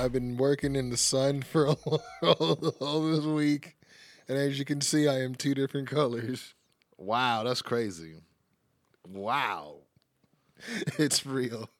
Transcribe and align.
I've 0.00 0.12
been 0.12 0.38
working 0.38 0.76
in 0.76 0.88
the 0.88 0.96
sun 0.96 1.42
for 1.42 1.68
all, 2.22 2.74
all 2.80 3.10
this 3.10 3.24
week, 3.24 3.76
and 4.28 4.38
as 4.38 4.58
you 4.58 4.64
can 4.64 4.80
see, 4.80 5.06
I 5.06 5.20
am 5.20 5.34
two 5.34 5.54
different 5.54 5.88
colors. 5.88 6.54
Wow, 6.96 7.42
that's 7.44 7.60
crazy. 7.62 8.22
Wow. 9.06 9.76
It's 10.98 11.24
real. 11.24 11.70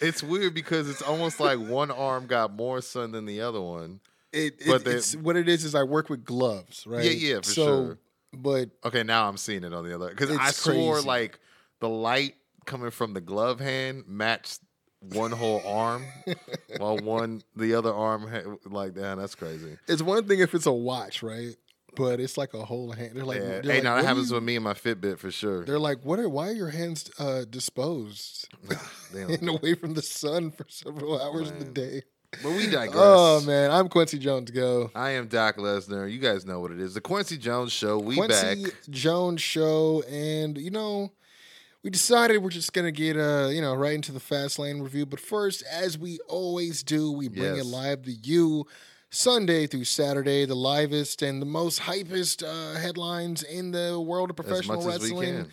It's 0.00 0.22
weird 0.22 0.54
because 0.54 0.88
it's 0.88 1.02
almost 1.02 1.40
like 1.40 1.58
one 1.58 1.90
arm 1.90 2.26
got 2.26 2.52
more 2.52 2.80
sun 2.80 3.10
than 3.10 3.24
the 3.26 3.40
other 3.40 3.60
one. 3.60 3.98
It, 4.32 4.54
it 4.60 4.66
But 4.66 4.84
they- 4.84 4.92
it's 4.92 5.16
what 5.16 5.36
it 5.36 5.48
is 5.48 5.64
is 5.64 5.74
I 5.74 5.82
work 5.82 6.08
with 6.08 6.24
gloves, 6.24 6.86
right? 6.86 7.04
Yeah, 7.04 7.10
yeah, 7.10 7.36
for 7.38 7.44
so, 7.44 7.64
sure. 7.64 7.98
But 8.32 8.70
Okay, 8.84 9.02
now 9.02 9.28
I'm 9.28 9.36
seeing 9.36 9.64
it 9.64 9.72
on 9.74 9.84
the 9.84 9.94
other 9.94 10.08
because 10.10 10.30
I 10.30 10.50
swore 10.52 10.94
crazy. 10.94 11.08
like 11.08 11.40
the 11.80 11.88
light 11.88 12.36
coming 12.66 12.90
from 12.90 13.14
the 13.14 13.20
glove 13.20 13.58
hand 13.60 14.04
matched 14.06 14.60
one 15.12 15.30
whole 15.32 15.62
arm, 15.66 16.04
while 16.78 16.96
one 16.98 17.42
the 17.56 17.74
other 17.74 17.92
arm 17.92 18.26
had, 18.28 18.44
like 18.64 18.94
damn, 18.94 19.18
that's 19.18 19.34
crazy. 19.34 19.76
it's 19.88 20.02
one 20.02 20.26
thing 20.26 20.40
if 20.40 20.54
it's 20.54 20.66
a 20.66 20.72
watch, 20.72 21.22
right? 21.22 21.54
But 21.94 22.20
it's 22.20 22.38
like 22.38 22.54
a 22.54 22.64
whole 22.64 22.90
hand. 22.92 23.12
They're 23.16 23.24
like, 23.24 23.40
yeah. 23.40 23.46
they're 23.48 23.62
Hey, 23.62 23.68
like, 23.74 23.82
now 23.82 23.96
that 23.96 24.04
happens 24.06 24.30
you- 24.30 24.36
with 24.36 24.44
me 24.44 24.56
and 24.56 24.64
my 24.64 24.72
Fitbit 24.72 25.18
for 25.18 25.30
sure. 25.30 25.64
They're 25.66 25.78
like, 25.78 25.98
what 26.04 26.18
are 26.18 26.28
why 26.28 26.48
are 26.48 26.52
your 26.54 26.70
hands 26.70 27.10
uh, 27.18 27.44
disposed 27.50 28.48
and 29.14 29.48
away 29.48 29.74
from 29.74 29.92
the 29.94 30.00
sun 30.02 30.50
for 30.52 30.64
several 30.68 31.20
hours 31.20 31.50
of 31.50 31.58
the 31.58 31.66
day? 31.66 32.02
But 32.42 32.52
we 32.52 32.66
digress. 32.66 32.94
Oh 32.96 33.42
man, 33.42 33.70
I'm 33.70 33.90
Kwency 33.90 34.18
Jones. 34.18 34.50
Go. 34.50 34.90
I 34.94 35.10
am 35.10 35.26
Doc 35.28 35.58
Lesnar. 35.58 36.10
You 36.10 36.18
guys 36.18 36.46
know 36.46 36.60
what 36.60 36.70
it 36.70 36.80
is. 36.80 36.94
The 36.94 37.02
Kwency 37.02 37.38
Jones 37.38 37.72
Show. 37.72 37.98
We 37.98 38.16
Kwency 38.16 38.64
back. 38.64 38.72
Jones 38.88 39.42
show, 39.42 40.02
and 40.10 40.56
you 40.56 40.70
know, 40.70 41.12
we 41.82 41.90
decided 41.90 42.38
we're 42.38 42.50
just 42.50 42.72
gonna 42.72 42.92
get 42.92 43.16
uh, 43.16 43.48
you 43.50 43.60
know, 43.60 43.74
right 43.74 43.94
into 43.94 44.12
the 44.12 44.20
Fastlane 44.20 44.82
review. 44.82 45.06
But 45.06 45.20
first, 45.20 45.62
as 45.70 45.98
we 45.98 46.18
always 46.28 46.82
do, 46.82 47.10
we 47.12 47.28
bring 47.28 47.56
it 47.56 47.66
live 47.66 48.02
to 48.02 48.12
you. 48.12 48.66
Sunday 49.14 49.66
through 49.66 49.84
Saturday, 49.84 50.46
the 50.46 50.54
livest 50.54 51.20
and 51.20 51.42
the 51.42 51.46
most 51.46 51.80
hypest 51.80 52.42
uh, 52.42 52.78
headlines 52.80 53.42
in 53.42 53.70
the 53.70 54.00
world 54.00 54.30
of 54.30 54.36
professional 54.36 54.82
much 54.82 54.94
as 54.94 55.02
we 55.02 55.10
wrestling. 55.10 55.46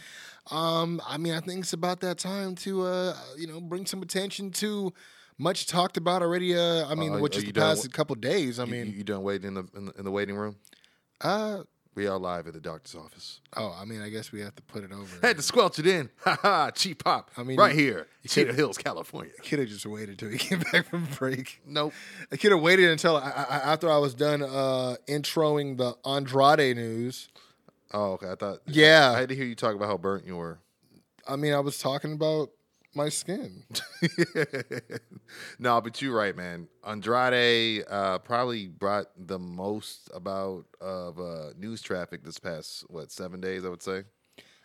Um, 0.49 1.01
I 1.05 1.17
mean, 1.17 1.33
I 1.33 1.41
think 1.41 1.63
it's 1.63 1.73
about 1.73 1.99
that 1.99 2.17
time 2.17 2.55
to 2.55 2.83
uh, 2.83 3.15
you 3.37 3.47
know, 3.47 3.59
bring 3.59 3.85
some 3.85 4.01
attention 4.01 4.51
to 4.51 4.93
much 5.37 5.67
talked 5.67 5.97
about 5.97 6.21
already. 6.21 6.55
Uh, 6.55 6.87
I 6.87 6.95
mean, 6.95 7.15
Uh, 7.15 7.19
which 7.19 7.35
is 7.35 7.43
the 7.43 7.51
past 7.51 7.91
couple 7.91 8.15
days. 8.15 8.59
I 8.59 8.63
You- 8.63 8.71
mean, 8.71 8.87
you, 8.87 8.93
you 8.99 9.03
done 9.03 9.23
waiting 9.23 9.49
in 9.49 9.53
the, 9.55 9.65
in 9.75 9.85
the 9.87 9.91
in 9.99 10.05
the 10.05 10.11
waiting 10.11 10.37
room? 10.37 10.55
uh, 11.21 11.63
We 11.95 12.07
are 12.07 12.17
live 12.17 12.47
at 12.47 12.53
the 12.53 12.61
doctor's 12.61 12.95
office. 12.95 13.41
oh, 13.57 13.75
I 13.77 13.83
mean, 13.83 14.01
I 14.01 14.09
guess 14.09 14.31
we 14.31 14.39
have 14.41 14.55
to 14.55 14.61
put 14.63 14.83
it 14.83 14.91
over. 14.93 15.25
Had 15.25 15.35
to 15.37 15.41
squelch 15.41 15.79
it 15.79 15.87
in. 15.87 16.09
Ha 16.23 16.37
ha. 16.41 16.71
Cheap 16.71 17.03
pop. 17.03 17.31
I 17.35 17.43
mean, 17.43 17.57
right 17.57 17.75
you- 17.75 17.81
here, 17.81 18.07
Cheetah 18.27 18.53
Hills, 18.53 18.77
California. 18.77 19.33
Could 19.43 19.59
have 19.59 19.67
just 19.67 19.85
waited 19.85 20.17
till 20.19 20.29
he 20.29 20.37
came 20.49 20.61
back 20.71 20.87
from 20.87 21.07
break. 21.17 21.61
Nope. 21.65 21.93
I 22.31 22.37
could 22.37 22.51
have 22.51 22.61
waited 22.61 22.89
until 22.89 23.17
I, 23.17 23.29
I, 23.49 23.55
after 23.73 23.91
I 23.91 23.97
was 23.97 24.13
done 24.13 24.41
uh, 24.43 24.95
introing 25.07 25.77
the 25.77 25.97
Andrade 26.05 26.77
news. 26.77 27.27
Oh, 27.91 28.13
okay. 28.13 28.31
I 28.31 28.35
thought. 28.35 28.59
Yeah. 28.67 29.11
I 29.15 29.19
had 29.19 29.29
to 29.29 29.35
hear 29.35 29.45
you 29.45 29.55
talk 29.55 29.75
about 29.75 29.87
how 29.87 29.97
burnt 29.97 30.25
you 30.25 30.37
were. 30.37 30.59
I 31.27 31.35
mean, 31.35 31.53
I 31.53 31.59
was 31.59 31.79
talking 31.79 32.13
about 32.13 32.51
my 32.95 33.09
skin. 33.09 33.63
no, 35.59 35.81
but 35.81 36.01
you're 36.01 36.15
right, 36.15 36.35
man. 36.35 36.67
Andrade 36.85 37.83
uh, 37.89 38.19
probably 38.19 38.67
brought 38.67 39.07
the 39.17 39.39
most 39.39 40.09
about 40.13 40.65
of 40.81 41.19
uh, 41.19 41.49
news 41.57 41.81
traffic 41.81 42.23
this 42.23 42.39
past 42.39 42.85
what 42.89 43.11
seven 43.11 43.39
days, 43.41 43.65
I 43.65 43.69
would 43.69 43.83
say. 43.83 44.03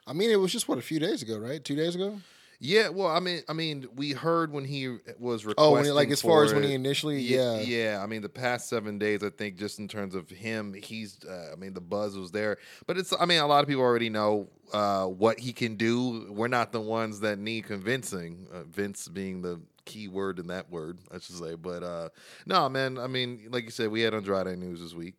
I 0.07 0.13
mean, 0.13 0.31
it 0.31 0.37
was 0.37 0.53
just 0.53 0.69
what 0.69 0.79
a 0.79 0.83
few 0.83 0.99
days 0.99 1.23
ago, 1.23 1.39
right? 1.39 1.65
Two 1.65 1.77
days 1.77 1.95
ago. 1.95 2.19
Yeah, 2.61 2.89
well, 2.89 3.09
I 3.09 3.21
mean, 3.21 3.43
I 3.49 3.53
mean, 3.53 3.87
we 3.95 4.13
heard 4.13 4.53
when 4.53 4.65
he 4.65 4.97
was 5.19 5.45
requesting. 5.45 5.55
Oh, 5.59 5.73
when 5.73 5.85
he, 5.85 5.91
like 5.91 6.11
as 6.11 6.23
far 6.23 6.45
as 6.45 6.55
when 6.55 6.63
he 6.63 6.75
initially, 6.75 7.19
yeah, 7.21 7.61
yeah. 7.61 8.01
I 8.03 8.07
mean, 8.07 8.23
the 8.23 8.29
past 8.29 8.69
seven 8.69 8.99
days, 8.99 9.23
I 9.23 9.31
think, 9.31 9.57
just 9.57 9.79
in 9.79 9.89
terms 9.89 10.15
of 10.15 10.31
him, 10.31 10.73
he's. 10.73 11.19
Uh, 11.25 11.51
I 11.53 11.57
mean, 11.57 11.75
the 11.75 11.81
buzz 11.81 12.17
was 12.17 12.31
there, 12.31 12.59
but 12.87 12.97
it's. 12.97 13.13
I 13.19 13.27
mean, 13.27 13.41
a 13.41 13.47
lot 13.47 13.63
of 13.63 13.69
people 13.69 13.83
already 13.83 14.11
know 14.11 14.49
uh, 14.73 15.07
what 15.07 15.39
he 15.39 15.53
can 15.53 15.77
do. 15.77 16.33
We're 16.33 16.49
not 16.49 16.73
the 16.73 16.81
ones 16.81 17.21
that 17.21 17.39
need 17.39 17.65
convincing. 17.65 18.47
Uh, 18.53 18.65
Vince 18.65 19.09
being 19.09 19.43
the 19.43 19.61
key 19.85 20.09
word 20.09 20.39
in 20.39 20.47
that 20.47 20.71
word, 20.71 20.99
I 21.13 21.19
should 21.19 21.37
say. 21.37 21.55
But 21.57 21.83
uh, 21.83 22.09
no, 22.47 22.69
man. 22.69 22.99
I 22.99 23.07
mean, 23.07 23.49
like 23.51 23.65
you 23.65 23.71
said, 23.71 23.91
we 23.91 24.01
had 24.03 24.15
Andrade 24.15 24.59
news 24.59 24.81
this 24.81 24.95
week, 24.95 25.15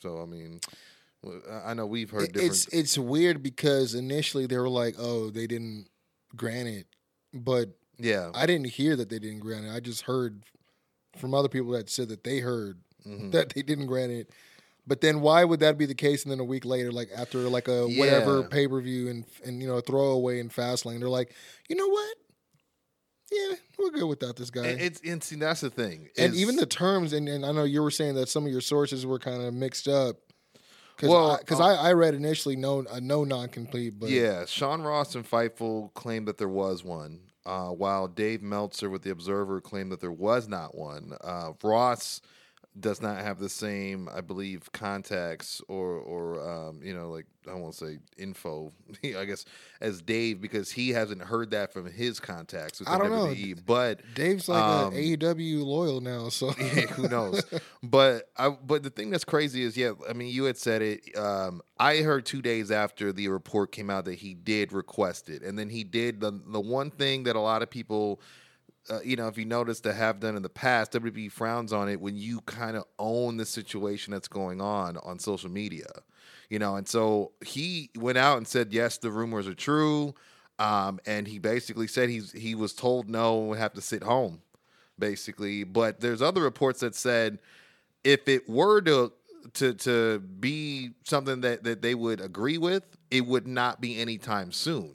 so 0.00 0.20
I 0.22 0.26
mean, 0.26 0.60
I 1.64 1.74
know 1.74 1.86
we've 1.86 2.10
heard 2.10 2.24
It- 2.24 2.32
different. 2.32 2.50
it's 2.52 2.66
it's 2.68 2.98
weird 2.98 3.42
because 3.42 3.94
initially 3.94 4.46
they 4.46 4.56
were 4.58 4.68
like, 4.68 4.94
oh, 4.98 5.30
they 5.30 5.46
didn't 5.46 5.86
grant 6.38 6.68
it, 6.68 6.86
but 7.34 7.70
yeah, 7.98 8.30
I 8.34 8.46
didn't 8.46 8.68
hear 8.68 8.96
that 8.96 9.10
they 9.10 9.18
didn't 9.18 9.40
grant 9.40 9.66
it. 9.66 9.70
I 9.74 9.80
just 9.80 10.02
heard 10.02 10.42
from 11.16 11.34
other 11.34 11.48
people 11.48 11.72
that 11.72 11.90
said 11.90 12.08
that 12.08 12.24
they 12.24 12.38
heard 12.38 12.78
Mhm. 13.06 13.32
that 13.32 13.50
they 13.54 13.62
didn't 13.62 13.86
grant 13.86 14.12
it. 14.12 14.30
But 14.86 15.02
then 15.02 15.20
why 15.20 15.44
would 15.44 15.60
that 15.60 15.76
be 15.76 15.84
the 15.84 15.94
case? 15.94 16.22
And 16.22 16.32
then 16.32 16.40
a 16.40 16.44
week 16.44 16.64
later, 16.64 16.90
like 16.90 17.10
after 17.14 17.40
like 17.40 17.68
a 17.68 17.86
whatever 17.98 18.42
pay 18.44 18.66
per 18.66 18.80
view 18.80 19.08
and 19.08 19.24
and 19.44 19.60
you 19.60 19.68
know 19.68 19.80
throwaway 19.80 20.38
in 20.40 20.48
Fastlane, 20.48 21.00
they're 21.00 21.10
like, 21.10 21.34
you 21.68 21.76
know 21.76 21.88
what? 21.88 22.16
Yeah, 23.30 23.56
we're 23.78 23.90
good 23.90 24.06
without 24.06 24.36
this 24.36 24.48
guy. 24.50 24.66
And 24.66 24.80
it's 24.80 25.00
and 25.04 25.22
see 25.22 25.36
that's 25.36 25.60
the 25.60 25.68
thing, 25.70 26.08
and 26.16 26.34
even 26.34 26.56
the 26.56 26.64
terms, 26.64 27.12
and, 27.12 27.28
and 27.28 27.44
I 27.44 27.52
know 27.52 27.64
you 27.64 27.82
were 27.82 27.90
saying 27.90 28.14
that 28.14 28.28
some 28.30 28.46
of 28.46 28.52
your 28.52 28.62
sources 28.62 29.04
were 29.04 29.18
kind 29.18 29.42
of 29.42 29.52
mixed 29.52 29.86
up. 29.88 30.16
Because 30.98 31.10
Well, 31.10 31.38
because 31.38 31.60
uh, 31.60 31.64
I, 31.64 31.90
I 31.90 31.92
read 31.92 32.14
initially 32.14 32.56
no 32.56 32.84
a 32.90 33.00
no 33.00 33.22
non 33.22 33.48
complete, 33.48 34.00
but 34.00 34.10
yeah, 34.10 34.44
Sean 34.46 34.82
Ross 34.82 35.14
and 35.14 35.28
Fightful 35.28 35.94
claimed 35.94 36.26
that 36.26 36.38
there 36.38 36.48
was 36.48 36.82
one, 36.82 37.20
uh, 37.46 37.68
while 37.68 38.08
Dave 38.08 38.42
Meltzer 38.42 38.90
with 38.90 39.02
the 39.02 39.10
Observer 39.10 39.60
claimed 39.60 39.92
that 39.92 40.00
there 40.00 40.10
was 40.10 40.48
not 40.48 40.74
one. 40.74 41.12
Uh, 41.20 41.52
Ross 41.62 42.20
does 42.80 43.00
not 43.00 43.18
have 43.18 43.38
the 43.38 43.48
same, 43.48 44.08
I 44.14 44.20
believe, 44.20 44.70
contacts 44.72 45.60
or 45.68 45.96
or 45.98 46.40
um, 46.68 46.80
you 46.82 46.94
know, 46.94 47.10
like 47.10 47.26
I 47.50 47.54
won't 47.54 47.74
say 47.74 47.98
info, 48.16 48.72
I 49.04 49.24
guess, 49.24 49.44
as 49.80 50.02
Dave 50.02 50.40
because 50.40 50.70
he 50.70 50.90
hasn't 50.90 51.22
heard 51.22 51.50
that 51.52 51.72
from 51.72 51.90
his 51.90 52.20
contacts 52.20 52.80
with 52.80 52.88
I 52.88 52.98
don't 52.98 53.10
know. 53.10 53.34
But 53.66 54.00
Dave's 54.14 54.48
like 54.48 54.62
Um, 54.62 54.92
a 54.92 55.16
AEW 55.16 55.64
loyal 55.64 56.00
now, 56.00 56.28
so 56.28 56.52
yeah, 56.60 56.82
who 56.86 57.08
knows? 57.08 57.42
but 57.82 58.30
I, 58.36 58.50
but 58.50 58.82
the 58.82 58.90
thing 58.90 59.10
that's 59.10 59.24
crazy 59.24 59.62
is, 59.62 59.76
yeah, 59.76 59.92
I 60.08 60.12
mean, 60.12 60.28
you 60.28 60.44
had 60.44 60.56
said 60.58 60.82
it. 60.82 61.16
Um, 61.16 61.62
I 61.78 61.98
heard 61.98 62.26
two 62.26 62.42
days 62.42 62.70
after 62.70 63.12
the 63.12 63.28
report 63.28 63.72
came 63.72 63.88
out 63.90 64.04
that 64.06 64.18
he 64.18 64.34
did 64.34 64.72
request 64.72 65.28
it, 65.28 65.42
and 65.42 65.58
then 65.58 65.68
he 65.70 65.84
did 65.84 66.20
the 66.20 66.38
the 66.46 66.60
one 66.60 66.90
thing 66.90 67.24
that 67.24 67.36
a 67.36 67.40
lot 67.40 67.62
of 67.62 67.70
people. 67.70 68.20
Uh, 68.90 69.00
you 69.04 69.16
know, 69.16 69.28
if 69.28 69.36
you 69.36 69.44
notice 69.44 69.80
to 69.80 69.92
have 69.92 70.20
done 70.20 70.36
in 70.36 70.42
the 70.42 70.48
past, 70.48 70.92
WWE 70.92 71.30
frowns 71.30 71.72
on 71.72 71.88
it 71.88 72.00
when 72.00 72.16
you 72.16 72.40
kind 72.42 72.76
of 72.76 72.84
own 72.98 73.36
the 73.36 73.46
situation 73.46 74.12
that's 74.12 74.28
going 74.28 74.60
on 74.60 74.96
on 74.98 75.18
social 75.18 75.50
media. 75.50 75.86
You 76.48 76.58
know, 76.58 76.76
and 76.76 76.88
so 76.88 77.32
he 77.44 77.90
went 77.96 78.16
out 78.16 78.38
and 78.38 78.48
said, 78.48 78.72
yes, 78.72 78.96
the 78.98 79.10
rumors 79.10 79.46
are 79.46 79.54
true. 79.54 80.14
Um, 80.58 80.98
and 81.06 81.28
he 81.28 81.38
basically 81.38 81.86
said 81.86 82.08
he's 82.08 82.32
he 82.32 82.54
was 82.54 82.72
told 82.72 83.08
no 83.08 83.38
and 83.40 83.48
would 83.50 83.58
have 83.58 83.74
to 83.74 83.80
sit 83.80 84.02
home 84.02 84.42
basically. 84.98 85.64
But 85.64 86.00
there's 86.00 86.22
other 86.22 86.42
reports 86.42 86.80
that 86.80 86.94
said 86.94 87.38
if 88.04 88.28
it 88.28 88.48
were 88.48 88.80
to 88.82 89.12
to 89.54 89.74
to 89.74 90.18
be 90.18 90.90
something 91.04 91.40
that 91.42 91.64
that 91.64 91.82
they 91.82 91.94
would 91.94 92.20
agree 92.20 92.58
with, 92.58 92.84
it 93.10 93.26
would 93.26 93.46
not 93.46 93.80
be 93.80 94.00
anytime 94.00 94.52
soon. 94.52 94.94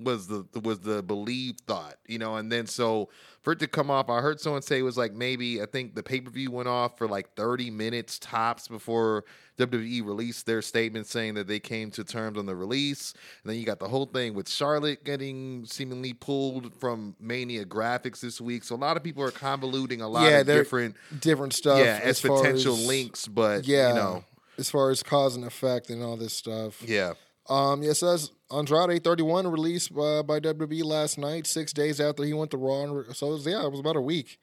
Was 0.00 0.26
the 0.28 0.44
was 0.62 0.80
the 0.80 1.02
believed 1.02 1.60
thought, 1.66 1.96
you 2.06 2.18
know, 2.18 2.36
and 2.36 2.50
then 2.50 2.66
so 2.66 3.08
for 3.42 3.52
it 3.52 3.58
to 3.60 3.66
come 3.66 3.90
off, 3.90 4.08
I 4.08 4.20
heard 4.20 4.40
someone 4.40 4.62
say 4.62 4.78
it 4.78 4.82
was 4.82 4.96
like 4.96 5.12
maybe 5.12 5.60
I 5.60 5.66
think 5.66 5.94
the 5.94 6.02
pay 6.02 6.20
per 6.20 6.30
view 6.30 6.50
went 6.50 6.68
off 6.68 6.96
for 6.98 7.06
like 7.06 7.34
30 7.36 7.70
minutes 7.70 8.18
tops 8.18 8.66
before 8.68 9.24
WWE 9.58 10.04
released 10.04 10.46
their 10.46 10.62
statement 10.62 11.06
saying 11.06 11.34
that 11.34 11.46
they 11.46 11.58
came 11.60 11.90
to 11.92 12.02
terms 12.04 12.38
on 12.38 12.46
the 12.46 12.54
release. 12.56 13.12
And 13.44 13.50
then 13.52 13.58
you 13.60 13.66
got 13.66 13.78
the 13.78 13.88
whole 13.88 14.06
thing 14.06 14.32
with 14.34 14.48
Charlotte 14.48 15.04
getting 15.04 15.66
seemingly 15.66 16.12
pulled 16.14 16.74
from 16.80 17.14
Mania 17.20 17.64
graphics 17.66 18.20
this 18.20 18.40
week. 18.40 18.64
So 18.64 18.74
a 18.74 18.76
lot 18.76 18.96
of 18.96 19.02
people 19.02 19.22
are 19.22 19.30
convoluting 19.30 20.00
a 20.00 20.06
lot 20.06 20.22
Yeah, 20.30 20.38
of 20.40 20.46
different 20.46 20.96
different 21.20 21.52
stuff. 21.52 21.78
yeah 21.78 22.00
as, 22.02 22.20
far 22.20 22.38
potential 22.38 22.74
as- 22.74 22.86
links, 22.86 23.28
but 23.28 23.66
Yeah, 23.66 23.88
you 23.90 23.94
know, 23.94 24.24
as 24.58 24.70
far 24.70 24.90
as 24.90 25.02
cause 25.02 25.36
and 25.36 25.44
effect 25.44 25.90
and 25.90 26.02
all 26.02 26.16
this 26.16 26.32
stuff. 26.34 26.82
yeah. 26.86 27.12
Um, 27.50 27.82
yeah, 27.82 27.90
it 27.90 27.96
says 27.96 28.30
Andrade 28.50 29.02
31 29.02 29.48
released 29.48 29.90
uh, 29.92 30.22
by 30.22 30.38
WWE 30.38 30.84
last 30.84 31.18
night, 31.18 31.46
six 31.46 31.72
days 31.72 32.00
after 32.00 32.22
he 32.22 32.32
went 32.32 32.52
to 32.52 32.56
Raw. 32.56 33.02
So 33.12 33.28
it 33.28 33.32
was, 33.32 33.46
yeah, 33.46 33.64
it 33.64 33.70
was 33.70 33.80
about 33.80 33.96
a 33.96 34.00
week. 34.00 34.38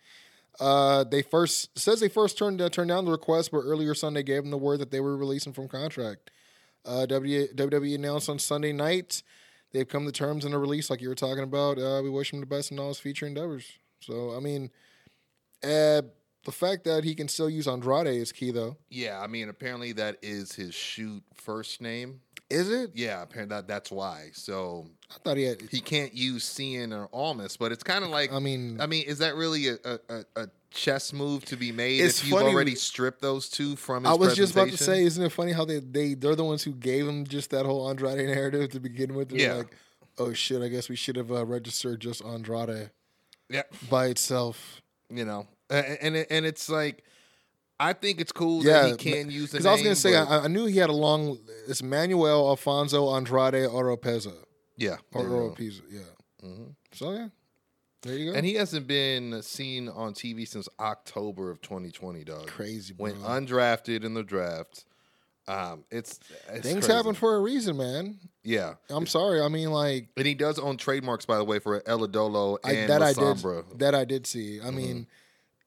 Uh, 0.60 1.04
they 1.06 1.22
first 1.22 1.78
says 1.78 2.00
they 2.00 2.10
first 2.10 2.38
turned 2.38 2.62
uh, 2.62 2.70
turned 2.70 2.90
down 2.90 3.06
the 3.06 3.12
request, 3.12 3.52
but 3.52 3.60
earlier 3.60 3.94
Sunday 3.94 4.24
gave 4.24 4.42
them 4.42 4.52
the 4.52 4.58
word 4.58 4.80
that 4.80 4.92
they 4.92 5.00
were 5.00 5.16
releasing 5.16 5.54
from 5.54 5.68
contract. 5.68 6.32
Uh, 6.86 7.06
WWE 7.08 7.96
announced 7.96 8.30
on 8.30 8.40
Sunday 8.40 8.74
night 8.74 9.22
they've 9.72 9.88
come 9.88 10.06
to 10.06 10.12
terms 10.12 10.46
in 10.46 10.54
a 10.54 10.60
release, 10.60 10.90
like 10.90 11.02
you 11.02 11.10
were 11.10 11.16
talking 11.16 11.44
about. 11.44 11.78
Uh, 11.78 12.02
we 12.04 12.10
wish 12.10 12.34
him 12.34 12.40
the 12.40 12.46
best 12.46 12.72
in 12.72 12.80
all 12.80 12.88
his 12.90 13.00
future 13.00 13.28
endeavors. 13.28 13.66
So, 14.00 14.36
I 14.36 14.40
mean, 14.40 14.72
uh, 15.64 16.02
the 16.44 16.52
fact 16.52 16.86
that 16.86 17.04
he 17.04 17.14
can 17.14 17.28
still 17.28 17.50
use 17.50 17.68
Andrade 17.68 18.08
is 18.08 18.32
key, 18.32 18.52
though. 18.52 18.78
Yeah, 18.90 19.20
I 19.20 19.28
mean, 19.28 19.50
apparently 19.50 19.92
that 19.94 20.18
is 20.22 20.54
his 20.54 20.74
shoot 20.74 21.24
first 21.36 21.82
name. 21.82 22.22
Is 22.50 22.70
it? 22.72 22.92
Yeah, 22.96 23.22
apparently 23.24 23.56
that, 23.58 23.68
that's 23.68 23.92
why. 23.92 24.30
So 24.34 24.88
I 25.12 25.16
thought 25.24 25.36
he 25.38 25.44
had. 25.44 25.62
he 25.70 25.82
can't 25.82 26.14
use 26.14 26.46
Cien 26.46 26.94
or 26.98 27.10
Almas, 27.12 27.58
but 27.58 27.72
it's 27.74 27.84
kind 27.84 28.04
of 28.06 28.10
like 28.10 28.32
I 28.32 28.40
mean, 28.40 28.80
I 28.80 28.86
mean, 28.86 29.04
is 29.06 29.20
that 29.20 29.36
really 29.36 29.68
a, 29.68 29.76
a, 29.84 30.24
a, 30.36 30.48
chess 30.70 31.12
move 31.14 31.44
to 31.46 31.56
be 31.56 31.72
made 31.72 32.00
It's 32.02 32.20
if 32.22 32.28
you've 32.28 32.38
funny- 32.40 32.54
already 32.54 32.76
stripped 32.76 33.22
those 33.22 33.50
two 33.50 33.76
from 33.78 34.04
his 34.04 34.12
I 34.12 34.16
was 34.16 34.36
just 34.36 34.54
about 34.54 34.68
to 34.70 34.78
say, 34.78 35.04
isn't 35.04 35.24
it 35.24 35.32
funny 35.32 35.52
how 35.54 35.66
they 35.66 35.80
they 35.80 36.14
they're 36.14 36.36
the 36.36 36.44
ones 36.44 36.62
who 36.64 36.74
gave 36.74 37.08
him 37.08 37.26
just 37.26 37.50
that 37.52 37.66
whole 37.66 37.90
Andrade 37.90 38.18
narrative 38.28 38.72
to 38.72 38.80
begin 38.80 39.14
with? 39.16 39.30
They're 39.30 39.40
Yeah. 39.40 39.54
like, 39.56 39.76
oh 40.18 40.34
shit, 40.34 40.62
I 40.62 40.68
guess 40.68 40.88
we 40.90 40.96
should 40.96 41.16
have 41.16 41.32
uh, 41.32 41.46
registered 41.46 42.00
just 42.02 42.24
Andrade 42.24 42.92
yeah, 43.50 43.64
by 43.90 44.08
itself. 44.08 44.82
you 45.10 45.24
know, 45.26 45.48
A- 45.70 46.04
and 46.04 46.16
it- 46.18 46.28
and 46.30 46.46
it's 46.46 46.70
like, 46.70 47.04
I 47.80 47.94
think 47.94 48.20
it's 48.20 48.32
cool 48.32 48.64
Yeah, 48.66 48.84
that 48.84 49.02
he 49.02 49.12
can 49.12 49.30
use 49.30 49.52
the 49.52 49.58
Because 49.58 49.66
I 49.68 49.72
was 49.74 49.82
gonna 49.84 49.96
say, 49.96 50.14
but- 50.14 50.30
I, 50.30 50.46
I 50.46 50.48
knew 50.48 50.66
he 50.66 50.78
had 50.78 50.90
a 50.90 50.94
long. 50.94 51.38
It's 51.68 51.84
Manuel 51.84 52.48
Alfonso 52.50 53.14
Andrade 53.16 53.70
Oropeza 53.70 54.34
yeah, 54.78 54.98
or 55.14 55.24
there 55.24 55.32
you 55.32 55.38
go. 55.38 55.50
Oropeza, 55.50 55.82
yeah. 55.90 56.52
So 56.94 57.12
yeah, 57.14 57.28
there 58.04 58.16
you 58.18 58.32
go. 58.32 58.38
and 58.38 58.46
he 58.46 58.54
hasn't 58.56 58.88
been 58.88 59.42
seen 59.42 59.90
on 59.90 60.14
TV 60.14 60.48
since 60.48 60.70
October 60.80 61.52
of 61.52 61.62
2020, 61.62 62.24
dog. 62.24 62.48
Crazy, 62.48 62.94
bro. 62.94 63.06
Went 63.06 63.22
undrafted 63.22 64.04
in 64.04 64.14
the 64.14 64.24
draft. 64.24 64.86
Um, 65.48 65.86
it's, 65.90 66.20
it's 66.50 66.68
Things 66.68 66.86
crazy. 66.86 66.92
happen 66.92 67.14
for 67.14 67.36
a 67.38 67.40
reason, 67.40 67.78
man. 67.78 68.20
yeah. 68.44 68.74
I'm 68.90 69.08
sorry. 69.08 69.40
I 69.42 69.48
mean, 69.48 69.72
like 69.72 70.10
And 70.18 70.28
he 70.28 70.34
does 70.36 70.60
own 70.60 70.76
trademarks, 70.76 71.26
by 71.26 71.38
the 71.38 71.46
way, 71.46 71.60
for 71.60 71.82
El 71.88 72.06
Idolo 72.06 72.58
I, 72.66 72.72
and 72.74 72.90
that 72.90 73.00
La 73.00 73.08
I 73.08 73.14
did. 73.14 73.80
That 73.80 73.96
I 73.96 74.04
did 74.04 74.28
see. 74.28 74.58
Mm-hmm. 74.58 74.68
I 74.68 74.72
mean, 74.72 75.08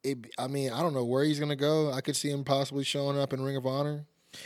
it. 0.05 0.19
I 0.39 0.47
mean, 0.47 0.73
I 0.73 0.81
don't 0.81 0.95
know 0.95 1.05
where 1.05 1.25
he's 1.25 1.39
gonna 1.41 1.57
go. 1.57 1.93
I 1.93 2.01
could 2.01 2.17
see 2.17 2.31
him 2.31 2.45
possibly 2.45 2.85
showing 2.85 3.19
up 3.19 3.33
in 3.33 3.43
Ring 3.43 3.57
of 3.57 3.67
Honor. 3.67 4.05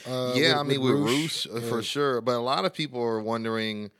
Uh, 0.09 0.33
yeah, 0.35 0.59
I 0.59 0.63
mean 0.63 0.81
with 0.81 0.95
Rush, 0.95 1.47
uh, 1.47 1.59
Yeah. 1.61 1.69
for 1.69 1.83
sure. 1.83 2.21
But 2.21 2.37
a 2.37 2.41
lot 2.41 2.65
of 2.65 2.73
people 2.73 3.01
are 3.03 3.21
wondering 3.21 3.91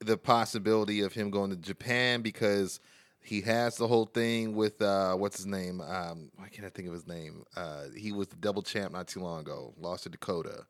the 0.00 0.16
possibility 0.16 1.00
of 1.00 1.12
him 1.12 1.30
going 1.30 1.50
to 1.50 1.56
Japan 1.56 2.22
because 2.22 2.80
he 3.20 3.40
has 3.42 3.76
the 3.76 3.86
whole 3.86 4.06
thing 4.06 4.54
with 4.54 4.80
uh, 4.82 5.14
what's 5.14 5.36
his 5.36 5.46
name? 5.46 5.80
Um, 5.80 6.30
why 6.36 6.48
can't 6.48 6.66
I 6.66 6.70
think 6.70 6.88
of 6.88 6.94
his 6.94 7.06
name? 7.06 7.44
Uh, 7.56 7.84
he 7.96 8.12
was 8.12 8.28
the 8.28 8.36
double 8.36 8.62
champ 8.62 8.92
not 8.92 9.06
too 9.08 9.20
long 9.20 9.40
ago. 9.40 9.72
Lost 9.78 10.04
to 10.04 10.08
Dakota. 10.10 10.66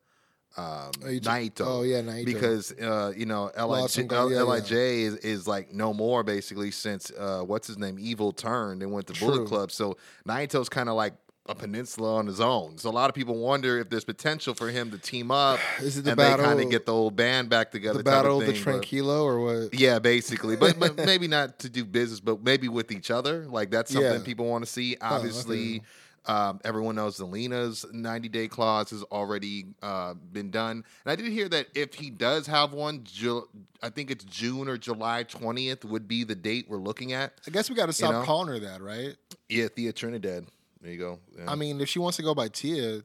Um, 0.57 0.91
Oh, 1.03 1.07
Naito. 1.07 1.61
oh, 1.65 1.81
yeah, 1.83 2.01
Naito. 2.01 2.25
Because 2.25 2.71
uh, 2.71 3.11
you 3.15 3.25
know 3.25 3.51
Lij, 3.57 3.95
him, 3.97 4.07
yeah, 4.09 4.43
yeah. 4.69 4.77
Is, 4.77 5.15
is 5.17 5.47
like 5.47 5.73
no 5.73 5.93
more 5.93 6.23
basically 6.23 6.71
since 6.71 7.11
uh, 7.11 7.41
what's 7.45 7.67
his 7.67 7.77
name? 7.77 7.97
Evil 7.99 8.31
turned 8.31 8.81
and 8.81 8.91
went 8.91 9.07
to 9.07 9.13
True. 9.13 9.27
Bullet 9.31 9.47
Club. 9.47 9.71
So 9.71 9.97
Naito's 10.27 10.69
kind 10.69 10.87
of 10.87 10.95
like 10.95 11.13
a 11.47 11.53
peninsula 11.53 12.15
on 12.15 12.25
his 12.25 12.39
own. 12.41 12.75
So 12.77 12.89
a 12.89 12.91
lot 12.91 13.07
of 13.09 13.13
people 13.15 13.37
wonder 13.37 13.77
if 13.79 13.89
there's 13.89 14.03
potential 14.05 14.55
for 14.55 14.69
him 14.69 14.89
to 14.91 14.97
team 14.97 15.29
up 15.29 15.59
Is 15.79 15.97
it 15.97 16.03
the 16.03 16.11
and 16.11 16.19
they 16.19 16.35
kind 16.35 16.59
of 16.59 16.71
get 16.71 16.85
the 16.87 16.93
old 16.93 17.15
band 17.15 17.49
back 17.49 17.69
together. 17.71 17.99
the 17.99 18.03
battle 18.03 18.39
of 18.39 18.47
the 18.47 18.53
thing, 18.53 18.63
but- 18.63 18.81
Tranquilo 18.81 19.23
or 19.23 19.39
what? 19.39 19.73
yeah, 19.79 19.99
basically, 19.99 20.55
but, 20.55 20.79
but 20.79 20.95
maybe 21.05 21.27
not 21.27 21.59
to 21.59 21.69
do 21.69 21.85
business, 21.85 22.19
but 22.19 22.41
maybe 22.43 22.67
with 22.67 22.91
each 22.91 23.11
other. 23.11 23.45
Like 23.45 23.69
that's 23.69 23.91
something 23.93 24.11
Yeah. 24.11 24.23
people 24.25 24.45
want 24.47 24.65
to 24.65 24.71
see. 24.71 24.97
Obviously, 24.99 25.83
um, 26.27 26.59
everyone 26.63 26.95
knows 26.95 27.19
Zelina's 27.19 27.85
90 27.91 28.29
day 28.29 28.47
clause 28.47 28.89
has 28.89 29.03
already 29.03 29.65
uh, 29.81 30.13
been 30.13 30.51
done, 30.51 30.83
and 31.05 31.11
I 31.11 31.15
did 31.15 31.31
hear 31.31 31.47
that 31.49 31.67
if 31.75 31.93
he 31.93 32.09
does 32.09 32.47
have 32.47 32.73
one, 32.73 33.03
Ju- 33.03 33.47
I 33.81 33.89
think 33.89 34.11
it's 34.11 34.23
June 34.25 34.67
or 34.67 34.77
July 34.77 35.23
20th 35.23 35.85
would 35.85 36.07
be 36.07 36.23
the 36.23 36.35
date 36.35 36.65
we're 36.67 36.77
looking 36.77 37.13
at. 37.13 37.33
I 37.47 37.51
guess 37.51 37.69
we 37.69 37.75
got 37.75 37.87
to 37.87 37.93
stop 37.93 38.11
know? 38.11 38.23
calling 38.23 38.47
her 38.47 38.59
that, 38.59 38.81
right? 38.81 39.15
Yeah, 39.49 39.67
Thea 39.67 39.93
Trinidad. 39.93 40.45
There 40.81 40.91
you 40.91 40.99
go. 40.99 41.19
Yeah. 41.37 41.45
I 41.51 41.55
mean, 41.55 41.81
if 41.81 41.89
she 41.89 41.99
wants 41.99 42.17
to 42.17 42.23
go 42.23 42.35
by 42.35 42.47
Tia, 42.47 43.01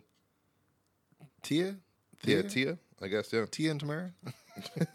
Tia, 1.43 1.77
yeah, 2.25 2.43
Tia. 2.43 2.79
I 3.01 3.09
guess 3.09 3.33
yeah. 3.33 3.47
Tia 3.51 3.71
and 3.71 3.81
Tamara. 3.81 4.13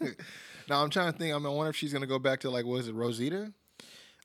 now 0.68 0.82
I'm 0.82 0.90
trying 0.90 1.12
to 1.12 1.18
think. 1.18 1.34
I 1.34 1.38
mean, 1.38 1.46
I 1.46 1.50
wonder 1.50 1.70
if 1.70 1.76
she's 1.76 1.92
gonna 1.92 2.06
go 2.06 2.18
back 2.18 2.40
to 2.40 2.50
like, 2.50 2.64
was 2.64 2.88
it 2.88 2.94
Rosita? 2.94 3.52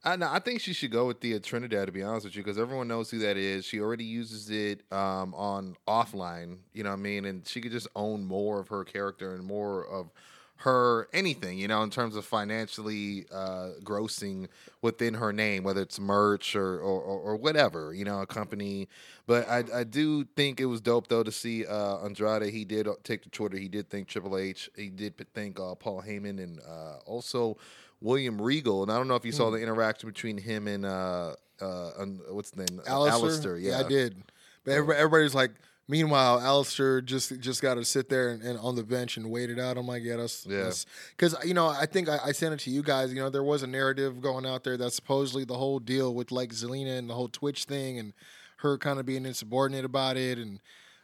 I, 0.04 0.16
no, 0.16 0.28
I 0.32 0.40
think 0.40 0.62
she 0.62 0.74
should 0.74 0.92
go 0.92 1.06
with 1.08 1.20
Thea 1.20 1.40
Trinidad 1.40 1.86
to 1.86 1.92
be 1.92 2.02
honest 2.02 2.26
with 2.26 2.36
you, 2.36 2.44
because 2.44 2.58
everyone 2.58 2.88
knows 2.88 3.12
who 3.12 3.20
that 3.20 3.38
is. 3.38 3.66
She 3.66 3.80
already 3.80 4.04
uses 4.04 4.50
it 4.50 4.82
um, 4.92 5.34
on 5.36 5.76
offline, 5.88 6.58
you 6.74 6.84
know 6.84 6.90
what 6.90 7.00
I 7.00 7.02
mean, 7.02 7.26
and 7.26 7.48
she 7.48 7.62
could 7.62 7.72
just 7.72 7.88
own 7.96 8.26
more 8.26 8.60
of 8.60 8.70
her 8.70 8.84
character 8.84 9.36
and 9.36 9.44
more 9.44 9.86
of 9.86 10.10
her 10.58 11.08
anything, 11.12 11.58
you 11.58 11.68
know, 11.68 11.82
in 11.82 11.90
terms 11.90 12.16
of 12.16 12.24
financially 12.24 13.26
uh, 13.34 13.70
grossing 13.84 14.48
within 14.82 15.16
her 15.16 15.34
name, 15.34 15.64
whether 15.64 15.82
it's 15.82 16.00
merch 16.00 16.56
or, 16.56 16.80
or 16.80 17.02
or 17.02 17.36
whatever, 17.36 17.94
you 17.94 18.06
know, 18.06 18.22
a 18.22 18.28
company. 18.28 18.88
But 19.26 19.48
I 19.50 19.64
I 19.74 19.84
do 19.84 20.24
think 20.36 20.60
it 20.60 20.66
was 20.66 20.80
dope 20.80 21.08
though 21.08 21.24
to 21.24 21.32
see 21.32 21.66
uh, 21.66 22.06
Andrade. 22.06 22.52
He 22.54 22.64
did 22.64 22.88
take 23.04 23.24
to 23.24 23.30
Twitter. 23.30 23.58
He 23.58 23.70
did 23.70 23.90
thank 23.90 24.08
Triple 24.08 24.38
H. 24.38 24.70
He 24.76 24.90
did 24.90 25.14
thank 25.34 25.60
uh, 25.60 25.74
Paul 25.76 26.04
Heyman 26.08 26.42
and 26.42 26.60
uh, 26.60 26.98
also 27.08 27.58
William 28.02 28.42
Regal. 28.42 28.84
And 28.84 28.92
I 28.92 28.98
don't 28.98 29.08
know 29.08 29.16
if 29.16 29.26
you 29.26 29.32
saw 29.32 29.52
the 29.52 29.60
interaction 29.60 30.10
between 30.10 30.38
him 30.38 30.68
and 30.68 30.86
uh, 30.86 31.36
uh, 31.62 31.92
what's 32.30 32.52
the 32.52 32.66
name, 32.66 32.80
Aleister? 32.86 33.12
Aleister, 33.12 33.62
Yeah, 33.62 33.80
I 33.80 33.88
did. 33.88 34.22
But 34.64 34.72
everybody, 34.72 35.00
everybody's 35.00 35.36
like, 35.36 35.52
meanwhile, 35.88 36.40
Aleister 36.40 37.04
just 37.04 37.40
just 37.40 37.62
got 37.62 37.76
to 37.76 37.86
sit 37.86 38.10
there 38.10 38.30
and, 38.30 38.42
and 38.42 38.60
on 38.60 38.76
the 38.76 38.84
bench 38.84 39.18
and 39.18 39.30
wait 39.30 39.50
it 39.50 39.60
out. 39.60 39.78
I'm 39.78 39.88
like, 39.88 40.04
yeah, 40.04 40.18
that's 40.18 40.46
Yeah. 40.46 40.72
Because 41.12 41.36
you 41.46 41.54
know, 41.54 41.68
I 41.68 41.86
think 41.86 42.10
I, 42.10 42.20
I 42.26 42.32
sent 42.32 42.54
it 42.54 42.60
to 42.62 42.72
you 42.72 42.84
guys. 42.84 43.14
You 43.14 43.20
know, 43.20 43.30
there 43.30 43.44
was 43.44 43.64
a 43.64 43.68
narrative 43.68 44.22
going 44.22 44.46
out 44.46 44.64
there 44.64 44.78
that 44.78 44.92
supposedly 44.92 45.46
the 45.46 45.58
whole 45.58 45.80
deal 45.80 46.14
with 46.14 46.32
like 46.32 46.50
Zelina 46.50 46.98
and 46.98 47.10
the 47.10 47.14
whole 47.14 47.30
Twitch 47.30 47.66
thing 47.66 48.00
and 48.00 48.14
her 48.58 48.78
kind 48.78 49.00
of 49.00 49.06
being 49.06 49.26
insubordinate 49.26 49.86
about 49.86 50.18
it 50.18 50.38
and. 50.38 50.60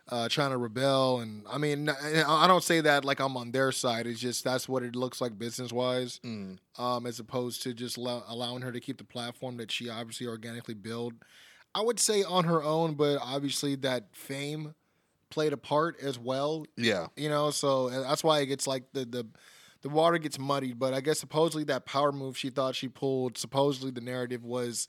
Uh, 0.10 0.30
trying 0.30 0.52
to 0.52 0.58
rebel, 0.58 1.20
and 1.20 1.44
I 1.50 1.58
mean, 1.58 1.90
I 1.90 2.48
don't 2.48 2.64
say 2.64 2.80
that 2.80 3.04
like 3.04 3.20
I'm 3.20 3.36
on 3.36 3.52
their 3.52 3.74
side. 3.74 4.08
It's 4.08 4.22
just 4.22 4.44
that's 4.46 4.70
what 4.70 4.82
it 4.84 4.96
looks 4.96 5.20
like 5.20 5.38
business 5.38 5.74
wise, 5.74 6.22
Mm. 6.24 6.60
um, 6.78 7.06
as 7.06 7.20
opposed 7.20 7.62
to 7.64 7.74
just 7.74 7.98
allow, 7.98 8.24
allowing 8.28 8.62
her 8.62 8.72
to 8.72 8.80
keep 8.80 9.00
the 9.00 9.04
platform 9.04 9.58
that 9.58 9.70
she 9.70 9.90
obviously 9.90 10.26
organically 10.26 10.76
built. 10.76 11.14
I 11.76 11.82
would 11.82 12.00
say 12.00 12.24
on 12.24 12.46
her 12.46 12.64
own, 12.64 12.94
but 12.94 13.18
obviously 13.22 13.76
that 13.76 14.06
fame 14.16 14.74
played 15.30 15.52
a 15.52 15.58
part 15.58 16.00
as 16.02 16.18
well. 16.18 16.66
yeah. 16.78 17.08
You 17.18 17.28
know, 17.28 17.52
so 17.52 17.90
that's 17.90 18.24
why 18.24 18.40
it 18.40 18.46
gets 18.46 18.66
like 18.66 18.84
the 18.94 19.04
the 19.04 19.28
the 19.82 19.90
water 19.90 20.18
gets 20.20 20.40
muddied. 20.40 20.80
But 20.80 20.94
I 20.94 21.02
guess 21.02 21.20
supposedly 21.20 21.66
that 21.66 21.86
power 21.86 22.14
move 22.14 22.38
she 22.38 22.50
thought 22.50 22.76
she 22.76 22.88
pulled, 22.88 23.38
supposedly 23.38 23.92
the 23.92 24.00
narrative 24.00 24.46
was 24.46 24.88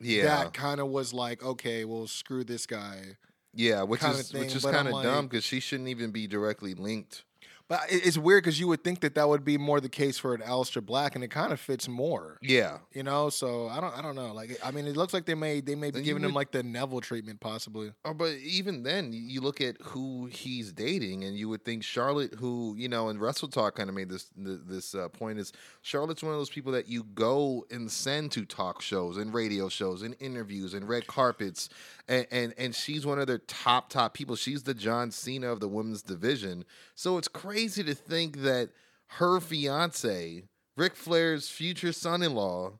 Yeah, 0.00 0.26
that 0.26 0.54
kind 0.54 0.80
of 0.80 0.86
was 0.90 1.12
like, 1.12 1.42
okay, 1.42 1.84
well, 1.84 2.06
screw 2.06 2.44
this 2.44 2.66
guy. 2.66 3.16
Yeah, 3.54 3.82
which 3.82 4.02
is 4.04 4.30
thing, 4.30 4.40
which 4.42 4.54
is 4.54 4.64
kind 4.64 4.88
of 4.88 4.94
like- 4.94 5.04
dumb 5.04 5.26
because 5.26 5.44
she 5.44 5.60
shouldn't 5.60 5.88
even 5.88 6.10
be 6.10 6.26
directly 6.26 6.74
linked. 6.74 7.24
But 7.68 7.82
it's 7.88 8.18
weird 8.18 8.42
because 8.42 8.58
you 8.58 8.66
would 8.66 8.82
think 8.82 8.98
that 9.02 9.14
that 9.14 9.28
would 9.28 9.44
be 9.44 9.56
more 9.56 9.80
the 9.80 9.88
case 9.88 10.18
for 10.18 10.34
an 10.34 10.40
Aleister 10.40 10.84
Black, 10.84 11.14
and 11.14 11.22
it 11.22 11.28
kind 11.28 11.52
of 11.52 11.60
fits 11.60 11.86
more. 11.86 12.36
Yeah, 12.42 12.78
You 12.92 13.04
know, 13.04 13.30
so 13.30 13.68
I 13.68 13.80
don't, 13.80 13.96
I 13.96 14.02
don't 14.02 14.16
know. 14.16 14.32
Like, 14.34 14.58
I 14.64 14.72
mean, 14.72 14.88
it 14.88 14.96
looks 14.96 15.14
like 15.14 15.24
they 15.24 15.36
may, 15.36 15.60
they 15.60 15.76
may 15.76 15.92
be 15.92 16.00
you 16.00 16.04
giving 16.04 16.24
him 16.24 16.34
like 16.34 16.50
the 16.50 16.64
Neville 16.64 17.00
treatment, 17.00 17.38
possibly. 17.38 17.92
Oh, 18.04 18.12
but 18.12 18.32
even 18.38 18.82
then, 18.82 19.12
you- 19.12 19.20
you 19.20 19.40
look 19.40 19.60
at 19.60 19.76
who 19.82 20.26
he's 20.26 20.72
dating, 20.72 21.22
and 21.22 21.38
you 21.38 21.48
would 21.48 21.64
think 21.64 21.84
Charlotte, 21.84 22.34
who 22.34 22.74
you 22.76 22.88
know, 22.88 23.08
and 23.08 23.20
Russell 23.20 23.46
Talk 23.46 23.76
kind 23.76 23.88
of 23.88 23.94
made 23.94 24.08
this 24.08 24.28
this 24.34 24.92
uh, 24.96 25.08
point 25.08 25.38
is 25.38 25.52
Charlotte's 25.82 26.24
one 26.24 26.32
of 26.32 26.40
those 26.40 26.50
people 26.50 26.72
that 26.72 26.88
you 26.88 27.04
go 27.14 27.64
and 27.70 27.88
send 27.88 28.32
to 28.32 28.44
talk 28.44 28.82
shows 28.82 29.16
and 29.16 29.32
radio 29.32 29.68
shows 29.68 30.02
and 30.02 30.16
interviews 30.18 30.74
and 30.74 30.88
red 30.88 31.06
carpets, 31.06 31.68
and 32.10 32.26
and, 32.30 32.54
and 32.58 32.74
she's 32.74 33.06
one 33.06 33.18
of 33.18 33.26
their 33.26 33.38
top 33.38 33.88
top 33.88 34.12
people. 34.12 34.36
She's 34.36 34.64
the 34.64 34.74
John 34.74 35.10
Cena 35.10 35.50
of 35.50 35.60
the 35.60 35.68
women's 35.68 36.02
division. 36.02 36.66
So 36.94 37.16
it's 37.16 37.28
crazy 37.28 37.82
to 37.84 37.94
think 37.94 38.42
that 38.42 38.68
her 39.18 39.40
fiance, 39.40 40.44
Ric 40.76 40.94
Flair's 40.96 41.48
future 41.48 41.92
son-in-law. 41.92 42.72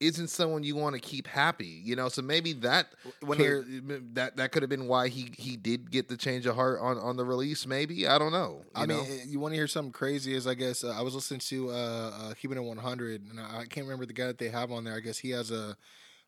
Isn't 0.00 0.28
someone 0.28 0.62
you 0.62 0.76
want 0.76 0.94
to 0.94 1.00
keep 1.00 1.26
happy, 1.26 1.82
you 1.84 1.96
know? 1.96 2.08
So 2.08 2.22
maybe 2.22 2.52
that 2.52 2.86
When 3.20 3.36
could- 3.36 4.14
that 4.14 4.36
that 4.36 4.52
could 4.52 4.62
have 4.62 4.70
been 4.70 4.86
why 4.86 5.08
he 5.08 5.32
he 5.36 5.56
did 5.56 5.90
get 5.90 6.06
the 6.08 6.16
change 6.16 6.46
of 6.46 6.54
heart 6.54 6.78
on 6.80 6.98
on 6.98 7.16
the 7.16 7.24
release. 7.24 7.66
Maybe 7.66 8.06
I 8.06 8.16
don't 8.16 8.30
know. 8.30 8.62
You 8.64 8.70
I 8.82 8.86
mean, 8.86 8.98
know? 8.98 9.02
eh, 9.02 9.24
you 9.26 9.40
want 9.40 9.54
to 9.54 9.56
hear 9.56 9.66
something 9.66 9.90
crazy? 9.90 10.34
Is 10.34 10.46
I 10.46 10.54
guess 10.54 10.84
uh, 10.84 10.90
I 10.96 11.00
was 11.02 11.16
listening 11.16 11.40
to 11.40 11.70
uh, 11.70 11.72
uh, 11.72 12.34
Keeping 12.34 12.56
It 12.58 12.62
One 12.62 12.76
Hundred, 12.76 13.26
and 13.28 13.40
I, 13.40 13.62
I 13.62 13.64
can't 13.64 13.86
remember 13.86 14.06
the 14.06 14.12
guy 14.12 14.26
that 14.28 14.38
they 14.38 14.50
have 14.50 14.70
on 14.70 14.84
there. 14.84 14.94
I 14.94 15.00
guess 15.00 15.18
he 15.18 15.30
has 15.30 15.50
a 15.50 15.76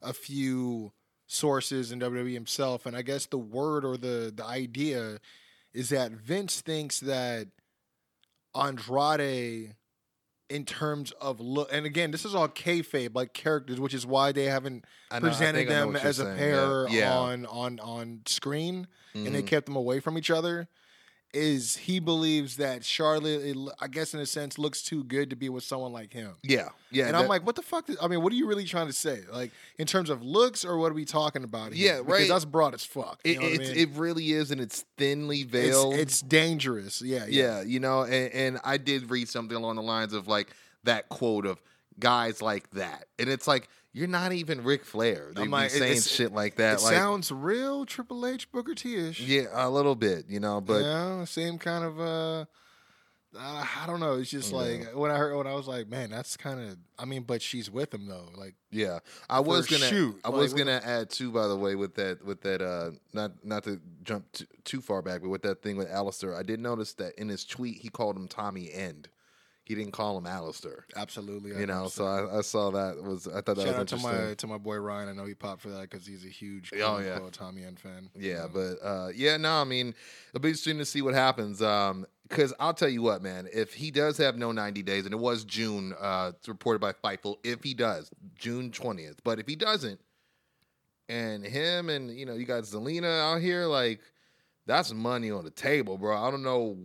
a 0.02 0.12
few 0.12 0.90
sources 1.32 1.92
and 1.92 2.02
WWE 2.02 2.32
himself, 2.34 2.86
and 2.86 2.96
I 2.96 3.02
guess 3.02 3.26
the 3.26 3.38
word 3.38 3.84
or 3.84 3.96
the 3.96 4.32
the 4.34 4.44
idea 4.44 5.18
is 5.72 5.88
that 5.90 6.10
Vince 6.12 6.60
thinks 6.60 6.98
that 7.00 7.46
Andrade 8.54 9.76
in 10.48 10.64
terms 10.64 11.12
of 11.20 11.38
look. 11.38 11.68
And 11.72 11.86
again, 11.86 12.10
this 12.10 12.24
is 12.24 12.34
all 12.34 12.48
kayfabe, 12.48 13.14
like 13.14 13.32
characters, 13.32 13.78
which 13.78 13.94
is 13.94 14.04
why 14.04 14.32
they 14.32 14.44
haven't 14.46 14.84
know- 15.12 15.20
presented 15.20 15.58
think 15.58 15.70
I 15.70 15.74
know 15.74 15.92
them 15.92 15.96
as 15.96 16.18
a 16.18 16.24
saying, 16.24 16.36
pair 16.38 16.88
yeah. 16.88 16.98
Yeah. 16.98 17.18
on 17.18 17.46
on 17.46 17.78
on 17.80 18.22
screen, 18.26 18.88
and 19.14 19.32
they 19.34 19.42
Mhm. 19.42 19.46
kept 19.46 19.66
them 19.66 19.76
away 19.76 20.00
from 20.00 20.18
each 20.18 20.30
other. 20.30 20.68
Is 21.32 21.76
he 21.76 22.00
believes 22.00 22.56
that 22.56 22.84
Charlotte, 22.84 23.42
it, 23.42 23.56
I 23.80 23.86
guess 23.86 24.14
in 24.14 24.20
a 24.20 24.26
sense, 24.26 24.58
looks 24.58 24.82
too 24.82 25.04
good 25.04 25.30
to 25.30 25.36
be 25.36 25.48
with 25.48 25.62
someone 25.62 25.92
like 25.92 26.12
him. 26.12 26.32
Yeah, 26.42 26.70
yeah. 26.90 27.04
and 27.06 27.14
that- 27.14 27.22
I'm 27.22 27.28
like, 27.28 27.46
what 27.46 27.54
the 27.54 27.62
fuck? 27.62 27.88
is- 27.88 27.96
I 28.02 28.08
mean, 28.08 28.20
what 28.22 28.32
are 28.32 28.36
you 28.36 28.48
really 28.48 28.64
trying 28.64 28.88
to 28.88 28.92
say? 28.92 29.20
Like, 29.32 29.52
in 29.78 29.86
terms 29.86 30.10
of 30.10 30.24
looks, 30.24 30.64
or 30.64 30.76
what 30.76 30.90
are 30.90 30.94
we 30.94 31.04
talking 31.04 31.44
about? 31.44 31.72
Here? 31.72 31.94
Yeah, 31.94 31.98
Because 32.02 32.12
right. 32.20 32.28
that's 32.28 32.44
broad 32.44 32.74
as 32.74 32.84
fuck. 32.84 33.20
It, 33.22 33.38
I 33.38 33.42
mean? 33.42 33.60
it 33.60 33.90
really 33.94 34.32
is, 34.32 34.50
and 34.50 34.60
it's 34.60 34.84
thinly 34.98 35.42
It's- 35.42 35.52
veiled. 35.52 35.94
It's, 35.94 36.20
dangerous. 36.20 37.00
Yeah, 37.00 37.26
yeah. 37.28 37.58
yeah, 37.58 37.62
you 37.62 37.78
know, 37.78 38.02
and, 38.02 38.32
and 38.32 38.60
I 38.64 38.76
did 38.76 39.08
read 39.10 39.28
something 39.28 39.56
along 39.56 39.76
the 39.76 39.82
lines 39.82 40.12
of 40.12 40.26
like 40.26 40.48
that 40.84 41.08
quote 41.10 41.46
of 41.46 41.60
guys 42.00 42.42
like 42.42 42.68
that, 42.70 43.04
and 43.20 43.28
it's 43.28 43.46
like 43.46 43.68
you're 43.92 44.08
not 44.08 44.32
even 44.32 44.62
Ric 44.64 44.84
Flair. 44.84 45.32
They 45.34 45.42
I'm 45.42 45.50
be 45.50 45.68
saying 45.68 46.00
shit 46.00 46.32
like 46.32 46.56
that. 46.56 46.78
It 46.78 46.82
like, 46.82 46.94
sounds 46.94 47.32
real 47.32 47.84
Triple 47.84 48.26
H 48.26 48.50
Booker 48.52 48.74
T 48.74 48.96
ish. 48.96 49.20
yeah, 49.20 49.46
a 49.52 49.68
little 49.70 49.94
bit, 49.94 50.26
you 50.28 50.40
know, 50.40 50.60
but 50.60 50.82
yeah, 50.82 51.24
same 51.24 51.58
kind 51.58 51.84
of. 51.84 52.00
uh 52.00 52.44
uh, 53.32 53.64
I 53.82 53.86
don't 53.86 54.00
know. 54.00 54.14
It's 54.14 54.30
just 54.30 54.50
Yeah. 54.50 54.56
like 54.58 54.94
when 54.96 55.10
I 55.12 55.16
heard 55.16 55.36
when 55.36 55.46
I 55.46 55.54
was 55.54 55.68
like, 55.68 55.88
man, 55.88 56.10
that's 56.10 56.36
kind 56.36 56.60
of. 56.60 56.76
I 56.98 57.04
mean, 57.04 57.22
but 57.22 57.40
she's 57.40 57.70
with 57.70 57.94
him 57.94 58.06
though. 58.06 58.28
Like, 58.34 58.54
Yeah, 58.72 58.98
I 59.28 59.38
was 59.38 59.68
gonna. 59.68 59.86
shoot, 59.86 60.20
I 60.24 60.30
like, 60.30 60.38
was 60.38 60.52
gonna 60.52 60.80
add 60.84 61.10
too. 61.10 61.30
By 61.30 61.46
the 61.46 61.56
way, 61.56 61.76
with 61.76 61.94
that, 61.94 62.24
with 62.24 62.40
that, 62.42 62.60
uh, 62.60 62.90
not 63.12 63.44
not 63.44 63.62
to 63.64 63.80
jump 64.02 64.32
too, 64.32 64.46
too 64.64 64.80
far 64.80 65.00
back, 65.00 65.20
but 65.22 65.28
with 65.28 65.42
that 65.42 65.62
thing 65.62 65.76
with 65.76 65.88
Aleister, 65.88 66.36
I 66.36 66.42
did 66.42 66.58
notice 66.58 66.94
that 66.94 67.14
in 67.20 67.28
his 67.28 67.44
tweet 67.44 67.78
he 67.78 67.88
called 67.88 68.16
him 68.16 68.26
Tommy 68.26 68.72
End. 68.72 69.08
He 69.70 69.76
didn't 69.76 69.92
call 69.92 70.18
him 70.18 70.24
Aleister. 70.24 70.80
absolutely. 70.96 71.56
You 71.56 71.64
know, 71.64 71.86
so 71.86 72.04
I, 72.04 72.38
I 72.38 72.40
saw 72.40 72.72
that 72.72 73.00
was 73.00 73.28
I 73.28 73.40
thought 73.40 73.54
that 73.54 73.66
shout 73.66 73.74
out 73.76 73.90
was 73.92 74.02
to 74.02 74.08
my 74.08 74.34
to 74.34 74.46
my 74.48 74.58
boy 74.58 74.78
Ryan. 74.78 75.08
I 75.08 75.12
know 75.12 75.24
he 75.26 75.34
popped 75.34 75.60
for 75.62 75.68
that 75.68 75.82
because 75.82 76.04
he's 76.04 76.24
a 76.24 76.28
huge 76.28 76.72
Oh, 76.74 76.98
yeah. 76.98 77.20
Tommy 77.30 77.62
End 77.62 77.78
fan. 77.78 78.10
Yeah, 78.18 78.46
Um, 78.46 78.50
but 78.52 78.74
uh, 78.84 79.08
yeah, 79.14 79.36
no, 79.36 79.60
I 79.60 79.62
mean, 79.64 79.94
it'll 80.30 80.40
be 80.42 80.48
interesting 80.48 80.78
to 80.78 80.84
see 80.84 81.02
what 81.02 81.14
happens. 81.14 81.62
Um, 81.62 82.04
because 82.28 82.52
I'll 82.58 82.74
tell 82.74 82.88
you 82.88 83.02
what, 83.02 83.22
man, 83.22 83.48
if 83.52 83.74
he 83.74 83.92
does 83.92 84.16
have 84.18 84.36
no 84.36 84.50
90 84.50 84.82
days, 84.82 85.04
and 85.04 85.14
it 85.14 85.18
was 85.18 85.44
June, 85.44 85.94
uh, 86.00 86.32
it's 86.36 86.48
reported 86.48 86.80
by 86.80 86.92
Fightful, 86.92 87.36
if 87.44 87.62
he 87.62 87.74
does, 87.74 88.10
June 88.36 88.70
20th, 88.70 89.18
but 89.24 89.38
if 89.38 89.46
he 89.46 89.54
doesn't, 89.56 90.00
and 91.08 91.44
him 91.44 91.90
and 91.90 92.10
you 92.10 92.26
know, 92.26 92.34
you 92.34 92.44
got 92.44 92.62
Zelina 92.64 93.20
out 93.34 93.40
here, 93.40 93.66
like 93.66 94.00
that's 94.66 94.92
money 94.92 95.30
on 95.30 95.44
the 95.44 95.50
table, 95.50 95.98
bro. 95.98 96.16
I 96.16 96.30
don't 96.30 96.42
know. 96.42 96.76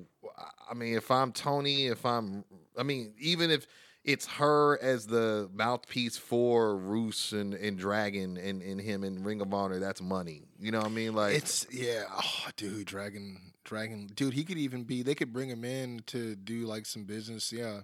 I 0.70 0.74
mean, 0.74 0.96
if 0.98 1.12
I'm 1.12 1.32
Tony, 1.32 1.88
if 1.88 2.04
I'm, 2.06 2.44
I 2.77 2.84
mean, 2.84 3.13
even 3.20 3.51
if 3.51 3.67
it's 4.03 4.27
her 4.27 4.77
as 4.82 5.08
the 5.08 5.50
mouthpiece 5.53 6.17
for 6.17 6.77
Rush 6.77 7.32
and, 7.32 7.53
and 7.55 7.77
Dragon 7.77 8.38
and, 8.38 8.62
and 8.62 8.79
him 8.79 9.03
in 9.03 9.24
Ring 9.24 9.41
of 9.41 9.53
Honor, 9.53 9.79
that's 9.79 10.01
money. 10.01 10.44
You 10.60 10.72
know 10.72 10.79
what 10.79 10.88
I 10.88 10.91
mean? 10.91 11.15
Like, 11.15 11.36
It's 11.36 11.65
yeah, 11.72 12.03
oh, 12.12 12.48
dude, 12.55 12.86
Dragon, 12.86 13.53
Dragon, 13.63 14.08
dude. 14.13 14.34
He 14.34 14.44
could 14.44 14.58
even 14.60 14.84
be. 14.84 15.01
They 15.01 15.15
could 15.15 15.34
bring 15.34 15.50
him 15.50 15.63
in 15.65 16.01
to 16.08 16.36
do 16.36 16.65
like 16.65 16.86
some 16.86 17.05
business. 17.05 17.51
Yeah, 17.51 17.82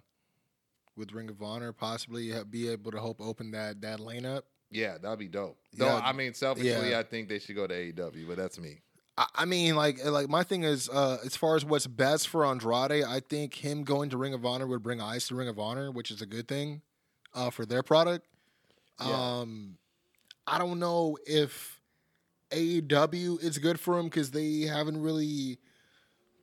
with 0.95 1.11
Ring 1.13 1.29
of 1.29 1.41
Honor, 1.41 1.73
possibly 1.73 2.31
be 2.49 2.69
able 2.69 2.91
to 2.91 2.99
help 2.99 3.19
open 3.19 3.51
that 3.51 3.81
that 3.81 3.99
lane 3.99 4.25
up. 4.25 4.45
yeah, 4.69 4.97
that'd 4.97 5.19
be 5.19 5.27
dope. 5.27 5.57
Though, 5.73 5.87
Yeah, 5.87 6.01
I 6.03 6.11
mean, 6.13 6.33
selfishly, 6.33 6.91
yeah. 6.91 6.99
I 6.99 7.03
think 7.03 7.29
they 7.29 7.39
should 7.39 7.55
go 7.55 7.65
to 7.67 7.73
AEW, 7.73 8.27
but 8.27 8.37
that's 8.37 8.59
me. 8.59 8.81
I, 9.17 9.45
mean, 9.45 9.75
like, 9.75 10.03
like 10.05 10.29
my 10.29 10.43
thing 10.43 10.63
is, 10.63 10.89
uh, 10.89 11.17
as 11.23 11.35
far 11.35 11.55
as 11.55 11.63
what's 11.63 11.85
best 11.85 12.27
for 12.27 12.45
Andrade, 12.45 13.03
I 13.03 13.19
think 13.19 13.53
him 13.53 13.83
going 13.83 14.09
to 14.09 14.17
Ring 14.17 14.33
of 14.33 14.45
Honor 14.45 14.65
would 14.65 14.81
bring 14.81 15.01
eyes 15.01 15.27
to 15.27 15.35
Ring 15.35 15.47
of 15.47 15.59
Honor, 15.59 15.91
which 15.91 16.09
is 16.11 16.21
a 16.21 16.25
good 16.25 16.47
thing, 16.47 16.81
uh, 17.35 17.49
for 17.49 17.65
their 17.65 17.83
product. 17.83 18.25
Yeah. 18.99 19.39
Um, 19.39 19.77
I 20.47 20.57
don't 20.57 20.79
know 20.79 21.17
if 21.25 21.79
AEW 22.51 23.43
is 23.43 23.57
good 23.57 23.79
for 23.79 23.97
him 23.99 24.05
because 24.05 24.31
they 24.31 24.61
haven't 24.61 25.01
really 25.01 25.59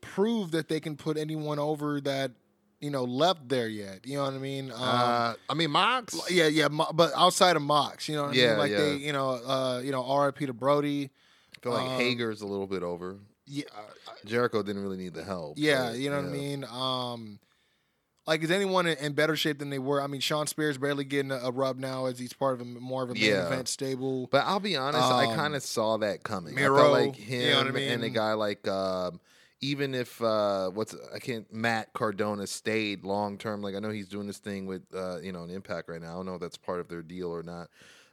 proved 0.01 0.53
that 0.53 0.69
they 0.69 0.81
can 0.81 0.97
put 0.97 1.17
anyone 1.17 1.59
over 1.59 2.01
that 2.03 2.33
you 2.81 2.91
know 2.91 3.05
left 3.05 3.49
there 3.49 3.69
yet. 3.69 4.07
You 4.07 4.17
know 4.19 4.25
what 4.25 4.35
I 4.35 4.39
mean? 4.39 4.71
Um, 4.71 4.79
uh, 4.81 5.35
I 5.49 5.55
mean, 5.55 5.71
Mox. 5.71 6.19
yeah, 6.31 6.47
yeah, 6.47 6.69
but 6.69 7.13
outside 7.17 7.57
of 7.57 7.63
Mox, 7.63 8.09
you 8.09 8.17
know 8.17 8.25
what 8.25 8.33
I 8.33 8.35
Yeah, 8.39 8.49
mean? 8.51 8.59
Like 8.59 8.71
yeah. 8.71 8.79
they, 8.79 8.97
you 8.97 9.13
know, 9.13 9.31
uh, 9.31 9.81
you 9.85 9.93
know, 9.93 10.05
R.I.P. 10.05 10.47
to 10.47 10.53
Brody. 10.53 11.11
I 11.59 11.63
feel 11.63 11.73
like 11.73 11.91
um, 11.91 12.01
Hager's 12.01 12.41
a 12.41 12.47
little 12.47 12.67
bit 12.67 12.83
over. 12.83 13.19
Yeah, 13.47 13.65
Jericho 14.27 14.63
didn't 14.63 14.83
really 14.83 14.99
need 14.99 15.15
the 15.15 15.25
help. 15.25 15.57
Yeah, 15.59 15.91
but, 15.91 15.99
you 15.99 16.11
know 16.11 16.17
what 16.17 16.27
I 16.27 16.29
mean. 16.29 16.65
Um, 16.65 17.39
like 18.27 18.43
is 18.43 18.51
anyone 18.51 18.87
in, 18.87 19.15
better 19.15 19.37
shape 19.37 19.59
than 19.59 19.71
they 19.71 19.79
were? 19.79 20.03
I 20.03 20.07
mean, 20.07 20.21
Shawn 20.21 20.47
Spears 20.47 20.77
barely 20.77 21.05
getting 21.05 21.33
a, 21.33 21.37
a 21.37 21.51
rub 21.51 21.79
now 21.79 22.07
as 22.07 22.19
he's 22.19 22.35
part 22.35 22.55
of 22.55 22.61
a 22.61 22.65
more 22.67 23.03
of 23.03 23.11
a 23.11 23.15
main 23.15 23.23
Yeah. 23.23 23.47
event 23.47 23.69
stable. 23.69 24.29
But 24.31 24.45
I'll 24.45 24.61
be 24.61 24.77
honest, 24.77 25.11
I 25.11 25.25
Um, 25.25 25.35
kind 25.35 25.57
of 25.57 25.63
saw 25.63 25.97
that 25.97 26.25
coming. 26.25 26.53
I 26.53 26.61
Miro, 26.61 26.91
like 26.91 27.17
him 27.17 27.41
you 27.41 27.51
know 27.51 27.65
what 27.65 27.77
I 27.77 27.81
and 27.81 28.05
a 28.05 28.11
guy 28.11 28.35
like 28.35 28.69
um, 28.69 29.19
even 29.63 29.95
if 29.95 30.21
uh, 30.21 30.69
what's 30.69 30.95
I 31.15 31.19
can't 31.21 31.51
Matt 31.53 31.95
Cardona 31.95 32.47
stayed 32.47 33.03
long 33.03 33.39
term. 33.39 33.63
Like 33.63 33.75
I 33.75 33.79
know 33.79 33.91
he's 33.91 34.09
doing 34.09 34.27
this 34.27 34.39
thing 34.39 34.67
with 34.67 34.83
uh, 34.95 35.21
you 35.23 35.33
know 35.33 35.45
an 35.45 35.51
Impact 35.51 35.89
right 35.89 36.01
now. 36.01 36.13
I 36.13 36.15
don't 36.17 36.27
know 36.27 36.35
if 36.35 36.41
that's 36.43 36.59
part 36.59 36.81
of 36.81 36.89
their 36.89 37.03
deal 37.03 37.31
or 37.31 37.43
not, 37.43 37.69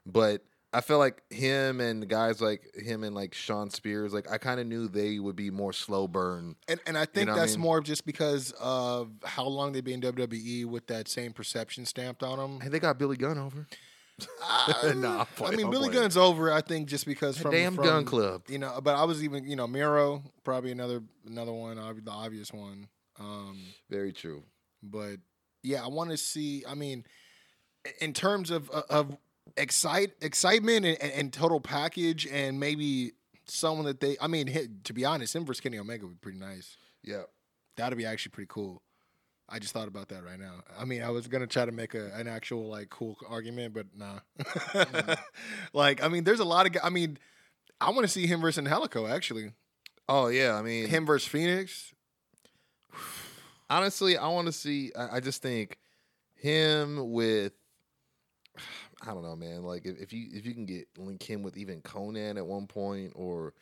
but. 0.06 0.44
I 0.76 0.82
feel 0.82 0.98
like 0.98 1.22
him 1.32 1.80
and 1.80 2.08
guys 2.10 2.42
like 2.42 2.62
him 2.76 3.04
and 3.06 3.16
like 3.16 3.34
Shawn 3.34 3.70
Spears, 3.70 4.14
like 4.14 4.30
I 4.30 4.38
kind 4.38 4.60
of 4.60 4.68
knew 4.68 4.90
they 4.90 5.20
would 5.20 5.36
be 5.38 5.50
more 5.50 5.72
slow 5.72 6.08
burn. 6.08 6.56
And 6.68 6.82
and 6.86 6.98
I 6.98 7.06
think 7.06 7.28
know 7.28 7.34
what 7.34 7.40
I 7.40 7.42
that's 7.44 7.54
mean? 7.56 7.62
more 7.62 7.80
just 7.82 8.06
because 8.06 8.52
of 8.60 9.10
how 9.24 9.46
long 9.46 9.72
they've 9.72 9.84
been 9.84 10.04
in 10.04 10.14
WWE 10.14 10.66
with 10.66 10.88
that 10.88 11.08
same 11.08 11.32
perception 11.32 11.86
stamped 11.86 12.24
on 12.24 12.38
them. 12.38 12.60
Hey, 12.60 12.68
they 12.68 12.80
got 12.80 13.00
Billy 13.00 13.16
Gunn 13.16 13.38
over. 13.38 13.68
Uh, 14.44 14.94
Nah, 14.96 15.26
I'm 15.40 15.46
I 15.46 15.52
mean, 15.56 15.66
I'm 15.66 15.72
Billy 15.72 15.88
playing. 15.90 15.92
Gunn's 16.04 16.18
over. 16.18 16.52
I 16.52 16.62
think 16.62 16.88
just 16.90 17.06
because 17.06 17.38
from 17.38 17.52
Damn 17.52 17.76
from, 17.76 17.86
Gun 17.86 18.06
Club. 18.06 18.44
you 18.50 18.60
know. 18.60 18.80
But 18.84 18.96
I 18.96 19.06
was 19.06 19.24
even 19.24 19.48
you 19.50 19.56
know 19.56 19.68
Miro 19.68 20.24
probably 20.44 20.72
another 20.72 21.02
another 21.26 21.54
one, 21.54 21.78
the 21.78 22.12
obvious 22.12 22.52
one. 22.52 22.88
Um, 23.18 23.60
Very 23.90 24.12
true. 24.12 24.44
but 24.84 25.18
yeah, 25.64 25.84
I 25.84 25.88
want 25.88 26.12
to 26.12 26.18
see. 26.18 26.64
I 26.68 26.76
mean, 26.76 27.06
in 28.02 28.12
terms 28.14 28.52
of 28.52 28.70
of 28.70 29.18
excite 29.58 30.12
excitement 30.22 30.86
and, 30.86 31.02
and, 31.02 31.12
and 31.14 31.34
total 31.34 31.60
package, 31.60 32.28
and 32.28 32.60
maybe 32.60 33.14
someone 33.46 33.86
that 33.86 34.00
they. 34.00 34.18
I 34.22 34.28
mean, 34.28 34.48
hit, 34.48 34.84
to 34.86 34.94
be 34.94 35.06
honest, 35.06 35.36
him 35.36 35.46
versus 35.46 35.62
Kenny 35.62 35.78
Omega 35.78 36.06
would 36.06 36.22
be 36.22 36.22
pretty 36.22 36.40
nice. 36.40 36.78
Yeah. 37.04 37.24
That'd 37.78 37.98
be 37.98 38.06
actually 38.06 38.32
pretty 38.32 38.50
cool. 38.50 38.82
I 39.48 39.60
just 39.60 39.74
thought 39.74 39.88
about 39.88 40.10
that 40.10 40.24
right 40.24 40.40
now. 40.40 40.64
I 40.80 40.86
mean, 40.86 41.04
I 41.04 41.12
was 41.12 41.28
gonna 41.28 41.46
try 41.46 41.66
to 41.66 41.72
make 41.72 41.94
a, 41.94 42.12
an 42.16 42.28
actual 42.28 42.68
like 42.68 42.90
cool 42.90 43.18
argument, 43.30 43.74
but 43.74 43.86
nah. 43.96 44.20
Mm-hmm. 44.40 45.14
like, 45.74 46.04
I 46.04 46.08
mean, 46.08 46.24
there's 46.24 46.40
a 46.40 46.46
lot 46.46 46.66
of. 46.66 46.82
I 46.84 46.90
mean, 46.90 47.20
I 47.80 47.92
want 47.92 48.02
to 48.04 48.08
see 48.08 48.26
him 48.26 48.42
versus 48.42 48.66
Helico 48.66 49.10
actually. 49.10 49.52
Oh 50.08 50.28
yeah. 50.28 50.56
I 50.56 50.62
mean, 50.62 50.88
Him 50.88 51.06
versus 51.06 51.28
Fenix. 51.28 51.94
honestly, 53.70 54.18
I 54.18 54.28
want 54.28 54.48
to 54.48 54.54
see. 54.54 54.92
I, 54.98 55.18
I 55.18 55.20
just 55.20 55.42
think 55.42 55.78
him 56.36 57.12
with. 57.12 57.54
I 59.02 59.14
don't 59.14 59.24
know, 59.24 59.36
man. 59.36 59.64
Like 59.64 59.86
if, 59.86 60.00
if 60.00 60.14
you 60.14 60.28
if 60.32 60.46
you 60.46 60.54
can 60.54 60.66
get 60.66 60.88
link 60.98 61.22
him 61.24 61.44
with 61.44 61.58
even 61.58 61.82
Konnan 61.82 62.38
at 62.38 62.46
one 62.46 62.68
point 62.68 63.14
or 63.16 63.54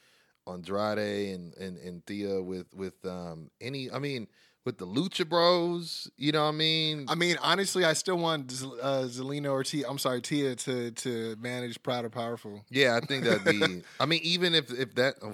Andrade 0.47 1.35
and 1.35 1.53
and 1.55 1.77
and 1.77 2.05
Thea 2.05 2.41
with 2.41 2.67
with 2.73 3.03
um 3.05 3.49
any. 3.61 3.91
I 3.91 3.99
mean 3.99 4.27
with 4.65 4.77
the 4.77 4.87
Lucha 4.87 5.27
Bros. 5.27 6.09
You 6.17 6.31
know 6.31 6.43
what 6.43 6.49
I 6.49 6.57
mean? 6.57 7.05
I 7.09 7.15
mean, 7.15 7.37
honestly, 7.41 7.83
I 7.85 7.93
still 7.93 8.17
want 8.17 8.51
uh, 8.81 9.03
Zelina 9.03 9.51
or 9.51 9.63
Tia. 9.63 9.87
I'm 9.89 9.97
sorry, 9.97 10.21
Tia 10.21 10.55
to 10.55 10.91
to 10.91 11.35
manage 11.39 11.81
Proud 11.83 12.05
or 12.05 12.09
Powerful. 12.09 12.63
yeah, 12.69 12.99
I 13.01 13.05
think 13.05 13.25
that'd 13.25 13.43
be. 13.43 13.83
I 13.99 14.05
mean, 14.05 14.21
even 14.23 14.55
if 14.55 14.71
if 14.71 14.95
that. 14.95 15.15
oh, 15.21 15.33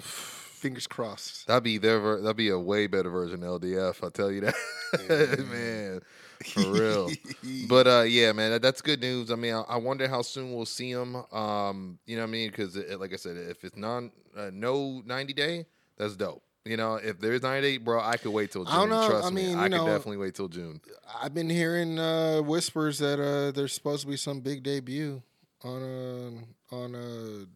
Fingers 0.60 0.86
crossed. 0.86 1.46
That'd 1.46 1.62
be 1.62 1.78
their. 1.78 2.20
That'd 2.20 2.36
be 2.36 2.50
a 2.50 2.58
way 2.58 2.86
better 2.86 3.08
version 3.08 3.42
of 3.42 3.62
LDF. 3.62 4.02
I'll 4.02 4.10
tell 4.10 4.30
you 4.30 4.42
that, 4.42 5.46
man, 5.50 6.02
for 6.44 6.72
real. 6.72 7.10
But 7.68 7.86
uh, 7.86 8.02
yeah, 8.02 8.32
man, 8.32 8.50
that, 8.50 8.62
that's 8.62 8.82
good 8.82 9.00
news. 9.00 9.30
I 9.30 9.36
mean, 9.36 9.54
I, 9.54 9.60
I 9.62 9.76
wonder 9.76 10.08
how 10.08 10.22
soon 10.22 10.52
we'll 10.52 10.66
see 10.66 10.90
him. 10.90 11.16
Um, 11.32 11.98
you 12.04 12.16
know 12.16 12.22
what 12.22 12.28
I 12.28 12.32
mean? 12.32 12.50
Because 12.50 12.76
like 12.98 13.12
I 13.12 13.16
said, 13.16 13.36
if 13.36 13.62
it's 13.64 13.76
non 13.76 14.10
uh, 14.36 14.50
no 14.52 15.02
ninety 15.06 15.32
day, 15.32 15.66
that's 15.96 16.16
dope. 16.16 16.42
You 16.64 16.76
know, 16.76 16.96
if 16.96 17.20
there's 17.20 17.42
ninety 17.42 17.72
day, 17.72 17.78
bro, 17.78 18.00
I 18.00 18.16
could 18.16 18.32
wait 18.32 18.50
till 18.50 18.64
June. 18.64 18.74
I 18.74 18.78
don't 18.78 18.90
know. 18.90 19.08
Trust 19.08 19.28
I 19.28 19.30
me, 19.30 19.54
I 19.54 19.64
you 19.66 19.70
could 19.70 19.86
definitely 19.86 20.16
wait 20.16 20.34
till 20.34 20.48
June. 20.48 20.80
I've 21.22 21.32
been 21.32 21.48
hearing 21.50 21.98
uh, 21.98 22.40
whispers 22.42 22.98
that 22.98 23.20
uh, 23.20 23.52
there's 23.52 23.72
supposed 23.72 24.02
to 24.02 24.08
be 24.08 24.16
some 24.16 24.40
big 24.40 24.62
debut 24.62 25.22
on 25.62 26.44
uh, 26.72 26.74
on 26.74 26.94
a 26.94 27.46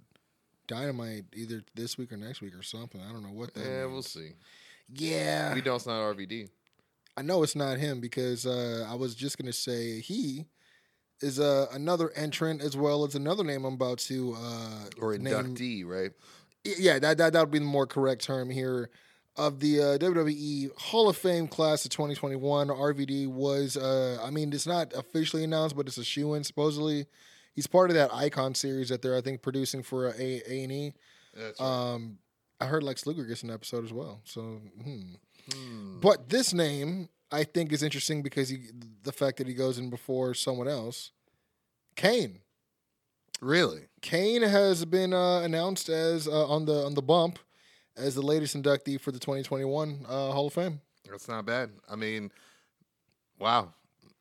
Dynamite 0.67 1.25
either 1.35 1.63
this 1.75 1.99
week 1.99 2.13
or 2.13 2.17
next 2.17 2.41
week 2.41 2.55
or 2.55 2.63
something. 2.63 3.01
I 3.01 3.13
don't 3.13 3.23
know 3.23 3.33
what 3.33 3.53
that. 3.55 3.61
Yeah, 3.65 3.81
means. 3.83 3.93
we'll 3.93 4.03
see. 4.03 4.31
Yeah, 4.95 5.55
We 5.55 5.63
know 5.63 5.75
it's 5.77 5.87
not 5.87 6.01
RVD. 6.01 6.49
I 7.17 7.23
know 7.23 7.43
it's 7.43 7.57
not 7.57 7.79
him 7.79 8.01
because 8.01 8.47
uh, 8.47 8.87
I 8.91 8.95
was 8.95 9.15
just 9.15 9.39
gonna 9.39 9.53
say 9.53 10.01
he 10.01 10.47
is 11.21 11.39
uh, 11.39 11.67
another 11.73 12.11
entrant 12.17 12.61
as 12.61 12.77
well 12.77 13.05
as 13.05 13.15
another 13.15 13.45
name 13.45 13.65
I'm 13.65 13.75
about 13.75 13.99
to 13.99 14.37
uh, 14.37 14.85
or 15.01 15.17
name. 15.17 15.33
inductee, 15.33 15.87
right? 15.87 16.11
Yeah, 16.65 16.99
that 16.99 17.19
that 17.19 17.33
that 17.33 17.41
would 17.41 17.51
be 17.51 17.59
the 17.61 17.65
more 17.65 17.87
correct 17.87 18.25
term 18.25 18.51
here. 18.51 18.91
of 19.37 19.59
the 19.59 19.81
uh, 19.81 19.99
WWE 19.99 20.71
Hall 20.79 21.09
of 21.09 21.17
Fame 21.17 21.49
class 21.49 21.85
of 21.85 21.91
2021. 21.91 22.69
RVD 22.69 23.27
was, 23.27 23.77
uh, 23.77 24.19
I 24.23 24.31
mean, 24.31 24.53
it's 24.53 24.67
not 24.67 24.93
officially 24.95 25.43
announced, 25.43 25.77
but 25.77 25.89
it's 25.89 25.99
a 25.99 26.05
shoe 26.05 26.35
in. 26.35 26.45
Supposedly, 26.45 27.07
he's 27.53 27.67
part 27.67 27.91
of 27.91 27.97
that 27.97 28.15
Icon 28.15 28.55
series 28.55 28.91
that 28.91 29.03
they're, 29.03 29.17
I 29.17 29.21
think, 29.21 29.43
producing 29.43 29.83
for 29.83 30.07
uh, 30.07 30.13
A 30.17 30.43
A 30.49 30.63
and 30.63 30.73
E. 30.73 30.93
Um, 31.59 32.19
I 32.61 32.67
heard 32.67 32.85
Lex 32.85 33.07
Luger 33.07 33.25
gets 33.25 33.43
an 33.43 33.51
episode 33.51 33.85
as 33.85 33.93
well. 33.93 34.21
So, 34.25 34.61
hmm. 34.83 35.15
But 36.01 36.29
this 36.29 36.53
name 36.53 37.09
I 37.31 37.45
think 37.45 37.73
is 37.73 37.83
interesting 37.83 38.23
because 38.23 38.49
he, 38.49 38.69
the 39.03 39.13
fact 39.13 39.39
that 39.39 39.49
he 39.49 39.55
goes 39.55 39.79
in 39.79 39.91
before 39.91 40.35
someone 40.35 40.69
else, 40.69 41.11
Kane. 41.97 42.41
Really? 43.41 43.89
Kane 44.01 44.43
has 44.43 44.85
been 44.85 45.13
uh, 45.13 45.41
announced 45.41 45.89
as 45.89 46.29
uh, 46.29 46.47
on 46.47 46.65
the 46.65 46.85
on 46.85 46.95
the 46.95 47.03
bump 47.03 47.39
as 47.97 48.15
the 48.15 48.23
latest 48.23 48.57
inductee 48.57 49.01
for 49.01 49.13
the 49.13 49.19
2021 49.19 50.07
uh, 50.09 50.33
Hall 50.33 50.47
of 50.47 50.53
Fame. 50.53 50.81
That's 51.09 51.29
not 51.29 51.45
bad. 51.45 51.71
I 51.89 51.97
mean, 51.97 52.31
wow. 53.39 53.73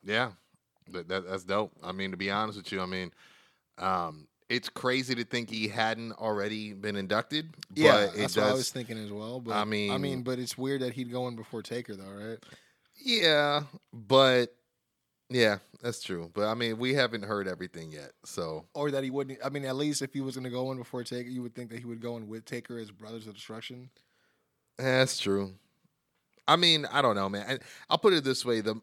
Yeah. 0.04 0.32
That, 0.92 1.08
that, 1.08 1.30
that's 1.30 1.44
dope. 1.44 1.72
I 1.82 1.92
mean, 1.92 2.12
to 2.12 2.18
be 2.18 2.30
honest 2.30 2.58
with 2.58 2.72
you, 2.72 2.82
I 2.82 2.86
mean, 2.86 3.12
um, 3.78 4.28
it's 4.50 4.70
crazy 4.70 5.16
to 5.16 5.24
think 5.24 5.50
he 5.50 5.68
hadn't 5.68 6.14
already 6.14 6.74
been 6.74 6.96
inducted. 6.96 7.54
Yeah, 7.74 8.08
that's 8.16 8.34
does, 8.34 8.38
what 8.38 8.46
I 8.46 8.54
was 8.54 8.70
thinking 8.72 8.98
as 8.98 9.12
well. 9.12 9.40
But 9.40 9.54
I 9.54 9.64
mean, 9.64 9.92
I 9.92 9.98
mean, 9.98 10.24
but 10.24 10.40
it's 10.40 10.58
weird 10.58 10.82
that 10.82 10.94
he'd 10.94 11.12
go 11.12 11.28
in 11.28 11.36
before 11.36 11.62
Taker, 11.62 11.96
though, 11.96 12.12
right? 12.12 12.38
Yeah, 13.04 13.64
but 13.92 14.56
yeah, 15.30 15.58
that's 15.82 16.02
true. 16.02 16.30
But 16.34 16.46
I 16.46 16.54
mean, 16.54 16.78
we 16.78 16.94
haven't 16.94 17.24
heard 17.24 17.48
everything 17.48 17.92
yet. 17.92 18.12
So 18.24 18.66
Or 18.74 18.92
that 18.92 19.04
he 19.04 19.10
wouldn't. 19.10 19.40
I 19.44 19.50
mean, 19.50 19.66
at 19.66 19.76
least 19.76 20.02
if 20.02 20.14
he 20.14 20.22
was 20.22 20.36
going 20.36 20.44
to 20.46 20.50
go 20.50 20.72
in 20.72 20.78
before 20.78 21.04
Taker, 21.04 21.30
you 21.30 21.42
would 21.42 21.56
think 21.56 21.70
that 21.72 21.80
he 21.80 21.86
would 21.86 22.02
go 22.02 22.18
in 22.18 22.28
with 22.28 22.46
Taker 22.46 22.78
as 22.78 22.92
Brothers 22.92 23.28
of 23.28 23.36
Destruction. 23.36 23.90
that's 24.78 25.18
true. 25.18 25.54
I 26.48 26.58
mean, 26.58 26.86
I 26.92 27.02
don't 27.02 27.16
know, 27.16 27.30
man. 27.30 27.46
And 27.48 27.60
I'll 27.90 27.98
put 27.98 28.14
it 28.14 28.24
this 28.24 28.46
way: 28.46 28.62
the 28.62 28.76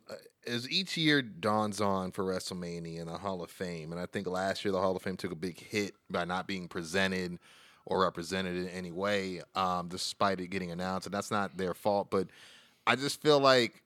as 0.47 0.71
each 0.71 0.97
year 0.97 1.23
dawns 1.23 1.81
on 1.81 2.13
for 2.13 2.25
WrestleMania 2.25 3.01
and 3.01 3.09
the 3.09 3.19
Hall 3.19 3.43
of 3.43 3.51
Fame, 3.51 3.93
and 3.93 4.01
I 4.01 4.07
think 4.07 4.27
last 4.27 4.65
year 4.65 4.73
the 4.73 4.81
Hall 4.81 4.97
of 4.97 5.03
Fame 5.03 5.17
took 5.17 5.33
a 5.33 5.37
big 5.37 5.59
hit 5.59 5.95
by 6.09 6.25
not 6.25 6.47
being 6.47 6.69
presented 6.69 7.39
or 7.87 8.03
represented 8.03 8.57
in 8.57 8.69
any 8.69 8.93
way, 8.93 9.43
um, 9.55 9.89
despite 9.89 10.41
it 10.41 10.49
getting 10.49 10.71
announced, 10.71 11.07
and 11.07 11.15
that's 11.15 11.31
not 11.31 11.57
their 11.57 11.75
fault. 11.75 12.11
But 12.11 12.29
I 12.87 12.97
just 12.97 13.21
feel 13.21 13.41
like 13.41 13.83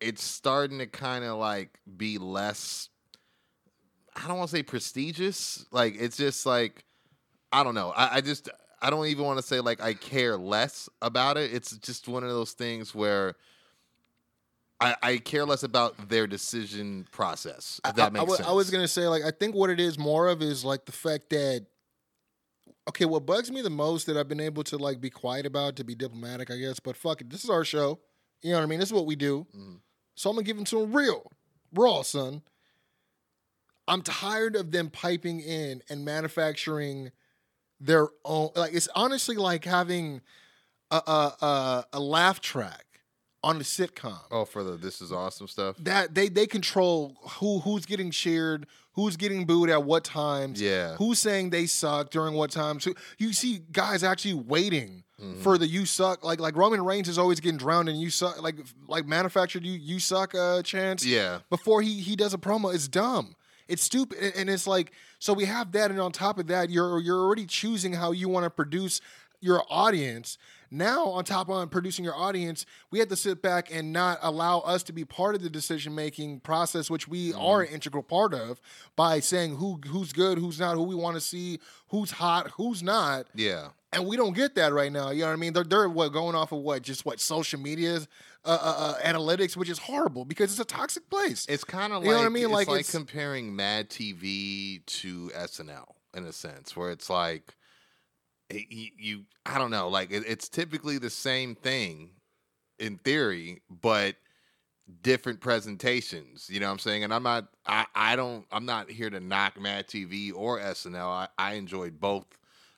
it's 0.00 0.22
starting 0.22 0.78
to 0.78 0.86
kind 0.86 1.24
of 1.24 1.38
like 1.38 1.78
be 1.96 2.18
less. 2.18 2.88
I 4.16 4.28
don't 4.28 4.38
want 4.38 4.50
to 4.50 4.56
say 4.56 4.62
prestigious. 4.62 5.66
Like 5.70 5.96
it's 5.98 6.16
just 6.16 6.46
like 6.46 6.84
I 7.52 7.62
don't 7.62 7.74
know. 7.74 7.90
I, 7.90 8.16
I 8.16 8.20
just 8.20 8.48
I 8.82 8.90
don't 8.90 9.06
even 9.06 9.24
want 9.24 9.38
to 9.38 9.42
say 9.42 9.60
like 9.60 9.80
I 9.80 9.94
care 9.94 10.36
less 10.36 10.88
about 11.00 11.36
it. 11.36 11.54
It's 11.54 11.76
just 11.78 12.08
one 12.08 12.22
of 12.22 12.30
those 12.30 12.52
things 12.52 12.94
where 12.94 13.36
I, 14.80 14.96
I 15.02 15.16
care 15.18 15.44
less 15.44 15.62
about 15.62 16.08
their 16.08 16.26
decision 16.26 17.06
process. 17.10 17.80
If 17.84 17.94
that 17.96 18.06
I, 18.06 18.10
makes 18.10 18.32
I, 18.32 18.36
sense. 18.36 18.48
I 18.48 18.52
was 18.52 18.70
gonna 18.70 18.88
say, 18.88 19.06
like, 19.06 19.22
I 19.22 19.30
think 19.30 19.54
what 19.54 19.70
it 19.70 19.80
is 19.80 19.98
more 19.98 20.28
of 20.28 20.42
is 20.42 20.64
like 20.64 20.84
the 20.84 20.92
fact 20.92 21.30
that, 21.30 21.66
okay, 22.88 23.04
what 23.04 23.24
bugs 23.24 23.50
me 23.50 23.62
the 23.62 23.70
most 23.70 24.06
that 24.06 24.16
I've 24.16 24.28
been 24.28 24.40
able 24.40 24.64
to 24.64 24.76
like 24.76 25.00
be 25.00 25.10
quiet 25.10 25.46
about 25.46 25.76
to 25.76 25.84
be 25.84 25.94
diplomatic, 25.94 26.50
I 26.50 26.56
guess. 26.56 26.80
But 26.80 26.96
fuck 26.96 27.20
it, 27.20 27.30
this 27.30 27.44
is 27.44 27.50
our 27.50 27.64
show. 27.64 28.00
You 28.42 28.50
know 28.50 28.58
what 28.58 28.64
I 28.64 28.66
mean? 28.66 28.80
This 28.80 28.88
is 28.88 28.92
what 28.92 29.06
we 29.06 29.16
do. 29.16 29.46
Mm-hmm. 29.56 29.76
So 30.16 30.30
I'm 30.30 30.36
gonna 30.36 30.44
give 30.44 30.56
them 30.56 30.64
to 30.66 30.80
them 30.80 30.92
real, 30.92 31.30
raw, 31.72 32.02
son. 32.02 32.42
I'm 33.86 34.02
tired 34.02 34.56
of 34.56 34.70
them 34.70 34.90
piping 34.90 35.40
in 35.40 35.82
and 35.88 36.04
manufacturing 36.04 37.12
their 37.80 38.08
own. 38.24 38.50
Like 38.56 38.74
it's 38.74 38.88
honestly 38.94 39.36
like 39.36 39.64
having 39.64 40.20
a 40.90 40.96
a, 40.96 41.46
a, 41.46 41.86
a 41.94 42.00
laugh 42.00 42.40
track 42.40 42.93
on 43.44 43.58
the 43.58 43.64
sitcom 43.64 44.18
oh 44.30 44.44
for 44.44 44.62
the 44.64 44.72
this 44.76 45.00
is 45.00 45.12
awesome 45.12 45.46
stuff. 45.48 45.76
that 45.78 46.14
they 46.14 46.28
they 46.28 46.46
control 46.46 47.14
who 47.38 47.60
who's 47.60 47.84
getting 47.86 48.10
cheered, 48.10 48.66
who's 48.94 49.16
getting 49.16 49.44
booed 49.46 49.70
at 49.70 49.82
what 49.84 50.02
times, 50.04 50.60
Yeah. 50.60 50.96
who's 50.96 51.18
saying 51.18 51.50
they 51.50 51.66
suck 51.66 52.10
during 52.10 52.34
what 52.34 52.50
times. 52.50 52.84
So 52.84 52.94
you 53.18 53.32
see 53.32 53.60
guys 53.72 54.02
actually 54.02 54.34
waiting 54.34 55.02
Mm-hmm. 55.22 55.42
for 55.42 55.58
the 55.58 55.66
you 55.68 55.86
suck 55.86 56.24
like 56.24 56.40
like 56.40 56.56
Roman 56.56 56.84
Reigns 56.84 57.08
is 57.08 57.18
always 57.18 57.38
getting 57.38 57.56
drowned 57.56 57.88
in 57.88 57.94
you 57.94 58.10
suck 58.10 58.42
like 58.42 58.56
like 58.88 59.06
manufactured 59.06 59.64
you 59.64 59.72
you 59.74 60.00
suck 60.00 60.34
uh 60.34 60.60
chance 60.62 61.06
Yeah. 61.06 61.38
before 61.50 61.82
he 61.82 62.00
he 62.00 62.16
does 62.16 62.34
a 62.34 62.38
promo. 62.38 62.74
It's 62.74 62.88
dumb. 62.88 63.36
It's 63.68 63.82
stupid, 63.82 64.18
and- 64.18 64.34
and 64.34 64.50
it's 64.50 64.66
like 64.66 64.90
so 65.20 65.32
we 65.32 65.44
have 65.44 65.70
that, 65.72 65.92
and 65.92 66.00
on 66.00 66.10
top 66.10 66.36
of 66.40 66.48
that, 66.48 66.68
you're 66.68 66.98
you're 66.98 67.20
already 67.20 67.46
choosing 67.46 67.92
how 67.92 68.10
you 68.10 68.28
want 68.28 68.42
to 68.44 68.50
produce 68.50 69.00
your 69.40 69.62
audience. 69.70 70.36
Now, 70.70 71.06
on 71.06 71.24
top 71.24 71.48
of 71.48 71.70
producing 71.70 72.04
your 72.04 72.14
audience, 72.16 72.66
we 72.90 72.98
have 72.98 73.08
to 73.08 73.16
sit 73.16 73.42
back 73.42 73.72
and 73.72 73.92
not 73.92 74.18
allow 74.22 74.60
us 74.60 74.82
to 74.84 74.92
be 74.92 75.04
part 75.04 75.34
of 75.34 75.42
the 75.42 75.50
decision 75.50 75.94
making 75.94 76.40
process, 76.40 76.90
which 76.90 77.06
we 77.08 77.32
are 77.34 77.62
an 77.62 77.68
integral 77.68 78.02
part 78.02 78.34
of, 78.34 78.60
by 78.96 79.20
saying 79.20 79.56
who 79.56 79.80
who's 79.86 80.12
good, 80.12 80.38
who's 80.38 80.58
not, 80.60 80.74
who 80.74 80.82
we 80.82 80.94
want 80.94 81.14
to 81.16 81.20
see, 81.20 81.58
who's 81.88 82.10
hot, 82.12 82.50
who's 82.56 82.82
not. 82.82 83.26
Yeah. 83.34 83.68
And 83.92 84.06
we 84.08 84.16
don't 84.16 84.34
get 84.34 84.56
that 84.56 84.72
right 84.72 84.90
now. 84.90 85.10
You 85.10 85.20
know 85.20 85.28
what 85.28 85.34
I 85.34 85.36
mean? 85.36 85.52
They're, 85.52 85.62
they're 85.62 85.88
what 85.88 86.12
going 86.12 86.34
off 86.34 86.50
of 86.50 86.58
what 86.58 86.82
just 86.82 87.06
what 87.06 87.20
social 87.20 87.60
media's 87.60 88.08
uh, 88.44 88.58
uh, 88.60 88.74
uh, 88.98 89.02
analytics, 89.02 89.56
which 89.56 89.70
is 89.70 89.78
horrible 89.78 90.24
because 90.24 90.50
it's 90.50 90.58
a 90.60 90.64
toxic 90.64 91.08
place. 91.08 91.46
It's 91.48 91.62
kind 91.62 91.92
of 91.92 92.00
like 92.00 92.06
You 92.06 92.10
know 92.12 92.18
what 92.18 92.26
I 92.26 92.30
mean? 92.30 92.44
It's 92.44 92.52
Like, 92.52 92.66
like, 92.68 92.80
it's- 92.80 92.90
comparing 92.90 93.54
Mad 93.54 93.90
TV 93.90 94.84
to 94.84 95.30
SNL 95.34 95.94
in 96.16 96.24
a 96.24 96.32
sense, 96.32 96.76
where 96.76 96.90
it's 96.90 97.08
like 97.08 97.54
you, 98.70 98.90
you 98.98 99.24
I 99.46 99.58
don't 99.58 99.70
know, 99.70 99.88
like 99.88 100.10
it, 100.10 100.24
it's 100.26 100.48
typically 100.48 100.98
the 100.98 101.10
same 101.10 101.54
thing 101.54 102.10
in 102.78 102.98
theory, 102.98 103.62
but 103.70 104.16
different 105.02 105.40
presentations. 105.40 106.48
You 106.50 106.60
know 106.60 106.66
what 106.66 106.72
I'm 106.72 106.78
saying? 106.78 107.04
And 107.04 107.14
I'm 107.14 107.22
not 107.22 107.48
I, 107.66 107.86
I 107.94 108.16
don't 108.16 108.46
I'm 108.52 108.66
not 108.66 108.90
here 108.90 109.10
to 109.10 109.20
knock 109.20 109.60
Mad 109.60 109.88
TV 109.88 110.32
or 110.34 110.60
SNL. 110.60 111.08
I, 111.08 111.28
I 111.38 111.54
enjoyed 111.54 112.00
both. 112.00 112.26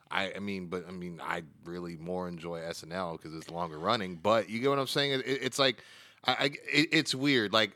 I, 0.09 0.33
I 0.35 0.39
mean, 0.39 0.67
but 0.67 0.85
I 0.87 0.91
mean, 0.91 1.19
I 1.21 1.43
really 1.65 1.97
more 1.97 2.29
enjoy 2.29 2.59
SNL 2.61 3.17
because 3.17 3.35
it's 3.35 3.49
longer 3.49 3.77
running. 3.77 4.15
But 4.15 4.49
you 4.49 4.59
get 4.59 4.69
what 4.69 4.79
I'm 4.79 4.87
saying? 4.87 5.11
It, 5.11 5.27
it- 5.27 5.39
it's 5.43 5.59
like, 5.59 5.83
I, 6.25 6.31
I 6.33 6.45
it, 6.71 6.89
it's 6.93 7.13
weird. 7.13 7.51
Like, 7.51 7.71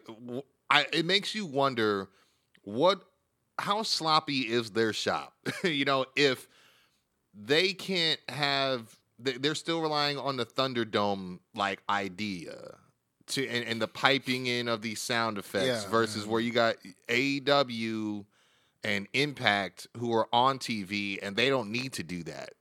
I, 0.70 0.86
it 0.94 1.06
makes 1.06 1.36
you 1.36 1.46
wonder 1.46 2.08
what, 2.64 3.02
how 3.60 3.84
sloppy 3.84 4.42
is 4.42 4.72
their 4.72 4.94
shop? 4.94 5.34
you 5.64 5.86
know, 5.86 6.06
if 6.16 6.48
they 7.34 7.74
can't 7.74 8.20
have, 8.30 8.98
they- 9.20 9.34
they're 9.38 9.56
still 9.56 9.82
relying 9.82 10.18
on 10.18 10.38
the 10.38 10.46
Thunderdome 10.46 11.40
like 11.56 11.82
idea 11.90 12.76
to 13.28 13.48
and, 13.48 13.66
and 13.66 13.82
the 13.82 13.88
piping 13.88 14.48
in 14.48 14.68
of 14.68 14.82
these 14.82 15.02
sound 15.02 15.38
effects 15.38 15.84
Yeah, 15.86 15.90
versus 15.90 16.26
where 16.26 16.42
you 16.42 16.52
got 16.52 16.76
AEW 17.08 18.26
and 18.84 19.08
Impact 19.14 19.88
who 19.98 20.12
are 20.14 20.28
on 20.34 20.60
TV 20.60 21.20
and 21.22 21.36
they 21.36 21.50
don't 21.50 21.72
need 21.72 21.94
to 21.94 22.04
do 22.04 22.24
that. 22.24 22.52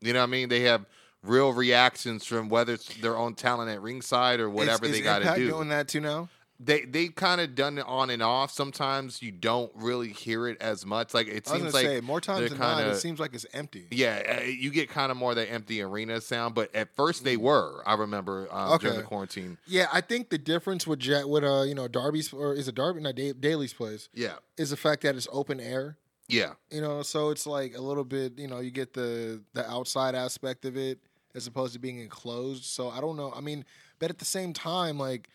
You 0.00 0.12
know 0.12 0.20
what 0.20 0.24
I 0.24 0.30
mean? 0.30 0.48
They 0.48 0.60
have 0.62 0.84
real 1.22 1.52
reactions 1.52 2.24
from 2.24 2.48
whether 2.48 2.74
it's 2.74 2.94
their 2.96 3.16
own 3.16 3.34
talent 3.34 3.70
at 3.70 3.80
ringside 3.80 4.38
or 4.40 4.50
whatever 4.50 4.84
Is- 4.86 4.92
they 4.92 5.00
got 5.00 5.20
to 5.20 5.34
do. 5.34 5.48
doing 5.48 5.68
that 5.68 5.88
too 5.88 6.00
now. 6.00 6.28
They 6.64 6.82
they 6.82 7.08
kind 7.08 7.40
of 7.40 7.54
done 7.54 7.78
it 7.78 7.84
on 7.86 8.08
and 8.10 8.22
off. 8.22 8.52
Sometimes 8.52 9.20
you 9.20 9.32
don't 9.32 9.72
really 9.74 10.10
hear 10.10 10.46
it 10.46 10.60
as 10.60 10.86
much. 10.86 11.12
Like 11.14 11.26
it 11.26 11.46
seems 11.48 11.74
like 11.74 11.84
say 11.86 12.00
more 12.00 12.20
times 12.20 12.50
than 12.50 12.58
not, 12.58 12.76
kinda- 12.78 12.92
it 12.92 12.96
seems 13.00 13.18
like 13.18 13.34
it's 13.34 13.46
empty. 13.52 13.88
yeah, 13.90 14.38
uh, 14.38 14.44
you 14.44 14.70
get 14.70 14.88
kind 14.88 15.10
of 15.10 15.16
more 15.16 15.30
of 15.30 15.36
that 15.36 15.50
empty 15.50 15.82
arena 15.82 16.20
sound. 16.20 16.54
But 16.54 16.74
at 16.74 16.94
first 16.94 17.24
they 17.24 17.36
were. 17.36 17.82
I 17.86 17.94
remember 17.94 18.48
um, 18.52 18.78
during 18.78 18.94
the 18.96 19.00
Mm. 19.00 19.02
Okay. 19.02 19.08
quarantine. 19.08 19.58
Yeah, 19.66 19.86
I 19.92 20.00
think 20.02 20.30
the 20.30 20.38
difference 20.38 20.86
with 20.86 21.00
Jet, 21.00 21.28
with 21.28 21.42
uh, 21.44 21.62
you 21.62 21.74
know, 21.74 21.88
Darby's 21.88 22.32
or 22.32 22.54
is 22.54 22.68
it 22.68 22.74
Darby? 22.74 23.00
Not 23.00 23.16
da- 23.16 23.32
Daily's 23.32 23.72
place 23.74 24.08
Yeah, 24.14 24.34
is 24.56 24.70
the 24.70 24.76
fact 24.76 25.02
that 25.02 25.16
it's 25.16 25.28
open 25.32 25.58
air. 25.58 25.96
yeah, 26.28 26.52
You 26.70 26.80
know, 26.80 27.02
so 27.02 27.30
it's 27.30 27.46
like 27.46 27.76
a 27.76 27.80
little 27.80 28.04
bit. 28.04 28.38
You 28.38 28.46
know, 28.48 28.60
you 28.60 28.70
get 28.70 28.92
the 28.94 29.42
the 29.54 29.68
outside 29.68 30.14
aspect 30.14 30.64
of 30.64 30.76
it 30.76 31.00
as 31.34 31.46
opposed 31.46 31.72
to 31.72 31.78
being 31.80 31.98
enclosed. 31.98 32.64
So 32.64 32.88
I 32.90 33.00
don't 33.00 33.16
know. 33.16 33.32
I 33.34 33.40
mean, 33.40 33.64
but 33.98 34.10
at 34.10 34.18
the 34.18 34.24
same 34.24 34.52
time, 34.52 34.98
like 34.98 35.28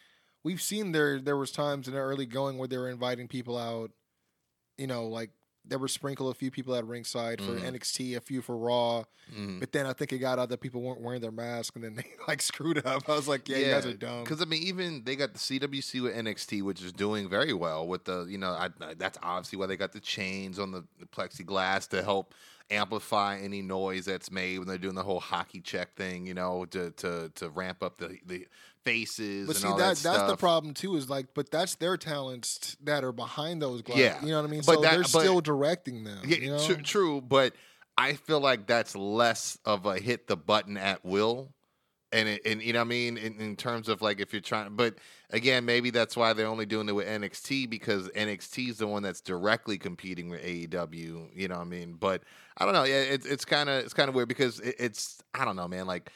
we've 0.48 0.62
seen 0.62 0.92
there 0.94 1.20
there 1.20 1.38
was 1.38 1.52
times 1.52 1.88
in 1.88 1.94
the 1.94 2.00
early 2.00 2.26
going 2.26 2.58
where 2.58 2.68
they 2.68 2.78
were 2.78 2.90
inviting 2.90 3.28
people 3.28 3.58
out. 3.58 3.92
You 4.78 4.88
know, 4.88 5.08
like 5.08 5.32
there 5.66 5.78
were 5.80 5.90
sprinkle 5.90 6.30
a 6.30 6.34
few 6.34 6.50
people 6.50 6.74
at 6.76 6.86
ringside 6.86 7.42
for 7.42 7.52
Mhm. 7.52 7.64
NXT, 7.74 8.16
a 8.16 8.22
few 8.22 8.42
for 8.42 8.56
Raw. 8.56 9.04
Mhm. 9.36 9.60
But 9.60 9.74
then 9.74 9.86
I 9.86 9.92
think 9.92 10.14
it 10.14 10.20
got 10.20 10.40
out 10.40 10.48
that 10.50 10.62
people 10.62 10.82
weren't 10.82 11.02
wearing 11.02 11.20
their 11.20 11.32
mask, 11.32 11.76
and 11.76 11.84
then 11.84 11.96
they 11.96 12.06
like 12.28 12.42
screwed 12.42 12.86
up. 12.86 13.10
I 13.10 13.16
was 13.16 13.28
like, 13.28 13.50
yeah, 13.50 13.58
you 13.58 13.66
guys 13.72 13.86
are 13.86 13.94
dumb. 13.94 14.24
Because 14.24 14.42
I 14.42 14.46
mean, 14.46 14.64
even 14.64 15.04
they 15.04 15.18
got 15.18 15.34
the 15.34 15.40
CWC 15.40 16.02
with 16.02 16.16
NXT, 16.16 16.62
which 16.62 16.82
is 16.82 16.94
doing 16.94 17.28
very 17.28 17.52
well. 17.54 17.86
With 17.86 18.06
the 18.06 18.26
you 18.30 18.38
know, 18.38 18.52
I, 18.52 18.70
I- 18.80 18.94
that's 18.94 19.18
obviously 19.22 19.60
why 19.60 19.66
they 19.66 19.76
got 19.76 19.92
the 19.92 20.00
chains 20.00 20.58
on 20.58 20.72
the, 20.72 20.86
the 21.02 21.06
plexiglass 21.08 21.90
to 21.90 22.02
help 22.02 22.34
amplify 22.70 23.38
any 23.40 23.62
noise 23.62 24.06
that's 24.06 24.30
made 24.30 24.60
when 24.60 24.68
they're 24.68 24.78
doing 24.78 24.96
the 24.96 25.04
whole 25.04 25.20
hockey 25.20 25.60
check 25.62 25.96
thing. 25.96 26.26
You 26.28 26.34
know, 26.34 26.64
to 26.68 26.92
to 26.92 27.30
to 27.36 27.50
ramp 27.50 27.84
up 27.84 27.98
the 27.98 28.20
the 28.26 28.48
faces 28.88 29.47
But 29.47 29.56
and 29.58 29.62
see, 29.63 29.67
all 29.67 29.78
that, 29.78 29.84
that, 29.84 29.88
that's 29.89 30.00
stuff. 30.17 30.28
the 30.30 30.38
problem 30.38 30.73
too. 30.73 30.95
Is 30.95 31.10
like, 31.10 31.28
but 31.34 31.52
that's 31.52 31.76
their 31.76 31.97
talents 31.97 32.78
that 32.84 33.04
are 33.04 33.12
behind 33.12 33.62
those 33.62 33.82
glass. 33.82 33.97
Yeah. 33.97 34.21
you 34.23 34.30
know 34.32 34.41
what 34.41 34.47
I 34.47 34.52
mean. 34.52 34.62
But 34.65 34.76
so 34.76 34.82
that- 34.82 34.91
they're 34.91 35.02
but- 35.02 35.08
still 35.08 35.41
directing 35.41 36.04
them. 36.04 36.19
Yeah, 36.26 36.38
you 36.38 36.50
know? 36.52 36.65
tru- 36.65 36.78
true, 36.78 37.21
but 37.21 37.54
I 37.97 38.13
feel 38.13 38.39
like 38.39 38.67
that's 38.67 38.95
less 38.95 39.58
of 39.65 39.86
a 39.86 40.00
hit 40.00 40.28
the 40.28 40.38
button 40.38 40.78
at 40.78 41.04
will 41.04 41.54
and 42.13 42.30
it, 42.30 42.41
and 42.45 42.62
you 42.62 42.71
know 42.71 42.80
what 42.80 42.86
I 42.86 42.89
mean 42.89 43.17
in, 43.17 43.39
in 43.41 43.56
terms 43.58 43.89
of 43.89 44.02
like 44.02 44.21
if 44.21 44.32
you're 44.32 44.41
trying, 44.41 44.76
but 44.78 44.95
again, 45.32 45.65
maybe 45.65 45.89
that's 45.89 46.15
why 46.15 46.32
they're 46.32 46.47
only 46.47 46.65
doing 46.65 46.88
it 46.88 46.93
with 46.93 47.06
NXT 47.08 47.69
because 47.69 48.08
NXT 48.10 48.69
is 48.69 48.78
the 48.78 48.88
one 48.88 49.04
that's 49.04 49.19
directly 49.19 49.78
competing 49.78 50.30
with 50.30 50.41
AEW. 50.41 51.28
You 51.36 51.47
know 51.50 51.56
what 51.56 51.62
I 51.62 51.65
mean? 51.65 51.97
But 52.00 52.23
I 52.58 52.63
don't 52.63 52.73
know. 52.73 52.86
Yeah, 52.86 53.02
it's 53.02 53.26
it's 53.26 53.43
kind 53.43 53.67
of 53.67 53.84
it's 53.84 53.93
kind 53.93 54.08
of 54.08 54.15
weird 54.15 54.30
because 54.30 54.62
it, 54.62 54.76
it's 54.80 55.21
I 55.34 55.43
don't 55.43 55.58
know, 55.58 55.67
man. 55.67 55.86
Like 55.86 56.10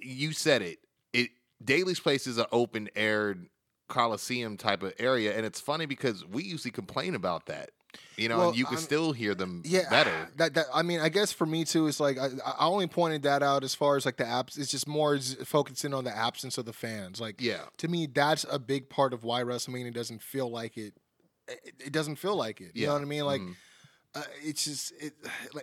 you 0.00 0.32
said 0.32 0.62
it, 0.62 0.78
it 0.82 0.83
Daily's 1.64 2.00
Place 2.00 2.26
is 2.26 2.38
an 2.38 2.46
open 2.52 2.88
air 2.94 3.36
coliseum 3.88 4.56
type 4.56 4.82
of 4.82 4.92
area, 4.98 5.36
and 5.36 5.44
it's 5.46 5.60
funny 5.60 5.86
because 5.86 6.24
we 6.26 6.42
usually 6.42 6.70
complain 6.70 7.14
about 7.14 7.46
that. 7.46 7.70
You 8.16 8.28
know, 8.28 8.38
Well, 8.38 8.48
and 8.48 8.58
you 8.58 8.64
can 8.64 8.74
I'm- 8.76 8.82
still 8.82 9.12
hear 9.12 9.34
them 9.36 9.62
yeah, 9.64 9.88
better. 9.88 10.28
That, 10.36 10.54
that 10.54 10.66
I 10.74 10.82
mean, 10.82 10.98
I 11.00 11.08
guess 11.08 11.32
for 11.32 11.46
me 11.46 11.64
too, 11.64 11.86
it's 11.86 12.00
like 12.00 12.18
I, 12.18 12.28
I 12.58 12.66
only 12.66 12.88
pointed 12.88 13.22
that 13.22 13.42
out 13.42 13.62
as 13.62 13.74
far 13.74 13.96
as 13.96 14.04
like 14.04 14.16
the 14.16 14.24
apps. 14.24 14.58
It's 14.58 14.70
just 14.70 14.88
more 14.88 15.16
z- 15.18 15.36
focusing 15.44 15.94
on 15.94 16.02
the 16.04 16.16
absence 16.16 16.58
of 16.58 16.64
the 16.64 16.72
fans. 16.72 17.20
Like, 17.20 17.40
Yeah. 17.40 17.60
to 17.78 17.86
me, 17.88 18.06
that's 18.06 18.44
a 18.50 18.58
big 18.58 18.88
part 18.90 19.12
of 19.12 19.22
why 19.22 19.42
WrestleMania 19.42 19.94
doesn't 19.94 20.22
feel 20.22 20.50
like 20.50 20.76
it. 20.76 20.94
It, 21.46 21.74
it 21.86 21.92
doesn't 21.92 22.16
feel 22.16 22.34
like 22.36 22.60
it. 22.60 22.72
You 22.74 22.82
Yeah. 22.82 22.86
know 22.88 22.92
what 22.94 23.02
I 23.02 23.04
mean? 23.04 23.24
Like, 23.26 23.42
Mhm. 23.42 23.54
Uh, 24.14 24.22
it's 24.42 24.64
just 24.64 24.92
it. 25.00 25.12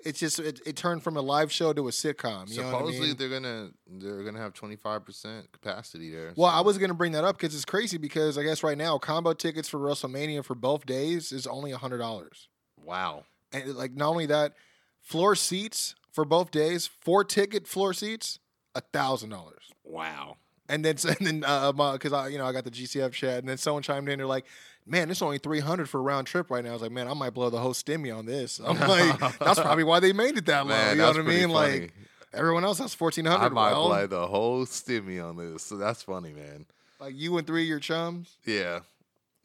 It's 0.06 0.20
just 0.20 0.40
it, 0.40 0.60
it 0.66 0.76
turned 0.76 1.04
from 1.04 1.16
a 1.18 1.22
live 1.22 1.52
show 1.52 1.72
to 1.74 1.88
a 1.88 1.92
sitcom. 1.92 2.50
You 2.50 2.62
know 2.62 2.64
what 2.68 2.76
I 2.76 2.78
Supposedly 2.80 3.08
mean? 3.08 3.18
they're 3.18 3.30
gonna 3.30 3.70
they're 3.88 4.24
gonna 4.24 4.40
have 4.40 4.54
twenty 4.54 4.76
five 4.76 5.06
percent 5.06 5.52
capacity 5.52 6.12
there. 6.12 6.34
Well, 6.36 6.52
so- 6.52 6.58
I 6.58 6.62
was 6.62 6.78
gonna 6.78 6.94
bring 6.94 7.14
that 7.14 7.24
up 7.24 7.38
because 7.38 7.56
it's 7.56 7.66
crazy 7.66 7.98
because 7.98 8.38
I 8.38 8.44
guess 8.44 8.64
right 8.64 8.78
now 8.78 8.98
combo 8.98 9.34
tickets 9.34 9.70
for 9.70 9.78
WrestleMania 9.80 10.44
for 10.44 10.56
both 10.56 10.86
days 10.86 11.32
is 11.32 11.48
only 11.48 11.72
hundred 11.72 12.00
dollars. 12.00 12.48
wow. 12.84 13.24
And 13.54 13.76
like 13.76 13.94
not 13.94 14.10
only 14.10 14.28
that, 14.28 14.54
floor 15.02 15.36
seats 15.36 15.96
for 16.12 16.24
both 16.26 16.52
days, 16.52 16.88
four 17.02 17.24
ticket 17.26 17.68
floor 17.68 17.94
seats, 17.94 18.40
a 18.76 18.82
thousand 18.82 19.30
dollars. 19.30 19.64
Wow. 19.84 20.38
And 20.70 20.86
then 20.86 20.96
and 21.20 21.28
then 21.28 21.44
uh, 21.46 21.72
because 21.94 22.14
I 22.14 22.28
you 22.30 22.38
know 22.38 22.46
I 22.46 22.54
got 22.54 22.64
the 22.64 22.72
GCF 22.72 23.12
chat, 23.12 23.40
and 23.40 23.48
then 23.50 23.58
someone 23.58 23.84
chimed 23.84 24.08
in. 24.10 24.18
They're 24.20 24.26
like, 24.28 24.46
"Man, 24.86 25.10
it's 25.12 25.22
only 25.22 25.38
three 25.38 25.60
hundred 25.60 25.90
for 25.90 26.00
a 26.00 26.02
round 26.04 26.28
trip 26.28 26.50
right 26.50 26.64
now." 26.64 26.72
I 26.72 26.74
was 26.74 26.82
like, 26.82 26.92
"Man, 26.92 27.08
I 27.08 27.14
might 27.14 27.34
blow 27.34 27.50
the 27.50 27.60
whole 27.60 27.74
stimmy 27.74 28.16
on 28.16 28.26
this." 28.26 28.60
I'm 28.60 28.80
like, 28.80 29.20
"That's 29.40 29.60
probably 29.60 29.84
why 29.84 30.00
they 30.00 30.14
made 30.14 30.38
it 30.38 30.46
that 30.48 30.66
low." 30.66 30.70
Man, 30.76 30.96
you 30.98 31.02
know 31.02 31.08
what 31.10 31.18
I 31.18 31.22
mean? 31.22 31.50
funny. 31.50 31.80
Like 31.82 31.94
everyone 32.34 32.64
else 32.64 32.78
has 32.80 32.98
1400. 33.00 33.46
I 33.46 33.50
might 33.50 33.72
Well, 33.72 33.90
play 33.90 34.06
the 34.08 34.28
whole 34.28 34.66
stimmy 34.66 35.24
on 35.24 35.36
this. 35.38 35.64
So 35.64 35.78
that's 35.78 36.04
funny, 36.04 36.32
man. 36.34 36.66
like 37.00 37.14
you 37.16 37.38
and 37.38 37.46
three 37.48 37.64
of 37.64 37.68
your 37.68 37.80
chums. 37.80 38.38
Yeah. 38.46 38.80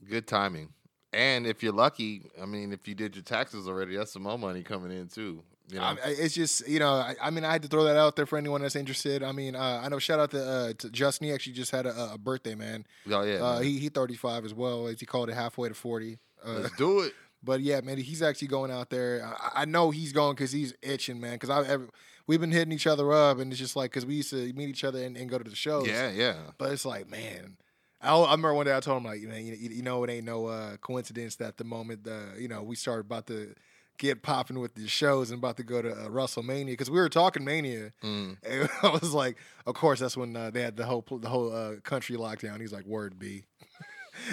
Good 0.09 0.27
timing. 0.27 0.69
And 1.13 1.47
if 1.47 1.63
you're 1.63 1.73
lucky, 1.73 2.23
I 2.41 2.45
mean, 2.47 2.73
if 2.73 2.87
you 2.87 2.95
did 2.95 3.17
your 3.17 3.23
taxes 3.23 3.67
already, 3.67 3.97
that's 3.97 4.13
some 4.13 4.23
more 4.23 4.39
money 4.39 4.63
coming 4.63 4.93
in 4.93 5.09
too. 5.09 5.43
You 5.69 5.79
know? 5.79 5.83
I, 5.83 5.97
it's 6.05 6.35
just 6.35 6.69
you 6.69 6.79
know 6.79 6.93
I, 6.93 7.17
I 7.21 7.31
mean 7.31 7.45
I 7.45 7.53
had 7.53 7.63
to 7.63 7.69
throw 7.69 7.85
that 7.85 7.97
out 7.97 8.17
there 8.17 8.27
for 8.27 8.39
anyone 8.39 8.63
that's 8.63 8.77
interested. 8.77 9.23
I 9.23 9.33
mean 9.33 9.57
uh, 9.57 9.81
I 9.85 9.89
know 9.89 9.99
shout 9.99 10.21
out 10.21 10.31
to, 10.31 10.49
uh, 10.49 10.73
to 10.75 10.91
Justin. 10.91 11.29
He 11.29 11.33
actually 11.33 11.55
just 11.55 11.73
had 11.73 11.87
a, 11.87 12.13
a 12.15 12.19
birthday 12.19 12.55
man. 12.55 12.87
oh 13.11 13.23
yeah. 13.23 13.37
uh, 13.37 13.55
man. 13.55 13.65
he 13.65 13.79
he 13.79 13.89
35 13.89 14.45
as 14.45 14.55
well. 14.55 14.87
As 14.87 15.01
he 15.01 15.07
called 15.07 15.29
it 15.29 15.35
halfway 15.35 15.69
to 15.69 15.75
40. 15.75 16.19
Uh, 16.45 16.51
Let's 16.61 16.77
do 16.77 17.01
it. 17.01 17.15
but 17.43 17.61
yeah, 17.61 17.81
man, 17.81 17.99
he's 17.99 18.23
actually 18.23 18.49
going 18.49 18.71
out 18.71 18.91
there. 18.91 19.25
I, 19.25 19.63
I 19.63 19.65
know 19.65 19.91
he's 19.91 20.13
going 20.13 20.35
because 20.35 20.53
he's 20.53 20.75
itching, 20.83 21.21
man. 21.21 21.35
Because 21.35 21.51
I 21.51 21.79
we've 22.27 22.41
been 22.41 22.53
hitting 22.53 22.73
each 22.73 22.87
other 22.87 23.13
up, 23.13 23.39
and 23.39 23.51
it's 23.51 23.59
just 23.59 23.77
like 23.77 23.91
because 23.91 24.07
we 24.07 24.17
used 24.17 24.31
to 24.31 24.53
meet 24.53 24.69
each 24.69 24.85
other 24.85 25.03
and, 25.03 25.17
and 25.17 25.29
go 25.29 25.39
to 25.39 25.49
the 25.49 25.57
shows. 25.57 25.89
Yeah, 25.89 26.11
yeah. 26.11 26.35
But 26.59 26.73
it's 26.73 26.85
like, 26.85 27.11
man. 27.11 27.57
I, 28.03 28.15
I 28.15 28.33
remember 28.33 28.55
one 28.55 28.67
day 28.67 28.77
I 28.77 28.81
told 28.81 28.99
him 28.99 29.05
like, 29.05 29.23
man, 29.23 29.47
you, 29.47 29.55
you 29.55 29.83
know, 29.83 30.05
it 30.05 30.11
ain't 30.11 30.27
no 30.27 30.47
uh, 30.47 30.77
coincidence 30.77 31.37
that 31.37 31.57
the 31.57 31.65
moment 31.65 32.07
uh, 32.07 32.37
you 32.39 32.47
know 32.47 32.63
we 32.63 32.77
started 32.77 33.07
about 33.07 33.27
to 33.29 33.55
get 33.99 34.23
popping 34.23 34.59
with 34.59 34.75
the 34.75 34.87
shows 34.89 35.31
and 35.31 35.39
about 35.39 35.57
to 35.59 35.63
go 35.65 35.81
to 35.83 35.91
uh, 35.93 36.09
WrestleMania 36.09 36.67
because 36.67 36.91
we 36.91 36.99
were 36.99 37.09
talking 37.09 37.45
Mania, 37.45 37.93
Mm. 38.03 38.37
and 38.49 38.69
I 38.83 38.89
was 38.91 39.13
like, 39.15 39.37
of 39.67 39.75
course 39.75 40.01
that's 40.01 40.17
when 40.17 40.37
uh, 40.37 40.51
they 40.51 40.63
had 40.63 40.77
the 40.77 40.85
whole 40.87 41.05
the 41.21 41.29
whole 41.29 41.53
uh, 41.55 41.77
country 41.83 42.17
lockdown. 42.17 42.61
He's 42.61 42.73
like, 42.73 42.87
word 42.87 43.19
B. 43.19 43.45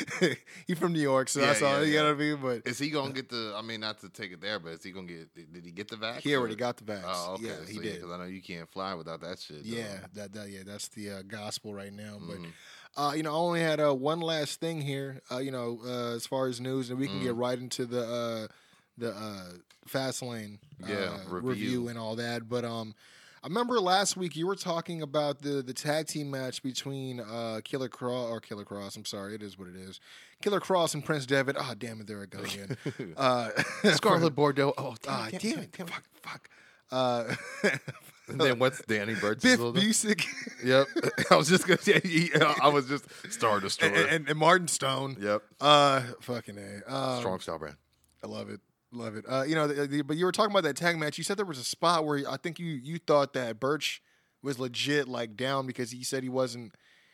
he 0.67 0.75
from 0.75 0.93
New 0.93 1.01
York, 1.01 1.27
so 1.27 1.41
Yeah, 1.41 1.47
that's 1.47 1.61
all 1.61 1.79
yeah, 1.79 1.85
you 1.85 1.93
yeah. 1.95 2.01
know 2.03 2.07
what 2.09 2.15
I 2.15 2.19
mean. 2.19 2.37
But 2.41 2.61
Is 2.65 2.79
he 2.79 2.89
gonna 2.89 3.11
get 3.19 3.29
the? 3.29 3.53
I 3.55 3.61
mean, 3.61 3.81
not 3.81 3.99
to 3.99 4.09
take 4.09 4.31
it 4.31 4.39
there, 4.41 4.59
but 4.59 4.69
is 4.73 4.83
he 4.83 4.91
gonna 4.91 5.07
get? 5.07 5.33
Did 5.53 5.65
he 5.65 5.71
get 5.71 5.89
the 5.89 5.97
vax? 5.97 6.19
he 6.19 6.35
already 6.35 6.53
or- 6.53 6.57
got 6.57 6.77
the 6.77 6.83
vax. 6.85 7.01
Oh, 7.05 7.33
okay. 7.33 7.45
Yeah, 7.47 7.55
he 7.67 7.75
so, 7.75 7.81
did. 7.81 7.95
Because 7.95 8.11
I 8.11 8.17
know 8.17 8.23
you 8.25 8.41
can't 8.41 8.69
fly 8.71 8.93
without 8.93 9.21
that 9.21 9.39
shit. 9.39 9.63
though. 9.63 9.75
Yeah, 9.77 9.97
that, 10.13 10.33
that 10.33 10.49
yeah, 10.49 10.61
that's 10.65 10.87
the 10.89 11.09
uh, 11.11 11.21
gospel 11.27 11.73
right 11.73 11.91
now. 11.93 12.17
But 12.25 12.37
Mhm. 12.37 12.51
uh, 12.95 13.13
you 13.15 13.23
know, 13.23 13.31
I 13.31 13.35
only 13.35 13.59
had 13.59 13.79
uh, 13.81 13.93
one 13.93 14.21
last 14.21 14.59
thing 14.61 14.79
here. 14.81 15.21
Uh, 15.31 15.39
you 15.39 15.51
know, 15.51 15.79
uh, 15.85 16.15
as 16.15 16.25
far 16.25 16.47
as 16.47 16.61
news, 16.61 16.89
and 16.89 16.97
we 16.99 17.07
can 17.07 17.19
Mm. 17.19 17.23
get 17.23 17.35
right 17.35 17.59
into 17.59 17.85
the 17.85 18.03
uh, 18.05 18.47
the 18.97 19.11
uh, 19.13 19.43
Fastlane 19.89 20.59
Yeah, 20.87 20.95
uh, 20.95 21.17
review. 21.29 21.49
review 21.49 21.87
and 21.89 21.97
all 21.97 22.15
that. 22.17 22.47
But 22.47 22.63
um, 22.65 22.93
I 23.43 23.47
remember 23.47 23.79
last 23.79 24.15
week 24.15 24.35
you 24.35 24.47
were 24.47 24.55
talking 24.55 25.01
about 25.01 25.41
the 25.41 25.61
the 25.61 25.73
tag 25.73 26.07
team 26.07 26.31
match 26.31 26.61
between 26.63 27.19
uh, 27.19 27.61
Killer 27.63 27.89
Kross 27.89 28.29
or 28.31 28.39
Killer 28.39 28.65
Kross. 28.65 28.95
I'm 28.95 29.05
sorry, 29.05 29.35
it 29.35 29.43
is 29.43 29.57
what 29.57 29.67
it 29.67 29.75
is. 29.75 29.99
Killer 30.41 30.59
Kross 30.59 30.93
and 30.93 31.03
Prince 31.03 31.25
Devitt. 31.25 31.55
Ah, 31.59 31.73
damn 31.77 32.01
it, 32.01 32.07
there 32.07 32.21
I 32.21 32.25
go 32.25 32.39
again. 32.39 32.77
uh, 33.17 33.49
Scarlett 33.93 34.35
Bordeaux. 34.35 34.73
Oh, 34.77 34.95
Ah, 35.07 35.27
damn, 35.31 35.39
damn 35.39 35.59
it, 35.59 35.75
fuck, 35.75 36.03
fuck. 36.21 36.49
Uh, 36.91 37.33
And 38.29 38.39
then 38.39 38.57
what's 38.57 38.81
Danny 38.85 39.15
Burch's 39.15 39.43
Biff 39.43 39.59
little- 39.59 39.73
Busick. 39.73 40.25
Yep. 40.63 40.87
I 41.29 41.35
was 41.35 41.49
just 41.49 41.67
gonna. 41.67 41.77
Yeah, 41.85 41.99
yeah, 42.05 42.53
I 42.61 42.69
was 42.69 42.87
just 42.87 43.03
Star 43.29 43.59
Destroyer. 43.59 43.91
and, 43.93 44.09
and, 44.09 44.29
and 44.29 44.39
Martin 44.39 44.69
Stone. 44.69 45.17
yep. 45.19 45.43
Uh, 45.59 46.01
fucking 46.21 46.57
a. 46.57 46.89
Um, 46.95 47.19
Strong 47.19 47.41
style 47.41 47.59
brand. 47.59 47.75
I 48.23 48.27
love 48.27 48.49
it. 48.49 48.61
Love 48.93 49.15
it. 49.15 49.25
Uh, 49.27 49.43
you 49.43 49.55
know, 49.55 49.67
the, 49.67 49.87
the, 49.87 50.01
but 50.03 50.17
you 50.17 50.25
were 50.25 50.31
talking 50.31 50.51
about 50.51 50.63
that 50.63 50.75
tag 50.75 50.97
match. 50.97 51.17
You 51.17 51.23
said 51.23 51.37
there 51.37 51.45
was 51.45 51.57
a 51.57 51.63
spot 51.63 52.05
where 52.05 52.23
I 52.29 52.37
think 52.37 52.59
you 52.59 52.67
you 52.67 52.99
thought 52.99 53.33
that 53.33 53.59
Burch 53.59 54.01
was 54.43 54.59
legit 54.59 55.07
like 55.07 55.35
down 55.35 55.65
because 55.65 55.91
he 55.91 56.03
said 56.03 56.21
he 56.21 56.29
wasn't 56.29 56.73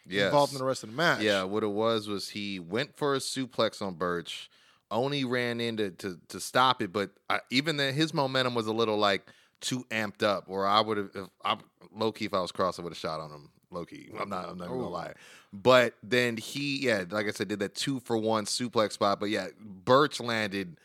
involved 0.10 0.52
in 0.52 0.60
the 0.60 0.66
rest 0.66 0.84
of 0.84 0.90
the 0.90 0.96
match. 0.96 1.22
Yeah, 1.22 1.44
what 1.44 1.64
it 1.64 1.72
was 1.72 2.08
was 2.08 2.30
he 2.30 2.60
went 2.60 2.98
for 2.98 3.16
a 3.16 3.20
suplex 3.20 3.82
on 3.82 3.94
Burch, 3.94 4.50
only 4.92 5.24
ran 5.24 5.62
in 5.62 5.78
to 5.78 5.92
to, 5.92 6.20
to 6.28 6.40
stop 6.40 6.82
it, 6.82 6.92
but 6.92 7.12
I, 7.30 7.40
even 7.50 7.78
then 7.78 7.94
his 7.94 8.14
momentum 8.14 8.56
was 8.56 8.68
a 8.68 8.74
little 8.74 8.98
like 8.98 9.26
too 9.62 9.86
amped 9.90 10.24
up. 10.24 10.46
Or 10.48 10.68
I 10.68 10.82
would 10.82 10.98
have, 10.98 11.10
if 11.16 11.28
I 11.46 11.58
low 11.96 12.12
key, 12.12 12.26
if 12.26 12.34
I 12.34 12.42
was 12.42 12.52
cross, 12.52 12.78
I 12.78 12.82
would 12.82 12.92
have 12.92 12.98
shot 12.98 13.22
on 13.22 13.32
him. 13.32 13.50
Low 13.72 13.86
key, 13.86 14.10
I'm 14.20 14.30
not, 14.30 14.50
I'm 14.50 14.58
not 14.58 14.68
gonna 14.68 14.82
Ooh. 14.82 14.90
lie. 14.90 15.14
But 15.54 15.94
then 16.04 16.38
he, 16.38 16.80
yeah, 16.80 17.06
like 17.10 17.28
I 17.28 17.32
said, 17.32 17.48
did 17.48 17.60
that 17.60 17.76
two 17.76 18.00
for 18.00 18.18
one 18.18 18.46
suplex 18.46 18.94
spot. 18.94 19.20
But 19.20 19.30
yeah, 19.30 19.48
Burch 19.60 20.20
landed 20.20 20.78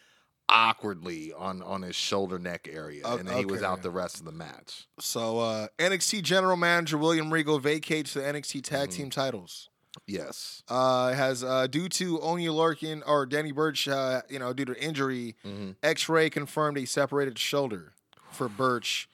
awkwardly 0.48 1.32
on 1.32 1.62
on 1.62 1.82
his 1.82 1.96
shoulder 1.96 2.38
neck 2.38 2.68
area, 2.70 3.02
and 3.06 3.26
then 3.26 3.36
he 3.38 3.44
was 3.44 3.62
out 3.62 3.82
the 3.82 3.90
rest 3.90 4.18
of 4.18 4.24
the 4.24 4.32
match. 4.32 4.86
So 5.00 5.38
uh, 5.38 5.66
NXT 5.78 6.22
General 6.22 6.56
Manager 6.56 6.98
William 6.98 7.32
Regal 7.32 7.58
vacates 7.58 8.14
the 8.14 8.20
NXT 8.20 8.62
Tag 8.62 8.88
Mm-hmm. 8.88 8.96
Team 8.96 9.10
titles. 9.10 9.68
Yes. 10.06 10.62
Uh, 10.68 11.12
has 11.12 11.44
uh, 11.44 11.66
due 11.68 11.88
to 11.90 12.20
Oney 12.20 12.46
Lorcan 12.48 13.02
or 13.06 13.26
Danny 13.26 13.52
Burch, 13.52 13.86
uh, 13.86 14.22
you 14.28 14.38
know, 14.40 14.52
due 14.52 14.64
to 14.64 14.82
injury, 14.84 15.36
Mm-hmm. 15.44 15.70
X-ray 15.82 16.30
confirmed 16.30 16.78
a 16.78 16.84
separated 16.84 17.38
shoulder 17.38 17.92
for 18.32 18.48
Burch 18.48 19.08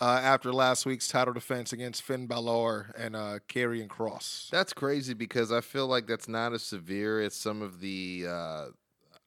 uh, 0.00 0.04
after 0.22 0.52
last 0.52 0.86
week's 0.86 1.06
title 1.06 1.32
defense 1.32 1.72
against 1.72 2.02
Finn 2.02 2.26
Balor 2.26 2.92
and 2.98 3.14
uh, 3.14 3.38
Karrion 3.48 3.86
Kross. 3.86 4.50
That's 4.50 4.72
crazy 4.72 5.14
because 5.14 5.52
I 5.52 5.60
feel 5.60 5.86
like 5.86 6.08
that's 6.08 6.26
not 6.26 6.52
as 6.52 6.62
severe 6.64 7.20
as 7.22 7.34
some 7.34 7.62
of 7.62 7.80
the 7.80 8.24
uh, 8.28 8.64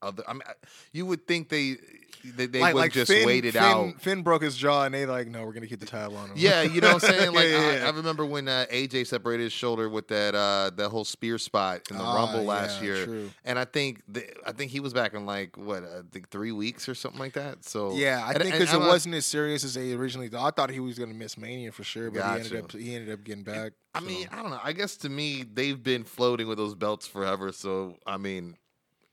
other. 0.01 0.23
I 0.27 0.33
mean, 0.33 0.41
you 0.91 1.05
would 1.05 1.27
think 1.27 1.49
they 1.49 1.77
they, 2.35 2.47
they 2.47 2.73
would 2.73 2.91
just 2.91 3.11
Finn, 3.11 3.25
wait 3.25 3.45
it 3.45 3.53
Finn, 3.53 3.63
out. 3.63 4.01
Finn 4.01 4.21
broke 4.23 4.41
his 4.41 4.57
jaw, 4.57 4.83
and 4.83 4.93
they 4.93 5.05
like, 5.05 5.27
no, 5.27 5.45
we're 5.45 5.53
gonna 5.53 5.67
keep 5.67 5.79
the 5.79 5.85
title 5.85 6.17
on 6.17 6.29
him. 6.29 6.35
Yeah, 6.35 6.61
you 6.63 6.81
know 6.81 6.93
what 6.93 7.03
I'm 7.03 7.09
saying. 7.11 7.31
Like 7.37 7.45
Yeah, 7.49 7.71
yeah, 7.79 7.83
I. 7.85 7.87
I 7.87 7.91
remember 7.91 8.25
when 8.25 8.47
uh, 8.47 8.65
AJ 8.71 9.07
separated 9.07 9.43
his 9.43 9.53
shoulder 9.53 9.87
with 9.89 10.07
that 10.09 10.35
uh, 10.35 10.71
that 10.75 10.89
whole 10.89 11.05
spear 11.05 11.37
spot 11.37 11.81
in 11.89 11.97
the 11.97 12.03
Ah, 12.03 12.15
Rumble 12.15 12.43
last 12.43 12.81
yeah, 12.81 12.87
year, 12.87 13.05
true. 13.05 13.29
and 13.45 13.57
I 13.59 13.65
think 13.65 14.01
the, 14.07 14.25
I 14.47 14.51
think 14.51 14.71
he 14.71 14.79
was 14.79 14.93
back 14.93 15.13
in 15.13 15.25
like 15.25 15.55
what 15.57 15.83
I 15.83 16.01
think 16.11 16.29
three 16.29 16.51
weeks 16.51 16.89
or 16.89 16.95
something 16.95 17.19
like 17.19 17.33
that. 17.33 17.63
So 17.63 17.93
Yeah, 17.93 18.23
I 18.25 18.31
and- 18.33 18.41
think 18.43 18.55
because 18.55 18.73
it 18.73 18.79
wasn't 18.79 19.15
as 19.15 19.25
serious 19.25 19.63
as 19.63 19.75
they 19.75 19.93
originally 19.93 20.27
thought. 20.29 20.45
I 20.47 20.51
thought 20.51 20.69
he 20.71 20.79
was 20.79 20.97
gonna 20.99 21.13
miss 21.13 21.37
Mania 21.37 21.71
for 21.71 21.83
sure, 21.83 22.09
but 22.11 22.23
he 22.23 22.39
ended 22.39 22.55
up 22.63 22.71
he 22.71 22.95
ended 22.95 23.13
up 23.13 23.23
getting 23.23 23.43
back. 23.43 23.73
I 23.93 23.99
so. 23.99 24.05
mean, 24.05 24.27
I 24.31 24.41
don't 24.41 24.51
know. 24.51 24.59
I 24.63 24.73
guess 24.73 24.97
to 24.97 25.09
me, 25.09 25.43
they've 25.51 25.81
been 25.81 26.03
floating 26.03 26.47
with 26.47 26.57
those 26.57 26.75
belts 26.75 27.07
forever. 27.07 27.51
So 27.51 27.97
I 28.05 28.17
mean, 28.17 28.57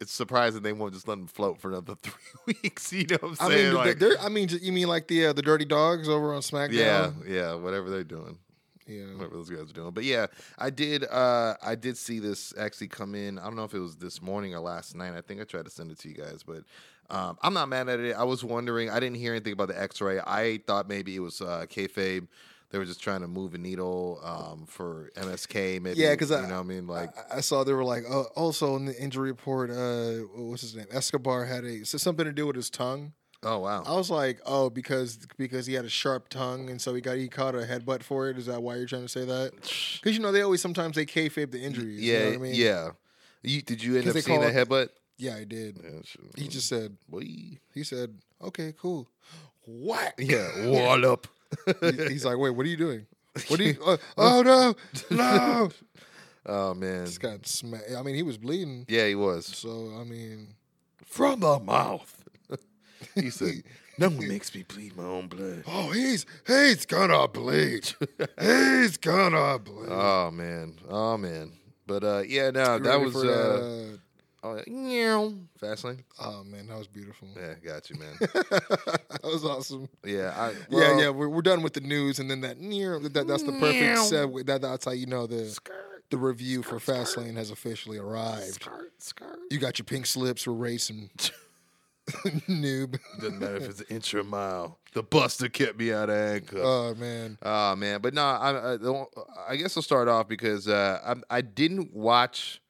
it's 0.01 0.13
surprising 0.13 0.63
they 0.63 0.73
won't 0.73 0.93
just 0.93 1.07
let 1.09 1.17
them 1.17 1.27
float 1.27 1.61
for 1.61 1.69
another 1.69 1.95
three 2.03 2.13
weeks. 2.63 2.93
You 2.93 3.07
know 3.07 3.19
what 3.21 3.41
I'm 3.41 3.53
I 3.53 3.55
mean, 3.55 3.75
like, 3.75 3.99
they're, 3.99 4.19
I 4.21 4.29
mean, 4.29 4.49
you 4.61 4.73
mean 4.73 4.89
like 4.89 5.09
the 5.09 5.27
uh, 5.27 5.33
the 5.33 5.43
Dirty 5.43 5.65
Dogs 5.65 6.09
over 6.09 6.35
on 6.35 6.43
SmackDown? 6.43 6.73
yeah, 6.73 7.11
yeah, 7.27 7.55
whatever 7.55 7.91
they're 7.91 8.05
doing. 8.05 8.39
yeah. 8.87 9.05
whatever 9.15 9.35
those 9.37 9.49
guys 9.51 9.71
are 9.71 9.73
doing. 9.73 9.93
But 9.93 10.05
yeah, 10.05 10.27
I 10.59 10.71
did. 10.71 11.05
Uh, 11.05 11.55
I 11.63 11.75
did 11.75 11.97
see 11.97 12.19
this 12.19 12.53
actually 12.59 12.89
come 12.89 13.15
in. 13.15 13.39
I 13.39 13.45
don't 13.45 13.57
know 13.57 13.65
if 13.65 13.75
it 13.75 13.79
was 13.81 13.97
this 13.97 14.21
morning 14.21 14.55
or 14.55 14.61
last 14.61 14.95
night. 14.95 15.15
I 15.15 15.21
think 15.21 15.41
I 15.41 15.45
tried 15.45 15.65
to 15.65 15.71
send 15.71 15.91
it 15.91 15.99
to 16.01 16.09
you 16.09 16.15
guys, 16.15 16.43
but 16.43 16.65
um, 17.11 17.39
I'm 17.43 17.55
not 17.55 17.69
mad 17.69 17.89
at 17.89 18.01
it. 18.01 18.15
I 18.17 18.25
was 18.25 18.43
wondering. 18.45 18.91
I 18.91 18.99
didn't 19.01 19.17
hear 19.17 19.33
anything 19.33 19.53
about 19.53 19.69
the 19.69 19.81
X-ray. 19.81 20.21
I 20.21 20.61
thought 20.67 20.89
maybe 20.89 21.15
it 21.17 21.21
was 21.21 21.41
uh, 21.41 21.67
kayfabe. 21.69 22.27
They 22.75 22.79
were 22.79 22.85
just 22.85 23.01
trying 23.01 23.21
to 23.21 23.29
move 23.29 23.55
a 23.55 23.59
needle 23.59 24.19
um, 24.25 24.67
for 24.67 25.13
MSK. 25.17 25.81
Maybe 25.81 26.01
Yeah, 26.01 26.17
'cause 26.17 26.31
you 26.31 26.39
I- 26.39 26.49
know 26.49 26.57
what 26.57 26.61
I 26.61 26.63
mean. 26.65 26.89
Like, 26.89 27.17
I, 27.33 27.37
I 27.37 27.41
saw 27.41 27.63
they 27.63 27.73
were 27.73 27.85
like, 27.85 28.03
uh, 28.11 28.23
also 28.35 28.75
in 28.75 28.87
the 28.87 29.01
injury 29.01 29.31
report, 29.31 29.71
uh, 29.71 30.15
what's 30.35 30.63
his 30.63 30.75
name? 30.75 30.87
Escobar 30.91 31.45
had 31.45 31.65
a 31.65 31.85
so 31.87 31.99
something 31.99 32.25
to 32.25 32.33
do 32.33 32.49
with 32.49 32.57
his 32.57 32.71
tongue. 32.71 33.13
Oh 33.45 33.61
wow. 33.61 33.85
I 33.87 33.95
was 33.95 34.11
like, 34.11 34.41
oh, 34.45 34.71
because 34.71 35.19
because 35.37 35.67
he 35.67 35.75
had 35.75 35.85
a 35.85 35.89
sharp 35.89 36.29
tongue, 36.31 36.69
and 36.69 36.83
so 36.83 36.93
he 36.97 37.01
got 37.01 37.17
he 37.17 37.29
caught 37.29 37.55
a 37.55 37.59
headbutt 37.59 38.03
for 38.03 38.29
it. 38.29 38.39
Is 38.39 38.47
that 38.47 38.61
why 38.61 38.75
you're 38.75 38.87
trying 38.87 39.03
to 39.03 39.09
say 39.09 39.25
that? 39.25 39.53
Because 40.03 40.17
you 40.17 40.21
know 40.21 40.33
they 40.33 40.43
always 40.43 40.61
sometimes 40.61 40.97
they 40.97 41.07
kayfabe 41.07 41.53
the 41.53 41.61
injuries. 41.63 42.01
you 42.03 42.13
yeah, 42.13 42.19
know 42.25 42.27
what 42.31 42.35
I 42.35 42.39
mean? 42.39 42.55
yeah. 42.57 42.91
You, 43.43 43.63
did 43.63 43.85
you 43.85 43.99
end 43.99 44.09
up 44.09 44.17
seeing 44.19 44.41
that 44.41 44.53
headbutt? 44.53 44.89
yeah, 45.17 45.37
I 45.37 45.45
did. 45.45 45.79
Yeah, 45.81 46.01
sure. 46.05 46.25
He 46.37 46.49
just 46.49 46.67
said 46.69 46.97
Boy. 47.09 47.21
he 47.73 47.85
said, 47.85 48.19
okay, 48.43 48.73
cool. 48.77 49.07
What? 49.67 50.15
Yeah, 50.19 50.67
wall 50.67 51.07
up. 51.07 51.27
He- 51.27 51.31
He's 52.09 52.25
like, 52.25 52.39
wait, 52.39 52.51
what 52.51 52.67
are 52.67 52.69
you 52.69 52.77
doing? 52.77 53.07
What 53.49 53.61
are 53.61 53.63
you? 53.65 53.77
Uh, 53.85 53.97
oh 54.19 54.43
no, 54.43 54.75
no! 55.11 55.71
oh 56.47 56.75
man. 56.75 57.07
Just 57.07 57.21
got 57.21 57.47
smacked. 57.47 57.91
I 57.97 58.03
mean, 58.03 58.15
he 58.15 58.23
was 58.23 58.39
bleeding. 58.39 58.85
Yeah, 58.89 59.07
he 59.07 59.15
was 59.15 59.47
So 59.47 59.93
I 60.01 60.05
mean, 60.05 60.55
from 61.05 61.41
the 61.41 61.59
mouth. 61.59 62.25
he 63.15 63.31
said, 63.31 63.65
"No 63.99 64.09
one 64.09 64.29
makes 64.29 64.55
me 64.55 64.63
bleed 64.63 64.97
my 64.97 65.05
own 65.05 65.27
blood." 65.27 65.65
oh, 65.67 65.91
he's 65.91 66.27
he's 66.47 66.87
gonna 66.87 67.27
bleed. 67.29 67.93
he's 68.41 68.97
gonna 68.99 69.59
bleed. 69.59 69.89
Oh 69.91 70.31
man, 70.31 70.79
oh 70.89 71.17
man. 71.17 71.53
But 71.87 72.05
uh, 72.05 72.23
yeah, 72.27 72.51
no, 72.51 72.79
that 72.79 73.01
was 73.01 73.13
for 73.13 73.21
uh, 73.21 73.23
that, 73.25 73.99
oh, 74.45 74.61
yeah, 74.67 75.31
Fastlane. 75.61 76.01
uh, 76.21 76.31
oh 76.31 76.45
man, 76.45 76.67
that 76.69 76.79
was 76.79 76.87
beautiful. 76.87 77.27
Yeah, 77.37 77.55
got 77.65 77.91
you, 77.91 77.97
man. 77.99 78.15
that 78.21 79.21
was 79.25 79.45
awesome. 79.45 79.89
Yeah, 80.05 80.33
I, 80.37 80.51
yeah, 80.51 80.55
well, 80.71 81.01
yeah, 81.01 81.09
we're, 81.11 81.29
we're 81.29 81.43
done 81.43 81.63
with 81.63 81.73
the 81.73 81.81
news, 81.81 82.19
and 82.21 82.31
then 82.31 82.41
that 82.43 82.61
near 82.61 82.99
that 83.01 83.27
that's 83.27 83.43
the 83.43 83.53
perfect 83.53 83.99
segue. 84.13 84.47
That 84.47 84.63
that's 84.63 84.85
how 84.85 84.93
you 84.93 85.07
know 85.07 85.27
the 85.27 85.59
the 86.11 86.19
review 86.19 86.63
for 86.63 86.77
Fastlane 86.77 87.35
has 87.37 87.51
officially 87.51 87.99
arrived. 87.99 88.53
Skirt, 88.55 88.93
skirt. 88.99 89.39
You 89.51 89.59
got 89.59 89.79
your 89.79 89.85
pink 89.87 90.07
slips 90.07 90.43
for 90.45 90.53
racing, 90.53 91.11
noob. 92.49 92.99
Doesn't 93.21 93.39
matter 93.41 93.57
if 93.57 93.69
it's 93.69 93.81
an 93.81 93.87
inch 93.89 94.13
or 94.15 94.21
a 94.21 94.25
mile. 94.25 94.79
The 94.93 95.03
Buster 95.03 95.49
kept 95.49 95.79
me 95.79 95.93
out 95.93 96.11
of 96.11 96.17
handcuffs. 96.17 96.63
Oh 96.63 96.95
man, 96.95 97.39
Oh 97.43 97.75
man, 97.77 98.01
but 98.01 98.15
no, 98.15 98.23
I, 98.23 98.75
I, 98.75 98.77
don't- 98.77 99.09
I 99.49 99.57
guess 99.57 99.77
I'll 99.77 99.83
start 99.83 100.07
off 100.09 100.29
because 100.29 100.69
uh, 100.69 101.15
I, 101.31 101.39
I 101.39 101.41
didn't 101.41 101.93
watch 101.93 102.61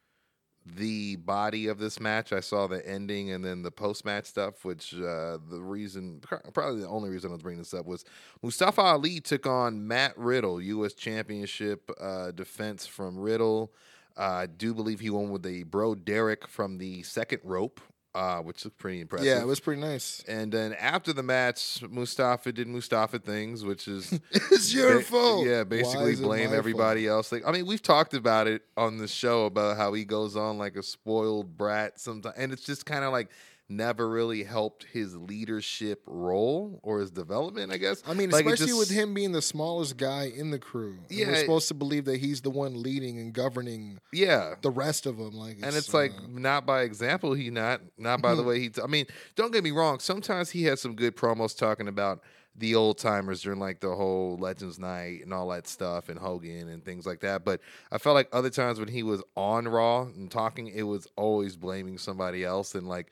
the 0.67 1.17
body 1.17 1.67
of 1.67 1.79
this 1.79 2.01
match. 2.01 2.33
I 2.33 2.41
saw 2.41 2.67
the 2.67 2.87
ending 2.89 3.31
and 3.31 3.45
then 3.45 3.63
the 3.63 3.71
post 3.71 4.05
match 4.05 4.27
stuff. 4.27 4.65
Which 4.65 4.95
uh, 4.95 5.39
the 5.51 5.61
reason, 5.61 6.21
probably 6.53 6.81
the 6.81 6.89
only 6.89 7.11
reason 7.11 7.31
I 7.31 7.35
was 7.35 7.43
bringing 7.43 7.61
this 7.61 7.75
up 7.75 7.87
was 7.87 8.05
Mustafa 8.43 8.81
Ali 8.81 9.21
took 9.21 9.47
on 9.47 9.87
Matt 9.87 10.17
Riddle, 10.17 10.61
U.S. 10.61 10.95
Championship 10.95 11.91
uh, 12.01 12.31
defense 12.31 12.87
from 12.87 13.19
Riddle. 13.19 13.73
Uh, 14.17 14.23
I 14.23 14.47
do 14.47 14.75
believe 14.75 15.01
he 15.01 15.11
won 15.11 15.31
with 15.31 15.45
a 15.45 15.65
bro 15.65 15.95
Derek 15.95 16.47
from 16.47 16.79
the 16.79 17.03
second 17.03 17.41
rope, 17.43 17.81
uh, 18.15 18.39
which 18.39 18.65
looked 18.65 18.79
pretty 18.79 19.01
impressive. 19.01 19.27
yeah, 19.27 19.41
it 19.41 19.47
was 19.47 19.59
pretty 19.61 19.81
nice. 19.81 20.23
And 20.29 20.53
then 20.53 20.73
after 20.75 21.13
the 21.13 21.23
match, 21.23 21.83
Mustafa 21.91 22.53
did 22.53 22.69
Mustafa 22.69 23.19
things, 23.19 23.65
which 23.65 23.89
is 23.89 24.13
It's 24.31 24.73
your 24.73 24.99
ba- 24.99 25.05
fault. 25.05 25.47
Yeah, 25.47 25.65
basically 25.65 26.15
blame 26.17 26.55
everybody 26.55 27.07
else. 27.09 27.33
Like, 27.33 27.43
I 27.47 27.51
mean, 27.53 27.67
we've 27.67 27.83
talked 27.83 28.15
about 28.15 28.47
it 28.47 28.63
on 28.77 28.99
the 28.99 29.09
show 29.09 29.47
about 29.47 29.77
how 29.77 29.93
he 29.93 30.05
goes 30.05 30.37
on 30.37 30.59
like 30.59 30.77
a 30.77 30.83
spoiled 30.83 31.57
brat 31.57 31.99
sometimes, 32.01 32.37
and 32.39 32.53
it's 32.53 32.65
just 32.65 32.87
kind 32.87 33.05
of 33.05 33.13
like 33.13 33.31
never 33.69 34.09
really 34.09 34.43
helped 34.45 34.85
his 34.93 35.17
leadership 35.17 36.03
role 36.07 36.81
or 36.83 37.01
his 37.01 37.11
development. 37.11 37.73
I 37.73 37.79
guess. 37.79 38.03
I 38.07 38.15
mean, 38.15 38.31
Like, 38.31 38.45
especially 38.47 38.75
with 38.75 38.91
him 38.91 39.15
being 39.15 39.33
the 39.33 39.43
smallest 39.43 39.97
guy 39.97 40.25
in 40.35 40.51
the 40.51 40.59
crew. 40.59 40.99
Yeah, 41.09 41.29
we're 41.29 41.41
supposed 41.41 41.69
to 41.69 41.75
believe 41.75 42.05
that 42.05 42.19
he's 42.21 42.41
the 42.43 42.51
one 42.51 42.83
leading 42.83 43.19
and 43.19 43.33
governing 43.33 43.99
Yeah. 44.13 44.55
the 44.63 44.71
rest 44.71 45.07
of 45.07 45.17
them. 45.17 45.33
Like, 45.33 45.57
and 45.63 45.75
it's 45.75 45.95
like 45.95 46.13
uh, 46.13 46.27
not 46.29 46.67
by 46.67 46.83
example 46.83 47.33
he 47.35 47.51
not 47.51 47.81
not 47.97 48.21
by 48.21 48.35
the 48.35 48.43
way 48.43 48.61
he 48.61 48.69
t- 48.69 48.81
i 48.83 48.87
mean 48.87 49.07
don't 49.37 49.53
get 49.53 49.63
me 49.65 49.71
wrong 49.71 49.99
sometimes 49.99 50.51
he 50.51 50.65
has 50.65 50.81
some 50.81 50.95
good 50.95 51.17
promos 51.17 51.57
talking 51.57 51.89
about 51.89 52.23
the 52.57 52.75
old 52.75 52.99
timers 52.99 53.43
during 53.43 53.59
like 53.59 53.81
the 53.81 53.95
whole 53.95 54.37
legends 54.39 54.79
night 54.79 55.23
and 55.23 55.33
all 55.33 55.49
that 55.49 55.67
stuff 55.67 56.09
and 56.09 56.19
hogan 56.19 56.69
and 56.69 56.85
things 56.85 57.07
like 57.07 57.21
that 57.21 57.45
but 57.45 57.61
i 57.93 57.99
felt 57.99 58.15
like 58.15 58.29
other 58.33 58.51
times 58.51 58.79
when 58.79 58.89
he 58.89 59.03
was 59.03 59.23
on 59.37 59.67
raw 59.67 60.03
and 60.03 60.31
talking 60.31 60.69
it 60.69 60.83
was 60.83 61.07
always 61.17 61.57
blaming 61.57 61.99
somebody 61.99 62.45
else 62.45 62.75
and 62.75 62.89
like 62.89 63.11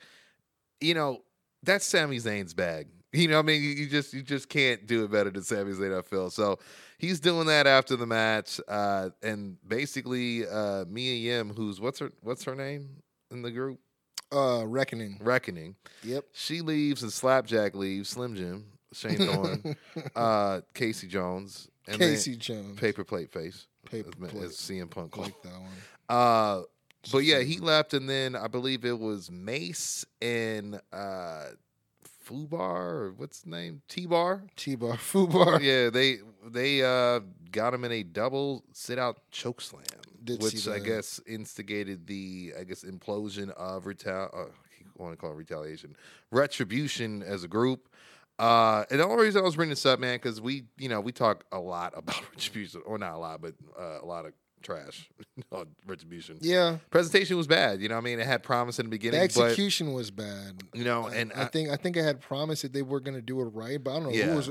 you 0.83 0.93
know 0.93 1.23
that's 1.63 1.85
Sami 1.85 2.17
Zayn's 2.17 2.53
bag. 2.53 2.87
You 3.15 3.27
know, 3.27 3.35
what 3.35 3.43
I 3.43 3.45
mean, 3.45 3.61
you, 3.61 3.69
you 3.69 3.87
just 3.87 4.11
you 4.15 4.23
just 4.23 4.49
can't 4.49 4.87
do 4.87 5.03
it 5.03 5.11
better 5.11 5.29
than 5.29 5.43
Sami 5.43 5.71
Zayn. 5.73 5.95
I 5.95 6.01
feel 6.01 6.31
so. 6.31 6.57
He's 6.97 7.19
doing 7.19 7.45
that 7.45 7.67
after 7.67 7.95
the 7.95 8.07
match, 8.07 8.59
uh, 8.67 9.11
and 9.21 9.57
basically, 9.67 10.47
uh, 10.47 10.85
Mia 10.89 11.13
Yim, 11.37 11.53
who's 11.53 11.79
what's 11.79 11.99
her 11.99 12.11
what's 12.21 12.43
her 12.45 12.55
name 12.55 12.89
in 13.29 13.43
the 13.43 13.51
group? 13.51 13.79
uh, 14.33 14.65
reckoning. 14.65 15.19
Reckoning. 15.21 15.75
Yep. 16.03 16.25
She 16.33 16.61
leaves 16.61 17.03
and 17.03 17.11
Slapjack 17.13 17.75
leaves. 17.75 18.09
Slim 18.09 18.35
Jim, 18.35 18.65
Shane 18.93 19.17
Thorne, 19.27 19.75
uh, 20.15 20.61
Casey 20.73 21.07
Jones, 21.07 21.69
and 21.87 21.99
Casey 21.99 22.35
Jones. 22.35 22.79
Paper 22.79 23.03
Plate 23.03 23.31
Face, 23.31 23.67
Paper 23.89 24.09
as, 24.23 24.31
plate. 24.31 24.43
as 24.43 24.51
CM 24.53 24.89
Punk 24.89 25.11
called. 25.11 25.27
like 25.27 25.41
that 25.43 25.51
one. 25.53 25.71
Uh, 26.09 26.61
but 27.11 27.19
yeah, 27.19 27.39
he 27.39 27.59
left, 27.59 27.93
and 27.93 28.09
then 28.09 28.35
I 28.35 28.47
believe 28.47 28.85
it 28.85 28.99
was 28.99 29.29
Mace 29.29 30.05
and 30.21 30.79
uh, 30.91 31.45
Fubar, 32.25 32.59
or 32.59 33.13
what's 33.17 33.39
his 33.39 33.45
name? 33.45 33.81
T 33.87 34.05
Bar. 34.05 34.43
T-bar, 34.55 34.93
Fubar. 34.97 35.61
yeah, 35.61 35.89
they 35.89 36.17
they 36.45 36.81
uh, 36.81 37.21
got 37.51 37.73
him 37.73 37.83
in 37.83 37.91
a 37.91 38.03
double 38.03 38.63
sit 38.71 38.97
out 38.97 39.19
choke 39.31 39.61
slam, 39.61 39.83
Did 40.23 40.41
which 40.41 40.67
I 40.67 40.79
guess 40.79 41.19
instigated 41.27 42.07
the 42.07 42.53
I 42.59 42.63
guess 42.63 42.83
implosion 42.83 43.49
of 43.51 43.85
retal. 43.85 44.29
Uh, 44.33 44.45
I 44.45 45.01
want 45.01 45.13
to 45.13 45.17
call 45.17 45.31
it 45.31 45.35
retaliation, 45.35 45.95
retribution 46.31 47.23
as 47.23 47.43
a 47.43 47.47
group. 47.47 47.89
Uh, 48.39 48.83
and 48.89 48.99
the 48.99 49.05
only 49.05 49.25
reason 49.25 49.41
I 49.41 49.43
was 49.43 49.55
bringing 49.55 49.71
this 49.71 49.85
up, 49.85 49.99
man, 49.99 50.15
because 50.15 50.41
we, 50.41 50.63
you 50.77 50.89
know, 50.89 50.99
we 51.01 51.11
talk 51.11 51.45
a 51.51 51.59
lot 51.59 51.93
about 51.97 52.21
retribution, 52.31 52.81
or 52.85 52.97
not 52.97 53.13
a 53.13 53.17
lot, 53.17 53.41
but 53.41 53.53
uh, 53.79 53.99
a 54.01 54.05
lot 54.05 54.25
of 54.25 54.33
trash 54.63 55.09
on 55.51 55.67
retribution. 55.85 56.37
Yeah. 56.41 56.77
Presentation 56.89 57.37
was 57.37 57.47
bad. 57.47 57.81
You 57.81 57.89
know, 57.89 57.95
what 57.95 58.01
I 58.01 58.05
mean, 58.05 58.19
it 58.19 58.25
had 58.25 58.41
promise 58.43 58.79
in 58.79 58.85
the 58.85 58.89
beginning. 58.89 59.19
The 59.19 59.23
execution 59.25 59.93
was 59.93 60.09
bad. 60.11 60.63
you 60.73 60.83
know, 60.83 61.07
I- 61.07 61.15
and 61.15 61.33
I, 61.33 61.45
think 61.45 61.69
I 61.69 61.75
think 61.75 61.97
I 61.97 62.01
had 62.01 62.19
promised 62.21 62.61
that 62.63 62.73
they 62.73 62.81
were 62.81 62.99
going 62.99 63.15
to 63.15 63.21
do 63.21 63.41
it 63.41 63.45
right, 63.45 63.83
but 63.83 63.91
I 63.91 63.93
don't 63.95 64.03
know 64.03 64.09
Yeah. 64.11 64.25
who 64.27 64.35
was. 64.35 64.49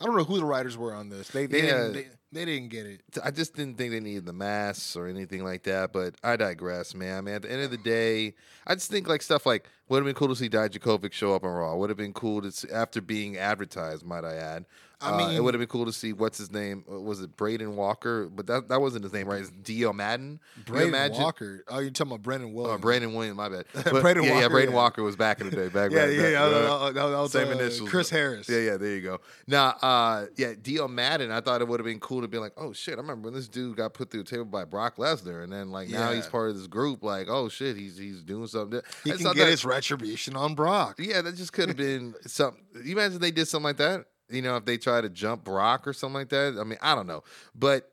I 0.00 0.06
don't 0.06 0.16
know 0.16 0.24
who 0.24 0.38
the 0.38 0.44
writers 0.44 0.76
were 0.76 0.92
on 0.92 1.08
this. 1.08 1.28
They 1.28 1.46
they 1.46 1.66
Yeah. 1.68 1.78
didn't 1.88 1.92
they, 1.94 2.06
they 2.32 2.44
didn't 2.44 2.68
get 2.70 2.84
it. 2.84 3.00
I 3.22 3.30
just 3.30 3.54
didn't 3.54 3.78
think 3.78 3.92
they 3.92 4.00
needed 4.00 4.26
the 4.26 4.32
masks 4.32 4.96
or 4.96 5.06
anything 5.06 5.44
like 5.44 5.62
that. 5.62 5.92
But 5.92 6.16
I 6.22 6.36
digress, 6.36 6.94
man. 6.96 7.18
I 7.18 7.20
mean, 7.20 7.34
at 7.36 7.42
the 7.42 7.52
end 7.52 7.62
of 7.62 7.70
the 7.70 7.76
day, 7.78 8.34
I 8.66 8.74
just 8.74 8.90
think 8.90 9.08
like 9.08 9.22
stuff 9.22 9.46
like 9.46 9.66
would 9.88 9.98
have 9.98 10.04
been 10.06 10.14
cool 10.14 10.28
to 10.28 10.36
see 10.36 10.48
Dijakovic 10.48 11.12
show 11.12 11.34
up 11.34 11.44
on 11.44 11.50
Raw. 11.50 11.74
Would 11.76 11.90
have 11.90 11.96
been 11.98 12.12
cool 12.14 12.40
to 12.42 12.50
see, 12.52 12.68
after 12.70 13.00
being 13.00 13.36
advertised, 13.36 14.04
might 14.04 14.24
I 14.24 14.34
add. 14.34 14.64
I 15.00 15.10
Uh, 15.10 15.30
it 15.32 15.40
would 15.42 15.52
have 15.52 15.58
been 15.58 15.68
cool 15.68 15.84
to 15.84 15.92
see 15.92 16.12
what's 16.14 16.38
his 16.38 16.50
name. 16.52 16.84
Uh, 16.90 16.98
Was 17.00 17.20
it 17.20 17.36
Braden 17.36 17.76
Walker? 17.76 18.26
But 18.28 18.46
that 18.46 18.68
that 18.68 18.80
wasn't 18.80 19.02
his 19.02 19.12
name, 19.12 19.28
right? 19.28 19.40
It's 19.40 19.50
Dio 19.50 19.92
Madden. 19.92 20.40
Brandon 20.64 20.88
imagine- 20.88 21.20
Walker. 21.22 21.64
Oh, 21.68 21.80
you're 21.80 21.90
talking 21.90 22.12
about 22.12 22.22
Brendan 22.22 22.54
Oh, 22.56 22.78
Brandon 22.78 23.12
Williams, 23.12 23.36
my 23.36 23.48
bad. 23.50 23.64
But, 23.74 24.00
Braden 24.02 24.22
yeah, 24.22 24.40
yeah, 24.40 24.48
Braden 24.48 24.70
yeah. 24.70 24.76
Walker 24.76 25.02
was 25.02 25.16
back 25.16 25.40
in 25.40 25.50
the 25.50 25.56
day. 25.56 25.68
Back 25.68 25.90
Yeah, 25.90 26.06
back, 26.06 26.14
yeah, 26.14 26.22
back, 26.22 26.32
yeah. 26.32 26.42
uh, 26.44 26.92
that- 26.92 27.04
was, 27.20 27.32
same 27.32 27.48
uh, 27.48 27.50
initials. 27.50 27.90
Chris 27.90 28.08
Harris. 28.08 28.48
Yeah, 28.48 28.58
yeah, 28.60 28.76
there 28.78 28.94
you 28.94 29.02
go. 29.02 29.20
Now, 29.48 29.70
uh, 29.82 30.26
yeah, 30.36 30.54
Dio 30.62 30.86
Madden, 30.88 31.30
I 31.30 31.40
thought 31.40 31.60
it 31.60 31.68
would 31.68 31.80
have 31.80 31.84
been 31.86 32.00
cool 32.00 32.22
to 32.22 32.28
be 32.28 32.38
like, 32.38 32.52
oh 32.56 32.72
shit, 32.72 32.94
I 32.94 32.98
remember 32.98 33.26
when 33.26 33.34
this 33.34 33.48
dude 33.48 33.76
got 33.76 33.92
put 33.92 34.10
through 34.10 34.22
the 34.22 34.30
table 34.30 34.44
by 34.46 34.64
Brock 34.64 34.96
Lesnar, 34.96 35.42
and 35.42 35.52
then 35.52 35.70
like 35.70 35.88
now 35.90 36.12
he's 36.12 36.28
part 36.28 36.48
of 36.50 36.56
this 36.56 36.68
group. 36.68 37.02
Like, 37.02 37.26
oh 37.28 37.48
shit, 37.50 37.76
he's 37.76 37.98
he's 37.98 38.22
doing 38.22 38.46
something. 38.46 38.80
He 39.02 39.12
I 39.12 39.16
can 39.16 39.24
get 39.24 39.34
that- 39.36 39.48
his 39.48 39.64
retribution 39.90 40.36
on 40.36 40.54
Brock. 40.54 40.96
Yeah, 40.98 41.22
that 41.22 41.36
just 41.36 41.52
could 41.52 41.68
have 41.68 41.76
been 41.76 42.14
something. 42.26 42.62
You 42.84 42.92
imagine 42.92 43.20
they 43.20 43.30
did 43.30 43.46
something 43.48 43.64
like 43.64 43.76
that? 43.78 44.06
You 44.30 44.42
know, 44.42 44.56
if 44.56 44.64
they 44.64 44.78
try 44.78 45.00
to 45.00 45.08
jump 45.08 45.44
Brock 45.44 45.86
or 45.86 45.92
something 45.92 46.14
like 46.14 46.30
that. 46.30 46.56
I 46.58 46.64
mean, 46.64 46.78
I 46.80 46.94
don't 46.94 47.06
know, 47.06 47.22
but 47.54 47.90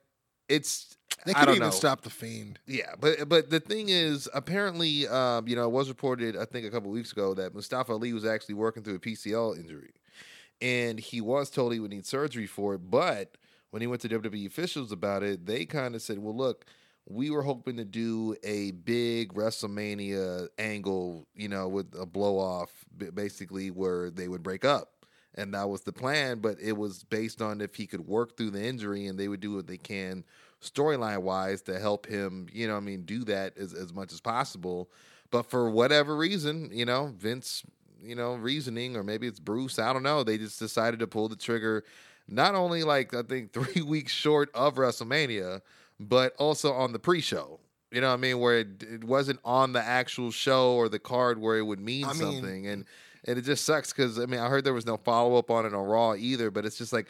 it's 0.47 0.97
They 1.25 1.33
could 1.33 1.49
even 1.49 1.59
know. 1.59 1.69
stop 1.69 2.01
the 2.01 2.09
fiend. 2.09 2.59
Yeah, 2.65 2.93
but 2.99 3.27
but 3.27 3.49
the 3.49 3.59
thing 3.59 3.89
is, 3.89 4.29
apparently, 4.33 5.07
um, 5.07 5.47
you 5.47 5.55
know, 5.55 5.65
it 5.65 5.71
was 5.71 5.89
reported 5.89 6.37
I 6.37 6.45
think 6.45 6.65
a 6.65 6.71
couple 6.71 6.89
weeks 6.89 7.11
ago 7.11 7.33
that 7.33 7.53
Mustafa 7.53 7.91
Ali 7.91 8.13
was 8.13 8.25
actually 8.25 8.55
working 8.55 8.83
through 8.83 8.95
a 8.95 8.99
PCL 8.99 9.57
injury, 9.57 9.93
and 10.61 10.99
he 10.99 11.19
was 11.21 11.49
told 11.49 11.73
he 11.73 11.79
would 11.79 11.91
need 11.91 12.05
surgery 12.05 12.47
for 12.47 12.75
it. 12.75 12.89
But 12.89 13.37
when 13.71 13.81
he 13.81 13.87
went 13.87 14.01
to 14.03 14.09
WWE 14.09 14.45
officials 14.47 14.91
about 14.91 15.23
it, 15.23 15.45
they 15.45 15.65
kind 15.65 15.95
of 15.95 16.01
said, 16.01 16.19
"Well, 16.19 16.35
look, 16.35 16.65
we 17.13 17.29
were 17.29 17.43
hoping 17.43 17.77
to 17.77 17.85
do 17.85 18.35
a 18.43 18.71
big 18.71 19.33
WrestleMania 19.33 20.47
angle, 20.57 21.27
you 21.35 21.49
know, 21.49 21.67
with 21.67 21.93
a 21.99 22.05
blow 22.05 22.37
off, 22.37 22.71
basically 23.13 23.71
where 23.71 24.09
they 24.09 24.27
would 24.27 24.43
break 24.43 24.65
up." 24.65 25.05
And 25.35 25.53
that 25.53 25.69
was 25.69 25.81
the 25.81 25.93
plan, 25.93 26.39
but 26.39 26.57
it 26.61 26.75
was 26.75 27.03
based 27.03 27.41
on 27.41 27.61
if 27.61 27.75
he 27.75 27.87
could 27.87 28.05
work 28.05 28.35
through 28.35 28.51
the 28.51 28.63
injury 28.63 29.07
and 29.07 29.17
they 29.17 29.29
would 29.29 29.39
do 29.39 29.55
what 29.55 29.67
they 29.67 29.77
can 29.77 30.25
storyline 30.61 31.21
wise 31.23 31.61
to 31.63 31.79
help 31.79 32.05
him, 32.05 32.47
you 32.53 32.67
know, 32.67 32.77
I 32.77 32.79
mean, 32.79 33.03
do 33.03 33.23
that 33.25 33.57
as, 33.57 33.73
as 33.73 33.93
much 33.93 34.13
as 34.13 34.21
possible. 34.21 34.89
But 35.31 35.49
for 35.49 35.69
whatever 35.69 36.15
reason, 36.15 36.69
you 36.71 36.85
know, 36.85 37.13
Vince, 37.17 37.63
you 38.01 38.15
know, 38.15 38.35
reasoning, 38.35 38.95
or 38.95 39.03
maybe 39.03 39.27
it's 39.27 39.39
Bruce, 39.39 39.79
I 39.79 39.91
don't 39.93 40.03
know. 40.03 40.23
They 40.23 40.37
just 40.37 40.59
decided 40.59 40.99
to 40.99 41.07
pull 41.07 41.29
the 41.29 41.35
trigger, 41.35 41.83
not 42.27 42.55
only 42.55 42.83
like 42.83 43.13
I 43.13 43.23
think 43.23 43.53
three 43.53 43.81
weeks 43.81 44.11
short 44.11 44.49
of 44.53 44.75
WrestleMania, 44.75 45.61
but 46.09 46.35
also 46.37 46.73
on 46.73 46.93
the 46.93 46.99
pre 46.99 47.21
show. 47.21 47.59
You 47.91 47.99
know 47.99 48.07
what 48.07 48.13
I 48.13 48.17
mean? 48.17 48.39
Where 48.39 48.59
it, 48.59 48.83
it 48.83 49.03
wasn't 49.03 49.39
on 49.43 49.73
the 49.73 49.81
actual 49.81 50.31
show 50.31 50.73
or 50.73 50.87
the 50.87 50.99
card 50.99 51.39
where 51.39 51.57
it 51.57 51.63
would 51.63 51.79
mean 51.79 52.05
I 52.05 52.13
mean, 52.13 52.17
something. 52.17 52.67
And 52.67 52.85
and 53.25 53.37
it 53.37 53.43
just 53.43 53.65
sucks 53.65 53.91
because 53.93 54.17
I 54.17 54.25
mean 54.25 54.39
I 54.39 54.47
heard 54.47 54.63
there 54.63 54.73
was 54.73 54.85
no 54.85 54.97
follow 54.97 55.35
up 55.35 55.51
on 55.51 55.65
it 55.65 55.73
on 55.73 55.85
Raw 55.85 56.15
either, 56.15 56.51
but 56.51 56.65
it's 56.65 56.77
just 56.77 56.93
like 56.93 57.07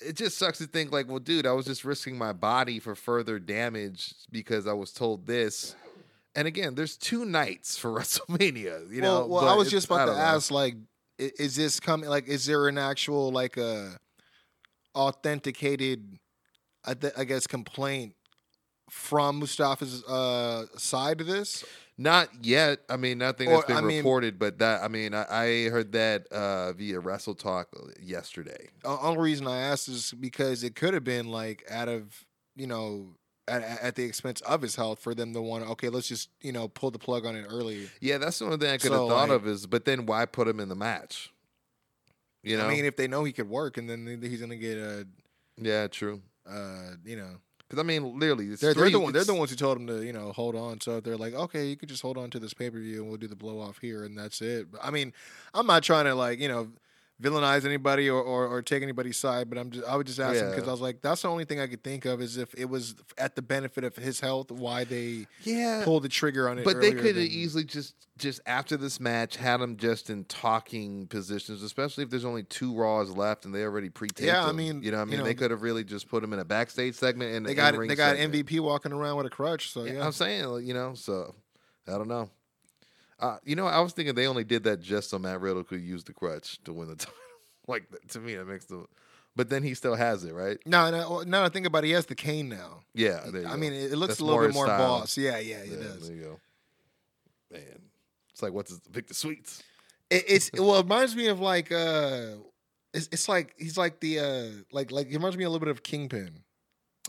it 0.00 0.16
just 0.16 0.36
sucks 0.36 0.58
to 0.58 0.66
think 0.66 0.92
like, 0.92 1.08
well, 1.08 1.20
dude, 1.20 1.46
I 1.46 1.52
was 1.52 1.66
just 1.66 1.84
risking 1.84 2.18
my 2.18 2.32
body 2.32 2.80
for 2.80 2.94
further 2.94 3.38
damage 3.38 4.14
because 4.30 4.66
I 4.66 4.72
was 4.72 4.92
told 4.92 5.26
this. 5.26 5.76
And 6.34 6.48
again, 6.48 6.74
there's 6.74 6.96
two 6.96 7.24
nights 7.24 7.78
for 7.78 7.90
WrestleMania. 7.98 8.92
You 8.92 9.00
know, 9.00 9.26
well, 9.26 9.44
well 9.44 9.48
I 9.48 9.54
was 9.54 9.70
just 9.70 9.86
about 9.86 10.06
to 10.06 10.12
know. 10.12 10.18
ask, 10.18 10.50
like, 10.50 10.74
is 11.16 11.54
this 11.54 11.78
coming? 11.78 12.08
Like, 12.08 12.26
is 12.26 12.44
there 12.44 12.66
an 12.66 12.76
actual 12.76 13.30
like 13.30 13.56
a 13.56 13.96
authenticated, 14.96 16.18
I, 16.84 16.94
th- 16.94 17.12
I 17.16 17.24
guess, 17.24 17.46
complaint 17.46 18.14
from 18.90 19.40
Mustafa's 19.40 20.02
uh, 20.04 20.66
side 20.76 21.20
of 21.20 21.26
this? 21.26 21.64
Not 21.96 22.28
yet. 22.44 22.80
I 22.88 22.96
mean, 22.96 23.18
nothing 23.18 23.48
Or, 23.48 23.56
that's 23.58 23.66
been 23.66 23.76
I 23.76 23.80
mean- 23.80 23.98
reported, 23.98 24.38
but 24.38 24.58
that 24.58 24.82
I 24.82 24.88
mean, 24.88 25.14
I, 25.14 25.24
I 25.30 25.68
heard 25.68 25.92
that 25.92 26.26
uh, 26.32 26.72
via 26.72 26.98
Wrestle 27.00 27.34
Talk 27.36 27.68
yesterday. 28.02 28.68
The 28.82 28.88
only 28.88 29.20
reason 29.20 29.46
I 29.46 29.60
asked 29.60 29.88
is 29.88 30.12
because 30.12 30.64
it 30.64 30.74
could 30.74 30.92
have 30.94 31.04
been 31.04 31.28
like 31.28 31.64
out 31.70 31.88
of 31.88 32.24
you 32.56 32.66
know. 32.66 33.14
At, 33.46 33.60
at 33.60 33.94
the 33.94 34.04
expense 34.04 34.40
of 34.40 34.62
his 34.62 34.74
health, 34.74 35.00
for 35.00 35.14
them 35.14 35.34
to 35.34 35.42
want, 35.42 35.68
okay, 35.72 35.90
let's 35.90 36.08
just 36.08 36.30
you 36.40 36.50
know 36.50 36.66
pull 36.66 36.90
the 36.90 36.98
plug 36.98 37.26
on 37.26 37.36
it 37.36 37.44
early. 37.46 37.90
Yeah, 38.00 38.16
that's 38.16 38.38
the 38.38 38.46
only 38.46 38.56
thing 38.56 38.70
I 38.70 38.78
could 38.78 38.90
So, 38.90 39.00
have 39.00 39.08
thought 39.10 39.28
like- 39.28 39.36
of 39.42 39.46
is, 39.46 39.66
but 39.66 39.84
then 39.84 40.06
why 40.06 40.24
put 40.24 40.48
him 40.48 40.60
in 40.60 40.70
the 40.70 40.74
match? 40.74 41.30
You 42.42 42.56
know, 42.56 42.64
I 42.66 42.74
mean, 42.74 42.86
if 42.86 42.96
they 42.96 43.06
know 43.06 43.22
he 43.24 43.32
could 43.32 43.50
work, 43.50 43.76
and 43.76 43.88
then 43.88 44.18
he's 44.22 44.40
gonna 44.40 44.56
get 44.56 44.78
a, 44.78 45.06
yeah, 45.58 45.88
true. 45.88 46.22
uh, 46.50 46.92
you 47.04 47.16
know, 47.16 47.32
Because 47.68 47.82
I 47.82 47.86
mean, 47.86 48.18
literally, 48.18 48.54
They're, 48.54 48.74
they're 48.74 48.90
the 48.90 49.00
one, 49.00 49.12
they're 49.12 49.24
the 49.24 49.34
ones 49.34 49.50
who 49.50 49.56
told 49.56 49.78
him 49.78 49.86
to 49.86 50.02
you 50.02 50.12
know 50.12 50.32
hold 50.32 50.54
on. 50.54 50.80
So 50.80 51.00
they're 51.00 51.16
like, 51.16 51.34
okay, 51.34 51.66
you 51.66 51.76
could 51.76 51.88
just 51.88 52.02
hold 52.02 52.18
on 52.18 52.30
to 52.30 52.38
this 52.38 52.54
pay 52.54 52.70
per 52.70 52.78
view 52.78 53.00
and 53.00 53.08
we'll 53.08 53.18
do 53.18 53.28
the 53.28 53.36
blow 53.36 53.60
off 53.60 53.78
here 53.78 54.04
and 54.04 54.16
that's 54.18 54.42
it. 54.42 54.70
But, 54.70 54.84
I 54.84 54.90
mean, 54.90 55.12
I'm 55.54 55.66
not 55.66 55.82
trying 55.82 56.04
to 56.04 56.14
like 56.14 56.38
you 56.40 56.48
know 56.48 56.68
villainize 57.22 57.64
anybody 57.64 58.10
or, 58.10 58.20
or, 58.20 58.46
or 58.48 58.60
take 58.62 58.82
anybody's 58.82 59.16
side, 59.16 59.48
but 59.48 59.58
I'm 59.58 59.70
just 59.70 59.86
I 59.86 59.96
would 59.96 60.06
just 60.06 60.18
ask 60.18 60.40
him 60.40 60.50
because 60.50 60.66
I 60.66 60.70
was 60.72 60.80
like, 60.80 61.00
that's 61.00 61.22
the 61.22 61.28
only 61.28 61.44
thing 61.44 61.60
I 61.60 61.66
could 61.66 61.82
think 61.84 62.04
of 62.04 62.20
is 62.20 62.36
if 62.36 62.52
it 62.54 62.66
was 62.66 62.94
at 63.16 63.36
the 63.36 63.42
benefit 63.42 63.84
of 63.84 63.96
his 63.96 64.20
health, 64.20 64.50
why 64.50 64.84
they 64.84 65.26
Yeah, 65.44 65.84
pulled 65.84 66.02
the 66.02 66.08
trigger 66.08 66.48
on 66.48 66.58
it. 66.58 66.64
But 66.64 66.80
they 66.80 66.92
could 66.92 67.16
have 67.16 67.24
easily 67.24 67.64
just 67.64 67.94
just 68.18 68.40
after 68.46 68.76
this 68.76 69.00
match 69.00 69.36
had 69.36 69.60
him 69.60 69.76
just 69.76 70.10
in 70.10 70.24
talking 70.24 71.06
positions, 71.08 71.62
especially 71.62 72.04
if 72.04 72.10
there's 72.10 72.24
only 72.24 72.42
two 72.44 72.74
Raws 72.74 73.10
left 73.10 73.44
and 73.44 73.54
they 73.54 73.62
already 73.62 73.90
pre-taped. 73.90 74.22
Yeah, 74.22 74.44
I 74.44 74.52
mean, 74.52 74.82
you 74.82 74.90
know, 74.92 74.98
I 74.98 75.00
you 75.00 75.06
mean, 75.06 75.18
know, 75.18 75.24
they 75.24 75.34
could 75.34 75.50
have 75.50 75.62
really 75.62 75.82
just 75.84 76.08
put 76.08 76.22
him 76.22 76.32
in 76.32 76.38
a 76.38 76.44
backstage 76.44 76.94
segment 76.94 77.34
and 77.34 77.46
They 77.46 77.54
got 77.54 77.76
they 77.76 77.94
got 77.94 78.16
segment. 78.16 78.46
MVP 78.46 78.60
walking 78.60 78.92
around 78.92 79.16
with 79.16 79.26
a 79.26 79.30
crutch. 79.30 79.70
So 79.72 79.84
Yeah, 79.84 79.94
yeah, 79.94 80.06
I'm 80.06 80.12
saying, 80.12 80.66
you 80.66 80.74
know, 80.74 80.94
so 80.94 81.34
I 81.88 81.92
don't 81.92 82.08
know. 82.08 82.30
Uh, 83.20 83.38
you 83.44 83.54
know, 83.56 83.66
I 83.66 83.80
was 83.80 83.92
thinking 83.92 84.14
they 84.14 84.26
only 84.26 84.44
did 84.44 84.64
that 84.64 84.80
just 84.80 85.10
so 85.10 85.18
Matt 85.18 85.40
Riddle 85.40 85.64
could 85.64 85.80
use 85.80 86.04
the 86.04 86.12
crutch 86.12 86.62
to 86.64 86.72
win 86.72 86.88
the 86.88 86.96
title. 86.96 87.14
like 87.68 87.84
to 88.08 88.20
me, 88.20 88.34
that 88.34 88.46
makes 88.46 88.64
the. 88.66 88.84
But 89.36 89.50
then 89.50 89.62
he 89.64 89.74
still 89.74 89.96
has 89.96 90.22
it, 90.24 90.32
right? 90.32 90.58
no, 90.64 90.90
no, 90.92 91.22
now 91.22 91.40
that 91.40 91.46
I 91.46 91.48
think 91.48 91.66
about 91.66 91.82
it, 91.84 91.88
he 91.88 91.92
has 91.94 92.06
the 92.06 92.14
cane 92.14 92.48
now. 92.48 92.80
Yeah, 92.94 93.20
there 93.32 93.42
you 93.42 93.48
I 93.48 93.52
go. 93.52 93.56
mean, 93.56 93.72
it, 93.72 93.92
it 93.92 93.96
looks 93.96 94.12
That's 94.14 94.20
a 94.20 94.24
little 94.24 94.38
more 94.38 94.46
bit 94.48 94.54
more 94.54 94.66
style. 94.66 94.78
boss. 95.00 95.16
Yeah, 95.18 95.38
yeah, 95.38 95.56
it 95.56 95.70
Yeah, 95.70 95.76
does. 95.88 96.06
There 96.08 96.16
you 96.16 96.22
go. 96.22 96.40
Man, 97.50 97.62
it's 98.32 98.42
like 98.42 98.52
what's 98.52 98.70
his 98.70 98.80
Victor 98.90 99.14
Sweets? 99.14 99.62
It, 100.10 100.24
it's 100.28 100.50
well, 100.54 100.76
it 100.76 100.82
reminds 100.82 101.16
me 101.16 101.26
of 101.28 101.40
like 101.40 101.72
uh, 101.72 102.34
it's, 102.92 103.08
it's 103.12 103.28
like 103.28 103.54
he's 103.58 103.76
like 103.76 104.00
the 104.00 104.18
uh, 104.20 104.46
like 104.72 104.90
like 104.92 105.08
it 105.08 105.14
reminds 105.14 105.36
me 105.36 105.44
a 105.44 105.48
little 105.50 105.64
bit 105.64 105.68
of 105.70 105.82
Kingpin, 105.82 106.40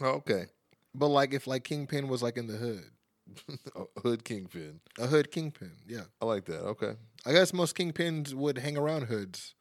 Oh, 0.01 0.07
okay. 0.15 0.45
but 0.93 1.07
like 1.07 1.33
if 1.33 1.45
like 1.47 1.63
Kingpin 1.63 2.07
was 2.07 2.23
like 2.23 2.37
in 2.37 2.47
the 2.47 2.57
hood, 2.57 2.89
Oh, 3.75 3.89
Hood 4.01 4.23
Kingpin. 4.23 4.79
a 4.99 5.07
hood 5.07 5.31
Kingpin. 5.31 5.71
Yeah, 5.87 6.03
I 6.21 6.25
like 6.25 6.45
that. 6.45 6.61
Okay. 6.61 6.93
I 7.25 7.31
guess 7.33 7.53
most 7.53 7.75
Kingpins 7.75 8.33
would 8.33 8.57
hang 8.59 8.77
around 8.77 9.03
hoods, 9.03 9.55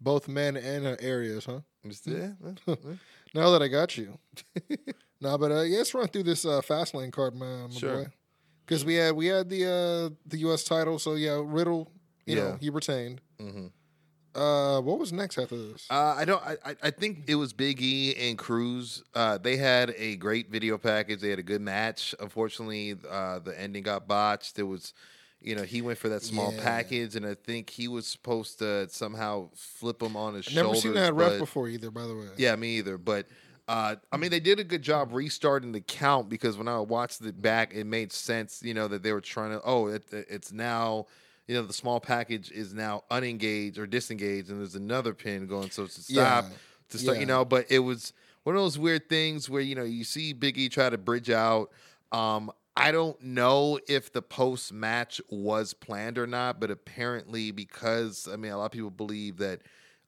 both 0.00 0.28
men 0.28 0.56
and 0.56 0.86
uh, 0.86 0.96
areas, 1.00 1.46
huh? 1.46 1.60
Just, 1.86 2.06
yeah. 2.06 2.32
Now 3.34 3.50
that 3.50 3.62
I 3.62 3.68
got 3.68 3.96
you, 3.96 4.18
no, 5.20 5.36
but 5.38 5.50
uh, 5.50 5.62
yeah, 5.62 5.78
let's 5.78 5.94
run 5.94 6.08
through 6.08 6.24
this 6.24 6.44
uh, 6.44 6.60
Fastlane 6.60 7.10
card, 7.12 7.34
man, 7.34 7.70
my 7.70 7.78
Sure. 7.78 7.96
boy. 8.04 8.10
Because 8.66 8.84
we 8.84 8.94
had 8.96 9.14
we 9.14 9.26
had 9.26 9.48
the 9.48 9.64
uh, 9.64 10.14
the 10.26 10.38
U.S. 10.38 10.64
title, 10.64 10.98
so 10.98 11.14
yeah, 11.14 11.40
Riddle, 11.44 11.90
you 12.26 12.34
know, 12.36 12.50
Yeah. 12.50 12.56
he 12.60 12.70
retained. 12.70 13.20
Mhm. 13.40 13.70
Uh, 14.36 14.80
what 14.82 14.98
was 14.98 15.12
next 15.12 15.38
after 15.38 15.56
this? 15.56 15.86
Uh, 15.90 16.14
I 16.16 16.24
don't. 16.26 16.42
I, 16.44 16.56
I- 16.82 16.90
think 16.90 17.24
it 17.26 17.36
was 17.36 17.52
Big 17.52 17.80
E 17.80 18.14
and 18.28 18.36
Cruz. 18.36 19.02
Uh, 19.14 19.38
they 19.38 19.56
had 19.56 19.94
a 19.96 20.16
great 20.16 20.50
video 20.50 20.76
package. 20.78 21.20
They 21.20 21.30
had 21.30 21.38
a 21.38 21.42
good 21.44 21.60
match. 21.62 22.14
Unfortunately, 22.20 22.96
uh, 23.10 23.38
the 23.38 23.58
ending 23.58 23.82
got 23.82 24.06
botched. 24.06 24.58
It 24.58 24.64
was, 24.64 24.92
you 25.40 25.54
know, 25.56 25.62
he 25.62 25.80
went 25.80 25.98
for 25.98 26.08
that 26.10 26.22
small 26.22 26.52
Yeah. 26.52 26.62
package, 26.62 27.16
and 27.16 27.24
I 27.26 27.34
think 27.34 27.70
he 27.70 27.88
was 27.88 28.06
supposed 28.06 28.58
to 28.58 28.88
somehow 28.90 29.48
flip 29.54 30.02
him 30.02 30.16
on 30.16 30.34
his 30.34 30.48
I've 30.48 30.54
never 30.54 30.64
shoulders. 30.66 30.82
seen 30.82 30.94
that 30.94 31.14
ref 31.14 31.38
before 31.38 31.68
either, 31.68 31.90
by 31.90 32.06
the 32.06 32.14
way. 32.14 32.26
Yeah, 32.36 32.54
me 32.56 32.76
either. 32.78 32.98
But 32.98 33.26
uh, 33.68 33.96
I 34.12 34.16
mean, 34.18 34.30
they 34.30 34.40
did 34.40 34.60
a 34.60 34.64
good 34.64 34.82
job 34.82 35.12
restarting 35.12 35.72
the 35.72 35.80
count 35.80 36.28
because 36.28 36.56
when 36.58 36.68
I 36.68 36.78
watched 36.80 37.20
it 37.22 37.40
back, 37.40 37.74
it 37.74 37.84
made 37.84 38.12
sense. 38.12 38.60
You 38.62 38.74
know 38.74 38.86
that 38.88 39.02
they 39.02 39.12
were 39.12 39.20
trying 39.22 39.52
to. 39.52 39.62
Oh, 39.64 39.86
it, 39.86 40.04
it's 40.12 40.52
now. 40.52 41.06
You 41.46 41.54
know 41.56 41.62
the 41.62 41.72
small 41.72 42.00
package 42.00 42.50
is 42.50 42.74
now 42.74 43.04
unengaged 43.10 43.78
or 43.78 43.86
disengaged, 43.86 44.50
and 44.50 44.60
there's 44.60 44.74
another 44.74 45.14
pin 45.14 45.46
going. 45.46 45.70
So 45.70 45.86
to 45.86 45.90
stop, 45.90 46.44
Yeah, 46.44 46.50
to 46.90 46.98
start, 46.98 47.18
you 47.18 47.26
know. 47.26 47.44
But 47.44 47.66
it 47.70 47.80
was 47.80 48.12
one 48.42 48.56
of 48.56 48.62
those 48.62 48.78
weird 48.78 49.08
things 49.08 49.48
where 49.48 49.62
you 49.62 49.74
know 49.74 49.84
you 49.84 50.04
see 50.04 50.34
Biggie 50.34 50.70
try 50.70 50.90
to 50.90 50.98
bridge 50.98 51.30
out. 51.30 51.70
Um, 52.12 52.50
I 52.76 52.92
don't 52.92 53.20
know 53.22 53.78
if 53.88 54.12
the 54.12 54.22
post 54.22 54.72
match 54.72 55.20
was 55.30 55.72
planned 55.72 56.18
or 56.18 56.26
not, 56.26 56.60
but 56.60 56.70
apparently 56.70 57.50
because 57.50 58.28
I 58.30 58.36
mean 58.36 58.52
a 58.52 58.58
lot 58.58 58.66
of 58.66 58.72
people 58.72 58.90
believe 58.90 59.38
that 59.38 59.60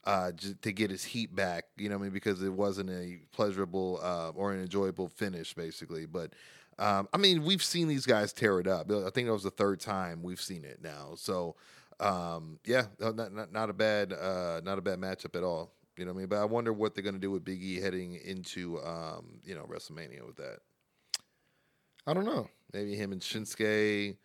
uh, 0.05 0.33
to 0.63 0.73
get 0.73 0.91
his 0.91 1.05
heat 1.05 1.35
back, 1.35 1.67
you 1.77 1.89
know, 1.89 1.97
what 1.97 2.03
I 2.03 2.05
mean, 2.05 2.13
because 2.13 2.43
it 2.43 2.53
wasn't 2.53 2.89
a 2.89 3.19
pleasurable 3.33 4.01
uh, 4.03 4.31
or 4.31 4.53
an 4.53 4.61
enjoyable 4.63 5.09
finish, 5.09 5.53
basically. 5.53 6.07
But 6.07 6.33
um, 6.79 7.09
I 7.13 7.17
mean, 7.17 7.45
we've 7.45 7.63
seen 7.63 7.89
these 7.89 8.07
guys 8.07 8.33
tear 8.33 8.61
it 8.61 8.67
up. 8.67 8.91
I 8.91 9.11
think 9.11 9.27
that 9.27 9.33
was 9.33 9.43
the 9.43 9.51
third 9.51 9.81
time 9.81 10.23
we've 10.23 10.41
seen 10.41 10.65
it 10.65 10.81
now. 10.83 11.15
So 11.17 11.57
um, 12.01 12.59
yeah, 12.65 12.87
not, 13.01 13.33
not 13.33 13.53
not 13.53 13.71
a 13.71 13.73
bad 13.73 14.13
uh, 14.13 14.61
not 14.65 14.79
a 14.79 14.83
bad 14.83 15.01
matchup 15.01 15.37
at 15.37 15.43
all. 15.43 15.73
You 15.97 16.05
know 16.05 16.13
what 16.13 16.19
I 16.19 16.21
mean? 16.21 16.29
But 16.29 16.39
I 16.39 16.45
wonder 16.45 16.73
what 16.73 16.95
they're 16.95 17.03
going 17.03 17.17
to 17.17 17.21
do 17.21 17.33
with 17.33 17.45
Big 17.45 17.63
E 17.63 17.81
heading 17.81 18.15
into 18.25 18.81
um, 18.85 19.41
you 19.43 19.55
know 19.55 19.65
WrestleMania 19.65 20.25
with 20.25 20.37
that. 20.37 20.59
I 22.07 22.15
don't 22.15 22.25
know. 22.25 22.49
Maybe 22.73 22.95
him 22.95 23.13
and 23.13 23.21
Shinsuke. 23.21 24.17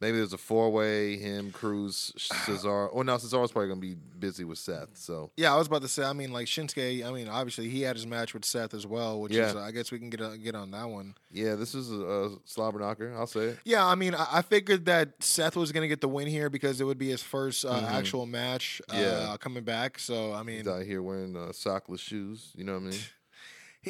Maybe 0.00 0.18
there's 0.18 0.32
a 0.32 0.38
four 0.38 0.70
way, 0.70 1.16
him, 1.16 1.50
Cruz, 1.50 2.12
Cesaro. 2.18 2.88
Oh 2.92 3.02
no, 3.02 3.16
Cesaro's 3.16 3.50
probably 3.50 3.68
gonna 3.68 3.80
be 3.80 3.96
busy 3.96 4.44
with 4.44 4.58
Seth. 4.58 4.90
So 4.96 5.32
Yeah, 5.36 5.52
I 5.52 5.56
was 5.56 5.66
about 5.66 5.82
to 5.82 5.88
say. 5.88 6.04
I 6.04 6.12
mean, 6.12 6.32
like 6.32 6.46
Shinsuke. 6.46 7.04
I 7.04 7.10
mean, 7.10 7.28
obviously 7.28 7.68
he 7.68 7.82
had 7.82 7.96
his 7.96 8.06
match 8.06 8.32
with 8.32 8.44
Seth 8.44 8.74
as 8.74 8.86
well, 8.86 9.20
which 9.20 9.34
is. 9.34 9.54
Uh, 9.56 9.60
I 9.60 9.72
guess 9.72 9.90
we 9.90 9.98
can 9.98 10.08
get 10.10 10.20
uh, 10.20 10.36
get 10.36 10.54
on 10.54 10.70
that 10.70 10.88
one. 10.88 11.14
yeah, 11.32 11.56
this 11.56 11.74
is 11.74 11.90
a, 11.90 11.94
a 12.04 12.30
slobber 12.44 12.78
knocker. 12.78 13.12
I'll 13.16 13.26
say 13.26 13.40
it. 13.40 13.58
Yeah, 13.64 13.84
I 13.84 13.96
mean, 13.96 14.14
I, 14.14 14.26
I 14.34 14.42
figured 14.42 14.84
that 14.86 15.20
Seth 15.22 15.56
was 15.56 15.72
gonna 15.72 15.88
get 15.88 16.00
the 16.00 16.08
win 16.08 16.28
here 16.28 16.48
because 16.48 16.80
it 16.80 16.84
would 16.84 16.98
be 16.98 17.08
his 17.08 17.22
first 17.22 17.64
uh, 17.64 17.70
Mhm. 17.80 17.90
actual 17.90 18.26
match. 18.26 18.80
Uh, 18.88 18.96
Yeah. 18.96 19.36
coming 19.40 19.64
back. 19.64 19.98
So 19.98 20.32
I 20.32 20.42
mean, 20.44 20.58
He's 20.58 20.68
out 20.68 20.82
here 20.84 21.02
wearing 21.02 21.36
uh, 21.36 21.48
sockless 21.52 21.98
shoes. 22.00 22.52
You 22.54 22.64
know 22.64 22.74
what 22.74 22.82
I 22.82 22.90
mean? 22.90 23.00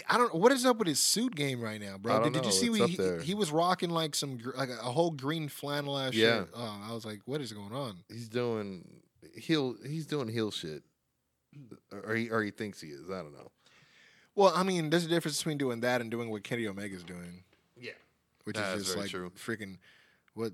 I 0.09 0.19
don't. 0.19 0.35
What 0.35 0.53
is 0.53 0.65
up 0.67 0.79
with 0.79 0.89
his 0.89 1.01
suit 1.01 1.35
game 1.35 1.61
right 1.61 1.81
now, 1.81 1.97
bro? 1.99 2.25
Did, 2.25 2.33
did 2.35 2.45
you 2.47 2.53
see 2.53 2.67
It's 2.69 2.81
up 2.81 3.21
he, 3.21 3.27
he 3.29 3.35
was 3.35 3.51
rocking 3.51 3.91
like 3.91 4.15
some 4.15 4.39
like 4.57 4.69
a, 4.71 4.75
whole 4.75 5.11
green 5.11 5.49
flannel 5.49 5.99
ass 5.99 6.15
Yeah. 6.15 6.39
shirt? 6.41 6.51
Oh, 6.55 6.81
I 6.89 6.93
was 6.93 7.05
like, 7.05 7.21
what 7.25 7.41
is 7.41 7.53
going 7.53 7.73
on? 7.73 7.99
He's 8.09 8.29
doing 8.29 8.87
heel. 9.35 9.77
He's 9.87 10.07
doing 10.07 10.29
heel 10.29 10.51
shit, 10.51 10.83
or 11.93 12.15
he 12.15 12.31
or 12.31 12.43
he 12.43 12.51
thinks 12.51 12.81
he 12.81 12.89
is. 12.89 13.11
I 13.11 13.23
don't 13.23 13.33
know. 13.33 13.51
Well, 14.35 14.53
I 14.55 14.63
mean, 14.63 14.91
there's 14.91 15.05
a 15.05 15.09
difference 15.09 15.39
between 15.39 15.59
doing 15.59 15.81
that 15.81 16.01
and 16.01 16.11
doing 16.11 16.31
what 16.31 16.45
Kenny 16.45 16.67
Omega's 16.67 17.03
doing, 17.03 17.43
Yeah, 17.77 17.91
which 18.45 18.57
That 18.57 18.77
is 18.77 18.85
just 18.85 18.97
like 18.97 19.11
true. 19.11 19.31
freaking 19.31 19.79
what. 20.35 20.53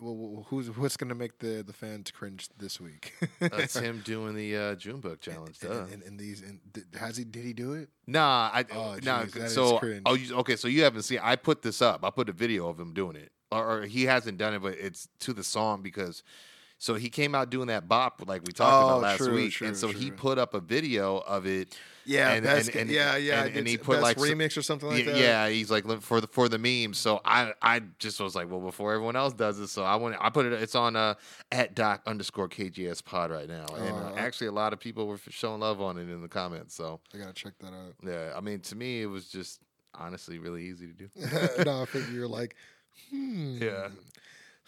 Well, 0.00 0.44
who's 0.48 0.68
what's 0.76 0.96
gonna 0.96 1.14
make 1.14 1.38
the, 1.38 1.62
the 1.66 1.72
fans 1.72 2.10
cringe 2.10 2.48
this 2.58 2.80
week? 2.80 3.14
that's 3.40 3.76
him 3.78 4.02
doing 4.04 4.34
the 4.34 4.56
uh, 4.56 4.74
Junebug 4.74 5.20
challenge. 5.20 5.58
Duh. 5.60 5.70
and, 5.70 5.92
and, 5.92 6.02
and 6.02 6.18
these, 6.18 6.42
and 6.42 6.60
th- 6.72 6.86
has 6.98 7.16
he? 7.16 7.24
Did 7.24 7.44
he 7.44 7.52
do 7.52 7.74
it? 7.74 7.88
Nah, 8.06 8.50
I 8.52 8.64
Oh, 8.72 8.96
nah. 9.02 9.22
jeez, 9.22 9.32
that 9.32 9.42
is 9.44 9.54
so 9.54 9.80
oh, 10.06 10.14
you, 10.14 10.34
okay. 10.38 10.56
So 10.56 10.68
you 10.68 10.82
haven't 10.82 11.02
seen? 11.02 11.20
I 11.22 11.36
put 11.36 11.62
this 11.62 11.80
up. 11.80 12.04
I 12.04 12.10
put 12.10 12.28
a 12.28 12.32
video 12.32 12.68
of 12.68 12.78
him 12.78 12.92
doing 12.92 13.16
it, 13.16 13.30
or, 13.52 13.78
or 13.78 13.82
he 13.82 14.04
hasn't 14.04 14.38
done 14.38 14.54
it, 14.54 14.62
but 14.62 14.74
it's 14.74 15.08
to 15.20 15.32
the 15.32 15.44
song 15.44 15.82
because. 15.82 16.22
So 16.78 16.94
he 16.94 17.08
came 17.08 17.34
out 17.34 17.50
doing 17.50 17.68
that 17.68 17.88
bop 17.88 18.22
like 18.26 18.42
we 18.44 18.52
talked 18.52 18.72
Oh, 18.74 18.86
about 18.88 19.00
last 19.02 19.18
true, 19.18 19.34
week, 19.34 19.52
true, 19.52 19.68
and 19.68 19.76
so 19.76 19.88
he 19.88 20.10
put 20.10 20.38
up 20.38 20.54
a 20.54 20.60
video 20.60 21.18
of 21.18 21.46
it. 21.46 21.78
Yeah, 22.06 22.32
And- 22.32 22.44
best, 22.44 22.68
and- 22.70 22.80
and- 22.80 22.90
yeah, 22.90 23.16
yeah. 23.16 23.44
and- 23.44 23.56
and 23.56 23.66
he 23.66 23.78
put, 23.78 24.02
like, 24.02 24.18
remix 24.18 24.58
or 24.58 24.62
something 24.62 24.90
like 24.90 25.06
yeah, 25.06 25.12
that. 25.12 25.18
yeah, 25.18 25.48
he's 25.48 25.70
like 25.70 25.86
for 26.02 26.20
the 26.20 26.26
for 26.26 26.50
the 26.50 26.58
memes. 26.58 26.98
So 26.98 27.22
I 27.24 27.54
I 27.62 27.80
just 27.98 28.20
was 28.20 28.34
like, 28.34 28.50
well, 28.50 28.60
before 28.60 28.92
everyone 28.92 29.16
else 29.16 29.32
does 29.32 29.58
it, 29.58 29.68
so 29.68 29.84
I 29.84 29.96
want 29.96 30.16
I 30.20 30.28
put 30.28 30.44
it. 30.44 30.52
It's 30.52 30.74
on 30.74 30.96
uh 30.96 31.14
at 31.50 31.74
doc 31.74 32.02
underscore 32.06 32.48
KJS 32.50 33.02
pod 33.04 33.30
right 33.30 33.48
now, 33.48 33.64
and 33.76 33.96
uh, 33.96 34.10
Oh, 34.12 34.18
actually 34.18 34.48
a 34.48 34.52
lot 34.52 34.74
of 34.74 34.80
people 34.80 35.06
were 35.06 35.18
showing 35.30 35.60
love 35.60 35.80
on 35.80 35.96
it 35.96 36.10
in 36.10 36.20
the 36.20 36.28
comments. 36.28 36.74
So 36.74 37.00
I 37.14 37.18
gotta 37.18 37.32
check 37.32 37.54
that 37.60 37.72
out. 37.72 37.94
yeah, 38.04 38.32
I 38.36 38.40
mean 38.42 38.60
to 38.60 38.76
me 38.76 39.00
it 39.00 39.06
was 39.06 39.28
just 39.28 39.60
honestly 39.94 40.38
really 40.38 40.64
easy 40.64 40.88
to 40.88 40.92
do. 40.92 41.08
no, 41.64 41.80
I 41.82 41.86
figure 41.86 42.12
you're 42.12 42.28
like, 42.28 42.56
hmm. 43.10 43.58
Yeah. 43.62 43.88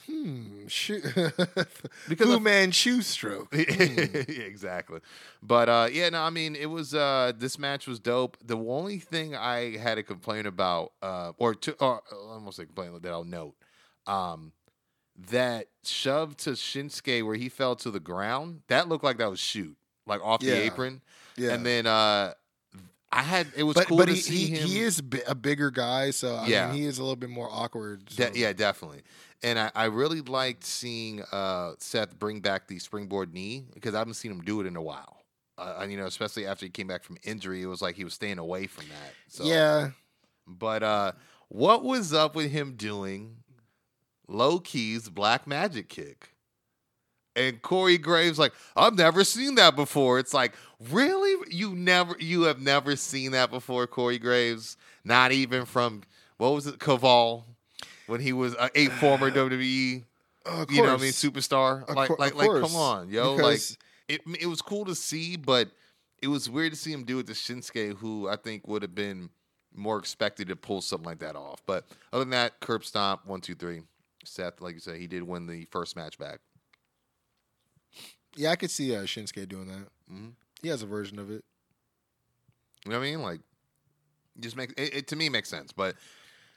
Hmm, 0.07 0.67
shoe, 0.69 1.01
Because 2.09 2.27
Fu 2.27 2.33
of- 2.35 2.43
Man 2.43 2.71
shoe 2.71 3.03
stroke. 3.03 3.49
exactly. 3.53 5.01
But 5.43 5.69
uh, 5.69 5.89
yeah, 5.93 6.09
no, 6.11 6.23
I 6.23 6.31
mean, 6.31 6.55
it 6.57 6.67
was 6.67 6.95
uh, 6.95 7.33
this 7.37 7.59
match 7.59 7.87
was 7.87 7.99
dope. 7.99 8.37
The 8.45 8.57
only 8.57 8.99
thing 8.99 9.35
I 9.37 9.77
had 9.77 9.97
to 9.97 10.03
complain 10.03 10.47
about, 10.47 10.93
uh, 11.03 11.33
or 11.39 11.55
to, 11.55 11.73
or 11.81 12.03
I 12.11 12.15
almost 12.35 12.57
say 12.57 12.65
complain 12.67 12.99
that 13.01 13.11
I'll 13.13 13.25
note, 13.25 13.55
um, 14.07 14.53
that 15.31 15.69
shove 15.85 16.37
to 16.39 16.51
Shinsuke 16.51 17.25
where 17.25 17.37
he 17.37 17.49
fell 17.49 17.75
to 17.77 17.91
the 17.91 18.01
ground. 18.01 18.63
That 18.69 18.89
looked 18.89 19.05
like 19.05 19.19
that 19.19 19.31
was 19.31 19.41
shoot, 19.41 19.77
like 20.07 20.21
off 20.23 20.43
Yeah. 20.43 20.55
the 20.55 20.63
apron. 20.63 21.01
Yeah. 21.37 21.53
And 21.53 21.65
then 21.67 21.87
uh, 21.87 22.33
I 23.17 23.23
had 23.23 23.47
it 23.57 23.63
was 23.63 23.75
but 23.75 23.87
cool 23.87 23.97
but 23.97 24.07
to 24.07 24.13
he, 24.15 24.21
see 24.21 24.47
he, 24.47 24.57
him. 24.57 24.69
he 24.69 24.81
is 24.81 25.03
a 25.27 25.35
bigger 25.35 25.71
guy, 25.71 26.11
so 26.11 26.35
I 26.37 26.47
Yeah. 26.47 26.67
mean, 26.69 26.77
he 26.77 26.87
is 26.87 26.99
a 26.99 27.03
little 27.03 27.17
bit 27.17 27.31
more 27.31 27.49
awkward. 27.51 28.05
De- 28.07 28.31
yeah, 28.35 28.53
definitely. 28.53 29.03
And 29.43 29.59
I, 29.59 29.71
I 29.75 29.85
really 29.87 30.21
liked 30.21 30.65
seeing 30.65 31.23
uh, 31.33 31.73
Seth 31.79 32.19
bring 32.19 32.41
back 32.41 32.69
the 32.69 32.79
springboard 32.79 33.33
knee 33.35 33.65
because 33.75 33.95
I 33.95 33.99
haven't 33.99 34.15
seen 34.15 34.31
him 34.31 34.41
do 34.43 34.61
it 34.61 34.67
in 34.67 34.77
a 34.77 34.83
while. 34.83 35.23
Uh, 35.59 35.79
and, 35.81 35.91
you 35.91 35.97
know, 35.99 36.07
especially 36.07 36.47
after 36.47 36.67
he 36.67 36.71
came 36.71 36.87
back 36.87 37.03
from 37.03 37.17
injury, 37.23 37.63
it 37.63 37.67
was 37.67 37.81
like 37.81 37.97
he 37.97 38.05
was 38.05 38.13
staying 38.15 38.39
away 38.39 38.67
from 38.67 38.85
that. 38.89 39.15
So, 39.29 39.45
yeah. 39.45 39.91
But 40.47 40.83
uh, 40.83 41.13
what 41.49 41.83
was 41.85 42.13
up 42.13 42.35
with 42.35 42.51
him 42.51 42.75
doing 42.77 43.37
Low 44.29 44.59
Ki's 44.59 45.09
black 45.09 45.47
magic 45.47 45.89
kick? 45.89 46.31
And 47.37 47.61
Corey 47.63 47.99
Graves 47.99 48.39
like, 48.39 48.53
I've 48.75 48.97
never 48.97 49.23
seen 49.23 49.57
that 49.57 49.77
before. 49.77 50.19
It's 50.19 50.33
like, 50.35 50.55
really? 50.91 51.37
You 51.55 51.75
never, 51.75 52.17
you 52.19 52.43
have 52.43 52.61
never 52.61 52.97
seen 52.97 53.33
that 53.33 53.51
before, 53.51 53.87
Corey 53.87 54.19
Graves? 54.19 54.77
Not 55.05 55.31
even 55.33 55.67
from 55.67 56.03
what 56.39 56.49
was 56.55 56.67
it, 56.67 56.79
Kaval, 56.79 57.45
when 58.07 58.21
he 58.21 58.33
was 58.33 58.55
a, 58.55 58.71
a 58.75 58.87
former 58.87 59.31
WWE, 59.33 60.03
Of 60.47 60.71
you 60.71 60.79
know 60.83 60.93
what 60.93 61.01
I 61.01 61.03
mean, 61.03 61.13
superstar. 61.13 61.87
Like, 61.95 62.09
cour- 62.09 62.17
like, 62.19 62.35
like, 62.35 62.49
come 62.49 62.75
on, 62.75 63.11
yo, 63.11 63.37
Because- 63.37 63.77
like 64.09 64.19
it. 64.27 64.41
It 64.41 64.47
was 64.47 64.63
cool 64.63 64.85
to 64.87 64.95
see, 64.95 65.37
but 65.37 65.69
it 66.23 66.29
was 66.29 66.49
weird 66.49 66.73
to 66.73 66.79
see 66.79 66.93
him 66.93 67.05
do 67.05 67.19
it 67.19 67.27
to 67.27 67.33
Shinsuke, 67.35 67.97
who 67.99 68.29
I 68.29 68.37
think 68.37 68.67
would 68.67 68.83
have 68.83 68.95
been 68.95 69.29
more 69.75 69.99
expected 69.99 70.49
to 70.49 70.57
pull 70.57 70.81
something 70.81 71.05
like 71.07 71.19
that 71.19 71.37
off. 71.37 71.61
But 71.67 71.85
other 72.13 72.21
than 72.25 72.31
that, 72.31 72.61
curb 72.61 72.85
stomp, 72.85 73.27
one, 73.27 73.41
two, 73.41 73.55
three. 73.55 73.83
Seth, 74.25 74.61
like 74.61 74.75
you 74.75 74.81
said, 74.81 74.97
he 74.97 75.07
did 75.07 75.23
win 75.23 75.47
the 75.47 75.67
first 75.67 75.95
match 75.97 76.19
back. 76.19 76.41
Yeah, 78.37 78.51
I 78.51 78.57
could 78.57 78.71
see 78.71 78.95
uh, 78.95 79.01
Shinsuke 79.03 79.49
doing 79.49 79.67
that. 79.69 79.89
Mhm. 80.13 80.33
He 80.63 80.69
has 80.69 80.83
a 80.83 80.87
version 80.87 81.19
of 81.19 81.31
it. 81.31 81.45
You 82.85 82.93
know 82.93 82.99
what 82.99 83.07
I 83.07 83.11
mean? 83.11 83.23
Like, 83.23 83.41
just 84.41 84.57
make 84.57 84.71
it, 84.77 84.95
it 84.95 85.07
to 85.09 85.17
me 85.17 85.29
makes 85.29 85.49
sense. 85.49 85.73
But 85.73 85.95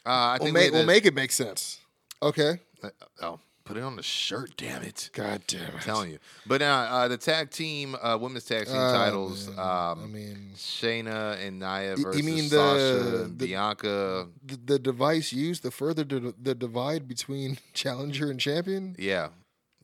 uh, 0.06 0.10
I 0.10 0.38
We'll 0.40 0.46
think 0.48 0.54
make, 0.54 0.72
we 0.72 0.78
we'll 0.78 0.86
make 0.86 1.06
it 1.06 1.14
make 1.16 1.32
sense. 1.32 1.80
Okay. 2.22 2.60
uh, 2.84 2.90
oh, 3.22 3.40
put 3.66 3.78
it 3.78 3.84
on 3.84 3.96
the 3.96 4.04
shirt, 4.04 4.52
damn 4.58 4.84
it! 4.84 5.10
God 5.14 5.42
damn 5.48 5.62
it. 5.62 5.74
I'm 5.76 5.80
telling 5.80 6.12
you. 6.12 6.20
But 6.46 6.62
uh, 6.62 6.66
uh, 6.66 7.08
the 7.08 7.18
tag 7.18 7.50
team, 7.52 7.96
uh, 8.02 8.18
women's 8.20 8.44
tag 8.46 8.66
team 8.68 8.76
Oh, 8.76 8.94
titles. 8.94 9.48
Um, 9.50 9.58
I 9.58 9.96
mean, 10.08 10.52
Shayna 10.56 11.38
and 11.46 11.60
Nia 11.60 11.96
you 11.96 12.04
versus 12.04 12.24
mean 12.24 12.44
Sasha 12.50 12.78
the- 12.80 13.24
and 13.24 13.40
the- 13.40 13.46
Bianca. 13.48 14.28
the, 14.46 14.58
the 14.58 14.80
device 14.80 15.32
used 15.34 15.64
to 15.64 15.72
further 15.72 16.04
the, 16.04 16.34
the 16.42 16.54
divide 16.56 17.08
between 17.08 17.58
challenger 17.74 18.30
and 18.30 18.40
champion 18.40 18.96
Yeah, 19.00 19.30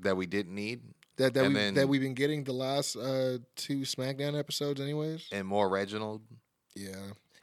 that 0.02 0.16
we 0.18 0.26
didn't 0.26 0.54
need, 0.54 0.82
that 1.18 1.34
that 1.34 1.48
we 1.48 1.70
that 1.72 1.88
we've 1.88 2.02
been 2.02 2.14
getting 2.14 2.44
the 2.44 2.54
last 2.54 2.96
uh, 2.96 3.38
two 3.56 3.80
SmackDown 3.80 4.38
episodes, 4.38 4.80
anyways. 4.82 5.28
and 5.32 5.48
more 5.48 5.70
Reginald. 5.70 6.22
Yeah. 6.76 6.96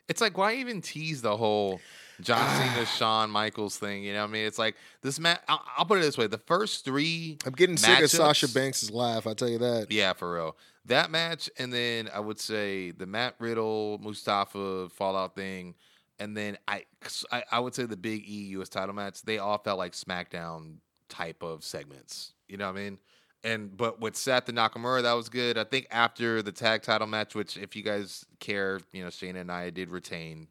It's 0.09 0.20
like 0.20 0.37
why 0.37 0.57
even 0.57 0.83
tease 0.83 1.23
the 1.23 1.37
whole 1.37 1.81
John 2.20 2.39
Ah. 2.43 2.73
Cena, 2.75 2.87
Shawn 2.87 3.31
Michaels 3.31 3.79
thing? 3.79 4.03
You 4.05 4.12
know 4.12 4.20
what 4.23 4.31
I 4.31 4.33
mean? 4.33 4.47
It's 4.47 4.59
like 4.59 4.77
this 5.01 5.18
match. 5.18 5.41
I'll, 5.49 5.62
I'll 5.79 5.85
put 5.87 5.99
it 5.99 6.03
this 6.03 6.18
way: 6.18 6.27
the 6.27 6.39
first 6.39 6.85
three, 6.85 7.39
I'm 7.47 7.53
getting 7.53 7.77
sick 7.77 8.01
of 8.03 8.11
Sasha? 8.11 8.49
Banks' 8.49 8.91
laugh. 8.91 9.27
I 9.27 9.33
tell 9.35 9.49
you 9.49 9.59
that. 9.59 9.87
yeah, 9.91 10.12
for 10.12 10.35
real, 10.35 10.57
that 10.85 11.11
match, 11.11 11.49
and 11.59 11.73
then 11.73 12.11
I 12.12 12.20
would 12.20 12.39
say 12.41 12.91
the 12.91 13.07
Matt 13.07 13.37
Riddle 13.39 13.99
Mustafa 14.03 14.91
Fallout 14.91 15.35
thing, 15.35 15.77
and 16.18 16.37
then 16.37 16.59
I, 16.68 16.85
I, 17.31 17.45
I 17.51 17.61
would 17.61 17.75
say 17.75 17.85
the 17.87 17.97
Big 17.97 18.25
E 18.29 18.49
U.S. 18.51 18.68
title 18.68 18.95
match. 18.95 19.23
They 19.23 19.39
all 19.39 19.59
felt 19.59 19.79
like 19.79 19.93
SmackDown 19.93 20.75
type 21.09 21.43
of 21.43 21.64
segments. 21.64 22.33
You 22.49 22.59
know 22.59 22.66
what 22.66 22.77
I 22.79 22.83
mean? 22.83 22.99
And 23.45 23.76
but 23.76 24.01
with 24.01 24.16
Seth 24.16 24.49
and 24.49 24.57
Nakamura, 24.59 25.03
that 25.03 25.14
was 25.14 25.28
good. 25.28 25.59
I 25.59 25.64
think 25.64 25.88
after 25.90 26.43
the 26.43 26.53
tag 26.53 26.82
title 26.82 27.07
match, 27.09 27.34
which 27.34 27.57
if 27.57 27.74
you 27.74 27.82
guys 27.82 28.24
care, 28.38 28.80
you 28.93 29.03
know, 29.03 29.09
Shayna 29.09 29.40
and 29.40 29.51
I 29.51 29.70
did 29.70 29.90
retain 29.90 30.47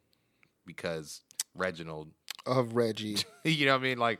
because 0.65 1.21
Reginald, 1.55 2.09
Of 2.45 2.75
Reggie. 2.75 3.17
you 3.43 3.65
know 3.65 3.73
what 3.73 3.81
I 3.81 3.83
mean? 3.83 3.97
Like 3.97 4.19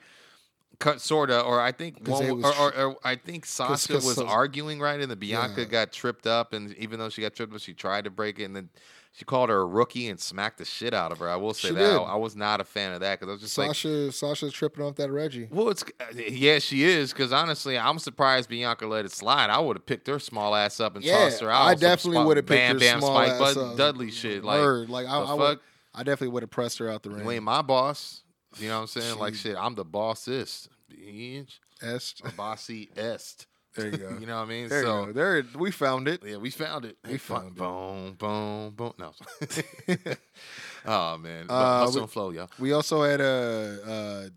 cut 0.80 1.02
sorta, 1.02 1.42
or 1.42 1.60
I 1.60 1.72
think 1.74 2.08
one, 2.08 2.44
or, 2.44 2.56
or, 2.58 2.74
or 2.76 2.96
I 3.04 3.16
think 3.16 3.46
Sasha 3.46 3.94
'cause 3.94 4.06
was 4.06 4.16
so- 4.16 4.26
arguing 4.28 4.80
right, 4.80 5.00
and 5.00 5.12
the 5.12 5.16
Bianca 5.16 5.62
Yeah. 5.62 5.68
got 5.68 5.92
tripped 5.92 6.26
up, 6.26 6.54
and 6.54 6.74
even 6.76 6.98
though 6.98 7.10
she 7.10 7.22
got 7.22 7.36
tripped 7.36 7.54
up, 7.54 7.60
she 7.62 7.74
tried 7.74 8.06
to 8.06 8.10
break 8.10 8.40
it, 8.40 8.46
and 8.46 8.56
then 8.56 8.70
she 9.14 9.26
called 9.26 9.50
her 9.50 9.60
a 9.60 9.66
rookie 9.66 10.08
and 10.08 10.20
smacked 10.20 10.58
the 10.58 10.66
shit 10.66 10.94
out 10.94 11.12
of 11.12 11.20
her. 11.20 11.30
I 11.30 11.36
will 11.36 11.54
say 11.54 11.70
She 11.70 11.74
that. 11.76 12.00
I, 12.00 12.04
I 12.04 12.16
was 12.16 12.36
not 12.36 12.62
a 12.62 12.64
fan 12.64 12.94
of 12.94 13.02
that 13.02 13.20
because 13.20 13.30
I 13.30 13.34
was 13.34 13.42
just 13.42 13.58
like, 13.58 13.68
Sasha 13.68 14.12
Sasha's 14.12 14.54
tripping 14.54 14.84
off 14.86 14.96
that 14.96 15.12
Reggie. 15.12 15.48
well, 15.52 15.70
it's 15.70 15.84
uh, 15.84 16.06
yeah, 16.16 16.60
she 16.60 16.84
is 16.84 17.12
because 17.12 17.34
honestly, 17.34 17.78
I'm 17.78 18.00
surprised 18.00 18.50
Bianca 18.50 18.88
let 18.88 19.06
it 19.06 19.12
slide. 19.12 19.50
I 19.50 19.60
would 19.60 19.76
have 19.78 19.86
picked 19.86 20.08
her 20.08 20.20
small 20.20 20.56
ass 20.56 20.80
up 20.80 20.96
and 20.96 21.04
Yeah, 21.04 21.26
tossed 21.26 21.42
her 21.42 21.52
out. 21.52 21.64
I 21.64 21.76
definitely 21.76 22.24
would 22.24 22.38
have 22.38 22.46
picked 22.46 22.60
Bam 22.60 22.76
her 22.76 22.80
Bam 22.80 23.00
small 23.00 23.16
Spike 23.16 23.42
ass 23.42 23.58
up. 23.58 23.78
Dudley 23.78 24.12
shit. 24.12 24.44
Like, 24.44 24.60
Word. 24.62 24.90
Like 24.90 25.08
I, 25.08 25.20
I, 25.20 25.34
would? 25.34 25.60
I 25.94 26.04
definitely 26.04 26.30
would 26.30 26.44
have 26.44 26.52
pressed 26.52 26.78
her 26.78 26.90
out 26.90 27.04
the 27.04 27.10
ring. 27.10 27.26
you 27.26 27.32
ain't 27.32 27.44
my 27.44 27.62
boss. 27.62 28.24
You 28.60 28.70
know 28.70 28.76
what 28.76 28.82
I'm 28.82 28.88
saying? 28.88 29.20
Like 29.20 29.34
shit, 29.36 29.56
I'm 29.58 29.76
the 29.76 29.86
bossist. 29.86 30.70
Bitch. 30.92 31.60
Est. 31.82 32.22
Bossy 32.38 32.90
est. 32.96 33.46
There 33.76 33.88
you 33.88 33.98
go. 33.98 34.18
You 34.20 34.26
know 34.26 34.38
what 34.38 34.44
I 34.44 34.50
mean? 34.50 34.68
There 34.70 34.84
so. 34.84 35.12
There, 35.14 35.44
we 35.58 35.72
found 35.72 36.08
it. 36.08 36.22
yeah, 36.26 36.38
we 36.38 36.50
found 36.50 36.86
it. 36.86 36.98
We 37.08 37.18
found 37.18 37.50
it. 37.50 37.56
Boom, 37.56 38.14
boom, 38.18 38.72
boom. 38.72 38.94
No. 39.00 39.14
oh 40.86 41.18
man. 41.18 41.46
Uh, 41.50 41.80
hustle 41.80 41.96
we- 41.96 42.02
and 42.02 42.12
flow, 42.12 42.30
y'all. 42.32 42.50
We 42.60 42.74
also 42.74 43.04
had 43.04 43.22
a 43.22 43.80
uh, 43.86 44.30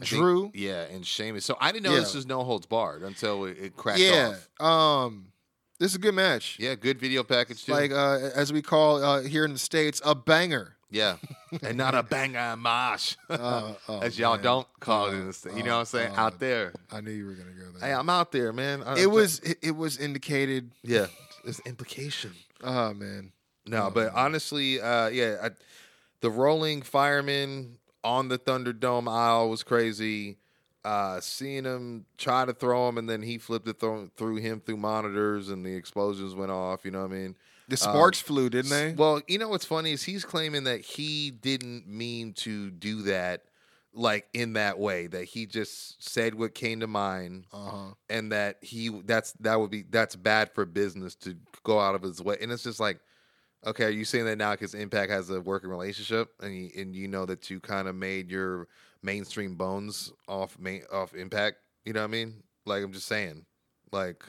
I 0.00 0.04
think- 0.04 0.08
Drew. 0.20 0.50
yeah, 0.54 0.82
and 0.84 1.06
Sheamus. 1.06 1.44
So 1.44 1.56
I 1.60 1.72
didn't 1.72 1.84
know 1.84 1.92
Yeah. 1.94 2.00
this 2.00 2.14
was 2.14 2.26
no 2.26 2.42
holds 2.44 2.66
barred 2.66 3.02
until 3.02 3.44
it, 3.46 3.56
it 3.58 3.76
cracked 3.76 4.00
Yeah. 4.00 4.34
off. 4.60 5.06
Um, 5.06 5.28
this 5.78 5.90
is 5.92 5.96
a 5.96 6.00
good 6.00 6.14
match. 6.14 6.56
Yeah, 6.58 6.74
good 6.74 6.98
video 6.98 7.22
package 7.22 7.64
too. 7.64 7.72
Like 7.72 7.92
uh, 7.92 8.30
as 8.34 8.52
we 8.52 8.62
call 8.62 9.02
uh, 9.02 9.22
here 9.22 9.44
in 9.44 9.52
the 9.52 9.58
states, 9.58 10.00
a 10.04 10.14
banger. 10.14 10.75
Yeah, 10.90 11.16
and 11.62 11.76
not 11.76 11.94
a 11.94 12.02
banger 12.02 12.56
mash, 12.56 13.16
Uh, 13.28 13.74
oh, 13.88 14.00
as 14.00 14.18
y'all 14.18 14.34
man. 14.36 14.44
don't 14.44 14.68
call 14.80 15.08
it 15.08 15.28
Uh, 15.28 15.32
state. 15.32 15.54
You 15.54 15.62
uh, 15.62 15.66
know 15.66 15.72
what 15.74 15.78
I'm 15.80 15.84
saying? 15.86 16.12
uh, 16.16 16.20
Out 16.20 16.38
there. 16.38 16.72
I 16.92 17.00
knew 17.00 17.10
you 17.10 17.26
were 17.26 17.34
gonna 17.34 17.50
go 17.50 17.78
there. 17.78 17.88
Hey, 17.88 17.94
I'm 17.94 18.08
out 18.10 18.32
there, 18.32 18.52
man. 18.52 18.82
I- 18.82 18.98
it 18.98 19.10
was 19.10 19.40
it, 19.40 19.58
it 19.62 19.76
was 19.76 19.98
indicated. 19.98 20.70
yeah. 20.82 21.06
it's 21.44 21.60
implication. 21.66 22.32
Oh 22.62 22.92
man. 22.94 23.32
No, 23.66 23.86
Oh, 23.86 23.90
but 23.90 24.06
man. 24.06 24.12
honestly, 24.14 24.80
uh, 24.80 25.08
yeah, 25.08 25.36
I, 25.42 25.50
the 26.20 26.30
rolling 26.30 26.82
fireman 26.82 27.78
on 28.04 28.28
the 28.28 28.38
Thunderdome 28.38 29.08
aisle 29.10 29.50
was 29.50 29.62
crazy. 29.64 30.38
Uh, 30.84 31.20
seeing 31.20 31.64
him 31.64 32.06
try 32.16 32.44
to 32.44 32.52
throw 32.52 32.88
him, 32.88 32.96
and 32.96 33.10
then 33.10 33.20
he 33.22 33.38
flipped 33.38 33.66
it 33.66 33.80
through, 33.80 34.08
through 34.16 34.36
him 34.36 34.60
through 34.60 34.76
monitors, 34.76 35.48
and 35.48 35.66
the 35.66 35.74
explosions 35.74 36.32
went 36.32 36.52
off. 36.52 36.84
You 36.84 36.92
know 36.92 37.00
what 37.02 37.10
I 37.10 37.14
mean? 37.14 37.36
The 37.68 37.76
sparks 37.76 38.20
flew, 38.20 38.48
didn't 38.48 38.70
they? 38.70 38.92
Well, 38.92 39.20
you 39.26 39.38
know 39.38 39.48
what's 39.48 39.64
funny 39.64 39.92
is 39.92 40.02
he's 40.04 40.24
claiming 40.24 40.64
that 40.64 40.80
he 40.80 41.30
didn't 41.30 41.86
mean 41.88 42.32
to 42.34 42.70
do 42.70 43.02
that, 43.02 43.42
like 43.92 44.28
in 44.32 44.52
that 44.52 44.78
way. 44.78 45.08
That 45.08 45.24
he 45.24 45.46
just 45.46 46.02
said 46.02 46.34
what 46.34 46.54
came 46.54 46.80
to 46.80 46.86
mind, 46.86 47.46
Uh 47.52 47.70
huh. 47.70 47.86
and 48.08 48.30
that 48.32 48.58
he 48.62 48.88
that's 49.04 49.32
that 49.40 49.58
would 49.58 49.70
be 49.70 49.82
that's 49.82 50.14
bad 50.14 50.52
for 50.54 50.64
business 50.64 51.14
to 51.16 51.36
go 51.64 51.80
out 51.80 51.94
of 51.96 52.02
his 52.02 52.22
way. 52.22 52.36
And 52.40 52.52
it's 52.52 52.62
just 52.62 52.78
like, 52.78 53.00
okay, 53.66 53.84
are 53.84 53.90
you 53.90 54.04
saying 54.04 54.26
that 54.26 54.36
now 54.38 54.52
because 54.52 54.74
Impact 54.74 55.10
has 55.10 55.28
a 55.30 55.40
working 55.40 55.70
relationship, 55.70 56.30
and 56.40 56.54
you, 56.56 56.70
and 56.76 56.94
you 56.94 57.08
know 57.08 57.26
that 57.26 57.50
you 57.50 57.58
kind 57.58 57.88
of 57.88 57.96
made 57.96 58.30
your 58.30 58.68
mainstream 59.02 59.56
bones 59.56 60.12
off 60.28 60.56
main 60.58 60.82
off 60.92 61.14
Impact? 61.14 61.56
You 61.84 61.92
know 61.94 62.00
what 62.00 62.04
I 62.08 62.12
mean? 62.12 62.42
Like 62.64 62.84
I'm 62.84 62.92
just 62.92 63.08
saying, 63.08 63.44
like 63.90 64.22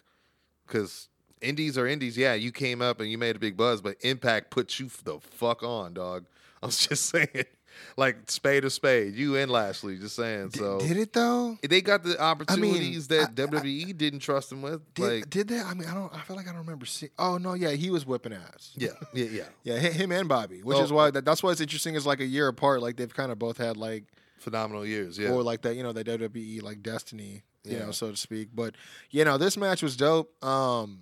because 0.66 1.10
indies 1.42 1.78
are 1.78 1.88
indies. 1.88 2.18
Yeah, 2.18 2.34
you 2.34 2.52
came 2.52 2.82
up 2.82 3.00
and 3.00 3.10
you 3.12 3.18
made 3.18 3.36
a 3.36 3.40
big 3.40 3.58
buzz, 3.58 3.82
but 3.82 3.98
Impact 4.02 4.52
put 4.52 4.80
you 4.80 4.90
the 5.04 5.20
fuck 5.20 5.64
on, 5.64 5.94
dog. 5.94 6.26
I 6.64 6.66
was 6.66 6.80
just 6.88 7.06
saying, 7.06 7.46
like 7.98 8.32
spade 8.32 8.64
to 8.64 8.70
spade. 8.72 9.14
You 9.16 9.36
and 9.36 9.52
Lashley, 9.52 9.98
just 10.00 10.16
saying. 10.16 10.50
Did, 10.50 10.60
so 10.60 10.80
did 10.80 10.98
it 10.98 11.14
though? 11.14 11.58
they 11.62 11.82
got 11.82 12.04
the 12.04 12.20
opportunities 12.20 13.12
I- 13.12 13.16
that 13.18 13.30
I- 13.30 13.34
WWE 13.48 13.96
didn't 13.96 14.20
trust 14.20 14.50
them 14.50 14.64
with. 14.64 14.82
Did, 14.96 15.04
like, 15.04 15.30
did 15.30 15.48
they? 15.50 15.60
I 15.60 15.74
mean, 15.76 15.88
I 15.88 15.94
don't. 15.94 16.14
I 16.16 16.22
feel 16.22 16.36
like 16.36 16.48
I 16.48 16.52
don't 16.52 16.62
remember 16.62 16.86
seeing. 16.88 17.12
Oh 17.20 17.38
no, 17.38 17.54
yeah, 17.54 17.72
he 17.72 17.90
was 17.92 18.06
whipping 18.08 18.34
ass. 18.34 18.72
yeah, 18.76 18.90
yeah, 19.14 19.26
yeah. 19.26 19.44
Yeah, 19.64 19.78
him 19.80 20.12
and 20.12 20.28
Bobby, 20.28 20.62
which 20.64 20.78
Oh, 20.78 20.84
is 20.84 20.92
why 20.92 21.12
that, 21.12 21.26
that's 21.26 21.44
why 21.44 21.52
it's 21.52 21.62
interesting. 21.62 21.94
Is 21.96 22.06
like 22.08 22.20
a 22.22 22.26
year 22.26 22.48
apart. 22.48 22.82
Like 22.82 22.96
they've 22.98 23.14
kind 23.14 23.32
of 23.32 23.38
both 23.40 23.58
had 23.58 23.78
like 23.78 24.06
Phenomenal 24.40 24.86
years. 24.86 25.18
Yeah. 25.20 25.30
or 25.32 25.42
like 25.44 25.62
that, 25.64 25.76
you 25.76 25.84
know, 25.84 25.92
the 25.94 26.04
WWE 26.04 26.62
like 26.64 26.82
destiny, 26.84 27.44
you 27.64 27.74
Yeah. 27.78 27.86
know, 27.86 27.92
so 27.92 28.12
to 28.12 28.18
speak. 28.18 28.50
But 28.56 28.76
you 29.12 29.26
know, 29.26 29.38
this 29.38 29.58
match 29.58 29.82
was 29.84 29.96
dope. 29.98 30.44
Um, 30.44 31.02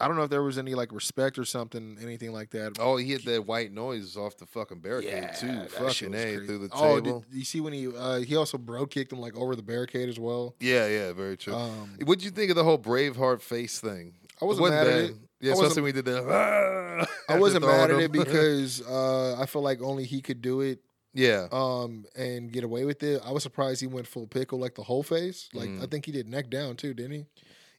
I 0.00 0.06
don't 0.06 0.16
know 0.16 0.22
if 0.22 0.30
there 0.30 0.42
was 0.42 0.58
any 0.58 0.74
like 0.74 0.92
respect 0.92 1.38
or 1.38 1.44
something, 1.44 1.98
anything 2.00 2.32
like 2.32 2.50
that. 2.50 2.78
Oh, 2.78 2.96
he 2.96 3.06
hit 3.06 3.24
that 3.24 3.46
white 3.46 3.72
noise 3.72 4.16
off 4.16 4.36
the 4.36 4.46
fucking 4.46 4.78
barricade 4.78 5.30
too. 5.38 5.46
that 5.48 5.70
Fucking 5.72 6.14
a 6.14 6.36
through 6.36 6.58
the 6.58 6.68
oh, 6.72 7.00
table. 7.00 7.24
did 7.28 7.36
you 7.38 7.44
see 7.44 7.60
when 7.60 7.72
he 7.72 7.88
uh, 7.88 8.18
he 8.20 8.36
also 8.36 8.58
bro 8.58 8.86
kicked 8.86 9.12
him 9.12 9.18
like 9.20 9.36
over 9.36 9.56
the 9.56 9.62
barricade 9.62 10.08
as 10.08 10.18
well? 10.20 10.54
Yeah, 10.60 10.86
yeah, 10.86 11.12
very 11.12 11.36
true. 11.36 11.54
Um, 11.54 11.96
What'd 12.04 12.22
you 12.24 12.30
think 12.30 12.50
of 12.50 12.56
the 12.56 12.64
whole 12.64 12.78
Braveheart 12.78 13.40
face 13.40 13.80
thing? 13.80 14.14
I 14.40 14.44
wasn't 14.44 14.68
mad 14.70 14.86
at 14.86 14.98
it. 15.10 15.14
Yeah, 15.40 15.52
especially 15.54 15.82
when 15.82 15.84
we 15.84 15.92
did 15.92 16.04
the. 16.04 17.06
I 17.28 17.38
wasn't 17.38 17.64
mad 17.66 17.90
at 17.90 18.00
it 18.00 18.12
because 18.12 18.80
uh, 18.86 19.36
I 19.40 19.46
feel 19.46 19.62
like 19.62 19.82
only 19.82 20.04
he 20.04 20.20
could 20.20 20.40
do 20.42 20.60
it 20.60 20.80
yeah, 21.14 21.48
um, 21.50 22.04
and 22.16 22.52
get 22.52 22.62
away 22.64 22.84
with 22.84 23.02
it. 23.02 23.20
I 23.24 23.32
was 23.32 23.42
surprised 23.42 23.80
he 23.80 23.86
went 23.88 24.06
full 24.06 24.26
pickle 24.28 24.58
like 24.60 24.74
the 24.76 24.82
whole 24.84 25.02
face. 25.02 25.48
Like 25.52 25.68
Mm. 25.70 25.82
I 25.82 25.86
think 25.86 26.06
he 26.06 26.12
did 26.12 26.28
neck 26.28 26.50
down 26.50 26.76
too, 26.76 26.94
didn't 26.94 27.12
he? 27.12 27.26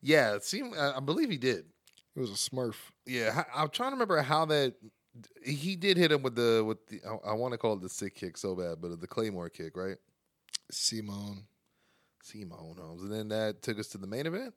yeah. 0.01 0.35
It 0.35 0.43
seemed. 0.43 0.75
I 0.75 0.99
believe 0.99 1.29
he 1.29 1.37
did. 1.37 1.65
It 2.19 2.23
was 2.23 2.31
a 2.31 2.33
Smurf. 2.33 2.75
Yeah, 3.05 3.43
I'm 3.55 3.69
trying 3.69 3.91
to 3.91 3.95
remember 3.95 4.21
how 4.21 4.43
that. 4.47 4.73
He 5.43 5.77
did 5.77 5.95
hit 5.95 6.11
him 6.11 6.21
with 6.21 6.35
the 6.35 6.61
with 6.65 6.85
the. 6.87 6.99
I, 7.07 7.29
I 7.31 7.33
want 7.33 7.53
to 7.53 7.57
call 7.57 7.73
it 7.75 7.81
the 7.81 7.87
sick 7.87 8.13
kick 8.13 8.35
so 8.37 8.55
bad, 8.55 8.81
but 8.81 8.99
the 8.99 9.07
Claymore 9.07 9.49
kick, 9.49 9.77
right? 9.77 9.95
Simone. 10.69 11.45
Simone 12.21 12.75
Holmes, 12.77 13.03
and 13.03 13.11
then 13.11 13.29
that 13.29 13.61
took 13.61 13.79
us 13.79 13.87
to 13.87 13.97
the 13.97 14.05
main 14.05 14.27
event. 14.27 14.53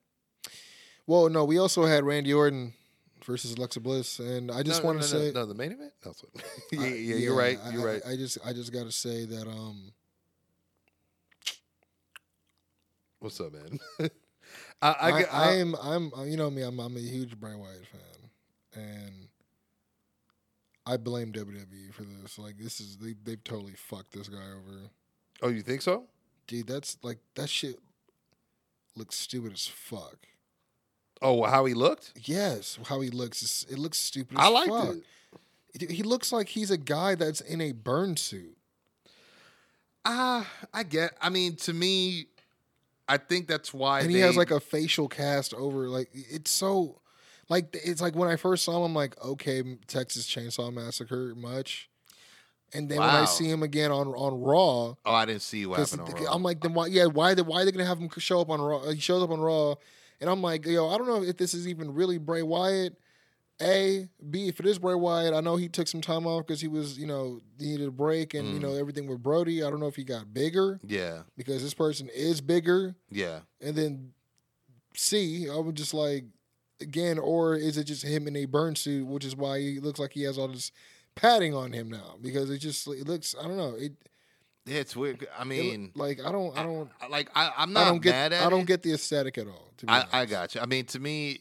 Well, 1.07 1.29
no, 1.29 1.45
we 1.45 1.59
also 1.59 1.87
had 1.87 2.03
Randy 2.05 2.35
Orton 2.35 2.75
versus 3.25 3.53
Alexa 3.55 3.79
Bliss, 3.79 4.19
and 4.19 4.51
I 4.51 4.65
just 4.65 4.83
No, 4.83 4.87
want 4.89 5.03
to 5.03 5.15
no, 5.15 5.21
say, 5.21 5.33
no, 5.33 5.47
the 5.47 5.55
main 5.55 5.71
event. 5.71 5.93
That's 6.05 6.23
what. 6.25 6.45
yeah, 6.73 6.81
I- 6.81 6.87
yeah, 6.89 7.15
you're 7.17 7.37
right. 7.37 7.59
You're 7.73 7.89
I- 7.89 7.93
right. 7.95 8.03
I, 8.09 8.17
just, 8.17 8.39
I 8.45 8.47
just, 8.47 8.47
I 8.49 8.53
just 8.53 8.73
got 8.73 8.85
to 8.87 8.93
say 8.93 9.25
that, 9.27 9.47
um, 9.47 9.93
What's 13.21 13.41
up, 13.41 13.53
man? 13.53 13.79
I, 14.83 14.89
I, 14.89 15.11
I, 15.11 15.11
I, 15.11 15.25
I, 15.33 15.53
am, 15.57 15.77
I'm, 15.81 16.13
uh, 16.15 16.25
you 16.25 16.37
know 16.37 16.51
me, 16.51 16.63
I'm, 16.63 16.79
I'm 16.81 16.97
a 16.97 17.01
huge 17.01 17.39
Bray 17.39 17.55
Wyatt 17.55 17.87
fan, 17.87 18.83
and 18.83 19.29
I 20.85 20.97
blame 20.97 21.33
WWE 21.33 21.93
for 21.95 22.03
this. 22.03 22.39
Like, 22.39 22.59
this 22.59 22.81
is 22.81 22.97
they, 22.99 23.15
they've 23.23 23.43
totally 23.45 23.75
fucked 23.77 24.13
this 24.13 24.29
guy 24.29 24.39
over, 24.39 24.79
oh, 25.43 25.49
you 25.49 25.63
think 25.63 25.83
so? 25.83 26.05
dude. 26.49 26.67
That's 26.67 26.99
like 27.03 27.19
that 27.37 27.49
shit 27.49 27.79
looks 28.97 29.15
stupid 29.17 29.53
as 29.53 29.67
fuck. 29.69 30.17
Oh, 31.23 31.45
how 31.45 31.65
he 31.67 31.73
looked? 31.75 32.13
Yes, 32.25 32.79
how 32.89 33.01
he 33.01 33.09
looks, 33.11 33.43
is, 33.45 33.65
it 33.71 33.79
looks 33.79 33.99
stupid. 33.99 34.37
I 34.37 34.47
as 34.49 34.53
liked 34.53 34.71
fuck. 34.71 34.97
it. 34.97 35.03
He- 35.89 35.95
He 35.97 36.03
looks 36.03 36.33
like 36.33 36.49
he's 36.49 36.71
a 36.73 36.77
guy 36.77 37.15
that's 37.15 37.41
in 37.41 37.61
a 37.61 37.71
burn 37.73 38.17
suit. 38.17 38.57
Ah, 40.05 40.51
I 40.75 40.83
get. 40.83 41.13
I 41.21 41.29
mean, 41.31 41.55
to 41.59 41.73
me, 41.73 42.27
I 43.09 43.17
think 43.19 43.49
that's 43.49 43.75
why. 43.75 44.01
and 44.01 44.09
they, 44.11 44.15
he 44.15 44.21
has 44.21 44.37
like 44.37 44.51
a 44.51 44.61
facial 44.61 45.09
cast 45.09 45.55
over 45.55 45.89
like 45.89 46.09
it's 46.13 46.51
so 46.51 47.01
like 47.49 47.77
it's 47.85 48.01
like 48.01 48.15
when 48.15 48.29
I 48.29 48.37
first 48.37 48.65
saw 48.65 48.77
him 48.79 48.85
I'm 48.85 48.95
like 48.95 49.23
okay 49.23 49.63
Texas 49.87 50.27
Chainsaw 50.27 50.73
Massacre 50.73 51.35
much 51.35 51.91
and 52.73 52.89
then 52.89 52.99
when 53.01 53.09
I 53.09 53.25
see 53.27 53.51
him 53.51 53.63
again 53.63 53.91
on 53.91 54.09
on 54.09 54.41
Raw 54.41 54.95
Oh, 55.05 55.13
I 55.13 55.27
didn't 55.27 55.43
see 55.43 55.67
what 55.67 55.79
happened. 55.91 56.27
I'm 56.31 56.43
like 56.43 56.61
then 56.61 56.75
why 56.75 56.87
yeah 56.87 57.07
why 57.07 57.35
the, 57.35 57.45
why 57.45 57.63
are 57.63 57.65
they 57.65 57.73
gonna 57.73 57.85
have 57.85 57.99
him 57.99 58.09
show 58.19 58.41
up 58.41 58.49
on 58.51 58.61
Raw 58.61 58.79
uh, 58.79 58.93
he 58.93 59.01
shows 59.01 59.23
up 59.23 59.31
on 59.31 59.41
Raw 59.41 59.75
and 60.21 60.31
I'm 60.31 60.41
like 60.41 60.65
yo 60.65 60.89
I 60.89 60.97
don't 60.97 61.09
know 61.09 61.23
if 61.23 61.37
this 61.37 61.55
is 61.55 61.67
even 61.69 61.93
really 61.93 62.19
Bray 62.19 62.43
Wyatt 62.43 62.97
a 63.63 64.09
B 64.31 64.49
if 64.49 64.61
it 64.61 64.67
is 64.67 64.79
Bray 64.79 64.95
Wyatt 64.95 65.33
I 65.35 65.41
know 65.41 65.57
he 65.57 65.69
took 65.69 65.89
some 65.89 66.01
time 66.01 66.27
off 66.27 66.47
because 66.47 66.61
he 66.61 66.69
was 66.69 66.99
you 66.99 67.07
know 67.07 67.41
he 67.59 67.67
needed 67.67 67.89
a 67.89 67.91
break 67.93 68.35
and 68.35 68.49
you 68.49 68.59
Mm. 68.59 68.63
know 68.63 68.75
everything 68.75 69.07
with 69.07 69.23
Brody 69.23 69.63
I 69.63 69.71
don't 69.71 69.81
know 69.81 69.87
if 69.87 69.97
he 69.97 70.05
got 70.05 70.33
bigger 70.35 70.81
yeah, 70.87 71.23
because 71.37 71.63
this 71.63 71.75
person 71.75 72.09
is 72.15 72.41
bigger 72.41 72.95
yeah. 73.11 73.41
and 73.61 73.75
then 73.77 74.13
C, 74.95 75.49
I 75.51 75.57
would 75.57 75.75
just 75.77 75.95
like 75.95 76.25
again, 76.81 77.19
or 77.19 77.55
is 77.55 77.79
it 77.79 77.85
just 77.85 78.03
him 78.05 78.27
in 78.27 78.37
a 78.37 78.45
burn 78.45 78.75
suit, 78.77 79.07
which 79.07 79.25
is 79.25 79.35
why 79.37 79.59
he 79.61 79.79
looks 79.81 79.99
like 80.01 80.13
he 80.13 80.23
has 80.25 80.37
all 80.37 80.49
this 80.49 80.71
padding 81.15 81.55
on 81.55 81.73
him 81.73 81.91
now 81.91 82.17
because 82.21 82.51
it 82.51 82.59
just 82.59 82.87
it 82.89 83.07
looks 83.07 83.35
I 83.39 83.45
don't 83.45 83.57
know 83.57 83.75
it. 83.77 83.93
Yeah, 84.67 84.77
it's 84.79 84.95
weird. 84.95 85.27
I 85.37 85.45
mean, 85.45 85.93
look- 85.95 85.97
like 85.97 86.21
I 86.25 86.31
don't 86.31 86.57
I 86.57 86.63
don't 86.63 86.91
I- 87.01 87.07
like 87.09 87.31
I, 87.35 87.51
I'm 87.57 87.71
I 87.71 87.81
not 87.81 87.85
don't 87.89 88.03
get 88.03 88.11
mad 88.13 88.33
at 88.33 88.47
I 88.47 88.51
don't 88.51 88.61
it. 88.61 88.67
get 88.67 88.83
the 88.83 88.93
aesthetic 88.93 89.39
at 89.39 89.47
all. 89.47 89.73
To 89.79 89.87
be 89.87 89.93
I. 89.93 90.05
I 90.13 90.27
got 90.27 90.55
you. 90.55 90.61
I 90.61 90.67
mean, 90.67 90.85
to 90.87 91.01
me, 91.01 91.39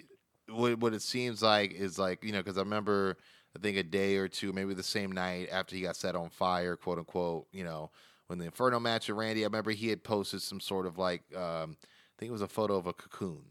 what 0.53 0.79
what 0.79 0.93
it 0.93 1.01
seems 1.01 1.41
like 1.41 1.73
is 1.73 1.97
like 1.97 2.23
you 2.23 2.31
know 2.31 2.39
because 2.39 2.57
I 2.57 2.61
remember 2.61 3.17
I 3.55 3.59
think 3.59 3.77
a 3.77 3.83
day 3.83 4.15
or 4.15 4.27
two, 4.27 4.53
maybe 4.53 4.73
the 4.73 4.83
same 4.83 5.11
night 5.11 5.49
after 5.51 5.75
he 5.75 5.81
got 5.81 5.95
set 5.95 6.15
on 6.15 6.29
fire, 6.29 6.75
quote 6.75 6.99
unquote. 6.99 7.47
You 7.51 7.63
know, 7.63 7.91
when 8.27 8.39
the 8.39 8.45
Inferno 8.45 8.79
match 8.79 9.09
with 9.09 9.17
Randy, 9.17 9.43
I 9.43 9.47
remember 9.47 9.71
he 9.71 9.89
had 9.89 10.03
posted 10.03 10.41
some 10.41 10.59
sort 10.59 10.85
of 10.85 10.97
like 10.97 11.23
um, 11.35 11.77
I 11.81 12.15
think 12.17 12.29
it 12.29 12.31
was 12.31 12.41
a 12.41 12.47
photo 12.47 12.77
of 12.77 12.87
a 12.87 12.93
cocoon. 12.93 13.43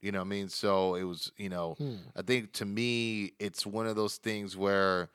You 0.00 0.12
know 0.12 0.18
what 0.18 0.26
I 0.26 0.28
mean? 0.28 0.48
So 0.48 0.94
it 0.94 1.04
was 1.04 1.32
you 1.36 1.48
know 1.48 1.74
Hmm. 1.78 1.96
I 2.14 2.22
think 2.22 2.52
to 2.54 2.64
me 2.64 3.32
it's 3.38 3.64
one 3.64 3.86
of 3.86 3.96
those 3.96 4.16
things 4.16 4.56
where 4.56 5.08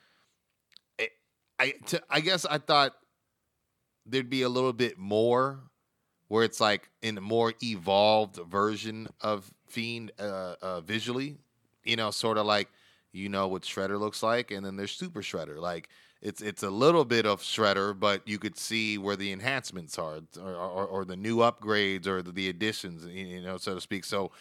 it, 0.97 1.11
I 1.59 1.73
to, 1.87 2.01
I 2.09 2.19
guess 2.19 2.45
I 2.45 2.57
thought 2.57 2.93
there'd 4.05 4.29
be 4.29 4.41
a 4.41 4.49
little 4.49 4.73
bit 4.73 4.97
more 4.97 5.59
where 6.31 6.45
it's 6.45 6.61
like 6.61 6.89
in 7.01 7.17
a 7.17 7.21
more 7.21 7.53
evolved 7.61 8.37
version 8.49 9.05
of 9.19 9.53
Fiend 9.67 10.13
uh, 10.17 10.55
uh, 10.61 10.79
visually, 10.79 11.35
you 11.83 11.97
know, 11.97 12.09
sort 12.09 12.37
of 12.37 12.45
like 12.45 12.69
you 13.11 13.27
know 13.27 13.49
what 13.49 13.63
Shredder 13.63 13.99
looks 13.99 14.23
like, 14.23 14.49
and 14.49 14.65
then 14.65 14.77
there's 14.77 14.93
Super 14.93 15.21
Shredder. 15.21 15.57
Like 15.59 15.89
it's 16.21 16.41
it's 16.41 16.63
a 16.63 16.69
little 16.69 17.03
bit 17.03 17.25
of 17.25 17.41
Shredder, 17.41 17.99
but 17.99 18.25
you 18.25 18.39
could 18.39 18.57
see 18.57 18.97
where 18.97 19.17
the 19.17 19.33
enhancements 19.33 19.99
are, 19.99 20.21
or, 20.39 20.55
or, 20.55 20.85
or 20.85 21.03
the 21.03 21.17
new 21.17 21.39
upgrades, 21.39 22.07
or 22.07 22.21
the, 22.21 22.31
the 22.31 22.47
additions, 22.47 23.05
you 23.07 23.41
know, 23.41 23.57
so 23.57 23.75
to 23.75 23.81
speak. 23.81 24.05
So 24.05 24.31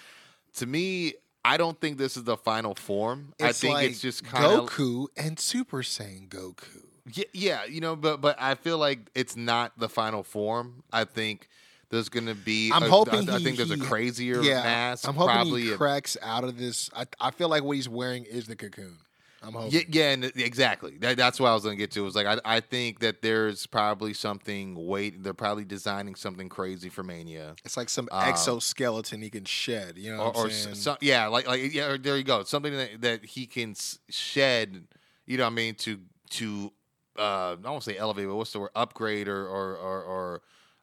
to 0.59 0.67
me, 0.67 1.15
I 1.45 1.57
don't 1.57 1.81
think 1.81 1.99
this 1.99 2.17
is 2.17 2.23
the 2.23 2.37
final 2.37 2.77
form. 2.77 3.33
I 3.43 3.51
think 3.51 3.75
like 3.75 3.91
it's 3.91 4.01
just 4.01 4.25
kind 4.25 4.45
of 4.45 4.71
Goku 4.71 5.09
and 5.17 5.41
Super 5.41 5.83
Saiyan 5.83 6.29
Goku. 6.29 6.85
yeah, 7.13 7.25
yeah, 7.33 7.65
you 7.65 7.81
know, 7.81 7.97
but 7.97 8.21
but 8.21 8.41
I 8.41 8.55
feel 8.55 8.79
like 8.79 9.11
it's 9.17 9.35
not 9.35 9.77
the 9.77 9.89
final 9.89 10.23
form. 10.23 10.85
I 10.93 11.03
think 11.03 11.49
there's 11.91 12.09
gonna 12.09 12.35
be. 12.35 12.71
I'm 12.73 12.83
a- 12.85 12.89
hoping 12.89 13.29
I, 13.29 13.35
I 13.35 13.39
he- 13.39 13.45
think 13.45 13.57
there's 13.57 13.71
a 13.71 13.77
crazier 13.79 14.41
Yeah, 14.43 14.63
mask. 14.63 15.07
I'm 15.09 15.15
hoping 15.15 15.35
probably 15.35 15.63
he 15.63 15.73
a- 15.73 15.77
cracks 15.77 16.17
out 16.23 16.45
of 16.45 16.59
this. 16.59 16.89
I 16.95 17.07
I 17.21 17.31
feel 17.31 17.49
like 17.49 17.63
what 17.65 17.77
he's 17.77 17.89
wearing 17.89 18.25
is 18.25 18.47
the 18.47 18.57
cocoon. 18.57 18.97
I'm 19.43 19.55
hoping. 19.55 19.71
yeah, 19.73 19.81
yeah, 19.89 20.11
and 20.11 20.25
exactly. 20.37 20.99
That, 20.99 21.17
that's 21.17 21.41
what 21.41 21.49
I 21.49 21.55
was 21.55 21.63
gonna 21.65 21.75
get 21.77 21.91
to. 21.93 22.03
Was 22.05 22.15
like 22.15 22.27
I, 22.27 22.39
I 22.45 22.61
think 22.61 22.99
that 23.01 23.23
there's 23.23 23.67
probably 23.67 24.13
something. 24.13 24.87
Wait, 24.87 25.23
they're 25.23 25.33
probably 25.33 25.65
designing 25.65 26.15
something 26.15 26.49
crazy 26.51 26.91
for 26.91 27.03
Mania, 27.03 27.55
It's 27.65 27.77
like 27.77 27.89
some 27.89 28.07
Um, 28.13 28.29
exoskeleton 28.29 29.23
he 29.23 29.31
can 29.31 29.47
shed. 29.47 29.97
You 29.97 30.15
know, 30.15 30.23
or, 30.25 30.37
or 30.37 30.47
s- 30.49 30.65
saying? 30.65 30.75
so, 30.77 30.97
yeah, 31.01 31.27
like 31.29 31.47
like 31.49 31.73
yeah. 31.73 31.87
or 31.93 31.97
There 31.99 32.19
you 32.19 32.23
go. 32.23 32.43
Something 32.45 32.75
that, 32.77 33.01
that 33.01 33.25
he 33.25 33.47
can 33.47 33.75
shed. 34.11 34.85
You 35.27 35.39
know, 35.39 35.45
what 35.45 35.53
I 35.53 35.55
mean, 35.55 35.75
to 35.77 36.01
to 36.33 36.73
uh, 37.19 37.57
I 37.65 37.71
won't 37.71 37.83
say 37.83 37.97
elevate, 37.97 38.27
but 38.27 38.37
what's 38.37 38.53
the 38.53 38.61
word? 38.61 38.71
Upgrade 38.77 39.27
or 39.27 39.47
or 39.47 39.75
or. 39.77 40.03
or 40.03 40.43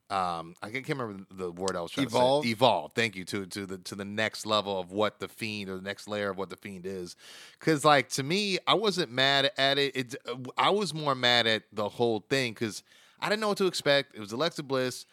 um, 0.10 0.56
I 0.62 0.70
can't 0.70 0.88
remember 0.88 1.26
the 1.32 1.52
word 1.52 1.76
I 1.76 1.82
was 1.82 1.92
trying 1.92 2.08
Evolve? 2.08 2.44
to 2.44 2.48
say. 2.48 2.52
Evolve. 2.54 2.92
Thank 2.94 3.16
you 3.16 3.26
to 3.26 3.46
to 3.46 3.66
the 3.66 3.78
to 3.80 3.96
the 3.96 4.06
next 4.06 4.46
level 4.46 4.80
of 4.80 4.92
what 4.92 5.20
the 5.20 5.28
fiend 5.28 5.70
or 5.70 5.76
the 5.76 5.82
next 5.82 6.08
layer 6.08 6.30
of 6.30 6.38
what 6.38 6.50
the 6.50 6.56
fiend 6.56 6.86
is. 6.86 7.16
Because 7.60 7.84
like 7.84 8.08
to 8.10 8.24
me, 8.24 8.58
I 8.66 8.76
wasn't 8.76 9.12
mad 9.12 9.52
at 9.58 9.78
it. 9.78 9.96
it 9.96 10.16
I 10.58 10.70
was 10.70 10.94
more 10.94 11.16
mad 11.16 11.46
at 11.46 11.64
the 11.74 11.90
whole 11.90 12.24
thing 12.30 12.54
because 12.54 12.84
I 13.20 13.28
didn't 13.28 13.42
know 13.42 13.50
what 13.50 13.58
to 13.58 13.66
expect. 13.66 14.16
It 14.16 14.20
was 14.22 14.32
Alexa 14.32 14.64
Bliss. 14.64 15.06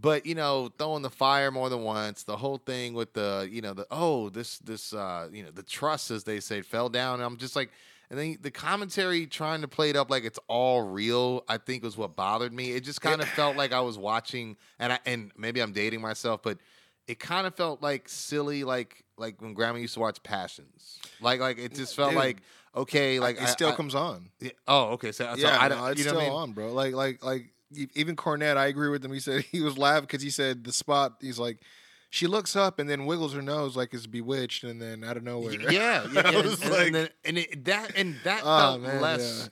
But 0.00 0.24
you 0.24 0.34
know, 0.34 0.70
throwing 0.78 1.02
the 1.02 1.10
fire 1.10 1.50
more 1.50 1.68
than 1.68 1.82
once, 1.82 2.22
the 2.22 2.36
whole 2.36 2.58
thing 2.58 2.94
with 2.94 3.12
the 3.12 3.48
you 3.50 3.60
know 3.60 3.74
the 3.74 3.86
oh 3.90 4.30
this 4.30 4.58
this 4.58 4.92
uh 4.94 5.28
you 5.32 5.42
know 5.42 5.50
the 5.50 5.64
trust 5.64 6.10
as 6.10 6.24
they 6.24 6.40
say 6.40 6.62
fell 6.62 6.88
down. 6.88 7.14
And 7.14 7.24
I'm 7.24 7.36
just 7.36 7.56
like, 7.56 7.70
and 8.10 8.18
then 8.18 8.36
the 8.40 8.50
commentary 8.50 9.26
trying 9.26 9.60
to 9.60 9.68
play 9.68 9.90
it 9.90 9.96
up 9.96 10.10
like 10.10 10.24
it's 10.24 10.38
all 10.48 10.82
real. 10.82 11.44
I 11.48 11.58
think 11.58 11.82
was 11.84 11.96
what 11.96 12.16
bothered 12.16 12.52
me. 12.52 12.72
It 12.72 12.80
just 12.82 13.00
kind 13.00 13.20
of 13.20 13.28
felt 13.28 13.56
like 13.56 13.72
I 13.72 13.80
was 13.80 13.96
watching, 13.96 14.56
and 14.78 14.92
I 14.92 14.98
and 15.06 15.30
maybe 15.36 15.60
I'm 15.60 15.72
dating 15.72 16.00
myself, 16.00 16.42
but 16.42 16.58
it 17.06 17.18
kind 17.18 17.46
of 17.46 17.54
felt 17.54 17.82
like 17.82 18.08
silly, 18.08 18.64
like 18.64 19.04
like 19.16 19.40
when 19.40 19.54
Grandma 19.54 19.78
used 19.78 19.94
to 19.94 20.00
watch 20.00 20.22
Passions. 20.22 20.98
Like 21.20 21.40
like 21.40 21.58
it 21.58 21.74
just 21.74 21.94
felt 21.94 22.10
Dude. 22.10 22.18
like 22.18 22.38
okay, 22.74 23.20
like 23.20 23.40
it 23.40 23.48
still 23.48 23.70
I- 23.70 23.76
comes 23.76 23.94
on. 23.94 24.30
yeah, 24.40 24.50
oh 24.66 24.90
okay, 24.92 25.12
so, 25.12 25.24
so 25.34 25.40
yeah, 25.40 25.58
I 25.60 25.68
no, 25.68 25.86
it's 25.86 26.00
you 26.00 26.06
know 26.06 26.10
still 26.12 26.20
I 26.20 26.24
mean? 26.24 26.32
on, 26.32 26.52
bro. 26.52 26.72
Like, 26.72 26.94
like, 26.94 27.24
like 27.24 27.52
even 27.94 28.16
Cornette, 28.16 28.56
I 28.56 28.66
agree 28.66 28.88
with 28.88 29.04
him. 29.04 29.12
He 29.12 29.20
said 29.20 29.42
he 29.52 29.60
was 29.60 29.78
laughing 29.78 30.02
because 30.06 30.22
he 30.22 30.30
said 30.30 30.64
the 30.64 30.72
spot. 30.72 31.14
He's 31.20 31.38
like, 31.38 31.58
she 32.10 32.26
looks 32.26 32.56
up 32.56 32.78
and 32.78 32.90
then 32.90 33.06
wiggles 33.06 33.32
her 33.34 33.40
nose 33.42 33.76
like 33.76 33.94
it's 33.94 34.06
bewitched, 34.06 34.64
and 34.64 34.82
then 34.82 35.02
out 35.04 35.16
of 35.16 35.22
nowhere, 35.22 35.52
Yeah, 35.70 36.06
yeah, 36.12 36.28
and, 36.34 36.60
like- 36.70 36.86
and, 36.86 36.94
then, 36.94 37.08
and 37.24 37.38
it, 37.38 37.64
that 37.64 37.96
and 37.96 38.16
that 38.24 38.42
Oh, 38.44 38.58
felt 38.58 38.80
man, 38.82 39.00
less 39.00 39.48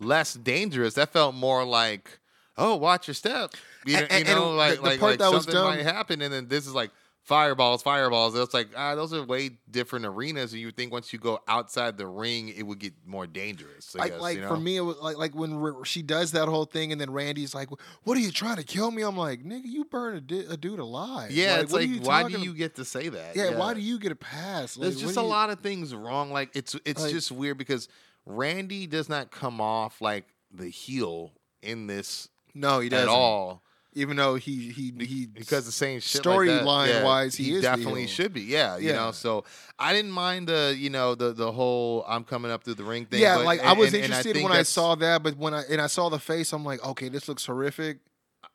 less 0.00 0.34
dangerous. 0.34 0.94
That 0.94 1.12
felt 1.12 1.34
more 1.34 1.64
like, 1.64 2.18
oh, 2.56 2.76
watch 2.76 3.08
your 3.08 3.14
step. 3.14 3.52
You 3.84 3.96
know, 4.00 4.06
you 4.16 4.24
know 4.24 4.50
like 4.52 4.76
the- 4.76 4.76
the 4.76 4.82
like, 4.88 5.00
part 5.00 5.10
like 5.12 5.18
that 5.20 5.30
was 5.32 5.44
something 5.44 5.62
might 5.62 5.80
happen, 5.82 6.22
and 6.22 6.32
then 6.32 6.48
this 6.48 6.66
is 6.66 6.74
like 6.74 6.90
fireballs, 7.28 7.82
fireballs. 7.82 8.34
It's 8.34 8.54
like 8.54 8.70
ah, 8.74 8.94
those 8.94 9.12
are 9.12 9.22
way 9.22 9.50
different 9.70 10.06
arenas, 10.06 10.52
and 10.54 10.62
you 10.62 10.70
think 10.70 10.90
once 10.90 11.12
you 11.12 11.18
go 11.18 11.38
outside 11.46 11.98
the 11.98 12.06
ring, 12.06 12.48
it 12.48 12.62
would 12.62 12.78
get 12.78 12.94
more 13.04 13.26
dangerous. 13.26 13.94
I 13.94 13.98
like, 13.98 14.12
guess, 14.12 14.20
like 14.22 14.36
you 14.36 14.42
know? 14.42 14.48
for 14.48 14.56
me, 14.56 14.76
it 14.76 14.80
was 14.80 14.96
like 14.96 15.18
like 15.18 15.34
when 15.34 15.84
she 15.84 16.00
does 16.00 16.32
that 16.32 16.48
whole 16.48 16.64
thing, 16.64 16.90
and 16.90 16.98
then 17.00 17.10
Randy's 17.12 17.54
like, 17.54 17.68
"What 18.04 18.16
are 18.16 18.20
you 18.20 18.32
trying 18.32 18.56
to 18.56 18.64
kill 18.64 18.90
me?" 18.90 19.02
I'm 19.02 19.16
like, 19.16 19.44
"Nigga, 19.44 19.66
you 19.66 19.84
burn 19.84 20.16
a, 20.16 20.20
di- 20.22 20.46
a 20.46 20.56
dude 20.56 20.78
alive." 20.78 21.30
yeah, 21.30 21.60
it's 21.60 21.72
like 21.72 21.90
why 22.00 22.26
do 22.28 22.40
you 22.40 22.54
get 22.54 22.76
to 22.76 22.84
say 22.84 23.10
that? 23.10 23.36
Yeah, 23.36 23.58
why 23.58 23.74
do 23.74 23.80
you 23.80 23.98
get 23.98 24.10
a 24.10 24.16
pass? 24.16 24.76
Like, 24.78 24.84
There's 24.88 25.00
just 25.00 25.16
a 25.18 25.20
you- 25.20 25.26
lot 25.26 25.50
of 25.50 25.60
things 25.60 25.94
wrong. 25.94 26.30
Like 26.32 26.56
it's 26.56 26.74
it's 26.86 27.02
Like- 27.02 27.12
just 27.12 27.30
weird 27.30 27.58
because 27.58 27.88
Randy 28.24 28.86
does 28.86 29.08
not 29.10 29.30
come 29.30 29.60
off 29.60 30.00
like 30.00 30.24
the 30.50 30.68
heel 30.70 31.32
in 31.62 31.86
this 31.88 32.28
No, 32.54 32.80
he 32.80 32.88
doesn't. 32.88 33.08
at 33.08 33.12
all. 33.12 33.62
Even 33.94 34.16
though 34.16 34.34
he 34.34 34.70
he 34.70 34.92
he 35.04 35.26
because 35.26 35.64
the 35.64 35.72
same 35.72 35.98
shit 36.00 36.24
like 36.24 36.36
storyline 36.36 36.88
yeah, 36.88 37.02
wise, 37.04 37.34
he, 37.34 37.54
is 37.54 37.62
definitely 37.62 38.06
should 38.06 38.32
be. 38.32 38.42
Yeah, 38.42 38.76
you 38.76 38.88
Yeah. 38.88 38.96
know. 38.96 39.12
So 39.12 39.44
I 39.78 39.92
didn't 39.94 40.10
mind 40.12 40.46
the 40.48 40.74
you 40.78 40.90
know 40.90 41.14
the 41.14 41.32
the 41.32 41.50
whole 41.50 42.04
I'm 42.06 42.22
coming 42.22 42.50
up 42.50 42.64
through 42.64 42.74
the 42.74 42.84
ring 42.84 43.06
thing. 43.06 43.20
Yeah, 43.20 43.36
but- 43.36 43.46
like 43.46 43.60
I 43.60 43.72
was 43.72 43.88
and- 43.94 44.04
and 44.04 44.04
interested 44.12 44.42
when 44.42 44.52
I 44.52 44.62
saw 44.62 44.94
that, 44.96 45.22
but 45.22 45.36
when 45.36 45.54
I 45.54 45.62
and 45.70 45.80
I 45.80 45.86
saw 45.86 46.10
the 46.10 46.18
face, 46.18 46.52
I'm 46.52 46.64
like, 46.64 46.84
okay, 46.84 47.08
this 47.08 47.28
looks 47.28 47.46
horrific. 47.46 48.00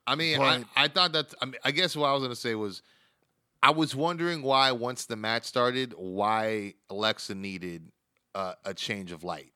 I 0.05 0.15
mean, 0.15 0.39
I, 0.39 0.63
I 0.75 0.87
thought 0.87 1.13
that. 1.13 1.33
I, 1.41 1.45
mean, 1.45 1.55
I 1.63 1.71
guess 1.71 1.95
what 1.95 2.07
I 2.07 2.13
was 2.13 2.21
gonna 2.21 2.35
say 2.35 2.55
was, 2.55 2.81
I 3.61 3.71
was 3.71 3.95
wondering 3.95 4.43
why 4.43 4.71
once 4.71 5.05
the 5.05 5.15
match 5.15 5.45
started, 5.45 5.93
why 5.97 6.75
Alexa 6.89 7.35
needed 7.35 7.91
uh, 8.35 8.53
a 8.65 8.73
change 8.73 9.11
of 9.11 9.23
light, 9.23 9.51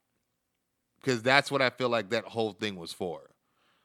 because 1.02 1.22
that's 1.22 1.52
what 1.52 1.62
I 1.62 1.70
feel 1.70 1.90
like 1.90 2.10
that 2.10 2.26
whole 2.26 2.54
thing 2.54 2.78
was 2.78 2.94
for, 2.94 3.30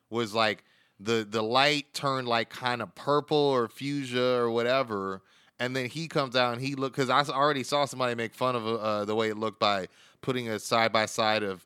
was 0.09 0.35
like 0.35 0.65
the 1.05 1.27
the 1.29 1.43
light 1.43 1.93
turned 1.95 2.29
like 2.29 2.51
kind 2.51 2.81
of 2.83 2.95
purple 2.95 3.37
or 3.37 3.69
fuchsia 3.69 4.37
or 4.37 4.51
whatever, 4.51 5.23
and 5.59 5.75
then 5.77 5.87
he 5.87 6.09
comes 6.09 6.37
out 6.37 6.53
and 6.55 6.63
he 6.63 6.75
look 6.75 6.93
because 6.95 7.11
i 7.11 7.21
already 7.33 7.63
saw 7.63 7.85
somebody 7.85 8.15
make 8.15 8.35
fun 8.35 8.55
of 8.57 8.67
uh, 8.67 9.05
the 9.05 9.15
way 9.15 9.29
it 9.29 9.37
looked 9.37 9.59
by 9.61 9.87
putting 10.21 10.49
a 10.49 10.59
side 10.59 10.93
by 10.93 11.07
side 11.07 11.43
of 11.43 11.65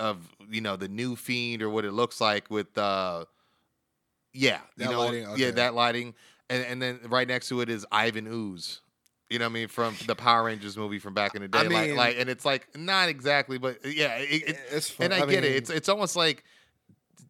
of 0.00 0.28
you 0.50 0.60
know 0.60 0.76
the 0.76 0.88
new 0.88 1.16
fiend 1.16 1.62
or 1.62 1.68
what 1.70 1.84
it 1.84 1.92
looks 1.92 2.20
like 2.20 2.50
with 2.50 2.76
uh 2.78 3.24
yeah 4.32 4.58
you 4.76 4.84
That 4.84 4.90
know 4.92 5.00
lighting? 5.00 5.26
yeah 5.36 5.50
that 5.52 5.74
lighting 5.74 6.14
and 6.50 6.64
and 6.64 6.82
then 6.82 7.00
right 7.08 7.26
next 7.26 7.48
to 7.48 7.60
it 7.60 7.68
is 7.68 7.84
Ivan 7.90 8.26
Ooze 8.26 8.80
you 9.30 9.38
know 9.38 9.44
what 9.44 9.50
I 9.50 9.54
mean 9.54 9.68
from 9.68 9.94
the 10.06 10.14
Power 10.14 10.44
Rangers 10.44 10.76
movie 10.76 10.98
from 10.98 11.14
back 11.14 11.34
in 11.34 11.42
the 11.42 11.48
day 11.48 11.58
I 11.58 11.62
like 11.62 11.88
mean- 11.88 11.96
like 11.96 12.16
and 12.18 12.28
it's 12.30 12.44
like 12.44 12.68
not 12.76 13.08
exactly 13.08 13.58
but 13.58 13.84
yeah 13.84 14.16
it, 14.16 14.48
it, 14.50 14.58
It's 14.70 14.90
fun. 14.90 15.06
and 15.06 15.14
I, 15.14 15.22
I 15.22 15.26
get 15.26 15.44
it 15.44 15.52
it's 15.56 15.70
it's 15.70 15.88
almost 15.88 16.16
like 16.16 16.44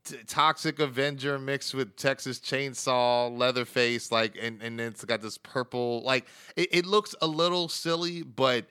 t- 0.04 0.16
Toxic 0.26 0.78
Avenger 0.78 1.38
mixed 1.38 1.74
with 1.74 1.96
Texas 1.96 2.38
Chainsaw, 2.40 3.36
Leatherface, 3.36 4.10
like, 4.12 4.36
and 4.40 4.62
and 4.62 4.78
then 4.78 4.88
it's 4.88 5.04
got 5.04 5.22
this 5.22 5.38
purple. 5.38 6.02
Like, 6.02 6.26
it, 6.56 6.68
it 6.72 6.86
looks 6.86 7.14
a 7.20 7.26
little 7.26 7.68
silly, 7.68 8.22
but 8.22 8.66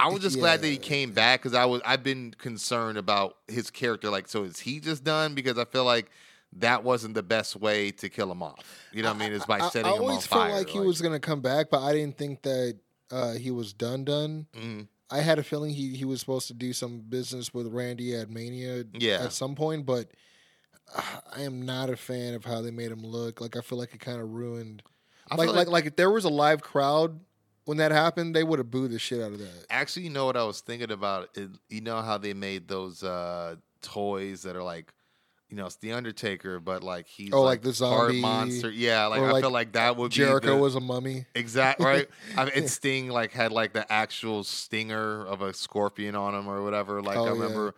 I 0.00 0.08
was 0.08 0.20
just 0.20 0.38
glad 0.38 0.60
that 0.62 0.68
he 0.68 0.76
came 0.76 1.12
back 1.12 1.40
because 1.40 1.54
I 1.54 1.64
was 1.64 1.80
I've 1.84 2.02
been 2.02 2.34
concerned 2.38 2.98
about 2.98 3.36
his 3.48 3.70
character. 3.70 4.10
Like, 4.10 4.28
so 4.28 4.44
is 4.44 4.60
he 4.60 4.80
just 4.80 5.04
done? 5.04 5.34
Because 5.34 5.58
I 5.58 5.64
feel 5.64 5.84
like 5.84 6.10
that 6.54 6.82
wasn't 6.84 7.14
the 7.14 7.22
best 7.22 7.56
way 7.56 7.90
to 7.90 8.08
kill 8.08 8.30
him 8.30 8.42
off. 8.42 8.64
You 8.92 9.02
know 9.02 9.12
what 9.12 9.22
I 9.22 9.24
mean? 9.26 9.32
Is 9.32 9.44
by 9.44 9.58
I, 9.60 9.68
setting 9.68 9.92
I 9.92 9.96
him 9.96 10.02
on 10.02 10.06
fire. 10.06 10.06
I 10.06 10.10
always 10.10 10.26
felt 10.26 10.50
like 10.50 10.68
he 10.68 10.80
was 10.80 11.02
gonna 11.02 11.20
come 11.20 11.40
back, 11.40 11.68
but 11.70 11.82
I 11.82 11.92
didn't 11.92 12.16
think 12.16 12.42
that 12.42 12.78
uh, 13.10 13.32
he 13.32 13.50
was 13.50 13.72
done. 13.72 14.04
Done. 14.04 14.46
Mhm. 14.56 14.88
I 15.10 15.20
had 15.20 15.38
a 15.38 15.42
feeling 15.42 15.70
he 15.74 15.96
he 15.96 16.04
was 16.04 16.20
supposed 16.20 16.48
to 16.48 16.54
do 16.54 16.72
some 16.72 17.00
business 17.00 17.52
with 17.52 17.66
Randy 17.66 18.14
at 18.14 18.30
Mania 18.30 18.84
Yeah. 18.94 19.24
at 19.24 19.32
some 19.32 19.54
point, 19.54 19.84
but 19.86 20.08
I 21.36 21.42
am 21.42 21.62
not 21.64 21.90
a 21.90 21.96
fan 21.96 22.34
of 22.34 22.44
how 22.44 22.62
they 22.62 22.70
made 22.70 22.90
him 22.90 23.04
look. 23.04 23.40
Like 23.40 23.56
I 23.56 23.60
feel 23.60 23.78
like 23.78 23.94
it 23.94 24.00
kind 24.00 24.20
of 24.20 24.30
ruined. 24.32 24.82
Like, 25.30 25.48
feel 25.48 25.54
like 25.54 25.68
like 25.68 25.86
if 25.86 25.96
there 25.96 26.10
was 26.10 26.24
a 26.24 26.30
live 26.30 26.62
crowd 26.62 27.20
when 27.64 27.76
that 27.78 27.92
happened, 27.92 28.34
they 28.34 28.42
would 28.44 28.58
have 28.58 28.70
booed 28.70 28.90
the 28.90 28.98
shit 28.98 29.20
out 29.20 29.32
of 29.32 29.38
that. 29.38 29.66
Actually, 29.68 30.04
you 30.04 30.10
know 30.10 30.24
what 30.24 30.36
I 30.36 30.44
was 30.44 30.60
thinking 30.60 30.90
about? 30.90 31.28
It, 31.36 31.50
you 31.68 31.82
know 31.82 32.00
how 32.00 32.16
they 32.16 32.32
made 32.32 32.66
those 32.66 33.02
uh, 33.02 33.56
toys 33.82 34.42
that 34.42 34.56
are 34.56 34.62
like, 34.62 34.94
you 35.50 35.56
know, 35.56 35.66
it's 35.66 35.76
the 35.76 35.92
Undertaker, 35.92 36.60
but 36.60 36.82
like 36.82 37.06
he's 37.06 37.34
Oh, 37.34 37.42
like, 37.42 37.58
like 37.58 37.62
the 37.62 37.72
zombie, 37.74 38.22
monster. 38.22 38.70
Yeah, 38.70 39.06
like 39.06 39.20
I 39.20 39.32
like 39.32 39.44
feel 39.44 39.50
like 39.50 39.72
that 39.72 39.96
would 39.96 40.12
Jericho 40.12 40.46
be 40.46 40.52
the, 40.52 40.56
was 40.56 40.74
a 40.76 40.80
mummy. 40.80 41.26
exact 41.34 41.80
right. 41.80 42.08
I 42.38 42.44
mean, 42.46 42.52
and 42.56 42.70
Sting 42.70 43.10
like 43.10 43.32
had 43.32 43.52
like 43.52 43.74
the 43.74 43.90
actual 43.92 44.44
stinger 44.44 45.26
of 45.26 45.42
a 45.42 45.52
scorpion 45.52 46.14
on 46.14 46.34
him 46.34 46.48
or 46.48 46.62
whatever. 46.62 47.02
Like 47.02 47.18
Oh, 47.18 47.24
I 47.24 47.28
yeah. 47.28 47.70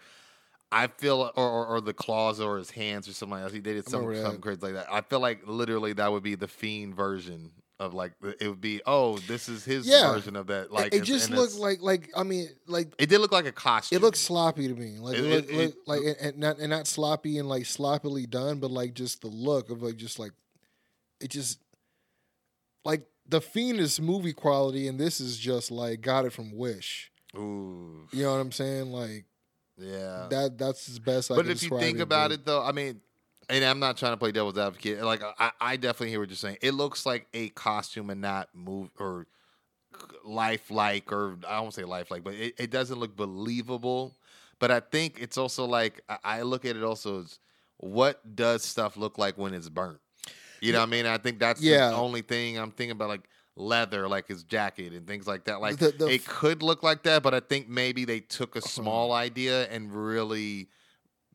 I 0.72 0.86
feel, 0.86 1.32
or, 1.36 1.48
or 1.48 1.66
or 1.66 1.80
the 1.80 1.92
claws 1.92 2.40
or 2.40 2.58
his 2.58 2.70
hands 2.70 3.08
or 3.08 3.12
something 3.12 3.38
like 3.38 3.44
that. 3.48 3.54
He 3.54 3.60
did 3.60 3.88
some, 3.88 4.02
something 4.14 4.40
crazy 4.40 4.60
like 4.60 4.74
that. 4.74 4.86
I 4.92 5.00
feel 5.00 5.20
like 5.20 5.40
literally 5.46 5.92
that 5.94 6.12
would 6.12 6.22
be 6.22 6.36
the 6.36 6.46
fiend 6.48 6.94
version 6.94 7.50
of 7.80 7.92
like 7.94 8.12
it 8.22 8.46
would 8.46 8.60
be. 8.60 8.80
Oh, 8.86 9.18
this 9.18 9.48
is 9.48 9.64
his 9.64 9.86
Yeah. 9.88 10.12
version 10.12 10.36
of 10.36 10.46
that. 10.48 10.70
Like 10.72 10.88
it, 10.88 11.02
it's- 11.02 11.06
just 11.08 11.30
looked 11.30 11.54
like 11.56 11.80
like 11.82 12.10
I 12.14 12.22
mean 12.22 12.48
like 12.66 12.92
it 12.98 13.08
did 13.08 13.18
look 13.20 13.32
like 13.32 13.46
a 13.46 13.52
costume. 13.52 13.96
it 13.96 14.02
looks 14.02 14.20
sloppy 14.20 14.68
to 14.68 14.74
me. 14.74 14.98
Like 15.00 15.16
It- 15.18 15.24
it, 15.24 15.50
it- 15.50 15.52
look, 15.56 15.64
it- 15.70 15.76
like 15.86 16.00
and 16.20 16.38
not 16.38 16.58
and 16.58 16.70
not 16.70 16.86
sloppy 16.86 17.38
and 17.38 17.48
like 17.48 17.66
sloppily 17.66 18.26
done, 18.26 18.60
but 18.60 18.70
like 18.70 18.94
just 18.94 19.22
the 19.22 19.28
look 19.28 19.70
of 19.70 19.82
like 19.82 19.96
just 19.96 20.18
like 20.20 20.32
it 21.20 21.30
just 21.30 21.58
like 22.84 23.02
the 23.28 23.40
fiend 23.40 23.80
is 23.80 24.00
movie 24.00 24.32
quality, 24.32 24.86
and 24.88 24.98
this 25.00 25.20
is 25.20 25.36
just 25.38 25.70
like 25.70 26.00
got 26.00 26.24
it 26.26 26.32
from 26.32 26.56
Wish. 26.56 27.10
Ooh, 27.36 28.06
You 28.12 28.24
know 28.24 28.32
what 28.32 28.40
I'm 28.40 28.52
saying? 28.52 28.90
Like 28.92 29.24
yeah. 29.80 30.26
that. 30.30 30.58
That's 30.58 30.88
as 30.88 30.98
best 30.98 31.30
I 31.30 31.36
but 31.36 31.48
if 31.48 31.62
you 31.62 31.70
think 31.70 31.98
it, 31.98 32.02
about 32.02 32.32
it, 32.32 32.44
though, 32.44 32.62
I 32.62 32.72
mean, 32.72 33.00
and 33.48 33.64
I'm 33.64 33.78
not 33.80 33.96
trying 33.96 34.12
to 34.12 34.16
play 34.16 34.32
devil's 34.32 34.58
advocate. 34.58 35.02
Like 35.02 35.22
I, 35.38 35.50
I 35.60 35.76
definitely 35.76 36.10
hear 36.10 36.20
what 36.20 36.28
you're 36.28 36.36
saying. 36.36 36.58
It 36.62 36.72
looks 36.72 37.04
like 37.04 37.26
a 37.34 37.48
costume 37.50 38.10
and 38.10 38.20
not 38.20 38.48
move 38.54 38.90
or 38.98 39.26
lifelike, 40.24 41.12
or 41.12 41.36
I 41.46 41.60
won't 41.60 41.74
say 41.74 41.84
lifelike, 41.84 42.24
but 42.24 42.34
it, 42.34 42.54
it 42.58 42.70
doesn't 42.70 42.98
look 42.98 43.16
believable. 43.16 44.16
But 44.58 44.70
I 44.70 44.80
think 44.80 45.18
it's 45.20 45.38
also 45.38 45.64
like 45.64 46.02
I, 46.22 46.42
look 46.42 46.64
at 46.64 46.76
it 46.76 46.82
also 46.82 47.22
as 47.22 47.38
what 47.78 48.36
does 48.36 48.62
stuff 48.62 48.96
look 48.96 49.18
like 49.18 49.38
when 49.38 49.54
it's 49.54 49.68
burnt. 49.68 50.00
You 50.60 50.72
know 50.72 50.80
what 50.80 50.88
I 50.88 50.90
mean? 50.90 51.06
I 51.06 51.16
think 51.16 51.38
that's 51.38 51.62
Yeah. 51.62 51.88
the 51.88 51.96
only 51.96 52.20
thing 52.20 52.58
I'm 52.58 52.70
thinking 52.70 52.92
about, 52.92 53.08
like 53.08 53.22
leather, 53.56 54.08
like 54.08 54.26
his 54.26 54.42
jacket 54.44 54.92
and 54.92 55.06
things 55.06 55.26
like 55.26 55.44
that. 55.44 55.60
Like 55.60 55.78
The- 55.78 55.92
the 55.92 56.06
it 56.08 56.22
f- 56.22 56.26
could 56.26 56.62
look 56.62 56.82
like 56.82 57.02
that, 57.04 57.22
but 57.22 57.34
I 57.34 57.40
think 57.40 57.68
maybe 57.68 58.04
they 58.04 58.20
took 58.20 58.56
a 58.56 58.58
uh-huh. 58.58 58.68
small 58.68 59.12
idea 59.12 59.68
and 59.68 59.92
really 59.92 60.68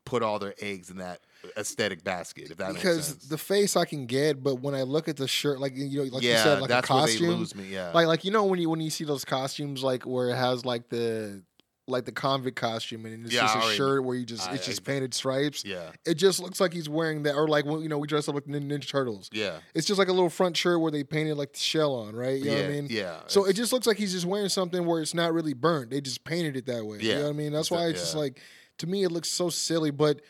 put 0.04 0.22
all 0.22 0.38
their 0.38 0.54
eggs 0.60 0.88
in 0.90 0.98
that 0.98 1.20
uh, 1.44 1.48
aesthetic 1.58 2.02
basket. 2.04 2.50
If 2.50 2.56
that 2.58 2.74
because 2.74 2.96
makes 2.96 3.06
sense. 3.08 3.28
the 3.28 3.38
face 3.38 3.76
I 3.76 3.84
can 3.84 4.06
get, 4.06 4.42
but 4.42 4.56
when 4.60 4.74
I 4.74 4.82
look 4.82 5.08
at 5.08 5.16
the 5.16 5.28
shirt, 5.28 5.60
like 5.60 5.76
you 5.76 6.04
know, 6.04 6.10
like 6.10 6.22
yeah, 6.22 6.32
you 6.32 6.38
said, 6.38 6.60
like 6.60 6.68
that's 6.68 6.88
a 6.88 6.94
where 6.94 7.06
they 7.06 7.12
costume, 7.12 7.30
lose 7.30 7.54
me. 7.54 7.64
Yeah, 7.64 7.90
like 7.92 8.06
like 8.06 8.24
you 8.24 8.30
know 8.30 8.44
when 8.44 8.58
you 8.60 8.70
when 8.70 8.80
you 8.80 8.90
see 8.90 9.04
those 9.04 9.24
costumes 9.24 9.82
like 9.82 10.04
where 10.06 10.30
it 10.30 10.36
has 10.36 10.64
like 10.64 10.88
the 10.88 11.42
like 11.88 12.04
the 12.04 12.10
convict 12.12 12.56
costume 12.56 13.06
and 13.06 13.26
it's 13.26 13.34
Yeah, 13.34 13.42
just 13.42 13.56
I 13.56 13.58
a 13.58 13.62
already- 13.62 13.76
shirt 13.76 14.04
where 14.04 14.16
you 14.16 14.26
just 14.26 14.48
I- 14.48 14.54
it's 14.54 14.66
just 14.66 14.80
I- 14.80 14.84
painted 14.84 15.14
stripes. 15.14 15.64
yeah, 15.64 15.92
It 16.04 16.14
just 16.14 16.40
looks 16.40 16.60
like 16.60 16.72
he's 16.72 16.88
wearing 16.88 17.22
that, 17.22 17.34
or 17.36 17.46
like 17.46 17.64
when 17.64 17.80
you 17.80 17.88
know 17.88 17.98
we 17.98 18.08
dress 18.08 18.28
up 18.28 18.34
like 18.34 18.48
Nin- 18.48 18.68
Ninja 18.68 18.88
Turtles. 18.88 19.30
yeah, 19.32 19.58
It's 19.74 19.86
just 19.86 19.98
like 19.98 20.08
a 20.08 20.12
little 20.12 20.28
front 20.30 20.56
shirt 20.56 20.80
where 20.80 20.90
they 20.90 21.04
painted 21.04 21.36
like 21.36 21.52
the 21.52 21.58
shell 21.60 21.94
on, 21.94 22.16
right? 22.16 22.38
You 22.38 22.46
know 22.46 22.50
yeah, 22.52 22.62
what 22.62 22.66
I 22.66 22.72
mean? 22.72 22.86
yeah. 22.90 23.16
So 23.28 23.44
it 23.44 23.52
just 23.52 23.72
looks 23.72 23.86
like 23.86 23.98
he's 23.98 24.12
just 24.12 24.26
wearing 24.26 24.48
something 24.48 24.84
where 24.84 25.00
it's 25.00 25.14
not 25.14 25.32
really 25.32 25.54
burnt. 25.54 25.90
They 25.90 26.00
just 26.00 26.24
painted 26.24 26.56
it 26.56 26.66
that 26.66 26.84
way. 26.84 26.98
You 26.98 27.08
Yeah. 27.10 27.14
know 27.18 27.22
what 27.24 27.28
I 27.30 27.32
mean? 27.34 27.52
That's 27.52 27.70
why 27.70 27.86
it's 27.86 28.00
just 28.00 28.16
like 28.16 28.40
to 28.78 28.86
me 28.88 29.04
it 29.04 29.12
looks 29.12 29.28
so 29.28 29.48
silly. 29.48 29.90
But 29.92 30.20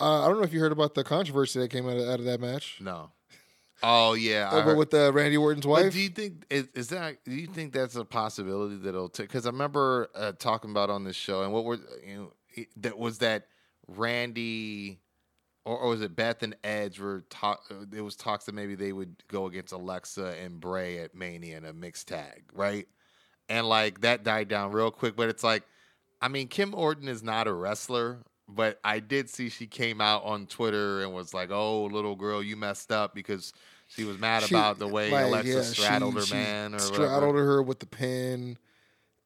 uh, 0.00 0.24
I 0.24 0.26
don't 0.28 0.38
know 0.38 0.42
if 0.44 0.52
you 0.52 0.58
heard 0.58 0.72
about 0.72 0.94
the 0.94 1.04
controversy 1.04 1.60
that 1.60 1.68
came 1.70 1.88
out 1.88 1.96
of, 1.96 2.08
out 2.08 2.18
of 2.18 2.24
that 2.26 2.40
match 2.40 2.78
no. 2.80 3.12
Oh 3.82 4.14
yeah, 4.14 4.50
over 4.52 4.74
with 4.74 4.94
uh, 4.94 5.12
Randy 5.12 5.36
Orton's 5.36 5.66
But 5.66 5.70
wife. 5.70 5.92
do 5.92 6.00
you 6.00 6.08
think 6.08 6.44
is, 6.48 6.68
is 6.74 6.88
that? 6.88 7.24
Do 7.24 7.32
you 7.32 7.46
think 7.46 7.72
that's 7.72 7.96
a 7.96 8.04
possibility 8.04 8.76
that 8.76 8.88
it'll 8.88 9.08
take? 9.08 9.28
Because 9.28 9.46
I 9.46 9.50
remember 9.50 10.08
uh, 10.14 10.32
talking 10.32 10.70
about 10.70 10.90
on 10.90 11.04
this 11.04 11.16
show, 11.16 11.42
and 11.42 11.52
what 11.52 11.64
were 11.64 11.78
you 12.06 12.16
know 12.16 12.32
it, 12.54 12.68
that 12.82 12.98
was 12.98 13.18
that 13.18 13.48
Randy, 13.88 15.00
or, 15.64 15.76
or 15.76 15.88
was 15.90 16.02
it 16.02 16.16
Beth 16.16 16.42
and 16.42 16.56
Edge 16.64 16.98
were 16.98 17.24
talk? 17.30 17.62
It 17.94 18.00
was 18.00 18.16
talks 18.16 18.46
that 18.46 18.54
maybe 18.54 18.74
they 18.74 18.92
would 18.92 19.16
go 19.28 19.46
against 19.46 19.72
Alexa 19.72 20.34
and 20.42 20.60
Bray 20.60 20.98
at 20.98 21.14
Mania 21.14 21.58
in 21.58 21.64
a 21.64 21.72
mixed 21.72 22.08
tag, 22.08 22.44
right? 22.54 22.88
And 23.48 23.68
like 23.68 24.00
that 24.00 24.24
died 24.24 24.48
down 24.48 24.72
real 24.72 24.90
quick. 24.90 25.16
But 25.16 25.28
it's 25.28 25.44
like, 25.44 25.64
I 26.22 26.28
mean, 26.28 26.48
Kim 26.48 26.74
Orton 26.74 27.08
is 27.08 27.22
not 27.22 27.46
a 27.46 27.52
wrestler. 27.52 28.20
But 28.48 28.78
I 28.84 29.00
did 29.00 29.30
see 29.30 29.48
she 29.48 29.66
came 29.66 30.00
out 30.00 30.24
on 30.24 30.46
Twitter 30.46 31.02
and 31.02 31.14
was 31.14 31.32
like, 31.32 31.50
"Oh, 31.50 31.84
little 31.84 32.14
girl, 32.14 32.42
you 32.42 32.56
messed 32.56 32.92
up 32.92 33.14
because 33.14 33.52
she 33.88 34.04
was 34.04 34.18
mad 34.18 34.42
She- 34.42 34.54
about 34.54 34.78
the 34.78 34.86
way 34.88 35.10
like, 35.10 35.24
Alexa 35.26 35.48
yeah, 35.52 35.62
straddled 35.62 36.12
she- 36.14 36.20
her 36.20 36.26
she 36.26 36.34
man 36.34 36.74
or 36.74 36.78
straddled 36.78 37.34
whatever. 37.34 37.44
her 37.44 37.62
with 37.62 37.80
the 37.80 37.86
pin. 37.86 38.58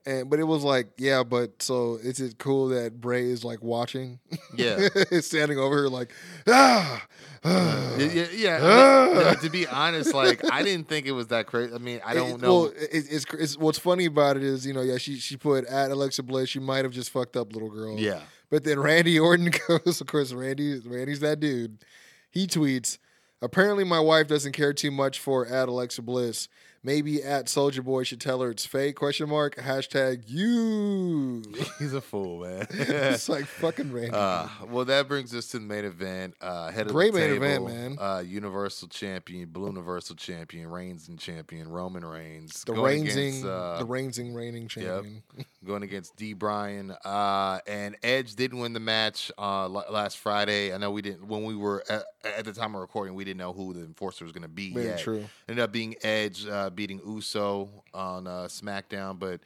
And 0.06 0.30
but 0.30 0.38
it 0.38 0.44
was 0.44 0.62
like, 0.62 0.88
yeah, 0.96 1.22
but 1.24 1.60
so 1.62 1.96
is 1.96 2.20
it 2.20 2.38
cool 2.38 2.68
that 2.68 3.00
Bray 3.00 3.24
is 3.24 3.44
like 3.44 3.60
watching? 3.62 4.20
Yeah. 4.56 4.88
standing 5.20 5.58
over 5.58 5.76
her 5.82 5.88
like, 5.88 6.12
ah, 6.46 7.04
ah. 7.44 7.96
Yeah, 7.98 8.06
yeah. 8.06 8.26
yeah. 8.32 8.58
Ah. 8.62 9.10
No, 9.14 9.34
to 9.34 9.50
be 9.50 9.66
honest, 9.66 10.14
like 10.14 10.40
I 10.50 10.62
didn't 10.62 10.88
think 10.88 11.06
it 11.06 11.12
was 11.12 11.26
that 11.26 11.46
crazy. 11.46 11.74
I 11.74 11.78
mean, 11.78 12.00
I 12.06 12.14
don't 12.14 12.30
It- 12.34 12.40
know. 12.40 12.54
Well, 12.54 12.64
it, 12.66 12.88
it's, 13.10 13.26
it's 13.34 13.58
what's 13.58 13.78
funny 13.80 14.06
about 14.06 14.36
it 14.36 14.44
is, 14.44 14.64
you 14.64 14.72
know, 14.72 14.80
yeah, 14.82 14.96
she 14.96 15.16
she 15.18 15.36
put 15.36 15.64
at 15.66 15.90
Alexa 15.90 16.22
Bliss. 16.22 16.48
She 16.48 16.60
might 16.60 16.84
have 16.84 16.92
just 16.92 17.10
fucked 17.10 17.36
up, 17.36 17.52
little 17.52 17.68
girl. 17.70 17.98
yeah, 17.98 18.20
But 18.50 18.64
then 18.64 18.80
Randy 18.80 19.18
Orton 19.18 19.52
goes, 19.68 20.00
of 20.00 20.06
course, 20.06 20.32
Randy 20.32 20.80
Randy's 20.80 21.20
that 21.20 21.40
dude. 21.40 21.84
He 22.30 22.46
tweets, 22.46 22.98
apparently 23.42 23.84
my 23.84 24.00
wife 24.00 24.28
doesn't 24.28 24.52
care 24.52 24.72
too 24.72 24.90
much 24.90 25.18
for 25.18 25.46
at 25.46 25.68
Alexa 25.68 26.02
Bliss. 26.02 26.48
Maybe 26.88 27.22
at 27.22 27.50
Soldier 27.50 27.82
Boy 27.82 28.02
should 28.04 28.18
tell 28.18 28.40
her 28.40 28.50
it's 28.50 28.64
fake? 28.64 28.96
Question 28.96 29.28
mark. 29.28 29.56
Hashtag 29.56 30.22
you. 30.26 31.42
He's 31.78 31.92
a 31.92 32.00
fool, 32.00 32.40
man. 32.40 32.66
it's 32.70 33.28
like 33.28 33.44
fucking 33.44 33.92
Randy. 33.92 34.12
Uh, 34.12 34.48
well, 34.70 34.86
that 34.86 35.06
brings 35.06 35.34
us 35.34 35.48
to 35.48 35.58
the 35.58 35.66
main 35.66 35.84
event. 35.84 36.34
Uh, 36.40 36.70
head 36.70 36.86
of 36.86 36.92
Great 36.92 37.12
the 37.12 37.18
main 37.20 37.28
table, 37.32 37.44
event, 37.44 37.66
man. 37.66 37.98
Uh, 38.00 38.20
Universal 38.20 38.88
Champion, 38.88 39.50
Blue 39.50 39.66
Universal 39.66 40.16
Champion, 40.16 40.70
Reigns 40.70 41.08
and 41.08 41.18
Champion, 41.18 41.68
Roman 41.68 42.06
Reigns. 42.06 42.64
the 42.64 42.72
going 42.72 43.04
reigning, 43.04 43.46
uh, 43.46 43.80
the 43.80 43.84
reigning, 43.84 44.32
reigning 44.32 44.66
champion. 44.66 45.22
going 45.66 45.82
against 45.82 46.16
D. 46.16 46.32
Bryan. 46.32 46.92
Uh, 47.04 47.58
and 47.66 47.96
Edge 48.02 48.34
did 48.34 48.54
win 48.54 48.72
the 48.72 48.80
match 48.80 49.30
uh, 49.36 49.64
l- 49.64 49.84
last 49.90 50.16
Friday. 50.16 50.72
I 50.72 50.78
know 50.78 50.90
we 50.90 51.02
didn't 51.02 51.28
when 51.28 51.44
we 51.44 51.54
were 51.54 51.84
at, 51.90 52.04
at 52.24 52.44
the 52.46 52.54
time 52.54 52.74
of 52.74 52.80
recording, 52.80 53.14
we 53.14 53.24
didn't 53.24 53.38
know 53.38 53.52
who 53.52 53.74
the 53.74 53.80
enforcer 53.80 54.24
was 54.24 54.32
going 54.32 54.42
to 54.42 54.48
be 54.48 54.72
Very 54.72 54.86
yet. 54.86 55.00
true. 55.00 55.24
Ended 55.48 55.62
up 55.62 55.70
being 55.70 55.94
Edge 56.02 56.46
uh, 56.46 56.70
beating 56.78 57.00
Uso 57.04 57.68
on 57.92 58.26
uh, 58.26 58.44
SmackDown, 58.44 59.18
but. 59.18 59.40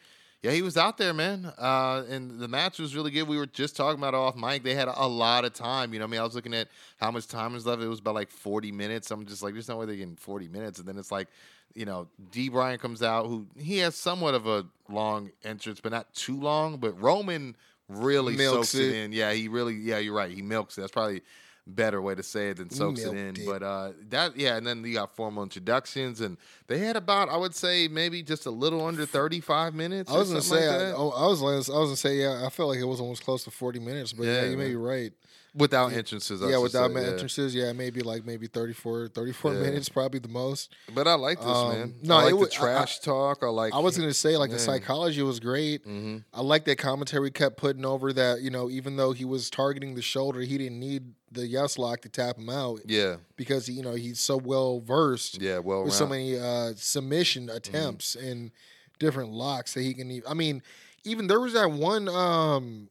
Yeah, 0.44 0.50
he 0.50 0.60
was 0.60 0.76
out 0.76 0.98
there, 0.98 1.14
man. 1.14 1.52
Uh, 1.56 2.02
and 2.10 2.40
the 2.40 2.48
match 2.48 2.80
was 2.80 2.96
really 2.96 3.12
good. 3.12 3.28
We 3.28 3.36
were 3.36 3.46
just 3.46 3.76
talking 3.76 4.00
about 4.00 4.12
it 4.12 4.16
off 4.16 4.34
mic. 4.34 4.64
They 4.64 4.74
had 4.74 4.88
a 4.88 5.06
lot 5.06 5.44
of 5.44 5.52
time. 5.52 5.92
You 5.92 6.00
know 6.00 6.06
what 6.06 6.08
I 6.08 6.10
mean? 6.10 6.20
I 6.20 6.24
was 6.24 6.34
looking 6.34 6.52
at 6.52 6.66
how 6.98 7.12
much 7.12 7.28
time 7.28 7.52
was 7.52 7.64
left. 7.64 7.80
It 7.80 7.86
was 7.86 8.00
about 8.00 8.16
like 8.16 8.28
40 8.28 8.72
minutes. 8.72 9.12
I'm 9.12 9.24
just 9.24 9.44
like, 9.44 9.52
there's 9.52 9.68
no 9.68 9.76
way 9.76 9.86
they're 9.86 9.94
getting 9.94 10.16
40 10.16 10.48
minutes. 10.48 10.80
And 10.80 10.88
then 10.88 10.98
it's 10.98 11.12
like, 11.12 11.28
you 11.74 11.84
know, 11.84 12.08
D. 12.32 12.48
Bryan 12.48 12.80
comes 12.80 13.04
out, 13.04 13.26
who 13.26 13.46
he 13.56 13.78
has 13.78 13.94
somewhat 13.94 14.34
of 14.34 14.48
a 14.48 14.66
long 14.88 15.30
entrance, 15.44 15.78
but 15.80 15.92
not 15.92 16.12
too 16.12 16.40
long. 16.40 16.78
But 16.78 17.00
Roman 17.00 17.54
really 17.88 18.34
Milks 18.34 18.70
soaks 18.70 18.74
it. 18.74 18.88
it. 18.88 18.94
in. 18.96 19.12
Yeah, 19.12 19.32
he 19.32 19.46
really, 19.46 19.74
yeah, 19.74 19.98
you're 19.98 20.12
right. 20.12 20.32
He 20.32 20.42
milks 20.42 20.76
it. 20.76 20.80
That's 20.80 20.92
probably 20.92 21.22
better 21.66 22.02
way 22.02 22.14
to 22.14 22.22
say 22.22 22.50
it 22.50 22.56
than 22.56 22.70
soaks 22.70 23.04
it 23.04 23.14
in. 23.14 23.36
it. 23.36 23.46
But 23.46 23.62
uh, 23.62 23.92
that, 24.08 24.36
yeah, 24.36 24.56
and 24.56 24.66
then 24.66 24.84
you 24.84 24.94
got 24.94 25.14
formal 25.14 25.42
introductions, 25.42 26.20
and 26.20 26.36
they 26.66 26.78
had 26.78 26.96
about, 26.96 27.28
I 27.28 27.36
would 27.36 27.54
say, 27.54 27.88
maybe 27.88 28.22
just 28.22 28.46
a 28.46 28.50
little 28.50 28.84
under 28.84 29.06
35 29.06 29.74
minutes. 29.74 30.10
I 30.10 30.18
was 30.18 30.28
gonna 30.28 30.42
say, 30.42 30.68
like 30.68 30.86
I, 30.88 30.92
oh, 30.92 31.10
I 31.10 31.26
was, 31.26 31.42
I 31.42 31.44
was 31.54 31.68
gonna 31.68 31.96
say, 31.96 32.16
yeah, 32.16 32.44
I 32.44 32.50
felt 32.50 32.70
like 32.70 32.78
it 32.78 32.84
was 32.84 33.00
almost 33.00 33.24
close 33.24 33.44
to 33.44 33.50
forty 33.50 33.78
minutes, 33.78 34.12
but 34.12 34.24
yeah, 34.24 34.42
Yeah, 34.42 34.50
you 34.50 34.56
may 34.56 34.68
be 34.68 34.76
right. 34.76 35.12
Without 35.54 35.92
entrances. 35.92 36.42
I 36.42 36.48
yeah, 36.50 36.58
without 36.58 36.88
say, 36.88 36.94
ma- 36.94 37.00
yeah. 37.00 37.06
entrances, 37.08 37.54
yeah, 37.54 37.72
maybe 37.72 38.00
like 38.00 38.24
maybe 38.24 38.46
34, 38.46 39.08
34 39.08 39.52
Yeah. 39.54 39.60
minutes, 39.60 39.88
probably 39.88 40.18
the 40.20 40.28
most. 40.28 40.72
But 40.94 41.06
I 41.06 41.14
like 41.14 41.38
this, 41.38 41.46
Um, 41.46 41.68
man. 41.70 41.94
no, 42.02 42.16
I 42.16 42.22
like 42.24 42.26
it 42.28 42.30
the 42.30 42.36
wa- 42.36 42.44
I- 42.44 42.48
trash 42.48 42.98
talk. 43.00 43.42
I 43.42 43.48
like. 43.48 43.74
I 43.74 43.78
was 43.78 43.96
gonna 43.98 44.14
say 44.14 44.36
like 44.36 44.50
the 44.50 44.58
psychology 44.58 45.22
was 45.22 45.40
great. 45.40 45.82
hmm 45.84 46.18
I 46.32 46.40
like 46.40 46.64
that 46.64 46.78
commentary 46.78 47.30
kept 47.30 47.56
putting 47.56 47.84
over 47.84 48.12
that 48.12 48.40
you 48.42 48.50
know 48.50 48.70
even 48.70 48.96
though 48.96 49.12
he 49.12 49.24
was 49.24 49.50
targeting 49.50 49.94
the 49.94 50.02
shoulder, 50.02 50.40
he 50.40 50.56
didn't 50.58 50.80
need 50.80 51.12
the 51.30 51.46
yes 51.46 51.78
lock 51.78 52.02
to 52.02 52.08
tap 52.08 52.36
him 52.38 52.50
out 52.50 52.80
Yeah, 52.84 53.16
because 53.36 53.68
you 53.68 53.82
know 53.82 53.94
he's 53.94 54.20
so 54.20 54.36
well 54.36 54.80
versed 54.80 55.40
yeah. 55.40 55.58
Well, 55.58 55.84
with 55.84 55.94
so 55.94 56.06
many 56.06 56.38
uh, 56.38 56.72
submission 56.76 57.48
attempts 57.50 58.14
and 58.14 58.50
different 58.98 59.32
locks 59.32 59.74
that 59.74 59.82
he 59.82 59.94
can. 59.94 60.22
I 60.28 60.34
mean, 60.34 60.62
even 61.04 61.26
there 61.26 61.40
was 61.40 61.54
that 61.54 61.70
one 61.72 62.08
um, 62.08 62.88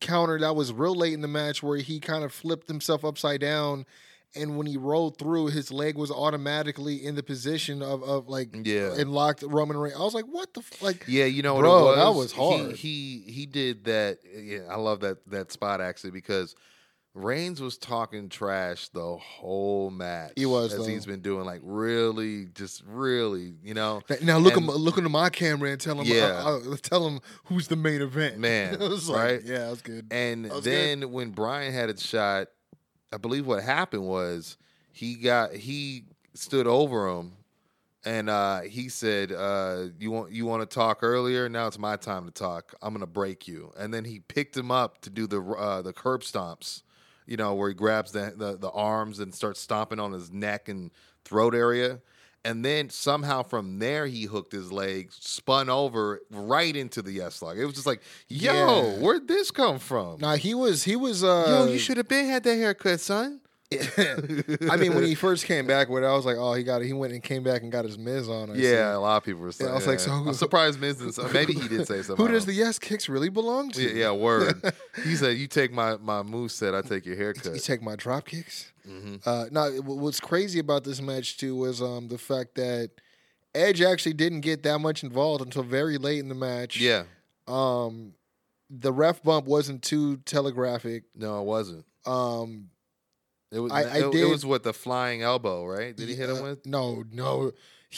counter 0.00 0.38
that 0.38 0.56
was 0.56 0.72
real 0.72 0.94
late 0.94 1.12
in 1.12 1.20
the 1.20 1.28
match 1.28 1.62
where 1.62 1.76
he 1.78 2.00
kind 2.00 2.24
of 2.24 2.32
flipped 2.32 2.68
himself 2.68 3.04
upside 3.04 3.40
down, 3.40 3.84
and 4.34 4.56
when 4.56 4.66
he 4.66 4.76
rolled 4.76 5.18
through, 5.18 5.48
his 5.48 5.72
leg 5.72 5.96
was 5.96 6.10
automatically 6.10 7.04
in 7.04 7.14
the 7.16 7.22
position 7.22 7.82
of 7.82 8.02
of 8.02 8.28
like 8.28 8.48
Yeah. 8.64 8.94
and 8.96 9.12
locked 9.12 9.42
Roman 9.42 9.76
Reigns. 9.76 9.96
I 9.96 10.00
was 10.02 10.14
like, 10.14 10.26
what 10.26 10.54
the 10.54 10.60
f-? 10.60 10.80
like. 10.82 11.04
Yeah, 11.08 11.24
you 11.24 11.42
know 11.42 11.54
what 11.54 11.62
Bro, 11.62 11.78
it 11.78 11.82
was. 11.82 11.96
that 11.96 12.18
was 12.18 12.32
hard. 12.32 12.76
He, 12.76 13.22
he 13.26 13.32
he 13.32 13.46
did 13.46 13.84
that. 13.84 14.18
Yeah, 14.36 14.60
I 14.70 14.76
love 14.76 15.00
that 15.00 15.18
that 15.30 15.50
spot 15.52 15.80
actually 15.80 16.12
because 16.12 16.54
Reigns 17.14 17.60
was 17.60 17.76
talking 17.76 18.28
trash 18.28 18.88
the 18.88 19.16
whole 19.16 19.90
match. 19.90 20.32
He 20.36 20.46
was, 20.46 20.72
as 20.72 20.78
though. 20.80 20.84
he's 20.86 21.06
been 21.06 21.20
doing, 21.22 21.44
like 21.44 21.60
really, 21.64 22.46
just 22.54 22.82
really, 22.86 23.54
you 23.64 23.74
know. 23.74 24.00
Now 24.22 24.38
look 24.38 24.56
And- 24.56 24.68
him, 24.68 24.74
look 24.76 24.96
into 24.96 25.10
my 25.10 25.28
camera 25.28 25.70
and 25.72 25.80
tell 25.80 26.00
him, 26.00 26.06
Yeah. 26.06 26.42
uh, 26.44 26.60
uh, 26.72 26.76
tell 26.80 27.06
him 27.08 27.20
who's 27.46 27.66
the 27.66 27.74
main 27.76 28.00
event. 28.00 28.38
Man, 28.38 28.74
it 28.80 28.80
was 28.80 29.08
like, 29.08 29.18
right? 29.18 29.42
yeah, 29.44 29.68
that's 29.68 29.82
good. 29.82 30.06
And 30.12 30.44
That 30.44 30.62
then 30.62 31.10
when 31.10 31.30
Bryan 31.30 31.72
had 31.72 31.90
it 31.90 31.98
shot, 31.98 32.46
I 33.12 33.16
believe 33.16 33.44
what 33.44 33.62
happened 33.64 34.06
was 34.06 34.56
he 34.92 35.16
got 35.16 35.52
he 35.52 36.04
stood 36.34 36.68
over 36.68 37.08
him 37.08 37.32
and 38.04 38.30
uh, 38.30 38.60
he 38.60 38.88
said, 38.88 39.32
uh, 39.32 39.86
"You 39.98 40.12
want 40.12 40.30
you 40.32 40.46
want 40.46 40.62
to 40.62 40.72
talk 40.72 41.00
earlier? 41.02 41.48
Now 41.48 41.66
it's 41.66 41.78
my 41.78 41.96
time 41.96 42.24
to 42.26 42.30
talk. 42.30 42.72
I'm 42.80 42.94
gonna 42.94 43.06
break 43.08 43.48
you." 43.48 43.72
And 43.76 43.92
then 43.92 44.04
he 44.04 44.20
picked 44.20 44.56
him 44.56 44.70
up 44.70 45.00
to 45.02 45.10
do 45.10 45.26
the 45.26 45.42
uh, 45.42 45.82
the 45.82 45.92
curb 45.92 46.22
stomps, 46.22 46.82
you 47.30 47.36
know, 47.38 47.54
where 47.54 47.68
he 47.70 47.74
grabs 47.74 48.12
the, 48.12 48.34
the 48.36 48.58
the 48.58 48.70
arms 48.70 49.20
and 49.20 49.32
starts 49.34 49.60
stomping 49.60 49.98
on 50.00 50.12
his 50.12 50.30
neck 50.30 50.68
and 50.68 50.90
throat 51.24 51.54
area. 51.54 52.00
And 52.44 52.64
then 52.64 52.88
somehow 52.88 53.42
from 53.42 53.78
there 53.80 54.06
he 54.06 54.24
hooked 54.24 54.52
his 54.52 54.72
leg, 54.72 55.12
spun 55.12 55.68
over 55.68 56.20
right 56.30 56.74
into 56.74 57.02
the 57.02 57.12
yes 57.12 57.40
lock. 57.42 57.56
It 57.56 57.64
was 57.66 57.74
just 57.74 57.86
like, 57.86 58.00
yo, 58.28 58.52
Yeah. 58.52 58.98
where'd 58.98 59.28
this 59.28 59.50
come 59.50 59.78
from? 59.78 60.18
Now 60.20 60.36
he 60.36 60.54
was 60.54 60.82
he 60.84 60.96
was 60.96 61.22
uh 61.22 61.44
Yo, 61.66 61.72
you 61.72 61.78
should 61.78 61.98
have 61.98 62.08
been 62.08 62.26
had 62.26 62.42
that 62.44 62.56
haircut, 62.56 62.98
son. 63.00 63.40
I 63.72 64.76
mean, 64.76 64.94
when 64.94 65.04
he 65.04 65.14
first 65.14 65.44
came 65.44 65.66
back 65.66 65.88
with 65.88 66.02
it, 66.02 66.06
I 66.06 66.12
was 66.14 66.24
like, 66.26 66.36
oh, 66.36 66.54
he 66.54 66.62
got 66.64 66.82
it. 66.82 66.86
He 66.86 66.92
went 66.92 67.12
and 67.12 67.22
came 67.22 67.42
back 67.42 67.62
and 67.62 67.70
got 67.70 67.84
his 67.84 67.98
Miz 67.98 68.28
on. 68.28 68.50
I 68.50 68.54
Yeah, 68.54 68.96
a 68.96 68.98
lot 68.98 69.16
of 69.18 69.24
people 69.24 69.42
were 69.42 69.52
saying. 69.52 69.70
I 69.70 69.74
was 69.74 69.86
like, 69.86 70.00
so 70.00 70.10
I'm 70.10 70.32
surprised 70.34 70.80
Miz 70.80 70.96
didn't. 70.96 71.12
say- 71.12 71.32
Maybe 71.32 71.54
he 71.54 71.68
did 71.68 71.86
say 71.86 72.02
something. 72.02 72.24
Who 72.26 72.32
does 72.32 72.46
the 72.46 72.52
yes 72.52 72.78
kicks 72.78 73.08
really 73.08 73.28
belong 73.28 73.70
to? 73.72 73.82
Yeah, 73.82 74.06
yeah, 74.06 74.12
word. 74.12 74.60
he 75.04 75.14
said, 75.14 75.36
"You 75.38 75.46
take 75.46 75.72
my 75.72 75.96
my 75.98 76.22
move 76.22 76.50
set, 76.52 76.74
I 76.74 76.82
take 76.82 77.06
your 77.06 77.16
haircut. 77.16 77.54
You 77.54 77.60
take 77.60 77.82
my 77.82 77.96
drop 77.96 78.26
kicks. 78.26 78.72
hmm 78.84 79.16
Uh, 79.24 79.46
now, 79.50 79.68
what's 79.70 80.20
crazy 80.20 80.58
about 80.58 80.84
this 80.84 81.00
match 81.00 81.38
too 81.38 81.54
was 81.56 81.80
um, 81.80 82.08
the 82.08 82.18
fact 82.18 82.56
that 82.56 82.90
Edge 83.54 83.82
actually 83.82 84.14
didn't 84.14 84.40
get 84.40 84.62
that 84.64 84.78
much 84.80 85.02
involved 85.04 85.42
until 85.42 85.62
very 85.62 85.98
late 85.98 86.18
in 86.18 86.28
the 86.28 86.34
match. 86.34 86.80
Yeah, 86.80 87.04
Um, 87.46 88.14
the 88.68 88.92
ref 88.92 89.22
bump 89.22 89.46
wasn't 89.46 89.82
too 89.82 90.16
telegraphic. 90.18 91.04
no, 91.14 91.40
it 91.40 91.44
wasn't. 91.44 91.84
Um, 92.06 92.70
It 93.52 93.58
was. 93.60 93.72
I- 93.72 93.82
I 93.82 93.96
it, 93.98 94.14
it 94.14 94.24
was 94.28 94.46
what 94.46 94.62
the 94.62 94.72
flying 94.72 95.22
elbow, 95.22 95.64
right? 95.64 95.96
Did 95.96 96.08
he 96.08 96.14
hit 96.14 96.30
him 96.30 96.36
uh, 96.38 96.42
with? 96.42 96.66
No, 96.66 97.04
no. 97.12 97.52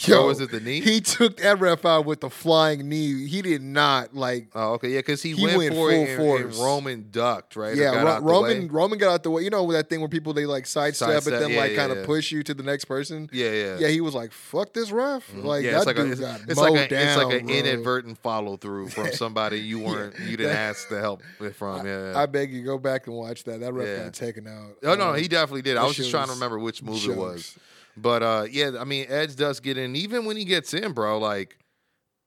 Or 0.08 0.10
Yo, 0.10 0.26
was 0.26 0.40
it 0.40 0.50
the 0.50 0.58
knee? 0.58 0.80
He 0.80 1.02
took 1.02 1.36
that 1.36 1.60
ref 1.60 1.84
out 1.84 2.06
with 2.06 2.22
the 2.22 2.30
flying 2.30 2.88
knee. 2.88 3.26
He 3.28 3.42
did 3.42 3.60
not 3.60 4.14
like. 4.14 4.48
Oh, 4.54 4.72
okay, 4.72 4.88
yeah, 4.88 5.00
because 5.00 5.22
he, 5.22 5.34
He 5.34 5.44
went, 5.44 5.58
went 5.58 5.74
for 5.74 5.76
full 5.76 5.88
it 5.90 5.98
and, 6.00 6.08
and 6.08 6.18
force. 6.18 6.58
Roman 6.58 7.08
ducked, 7.10 7.56
right? 7.56 7.76
Yeah, 7.76 7.92
got 8.02 8.22
Ro- 8.22 8.42
Roman. 8.42 8.68
Roman 8.68 8.98
got 8.98 9.12
out 9.12 9.22
the 9.22 9.30
way. 9.30 9.42
You 9.42 9.50
know 9.50 9.70
that 9.70 9.90
thing 9.90 10.00
where 10.00 10.08
people 10.08 10.32
they 10.32 10.46
like 10.46 10.64
sidestep, 10.66 11.08
Sidestep, 11.10 11.34
and 11.34 11.42
then 11.42 11.50
yeah, 11.50 11.60
like 11.60 11.70
yeah, 11.72 11.76
kind 11.76 11.92
of 11.92 11.98
yeah. 11.98 12.06
push 12.06 12.32
you 12.32 12.42
to 12.42 12.54
the 12.54 12.62
next 12.62 12.86
person. 12.86 13.28
Yeah, 13.34 13.50
yeah, 13.50 13.78
Yeah, 13.80 13.88
he 13.88 14.00
was 14.00 14.14
like, 14.14 14.32
"Fuck 14.32 14.72
this 14.72 14.90
ref!" 14.90 15.30
Mhm. 15.30 15.44
Like 15.44 15.64
that 15.64 15.74
it's 15.76 15.86
like 15.86 15.96
dude 15.96 16.06
a, 16.08 16.12
it's, 16.12 16.20
got 16.22 16.40
it's 16.48 16.56
mowed 16.56 16.70
like 16.72 16.86
a, 16.86 16.94
down. 16.94 17.08
it's 17.08 17.24
like 17.24 17.40
an 17.40 17.46
bro. 17.46 17.54
inadvertent 17.54 18.18
follow 18.22 18.56
through 18.56 18.88
from 18.88 19.08
somebody 19.12 19.60
you 19.60 19.78
weren't 19.80 20.18
you 20.20 20.38
didn't 20.38 20.56
ask 20.56 20.88
to 20.88 20.98
help 21.00 21.22
with 21.38 21.54
from. 21.56 21.86
Yeah, 21.86 22.14
I 22.16 22.24
beg 22.24 22.50
you, 22.50 22.62
go 22.64 22.78
back 22.78 23.08
and 23.08 23.14
watch 23.16 23.44
that. 23.44 23.60
That 23.60 23.74
ref 23.74 24.04
got 24.04 24.14
taken 24.14 24.46
out. 24.48 24.70
Oh 24.84 24.94
no, 24.94 25.10
Um, 25.10 25.18
he 25.18 25.28
definitely 25.28 25.62
did. 25.62 25.76
I 25.76 25.84
was 25.84 25.96
just 25.96 26.10
trying 26.10 26.28
to 26.28 26.32
remember 26.32 26.58
which 26.58 26.82
move 26.82 27.04
it 27.04 27.14
was. 27.14 27.58
But 27.96 28.22
uh 28.22 28.46
yeah, 28.50 28.72
I 28.78 28.84
mean 28.84 29.06
Edge 29.08 29.36
does 29.36 29.60
get 29.60 29.76
in. 29.78 29.96
Even 29.96 30.24
when 30.24 30.36
he 30.36 30.44
gets 30.44 30.74
in, 30.74 30.92
bro, 30.92 31.18
like 31.18 31.58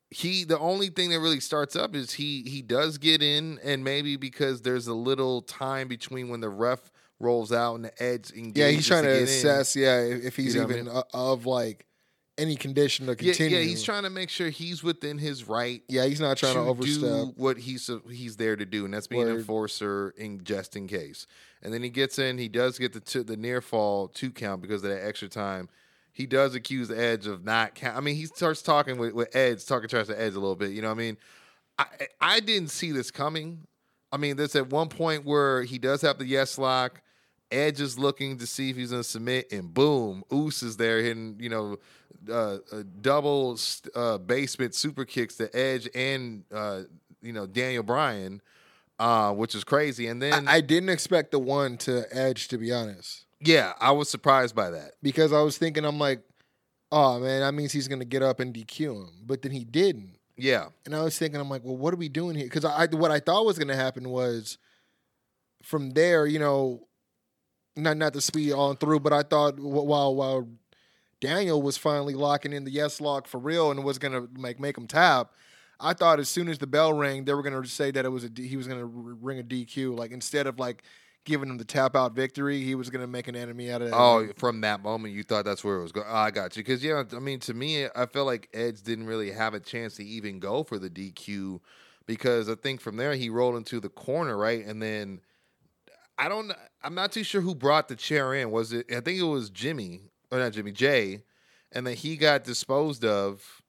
he 0.10 0.44
the 0.44 0.60
only 0.60 0.90
thing 0.90 1.10
that 1.10 1.20
really 1.20 1.40
starts 1.40 1.76
up 1.76 1.96
is 1.96 2.14
he 2.14 2.44
he 2.44 2.62
does 2.62 2.98
get 2.98 3.22
in, 3.22 3.60
and 3.64 3.84
maybe 3.84 4.16
because 4.16 4.62
there's 4.62 4.88
a 4.88 4.94
little 4.94 5.42
time 5.42 5.88
between 5.88 6.30
when 6.30 6.40
the 6.40 6.50
ref 6.50 6.92
rolls 7.20 7.52
out 7.52 7.76
and 7.76 7.86
the 7.86 8.04
edge 8.04 8.32
engages. 8.32 8.56
Yeah, 8.56 8.70
he's 8.70 8.88
trying 8.88 9.04
to 9.04 9.18
in. 9.18 9.24
assess. 9.24 9.76
Yeah, 9.76 10.00
if, 10.02 10.26
if 10.26 10.36
he's 10.36 10.56
You 10.56 10.62
know 10.62 10.68
what 10.68 10.76
I 10.76 10.80
even 10.80 10.92
uh, 10.96 11.04
of 11.14 11.46
like 11.46 11.86
any 12.38 12.56
condition 12.56 13.06
to 13.08 13.16
continue. 13.16 13.58
yeah, 13.58 13.64
he's 13.64 13.84
trying 13.84 14.04
to 14.04 14.10
make 14.10 14.30
sure 14.30 14.50
he's 14.50 14.84
within 14.84 15.18
his 15.18 15.48
right 15.48 15.82
Yeah, 15.88 16.06
he's 16.06 16.20
not 16.20 16.38
trying 16.38 16.56
to, 16.56 16.62
to 16.62 16.68
overstep. 16.68 17.38
what 17.38 17.58
he's 17.58 17.90
he's 18.10 18.36
there 18.38 18.56
to 18.56 18.66
do, 18.66 18.86
and 18.86 18.94
that's 18.94 19.08
being 19.08 19.24
an 19.24 19.36
enforcer 19.36 20.14
in 20.18 20.44
just 20.44 20.76
in 20.76 20.88
case. 20.88 21.28
And 21.62 21.74
then 21.74 21.82
he 21.82 21.90
gets 21.90 22.20
in. 22.20 22.38
He 22.38 22.48
does 22.50 22.78
get 22.78 22.94
the 22.94 23.00
two, 23.00 23.24
the 23.24 23.38
near 23.38 23.62
fall 23.62 24.08
two 24.08 24.32
count 24.32 24.62
because 24.62 24.84
of 24.84 24.90
that 24.90 25.06
extra 25.06 25.28
time. 25.30 25.70
He 26.12 26.26
does 26.26 26.56
accuse 26.56 26.92
Edge 26.92 27.28
of 27.28 27.44
not 27.44 27.76
count. 27.76 27.98
I 27.98 28.00
mean, 28.00 28.16
he 28.16 28.26
starts 28.26 28.62
talking 28.62 28.98
with, 28.98 29.14
with 29.14 29.36
Edge, 29.36 29.66
talking 29.66 29.90
trash 29.90 30.08
to 30.08 30.20
Edge 30.20 30.34
a 30.34 30.40
little 30.40 30.56
bit. 30.56 30.72
You 30.72 30.82
know 30.82 30.90
what 30.90 30.96
I 30.96 30.98
mean? 30.98 31.18
I 31.78 31.86
I 32.22 32.40
didn't 32.40 32.70
see 32.70 32.92
this 32.92 33.12
coming. 33.12 33.68
I 34.12 34.18
mean, 34.18 34.38
there's 34.38 34.56
at 34.56 34.70
one 34.70 34.88
point 34.88 35.26
where 35.26 35.64
he 35.64 35.78
does 35.78 36.02
have 36.02 36.18
the 36.18 36.26
yes 36.26 36.58
lock. 36.58 37.02
Edge 37.56 37.80
is 37.80 37.98
looking 37.98 38.38
to 38.40 38.48
see 38.48 38.70
if 38.70 38.76
he's 38.76 38.92
going 38.92 39.04
to 39.04 39.08
submit, 39.08 39.52
and 39.52 39.74
boom, 39.74 40.24
Oos 40.32 40.62
is 40.62 40.78
there 40.78 41.02
hitting, 41.02 41.38
you 41.40 41.50
know, 41.50 41.78
uh, 42.32 42.58
double 43.02 43.58
uh, 43.96 44.18
basement 44.18 44.76
super 44.76 45.06
kicks 45.06 45.36
to 45.36 45.56
Edge 45.56 45.88
and, 45.96 46.44
uh, 46.54 46.82
you 47.22 47.34
know, 47.34 47.46
Daniel 47.46 47.84
Bryan, 47.84 48.42
uh, 49.00 49.32
which 49.34 49.56
is 49.56 49.64
crazy. 49.64 50.08
And 50.08 50.22
then, 50.22 50.48
I, 50.48 50.56
I 50.56 50.62
didn't 50.62 50.90
expect 50.90 51.32
the 51.32 51.40
one 51.40 51.78
to 51.80 52.06
Edge, 52.12 52.48
to 52.50 52.58
be 52.58 52.72
honest, 52.72 53.26
yeah, 53.40 53.74
I 53.80 53.92
was 53.92 54.10
surprised 54.10 54.56
by 54.56 54.72
that. 54.72 54.94
because 55.02 55.32
I 55.34 55.42
was 55.42 55.58
thinking, 55.58 55.86
I'm 55.86 56.00
like, 56.00 56.22
oh 56.92 57.20
man, 57.20 57.42
that 57.42 57.54
means 57.54 57.72
he's 57.72 57.88
gonna 57.88 58.06
get 58.06 58.24
up 58.24 58.40
and 58.40 58.54
DQ 58.54 58.80
him, 58.80 59.10
but 59.26 59.42
then 59.42 59.52
he 59.52 59.64
didn't. 59.64 60.18
Yeah, 60.38 60.68
And 60.86 60.94
I 60.94 61.02
was 61.02 61.18
thinking, 61.18 61.40
I'm 61.40 61.50
like, 61.50 61.64
well, 61.64 61.78
what 61.78 61.94
are 61.94 61.98
we 61.98 62.10
doing 62.10 62.36
here? 62.36 62.46
Because 62.46 62.66
I, 62.66 62.88
what 62.88 63.10
I 63.10 63.20
thought 63.22 63.46
was 63.46 63.58
going 63.58 63.70
to 63.70 63.76
happen 63.76 64.10
was 64.10 64.58
from 65.64 65.92
there, 65.92 66.26
you 66.26 66.40
know, 66.40 66.88
not 67.76 67.98
not 67.98 68.14
to 68.14 68.22
speed 68.22 68.54
on 68.54 68.78
through, 68.78 69.02
but 69.02 69.14
I 69.14 69.24
thought 69.24 69.60
while 69.60 70.16
while 70.16 70.48
Daniel 71.22 71.62
was 71.62 71.78
finally 71.78 72.14
locking 72.14 72.54
in 72.54 72.64
the 72.64 72.72
yes 72.72 73.02
lock 73.02 73.28
for 73.28 73.40
real 73.40 73.72
and 73.72 73.84
was 73.84 73.98
gonna 73.98 74.28
make 74.38 74.60
make 74.60 74.78
him 74.78 74.88
tap. 74.88 75.32
I 75.80 75.94
thought 75.94 76.20
as 76.20 76.30
soon 76.30 76.48
as 76.48 76.58
the 76.58 76.68
bell 76.68 76.94
rang, 76.94 77.26
they 77.26 77.34
were 77.34 77.44
gonna 77.44 77.66
say 77.66 77.92
that 77.92 78.06
it 78.06 78.10
was 78.10 78.24
a 78.24 78.30
D, 78.30 78.48
he 78.48 78.58
was 78.58 78.68
gonna 78.68 78.86
ring 78.86 79.40
a 79.40 79.44
DQ. 79.44 79.98
Like 79.98 80.12
instead 80.12 80.48
of 80.48 80.60
like 80.60 80.84
giving 81.26 81.50
him 81.50 81.58
the 81.58 81.66
tap 81.66 81.96
out 81.96 82.14
victory, 82.14 82.62
he 82.62 82.76
was 82.76 82.90
gonna 82.90 83.08
make 83.08 83.28
an 83.28 83.36
enemy 83.36 83.72
out 83.72 83.82
of. 83.82 83.92
Oh, 83.94 84.28
from 84.38 84.62
that 84.62 84.82
moment, 84.82 85.14
you 85.14 85.24
thought 85.24 85.44
that's 85.44 85.64
where 85.64 85.78
it 85.78 85.82
was 85.82 85.92
going. 85.92 86.08
Oh, 86.10 86.16
I 86.16 86.32
got 86.32 86.56
you. 86.56 86.64
Because 86.64 86.84
yeah, 86.84 87.04
I 87.14 87.20
mean, 87.20 87.40
to 87.42 87.54
me, 87.54 87.88
I 87.96 88.06
felt 88.06 88.28
like 88.28 88.48
Edge 88.54 88.82
didn't 88.82 89.08
really 89.08 89.32
have 89.32 89.54
a 89.54 89.60
chance 89.60 89.96
to 89.96 90.06
even 90.06 90.40
go 90.40 90.64
for 90.64 90.80
the 90.80 90.90
DQ 90.90 91.60
because 92.06 92.48
I 92.50 92.56
think 92.56 92.80
from 92.82 92.98
there 92.98 93.16
he 93.16 93.30
rolled 93.30 93.56
into 93.56 93.80
the 93.80 93.90
corner, 93.90 94.38
right, 94.38 94.66
and 94.66 94.82
then 94.82 95.20
I 96.18 96.30
don't. 96.30 96.52
I'm 96.84 96.96
not 96.96 97.12
too 97.12 97.24
sure 97.24 97.42
who 97.42 97.56
brought 97.56 97.88
the 97.88 97.96
chair 97.96 98.34
in. 98.34 98.52
Was 98.52 98.74
it? 98.74 98.86
I 98.92 99.02
think 99.02 99.20
it 99.20 99.24
was 99.24 99.50
Jimmy 99.50 100.02
or 100.32 100.40
not 100.40 100.54
Jimmy 100.54 100.72
Jey, 100.72 101.24
and 101.72 101.86
then 101.86 101.96
he 101.96 102.18
got 102.18 102.44
disposed 102.44 103.04
of. 103.04 103.62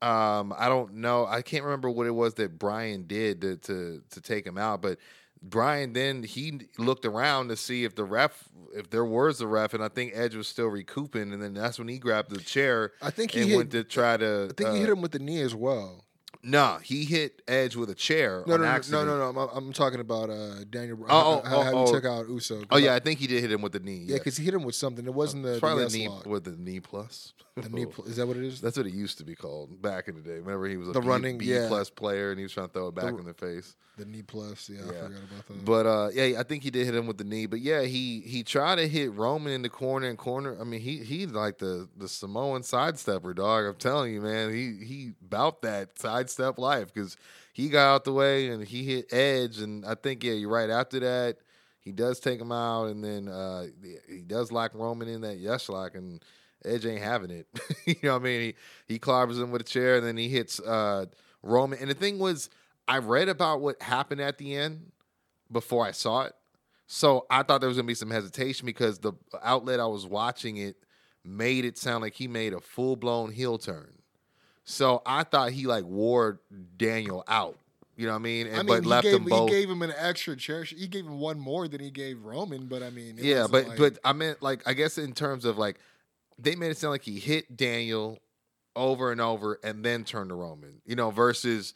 Um, 0.00 0.54
I 0.56 0.68
don't 0.68 0.94
know. 0.94 1.26
I 1.26 1.42
can't 1.42 1.64
remember 1.64 1.90
what 1.90 2.06
it 2.06 2.12
was 2.12 2.34
that 2.34 2.58
Bryan 2.58 3.06
did 3.06 3.40
to 3.40 3.56
to, 3.56 4.02
to 4.10 4.20
take 4.20 4.46
him 4.46 4.56
out, 4.56 4.80
but 4.80 4.98
Bryan 5.42 5.92
then 5.92 6.22
he 6.22 6.60
looked 6.78 7.04
around 7.04 7.48
to 7.48 7.56
see 7.56 7.84
if 7.84 7.94
the 7.94 8.04
ref, 8.04 8.44
if 8.74 8.90
there 8.90 9.04
was 9.04 9.40
a 9.40 9.46
ref, 9.46 9.74
and 9.74 9.82
I 9.82 9.88
think 9.88 10.12
Edge 10.14 10.34
was 10.34 10.48
still 10.48 10.68
recouping, 10.68 11.32
and 11.32 11.42
then 11.42 11.54
that's 11.54 11.78
when 11.78 11.88
he 11.88 11.98
grabbed 11.98 12.30
the 12.30 12.40
chair. 12.40 12.92
I 13.02 13.10
think 13.10 13.32
he 13.32 13.40
and 13.40 13.50
hit- 13.50 13.56
went 13.56 13.70
to 13.72 13.84
try 13.84 14.16
to. 14.16 14.48
I 14.50 14.54
think 14.54 14.70
he 14.70 14.76
uh, 14.76 14.80
hit 14.80 14.88
him 14.90 15.00
with 15.00 15.12
the 15.12 15.18
knee 15.18 15.40
as 15.40 15.54
well. 15.54 16.04
Nah, 16.48 16.78
he 16.78 17.04
hit 17.04 17.42
Edge 17.46 17.76
with 17.76 17.90
a 17.90 17.94
chair 17.94 18.42
No, 18.46 18.54
on 18.54 18.60
no, 18.62 18.66
no, 18.90 19.04
no, 19.04 19.18
no, 19.18 19.32
no. 19.32 19.40
I'm, 19.50 19.66
I'm 19.66 19.72
talking 19.72 20.00
about 20.00 20.30
uh, 20.30 20.64
Daniel. 20.70 20.98
Oh, 21.08 21.42
how, 21.44 21.56
oh, 21.56 21.62
how 21.62 21.72
oh, 21.74 21.86
he 21.86 21.92
took 21.92 22.04
out 22.06 22.28
Uso. 22.28 22.62
Oh 22.70 22.78
yeah, 22.78 22.92
I- 22.92 22.96
I 22.96 22.98
think 23.00 23.18
he 23.20 23.26
did 23.26 23.40
hit 23.42 23.52
him 23.52 23.60
with 23.60 23.72
the 23.72 23.80
knee. 23.80 24.04
yeah, 24.06 24.16
because 24.16 24.36
he 24.38 24.44
hit 24.44 24.54
him 24.54 24.62
with 24.64 24.74
something. 24.74 25.04
It 25.04 25.12
wasn't 25.14 25.42
the, 25.44 25.50
the 25.52 25.60
probably 25.60 25.82
yes 25.84 25.92
the 25.92 25.98
knee 25.98 26.08
lock. 26.08 26.26
with 26.26 26.44
the 26.44 26.56
knee 26.56 26.80
plus. 26.80 27.34
The 27.56 27.68
knee 27.68 27.86
pl- 27.86 28.04
is 28.06 28.16
that 28.16 28.26
what 28.26 28.36
it 28.36 28.44
is? 28.44 28.60
That's 28.60 28.76
what 28.76 28.86
it 28.86 28.94
used 28.94 29.18
to 29.18 29.24
be 29.24 29.34
called 29.34 29.82
back 29.82 30.08
in 30.08 30.14
the 30.14 30.20
day. 30.22 30.40
Whenever 30.40 30.66
he 30.68 30.76
was 30.76 30.88
a 30.88 30.92
The 30.92 31.00
B- 31.00 31.06
running- 31.08 31.38
B 31.38 31.46
yeah. 31.46 31.66
plus 31.68 31.90
player 31.90 32.30
and 32.30 32.38
he 32.38 32.44
was 32.44 32.52
trying 32.52 32.68
to 32.68 32.72
throw 32.72 32.88
it 32.88 32.94
back 32.94 33.12
The- 33.12 33.18
in 33.18 33.24
the 33.24 33.34
face. 33.34 33.74
The 33.98 34.04
knee 34.04 34.22
plus. 34.22 34.70
Yeah, 34.70 34.82
I 34.82 34.86
forgot 34.86 35.06
about 35.06 35.46
that. 35.48 35.64
But 35.64 35.86
uh, 35.86 36.10
yeah, 36.14 36.38
I 36.38 36.44
think 36.44 36.62
he 36.62 36.70
did 36.70 36.86
hit 36.86 36.94
him 36.94 37.08
with 37.08 37.18
the 37.18 37.24
knee. 37.24 37.46
But 37.46 37.60
yeah, 37.60 37.82
he 37.82 38.20
he 38.20 38.44
tried 38.44 38.76
to 38.76 38.86
hit 38.86 39.12
Roman 39.12 39.52
in 39.52 39.62
the 39.62 39.68
corner 39.68 40.08
and 40.08 40.16
corner. 40.16 40.56
I 40.60 40.62
mean, 40.62 40.80
he 40.80 40.98
he 40.98 41.26
like 41.26 41.58
the 41.58 41.88
the 41.96 42.08
Samoan 42.08 42.62
sidestepper 42.62 43.34
dog. 43.34 43.64
I'm 43.64 43.74
telling 43.74 44.14
you, 44.14 44.20
man, 44.20 44.54
he 44.54 44.84
he 44.84 45.12
bout 45.20 45.62
that 45.62 45.98
sidestep 45.98 46.58
life 46.58 46.94
because 46.94 47.16
he 47.52 47.68
got 47.68 47.92
out 47.92 48.04
the 48.04 48.12
way 48.12 48.48
and 48.48 48.64
he 48.64 48.84
hit 48.84 49.12
Edge. 49.12 49.58
And 49.58 49.84
I 49.84 49.96
think 49.96 50.22
yeah, 50.22 50.34
you're 50.34 50.48
right. 50.48 50.70
After 50.70 51.00
that, 51.00 51.38
he 51.80 51.90
does 51.90 52.20
take 52.20 52.40
him 52.40 52.52
out, 52.52 52.84
and 52.84 53.02
then 53.02 53.26
uh, 53.26 53.66
he 54.08 54.20
does 54.20 54.52
lock 54.52 54.72
Roman 54.74 55.08
in 55.08 55.22
that 55.22 55.38
yes 55.38 55.68
lock, 55.68 55.96
and 55.96 56.22
Edge 56.64 56.86
ain't 56.86 57.02
having 57.02 57.30
it. 57.30 57.48
you 57.84 57.96
know 58.04 58.12
what 58.12 58.22
I 58.22 58.24
mean? 58.24 58.40
He 58.40 58.54
he 58.94 58.98
clobbers 59.00 59.42
him 59.42 59.50
with 59.50 59.62
a 59.62 59.64
chair, 59.64 59.96
and 59.96 60.06
then 60.06 60.16
he 60.16 60.28
hits 60.28 60.60
uh, 60.60 61.06
Roman. 61.42 61.78
And 61.80 61.90
the 61.90 61.94
thing 61.94 62.18
was, 62.20 62.50
I 62.88 62.98
read 62.98 63.28
about 63.28 63.60
what 63.60 63.80
happened 63.82 64.20
at 64.20 64.38
the 64.38 64.54
end 64.54 64.90
before 65.52 65.86
I 65.86 65.92
saw 65.92 66.22
it. 66.22 66.32
So 66.86 67.26
I 67.30 67.42
thought 67.42 67.60
there 67.60 67.68
was 67.68 67.76
gonna 67.76 67.86
be 67.86 67.94
some 67.94 68.10
hesitation 68.10 68.64
because 68.64 68.98
the 68.98 69.12
outlet 69.42 69.78
I 69.78 69.86
was 69.86 70.06
watching 70.06 70.56
it 70.56 70.76
made 71.22 71.66
it 71.66 71.76
sound 71.76 72.02
like 72.02 72.14
he 72.14 72.26
made 72.26 72.54
a 72.54 72.60
full 72.60 72.96
blown 72.96 73.30
heel 73.30 73.58
turn. 73.58 73.92
So 74.64 75.02
I 75.04 75.24
thought 75.24 75.52
he 75.52 75.66
like 75.66 75.84
wore 75.84 76.40
Daniel 76.76 77.24
out. 77.28 77.58
You 77.96 78.06
know 78.06 78.12
what 78.12 78.20
I 78.20 78.22
mean? 78.22 78.46
And 78.46 78.56
I 78.56 78.58
mean, 78.58 78.66
but 78.66 78.82
he 78.84 78.88
left 78.88 79.02
gave, 79.04 79.12
them 79.12 79.24
both. 79.24 79.50
he 79.50 79.56
gave 79.56 79.68
him 79.68 79.82
an 79.82 79.92
extra 79.96 80.36
chair. 80.36 80.62
He 80.62 80.86
gave 80.86 81.04
him 81.04 81.18
one 81.18 81.38
more 81.38 81.66
than 81.66 81.80
he 81.80 81.90
gave 81.90 82.22
Roman. 82.24 82.66
But 82.66 82.82
I 82.82 82.90
mean, 82.90 83.16
yeah, 83.18 83.46
but 83.50 83.66
like- 83.68 83.78
but 83.78 83.98
I 84.04 84.12
meant 84.12 84.42
like 84.42 84.66
I 84.66 84.72
guess 84.72 84.98
in 84.98 85.12
terms 85.12 85.44
of 85.44 85.58
like 85.58 85.78
they 86.38 86.54
made 86.54 86.70
it 86.70 86.78
sound 86.78 86.92
like 86.92 87.02
he 87.02 87.18
hit 87.18 87.56
Daniel 87.56 88.18
over 88.76 89.10
and 89.10 89.20
over 89.20 89.58
and 89.64 89.84
then 89.84 90.04
turned 90.04 90.30
to 90.30 90.36
Roman. 90.36 90.80
You 90.86 90.96
know, 90.96 91.10
versus 91.10 91.74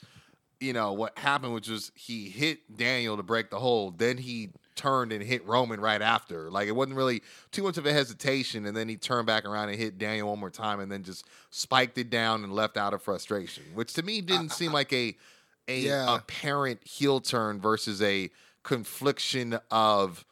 you 0.63 0.73
know 0.73 0.93
what 0.93 1.19
happened, 1.19 1.53
which 1.55 1.69
was 1.69 1.93
he 1.95 2.29
hit 2.29 2.77
Daniel 2.77 3.17
to 3.17 3.23
break 3.23 3.51
the 3.51 3.59
hold, 3.59 3.99
then 3.99 4.17
he 4.19 4.51
turned 4.75 5.13
and 5.13 5.23
hit 5.23 5.47
Roman 5.47 5.81
right 5.81 6.01
after. 6.01 6.51
Like 6.51 6.69
it 6.69 6.73
wasn't 6.73 6.97
really 6.97 7.23
too 7.51 7.63
much 7.63 7.77
of 7.79 7.85
a 7.87 7.93
hesitation, 7.93 8.65
and 8.67 8.77
then 8.77 8.89
he 8.89 8.97
turned 8.97 9.27
back 9.27 9.45
around 9.45 9.69
and 9.69 9.79
hit 9.79 9.99
Daniel 9.99 10.31
one 10.31 10.39
more 10.39 10.51
time, 10.51 10.81
and 10.81 10.91
then 10.91 11.03
just 11.03 11.27
spiked 11.51 11.99
it 11.99 12.09
down 12.11 12.45
and 12.45 12.53
left 12.53 12.77
out 12.77 12.95
of 12.95 13.03
frustration, 13.03 13.65
which 13.75 13.93
to 13.95 14.03
me 14.03 14.21
didn't 14.21 14.51
seem 14.51 14.73
like 14.73 14.93
a 14.93 15.17
a 15.69 15.81
Yeah. 15.81 16.17
apparent 16.17 16.85
heel 16.87 17.21
turn 17.21 17.61
versus 17.61 18.01
a 18.03 18.31
confliction 18.63 19.59
of 19.71 20.25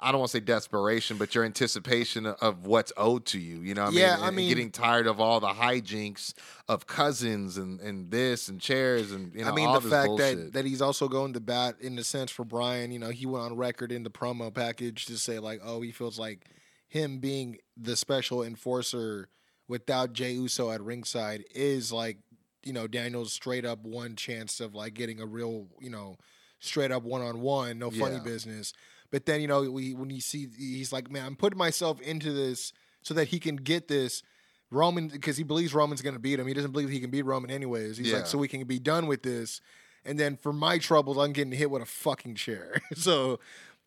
I 0.00 0.12
don't 0.12 0.20
want 0.20 0.30
to 0.30 0.36
say 0.36 0.40
desperation, 0.40 1.16
but 1.16 1.34
your 1.34 1.44
anticipation 1.44 2.26
of 2.26 2.66
what's 2.66 2.92
owed 2.96 3.26
to 3.26 3.38
you. 3.38 3.60
You 3.62 3.74
know, 3.74 3.86
what 3.86 3.94
Yeah, 3.94 4.12
I 4.12 4.14
mean, 4.16 4.24
I 4.24 4.26
And 4.28 4.36
mean- 4.36 4.48
getting 4.48 4.70
tired 4.70 5.06
of 5.06 5.20
all 5.20 5.40
the 5.40 5.48
hijinks 5.48 6.34
of 6.68 6.86
cousins 6.86 7.56
and 7.56 7.80
and 7.80 8.10
this 8.10 8.48
and 8.48 8.60
chairs 8.60 9.10
and 9.12 9.34
you 9.34 9.42
know. 9.44 9.50
I 9.50 9.54
mean, 9.54 9.72
the 9.72 9.80
fact 9.80 10.06
bullshit. 10.08 10.36
that 10.38 10.52
that 10.52 10.64
he's 10.64 10.80
also 10.82 11.08
going 11.08 11.32
to 11.32 11.40
bat 11.40 11.76
in 11.80 11.96
the 11.96 12.04
sense 12.04 12.30
for 12.30 12.44
Bryan. 12.44 12.92
You 12.92 12.98
know, 13.00 13.10
he 13.10 13.26
went 13.26 13.44
on 13.44 13.56
record 13.56 13.90
in 13.90 14.02
the 14.04 14.10
promo 14.10 14.52
package 14.54 15.06
to 15.06 15.18
say 15.18 15.38
like, 15.38 15.60
oh, 15.64 15.80
he 15.80 15.90
feels 15.90 16.18
like 16.18 16.46
him 16.86 17.18
being 17.18 17.58
the 17.76 17.96
special 17.96 18.42
enforcer 18.42 19.28
without 19.66 20.12
Jey 20.12 20.32
Uso 20.32 20.70
at 20.70 20.80
ringside 20.80 21.44
is 21.54 21.92
like, 21.92 22.18
you 22.62 22.72
know, 22.72 22.86
Daniel's 22.86 23.32
straight 23.32 23.64
up 23.64 23.80
one 23.84 24.16
chance 24.16 24.60
of 24.60 24.74
like 24.74 24.94
getting 24.94 25.20
a 25.20 25.26
real, 25.26 25.66
you 25.80 25.90
know, 25.90 26.16
straight 26.60 26.90
up 26.90 27.02
one 27.02 27.20
on 27.20 27.40
one, 27.40 27.78
no 27.78 27.90
funny 27.90 28.16
Yeah. 28.16 28.22
business. 28.22 28.72
But 29.10 29.26
then 29.26 29.40
you 29.40 29.48
know, 29.48 29.70
we, 29.70 29.94
when 29.94 30.10
you 30.10 30.20
see, 30.20 30.48
he's 30.56 30.92
like, 30.92 31.10
man, 31.10 31.24
I'm 31.26 31.36
putting 31.36 31.58
myself 31.58 32.00
into 32.00 32.32
this 32.32 32.72
so 33.02 33.14
that 33.14 33.28
he 33.28 33.38
can 33.38 33.56
get 33.56 33.88
this. 33.88 34.22
Roman, 34.70 35.08
because 35.08 35.38
he 35.38 35.44
believes 35.44 35.72
Roman's 35.72 36.02
going 36.02 36.12
to 36.14 36.20
beat 36.20 36.38
him. 36.38 36.46
He 36.46 36.52
doesn't 36.52 36.72
believe 36.72 36.90
he 36.90 37.00
can 37.00 37.08
beat 37.08 37.22
Roman 37.24 37.50
anyways. 37.50 37.96
He's 37.96 38.08
Yeah. 38.08 38.16
like, 38.16 38.26
so 38.26 38.36
we 38.36 38.48
can 38.48 38.62
be 38.64 38.78
done 38.78 39.06
with 39.06 39.22
this. 39.22 39.62
And 40.04 40.20
then 40.20 40.36
for 40.36 40.52
my 40.52 40.76
troubles, 40.76 41.16
I'm 41.16 41.32
getting 41.32 41.52
hit 41.52 41.70
with 41.70 41.80
a 41.80 41.86
fucking 41.86 42.34
chair. 42.34 42.82
so, 42.94 43.40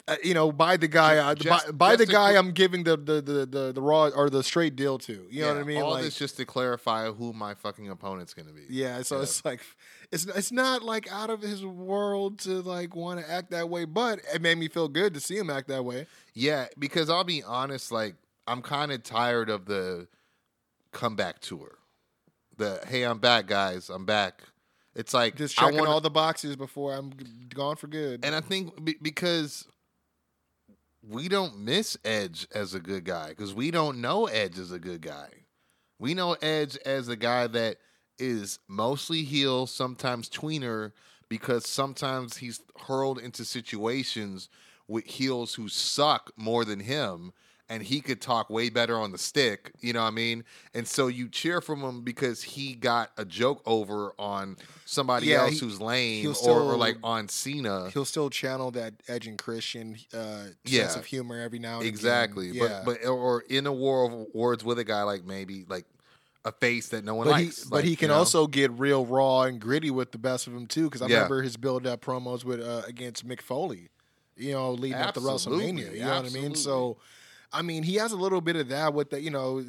uh, 0.08 0.16
you 0.24 0.34
know, 0.34 0.52
by 0.52 0.78
the 0.78 0.88
guy, 0.88 1.18
uh, 1.18 1.36
Just- 1.36 1.66
by, 1.68 1.72
by 1.72 1.95
just 1.95 2.08
the 2.08 2.14
guy, 2.14 2.32
cl- 2.32 2.39
I'm 2.39 2.52
giving 2.52 2.84
the 2.84 2.97
the, 2.97 3.22
the 3.22 3.45
the 3.45 3.72
the 3.74 3.82
raw 3.82 4.10
or 4.10 4.30
the 4.30 4.43
straight 4.43 4.76
deal 4.76 4.97
to. 4.99 5.26
You 5.30 5.41
know 5.41 5.54
what 5.54 5.58
I 5.58 5.64
mean? 5.64 5.82
All 5.82 5.91
like, 5.91 6.04
this 6.04 6.18
just 6.18 6.38
to 6.38 6.45
clarify 6.45 7.10
who 7.12 7.34
my 7.34 7.54
fucking 7.54 7.89
opponent's 7.89 8.34
gonna 8.34 8.52
be. 8.54 8.66
yeah. 8.70 9.02
So 9.04 9.18
Yeah. 9.18 9.24
it's 9.24 9.45
like, 9.45 9.62
it's 10.12 10.26
it's 10.26 10.52
not 10.52 10.84
like 10.84 11.12
out 11.12 11.30
of 11.30 11.41
his 11.41 11.66
world 11.66 12.39
to 12.39 12.62
like 12.62 12.95
want 12.95 13.20
to 13.20 13.30
act 13.32 13.52
that 13.52 13.70
way, 13.70 13.86
but 13.86 14.20
it 14.34 14.41
made 14.41 14.58
me 14.58 14.68
feel 14.68 14.88
good 14.88 15.14
to 15.14 15.20
see 15.20 15.38
him 15.38 15.49
act 15.49 15.68
that 15.70 15.86
way. 15.86 16.08
Yeah, 16.34 16.68
because 16.80 17.10
I'll 17.10 17.24
be 17.24 17.43
honest, 17.43 17.91
like 17.91 18.16
I'm 18.47 18.62
kind 18.62 18.91
of 18.91 19.04
tired 19.04 19.49
of 19.49 19.66
the 19.66 20.08
comeback 20.91 21.39
tour. 21.39 21.78
The 22.58 22.82
hey, 22.88 23.04
I'm 23.04 23.20
back, 23.20 23.47
guys. 23.47 23.89
I'm 23.89 24.06
back. 24.06 24.41
It's 24.93 25.14
like 25.14 25.36
Just 25.38 25.58
I 25.58 25.66
checking 25.66 25.80
wanna- 25.80 25.91
all 25.91 26.02
the 26.02 26.10
boxes 26.10 26.56
before 26.58 26.93
I'm 26.93 27.14
gone 27.54 27.78
for 27.78 27.88
good. 27.88 28.26
and 28.26 28.36
I 28.36 28.41
think 28.41 28.84
be- 28.84 28.97
because 29.02 29.66
we 31.08 31.28
don't 31.28 31.60
miss 31.60 31.97
Edge 32.06 32.47
as 32.54 32.74
a 32.74 32.80
good 32.80 33.06
guy 33.06 33.30
because 33.30 33.54
we 33.54 33.72
don't 33.72 34.02
know 34.02 34.26
Edge 34.28 34.60
as 34.60 34.72
a 34.72 34.80
good 34.80 35.02
guy. 35.02 35.30
We 35.99 36.14
know 36.14 36.34
Edge 36.41 36.78
as 36.86 37.08
a 37.08 37.16
guy 37.16 37.47
that 37.47 37.78
is 38.20 38.60
mostly 38.68 39.24
heel, 39.24 39.66
sometimes 39.68 40.30
tweener, 40.30 40.91
because 41.30 41.68
sometimes 41.68 42.38
he's 42.38 42.62
hurled 42.88 43.20
into 43.20 43.45
situations 43.45 44.49
with 44.88 45.06
heels 45.06 45.56
who 45.56 45.70
suck 45.70 46.32
more 46.36 46.66
than 46.66 46.82
him. 46.82 47.32
And 47.72 47.82
he 47.82 48.01
could 48.01 48.19
talk 48.19 48.49
way 48.49 48.69
better 48.69 48.97
on 48.97 49.13
the 49.13 49.17
stick, 49.17 49.72
you 49.80 49.93
know 49.93 50.01
what 50.01 50.07
I 50.07 50.11
mean? 50.11 50.43
And 50.74 50.86
so 50.86 51.07
you 51.07 51.30
cheer 51.30 51.61
from 51.61 51.80
him 51.82 52.01
because 52.01 52.43
he 52.43 52.74
got 52.74 53.11
a 53.17 53.24
joke 53.24 53.61
over 53.65 54.13
on 54.19 54.57
somebody 54.84 55.28
Yeah, 55.28 55.43
else 55.43 55.53
he- 55.53 55.59
who's 55.59 55.80
lame 55.80 56.22
he'll 56.22 56.32
or, 56.32 56.34
or 56.34 56.36
still- 56.36 56.78
like 56.78 56.97
on 57.01 57.30
Cena. 57.30 57.89
He'll 57.91 58.03
still 58.03 58.30
channel 58.30 58.72
that 58.72 58.95
Edge 59.07 59.26
and 59.28 59.38
Christian 59.38 59.95
uh, 60.13 60.47
Yeah. 60.65 60.82
sense 60.88 60.97
of 60.97 61.05
humor 61.05 61.39
every 61.39 61.59
now 61.59 61.78
and 61.78 61.88
Exactly. 61.88 62.49
again. 62.49 62.61
Yeah. 62.63 62.82
But 62.86 62.99
but 63.03 63.07
or 63.07 63.41
in 63.47 63.65
a 63.67 63.72
war 63.72 64.05
of 64.05 64.28
words 64.34 64.65
with 64.65 64.78
a 64.78 64.84
guy 64.84 65.03
like 65.03 65.24
maybe 65.24 65.63
like 65.69 65.86
a 66.43 66.51
face 66.51 66.89
that 66.89 67.05
no 67.05 67.15
one 67.15 67.28
but 67.28 67.38
he, 67.39 67.45
likes. 67.45 67.63
but 67.63 67.76
like, 67.78 67.84
he 67.86 67.91
you 67.91 67.95
can 67.97 68.09
know? 68.09 68.15
also 68.15 68.47
get 68.47 68.69
real 68.72 69.05
raw 69.05 69.43
and 69.43 69.61
gritty 69.61 69.91
with 69.91 70.11
the 70.11 70.17
best 70.17 70.45
of 70.47 70.51
them 70.53 70.67
too. 70.67 70.86
Because 70.89 71.01
I 71.01 71.07
Yeah. 71.07 71.15
remember 71.17 71.41
his 71.41 71.55
build 71.55 71.88
up 71.88 72.01
promos 72.03 72.43
with 72.43 72.59
uh, 72.59 72.82
against 72.86 73.26
Mick 73.26 73.39
Foley, 73.39 73.88
you 74.36 74.51
know, 74.51 74.72
leading 74.74 74.97
up 74.99 75.13
to 75.13 75.22
WrestleMania. 75.22 75.93
You 75.93 76.01
know 76.01 76.15
what 76.22 76.26
I 76.26 76.30
mean? 76.30 76.53
So, 76.55 76.97
I 77.54 77.62
mean, 77.62 77.84
he 77.84 77.95
has 77.95 78.14
a 78.14 78.16
little 78.16 78.39
bit 78.39 78.56
of 78.56 78.70
that 78.70 78.93
with 78.93 79.10
the, 79.10 79.22
you 79.22 79.30
know, 79.30 79.62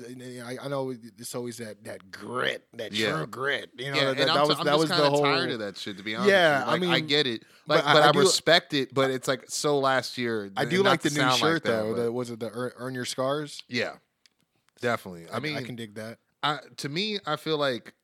I, 0.44 0.56
I 0.62 0.68
know 0.68 0.94
it's 1.18 1.34
always 1.34 1.56
that 1.56 1.82
that 1.84 2.10
grit, 2.12 2.64
that 2.74 2.92
Yeah. 2.92 3.16
true 3.16 3.26
grit. 3.26 3.70
You 3.76 3.90
know, 3.90 3.96
yeah, 3.96 4.04
that, 4.04 4.10
and 4.20 4.28
that 4.28 4.36
I'm, 4.36 4.48
was 4.48 4.58
I'm 4.60 4.64
that 4.66 4.70
just 4.72 4.78
was 4.78 4.88
the 4.90 5.10
whole. 5.10 5.22
tired 5.22 5.50
of 5.50 5.58
that 5.58 5.76
shit. 5.76 5.96
To 5.96 6.04
be 6.04 6.14
honest, 6.14 6.30
Yeah, 6.30 6.64
you. 6.64 6.70
I 6.70 6.78
mean, 6.78 6.90
I 6.90 7.00
get 7.00 7.26
it, 7.26 7.42
but 7.66 7.78
like, 7.78 7.86
I- 7.86 7.92
but, 7.94 8.02
I 8.04 8.08
I, 8.08 8.12
do- 8.12 8.20
respect 8.20 8.72
it. 8.74 8.94
But 8.94 9.10
it's 9.10 9.26
like 9.26 9.44
so 9.48 9.78
last 9.80 10.16
year. 10.16 10.50
I 10.56 10.64
do 10.64 10.82
like 10.84 11.02
the 11.02 11.10
new 11.10 11.28
shirt 11.36 11.42
like 11.42 11.62
that, 11.64 11.70
though. 11.70 11.94
but- 11.94 12.02
The, 12.04 12.12
was 12.12 12.30
it 12.30 12.38
the 12.40 12.50
earn, 12.52 12.70
earn 12.76 12.94
your 12.94 13.04
scars? 13.04 13.60
yeah, 13.68 13.94
definitely. 14.80 15.26
I, 15.32 15.40
mean, 15.40 15.56
I 15.56 15.62
can 15.64 15.74
dig 15.74 15.94
that. 15.96 16.18
I, 16.44 16.58
to 16.78 16.88
me, 16.88 17.18
I 17.26 17.34
feel 17.36 17.58
like 17.58 17.94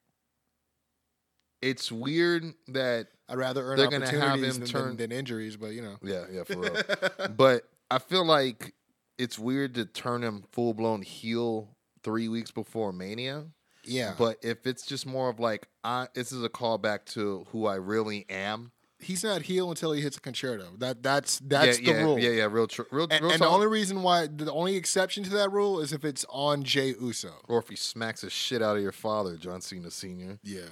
it's 1.60 1.90
weird 1.90 2.44
that 2.68 3.08
I'd 3.28 3.36
rather 3.38 3.64
earn 3.64 3.76
They're 3.76 3.88
gonna 3.90 4.06
have 4.10 4.22
opportunities 4.22 4.56
him 4.58 4.66
turn- 4.66 4.88
than, 4.96 5.10
than 5.10 5.12
injuries, 5.12 5.56
but 5.56 5.68
you 5.68 5.82
know. 5.82 5.96
Yeah, 6.02 6.24
yeah, 6.30 6.44
for 6.44 6.56
real. 6.58 7.28
but 7.36 7.68
I 7.90 7.98
feel 7.98 8.24
like 8.24 8.74
it's 9.18 9.38
weird 9.38 9.74
to 9.74 9.84
turn 9.84 10.22
him 10.22 10.44
full 10.52 10.74
blown 10.74 11.02
heel 11.02 11.68
three 12.02 12.28
weeks 12.28 12.50
before 12.50 12.92
Mania. 12.92 13.46
Yeah, 13.84 14.14
But 14.18 14.36
if 14.42 14.66
it's 14.66 14.84
just 14.84 15.06
more 15.06 15.28
of 15.30 15.40
like, 15.40 15.66
I, 15.82 16.08
this 16.14 16.30
is 16.30 16.44
a 16.44 16.48
callback 16.50 17.06
to 17.14 17.46
who 17.52 17.66
I 17.66 17.76
really 17.76 18.26
am. 18.28 18.72
he's 19.00 19.24
not 19.24 19.42
heel 19.42 19.70
until 19.70 19.92
he 19.92 20.02
hits 20.02 20.16
a 20.18 20.20
Con-chair-to. 20.20 20.66
That 20.78 21.02
that's 21.02 21.38
that's 21.38 21.80
yeah, 21.80 21.92
the 21.92 21.98
yeah, 21.98 22.04
rule. 22.04 22.18
Yeah, 22.18 22.30
yeah, 22.30 22.48
real, 22.50 22.66
true. 22.66 22.84
real, 22.90 23.06
And, 23.10 23.22
real 23.22 23.30
and 23.32 23.40
the 23.40 23.46
only 23.48 23.66
reason 23.66 24.02
why, 24.02 24.26
the 24.26 24.52
only 24.52 24.76
exception 24.76 25.22
to 25.24 25.30
that 25.30 25.50
rule 25.52 25.80
is 25.80 25.92
if 25.94 26.04
it's 26.04 26.26
on 26.28 26.64
Jey 26.64 26.94
Uso. 27.00 27.32
or 27.48 27.58
if 27.60 27.68
he 27.68 27.76
smacks 27.76 28.20
the 28.20 28.28
shit 28.30 28.60
out 28.60 28.76
of 28.76 28.82
your 28.82 28.92
father, 28.92 29.36
John 29.36 29.60
Cena 29.62 29.90
Senior. 29.90 30.38
Yeah. 30.42 30.62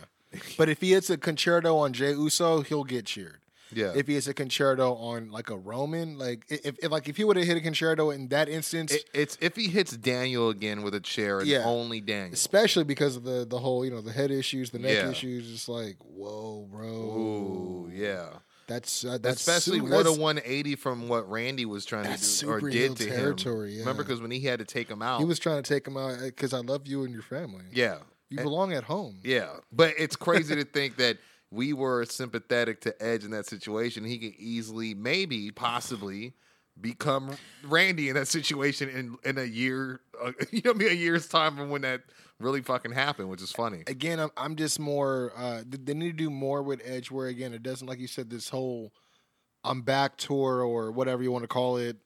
But 0.58 0.68
if 0.68 0.82
he 0.82 0.90
hits 0.92 1.08
a 1.08 1.16
Con-chair-to 1.16 1.68
on 1.70 1.94
Jey 1.94 2.10
Uso, 2.10 2.60
he'll 2.60 2.84
get 2.84 3.06
cheered. 3.06 3.38
Yeah, 3.72 3.92
If 3.96 4.06
he 4.06 4.14
hits 4.14 4.28
a 4.28 4.34
Con-chair-to 4.34 4.82
on 4.84 5.30
like 5.30 5.50
a 5.50 5.56
Roman, 5.56 6.18
like 6.18 6.44
if, 6.48 6.78
if 6.82 6.90
like 6.90 7.08
if 7.08 7.16
he 7.16 7.24
would 7.24 7.36
have 7.36 7.46
hit 7.46 7.56
a 7.56 7.60
Con-chair-to 7.60 8.10
in 8.12 8.28
that 8.28 8.48
instance, 8.48 8.92
It- 8.92 9.10
it's 9.12 9.36
if 9.40 9.56
he 9.56 9.68
hits 9.68 9.96
Daniel 9.96 10.50
again 10.50 10.82
with 10.82 10.94
a 10.94 11.00
chair, 11.00 11.40
and 11.40 11.48
Yeah. 11.48 11.64
only 11.64 12.00
Daniel. 12.00 12.32
especially 12.34 12.84
because 12.84 13.16
of 13.16 13.24
the 13.24 13.44
the 13.44 13.58
whole 13.58 13.84
you 13.84 13.90
know 13.90 14.00
the 14.00 14.12
head 14.12 14.30
issues, 14.30 14.70
the 14.70 14.78
neck 14.78 14.92
Yeah. 14.94 15.10
issues, 15.10 15.52
it's 15.52 15.68
like 15.68 15.96
whoa, 16.00 16.68
bro. 16.70 16.86
Ooh, 16.88 17.90
yeah. 17.92 18.28
That's 18.68 19.04
uh, 19.04 19.18
that's 19.20 19.40
Especially 19.46 19.78
su- 19.78 19.84
what 19.86 20.06
a 20.06 20.12
180 20.12 20.74
from 20.76 21.08
what 21.08 21.30
Randy 21.30 21.64
was 21.64 21.84
trying 21.84 22.02
to 22.04 22.08
do 22.10 22.14
That's 22.16 22.42
or 22.42 22.60
did 22.60 22.96
to 22.96 23.06
territory, 23.06 23.68
him. 23.70 23.74
yeah. 23.74 23.80
Remember, 23.82 24.02
because 24.02 24.20
when 24.20 24.32
he 24.32 24.40
had 24.40 24.58
to 24.58 24.64
take 24.64 24.88
him 24.88 25.02
out, 25.02 25.20
He 25.20 25.24
was 25.24 25.38
trying 25.38 25.62
to 25.62 25.68
take 25.74 25.86
him 25.86 25.96
out 25.96 26.18
because 26.20 26.52
I 26.52 26.58
love 26.58 26.86
you 26.86 27.04
and 27.04 27.12
your 27.12 27.22
family. 27.22 27.64
yeah, 27.72 27.98
You 28.28 28.38
And- 28.38 28.44
belong 28.44 28.72
at 28.72 28.84
home. 28.84 29.20
yeah. 29.22 29.50
But 29.72 29.94
it's 29.98 30.16
crazy 30.16 30.56
to 30.56 30.64
think 30.64 30.96
that 30.96 31.18
we 31.56 31.72
were 31.72 32.04
sympathetic 32.04 32.82
to 32.82 33.02
Edge 33.02 33.24
in 33.24 33.30
that 33.30 33.46
situation. 33.46 34.04
He 34.04 34.18
could 34.18 34.34
easily, 34.38 34.94
maybe, 34.94 35.50
possibly. 35.50 36.34
Become 36.78 37.30
Randy 37.64 38.10
in 38.10 38.16
that 38.16 38.28
situation 38.28 38.90
in 38.90 39.16
in 39.24 39.38
a 39.38 39.44
year, 39.44 40.00
uh, 40.22 40.32
you 40.50 40.60
know, 40.62 40.74
mean, 40.74 40.90
a 40.90 40.94
year's 40.94 41.26
time 41.26 41.56
from 41.56 41.70
when 41.70 41.80
that 41.82 42.02
really 42.38 42.60
fucking 42.60 42.92
happened, 42.92 43.30
which 43.30 43.40
is 43.40 43.50
funny. 43.50 43.82
Again, 43.86 44.20
I'm 44.20 44.30
I'm 44.36 44.56
just 44.56 44.78
more. 44.78 45.32
Uh, 45.34 45.62
they 45.66 45.94
need 45.94 46.10
to 46.10 46.24
do 46.24 46.28
more 46.28 46.62
with 46.62 46.82
Edge, 46.84 47.10
where 47.10 47.28
again 47.28 47.54
it 47.54 47.62
doesn't 47.62 47.86
like 47.86 47.98
you 47.98 48.06
said 48.06 48.28
this 48.28 48.50
whole 48.50 48.92
I'm 49.64 49.80
back 49.80 50.18
tour 50.18 50.62
or 50.62 50.92
whatever 50.92 51.22
you 51.22 51.32
want 51.32 51.44
to 51.44 51.48
call 51.48 51.78
it. 51.78 51.96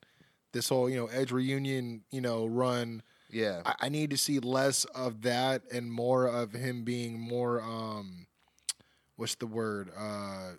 This 0.52 0.68
whole 0.68 0.88
you 0.88 0.96
know 0.96 1.06
Edge 1.06 1.32
reunion 1.32 2.02
you 2.12 2.20
know 2.20 2.46
run. 2.46 3.02
Yeah, 3.28 3.62
I, 3.66 3.74
I 3.80 3.88
need 3.88 4.10
to 4.10 4.16
see 4.16 4.38
less 4.38 4.84
of 4.84 5.22
that 5.22 5.62
and 5.72 5.90
more 5.90 6.28
of 6.28 6.52
him 6.52 6.84
being 6.84 7.18
more. 7.18 7.60
um 7.60 8.28
What's 9.20 9.34
the 9.34 9.46
word? 9.46 9.90
Uh, 9.94 10.52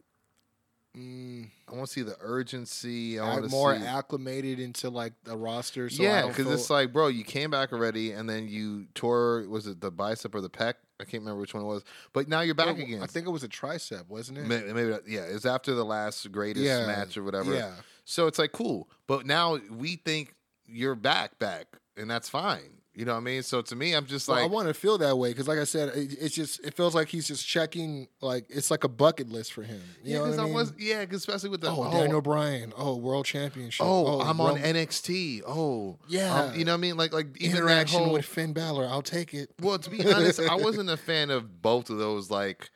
mm, 0.96 1.50
I 1.68 1.72
want 1.76 1.88
to 1.88 1.92
see 1.92 2.04
the 2.04 2.16
urgency. 2.22 3.20
I 3.20 3.28
want 3.40 3.50
more 3.50 3.76
see. 3.76 3.84
acclimated 3.84 4.60
into 4.60 4.92
like 4.92 5.14
the 5.24 5.36
roster. 5.36 5.90
So 5.90 6.04
yeah, 6.04 6.28
because 6.28 6.46
feel- 6.46 6.54
it's 6.54 6.70
like, 6.70 6.94
bro, 6.94 7.08
you 7.08 7.24
came 7.24 7.50
back 7.50 7.74
already, 7.74 8.12
and 8.12 8.30
then 8.30 8.48
you 8.48 8.86
tore. 8.94 9.46
Was 9.50 9.66
it 9.66 9.82
the 9.82 9.90
bicep 9.90 10.36
or 10.36 10.42
the 10.42 10.50
pec? 10.50 10.76
I 11.00 11.04
can't 11.06 11.24
remember 11.24 11.42
which 11.42 11.56
one 11.56 11.64
it 11.64 11.66
was. 11.66 11.84
But 12.14 12.28
now 12.28 12.42
you're 12.42 12.54
back 12.54 12.68
Well, 12.78 12.86
again. 12.86 13.02
I 13.02 13.08
think 13.08 13.26
it 13.26 13.32
was 13.32 13.44
a 13.44 13.48
tricep, 13.50 14.08
wasn't 14.08 14.38
it? 14.38 14.46
May- 14.46 14.62
maybe, 14.72 14.90
that- 14.92 15.08
yeah. 15.08 15.22
It's 15.22 15.48
after 15.48 15.74
the 15.74 15.84
last 15.84 16.32
greatest 16.32 16.64
Yeah, 16.64 16.86
match 16.86 17.18
or 17.18 17.24
whatever. 17.24 17.52
yeah. 17.56 17.72
So 18.06 18.28
it's 18.28 18.38
like 18.38 18.52
cool, 18.52 18.88
but 19.08 19.26
now 19.26 19.58
we 19.72 19.96
think 19.96 20.36
you're 20.68 20.94
back, 20.96 21.40
back, 21.40 21.66
and 21.98 22.08
that's 22.12 22.30
fine. 22.30 22.81
You 22.94 23.06
know 23.06 23.14
what 23.14 23.20
I 23.20 23.22
mean? 23.22 23.42
So 23.42 23.62
to 23.62 23.76
me, 23.76 23.94
I'm 23.94 24.06
just 24.06 24.28
Well, 24.28 24.36
like, 24.36 24.44
I 24.44 24.48
want 24.54 24.68
to 24.68 24.74
feel 24.74 24.98
that 24.98 25.18
way 25.18 25.30
because, 25.30 25.48
like 25.48 25.60
I 25.60 25.64
said, 25.64 25.96
it, 25.96 26.18
it's 26.20 26.36
just 26.36 26.60
it 26.66 26.74
feels 26.74 26.94
like 26.94 27.08
he's 27.08 27.26
just 27.26 27.48
checking 27.48 28.10
like 28.20 28.46
it's 28.50 28.70
like 28.70 28.84
a 28.84 28.90
bucket 28.90 29.30
list 29.30 29.54
for 29.54 29.64
him. 29.64 29.82
You 30.04 30.16
yeah, 30.16 30.20
because 30.20 30.38
I 30.38 30.44
mean? 30.44 30.54
was, 30.54 30.74
yeah, 30.78 31.06
especially 31.10 31.52
with 31.52 31.62
the 31.62 31.70
oh, 31.70 31.86
oh, 31.88 31.92
Daniel 31.92 32.22
Bryan. 32.22 32.74
Oh, 32.76 32.98
World 32.98 33.26
Championship. 33.26 33.86
oh, 33.86 34.20
I'm 34.20 34.42
on 34.42 34.58
NXT. 34.58 35.44
Oh, 35.48 36.00
Yeah. 36.10 36.36
um, 36.36 36.56
you 36.60 36.66
know 36.66 36.74
what 36.74 36.80
I 36.80 36.82
mean? 36.82 36.98
Like, 36.98 37.14
like 37.14 37.38
interaction 37.42 38.04
whole, 38.04 38.14
with 38.14 38.26
Finn 38.26 38.52
Balor. 38.52 38.86
I'll 38.86 39.02
take 39.02 39.34
it. 39.34 39.52
Well, 39.62 39.80
to 39.80 39.90
be 39.90 40.06
honest, 40.14 40.42
I 40.42 40.56
wasn't 40.58 40.90
a 40.90 40.98
fan 40.98 41.30
of 41.30 41.62
both 41.62 41.90
of 41.90 41.98
those. 41.98 42.30
Like, 42.30 42.72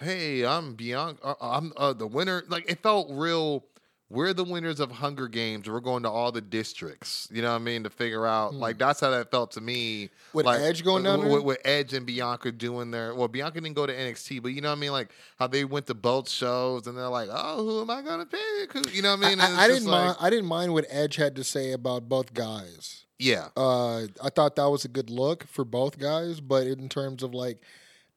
hey, 0.00 0.46
I'm 0.46 0.76
Bianca. 0.76 1.20
Uh, 1.22 1.34
I'm 1.42 1.74
uh, 1.76 1.92
the 1.92 2.06
winner. 2.06 2.42
Like, 2.48 2.70
it 2.70 2.82
felt 2.82 3.08
real. 3.10 3.64
We're 4.10 4.32
the 4.32 4.44
winners 4.44 4.80
of 4.80 4.90
Hunger 4.90 5.28
Games. 5.28 5.68
We're 5.68 5.80
going 5.80 6.02
to 6.04 6.10
all 6.10 6.32
the 6.32 6.40
districts. 6.40 7.28
You 7.30 7.42
know 7.42 7.50
what 7.50 7.56
I 7.56 7.58
mean 7.58 7.84
to 7.84 7.90
figure 7.90 8.26
out. 8.26 8.54
Like, 8.54 8.78
that's 8.78 9.00
how 9.00 9.10
that 9.10 9.30
felt 9.30 9.50
to 9.52 9.60
me. 9.60 10.08
With 10.32 10.46
like, 10.46 10.60
Edge 10.60 10.82
going 10.82 11.02
down 11.02 11.18
with, 11.20 11.28
there? 11.28 11.42
with 11.42 11.58
Edge 11.62 11.92
and 11.92 12.06
Bianca 12.06 12.50
doing 12.50 12.90
their. 12.90 13.14
Well, 13.14 13.28
Bianca 13.28 13.60
didn't 13.60 13.76
go 13.76 13.84
to 13.86 13.92
NXT, 13.92 14.42
but 14.42 14.52
you 14.52 14.62
know 14.62 14.70
what 14.70 14.78
I 14.78 14.80
mean. 14.80 14.92
Like 14.92 15.10
how 15.38 15.46
they 15.46 15.66
went 15.66 15.86
to 15.88 15.94
both 15.94 16.28
shows 16.30 16.86
and 16.86 16.96
they're 16.96 17.08
like, 17.08 17.28
oh, 17.30 17.62
who 17.64 17.80
am 17.82 17.90
I 17.90 18.00
gonna 18.00 18.24
pick? 18.24 18.72
Who, 18.72 18.82
you 18.90 19.02
know 19.02 19.14
what 19.14 19.26
I 19.26 19.28
mean? 19.28 19.40
I, 19.40 19.64
I 19.64 19.68
didn't 19.68 19.86
like- 19.88 20.04
mind. 20.06 20.16
I 20.20 20.30
didn't 20.30 20.46
mind 20.46 20.72
what 20.72 20.86
Edge 20.88 21.16
had 21.16 21.36
to 21.36 21.44
say 21.44 21.72
about 21.72 22.08
both 22.08 22.32
guys. 22.32 23.04
Yeah, 23.18 23.48
Uh, 23.56 24.02
I 24.22 24.30
thought 24.34 24.54
that 24.56 24.68
was 24.70 24.84
a 24.84 24.88
good 24.88 25.10
look 25.10 25.44
for 25.48 25.64
both 25.64 25.98
guys, 25.98 26.40
but 26.40 26.68
in 26.68 26.88
terms 26.88 27.24
of 27.24 27.34
like, 27.34 27.60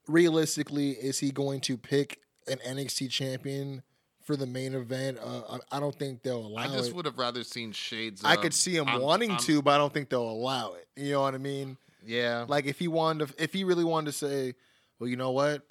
realistically, 0.08 0.92
is 0.92 1.20
he 1.20 1.32
going 1.32 1.60
to 1.62 1.76
pick 1.76 2.20
an 2.48 2.60
NXT 2.60 3.10
champion 3.10 3.82
for 4.24 4.36
the 4.36 4.46
main 4.46 4.74
event? 4.74 5.18
Uh, 5.24 5.58
I, 5.72 5.78
I 5.78 5.80
don't 5.80 5.96
think 5.96 6.24
they'll 6.24 6.46
allow 6.46 6.64
it. 6.64 6.70
I 6.70 6.74
just 6.76 6.90
it. 6.90 6.96
would 6.96 7.06
have 7.06 7.18
rather 7.18 7.44
seen 7.44 7.72
shades. 7.72 8.22
I 8.24 8.36
of, 8.36 8.42
could 8.42 8.54
see 8.54 8.76
him 8.76 8.88
I'm- 8.88 9.02
wanting 9.02 9.32
I'm- 9.32 9.40
to, 9.42 9.62
but 9.62 9.72
I 9.72 9.78
don't 9.78 9.94
think 9.94 10.10
they'll 10.10 10.22
allow 10.30 10.74
it. 10.74 10.88
You 10.96 11.12
know 11.14 11.22
what 11.22 11.36
I 11.36 11.40
mean? 11.40 11.78
Yeah, 12.06 12.46
Like 12.48 12.66
if 12.66 12.80
he 12.80 12.88
wanted, 12.88 13.28
to, 13.28 13.44
if 13.44 13.54
he 13.54 13.64
really 13.64 13.84
wanted 13.84 14.08
to 14.08 14.18
say, 14.18 14.56
well, 15.00 15.08
you 15.08 15.16
know 15.18 15.32
what? 15.32 15.62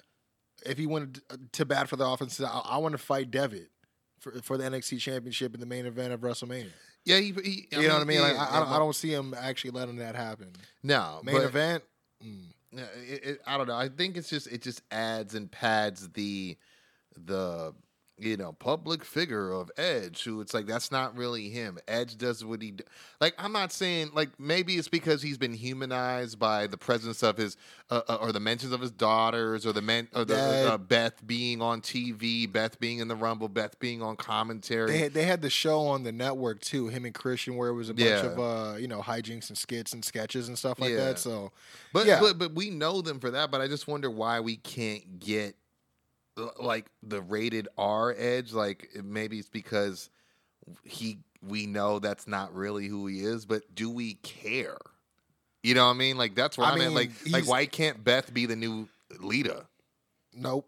If 0.65 0.77
he 0.77 0.85
wanted 0.85 1.21
to 1.53 1.65
bat 1.65 1.89
for 1.89 1.97
the 1.97 2.05
offense, 2.05 2.39
I, 2.39 2.45
I 2.47 2.77
want 2.77 2.93
to 2.93 2.97
fight 2.97 3.31
Devitt 3.31 3.69
for 4.19 4.31
for 4.41 4.57
the 4.57 4.63
NXT 4.63 4.99
Championship 4.99 5.53
in 5.53 5.59
the 5.59 5.65
main 5.65 5.85
event 5.85 6.13
of 6.13 6.21
WrestleMania. 6.21 6.69
yeah. 7.03 7.17
He, 7.17 7.31
he, 7.43 7.67
you 7.71 7.87
know 7.87 7.95
what 7.95 8.01
I 8.01 8.05
mean? 8.05 8.21
Like 8.21 8.33
yeah, 8.33 8.39
I, 8.43 8.55
I, 8.55 8.59
don't, 8.59 8.69
yeah, 8.69 8.75
I 8.75 8.79
don't 8.79 8.95
see 8.95 9.11
him 9.13 9.35
actually 9.37 9.71
letting 9.71 9.97
that 9.97 10.15
happen. 10.15 10.53
No, 10.83 11.19
Main 11.23 11.35
but- 11.35 11.43
event. 11.45 11.83
mm. 12.25 12.43
It, 12.73 13.25
it, 13.25 13.41
I 13.45 13.57
don't 13.57 13.67
know. 13.67 13.75
I 13.75 13.89
think 13.89 14.15
it's 14.15 14.29
just 14.29 14.47
it 14.47 14.61
just 14.61 14.81
adds 14.91 15.35
and 15.35 15.51
pads 15.51 16.07
the 16.09 16.55
the 17.25 17.73
you 18.21 18.37
know 18.37 18.53
public 18.53 19.03
figure 19.03 19.51
of 19.51 19.69
Edge, 19.77 20.23
who 20.23 20.41
it's 20.41 20.53
like 20.53 20.65
that's 20.67 20.91
not 20.91 21.15
really 21.17 21.49
him. 21.49 21.77
Edge 21.87 22.17
does 22.17 22.45
what 22.45 22.61
he 22.61 22.71
d- 22.71 22.83
like. 23.19 23.33
I'm 23.37 23.51
not 23.51 23.71
saying 23.71 24.11
like 24.13 24.29
maybe 24.39 24.75
it's 24.75 24.87
because 24.87 25.21
he's 25.21 25.37
been 25.37 25.53
humanized 25.53 26.39
by 26.39 26.67
the 26.67 26.77
presence 26.77 27.23
of 27.23 27.37
his 27.37 27.57
uh, 27.89 28.01
uh, 28.07 28.15
or 28.21 28.31
the 28.31 28.39
mentions 28.39 28.71
of 28.73 28.81
his 28.81 28.91
daughters 28.91 29.65
or 29.65 29.73
the 29.73 29.81
men 29.81 30.07
or 30.13 30.23
the 30.25 30.35
That- 30.35 30.67
uh, 30.73 30.77
Beth 30.77 31.25
being 31.25 31.61
on 31.61 31.81
TV, 31.81 32.51
Beth 32.51 32.79
being 32.79 32.99
in 32.99 33.07
the 33.07 33.15
Rumble, 33.15 33.49
Beth 33.49 33.79
being 33.79 34.01
on 34.01 34.15
commentary. 34.15 34.91
They 34.91 34.97
had, 34.99 35.13
they 35.13 35.23
had 35.25 35.41
the 35.41 35.49
show 35.49 35.81
on 35.87 36.03
the 36.03 36.11
network 36.11 36.61
too, 36.61 36.87
him 36.87 37.05
and 37.05 37.13
Christian, 37.13 37.55
where 37.55 37.69
it 37.69 37.73
was 37.73 37.89
a 37.89 37.93
bunch 37.93 38.07
Yeah. 38.09 38.25
of 38.25 38.39
uh, 38.39 38.77
you 38.77 38.87
know 38.87 39.01
hijinks 39.01 39.49
and 39.49 39.57
skits 39.57 39.93
and 39.93 40.03
sketches 40.05 40.47
and 40.47 40.57
stuff 40.57 40.79
like 40.79 40.91
Yeah. 40.91 40.97
that. 41.05 41.19
So 41.19 41.51
But 41.93 42.05
Yeah. 42.07 42.19
but 42.19 42.37
but 42.37 42.53
we 42.53 42.69
know 42.69 43.01
them 43.01 43.19
for 43.19 43.31
that. 43.31 43.51
But 43.51 43.61
I 43.61 43.67
just 43.67 43.87
wonder 43.87 44.09
why 44.09 44.39
we 44.39 44.55
can't 44.57 45.19
get 45.19 45.55
Uh, 46.37 46.47
like 46.59 46.85
the 47.03 47.21
rated 47.21 47.67
R 47.77 48.15
edge. 48.17 48.53
Like 48.53 48.89
maybe 49.03 49.39
it's 49.39 49.49
because 49.49 50.09
he 50.83 51.19
we 51.45 51.65
know 51.65 51.99
that's 51.99 52.27
not 52.27 52.53
really 52.53 52.87
who 52.87 53.07
he 53.07 53.23
is. 53.23 53.45
But 53.45 53.63
do 53.75 53.89
we 53.89 54.15
care? 54.15 54.77
You 55.63 55.75
know 55.75 55.85
what 55.85 55.91
I 55.93 55.97
mean? 55.97 56.17
Like 56.17 56.35
that's 56.35 56.57
where 56.57 56.67
I 56.67 56.71
I 56.71 56.73
am 56.73 56.81
at. 56.81 56.85
mean, 56.85 56.93
Like 56.95 57.11
like 57.29 57.47
why 57.47 57.65
can't 57.65 58.03
Beth 58.03 58.33
be 58.33 58.45
the 58.45 58.55
new 58.55 58.87
Lita? 59.19 59.65
nope, 60.33 60.65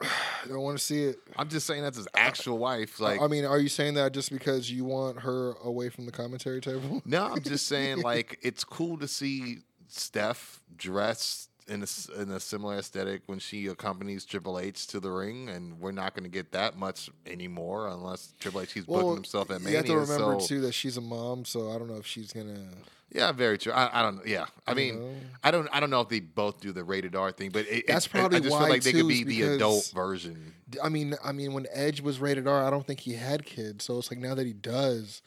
I 0.00 0.06
don't 0.48 0.60
want 0.60 0.76
to 0.78 0.84
see 0.84 1.04
it. 1.04 1.16
I'm 1.36 1.48
just 1.48 1.66
saying 1.66 1.82
that's 1.82 1.96
his 1.96 2.06
actual 2.14 2.58
wife. 2.58 3.00
Like 3.00 3.20
I 3.20 3.26
mean, 3.28 3.44
are 3.44 3.58
you 3.58 3.68
saying 3.70 3.94
that 3.94 4.12
just 4.12 4.30
because 4.30 4.70
you 4.70 4.84
want 4.84 5.20
her 5.20 5.54
away 5.64 5.88
from 5.88 6.04
the 6.06 6.12
commentary 6.12 6.60
table? 6.60 7.02
No, 7.04 7.24
I'm 7.26 7.42
just 7.42 7.66
saying 7.68 8.02
like 8.02 8.38
it's 8.42 8.62
cool 8.62 8.98
to 8.98 9.08
see 9.08 9.58
Steph 9.88 10.60
dressed 10.76 11.48
in 11.68 11.82
a, 11.82 12.20
in 12.22 12.30
a 12.30 12.38
similar 12.40 12.78
aesthetic 12.78 13.22
when 13.26 13.38
she 13.38 13.66
accompanies 13.66 14.24
Triple 14.24 14.58
H 14.58 14.86
to 14.88 15.00
the 15.00 15.10
ring, 15.10 15.48
and 15.48 15.78
we're 15.80 15.92
not 15.92 16.14
going 16.14 16.24
to 16.24 16.30
get 16.30 16.52
that 16.52 16.78
much 16.78 17.10
anymore 17.26 17.88
unless 17.88 18.32
Triple 18.40 18.60
H 18.60 18.74
keeps 18.74 18.86
booking 18.86 19.14
himself 19.14 19.50
at 19.50 19.60
you 19.62 19.76
have 19.76 19.84
to 19.86 19.96
remember 19.98 20.38
so, 20.40 20.46
too 20.46 20.60
that 20.62 20.72
she's 20.72 20.96
a 20.96 21.00
mom, 21.00 21.44
so 21.44 21.70
I 21.72 21.78
don't 21.78 21.88
know 21.88 21.96
if 21.96 22.06
she's 22.06 22.32
gonna. 22.32 22.68
yeah, 23.12 23.32
very 23.32 23.58
true. 23.58 23.72
I, 23.72 24.00
I 24.00 24.02
don't. 24.02 24.24
Yeah, 24.26 24.46
I 24.66 24.72
You 24.72 24.76
mean, 24.76 25.00
know? 25.00 25.14
I 25.42 25.50
don't. 25.50 25.68
I 25.72 25.80
don't 25.80 25.90
know 25.90 26.00
if 26.00 26.08
they 26.08 26.20
both 26.20 26.60
do 26.60 26.72
the 26.72 26.84
rated 26.84 27.16
R 27.16 27.32
thing, 27.32 27.50
but 27.50 27.66
it, 27.68 27.86
That's 27.88 28.06
it- 28.06 28.10
probably 28.10 28.38
I 28.38 28.40
just 28.40 28.52
why, 28.52 28.60
feel 28.60 28.68
like 28.68 28.82
they 28.82 28.92
could 28.92 29.08
be 29.08 29.24
the 29.24 29.42
adult 29.42 29.90
version. 29.94 30.52
I 30.82 30.88
mean, 30.88 31.14
I 31.24 31.32
mean, 31.32 31.52
when 31.52 31.66
Edge 31.72 32.00
was 32.00 32.20
rated 32.20 32.46
R, 32.46 32.64
I 32.64 32.70
don't 32.70 32.86
think 32.86 33.00
he 33.00 33.14
had 33.14 33.44
kids. 33.44 33.84
So 33.84 33.98
it's 33.98 34.10
like 34.10 34.20
now 34.20 34.34
that 34.34 34.46
he 34.46 34.52
does, 34.52 35.22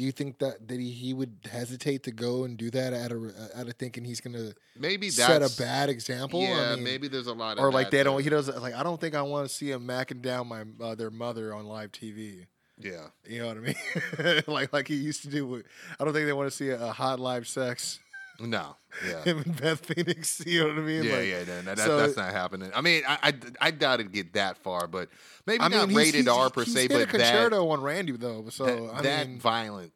do 0.00 0.06
you 0.06 0.12
think 0.12 0.38
that 0.38 0.66
that 0.66 0.80
he, 0.80 0.90
he 0.90 1.12
would 1.12 1.36
hesitate 1.52 2.04
to 2.04 2.10
go 2.10 2.44
and 2.44 2.56
do 2.56 2.70
that 2.70 2.94
out 2.94 3.12
of 3.12 3.22
out 3.54 3.68
of 3.68 3.74
thinking 3.74 4.02
he's 4.02 4.22
gonna 4.22 4.52
Maybe 4.74 5.10
set 5.10 5.42
a 5.42 5.54
bad 5.58 5.90
example? 5.90 6.40
Yeah, 6.40 6.70
I 6.72 6.74
mean, 6.76 6.84
maybe 6.84 7.06
there's 7.06 7.26
a 7.26 7.34
lot 7.34 7.58
of 7.58 7.64
or 7.64 7.70
like 7.70 7.90
they 7.90 8.02
don't. 8.02 8.22
He 8.22 8.30
doesn't 8.30 8.62
like. 8.62 8.72
I 8.72 8.82
don't 8.82 8.98
think 8.98 9.14
I 9.14 9.20
want 9.20 9.46
to 9.46 9.54
see 9.54 9.70
him 9.70 9.86
macking 9.86 10.22
down 10.22 10.46
my 10.46 10.64
uh, 10.82 10.94
their 10.94 11.10
mother 11.10 11.52
on 11.52 11.66
live 11.66 11.92
TV. 11.92 12.46
Yeah. 12.78 13.08
You 13.28 13.40
know 13.40 13.48
what 13.48 13.56
I 13.58 13.60
mean? 13.60 14.42
like 14.46 14.72
like 14.72 14.88
he 14.88 14.94
used 14.94 15.20
to 15.24 15.28
do. 15.28 15.46
With, 15.46 15.66
I 15.98 16.04
don't 16.04 16.14
think 16.14 16.24
they 16.24 16.32
want 16.32 16.50
to 16.50 16.56
see 16.56 16.70
a, 16.70 16.82
a 16.82 16.92
hot 16.92 17.20
live 17.20 17.46
sex. 17.46 18.00
No. 18.40 18.76
Yeah. 19.06 19.22
Him 19.22 19.38
and 19.44 19.60
Beth 19.60 19.84
Phoenix. 19.86 20.42
You 20.46 20.60
know 20.62 20.68
what 20.68 20.78
I 20.78 20.80
mean? 20.80 21.04
Yeah, 21.04 21.16
Like, 21.16 21.26
yeah, 21.28 21.44
no, 21.46 21.60
no, 21.60 21.74
that, 21.74 21.78
so- 21.78 21.96
that's 21.98 22.16
not 22.16 22.32
happening. 22.32 22.70
I 22.74 22.80
mean, 22.80 23.02
I, 23.06 23.18
I, 23.22 23.34
I 23.60 23.70
doubt 23.70 24.00
it'd 24.00 24.12
get 24.12 24.32
that 24.34 24.56
far, 24.58 24.86
but 24.86 25.08
maybe 25.46 25.60
I 25.62 25.68
mean, 25.68 25.78
not 25.78 25.88
he's- 25.90 25.98
rated 25.98 26.14
he's- 26.22 26.28
R 26.36 26.50
per 26.50 26.64
se, 26.64 26.88
but 26.88 26.96
a 26.96 26.98
that, 27.00 27.08
concerto 27.10 27.68
on 27.68 27.82
Randy 27.82 28.12
though. 28.12 28.48
So 28.50 28.64
that, 28.64 28.94
I 28.94 29.02
that 29.02 29.28
mean, 29.28 29.38
violent 29.38 29.92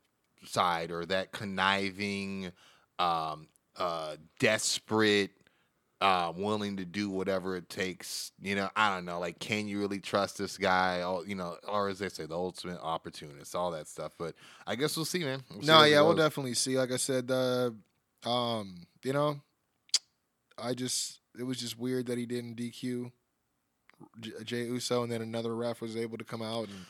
side 0.46 0.90
or 0.90 1.04
that 1.06 1.32
conniving, 1.32 2.52
um, 2.98 3.48
uh, 3.76 4.16
desperate, 4.38 5.30
uh, 6.00 6.32
willing 6.36 6.76
to 6.76 6.84
do 6.84 7.08
whatever 7.08 7.56
it 7.56 7.68
takes. 7.68 8.30
You 8.40 8.54
know, 8.56 8.68
I 8.76 8.94
don't 8.94 9.06
know. 9.06 9.18
Like, 9.18 9.38
can 9.38 9.66
you 9.66 9.80
really 9.80 10.00
trust 10.00 10.36
this 10.38 10.58
guy? 10.58 11.02
Or, 11.02 11.26
you 11.26 11.34
know, 11.34 11.56
or 11.66 11.88
as 11.88 11.98
they 11.98 12.10
say, 12.10 12.26
the 12.26 12.34
ultimate 12.36 12.78
opportunist, 12.80 13.54
all 13.56 13.70
that 13.70 13.88
stuff. 13.88 14.12
But 14.18 14.34
I 14.66 14.74
guess 14.76 14.96
we'll 14.96 15.06
see, 15.06 15.20
man. 15.20 15.42
We'll 15.50 15.62
No, 15.62 15.82
it 15.82 15.90
yeah, 15.92 16.02
we'll 16.02 16.14
definitely 16.14 16.54
see. 16.54 16.78
Like 16.78 16.92
I 16.92 16.98
said, 16.98 17.30
uh, 17.30 17.70
um, 18.26 18.86
you 19.02 19.12
know, 19.12 19.40
I 20.58 20.74
just 20.74 21.20
it 21.38 21.44
was 21.44 21.58
just 21.58 21.78
weird 21.78 22.06
that 22.06 22.18
he 22.18 22.26
didn't 22.26 22.56
DQ 22.56 23.10
Jey 24.44 24.64
Uso, 24.64 25.02
and 25.02 25.12
then 25.12 25.22
another 25.22 25.54
ref 25.54 25.80
was 25.80 25.96
able 25.96 26.18
to 26.18 26.24
come 26.24 26.42
out 26.42 26.68
and 26.68 26.86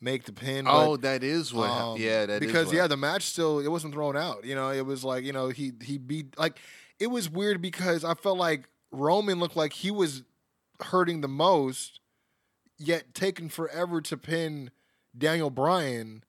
make 0.00 0.24
the 0.24 0.32
pin. 0.32 0.66
Oh, 0.68 0.92
but, 0.92 1.02
that 1.02 1.24
is 1.24 1.52
what. 1.52 1.70
um, 1.70 1.98
yeah, 1.98 2.26
that 2.26 2.42
is 2.42 2.46
because 2.46 2.72
yeah, 2.72 2.86
the 2.86 2.96
match 2.96 3.22
still 3.22 3.58
it 3.58 3.68
wasn't 3.68 3.94
thrown 3.94 4.16
out. 4.16 4.44
You 4.44 4.54
know, 4.54 4.70
it 4.70 4.84
was 4.84 5.04
like 5.04 5.24
you 5.24 5.32
know 5.32 5.48
he 5.48 5.72
he 5.82 5.98
beat 5.98 6.38
like 6.38 6.58
it 6.98 7.08
was 7.08 7.28
weird 7.30 7.60
because 7.62 8.04
I 8.04 8.14
felt 8.14 8.38
like 8.38 8.68
Roman 8.90 9.38
looked 9.38 9.56
like 9.56 9.72
he 9.72 9.90
was 9.90 10.22
hurting 10.80 11.20
the 11.20 11.28
most, 11.28 12.00
yet 12.78 13.14
taking 13.14 13.48
forever 13.48 14.00
to 14.02 14.16
pin 14.16 14.70
Daniel 15.16 15.50
Bryan, 15.50 16.24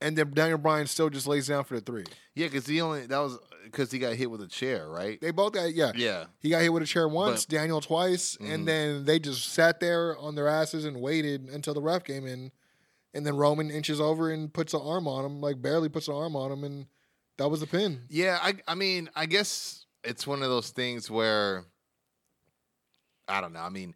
and 0.00 0.16
then 0.16 0.32
Daniel 0.32 0.58
Bryan 0.58 0.86
still 0.86 1.10
just 1.10 1.26
lays 1.26 1.48
down 1.48 1.64
for 1.64 1.74
the 1.74 1.80
three. 1.80 2.04
yeah, 2.34 2.46
because 2.46 2.66
he 2.66 2.80
only 2.80 3.06
that 3.06 3.18
was 3.18 3.38
because 3.66 3.90
he 3.92 3.98
got 3.98 4.14
hit 4.14 4.30
with 4.30 4.40
a 4.40 4.46
chair, 4.48 4.88
right? 4.88 5.20
They 5.20 5.30
both 5.30 5.52
got 5.52 5.74
yeah. 5.74 5.92
Yeah. 5.94 6.24
He 6.40 6.50
got 6.50 6.62
hit 6.62 6.72
with 6.72 6.82
a 6.82 6.86
chair 6.86 7.06
once, 7.08 7.44
But- 7.44 7.50
Daniel 7.56 7.80
twice, 7.80 8.36
Mhm. 8.36 8.50
and 8.54 8.68
then 8.68 9.04
they 9.04 9.18
just 9.18 9.46
sat 9.52 9.78
there 9.80 10.16
on 10.18 10.34
their 10.34 10.48
asses 10.48 10.84
and 10.84 11.00
waited 11.00 11.48
until 11.50 11.74
the 11.74 11.82
ref 11.82 12.04
came 12.04 12.26
in, 12.26 12.50
and 13.14 13.26
then 13.26 13.36
Roman 13.36 13.70
inches 13.70 14.00
over 14.00 14.30
and 14.30 14.52
puts 14.52 14.72
an 14.74 14.80
arm 14.80 15.06
on 15.06 15.24
him, 15.24 15.40
like 15.40 15.60
barely 15.60 15.88
puts 15.88 16.08
an 16.08 16.14
arm 16.14 16.34
on 16.36 16.50
him, 16.50 16.64
and 16.64 16.86
that 17.38 17.48
was 17.48 17.60
the 17.60 17.66
pin. 17.66 18.06
Yeah, 18.08 18.38
I 18.42 18.54
I 18.66 18.74
mean, 18.74 19.10
I 19.14 19.26
guess 19.26 19.84
it's 20.04 20.26
one 20.26 20.42
of 20.42 20.48
those 20.48 20.70
things 20.70 21.10
where 21.10 21.64
I 23.28 23.40
don't 23.40 23.52
know. 23.52 23.60
I 23.60 23.70
mean, 23.70 23.94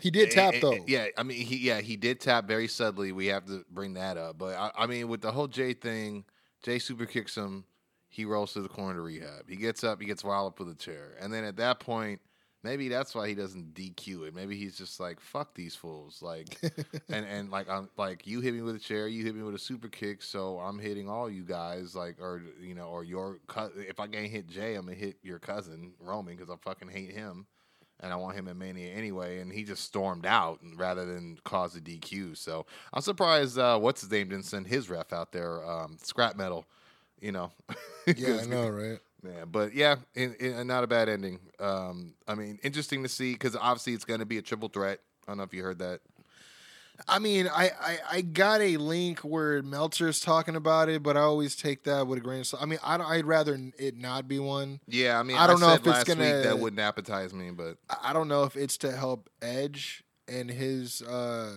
He 0.00 0.10
did 0.10 0.30
tap 0.32 0.54
eh, 0.54 0.56
eh, 0.56 0.60
though. 0.60 0.72
eh, 0.72 0.84
Yeah, 0.88 1.06
I 1.16 1.22
mean, 1.22 1.44
he 1.46 1.56
yeah 1.58 1.80
he 1.80 1.96
did 1.96 2.20
tap 2.20 2.46
very 2.46 2.66
subtly. 2.68 3.12
We 3.12 3.26
have 3.26 3.46
to 3.46 3.64
bring 3.70 3.94
that 3.94 4.16
up. 4.16 4.38
But 4.38 4.56
I, 4.56 4.70
I 4.76 4.86
mean, 4.86 5.08
with 5.08 5.20
the 5.20 5.30
whole 5.32 5.46
Jey 5.48 5.74
thing, 5.74 6.24
Jey 6.64 6.78
super 6.78 7.06
kicks 7.06 7.36
him. 7.36 7.64
He 8.12 8.26
rolls 8.26 8.52
to 8.52 8.60
the 8.60 8.68
corner 8.68 8.96
to 8.96 9.00
rehab. 9.00 9.48
He 9.48 9.56
gets 9.56 9.82
up. 9.82 9.98
He 9.98 10.06
gets 10.06 10.22
wild 10.22 10.52
up 10.52 10.58
with 10.58 10.68
a 10.68 10.74
chair. 10.74 11.16
And 11.18 11.32
then 11.32 11.44
at 11.44 11.56
that 11.56 11.80
point, 11.80 12.20
maybe 12.62 12.88
that's 12.88 13.14
why 13.14 13.26
he 13.26 13.34
doesn't 13.34 13.72
DQ 13.72 14.28
it. 14.28 14.34
Maybe 14.34 14.54
he's 14.54 14.76
just 14.76 15.00
like, 15.00 15.18
"Fuck 15.18 15.54
these 15.54 15.74
fools!" 15.74 16.20
Like, 16.20 16.58
and 17.08 17.24
and 17.24 17.50
like 17.50 17.70
I'm 17.70 17.88
like 17.96 18.26
you 18.26 18.42
hit 18.42 18.52
me 18.52 18.60
with 18.60 18.76
a 18.76 18.78
chair, 18.78 19.08
you 19.08 19.24
hit 19.24 19.34
me 19.34 19.42
with 19.42 19.54
a 19.54 19.58
super 19.58 19.88
kick, 19.88 20.22
so 20.22 20.58
I'm 20.58 20.78
hitting 20.78 21.08
all 21.08 21.30
you 21.30 21.42
guys. 21.42 21.96
Like, 21.96 22.20
or 22.20 22.42
you 22.60 22.74
know, 22.74 22.88
or 22.88 23.02
your 23.02 23.38
cou- 23.46 23.72
if 23.76 23.98
I 23.98 24.06
can't 24.08 24.28
hit 24.28 24.46
Jey, 24.46 24.74
I'm 24.74 24.84
gonna 24.84 24.94
hit 24.94 25.16
your 25.22 25.38
cousin 25.38 25.94
Roman 25.98 26.36
because 26.36 26.50
I 26.50 26.56
fucking 26.62 26.88
hate 26.88 27.12
him 27.12 27.46
and 28.00 28.12
I 28.12 28.16
want 28.16 28.36
him 28.36 28.48
in 28.48 28.58
Mania 28.58 28.92
anyway. 28.92 29.38
And 29.38 29.50
he 29.50 29.64
just 29.64 29.84
stormed 29.84 30.26
out 30.26 30.60
rather 30.76 31.06
than 31.06 31.38
cause 31.44 31.76
a 31.76 31.80
DQ. 31.80 32.36
So 32.36 32.66
I'm 32.92 33.00
surprised. 33.00 33.58
Uh, 33.58 33.78
what's 33.78 34.02
his 34.02 34.10
name 34.10 34.28
didn't 34.28 34.44
send 34.44 34.66
his 34.66 34.90
ref 34.90 35.12
out 35.12 35.32
there, 35.32 35.64
um, 35.64 35.96
scrap 36.02 36.36
metal. 36.36 36.66
You 37.22 37.32
know. 37.32 37.52
yeah, 38.06 38.40
I 38.42 38.46
know, 38.46 38.68
right? 38.68 38.98
Yeah, 39.24 39.44
but 39.46 39.72
yeah, 39.74 39.96
in, 40.14 40.34
in, 40.34 40.66
not 40.66 40.82
a 40.82 40.88
bad 40.88 41.08
ending. 41.08 41.38
Um, 41.60 42.14
I 42.26 42.34
mean, 42.34 42.58
interesting 42.64 43.04
to 43.04 43.08
see 43.08 43.32
because 43.32 43.54
obviously 43.54 43.94
it's 43.94 44.04
going 44.04 44.18
to 44.20 44.26
be 44.26 44.36
a 44.38 44.42
triple 44.42 44.68
threat. 44.68 44.98
I 45.26 45.30
don't 45.30 45.38
know 45.38 45.44
if 45.44 45.54
you 45.54 45.62
heard 45.62 45.78
that. 45.78 46.00
I 47.08 47.20
mean, 47.20 47.48
I, 47.48 47.70
I 47.80 47.98
I 48.10 48.20
got 48.20 48.60
a 48.60 48.76
link 48.76 49.20
where 49.20 49.62
Meltzer's 49.62 50.20
talking 50.20 50.56
about 50.56 50.88
it, 50.88 51.02
but 51.02 51.16
I 51.16 51.20
always 51.20 51.56
take 51.56 51.84
that 51.84 52.06
with 52.06 52.18
a 52.18 52.20
grain 52.20 52.40
of 52.40 52.46
salt. 52.48 52.62
I 52.62 52.66
mean, 52.66 52.80
I 52.82 52.96
don't, 52.96 53.06
I'd 53.08 53.24
rather 53.24 53.58
it 53.78 53.96
not 53.96 54.28
be 54.28 54.38
one. 54.38 54.80
Yeah, 54.86 55.18
I 55.18 55.22
mean, 55.22 55.36
I 55.36 55.46
don't 55.46 55.60
know 55.60 55.68
said 55.68 55.86
if 55.86 55.86
it's 55.86 56.04
gonna- 56.04 56.42
that 56.42 56.58
wouldn't 56.58 56.80
appetize 56.80 57.32
me, 57.32 57.50
but 57.50 57.78
I 57.88 58.10
I 58.10 58.12
don't 58.12 58.28
know 58.28 58.44
if 58.44 58.56
it's 58.56 58.76
to 58.78 58.92
help 58.92 59.30
Edge 59.40 60.04
and 60.28 60.50
his 60.50 61.00
uh, 61.02 61.54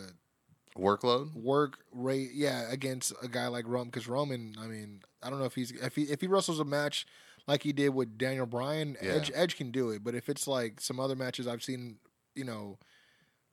workload. 0.77 1.33
work 1.35 1.77
rate, 1.91 2.31
yeah, 2.33 2.71
against 2.71 3.13
a 3.21 3.27
guy 3.27 3.47
like 3.47 3.67
Roman. 3.67 3.87
Because 3.87 4.07
Roman, 4.07 4.55
I 4.59 4.67
mean, 4.67 5.01
I 5.23 5.29
don't 5.29 5.39
know 5.39 5.45
if 5.45 5.55
he's 5.55 5.71
if 5.71 5.95
he 5.95 6.03
if 6.03 6.21
he 6.21 6.27
wrestles 6.27 6.59
a 6.59 6.65
match 6.65 7.05
like 7.47 7.63
he 7.63 7.73
did 7.73 7.89
with 7.89 8.17
Daniel 8.17 8.45
Bryan, 8.45 8.97
Yeah. 9.01 9.13
Edge 9.13 9.31
Edge 9.33 9.55
can 9.57 9.71
do 9.71 9.89
it. 9.91 10.03
But 10.03 10.15
if 10.15 10.29
it's 10.29 10.47
like 10.47 10.81
some 10.81 10.99
other 10.99 11.15
matches 11.15 11.47
I've 11.47 11.63
seen, 11.63 11.97
you 12.33 12.43
know, 12.43 12.77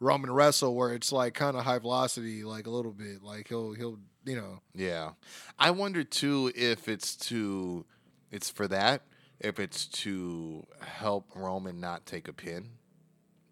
Roman 0.01 0.33
wrestle 0.33 0.75
where 0.75 0.93
it's 0.95 1.13
like 1.13 1.35
kind 1.35 1.57
of 1.57 1.65
high 1.65 1.79
velocity, 1.79 2.43
like 2.45 2.67
a 2.67 2.71
little 2.71 2.93
bit, 2.93 3.23
like 3.23 3.49
he'll 3.49 3.73
he'll 3.73 3.99
you 4.25 4.37
know, 4.37 4.61
Yeah, 4.75 5.11
I 5.59 5.73
wonder 5.73 6.05
too 6.05 6.53
if 6.55 6.89
it's 6.89 7.17
to, 7.29 7.85
it's 8.31 8.49
for 8.49 8.69
that. 8.69 9.03
If 9.41 9.59
it's 9.59 9.87
to 9.87 10.65
help 10.81 11.27
Roman 11.35 11.81
not 11.81 12.07
take 12.07 12.29
a 12.29 12.33
pin, 12.33 12.69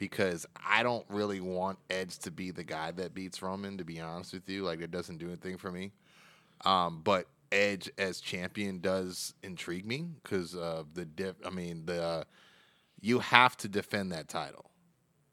because 0.01 0.47
I 0.67 0.83
don't 0.83 1.05
really 1.11 1.41
want 1.41 1.79
Edge 1.91 2.19
to 2.21 2.31
be 2.31 2.51
the 2.51 2.65
guy 2.65 2.91
that 2.93 3.15
beats 3.15 3.43
Roman. 3.43 3.77
To 3.77 3.85
be 3.85 4.01
honest 4.01 4.33
with 4.33 4.49
you, 4.49 4.65
like 4.65 4.81
it 4.81 4.91
doesn't 4.91 5.19
do 5.19 5.27
anything 5.27 5.59
for 5.59 5.71
me. 5.71 5.93
Um, 6.65 7.03
but 7.05 7.27
Edge 7.53 7.91
as 7.99 8.21
champion 8.21 8.81
does 8.81 9.35
intrigue 9.43 9.85
me 9.85 10.07
because 10.23 10.57
of 10.57 10.95
the 10.95 11.05
diff. 11.05 11.37
I 11.45 11.51
mean, 11.51 11.85
the 11.85 12.27
you 13.03 13.19
have 13.19 13.59
to 13.59 13.69
defend 13.69 14.11
that 14.13 14.29
title, 14.29 14.71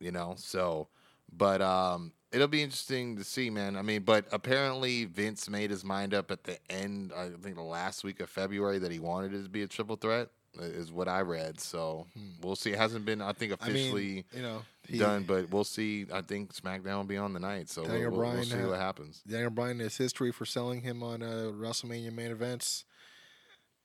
you 0.02 0.12
know. 0.12 0.36
So, 0.38 0.90
but 1.32 1.62
um, 1.62 2.12
it'll 2.34 2.50
be 2.50 2.62
interesting 2.62 3.16
to 3.16 3.24
see, 3.24 3.50
man. 3.50 3.78
I 3.78 3.82
mean, 3.84 4.02
but 4.02 4.26
apparently 4.34 5.06
Vince 5.06 5.50
made 5.50 5.72
his 5.72 5.86
mind 5.86 6.14
up 6.14 6.30
at 6.30 6.44
the 6.44 6.58
end. 6.70 7.14
I 7.16 7.30
think 7.42 7.56
the 7.56 7.62
last 7.62 8.04
week 8.04 8.20
of 8.20 8.30
February 8.30 8.80
that 8.80 8.92
he 8.92 9.00
wanted 9.00 9.34
it 9.34 9.44
to 9.44 9.50
be 9.50 9.64
a 9.64 9.68
triple 9.68 9.96
threat 9.96 10.28
uh, 10.28 10.37
is 10.60 10.92
what 10.92 11.08
I 11.08 11.22
read. 11.22 11.60
So 11.60 12.08
we'll 12.42 12.56
see. 12.56 12.72
It 12.72 12.78
hasn't 12.78 13.06
been, 13.06 13.22
I 13.22 13.34
think, 13.34 13.54
Hmm. 13.54 13.64
I 13.64 13.68
mean, 13.68 13.76
officially 13.76 14.26
you 14.36 14.42
know, 14.42 14.62
he, 14.88 14.98
done, 14.98 15.24
but 15.24 15.50
we'll 15.50 15.64
see. 15.64 16.06
I 16.12 16.22
think 16.22 16.54
SmackDown 16.54 16.98
will 16.98 17.04
be 17.04 17.18
on 17.18 17.34
the 17.34 17.40
night, 17.40 17.70
so 17.70 17.82
we'll, 17.82 17.92
Daniel 17.92 18.12
we'll, 18.12 18.32
we'll 18.32 18.44
see 18.44 18.58
what 18.58 18.80
happens. 18.80 19.22
Daniel 19.28 19.50
Bryan 19.50 19.80
has 19.80 19.98
history 19.98 20.32
for 20.32 20.46
selling 20.46 20.82
him 20.82 21.04
on 21.04 21.22
uh, 21.22 21.52
WrestleMania 21.54 22.14
main 22.14 22.32
events. 22.32 22.86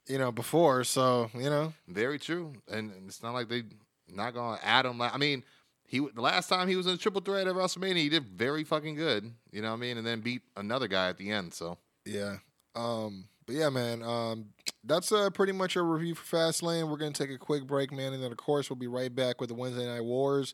You 0.07 0.17
know, 0.17 0.31
before, 0.33 0.83
so 0.83 1.29
you 1.33 1.49
know, 1.49 1.73
Very 1.87 2.19
true, 2.19 2.53
and, 2.69 2.91
and 2.91 3.07
it's 3.07 3.23
not 3.23 3.33
like 3.33 3.47
they 3.47 3.63
not 4.09 4.33
gonna 4.33 4.59
add 4.61 4.85
him. 4.85 4.97
Like 4.97 5.13
I 5.13 5.17
mean, 5.17 5.43
he 5.85 5.99
the 5.99 6.21
last 6.21 6.49
time 6.49 6.67
he 6.67 6.75
was 6.75 6.87
in 6.87 6.93
a 6.93 6.97
triple 6.97 7.21
threat 7.21 7.47
at 7.47 7.55
WrestleMania, 7.55 7.97
he 7.97 8.09
did 8.09 8.25
very 8.25 8.63
fucking 8.65 8.95
good. 8.95 9.31
You 9.51 9.61
know 9.61 9.69
what 9.69 9.77
I 9.77 9.79
mean? 9.79 9.97
And 9.97 10.05
then 10.05 10.19
beat 10.19 10.41
another 10.57 10.87
guy 10.89 11.07
at 11.07 11.17
the 11.17 11.31
end. 11.31 11.53
So 11.53 11.77
Yeah. 12.05 12.37
Um, 12.75 13.25
but 13.45 13.55
yeah, 13.55 13.69
man, 13.69 14.03
um, 14.03 14.45
that's 14.83 15.11
uh, 15.11 15.29
pretty 15.29 15.53
much 15.53 15.75
a 15.75 15.81
review 15.81 16.15
for 16.15 16.37
Fastlane. 16.37 16.89
We're 16.89 16.97
gonna 16.97 17.11
take 17.11 17.29
a 17.31 17.37
quick 17.37 17.65
break, 17.65 17.91
man, 17.91 18.13
and 18.13 18.23
then 18.23 18.31
of 18.31 18.37
course 18.37 18.69
we'll 18.69 18.77
be 18.77 18.87
right 18.87 19.13
back 19.13 19.39
with 19.39 19.49
the 19.49 19.55
Wednesday 19.55 19.85
Night 19.85 20.03
Wars. 20.03 20.53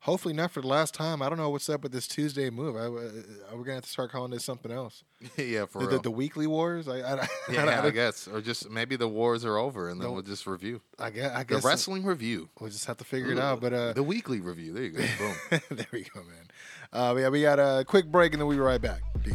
Hopefully 0.00 0.34
not 0.34 0.50
for 0.50 0.60
the 0.60 0.68
last 0.68 0.92
time. 0.94 1.20
I 1.22 1.28
don't 1.28 1.38
know 1.38 1.48
what's 1.48 1.68
up 1.70 1.82
with 1.82 1.90
this 1.90 2.06
Tuesday 2.06 2.48
move. 2.50 2.76
I, 2.76 2.80
uh, 2.80 3.56
we're 3.56 3.64
gonna 3.64 3.76
have 3.76 3.84
to 3.84 3.88
start 3.90 4.12
calling 4.12 4.30
this 4.30 4.44
something 4.44 4.70
else. 4.70 5.02
yeah, 5.36 5.64
for 5.64 5.80
The, 5.80 5.86
real. 5.86 5.96
the, 5.96 6.02
the 6.02 6.10
weekly 6.10 6.46
wars. 6.46 6.86
I, 6.86 6.98
I, 7.00 7.26
yeah, 7.50 7.64
I, 7.64 7.86
I, 7.86 7.90
guess, 7.90 8.28
or 8.28 8.40
just 8.40 8.70
maybe 8.70 8.96
the 8.96 9.08
wars 9.08 9.44
are 9.44 9.56
over, 9.56 9.88
and 9.88 10.00
then 10.00 10.12
we'll 10.12 10.22
just 10.22 10.46
review 10.46 10.80
I 10.98 11.10
guess. 11.10 11.32
I 11.34 11.38
the 11.40 11.54
guess 11.54 11.64
wrestling 11.64 12.04
review. 12.04 12.50
we'll 12.60 12.70
just 12.70 12.84
have 12.84 12.98
to 12.98 13.04
figure 13.04 13.32
it 13.32 13.38
out. 13.38 13.60
But 13.60 13.72
uh, 13.72 13.92
the 13.94 14.02
weekly 14.02 14.40
review. 14.40 14.74
There 14.74 14.84
you 14.84 14.90
go. 14.90 15.02
Boom. 15.50 15.60
there 15.70 15.86
we 15.92 16.02
go, 16.02 16.20
man. 16.22 16.48
Uh, 16.92 17.16
yeah, 17.16 17.28
we 17.30 17.42
got 17.42 17.58
a 17.58 17.84
quick 17.84 18.06
break, 18.06 18.32
and 18.32 18.40
then 18.40 18.46
we'll 18.46 18.56
be 18.58 18.60
right 18.62 18.80
back. 18.80 19.00
Peace. 19.24 19.34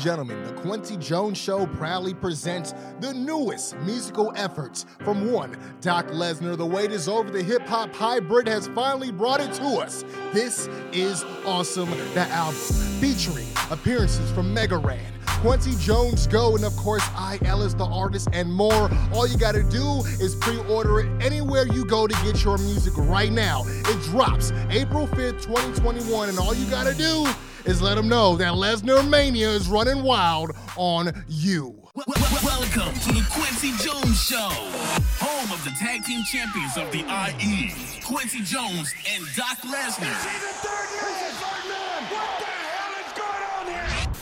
Gentlemen, 0.00 0.42
the 0.44 0.52
Kwency 0.62 0.98
Jones 0.98 1.36
Show 1.36 1.66
proudly 1.66 2.14
presents 2.14 2.72
the 3.00 3.12
newest 3.12 3.76
musical 3.80 4.32
efforts 4.34 4.86
from 5.00 5.30
one 5.30 5.58
Doc 5.82 6.06
Lesnar. 6.06 6.56
The 6.56 6.64
wait 6.64 6.90
is 6.90 7.06
over. 7.06 7.30
The 7.30 7.42
hip 7.42 7.66
hop 7.66 7.94
hybrid 7.94 8.48
has 8.48 8.66
finally 8.68 9.12
brought 9.12 9.42
it 9.42 9.52
to 9.54 9.64
us. 9.78 10.02
This 10.32 10.68
is 10.92 11.22
Awesome, 11.44 11.90
the 12.14 12.26
album, 12.30 12.58
featuring 12.98 13.46
appearances 13.70 14.30
from 14.32 14.54
Mega 14.54 14.78
Ran. 14.78 15.12
Quincy 15.42 15.72
Jones 15.78 16.26
Go, 16.26 16.56
and 16.56 16.64
of 16.64 16.74
course, 16.76 17.04
I, 17.14 17.38
Ellis, 17.44 17.74
the 17.74 17.84
artist, 17.84 18.28
and 18.32 18.50
more. 18.50 18.90
All 19.12 19.26
you 19.26 19.36
gotta 19.36 19.62
do 19.62 20.02
is 20.18 20.34
pre 20.34 20.56
order 20.60 21.00
it 21.00 21.22
anywhere 21.22 21.66
you 21.66 21.84
go 21.84 22.06
to 22.06 22.14
get 22.24 22.42
your 22.42 22.56
music 22.56 22.94
right 22.96 23.32
now. 23.32 23.64
It 23.66 24.02
drops 24.04 24.52
April 24.70 25.06
5th, 25.06 25.42
2021, 25.42 26.30
and 26.30 26.38
all 26.38 26.54
you 26.54 26.64
gotta 26.70 26.94
do 26.94 27.26
is 27.64 27.80
let 27.82 27.96
them 27.96 28.08
know 28.08 28.36
that 28.36 28.52
Lesnar 28.54 29.06
Mania 29.08 29.48
is 29.48 29.68
running 29.68 30.02
wild 30.02 30.52
on 30.76 31.12
you. 31.28 31.76
Wel- 31.94 32.04
wel- 32.08 32.16
Welcome 32.44 32.94
to 33.00 33.12
the 33.12 33.20
Kwency 33.30 33.72
Jones 33.82 34.22
Show, 34.22 34.48
home 35.18 35.52
of 35.52 35.62
the 35.64 35.70
tag 35.70 36.04
team 36.04 36.22
champions 36.24 36.76
of 36.76 36.90
the 36.92 37.00
IE, 37.00 37.68
Kwency 38.02 38.44
Jones 38.44 38.92
and 39.12 39.24
Doc 39.36 39.58
Lesnar. 39.58 39.98
the 39.98 40.54
third 40.62 40.88
man? 41.68 42.04
What 42.12 42.38
the 42.38 42.44
hell 42.46 42.94
is 43.04 43.12
going 43.18 44.14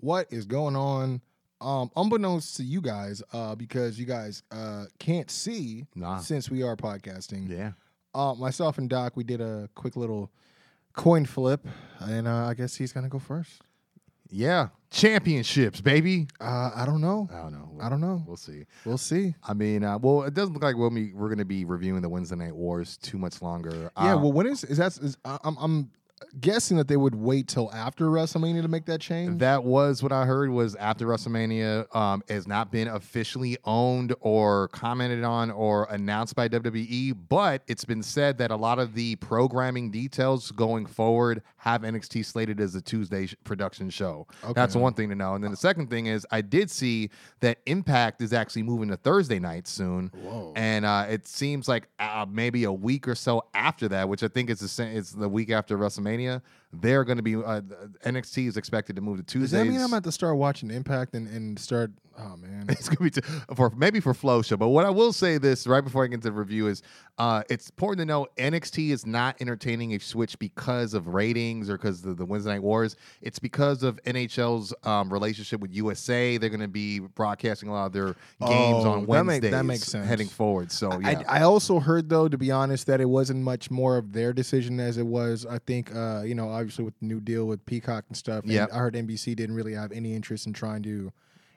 What 0.00 0.26
is 0.30 0.46
going 0.46 0.76
on? 0.76 1.20
Um, 1.60 1.90
unbeknownst 1.96 2.56
to 2.58 2.62
you 2.62 2.80
guys, 2.80 3.20
uh, 3.32 3.54
because 3.56 3.98
you 3.98 4.06
guys 4.06 4.42
uh 4.52 4.84
can't 5.00 5.28
see 5.30 5.86
Nah. 5.96 6.18
since 6.18 6.48
we 6.50 6.62
are 6.62 6.76
podcasting. 6.76 7.48
Yeah. 7.48 7.72
Uh, 8.14 8.34
myself 8.34 8.78
and 8.78 8.88
Doc, 8.88 9.16
we 9.16 9.24
did 9.24 9.40
a 9.40 9.68
quick 9.74 9.96
little 9.96 10.30
coin 10.98 11.24
flip, 11.24 11.66
and 12.00 12.28
uh, 12.28 12.48
I 12.48 12.54
guess 12.54 12.74
he's 12.74 12.92
gonna 12.92 13.08
go 13.08 13.18
first. 13.18 13.62
Yeah. 14.30 14.68
Championships, 14.90 15.80
baby. 15.80 16.28
Uh, 16.40 16.70
I 16.74 16.84
don't 16.84 17.00
know. 17.00 17.28
I 17.32 17.40
don't 17.40 17.52
know. 17.52 17.78
I 17.80 17.88
don't 17.88 18.00
know. 18.00 18.22
We'll 18.26 18.36
see. 18.36 18.64
We'll 18.84 18.98
see. 18.98 19.34
I 19.42 19.54
mean, 19.54 19.84
uh, 19.84 19.98
well, 19.98 20.24
it 20.24 20.34
doesn't 20.34 20.52
look 20.52 20.62
like 20.62 20.76
we'll 20.76 20.90
be, 20.90 21.12
we're 21.12 21.28
going 21.28 21.38
to 21.38 21.44
be 21.44 21.64
reviewing 21.64 22.02
the 22.02 22.08
Wednesday 22.08 22.36
Night 22.36 22.54
Wars 22.54 22.96
too 22.98 23.16
much 23.16 23.40
longer. 23.40 23.90
Yeah. 23.96 24.14
Uh, 24.14 24.18
well, 24.18 24.32
when 24.32 24.46
is 24.46 24.64
is 24.64 24.78
that? 24.78 24.96
Is, 24.98 25.16
I'm 25.24 25.56
I'm 25.58 25.90
guessing 26.40 26.76
that 26.76 26.88
they 26.88 26.96
would 26.96 27.14
wait 27.14 27.48
till 27.48 27.72
after 27.72 28.06
WrestleMania 28.06 28.62
to 28.62 28.68
make 28.68 28.86
that 28.86 29.00
change. 29.00 29.38
That 29.38 29.64
was 29.64 30.02
what 30.02 30.12
I 30.12 30.24
heard 30.24 30.50
was 30.50 30.74
after 30.76 31.06
WrestleMania 31.06 31.94
um, 31.94 32.22
has 32.28 32.46
not 32.46 32.70
been 32.70 32.88
officially 32.88 33.56
owned 33.64 34.14
or 34.20 34.68
commented 34.68 35.24
on 35.24 35.50
or 35.50 35.86
announced 35.90 36.34
by 36.34 36.48
WWE, 36.48 37.16
but 37.28 37.62
it's 37.66 37.84
been 37.84 38.02
said 38.02 38.38
that 38.38 38.50
a 38.50 38.56
lot 38.56 38.78
of 38.78 38.94
the 38.94 39.16
programming 39.16 39.90
details 39.90 40.50
going 40.52 40.86
forward 40.86 41.42
have 41.56 41.82
NXT 41.82 42.24
slated 42.24 42.60
as 42.60 42.74
a 42.74 42.80
Tuesday 42.80 43.26
sh- 43.26 43.34
production 43.44 43.90
show. 43.90 44.26
That's 44.54 44.74
one 44.74 44.94
thing 44.94 45.08
to 45.10 45.14
know. 45.14 45.34
And 45.34 45.44
then 45.44 45.50
the 45.50 45.56
second 45.56 45.90
thing 45.90 46.06
is 46.06 46.26
I 46.30 46.40
did 46.40 46.70
see 46.70 47.10
that 47.40 47.58
Impact 47.66 48.22
is 48.22 48.32
actually 48.32 48.62
moving 48.62 48.88
to 48.88 48.96
Thursday 48.96 49.38
night 49.38 49.66
soon. 49.66 50.10
Whoa. 50.22 50.52
And 50.56 50.84
uh, 50.84 51.06
it 51.08 51.26
seems 51.26 51.68
like 51.68 51.88
uh, 51.98 52.26
maybe 52.28 52.64
a 52.64 52.72
week 52.72 53.06
or 53.06 53.14
so 53.14 53.44
after 53.54 53.88
that, 53.88 54.08
which 54.08 54.22
I 54.22 54.28
think 54.28 54.50
is 54.50 54.60
the 54.60 54.68
same, 54.68 54.96
it's 54.96 55.12
the 55.12 55.28
week 55.28 55.50
after 55.50 55.76
WrestleMania. 55.76 56.07
WrestleMania 56.08 56.40
they're 56.72 57.04
going 57.04 57.16
to 57.16 57.22
be 57.22 57.34
uh, 57.36 57.62
NXT 58.04 58.46
is 58.48 58.56
expected 58.56 58.96
to 58.96 59.02
move 59.02 59.16
to 59.18 59.22
Does 59.22 59.32
Tuesdays. 59.32 59.50
that 59.52 59.64
mean 59.66 59.80
I'm 59.80 59.86
about 59.92 60.04
to 60.04 60.12
start 60.12 60.36
watching 60.36 60.70
Impact 60.70 61.14
and, 61.14 61.26
and 61.28 61.58
start? 61.58 61.90
Oh 62.20 62.36
man. 62.36 62.66
it's 62.68 62.88
gonna 62.88 63.08
be 63.08 63.10
t- 63.10 63.20
for 63.54 63.70
maybe 63.70 64.00
for 64.00 64.12
flow 64.12 64.42
show. 64.42 64.56
But 64.56 64.68
what 64.70 64.84
I 64.84 64.90
will 64.90 65.12
say 65.12 65.38
this 65.38 65.68
right 65.68 65.82
before 65.82 66.02
I 66.02 66.08
get 66.08 66.14
into 66.14 66.28
the 66.28 66.32
review 66.32 66.66
is, 66.66 66.82
uh, 67.16 67.42
it's 67.48 67.70
important 67.70 68.00
to 68.00 68.04
know 68.06 68.26
NXT 68.36 68.90
is 68.90 69.06
not 69.06 69.36
entertaining 69.40 69.94
a 69.94 70.00
switch 70.00 70.36
because 70.40 70.94
of 70.94 71.06
ratings 71.06 71.70
or 71.70 71.76
because 71.78 72.04
of 72.04 72.16
the 72.16 72.24
Wednesday 72.26 72.50
Night 72.50 72.62
Wars. 72.62 72.96
It's 73.22 73.38
because 73.38 73.84
of 73.84 74.02
NHL's 74.02 74.74
um, 74.82 75.12
relationship 75.12 75.60
with 75.60 75.72
USA. 75.74 76.38
They're 76.38 76.50
going 76.50 76.58
to 76.60 76.66
be 76.68 76.98
broadcasting 76.98 77.68
a 77.68 77.72
lot 77.72 77.86
of 77.86 77.92
their 77.92 78.06
games 78.06 78.84
Oh, 78.84 78.90
on 78.90 78.94
that 78.94 79.00
make- 79.00 79.08
Wednesdays. 79.08 79.50
that 79.52 79.64
makes 79.64 79.84
sense. 79.84 80.06
Heading 80.08 80.28
forward, 80.28 80.72
so 80.72 80.98
yeah. 81.00 81.22
I, 81.28 81.38
I 81.38 81.42
also 81.42 81.78
heard 81.78 82.08
though, 82.08 82.26
to 82.28 82.36
be 82.38 82.50
honest, 82.50 82.88
that 82.88 83.00
it 83.00 83.08
wasn't 83.08 83.42
much 83.42 83.70
more 83.70 83.96
of 83.96 84.12
their 84.12 84.32
decision 84.32 84.80
as 84.80 84.98
it 84.98 85.06
was. 85.06 85.46
I 85.46 85.58
think, 85.60 85.94
uh, 85.94 86.22
you 86.26 86.34
know, 86.34 86.50
obviously 86.58 86.84
with 86.84 86.98
the 87.00 87.06
new 87.06 87.20
deal 87.20 87.46
with 87.46 87.64
Peacock 87.66 88.04
and 88.08 88.16
stuff. 88.16 88.44
and 88.44 88.52
Yep. 88.52 88.70
I 88.72 88.78
heard 88.78 88.94
NBC 88.94 89.34
didn't 89.36 89.54
really 89.54 89.74
have 89.74 89.92
any 89.92 90.14
interest 90.14 90.46
in 90.46 90.52
trying 90.52 90.82
to 90.84 91.12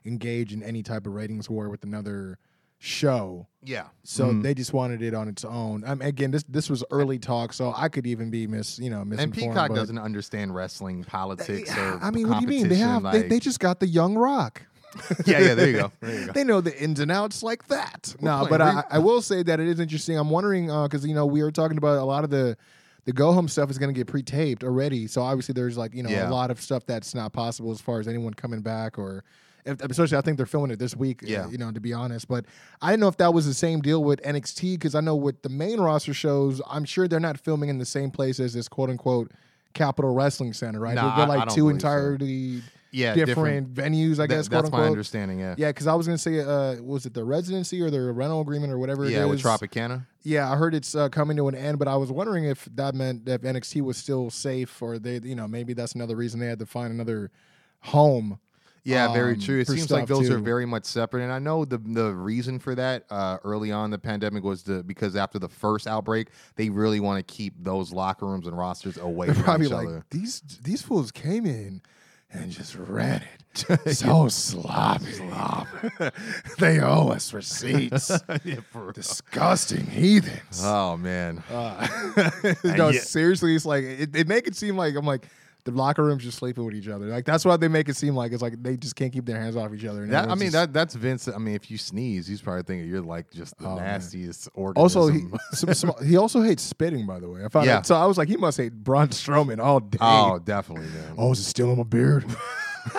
engage 0.05 0.53
in 0.53 0.63
any 0.63 0.83
type 0.83 1.05
of 1.07 1.13
ratings 1.13 1.49
war 1.49 1.69
with 1.69 1.83
another 1.83 2.37
show. 2.79 3.45
yeah. 3.63 3.85
So 4.03 4.25
Mhm. 4.31 4.41
they 4.41 4.55
just 4.55 4.73
wanted 4.73 5.03
it 5.03 5.13
on 5.13 5.27
its 5.27 5.45
own. 5.45 5.83
I 5.85 5.93
mean, 5.93 6.07
again, 6.07 6.31
this 6.31 6.43
this 6.49 6.67
was 6.67 6.83
early 6.89 7.19
talk, 7.19 7.53
so 7.53 7.71
I 7.77 7.89
could 7.89 8.07
even 8.07 8.31
be 8.31 8.47
mis, 8.47 8.79
you 8.79 8.89
know, 8.89 9.01
and 9.01 9.09
misinformed. 9.11 9.51
Peacock 9.53 9.69
but- 9.69 9.75
doesn't 9.75 9.99
understand 9.99 10.55
wrestling 10.55 11.03
politics 11.03 11.69
or 11.77 11.99
I 12.01 12.09
mean, 12.09 12.27
what 12.27 12.39
do 12.39 12.41
you 12.41 12.47
mean? 12.47 12.69
They 12.69 12.75
have 12.77 13.03
they, 13.03 13.19
like- 13.21 13.29
they 13.29 13.39
just 13.39 13.59
got 13.59 13.79
the 13.79 13.87
Young 13.87 14.15
Rock. 14.15 14.63
yeah 15.25 15.39
yeah 15.39 15.53
there 15.53 15.69
you 15.69 15.77
go 15.77 15.91
there 16.01 16.19
you 16.19 16.25
go 16.25 16.33
they 16.33 16.43
know 16.43 16.59
the 16.59 16.77
ins 16.83 16.99
and 16.99 17.11
outs 17.11 17.43
like 17.43 17.65
that. 17.67 18.13
We're 18.19 18.25
No, 18.29 18.47
but 18.49 18.61
I, 18.61 18.83
I 18.89 18.97
will 18.97 19.21
say 19.21 19.41
that 19.43 19.59
it 19.59 19.67
is 19.67 19.79
interesting. 19.79 20.17
I'm 20.17 20.29
wondering 20.31 20.65
because 20.67 21.05
you 21.05 21.13
know 21.15 21.25
we 21.27 21.43
were 21.43 21.51
talking 21.51 21.77
about 21.77 21.97
a 21.99 22.03
lot 22.03 22.23
of 22.25 22.29
the 22.31 22.57
the 23.05 23.13
go 23.13 23.33
home 23.33 23.47
stuff 23.47 23.69
is 23.71 23.77
going 23.77 23.93
to 23.93 23.97
get 23.97 24.07
pre-taped 24.07 24.63
already. 24.63 25.07
So 25.07 25.21
obviously 25.21 25.53
there's 25.53 25.77
like 25.77 25.93
you 25.95 26.03
know 26.03 26.09
Yeah. 26.09 26.29
a 26.29 26.31
lot 26.31 26.51
of 26.51 26.61
stuff 26.61 26.85
that's 26.85 27.13
not 27.15 27.33
possible 27.33 27.71
as 27.71 27.81
far 27.81 27.99
as 27.99 28.07
anyone 28.07 28.33
coming 28.33 28.61
back 28.61 28.97
or. 28.99 29.23
If, 29.63 29.79
especially, 29.83 30.17
I 30.17 30.21
think 30.21 30.37
they're 30.37 30.47
filming 30.47 30.71
it 30.71 30.79
this 30.79 30.95
week. 30.95 31.21
uh, 31.21 31.27
Yeah. 31.27 31.47
you 31.47 31.59
know, 31.59 31.71
to 31.71 31.79
be 31.79 31.93
honest, 31.93 32.27
but 32.27 32.45
I 32.81 32.89
didn't 32.89 33.01
know 33.01 33.09
if 33.09 33.17
that 33.17 33.31
was 33.31 33.45
the 33.45 33.53
same 33.53 33.79
deal 33.79 34.03
with 34.03 34.19
NXT 34.23 34.73
because 34.73 34.95
I 34.95 35.01
know 35.01 35.15
with 35.15 35.43
the 35.43 35.49
main 35.49 35.79
roster 35.79 36.15
shows, 36.15 36.63
I'm 36.67 36.83
sure 36.83 37.07
they're 37.07 37.19
not 37.19 37.39
filming 37.39 37.69
in 37.69 37.77
the 37.77 37.85
same 37.85 38.09
place 38.09 38.39
as 38.39 38.55
this 38.55 38.67
quote 38.67 38.89
unquote 38.89 39.31
Capital 39.75 40.15
Wrestling 40.15 40.53
Center, 40.53 40.79
right? 40.79 40.95
Nah, 40.95 41.15
they're 41.15 41.25
I 41.25 41.37
like 41.37 41.49
two 41.53 41.69
entirely 41.69 42.61
so. 42.61 42.65
Yeah 42.91 43.13
different, 43.13 43.73
venues, 43.73 44.19
I 44.19 44.27
guess. 44.27 44.47
quote 44.47 44.63
that's 44.63 44.71
my 44.71 44.79
unquote. 44.79 44.87
understanding 44.87 45.39
yeah 45.39 45.55
Yeah, 45.57 45.69
because 45.69 45.87
I 45.87 45.93
was 45.93 46.07
gonna 46.07 46.17
say, 46.17 46.39
uh, 46.39 46.81
was 46.81 47.05
it 47.05 47.13
the 47.13 47.23
residency 47.23 47.81
or 47.81 47.89
the 47.89 48.11
rental 48.11 48.41
agreement 48.41 48.71
or 48.71 48.77
whatever 48.77 49.09
yeah 49.09 49.23
it 49.23 49.29
with? 49.29 49.41
Tropicana 49.41 50.05
Yeah, 50.23 50.51
I 50.51 50.55
heard 50.55 50.75
it's 50.75 50.95
uh, 50.95 51.09
coming 51.09 51.37
to 51.37 51.47
an 51.47 51.55
end, 51.55 51.79
but 51.79 51.87
I 51.87 51.95
was 51.95 52.11
wondering 52.11 52.45
if 52.45 52.67
that 52.75 52.95
meant 52.95 53.25
that 53.25 53.41
NXT 53.41 53.81
was 53.81 53.97
still 53.97 54.29
safe, 54.29 54.81
or 54.81 54.99
they, 54.99 55.19
you 55.23 55.35
know, 55.35 55.47
maybe 55.47 55.73
that's 55.73 55.93
another 55.93 56.15
reason 56.15 56.39
they 56.39 56.47
had 56.47 56.59
to 56.59 56.65
find 56.65 56.91
another 56.93 57.31
home. 57.79 58.39
Yeah, 58.83 59.13
very 59.13 59.33
um, 59.33 59.39
true. 59.39 59.59
It 59.59 59.67
seems 59.67 59.91
like 59.91 60.07
those 60.07 60.29
are 60.29 60.39
very 60.39 60.65
much 60.65 60.85
separate, 60.85 61.23
and 61.23 61.31
I 61.31 61.37
know 61.39 61.65
the 61.65 61.77
the 61.77 62.13
reason 62.13 62.57
for 62.57 62.73
that 62.75 63.05
uh, 63.11 63.37
early 63.43 63.71
on 63.71 63.91
the 63.91 63.99
pandemic 63.99 64.43
was 64.43 64.63
the 64.63 64.83
because 64.83 65.15
after 65.15 65.37
the 65.37 65.49
first 65.49 65.85
outbreak, 65.85 66.29
they 66.55 66.69
really 66.69 66.99
want 66.99 67.25
to 67.25 67.33
keep 67.33 67.53
those 67.63 67.93
locker 67.93 68.25
rooms 68.25 68.47
and 68.47 68.57
rosters 68.57 68.97
away 68.97 69.27
They're 69.27 69.35
from 69.35 69.43
probably 69.43 69.67
each 69.67 69.71
like 69.71 69.87
other. 69.87 70.05
these 70.09 70.41
these 70.63 70.81
fools 70.81 71.11
came 71.11 71.45
in 71.45 71.81
and 72.33 72.51
just 72.51 72.75
ran 72.75 73.21
it 73.21 73.93
so 73.95 74.27
sloppy. 74.29 75.05
they 76.59 76.79
owe 76.79 77.09
us 77.09 77.33
receipts. 77.33 78.11
Disgusting 78.93 79.85
heathens. 79.85 80.61
Oh 80.63 80.95
man, 80.97 81.43
Uh, 81.49 81.87
no, 82.63 82.89
yeah. 82.89 82.99
seriously, 83.01 83.55
it's 83.55 83.65
like 83.65 83.83
it, 83.83 84.11
they 84.13 84.23
make 84.23 84.47
it 84.47 84.55
seem 84.55 84.77
like 84.77 84.95
I'm 84.95 85.05
like 85.05 85.25
the 85.63 85.71
locker 85.71 86.03
rooms 86.03 86.23
just 86.23 86.37
sleeping 86.39 86.65
with 86.65 86.73
each 86.73 86.87
other. 86.87 87.05
Like 87.07 87.25
that's 87.25 87.45
what 87.45 87.59
they 87.61 87.67
make 87.67 87.87
it 87.89 87.95
seem 87.95 88.15
like. 88.15 88.31
It's 88.31 88.41
like 88.41 88.61
they 88.63 88.77
just 88.77 88.95
can't 88.95 89.13
keep 89.13 89.25
their 89.25 89.39
hands 89.39 89.55
off 89.55 89.73
each 89.73 89.85
other. 89.85 90.05
That, 90.07 90.25
I 90.29 90.35
mean 90.35 90.51
just- 90.51 90.53
that 90.53 90.73
that's 90.73 90.95
Vince. 90.95 91.27
I 91.27 91.37
mean, 91.37 91.55
if 91.55 91.69
you 91.69 91.77
sneeze, 91.77 92.25
he's 92.27 92.41
probably 92.41 92.63
thinking 92.63 92.89
you're 92.89 93.01
like 93.01 93.29
just 93.31 93.57
the 93.59 93.67
Oh, 93.67 93.75
man. 93.75 93.85
nastiest 93.85 94.49
organism. 94.53 94.81
Also, 94.81 95.07
he 95.07 95.21
some, 95.53 95.73
some, 95.73 95.93
he 96.05 96.17
also 96.17 96.41
hates 96.41 96.63
spitting. 96.63 97.05
By 97.05 97.19
the 97.19 97.29
way, 97.29 97.45
I 97.45 97.49
found 97.49 97.65
Yeah. 97.67 97.77
out. 97.77 97.85
So 97.85 97.95
I 97.95 98.05
was 98.05 98.17
like, 98.17 98.27
he 98.29 98.37
must 98.37 98.57
hate 98.57 98.73
Braun 98.73 99.09
Strowman 99.09 99.59
all 99.59 99.79
day. 99.79 99.97
oh, 100.01 100.39
definitely, 100.39 100.87
man. 100.89 101.13
oh, 101.17 101.31
is 101.33 101.39
it 101.39 101.43
still 101.43 101.71
in 101.71 101.77
my 101.77 101.83
beard? 101.83 102.25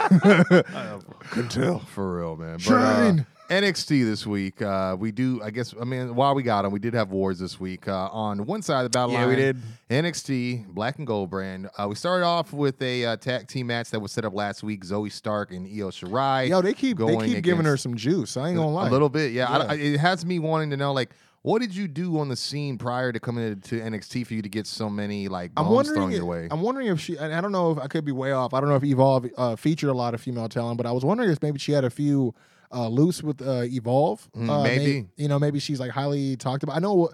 Couldn't 1.31 1.51
tell. 1.51 1.81
For 1.81 2.19
real, 2.19 2.37
man. 2.37 2.53
But, 2.55 2.61
Shine. 2.63 3.21
uh, 3.21 3.25
NXT 3.53 4.05
this 4.05 4.27
week, 4.27 4.63
uh, 4.63 4.97
we 4.99 5.13
do. 5.13 5.41
I 5.43 5.51
guess. 5.51 5.75
I 5.81 5.85
mean, 5.85 6.15
while 6.15 6.35
we 6.35 6.43
got 6.43 6.63
them, 6.63 6.73
we 6.73 6.79
did 6.79 6.95
have 6.95 7.11
wars 7.11 7.39
this 7.39 7.61
week. 7.61 7.87
Uh, 7.87 8.09
on 8.11 8.47
one 8.47 8.63
side 8.63 8.85
of 8.85 8.85
the 8.91 8.97
battle 8.97 9.13
Yeah, 9.13 9.21
line, 9.21 9.29
we 9.29 9.37
did. 9.37 9.57
NXT 9.91 10.69
Black 10.69 10.99
and 10.99 11.07
Gold 11.07 11.31
brand. 11.31 11.69
Uh, 11.79 11.87
we 11.89 11.95
started 11.95 12.25
off 12.25 12.53
with 12.53 12.81
a 12.83 13.05
uh, 13.05 13.17
tag 13.17 13.49
team 13.49 13.67
match 13.69 13.91
that 13.91 14.01
was 14.01 14.13
set 14.13 14.25
up 14.25 14.35
last 14.35 14.63
week. 14.63 14.85
Zoey 14.85 15.13
Stark 15.13 15.53
and 15.53 15.67
Io 15.67 15.91
Shirai. 15.91 16.49
Yo, 16.49 16.61
they 16.63 16.75
keep 16.75 16.99
they 16.99 17.17
keep 17.19 17.43
giving 17.45 17.65
her 17.67 17.77
some 17.77 17.95
juice. 17.95 18.37
I 18.37 18.49
ain't 18.49 18.57
gonna 18.57 18.71
lie. 18.73 18.89
a 18.89 18.91
little 18.91 19.09
bit. 19.09 19.33
Yeah, 19.33 19.51
Yeah. 19.51 19.67
I- 19.71 19.75
it 19.75 20.01
has 20.01 20.25
me 20.25 20.39
wanting 20.39 20.71
to 20.71 20.77
know 20.77 20.93
like. 20.93 21.11
What 21.45 21.61
did 21.61 21.75
you 21.75 21.89
do 21.89 22.21
on 22.21 22.29
the 22.29 22.37
scene 22.37 22.79
prior 22.79 23.11
to 23.11 23.19
coming 23.19 23.61
to 23.63 23.81
NXT 23.81 24.25
for 24.29 24.35
you 24.35 24.43
to 24.43 24.49
get 24.49 24.65
so 24.65 24.89
many 24.89 25.27
like 25.27 25.51
I'm 25.57 25.69
wondering. 25.69 25.97
thrown 25.97 26.11
If, 26.13 26.17
your 26.19 26.25
way? 26.25 26.47
I'm 26.49 26.61
wondering 26.61 26.87
if 26.87 27.01
she. 27.01 27.19
I 27.19 27.41
don't 27.41 27.51
know 27.51 27.73
if 27.73 27.79
I 27.79 27.89
could 27.89 28.05
be 28.05 28.13
way 28.13 28.31
off. 28.31 28.55
I 28.55 28.61
don't 28.61 28.69
know 28.69 28.77
if 28.77 28.85
Evolve 28.85 29.27
uh, 29.37 29.57
featured 29.57 29.91
a 29.91 29.93
lot 29.93 30.15
of 30.15 30.21
female 30.21 30.49
talent, 30.49 30.77
but 30.77 30.87
I 30.87 30.93
was 30.93 31.05
wondering 31.05 31.29
if 31.33 31.43
maybe 31.43 31.59
she 31.59 31.73
had 31.73 31.85
a 31.85 31.91
few 31.91 32.33
uh, 32.73 32.89
loose 32.89 33.23
with 33.23 33.41
uh, 33.43 33.63
Evolve. 33.65 34.29
Mm, 34.37 34.49
uh, 34.49 34.63
may- 34.63 34.79
maybe. 34.79 35.07
you 35.17 35.29
know, 35.29 35.39
maybe 35.39 35.59
she's 35.59 35.79
like 35.81 35.91
highly 35.91 36.37
talked 36.37 36.63
about. 36.63 36.77
I 36.77 36.79
know. 36.81 37.11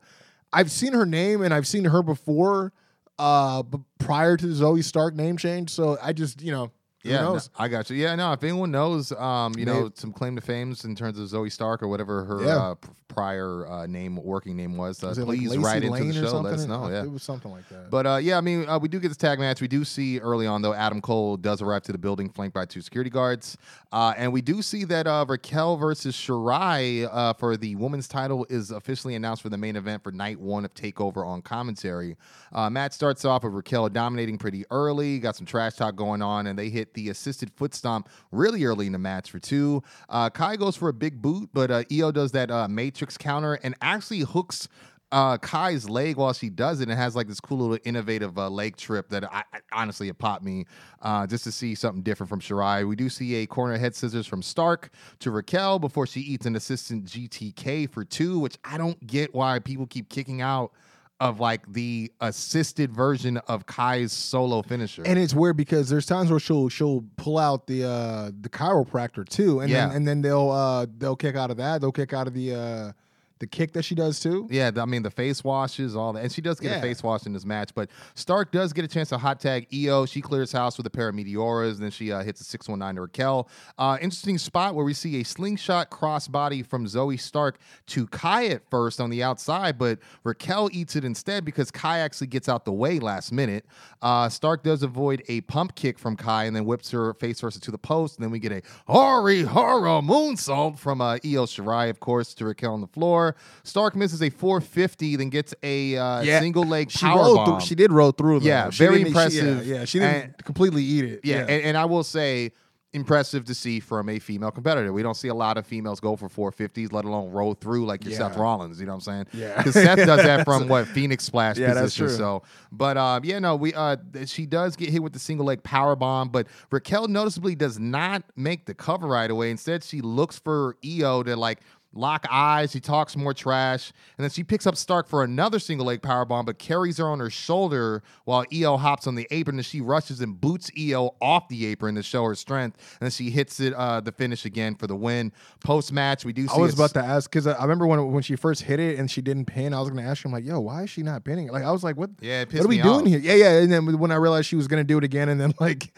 I've 0.53 0.71
seen 0.71 0.93
her 0.95 1.05
name 1.05 1.43
and 1.43 1.53
I've 1.53 1.67
seen 1.67 1.85
her 1.85 2.03
before. 2.03 2.73
Uh, 3.19 3.63
but 3.65 3.81
prior 3.99 4.37
to 4.37 4.47
the 4.47 4.55
Zoey 4.65 4.85
Stark 4.85 5.15
name 5.15 5.37
change, 5.37 5.71
so 5.71 5.99
I 6.03 6.13
just 6.13 6.41
you 6.41 6.53
know. 6.53 6.71
Yeah, 7.05 7.21
no. 7.23 7.39
I 7.57 7.69
got 7.69 7.89
you. 7.91 7.97
Yeah, 7.97 8.15
no. 8.17 8.33
If 8.33 8.43
anyone 8.43 8.71
knows, 8.71 9.13
um, 9.13 9.55
you 9.57 9.65
know, 9.65 9.91
some 9.95 10.13
claim 10.13 10.35
to 10.37 10.43
fame 10.43 10.75
in 10.85 10.95
terms 10.97 11.19
of 11.19 11.29
Zoey 11.29 11.51
Stark 11.53 11.83
or 11.83 11.89
whatever 11.89 12.25
her 12.25 12.45
Yeah. 12.45 12.57
uh, 12.57 12.75
p- 12.75 12.89
prior 13.07 13.67
uh, 13.67 13.87
name, 13.87 14.17
working 14.17 14.57
name 14.57 14.77
was, 14.77 15.03
uh, 15.03 15.09
Was 15.09 15.19
like 15.19 15.27
please 15.39 15.49
Lacey 15.51 15.59
write 15.63 15.83
into 15.85 16.05
the 16.05 16.13
show. 16.29 16.41
Let 16.41 16.55
us 16.55 16.67
know. 16.67 16.89
Yeah. 16.89 17.05
it 17.05 17.11
was 17.11 17.23
something 17.23 17.51
like 17.51 17.69
that. 17.71 17.89
But 17.91 18.07
uh, 18.07 18.17
yeah, 18.17 18.37
I 18.37 18.41
mean, 18.41 18.69
uh, 18.69 18.79
we 18.79 18.89
do 18.89 19.01
get 19.01 19.09
this 19.09 19.17
tag 19.17 19.39
match. 19.39 19.61
We 19.61 19.69
do 19.69 19.85
see 19.85 20.19
early 20.21 20.47
on 20.47 20.61
though, 20.63 20.75
Adam 20.75 21.01
Cole 21.01 21.37
does 21.37 21.63
arrive 21.63 21.83
to 21.85 21.93
the 21.93 21.99
building, 21.99 22.29
flanked 22.31 22.55
by 22.55 22.65
two 22.67 22.81
security 22.81 23.11
guards, 23.11 23.57
uh, 23.93 24.13
and 24.17 24.33
we 24.33 24.43
do 24.43 24.61
see 24.61 24.85
that 24.85 25.07
uh, 25.07 25.25
Raquel 25.27 25.77
versus 25.77 26.15
Shirai 26.17 27.09
uh, 27.11 27.33
for 27.33 27.57
the 27.57 27.75
women's 27.77 28.09
title 28.09 28.47
is 28.51 28.71
officially 28.71 29.15
announced 29.15 29.43
for 29.43 29.49
the 29.49 29.59
main 29.59 29.77
event 29.77 30.03
for 30.03 30.13
night 30.13 30.39
one 30.39 30.65
of 30.65 30.75
Takeover 30.75 31.27
on 31.27 31.43
commentary. 31.43 32.17
Uh, 32.53 32.69
match 32.71 32.93
starts 32.93 33.25
off 33.25 33.43
with 33.45 33.53
Raquel 33.55 33.89
dominating 33.89 34.37
pretty 34.39 34.65
early, 34.71 35.19
got 35.19 35.35
some 35.37 35.47
trash 35.47 35.75
talk 35.75 35.97
going 35.97 36.23
on, 36.23 36.47
and 36.47 36.59
they 36.59 36.69
hit 36.69 36.88
the 36.95 37.09
assisted 37.11 37.51
foot 37.53 37.75
stomp 37.75 38.09
really 38.33 38.65
early 38.65 38.87
in 38.87 38.93
the 38.93 38.99
match 38.99 39.31
for 39.31 39.39
two. 39.39 39.83
Uh, 40.09 40.31
Kai 40.31 40.57
goes 40.57 40.77
for 40.77 40.89
a 40.89 40.93
big 40.93 41.21
boot, 41.21 41.51
but 41.53 41.71
uh, 41.71 41.85
Io 41.93 42.11
does 42.11 42.33
that 42.33 42.51
uh, 42.51 42.69
Matrix 42.69 43.17
counter 43.17 43.55
and 43.63 43.75
actually 43.81 44.21
hooks 44.21 44.69
uh, 45.11 45.39
Kai's 45.39 45.89
leg 45.89 46.17
while 46.17 46.33
she 46.33 46.51
does 46.51 46.81
it 46.81 46.89
and 46.89 46.99
has 46.99 47.17
like 47.17 47.29
this 47.29 47.41
cool 47.41 47.59
little 47.59 47.79
innovative 47.85 48.39
uh, 48.39 48.49
leg 48.51 48.77
trip 48.77 49.09
that 49.09 49.25
I, 49.33 49.43
I 49.53 49.61
honestly 49.73 50.09
it 50.09 50.19
popped 50.19 50.45
me 50.45 50.67
uh, 51.01 51.27
just 51.27 51.45
to 51.45 51.53
see 51.53 51.75
something 51.75 52.03
different 52.03 52.29
from 52.29 52.41
Shirai. 52.41 52.87
We 52.87 52.97
do 52.97 53.09
see 53.09 53.37
a 53.37 53.47
corner 53.47 53.79
head 53.79 53.95
scissors 53.95 54.27
from 54.27 54.43
Stark 54.43 54.91
to 55.21 55.31
Raquel 55.31 55.79
before 55.79 56.07
she 56.07 56.21
eats 56.21 56.47
an 56.47 56.57
assistant 56.57 57.07
GTK 57.07 57.91
for 57.91 58.05
two, 58.05 58.39
which 58.39 58.59
I 58.65 58.77
don't 58.77 59.05
get 59.07 59.35
why 59.35 59.59
people 59.61 59.87
keep 59.87 60.09
kicking 60.09 60.43
out 60.43 60.73
of 61.21 61.41
like 61.41 61.71
the 61.73 62.13
assisted 62.21 62.93
version 62.93 63.39
of 63.49 63.67
Kai's 63.67 64.13
solo 64.13 64.63
finisher. 64.63 65.03
And 65.05 65.19
it's 65.19 65.35
weird 65.35 65.57
because 65.57 65.89
there's 65.89 66.07
times 66.07 66.31
where 66.31 66.39
she'll 66.41 66.69
she'll 66.69 67.05
pull 67.17 67.39
out 67.39 67.67
the 67.67 67.85
uh 67.85 68.31
the 68.41 68.49
Kairopractor 68.49 69.29
too, 69.29 69.61
and 69.61 69.71
Yeah. 69.71 69.89
then 69.89 69.97
and 69.97 70.09
then 70.09 70.23
they'll 70.23 70.51
uh 70.51 70.87
they'll 70.99 71.17
kick 71.17 71.35
out 71.37 71.51
of 71.51 71.57
that. 71.57 71.81
They'll 71.81 71.91
kick 71.93 72.13
out 72.13 72.27
of 72.29 72.35
the 72.35 72.55
uh 72.55 72.93
the 73.39 73.47
kick 73.47 73.73
that 73.73 73.85
she 73.85 73.95
does 73.95 74.21
too. 74.21 74.47
Yeah, 74.51 74.71
I 74.77 74.85
mean 74.85 75.03
the 75.03 75.11
face 75.11 75.45
washes, 75.45 75.95
all 75.95 76.13
that, 76.15 76.23
and 76.23 76.33
she 76.33 76.41
does 76.41 76.61
get 76.61 76.77
a 76.77 76.81
face 76.81 77.03
wash 77.03 77.27
in 77.27 77.33
this 77.33 77.45
match. 77.45 77.75
But 77.75 77.91
Stark 78.15 78.53
does 78.53 78.73
get 78.73 78.85
a 78.85 78.89
chance 78.89 79.11
to 79.11 79.19
hot 79.19 79.41
tag 79.41 79.67
Io. 79.73 80.07
She 80.07 80.21
clears 80.21 80.53
house 80.53 80.77
with 80.77 80.87
a 80.87 80.91
pair 80.91 81.09
of 81.09 81.15
meteoras, 81.15 81.75
and 81.75 81.83
then 81.83 81.91
she 81.91 82.13
uh, 82.13 82.23
hits 82.23 82.41
a 82.41 82.45
six 82.45 82.69
one 82.69 82.79
nine 82.79 82.97
to 82.97 83.03
Raquel. 83.03 83.49
Uh, 83.79 83.99
interesting 84.01 84.39
spot 84.39 84.75
where 84.75 84.85
we 84.85 84.95
see 84.95 85.21
a 85.21 85.25
slingshot 85.25 85.91
crossbody 85.91 86.67
from 86.67 86.87
Zoey 86.87 87.19
Stark 87.19 87.59
to 87.87 88.07
Kai 88.09 88.47
at 88.47 88.69
first 88.71 89.01
on 89.01 89.11
the 89.11 89.23
outside, 89.23 89.79
but 89.79 89.99
Raquel 90.25 90.69
eats 90.73 90.97
it 90.97 91.05
instead 91.05 91.45
because 91.45 91.71
Kai 91.71 91.99
actually 91.99 92.29
gets 92.29 92.49
out 92.49 92.65
the 92.65 92.73
way 92.73 92.99
last 92.99 93.33
minute. 93.33 93.65
Uh, 94.03 94.29
Stark 94.29 94.63
does 94.63 94.83
avoid 94.83 95.23
a 95.29 95.41
pump 95.43 95.75
kick 95.75 95.99
from 95.99 96.17
Kai 96.17 96.45
and 96.45 96.55
then 96.55 96.65
whips 96.65 96.91
her 96.91 97.15
face 97.15 97.41
first 97.41 97.63
to 97.63 97.71
the 97.71 97.79
post, 97.79 98.17
and 98.17 98.25
then 98.25 98.31
we 98.31 98.39
get 98.39 98.53
a 98.53 98.63
Hari 98.87 99.45
Hara 99.45 100.01
moonsault 100.01 100.79
from 100.79 101.01
uh, 101.01 101.15
Io 101.25 101.47
Shirai, 101.47 101.91
of 101.91 102.01
course, 102.01 102.35
to 102.35 102.45
Raquel 102.45 102.73
on 102.73 102.81
the 102.81 102.87
floor. 102.87 103.28
Stark 103.65 103.95
misses 103.97 104.23
a 104.23 104.31
450, 104.31 105.17
then 105.17 105.29
gets 105.31 105.55
a 105.63 105.97
uh, 105.97 106.23
single 106.41 106.65
leg 106.65 106.91
She 106.91 107.01
power 107.01 107.35
bomb. 107.35 107.47
through. 107.61 107.67
She 107.67 107.75
did 107.75 107.93
roll 107.93 108.13
through. 108.13 108.41
Though. 108.41 108.47
Yeah, 108.47 108.71
She 108.71 108.85
very 108.85 108.99
didn't- 108.99 109.05
she- 109.07 109.09
impressive. 109.09 109.67
yeah, 109.67 109.75
yeah, 109.79 109.85
she 109.85 109.99
didn't 109.99 110.23
And- 110.25 110.39
completely 110.45 110.83
eat 110.85 111.05
it. 111.05 111.21
yeah, 111.25 111.41
And, 111.41 111.51
and 111.65 111.77
I 111.77 111.85
will 111.85 112.05
say, 112.05 112.53
impressive 112.95 113.45
to 113.45 113.55
see 113.55 113.81
from 113.81 114.09
a 114.09 114.19
female 114.19 114.51
competitor. 114.51 114.91
We 114.95 115.03
don't 115.03 115.15
see 115.15 115.29
a 115.29 115.35
lot 115.35 115.59
of 115.59 115.67
females 115.67 116.01
go 116.01 116.17
for 116.17 116.31
450s, 116.31 116.91
let 116.91 117.05
alone 117.05 117.31
roll 117.31 117.53
through 117.53 117.85
like 117.85 118.03
your 118.03 118.15
Seth 118.15 118.35
Rollins. 118.39 118.81
You 118.81 118.87
know 118.87 118.93
what 118.97 119.07
I'm 119.07 119.27
saying? 119.35 119.43
Yeah. 119.43 119.59
Because 119.59 119.75
Seth 119.75 119.99
does 120.07 120.23
that 120.23 120.45
from 120.47 120.69
what 120.69 120.87
Phoenix 120.89 121.25
Splash 121.25 121.59
Yeah, 121.59 121.75
that's 121.75 121.81
position. 121.95 122.07
true. 122.07 122.17
So, 122.17 122.43
but 122.73 122.97
um, 122.97 123.27
yeah, 123.27 123.41
no, 123.41 123.57
we 123.57 123.75
uh, 123.75 123.99
she 124.25 124.47
does 124.47 124.75
get 124.75 124.89
hit 124.89 125.03
with 125.03 125.13
the 125.13 125.19
single 125.19 125.45
leg 125.45 125.63
power 125.63 125.97
bomb, 125.97 126.31
but 126.31 126.47
Raquel 126.71 127.09
noticeably 127.09 127.55
does 127.55 127.79
not 127.79 128.23
make 128.37 128.65
the 128.65 128.73
cover 128.73 129.07
right 129.07 129.31
away. 129.31 129.51
Instead, 129.51 129.85
she 129.85 130.01
looks 130.01 130.39
for 130.39 130.77
Io 130.83 131.23
to 131.23 131.37
like. 131.37 131.61
Lock 131.95 132.27
eyes. 132.31 132.71
She 132.73 132.81
talks 132.81 133.17
more 133.17 133.33
trash, 133.33 133.93
and 134.19 134.23
then 134.25 134.31
she 134.31 134.45
picks 134.45 134.67
up 134.67 134.77
Stark 134.77 135.09
for 135.09 135.25
another 135.25 135.59
single 135.59 135.87
leg 135.87 136.03
power 136.03 136.25
bomb, 136.27 136.45
but 136.45 136.59
carries 136.59 136.99
her 136.99 137.07
on 137.09 137.19
her 137.19 137.31
shoulder 137.31 138.03
while 138.25 138.45
Io 138.55 138.77
hops 138.77 139.07
on 139.07 139.15
the 139.15 139.27
apron. 139.31 139.57
And 139.57 139.65
she 139.65 139.81
rushes 139.81 140.21
and 140.21 140.39
boots 140.39 140.71
Io 140.79 141.15
off 141.21 141.49
the 141.49 141.65
apron 141.67 141.95
to 141.95 142.03
show 142.03 142.25
her 142.27 142.35
strength, 142.35 142.77
and 143.01 143.07
then 143.07 143.11
she 143.11 143.31
hits 143.31 143.59
it 143.59 143.73
uh, 143.73 144.01
the 144.01 144.13
finish 144.13 144.45
again 144.45 144.75
for 144.75 144.87
the 144.87 144.95
win. 144.95 145.33
Post 145.65 145.91
match, 145.93 146.25
we 146.27 146.33
do. 146.35 146.47
See 146.47 146.55
I 146.55 146.59
was 146.59 146.75
about 146.75 146.91
to 146.93 147.01
ask 147.03 147.31
because 147.31 147.47
I, 147.47 147.53
I 147.55 147.63
remember 147.63 147.87
when 147.87 148.13
when 148.13 148.23
she 148.23 148.37
first 148.37 148.63
hit 148.63 148.79
it 148.81 148.99
and 148.99 149.11
she 149.11 149.23
didn't 149.23 149.47
pin. 149.47 149.73
I 149.73 149.81
was 149.81 149.89
going 149.89 150.03
to 150.05 150.09
ask 150.09 150.23
her, 150.23 150.29
I'm 150.29 150.33
like, 150.33 150.45
"Yo, 150.45 150.61
why 150.61 150.83
is 150.83 150.91
she 150.91 151.03
not 151.03 151.25
pinning?" 151.25 151.49
Like, 151.49 151.65
I 151.65 151.71
was 151.73 151.83
like, 151.83 151.97
"What? 151.97 152.11
Yeah, 152.21 152.45
what 152.45 152.65
are 152.67 152.69
we 152.69 152.83
doing 152.83 153.01
off. 153.01 153.07
here?" 153.07 153.19
Yeah, 153.19 153.35
yeah. 153.35 153.59
And 153.61 153.73
then 153.73 153.99
when 153.99 154.13
I 154.13 154.17
realized 154.17 154.47
she 154.47 154.57
was 154.57 154.69
going 154.69 154.81
to 154.81 154.87
do 154.87 154.99
it 154.99 155.05
again, 155.05 155.31
and 155.31 155.41
then 155.41 155.55
like, 155.61 155.91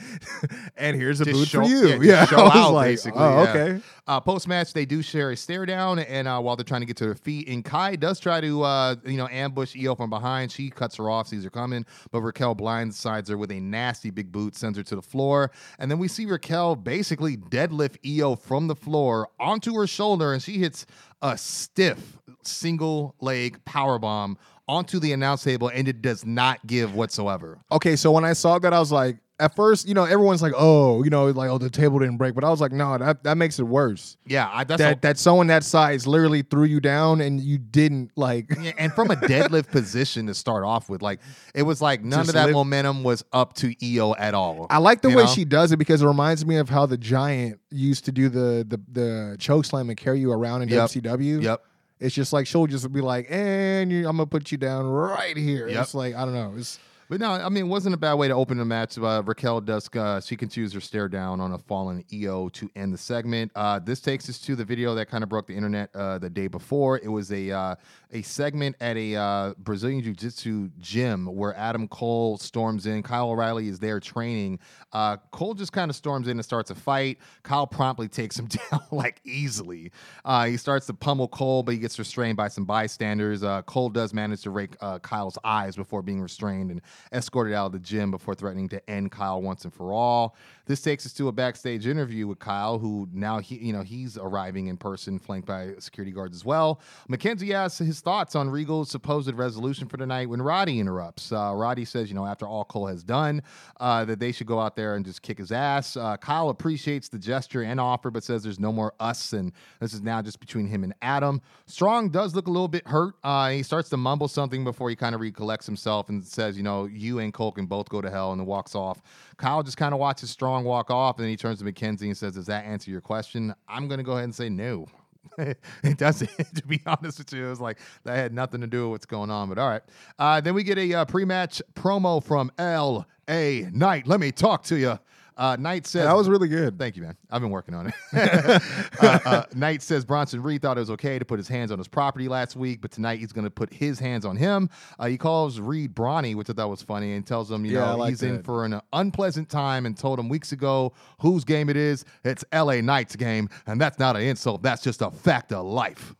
and 0.76 0.96
here's 0.96 1.20
a 1.20 1.24
Just 1.24 1.36
boot 1.36 1.48
show- 1.48 1.62
for 1.64 1.68
you. 1.68 1.88
yeah, 1.88 2.20
Yeah, 2.20 2.26
show 2.26 2.36
I 2.36 2.44
was 2.44 2.56
out, 2.56 2.72
like, 2.74 2.86
basically, 2.90 3.20
Oh, 3.22 3.42
yeah. 3.42 3.50
okay. 3.50 3.80
Uh, 4.06 4.18
Post 4.20 4.48
match, 4.48 4.72
they 4.72 4.84
do 4.86 5.02
share 5.02 5.30
a 5.30 5.36
stare 5.36 5.64
down, 5.66 5.79
and 5.80 6.28
uh, 6.28 6.40
while 6.40 6.56
they're 6.56 6.64
trying 6.64 6.82
to 6.82 6.86
get 6.86 6.96
to 6.98 7.04
their 7.04 7.14
feet, 7.14 7.48
and 7.48 7.64
Kai 7.64 7.96
does 7.96 8.20
try 8.20 8.40
to, 8.40 8.62
uh, 8.62 8.96
you 9.04 9.16
know, 9.16 9.28
ambush 9.28 9.76
Io 9.76 9.94
from 9.94 10.10
behind. 10.10 10.52
She 10.52 10.70
cuts 10.70 10.96
her 10.96 11.10
off, 11.10 11.28
sees 11.28 11.44
her 11.44 11.50
coming, 11.50 11.84
but 12.10 12.22
Raquel 12.22 12.54
blindsides 12.54 13.28
her 13.28 13.36
with 13.36 13.50
a 13.50 13.60
nasty 13.60 14.10
big 14.10 14.30
boot, 14.30 14.56
sends 14.56 14.78
her 14.78 14.84
to 14.84 14.96
the 14.96 15.02
floor, 15.02 15.50
and 15.78 15.90
then 15.90 15.98
we 15.98 16.08
see 16.08 16.26
Raquel 16.26 16.76
basically 16.76 17.36
deadlift 17.36 17.96
Io 18.06 18.36
from 18.36 18.66
the 18.66 18.76
floor 18.76 19.28
onto 19.38 19.74
her 19.74 19.86
shoulder, 19.86 20.32
and 20.32 20.42
she 20.42 20.58
hits 20.58 20.86
a 21.22 21.36
stiff 21.36 22.18
single 22.42 23.14
leg 23.20 23.62
power 23.64 23.98
bomb 23.98 24.38
onto 24.68 25.00
the 25.00 25.12
announce 25.12 25.42
table, 25.42 25.68
and 25.68 25.88
it 25.88 26.00
does 26.00 26.24
not 26.24 26.64
give 26.66 26.94
whatsoever. 26.94 27.58
Okay, 27.72 27.96
so 27.96 28.12
when 28.12 28.24
I 28.24 28.34
saw 28.34 28.58
that, 28.60 28.72
I 28.72 28.78
was 28.78 28.92
like, 28.92 29.16
at 29.40 29.56
first, 29.56 29.88
you 29.88 29.94
know, 29.94 30.04
everyone's 30.04 30.42
like, 30.42 30.52
"Oh, 30.56 31.02
you 31.02 31.10
know, 31.10 31.26
like, 31.26 31.50
oh, 31.50 31.58
the 31.58 31.70
table 31.70 31.98
didn't 31.98 32.16
break," 32.18 32.34
but 32.34 32.44
I 32.44 32.50
was 32.50 32.60
like, 32.60 32.72
"No, 32.72 32.96
that 32.98 33.24
that 33.24 33.36
makes 33.36 33.58
it 33.58 33.64
worse." 33.64 34.16
Yeah, 34.26 34.48
I, 34.52 34.64
that's 34.64 34.78
That 34.78 34.96
a- 34.98 35.00
that 35.00 35.18
someone 35.18 35.46
that 35.48 35.64
size 35.64 36.06
literally 36.06 36.42
threw 36.42 36.64
you 36.64 36.80
down 36.80 37.20
and 37.20 37.40
you 37.40 37.58
didn't 37.58 38.10
like. 38.16 38.46
Yeah, 38.60 38.72
and 38.78 38.92
from 38.92 39.10
a 39.10 39.16
deadlift 39.16 39.68
position 39.72 40.26
to 40.26 40.34
start 40.34 40.64
off 40.64 40.88
with, 40.90 41.02
like 41.02 41.20
it 41.54 41.62
was 41.62 41.80
like 41.80 42.02
none 42.04 42.20
Just 42.20 42.28
of 42.30 42.34
that 42.34 42.46
lift- 42.46 42.54
momentum 42.54 43.02
was 43.02 43.24
up 43.32 43.54
to 43.54 43.74
Io 43.82 44.14
at 44.16 44.34
all. 44.34 44.66
I 44.70 44.78
like 44.78 45.02
the 45.02 45.08
way 45.08 45.24
know? 45.24 45.26
she 45.26 45.44
does 45.44 45.72
it 45.72 45.78
because 45.78 46.02
it 46.02 46.06
reminds 46.06 46.44
me 46.44 46.56
of 46.56 46.68
how 46.68 46.86
the 46.86 46.98
Giant 46.98 47.58
used 47.70 48.04
to 48.04 48.12
do 48.12 48.28
the 48.28 48.64
the 48.68 48.80
the 48.92 49.36
choke 49.38 49.64
slam 49.64 49.88
and 49.88 49.96
carry 49.98 50.20
you 50.20 50.30
around 50.32 50.62
in 50.62 50.68
Yep. 50.68 50.90
WCW. 50.90 51.42
Yep. 51.42 51.64
It's 52.00 52.14
just 52.14 52.32
like 52.32 52.46
she'll 52.46 52.66
just 52.66 52.90
be 52.92 53.00
like, 53.02 53.26
and 53.30 53.92
you, 53.92 54.08
I'm 54.08 54.16
gonna 54.16 54.26
put 54.26 54.50
you 54.50 54.56
down 54.58 54.86
right 54.86 55.36
here. 55.36 55.68
Yep. 55.68 55.82
It's 55.82 55.94
like 55.94 56.14
I 56.14 56.24
don't 56.24 56.32
know. 56.34 56.54
It's 56.56 56.78
But 57.10 57.18
no, 57.18 57.32
I 57.32 57.48
mean, 57.48 57.64
it 57.64 57.68
wasn't 57.68 57.96
a 57.96 57.98
bad 57.98 58.14
way 58.14 58.28
to 58.28 58.34
open 58.34 58.56
the 58.56 58.64
match. 58.64 58.96
Uh, 58.96 59.20
Raquel 59.26 59.60
does, 59.60 59.90
uh, 59.96 60.20
she 60.20 60.36
can 60.36 60.48
choose 60.48 60.72
her 60.74 60.80
stare 60.80 61.08
down 61.08 61.40
on 61.40 61.50
a 61.50 61.58
fallen 61.58 62.04
Io 62.14 62.48
to 62.50 62.70
end 62.76 62.94
the 62.94 62.98
segment. 62.98 63.50
Uh, 63.56 63.80
this 63.80 63.98
takes 63.98 64.30
us 64.30 64.38
to 64.38 64.54
the 64.54 64.64
video 64.64 64.94
that 64.94 65.10
kind 65.10 65.24
of 65.24 65.28
broke 65.28 65.48
the 65.48 65.56
internet 65.56 65.90
uh, 65.96 66.18
the 66.18 66.30
day 66.30 66.46
before. 66.46 66.98
It 66.98 67.08
was 67.08 67.32
a 67.32 67.50
uh, 67.50 67.74
a 68.12 68.22
segment 68.22 68.76
at 68.80 68.96
a 68.96 69.16
uh, 69.16 69.54
Brazilian 69.58 70.02
Jiu 70.02 70.14
Jitsu 70.14 70.70
gym 70.78 71.26
where 71.26 71.56
Adam 71.56 71.88
Cole 71.88 72.38
storms 72.38 72.86
in. 72.86 73.02
Kyle 73.02 73.30
O'Reilly 73.30 73.68
is 73.68 73.78
there 73.78 74.00
training. 74.00 74.58
Uh, 74.92 75.16
Cole 75.32 75.54
just 75.54 75.72
kind 75.72 75.90
of 75.90 75.96
storms 75.96 76.28
in 76.28 76.36
and 76.36 76.44
starts 76.44 76.70
a 76.70 76.74
fight. 76.74 77.18
Kyle 77.42 77.66
promptly 77.66 78.08
takes 78.08 78.38
him 78.38 78.46
down 78.70 78.80
like 78.90 79.20
easily. 79.24 79.92
Uh, 80.24 80.46
he 80.46 80.56
starts 80.56 80.86
to 80.86 80.94
pummel 80.94 81.28
Cole, 81.28 81.62
but 81.62 81.72
he 81.72 81.78
gets 81.80 81.98
restrained 81.98 82.36
by 82.36 82.48
some 82.48 82.64
bystanders. 82.64 83.42
Uh, 83.42 83.62
Cole 83.62 83.88
does 83.88 84.12
manage 84.12 84.42
to 84.42 84.50
rake 84.50 84.76
uh, 84.80 84.98
Kyle's 85.00 85.38
eyes 85.44 85.76
before 85.76 86.02
being 86.02 86.20
restrained 86.20 86.70
and 86.70 86.80
escorted 87.12 87.54
out 87.54 87.66
of 87.66 87.72
the 87.72 87.78
gym 87.78 88.10
before 88.10 88.34
threatening 88.34 88.68
to 88.68 88.90
end 88.90 89.10
Kyle 89.10 89.40
once 89.42 89.64
and 89.64 89.72
for 89.72 89.92
all. 89.92 90.36
This 90.66 90.80
takes 90.82 91.04
us 91.04 91.12
to 91.14 91.26
a 91.26 91.32
backstage 91.32 91.86
interview 91.86 92.28
with 92.28 92.38
Kyle, 92.38 92.78
who 92.78 93.08
now 93.12 93.38
he, 93.40 93.56
you 93.56 93.72
know, 93.72 93.82
he's 93.82 94.16
arriving 94.16 94.68
in 94.68 94.76
person, 94.76 95.18
flanked 95.18 95.48
by 95.48 95.72
security 95.80 96.12
guards 96.12 96.36
as 96.36 96.44
well. 96.44 96.80
McKenzie 97.10 97.52
asks 97.52 97.78
his 97.78 98.00
thoughts 98.00 98.36
on 98.36 98.48
Regal's 98.48 98.90
supposed 98.90 99.32
resolution 99.34 99.88
for 99.88 99.96
tonight 99.96 100.28
when 100.28 100.40
Roddy 100.40 100.78
interrupts. 100.78 101.32
Uh, 101.32 101.52
Roddy 101.54 101.84
says, 101.84 102.08
you 102.08 102.14
know, 102.14 102.24
after 102.24 102.46
all 102.46 102.64
Cole 102.64 102.86
has 102.86 103.02
done, 103.02 103.42
uh, 103.80 104.04
that 104.04 104.20
they 104.20 104.30
should 104.30 104.46
go 104.46 104.60
out 104.60 104.76
there 104.76 104.94
and 104.94 105.04
just 105.04 105.22
kick 105.22 105.38
his 105.38 105.50
ass. 105.50 105.96
Uh, 105.96 106.16
Kyle 106.16 106.50
appreciates 106.50 107.08
the 107.08 107.18
gesture 107.18 107.62
and 107.62 107.80
offer, 107.80 108.10
but 108.10 108.22
says 108.22 108.42
there's 108.42 108.60
no 108.60 108.72
more 108.72 108.94
us, 109.00 109.32
and 109.32 109.52
this 109.80 109.92
is 109.92 110.02
now 110.02 110.22
just 110.22 110.38
between 110.38 110.66
him 110.66 110.84
and 110.84 110.94
Adam. 111.02 111.40
Strong 111.66 112.10
does 112.10 112.34
look 112.34 112.46
a 112.46 112.50
little 112.50 112.68
bit 112.68 112.86
hurt. 112.86 113.14
Uh, 113.24 113.50
he 113.50 113.62
starts 113.62 113.88
to 113.88 113.96
mumble 113.96 114.28
something 114.28 114.62
before 114.62 114.88
he 114.88 114.96
kind 114.96 115.14
of 115.14 115.20
recollects 115.20 115.66
himself 115.66 116.08
and 116.08 116.24
says, 116.24 116.56
you 116.56 116.62
know, 116.62 116.84
you 116.92 117.18
and 117.18 117.32
Cole 117.32 117.52
can 117.52 117.66
both 117.66 117.88
go 117.88 118.00
to 118.00 118.10
hell, 118.10 118.32
and 118.32 118.40
then 118.40 118.46
walks 118.46 118.74
off. 118.74 119.00
Kyle 119.36 119.62
just 119.62 119.76
kind 119.76 119.94
of 119.94 120.00
watches 120.00 120.30
Strong 120.30 120.64
walk 120.64 120.90
off, 120.90 121.16
and 121.16 121.24
then 121.24 121.30
he 121.30 121.36
turns 121.36 121.58
to 121.60 121.64
McKenzie 121.64 122.02
and 122.02 122.16
says, 122.16 122.34
Does 122.34 122.46
that 122.46 122.64
answer 122.64 122.90
your 122.90 123.00
question? 123.00 123.54
I'm 123.68 123.88
going 123.88 123.98
to 123.98 124.04
go 124.04 124.12
ahead 124.12 124.24
and 124.24 124.34
say 124.34 124.48
no. 124.48 124.86
it 125.38 125.98
doesn't, 125.98 126.30
to 126.54 126.66
be 126.66 126.80
honest 126.86 127.18
with 127.18 127.32
you. 127.32 127.46
It 127.46 127.50
was 127.50 127.60
like 127.60 127.78
that 128.04 128.16
had 128.16 128.32
nothing 128.32 128.60
to 128.60 128.66
do 128.66 128.84
with 128.84 128.90
what's 128.90 129.06
going 129.06 129.30
on, 129.30 129.48
but 129.48 129.58
all 129.58 129.68
right. 129.68 129.82
Uh, 130.18 130.40
then 130.40 130.54
we 130.54 130.62
get 130.62 130.78
a 130.78 130.94
uh, 130.94 131.04
pre 131.04 131.24
match 131.24 131.62
promo 131.74 132.22
from 132.22 132.50
L.A. 132.58 133.68
Knight. 133.72 134.06
Let 134.06 134.20
me 134.20 134.32
talk 134.32 134.64
to 134.64 134.76
you. 134.76 134.98
Uh, 135.36 135.56
Knight 135.58 135.86
says, 135.86 136.04
that 136.04 136.16
was 136.16 136.28
really 136.28 136.48
good. 136.48 136.78
Thank 136.78 136.96
you, 136.96 137.02
man. 137.02 137.16
I've 137.30 137.40
been 137.40 137.50
working 137.50 137.74
on 137.74 137.86
it. 137.86 137.94
uh, 139.00 139.18
uh, 139.24 139.42
Knight 139.54 139.80
says 139.82 140.04
Bronson 140.04 140.42
Reed 140.42 140.60
thought 140.62 140.76
it 140.76 140.80
was 140.80 140.90
okay 140.90 141.18
to 141.18 141.24
put 141.24 141.38
his 141.38 141.48
hands 141.48 141.70
on 141.70 141.78
his 141.78 141.88
property 141.88 142.28
last 142.28 142.56
week, 142.56 142.80
but 142.82 142.90
tonight 142.90 143.20
he's 143.20 143.32
going 143.32 143.44
to 143.44 143.50
put 143.50 143.72
his 143.72 143.98
hands 143.98 144.24
on 144.24 144.36
him. 144.36 144.68
Uh, 144.98 145.06
he 145.06 145.16
calls 145.16 145.58
Reed 145.60 145.94
Brawny, 145.94 146.34
which 146.34 146.50
I 146.50 146.52
thought 146.52 146.68
was 146.68 146.82
funny, 146.82 147.14
and 147.14 147.26
tells 147.26 147.50
him, 147.50 147.64
you 147.64 147.72
Yeah, 147.72 147.92
know, 147.92 147.96
like 147.96 148.10
he's 148.10 148.22
in 148.22 148.42
for 148.42 148.64
an 148.64 148.80
unpleasant 148.92 149.48
time 149.48 149.86
and 149.86 149.96
told 149.96 150.18
him 150.18 150.28
weeks 150.28 150.52
ago 150.52 150.92
whose 151.20 151.44
game 151.44 151.68
it 151.70 151.76
is. 151.76 152.04
It's 152.24 152.44
LA 152.52 152.80
Knight's 152.82 153.16
game, 153.16 153.48
and 153.66 153.80
that's 153.80 153.98
not 153.98 154.16
an 154.16 154.22
insult. 154.22 154.62
That's 154.62 154.82
just 154.82 155.00
a 155.00 155.10
fact 155.10 155.52
of 155.52 155.64
life. 155.64 156.14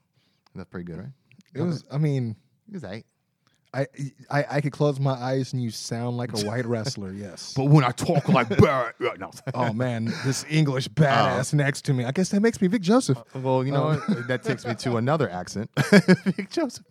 That's 0.55 0.69
pretty 0.69 0.85
good, 0.85 0.99
right? 0.99 1.09
It 1.55 1.63
was. 1.63 1.85
I 1.91 1.99
mean, 1.99 2.37
It 2.69 2.75
was 2.75 2.85
eight. 2.85 3.05
I 3.73 3.87
I 4.31 4.45
I 4.51 4.61
could 4.61 4.73
close 4.73 4.99
my 4.99 5.13
eyes 5.13 5.53
and 5.53 5.63
you 5.63 5.71
sound 5.71 6.17
like 6.17 6.33
a 6.33 6.45
white 6.47 6.67
wrestler. 6.67 7.13
Yes. 7.13 7.55
But 7.57 7.65
when 7.67 7.85
I 7.85 7.91
talk 7.91 8.29
like 8.29 8.49
Barrett, 8.59 8.97
no. 9.19 9.31
oh 9.55 9.73
man, 9.73 10.13
this 10.25 10.45
English 10.49 10.89
badass 10.89 11.53
next 11.55 11.85
to 11.87 11.93
me. 11.93 12.05
I 12.05 12.13
guess 12.13 12.31
that 12.31 12.41
makes 12.41 12.61
me 12.61 12.69
Vic 12.69 12.83
Joseph. 12.83 13.19
Well, 13.35 13.65
you 13.65 13.73
know 13.73 13.99
what? 14.07 14.27
that 14.29 14.43
takes 14.43 14.67
me 14.67 14.75
to 14.77 14.97
another 14.97 15.29
accent. 15.31 15.71
Vic 16.25 16.51
Joseph. 16.51 16.85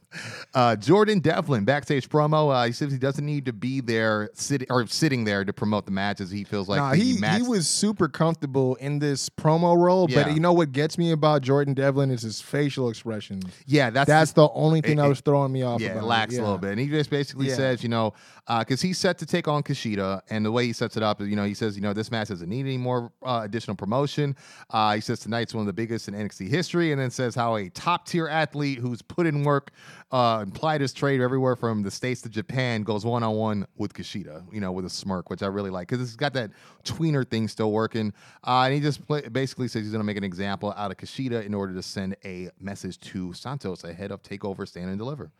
Uh, 0.55 0.75
Jordan 0.75 1.19
Devlin, 1.19 1.65
backstage 1.65 2.09
promo. 2.09 2.51
Uh, 2.53 2.65
he 2.65 2.71
says 2.71 2.91
he 2.91 2.97
doesn't 2.97 3.25
need 3.25 3.45
to 3.45 3.53
be 3.53 3.79
there 3.79 4.29
sitting 4.33 4.67
or 4.69 4.87
sitting 4.87 5.23
there 5.23 5.45
to 5.45 5.53
promote 5.53 5.85
the 5.85 5.91
matches. 5.91 6.31
He 6.31 6.43
feels 6.43 6.67
like 6.67 6.79
nah, 6.79 6.93
he 6.93 7.17
match. 7.19 7.41
he 7.41 7.47
was 7.47 7.67
super 7.67 8.07
comfortable 8.07 8.75
in 8.75 8.99
this 8.99 9.29
promo 9.29 9.77
role. 9.77 10.09
Yeah. 10.09 10.23
But 10.23 10.33
you 10.33 10.39
know 10.39 10.53
what 10.53 10.71
gets 10.71 10.97
me 10.97 11.11
about 11.11 11.41
Jordan 11.43 11.73
Devlin 11.75 12.09
is 12.09 12.23
his 12.23 12.41
facial 12.41 12.89
expressions. 12.89 13.43
yeah, 13.65 13.89
that's 13.89 14.07
That's 14.07 14.31
the 14.33 14.49
only 14.49 14.81
thing 14.81 14.93
it- 14.93 15.01
that 15.01 15.09
was 15.09 15.21
throwing 15.21 15.51
me 15.51 15.61
off. 15.63 15.81
yeah, 15.81 15.97
it 15.97 16.03
lacks 16.03 16.33
it. 16.33 16.39
a 16.39 16.41
little 16.41 16.57
bit. 16.57 16.68
It. 16.69 16.73
And 16.73 16.79
he 16.79 16.87
just 16.87 17.09
basically 17.09 17.47
Yeah. 17.49 17.55
says, 17.55 17.83
you 17.83 17.89
know, 17.89 18.13
because 18.59 18.81
he's 18.81 18.97
set 18.97 19.17
to 19.19 19.25
take 19.25 19.47
on 19.47 19.61
Kushida, 19.63 20.21
and 20.29 20.45
the 20.45 20.51
way 20.51 20.65
he 20.65 20.73
sets 20.73 20.95
it 20.97 21.03
up 21.03 21.21
is, 21.21 21.27
you 21.27 21.35
know, 21.35 21.43
he 21.43 21.53
says, 21.53 21.75
you 21.75 21.81
know, 21.81 21.93
this 21.93 22.09
match 22.11 22.29
doesn't 22.29 22.49
need 22.49 22.61
any 22.61 22.77
more 22.77 23.11
uh, 23.23 23.41
additional 23.43 23.75
promotion. 23.75 24.35
Uh, 24.69 24.95
he 24.95 25.01
says 25.01 25.19
tonight's 25.19 25.53
one 25.53 25.61
of 25.61 25.67
the 25.67 25.73
biggest 25.73 26.07
in 26.07 26.13
NXT 26.15 26.47
history, 26.47 26.91
and 26.91 26.99
then 26.99 27.11
says 27.11 27.35
how 27.35 27.55
a 27.57 27.69
top 27.69 28.07
tier 28.07 28.27
athlete 28.27 28.79
who's 28.79 29.01
put 29.01 29.25
in 29.27 29.43
work, 29.43 29.71
uh, 30.11 30.39
implied 30.41 30.81
his 30.81 30.91
trade 30.93 31.21
everywhere 31.21 31.55
from 31.55 31.83
the 31.83 31.91
states 31.91 32.21
to 32.21 32.29
Japan 32.29 32.81
goes 32.81 33.05
one 33.05 33.21
on 33.21 33.35
one 33.35 33.67
with 33.77 33.93
Kushida, 33.93 34.43
you 34.51 34.59
know, 34.59 34.71
with 34.71 34.85
a 34.85 34.89
smirk, 34.89 35.29
which 35.29 35.43
I 35.43 35.47
really 35.47 35.69
like 35.69 35.87
because 35.87 36.01
it's 36.01 36.15
got 36.15 36.33
that 36.33 36.49
tweener 36.83 37.27
thing 37.29 37.47
still 37.47 37.71
working. 37.71 38.11
Uh, 38.43 38.61
and 38.63 38.73
he 38.73 38.79
just 38.79 39.05
play, 39.05 39.21
basically 39.27 39.67
says 39.67 39.83
he's 39.83 39.91
going 39.91 39.99
to 39.99 40.05
make 40.05 40.17
an 40.17 40.23
example 40.23 40.73
out 40.75 40.89
of 40.89 40.97
Kushida 40.97 41.45
in 41.45 41.53
order 41.53 41.73
to 41.75 41.83
send 41.83 42.15
a 42.25 42.49
message 42.59 42.99
to 43.01 43.33
Santos 43.33 43.83
ahead 43.83 44.11
of 44.11 44.23
Takeover 44.23 44.67
Stand 44.67 44.89
and 44.89 44.97
Deliver. 44.97 45.31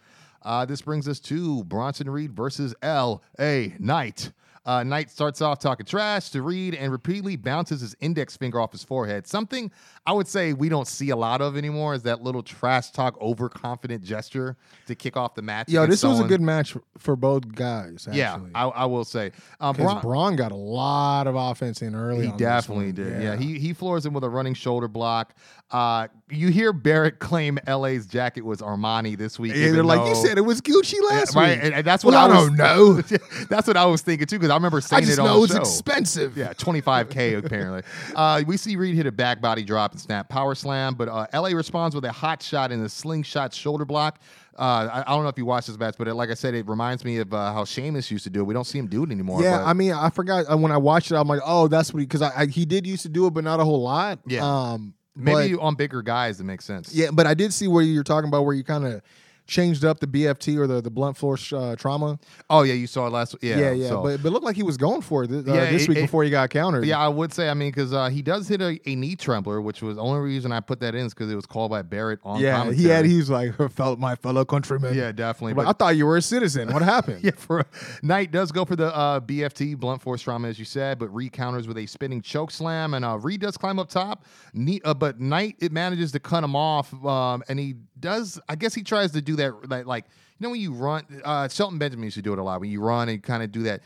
Uh, 0.41 0.65
this 0.65 0.81
brings 0.81 1.07
us 1.07 1.19
to 1.19 1.63
Bronson 1.65 2.09
Reed 2.09 2.33
versus 2.33 2.73
L.A. 2.81 3.75
Knight. 3.79 4.31
Uh, 4.69 4.83
Knight 4.83 5.09
starts 5.09 5.41
off 5.41 5.57
talking 5.57 5.83
trash 5.83 6.29
to 6.29 6.43
Reed 6.43 6.75
and 6.75 6.91
repeatedly 6.91 7.35
bounces 7.37 7.81
his 7.81 7.95
index 8.01 8.37
finger 8.37 8.59
off 8.59 8.71
his 8.71 8.83
forehead. 8.83 9.25
Something 9.25 9.71
I 10.05 10.13
would 10.13 10.27
say 10.27 10.53
we 10.53 10.69
don't 10.69 10.87
see 10.87 11.09
a 11.09 11.15
lot 11.15 11.41
of 11.41 11.57
anymore 11.57 11.95
is 11.95 12.03
that 12.03 12.21
little 12.21 12.43
trash 12.43 12.91
talk, 12.91 13.19
overconfident 13.19 14.03
gesture 14.03 14.57
to 14.85 14.93
kick 14.93 15.17
off 15.17 15.33
the 15.33 15.41
match. 15.41 15.69
Yo, 15.69 15.87
this 15.87 16.03
was 16.03 16.19
a 16.19 16.23
good 16.23 16.39
match 16.39 16.77
for 16.99 17.15
both 17.15 17.47
guys. 17.55 18.05
Actually. 18.07 18.19
Yeah, 18.19 18.39
I, 18.53 18.65
I 18.67 18.85
will 18.85 19.05
say. 19.05 19.31
Um, 19.59 19.75
because 19.75 19.91
Bron- 19.93 20.01
Braun 20.03 20.35
got 20.35 20.51
a 20.51 20.55
lot 20.55 21.25
of 21.25 21.35
offense 21.35 21.81
in 21.81 21.95
early. 21.95 22.27
he 22.27 22.31
definitely 22.33 22.91
did. 22.91 23.23
Yeah. 23.23 23.37
he 23.37 23.57
he 23.57 23.73
floors 23.73 24.05
him 24.05 24.13
with 24.13 24.23
a 24.23 24.29
running 24.29 24.53
shoulder 24.53 24.87
block. 24.87 25.33
Uh, 25.71 26.07
you 26.29 26.49
hear 26.49 26.73
Barrett 26.73 27.19
claim 27.19 27.59
LA's 27.67 28.05
jacket 28.07 28.41
was 28.41 28.59
Armani 28.59 29.17
this 29.17 29.37
week. 29.39 29.53
Yeah, 29.55 29.71
they're 29.71 29.83
like, 29.83 30.07
you 30.07 30.15
said 30.15 30.37
it 30.37 30.41
was 30.41 30.61
Gucci 30.61 30.95
Yeah, 31.01 31.17
last 31.17 31.35
right, 31.35 31.57
week. 31.57 31.59
and, 31.63 31.73
and 31.75 31.85
that's 31.85 32.03
what 32.03 32.13
Well, 32.13 32.25
I, 32.31 32.33
I 32.33 32.33
don't 32.33 32.55
know. 32.55 32.93
that's 33.49 33.67
what 33.67 33.77
I 33.77 33.85
was 33.85 34.01
thinking 34.01 34.25
too, 34.27 34.37
because 34.39 34.49
I 34.49 34.58
remember 34.59 34.77
I 34.77 34.81
saying 34.81 35.03
just 35.05 35.17
it 35.17 35.21
on 35.21 35.25
know 35.27 35.39
the 35.39 35.43
it's 35.45 35.53
show. 35.53 35.59
expensive. 35.61 36.37
Yeah, 36.37 36.53
25K 36.53 37.37
apparently. 37.45 37.81
Uh, 38.15 38.43
we 38.45 38.57
see 38.57 38.75
Reed 38.75 38.95
hit 38.95 39.05
a 39.07 39.11
back 39.11 39.41
body 39.41 39.63
drop 39.63 39.91
and 39.93 39.99
snap 40.01 40.29
power 40.29 40.55
slam, 40.55 40.95
but 40.95 41.07
uh, 41.09 41.25
LA 41.33 41.49
responds 41.49 41.95
with 41.95 42.05
a 42.05 42.11
hot 42.11 42.41
shot 42.43 42.71
and 42.71 42.83
a 42.85 42.89
slingshot 42.89 43.53
shoulder 43.53 43.85
block. 43.85 44.19
Uh, 44.57 44.89
I, 44.91 45.01
I 45.11 45.15
don't 45.15 45.23
know 45.23 45.29
if 45.29 45.37
you 45.37 45.45
watched 45.45 45.67
this 45.67 45.77
match, 45.79 45.95
but 45.97 46.07
it, 46.09 46.13
like 46.15 46.29
I 46.29 46.33
said, 46.33 46.53
it 46.53 46.67
reminds 46.67 47.05
me 47.05 47.17
of 47.19 47.33
uh, 47.33 47.53
how 47.53 47.63
Sheamus 47.63 48.11
used 48.11 48.25
to 48.25 48.29
do 48.29 48.41
it. 48.41 48.43
We 48.43 48.53
don't 48.53 48.65
see 48.65 48.77
him 48.77 48.87
do 48.87 49.03
it 49.03 49.11
anymore. 49.11 49.41
Yeah, 49.41 49.59
but- 49.59 49.65
I 49.67 49.73
mean, 49.73 49.93
I 49.93 50.09
forgot 50.09 50.51
uh, 50.51 50.57
when 50.57 50.71
I 50.73 50.77
watched 50.77 51.11
it. 51.11 51.15
I'm 51.15 51.29
like, 51.29 51.39
oh, 51.45 51.69
that's 51.69 51.93
what 51.93 51.99
he 52.01 52.05
because 52.05 52.21
I, 52.21 52.41
I, 52.41 52.45
he 52.47 52.65
did 52.65 52.85
used 52.85 53.03
to 53.03 53.09
do 53.09 53.25
it, 53.27 53.31
but 53.33 53.45
not 53.45 53.59
a 53.61 53.63
whole 53.63 53.81
lot. 53.81 54.19
Yeah. 54.27 54.41
um, 54.43 54.93
maybe 55.15 55.55
but- 55.55 55.61
on 55.61 55.75
bigger 55.75 56.01
guys 56.01 56.39
it 56.41 56.43
makes 56.43 56.65
sense. 56.65 56.93
yeah, 56.93 57.09
but 57.11 57.25
I 57.25 57.33
did 57.35 57.53
see 57.53 57.67
where 57.69 57.83
you're 57.83 58.03
talking 58.03 58.27
about 58.27 58.43
where 58.43 58.53
you 58.53 58.63
kind 58.65 58.85
of 58.85 59.01
changed 59.49 59.83
up 59.83 59.99
the 59.99 60.07
BFT 60.07 60.57
or 60.57 60.67
the 60.67 60.79
the 60.81 60.89
blunt 60.89 61.17
force 61.17 61.51
uh, 61.51 61.75
trauma. 61.77 62.19
Oh 62.49 62.61
yeah, 62.63 62.73
you 62.75 62.87
saw 62.87 63.07
it 63.07 63.09
last. 63.11 63.35
Yeah, 63.41 63.57
Yeah, 63.57 63.71
yeah, 63.71 63.89
so- 63.89 64.03
but 64.03 64.21
but 64.21 64.29
it 64.29 64.31
looked 64.31 64.45
like 64.45 64.55
he 64.55 64.63
was 64.63 64.77
going 64.77 65.01
for 65.01 65.23
it 65.23 65.31
uh, 65.31 65.41
Yeah, 65.45 65.71
this 65.71 65.83
it- 65.83 65.89
week 65.89 65.97
it- 65.97 66.01
before 66.01 66.23
he 66.23 66.29
got 66.29 66.49
countered. 66.49 66.85
Yeah, 66.85 66.99
I 66.99 67.07
would 67.07 67.33
say. 67.33 67.49
I 67.49 67.53
mean, 67.53 67.71
because 67.71 67.91
uh, 67.93 68.09
he 68.09 68.21
does 68.21 68.47
hit 68.47 68.61
a, 68.61 68.79
a 68.85 68.95
knee 68.95 69.15
trembler, 69.15 69.61
which 69.61 69.81
was 69.81 69.95
the 69.97 70.01
only 70.01 70.21
reason 70.21 70.51
I 70.51 70.59
put 70.59 70.79
that 70.81 70.95
in 70.95 71.05
is 71.07 71.13
because 71.13 71.31
it 71.31 71.35
was 71.35 71.45
called 71.45 71.71
by 71.71 71.81
Barrett 71.81 72.19
on. 72.23 72.39
yeah, 72.39 72.71
he 72.71 72.85
had. 72.85 73.05
He 73.05 73.17
was 73.17 73.29
like, 73.29 73.53
felt 73.73 73.99
my 73.99 74.15
fellow 74.15 74.45
countrymen. 74.45 74.95
Yeah, 74.95 75.11
definitely. 75.11 75.51
I'm 75.51 75.55
but- 75.57 75.67
I 75.67 75.73
thought 75.73 75.95
you 75.97 76.05
were 76.05 76.17
a 76.17 76.21
citizen. 76.21 76.71
What 76.71 76.81
happened? 76.81 77.23
yeah, 77.23 77.31
for 77.35 77.65
Knight 78.03 78.31
does 78.31 78.51
go 78.51 78.65
for 78.65 78.75
the 78.75 78.95
uh, 78.95 79.19
BFT 79.19 79.77
blunt 79.77 80.01
force 80.01 80.21
trauma, 80.21 80.47
as 80.47 80.59
you 80.59 80.65
said, 80.65 80.99
but 80.99 81.13
Reed 81.13 81.31
counters 81.33 81.67
with 81.67 81.77
a 81.77 81.85
spinning 81.85 82.21
choke 82.21 82.51
slam, 82.51 82.93
and 82.93 83.03
uh, 83.03 83.17
Reed 83.17 83.41
does 83.41 83.57
climb 83.57 83.79
up 83.79 83.89
top. 83.89 84.25
Ne- 84.53 84.81
uh, 84.85 84.93
but 84.93 85.19
Knight 85.19 85.55
it 85.59 85.71
manages 85.71 86.11
to 86.11 86.19
cut 86.19 86.43
him 86.43 86.55
off, 86.55 86.93
um, 87.05 87.41
and 87.49 87.57
he 87.59 87.75
does. 87.99 88.39
I 88.49 88.55
guess 88.55 88.73
he 88.73 88.83
tries 88.83 89.11
to 89.11 89.21
do 89.21 89.35
that, 89.37 89.69
like, 89.69 89.85
like 89.85 90.05
you 90.39 90.45
know 90.45 90.51
when 90.51 90.61
you 90.61 90.73
run. 90.73 91.05
Uh, 91.23 91.47
Shelton 91.47 91.77
Benjamin 91.77 92.05
used 92.05 92.15
to 92.15 92.21
do 92.21 92.33
it 92.33 92.39
a 92.39 92.43
lot. 92.43 92.59
When 92.61 92.69
you 92.69 92.81
run 92.81 93.09
and 93.09 93.21
kind 93.21 93.43
of 93.43 93.51
do 93.51 93.63
that 93.63 93.81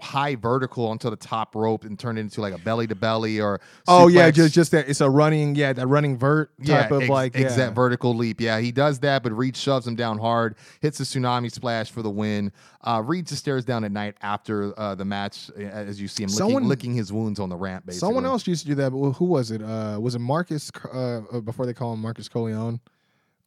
high 0.00 0.34
vertical 0.34 0.86
onto 0.86 1.08
the 1.10 1.16
top 1.16 1.54
rope 1.54 1.84
and 1.84 1.98
turn 1.98 2.16
it 2.18 2.22
into 2.22 2.40
like 2.40 2.54
a 2.54 2.58
belly 2.58 2.86
to 2.86 2.94
belly 2.94 3.40
or 3.40 3.60
Oh 3.86 4.08
yeah, 4.08 4.30
just 4.30 4.54
just 4.54 4.72
that 4.72 4.88
it's 4.88 5.00
a 5.00 5.08
running 5.08 5.54
yeah 5.54 5.72
that 5.72 5.86
running 5.86 6.16
vert 6.18 6.50
type 6.64 6.90
of 6.90 7.02
ex- 7.02 7.10
like 7.10 7.34
yeah. 7.34 7.42
exact 7.42 7.74
vertical 7.74 8.14
leap. 8.14 8.40
Yeah, 8.40 8.58
he 8.60 8.72
does 8.72 8.98
that, 9.00 9.22
but 9.22 9.32
Reed 9.32 9.56
shoves 9.56 9.86
him 9.86 9.94
down 9.94 10.18
hard, 10.18 10.56
hits 10.80 10.98
a 11.00 11.04
tsunami 11.04 11.52
splash 11.52 11.90
for 11.90 12.02
the 12.02 12.10
win. 12.10 12.50
Uh, 12.82 13.02
Reed 13.04 13.26
just 13.26 13.40
stares 13.40 13.64
down 13.64 13.84
at 13.84 13.92
Knight 13.92 14.16
after 14.22 14.78
uh, 14.78 14.94
the 14.94 15.04
match, 15.04 15.50
as 15.50 16.00
you 16.00 16.08
see 16.08 16.22
him 16.24 16.28
licking, 16.28 16.38
Someone- 16.38 16.68
licking 16.68 16.94
his 16.94 17.12
wounds 17.12 17.38
on 17.38 17.48
the 17.48 17.56
ramp. 17.56 17.86
Basically, 17.86 18.00
Someone 18.06 18.24
else 18.24 18.46
used 18.46 18.62
to 18.62 18.68
do 18.68 18.74
that, 18.76 18.90
but 18.90 19.12
who 19.12 19.26
was 19.26 19.50
it? 19.50 19.62
Uh, 19.62 19.98
was 20.00 20.14
it 20.14 20.20
Marcus? 20.20 20.70
Uh, 20.92 21.20
uh, 21.32 21.40
before 21.40 21.66
they 21.66 21.74
call 21.74 21.92
him 21.92 22.00
Marcus 22.00 22.28
Cor 22.28 22.50
Von. 22.50 22.80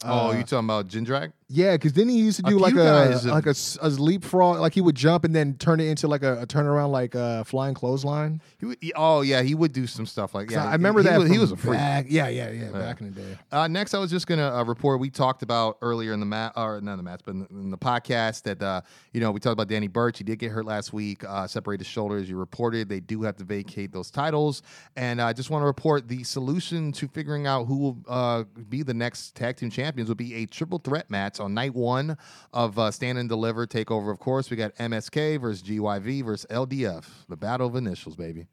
Oh, 0.03 0.29
Uh, 0.29 0.31
you 0.33 0.43
talking 0.43 0.65
about 0.65 0.87
Jindrak? 0.87 1.31
Yeah, 1.53 1.73
because 1.73 1.91
then 1.93 2.07
he 2.07 2.17
used 2.19 2.37
to 2.37 2.43
do 2.43 2.57
like 2.57 2.73
a 2.73 2.77
guys 2.77 3.25
like 3.25 3.45
a, 3.45 3.53
a 3.81 3.89
leapfrog, 3.89 4.59
like 4.59 4.73
he 4.73 4.79
would 4.79 4.95
jump 4.95 5.25
and 5.25 5.35
then 5.35 5.55
turn 5.55 5.81
it 5.81 5.87
into 5.87 6.07
like 6.07 6.23
a, 6.23 6.41
a 6.41 6.47
turnaround, 6.47 6.91
like 6.91 7.13
a 7.13 7.43
flying 7.43 7.73
clothesline. 7.73 8.41
He 8.59 8.65
would, 8.67 8.77
he- 8.79 8.93
oh 8.95 9.19
yeah, 9.21 9.41
he 9.41 9.53
would 9.53 9.73
do 9.73 9.85
some 9.85 10.05
stuff 10.05 10.33
like 10.33 10.49
yeah. 10.49 10.65
I 10.65 10.71
remember 10.73 11.01
he, 11.01 11.09
that 11.09 11.19
Was, 11.19 11.29
he 11.29 11.37
was 11.37 11.51
a 11.51 11.57
freak. 11.57 11.77
Back, 11.77 12.05
yeah, 12.07 12.29
yeah, 12.29 12.51
yeah, 12.51 12.69
back 12.69 13.01
in 13.01 13.13
the 13.13 13.21
day. 13.21 13.37
Uh, 13.51 13.67
next, 13.67 13.93
I 13.93 13.99
was 13.99 14.09
just 14.09 14.27
gonna 14.27 14.47
uh, 14.47 14.63
report. 14.63 15.01
We 15.01 15.09
talked 15.09 15.43
about 15.43 15.77
earlier 15.81 16.13
in 16.13 16.21
the 16.21 16.25
mat, 16.25 16.53
or 16.55 16.79
not 16.79 16.93
in 16.93 16.97
the 16.97 17.03
match, 17.03 17.19
but 17.25 17.31
in 17.31 17.39
the, 17.41 17.47
in 17.49 17.69
the 17.69 17.77
podcast 17.77 18.43
that 18.43 18.61
uh, 18.61 18.81
you 19.11 19.19
know 19.19 19.31
we 19.31 19.41
talked 19.41 19.53
about 19.53 19.67
Danny 19.67 19.87
Burch. 19.87 20.19
He 20.19 20.23
did 20.23 20.39
get 20.39 20.51
hurt 20.51 20.65
last 20.65 20.93
week, 20.93 21.25
uh, 21.25 21.47
separated 21.47 21.81
his 21.85 21.91
shoulder, 21.91 22.17
you 22.19 22.37
reported. 22.37 22.87
They 22.87 23.01
do 23.01 23.23
have 23.23 23.35
to 23.37 23.43
vacate 23.43 23.91
those 23.91 24.09
titles, 24.09 24.61
and 24.95 25.21
I 25.21 25.33
just 25.33 25.49
want 25.49 25.63
to 25.63 25.67
report 25.67 26.07
the 26.07 26.23
solution 26.23 26.93
to 26.93 27.09
figuring 27.09 27.45
out 27.45 27.65
who 27.65 27.77
will 27.77 27.97
uh, 28.07 28.43
be 28.69 28.83
the 28.83 28.93
next 28.93 29.35
tag 29.35 29.57
team 29.57 29.69
champions 29.69 30.07
will 30.07 30.15
be 30.15 30.35
a 30.35 30.45
triple 30.45 30.79
threat 30.79 31.09
match 31.09 31.40
on 31.41 31.53
night 31.53 31.73
one 31.73 32.17
of 32.53 32.79
uh, 32.79 32.91
Stand 32.91 33.17
and 33.17 33.27
Deliver 33.27 33.67
Takeover. 33.67 34.11
Of 34.11 34.19
course, 34.19 34.49
we 34.49 34.57
got 34.57 34.73
MSK 34.75 35.41
versus 35.41 35.61
GYV 35.63 36.23
versus 36.23 36.45
LDF, 36.49 37.05
the 37.27 37.35
battle 37.35 37.67
of 37.67 37.75
initials, 37.75 38.15
baby. 38.15 38.47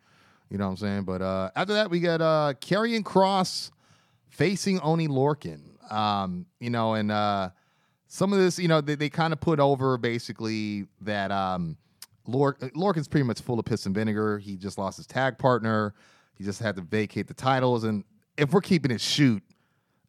You 0.51 0.59
know 0.59 0.65
what 0.65 0.70
I'm 0.73 0.77
saying? 0.78 1.02
But 1.05 1.23
uh, 1.23 1.51
after 1.55 1.74
that, 1.74 1.90
we 1.90 2.01
got 2.01 2.20
uh, 2.20 2.55
Karrion 2.60 3.02
Kross 3.02 3.70
facing 4.28 4.81
Oney 4.81 5.09
Lorcan. 5.09 5.60
Um, 5.93 6.47
you 6.59 6.70
know, 6.70 6.94
and 6.94 7.10
uh, 7.12 7.51
some 8.09 8.32
of 8.32 8.39
this, 8.39 8.59
you 8.59 8.69
know, 8.69 8.81
they, 8.81 8.94
they 8.94 9.10
kind 9.10 9.32
of 9.32 9.40
put 9.40 9.60
over 9.60 9.98
basically 9.98 10.86
that 11.02 11.31
um, 11.31 11.77
Lor- 12.27 12.56
Lorcan's 12.74 13.09
pretty 13.09 13.24
much 13.24 13.40
full 13.40 13.59
of 13.59 13.65
piss 13.65 13.86
and 13.86 13.94
vinegar. 13.94 14.39
He 14.39 14.56
just 14.56 14.78
lost 14.78 14.97
his 14.97 15.06
tag 15.06 15.39
partner. 15.39 15.94
He 16.35 16.44
just 16.44 16.60
had 16.60 16.77
to 16.77 16.82
vacate 16.82 17.27
the 17.27 17.35
titles. 17.35 17.85
And 17.85 18.05
if 18.36 18.52
we're 18.52 18.60
keeping 18.60 18.90
it 18.90 19.01
shoot, 19.01 19.43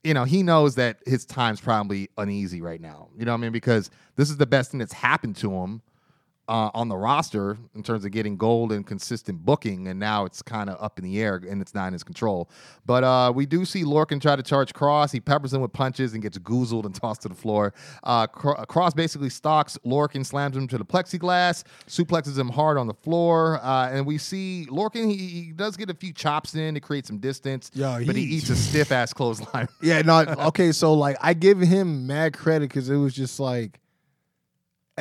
you 0.04 0.14
know, 0.14 0.24
he 0.24 0.44
knows 0.44 0.76
that 0.76 0.98
his 1.06 1.26
time's 1.26 1.60
probably 1.60 2.10
uneasy 2.18 2.62
right 2.62 2.80
now. 2.80 3.10
You 3.18 3.26
know 3.26 3.34
what 3.34 3.40
I 3.40 3.42
mean? 3.42 3.52
Because 3.52 3.90
this 4.16 4.30
is 4.30 4.38
the 4.38 4.46
best 4.46 4.72
thing 4.72 4.80
that's 4.80 4.94
happened 4.94 5.36
to 5.38 5.52
him 5.52 5.82
uh, 6.50 6.72
on 6.74 6.90
the 6.90 6.98
roster 6.98 7.58
in 7.76 7.84
terms 7.84 8.04
of 8.04 8.12
getting 8.12 8.36
gold 8.36 8.72
and 8.74 8.86
consistent 8.86 9.46
booking, 9.46 9.88
and 9.88 10.00
now 10.00 10.26
it's 10.26 10.42
kind 10.42 10.70
of 10.70 10.82
up 10.84 10.98
in 11.00 11.06
the 11.06 11.22
air 11.22 11.36
and 11.50 11.62
it's 11.62 11.74
not 11.76 11.88
in 11.88 11.94
his 11.94 12.04
control. 12.04 12.50
But 12.86 13.04
uh, 13.04 13.32
we 13.34 13.46
do 13.46 13.64
see 13.66 13.84
Lorcan 13.84 14.20
try 14.20 14.36
to 14.36 14.44
charge 14.44 14.74
Kross. 14.74 15.12
He 15.14 15.20
peppers 15.20 15.54
him 15.54 15.62
with 15.62 15.72
punches 15.72 16.14
and 16.14 16.22
gets 16.24 16.38
goozled 16.40 16.86
and 16.86 16.94
tossed 17.02 17.22
to 17.22 17.30
the 17.30 17.36
floor. 17.36 17.74
Uh, 18.04 18.26
Cro- 18.28 18.56
Kross 18.66 18.96
basically 18.96 19.30
stalks 19.30 19.78
Lorcan, 19.86 20.26
slams 20.26 20.58
him 20.58 20.68
to 20.70 20.78
the 20.80 20.84
plexiglass, 20.86 21.64
suplexes 21.88 22.38
him 22.38 22.50
hard 22.50 22.78
on 22.78 22.88
the 22.88 22.94
floor, 22.96 23.60
uh, 23.64 23.90
and 23.92 24.06
we 24.06 24.18
see 24.18 24.66
Lorcan. 24.70 25.08
He, 25.10 25.18
he 25.28 25.52
does 25.52 25.78
get 25.78 25.90
a 25.90 25.94
few 25.94 26.12
chops 26.12 26.56
in 26.56 26.74
to 26.74 26.80
create 26.80 27.06
some 27.06 27.20
distance, 27.20 27.70
Yo, 27.76 28.04
but 28.06 28.16
he 28.16 28.26
he- 28.26 28.36
eats 28.38 28.50
a 28.50 28.56
stiff 28.70 28.92
ass 28.92 29.14
clothesline. 29.14 29.68
Yeah, 29.84 30.02
no, 30.02 30.20
okay, 30.48 30.72
so 30.72 30.96
like 30.96 31.16
I 31.22 31.36
give 31.36 31.60
him 31.60 32.08
mad 32.08 32.34
credit 32.36 32.70
because 32.70 32.90
it 32.90 32.96
was 32.98 33.14
just 33.14 33.40
like 33.40 33.80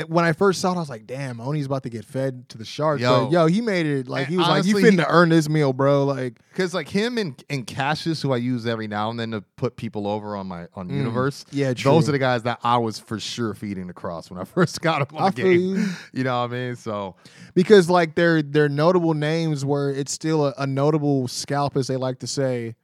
when 0.05 0.25
I 0.25 0.33
first 0.33 0.61
saw 0.61 0.73
it, 0.73 0.77
I 0.77 0.81
was 0.81 0.89
like, 0.89 1.07
"Damn, 1.07 1.41
Oney's 1.41 1.67
about 1.67 1.83
to 1.85 1.89
get 1.91 2.05
fed 2.05 2.49
to 2.51 2.59
the 2.59 2.65
sharks." 2.65 3.03
Yo. 3.03 3.25
But, 3.25 3.33
yo, 3.33 3.47
he 3.47 3.61
made 3.61 3.87
it 3.87 4.09
like 4.09 4.29
he 4.29 4.37
was 4.37 4.47
Honestly, 4.47 4.75
like, 4.75 4.83
"You 4.85 4.91
finna 4.99 5.07
he- 5.07 5.13
earn 5.13 5.29
this 5.31 5.49
meal, 5.49 5.73
bro." 5.73 6.05
Like, 6.05 6.39
Because 6.51 6.75
like 6.75 6.89
him 6.89 7.19
and, 7.19 7.43
and 7.51 7.67
Cassius, 7.67 8.21
who 8.23 8.33
I 8.33 8.37
use 8.37 8.67
every 8.67 8.87
now 8.89 9.11
and 9.11 9.19
then 9.19 9.31
to 9.33 9.43
put 9.57 9.77
people 9.77 10.07
over 10.07 10.37
on 10.37 10.47
my 10.47 10.67
on 10.75 10.89
Universe, 10.91 11.45
Mm. 11.45 11.49
Yeah, 11.53 11.73
those 11.73 12.09
are 12.09 12.13
the 12.13 12.19
guys 12.19 12.43
that 12.45 12.59
I 12.63 12.79
was 12.79 12.99
for 12.99 13.19
sure 13.19 13.55
feeding 13.55 13.87
the 13.87 13.95
Kross 13.95 14.31
when 14.31 14.39
I 14.41 14.45
first 14.57 14.81
got 14.81 15.03
him 15.11 15.17
on 15.17 15.23
I 15.27 15.31
the 15.31 15.43
game. 15.43 15.61
you. 15.61 15.87
You 16.13 16.25
know 16.25 16.41
what 16.43 16.51
I 16.51 16.55
mean? 16.55 16.77
So 16.77 17.17
because 17.55 17.89
like 17.91 18.15
they're 18.15 18.43
they're 18.43 18.69
notable 18.69 19.15
names 19.15 19.65
where 19.65 19.91
it's 19.91 20.13
still 20.13 20.47
a, 20.47 20.55
a 20.59 20.67
notable 20.67 21.29
scalp, 21.29 21.77
as 21.77 21.87
they 21.87 21.97
like 21.97 22.19
to 22.21 22.27
say, 22.27 22.75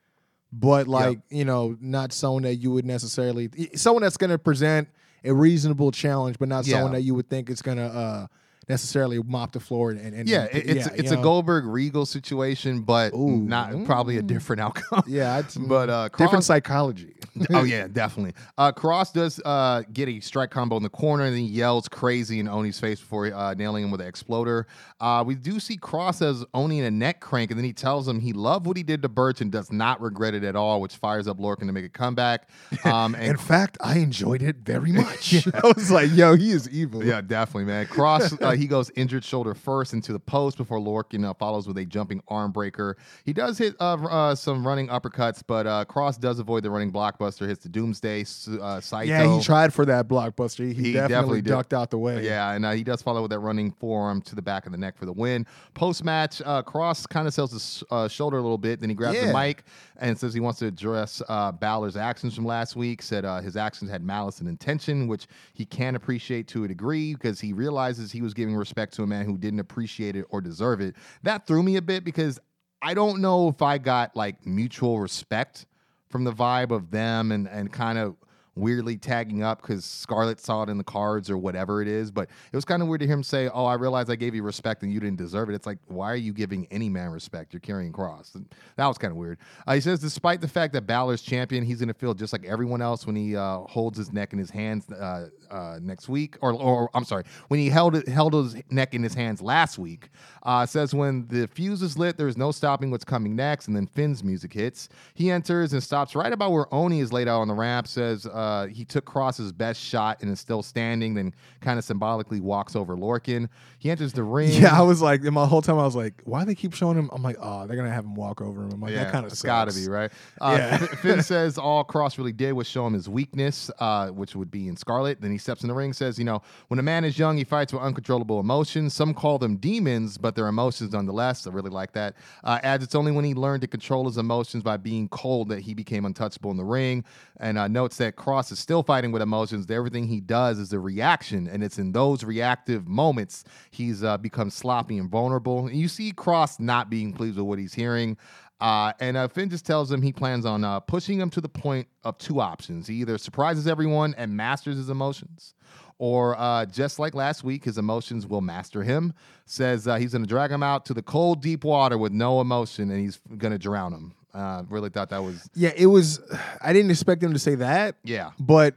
but 0.52 0.86
like 0.88 1.18
you 1.30 1.44
know, 1.44 1.76
not 1.80 2.12
someone 2.12 2.44
that 2.44 2.56
you 2.56 2.70
would 2.70 2.84
necessarily 2.84 3.50
someone 3.74 4.02
that's 4.02 4.16
going 4.16 4.30
to 4.30 4.38
present 4.38 4.88
a 5.24 5.32
reasonable 5.32 5.90
challenge, 5.90 6.36
but 6.38 6.48
not 6.48 6.66
Yeah. 6.66 6.74
someone 6.76 6.92
that 6.92 7.02
you 7.02 7.14
would 7.14 7.28
think 7.28 7.48
is 7.51 7.62
going 7.62 7.78
to 7.78 7.84
uh, 7.84 8.26
necessarily 8.68 9.20
mop 9.22 9.52
the 9.52 9.60
floor 9.60 9.90
and, 9.90 10.00
and 10.14 10.28
Yeah, 10.28 10.44
it- 10.44 10.68
it's 10.68 10.86
yeah, 10.86 10.92
it's 10.96 11.10
a 11.10 11.16
know? 11.16 11.22
Goldberg 11.22 11.66
Regal 11.66 12.06
situation, 12.06 12.80
but 12.82 13.12
Ooh. 13.14 13.38
not 13.38 13.84
probably 13.84 14.18
a 14.18 14.22
different 14.22 14.60
outcome. 14.60 15.02
Yeah, 15.06 15.38
it's, 15.40 15.56
but 15.56 15.90
uh, 15.90 16.08
different 16.16 16.44
psychology. 16.44 17.14
oh 17.50 17.64
yeah, 17.64 17.86
definitely. 17.92 18.32
Uh, 18.56 18.72
Kross 18.72 19.12
does 19.12 19.40
uh, 19.44 19.82
get 19.92 20.08
a 20.08 20.20
strike 20.20 20.50
combo 20.50 20.76
in 20.76 20.82
the 20.82 20.88
corner, 20.88 21.24
and 21.24 21.34
then 21.34 21.42
he 21.42 21.48
yells 21.48 21.88
crazy 21.88 22.38
in 22.40 22.48
Oney's 22.48 22.78
face 22.78 23.00
before 23.00 23.32
uh, 23.32 23.54
nailing 23.54 23.84
him 23.84 23.90
with 23.90 24.00
an 24.00 24.06
exploder. 24.06 24.66
Uh, 25.00 25.22
we 25.26 25.34
do 25.34 25.58
see 25.60 25.76
Kross 25.76 26.22
as 26.22 26.44
Oney 26.54 26.78
in 26.78 26.84
a 26.84 26.90
neck 26.90 27.20
crank, 27.20 27.50
and 27.50 27.58
then 27.58 27.64
he 27.64 27.72
tells 27.72 28.06
him 28.08 28.20
he 28.20 28.32
loved 28.32 28.66
what 28.66 28.76
he 28.76 28.82
did 28.82 29.02
to 29.02 29.08
Burch 29.08 29.40
and 29.40 29.50
does 29.50 29.70
not 29.72 30.00
regret 30.00 30.34
it 30.34 30.44
at 30.44 30.56
all, 30.56 30.80
which 30.80 30.96
fires 30.96 31.26
up 31.28 31.38
Lorcan 31.38 31.66
to 31.66 31.72
make 31.72 31.84
a 31.84 31.88
comeback. 31.88 32.48
Um, 32.84 33.14
and 33.14 33.24
In 33.24 33.36
fact, 33.36 33.76
I 33.80 33.98
enjoyed 33.98 34.42
it 34.42 34.56
very 34.58 34.92
much. 34.92 35.46
I 35.48 35.72
was 35.76 35.90
like, 35.90 36.10
yo, 36.14 36.36
he 36.36 36.50
is 36.52 36.68
evil. 36.70 37.04
Yeah, 37.04 37.20
definitely, 37.20 37.64
man. 37.64 37.86
Kross, 37.86 38.40
uh, 38.55 38.56
he 38.56 38.66
goes 38.66 38.90
injured 38.97 39.24
shoulder 39.24 39.55
first 39.55 39.93
into 39.93 40.12
the 40.12 40.18
post 40.18 40.56
before 40.56 40.78
Lorcan 40.78 41.24
uh, 41.28 41.35
follows 41.35 41.66
with 41.66 41.76
a 41.78 41.85
jumping 41.85 42.22
arm 42.28 42.52
breaker. 42.52 42.97
He 43.24 43.32
does 43.32 43.59
hit 43.59 43.74
uh, 43.81 43.94
uh, 43.94 44.35
some 44.35 44.66
running 44.66 44.89
uppercuts, 44.89 45.43
but 45.47 45.66
uh, 45.66 45.85
Kross 45.85 46.18
does 46.18 46.39
avoid 46.39 46.62
the 46.62 46.70
running 46.70 46.93
blockbuster, 46.93 47.47
hits 47.47 47.62
the 47.62 47.68
Doomsday 47.68 48.22
uh, 48.60 48.81
Saito. 48.81 49.05
Yeah, 49.10 49.36
he 49.36 49.43
tried 49.43 49.72
for 49.72 49.85
that 49.86 50.09
blockbuster. 50.09 50.66
He, 50.66 50.74
He 50.74 50.93
definitely, 50.93 51.09
definitely 51.14 51.43
ducked 51.43 51.74
out 51.74 51.90
the 51.90 51.98
way. 51.98 52.24
Yeah, 52.24 52.52
and 52.52 52.64
uh, 52.64 52.72
he 52.72 52.85
does 52.85 53.02
follow 53.02 53.22
with 53.22 53.31
that 53.31 53.40
running 53.40 53.70
forearm 53.72 54.20
to 54.22 54.35
the 54.35 54.43
back 54.43 54.66
of 54.66 54.72
the 54.72 54.78
neck 54.78 54.97
for 54.97 55.06
the 55.06 55.12
win. 55.12 55.47
Post 55.74 56.05
match, 56.05 56.40
uh, 56.44 56.62
Kross 56.62 57.09
kind 57.09 57.26
of 57.26 57.35
sells 57.35 57.52
his 57.52 57.82
uh, 57.90 58.09
shoulder 58.09 58.39
a 58.39 58.43
little 58.43 58.59
bit. 58.59 58.81
Then 58.81 58.90
he 58.90 58.94
grabs 58.94 59.18
the 59.20 59.32
mic 59.32 59.64
and 59.98 60.18
says 60.18 60.35
he 60.35 60.40
wants 60.40 60.59
to 60.60 60.66
address 60.66 61.22
uh, 61.28 61.52
Balor's 61.52 61.97
actions 61.97 62.35
from 62.35 62.44
last 62.44 62.76
week. 62.76 63.02
Said 63.02 63.24
uh, 63.24 63.40
his 63.40 63.56
actions 63.56 63.90
had 63.90 64.02
malice 64.02 64.40
and 64.40 64.48
intention, 64.48 65.09
which 65.09 65.26
he 65.55 65.64
can 65.64 65.94
appreciate 65.97 66.47
to 66.48 66.64
a 66.64 66.68
degree 66.68 67.14
because 67.14 67.40
he 67.40 67.52
realizes 67.52 68.12
he 68.12 68.22
was 68.22 68.35
giving 68.44 68.56
respect 68.56 68.92
to 68.94 69.02
a 69.02 69.06
man 69.06 69.24
who 69.24 69.38
didn't 69.38 69.60
appreciate 69.60 70.16
it 70.16 70.26
or 70.28 70.42
deserve 70.42 70.82
it. 70.82 70.94
That 71.22 71.46
threw 71.46 71.62
me 71.62 71.76
a 71.76 71.82
bit 71.82 72.04
because 72.04 72.38
I 72.82 72.92
don't 72.92 73.22
know 73.22 73.48
if 73.48 73.62
I 73.62 73.78
got 73.78 74.14
like 74.14 74.46
mutual 74.46 75.00
respect 75.00 75.64
from 76.10 76.24
the 76.24 76.32
vibe 76.32 76.70
of 76.70 76.90
them 76.90 77.32
and 77.32 77.48
and 77.48 77.72
kind 77.72 77.98
of 77.98 78.16
weirdly 78.56 78.97
tagging 78.97 79.43
up 79.43 79.62
because 79.62 79.85
Scarlett 79.85 80.40
saw 80.40 80.62
it 80.62 80.68
in 80.68 80.78
the 80.78 80.85
cards 80.85 81.31
or 81.31 81.39
whatever 81.39 81.82
it 81.82 81.89
is. 81.89 82.10
But 82.10 82.28
it 82.52 82.56
was 82.56 82.64
kind 82.64 82.82
of 82.82 82.89
weird 82.89 83.01
to 83.01 83.06
hear 83.06 83.14
him 83.14 83.22
say, 83.22 83.48
"Oh, 83.48 83.64
I 83.64 83.74
realize 83.74 84.10
I 84.10 84.16
gave 84.16 84.35
you 84.35 84.43
respect 84.43 84.82
and 84.82 84.93
you 84.93 85.01
didn't 85.01 85.18
deserve 85.18 85.48
it." 85.51 85.55
It's 85.55 85.66
like, 85.66 85.78
why 85.86 86.10
are 86.12 86.16
you 86.16 86.32
giving 86.32 86.66
any 86.70 86.89
man 86.89 87.10
respect? 87.10 87.52
You're 87.52 87.60
Karrion 87.60 87.93
Kross. 87.93 88.35
And 88.35 88.47
that 88.76 88.86
was 88.86 88.98
kind 88.98 89.10
of 89.10 89.16
weird. 89.16 89.39
Uh, 89.66 89.74
he 89.74 89.81
says, 89.81 90.01
despite 90.01 90.40
the 90.40 90.48
fact 90.48 90.72
that 90.74 90.86
Balor's 90.86 91.22
champion, 91.22 91.64
he's 91.64 91.78
going 91.78 91.89
to 91.89 91.94
feel 91.94 92.14
just 92.14 92.32
like 92.32 92.44
everyone 92.44 92.82
else 92.82 93.06
when 93.06 93.16
he 93.16 93.36
uh, 93.36 93.59
holds 93.60 93.98
his 93.98 94.12
neck 94.12 94.32
in 94.32 94.39
his 94.39 94.51
hands 94.51 94.90
uh, 94.90 95.28
uh, 95.51 95.78
next 95.81 96.09
week, 96.09 96.36
or, 96.40 96.52
or 96.52 96.90
I'm 96.94 97.05
sorry, 97.05 97.24
when 97.48 97.60
he 97.60 97.68
held 97.68 98.06
held 98.09 98.35
his 98.35 98.56
neck 98.70 98.94
in 98.94 99.02
his 99.02 99.14
hands 99.14 99.40
last 99.40 99.78
week. 99.78 100.10
Uh, 100.43 100.66
says 100.66 100.93
when 100.93 101.26
the 101.28 101.48
fuse 101.48 101.81
is 101.81 101.97
lit, 101.97 102.18
there's 102.18 102.36
no 102.36 102.51
stopping 102.51 102.90
what's 102.90 103.05
coming 103.05 103.35
next, 103.35 103.66
and 103.66 103.74
then 103.74 103.86
Finn's 103.86 104.22
music 104.22 104.52
hits. 104.52 104.90
He 105.14 105.31
enters 105.31 105.72
and 105.72 105.82
stops 105.82 106.14
right 106.14 106.32
about 106.32 106.52
where 106.52 106.72
Oney 106.74 107.01
is 107.01 107.12
laid 107.12 107.28
out 107.28 107.40
on 107.40 107.48
the 107.48 107.55
ramp. 107.55 107.86
Says 107.86 108.26
uh, 108.44 108.66
he 108.66 108.84
took 108.84 109.04
Kross's 109.06 109.52
best 109.52 109.80
shot 109.80 110.20
and 110.20 110.30
is 110.30 110.38
still 110.40 110.62
standing. 110.62 111.14
Then 111.14 111.34
kind 111.60 111.78
of 111.78 111.84
symbolically 111.84 112.40
walks 112.40 112.76
over 112.76 112.94
Lorcan. 112.96 113.48
He 113.78 113.90
enters 113.90 114.12
the 114.12 114.22
ring. 114.36 114.50
Yeah, 114.52 114.78
I 114.78 114.82
was 114.82 115.00
like, 115.00 115.22
and 115.22 115.32
my 115.32 115.46
whole 115.46 115.62
time 115.62 115.78
I 115.78 115.84
was 115.84 115.96
like, 115.96 116.20
why 116.24 116.44
they 116.44 116.54
keep 116.54 116.74
showing 116.74 116.98
him? 116.98 117.08
I'm 117.12 117.22
like, 117.22 117.36
oh, 117.40 117.66
they're 117.66 117.76
gonna 117.76 117.90
have 117.90 118.04
him 118.04 118.14
walk 118.14 118.40
over 118.40 118.62
him. 118.62 118.72
I'm 118.72 118.80
like, 118.80 118.94
that 118.94 119.10
kind 119.12 119.24
of 119.24 119.32
it's 119.32 119.42
gotta 119.42 119.72
be 119.74 119.88
right. 119.88 120.12
Uh, 120.40 120.56
Yeah. 120.58 120.78
Finn 120.78 121.22
says 121.32 121.58
all 121.58 121.84
Kross 121.84 122.18
really 122.18 122.32
did 122.32 122.52
was 122.52 122.66
show 122.66 122.86
him 122.86 122.92
his 122.92 123.08
weakness, 123.08 123.70
uh, 123.78 124.08
which 124.08 124.36
would 124.36 124.50
be 124.50 124.68
in 124.68 124.76
Scarlett. 124.76 125.20
Then 125.20 125.30
he 125.30 125.38
steps 125.38 125.62
in 125.62 125.68
the 125.68 125.74
ring, 125.74 125.92
says, 125.92 126.18
you 126.18 126.24
know, 126.24 126.42
when 126.68 126.78
a 126.78 126.82
man 126.82 127.04
is 127.04 127.18
young, 127.18 127.36
he 127.36 127.44
fights 127.44 127.72
with 127.72 127.82
uncontrollable 127.82 128.40
emotions. 128.40 128.94
Some 128.94 129.14
call 129.14 129.38
them 129.38 129.56
demons, 129.56 130.18
but 130.18 130.34
they're 130.34 130.48
emotions 130.48 130.92
nonetheless. 130.92 131.46
I 131.46 131.50
really 131.50 131.70
like 131.70 131.92
that. 131.92 132.14
Uh, 132.42 132.58
adds 132.62 132.84
it's 132.84 132.94
only 132.94 133.12
when 133.12 133.24
he 133.24 133.34
learned 133.34 133.62
to 133.62 133.68
control 133.68 134.06
his 134.06 134.18
emotions 134.18 134.62
by 134.62 134.76
being 134.76 135.08
cold 135.08 135.48
that 135.48 135.60
he 135.60 135.74
became 135.74 136.04
untouchable 136.04 136.50
in 136.50 136.56
the 136.56 136.64
ring. 136.64 137.04
And 137.38 137.56
uh, 137.58 137.68
notes 137.68 137.96
that 137.98 138.16
Kross 138.16 138.34
is 138.52 138.59
still 138.59 138.82
fighting 138.82 139.12
with 139.12 139.23
emotions. 139.23 139.70
Everything 139.70 140.06
he 140.06 140.20
does 140.20 140.59
is 140.59 140.73
a 140.73 140.78
reaction, 140.78 141.48
and 141.48 141.62
it's 141.62 141.78
in 141.78 141.93
those 141.93 142.24
reactive 142.24 142.86
moments 142.86 143.44
he's 143.70 144.02
uh, 144.05 144.19
become 144.19 144.51
sloppy 144.51 144.98
and 144.98 145.11
vulnerable. 145.11 145.66
And 145.66 145.77
you 145.77 145.89
see 145.89 146.12
Kross 146.12 146.61
not 146.61 146.90
being 146.90 147.12
pleased 147.12 147.36
with 147.36 147.47
what 147.47 147.59
he's 147.59 147.74
hearing. 147.74 148.16
Uh, 148.61 148.93
and 149.01 149.16
uh, 149.16 149.28
Finn 149.28 149.51
just 149.51 149.66
tells 149.66 149.90
him 149.90 150.01
he 150.01 150.12
plans 150.12 150.47
on 150.47 150.65
uh, 150.65 150.81
pushing 150.81 151.20
him 151.20 151.28
to 151.31 151.40
the 151.40 151.48
point 151.48 151.86
of 152.05 152.16
two 152.19 152.40
options. 152.40 152.86
He 152.86 152.94
either 152.97 153.19
surprises 153.19 153.66
everyone 153.66 154.15
and 154.16 154.36
masters 154.36 154.77
his 154.77 154.89
emotions, 154.89 155.55
or 155.98 156.39
uh, 156.39 156.65
just 156.66 156.98
like 156.98 157.15
last 157.15 157.44
week, 157.44 157.65
his 157.65 157.78
emotions 157.78 158.27
will 158.27 158.40
master 158.40 158.82
him. 158.82 159.12
Says 159.44 159.86
uh, 159.86 159.97
he's 159.97 160.12
going 160.12 160.23
to 160.23 160.28
drag 160.28 160.51
him 160.51 160.62
out 160.62 160.86
to 160.86 160.94
the 160.94 161.02
cold, 161.02 161.43
deep 161.43 161.65
water 161.65 161.98
with 161.98 162.12
no 162.12 162.40
emotion, 162.40 162.90
and 162.90 163.01
he's 163.01 163.19
going 163.36 163.52
to 163.52 163.59
drown 163.59 163.93
him. 163.93 164.15
Uh, 164.35 164.65
really 164.69 164.90
thought 164.90 165.11
that 165.11 165.23
was 165.23 165.48
Yeah, 165.55 165.70
it 165.77 165.86
was. 165.86 166.20
I 166.61 166.73
didn't 166.73 166.90
expect 166.90 167.23
him 167.23 167.32
to 167.35 167.39
say 167.39 167.55
that, 167.55 167.94
yeah. 168.02 168.31
but 168.40 168.74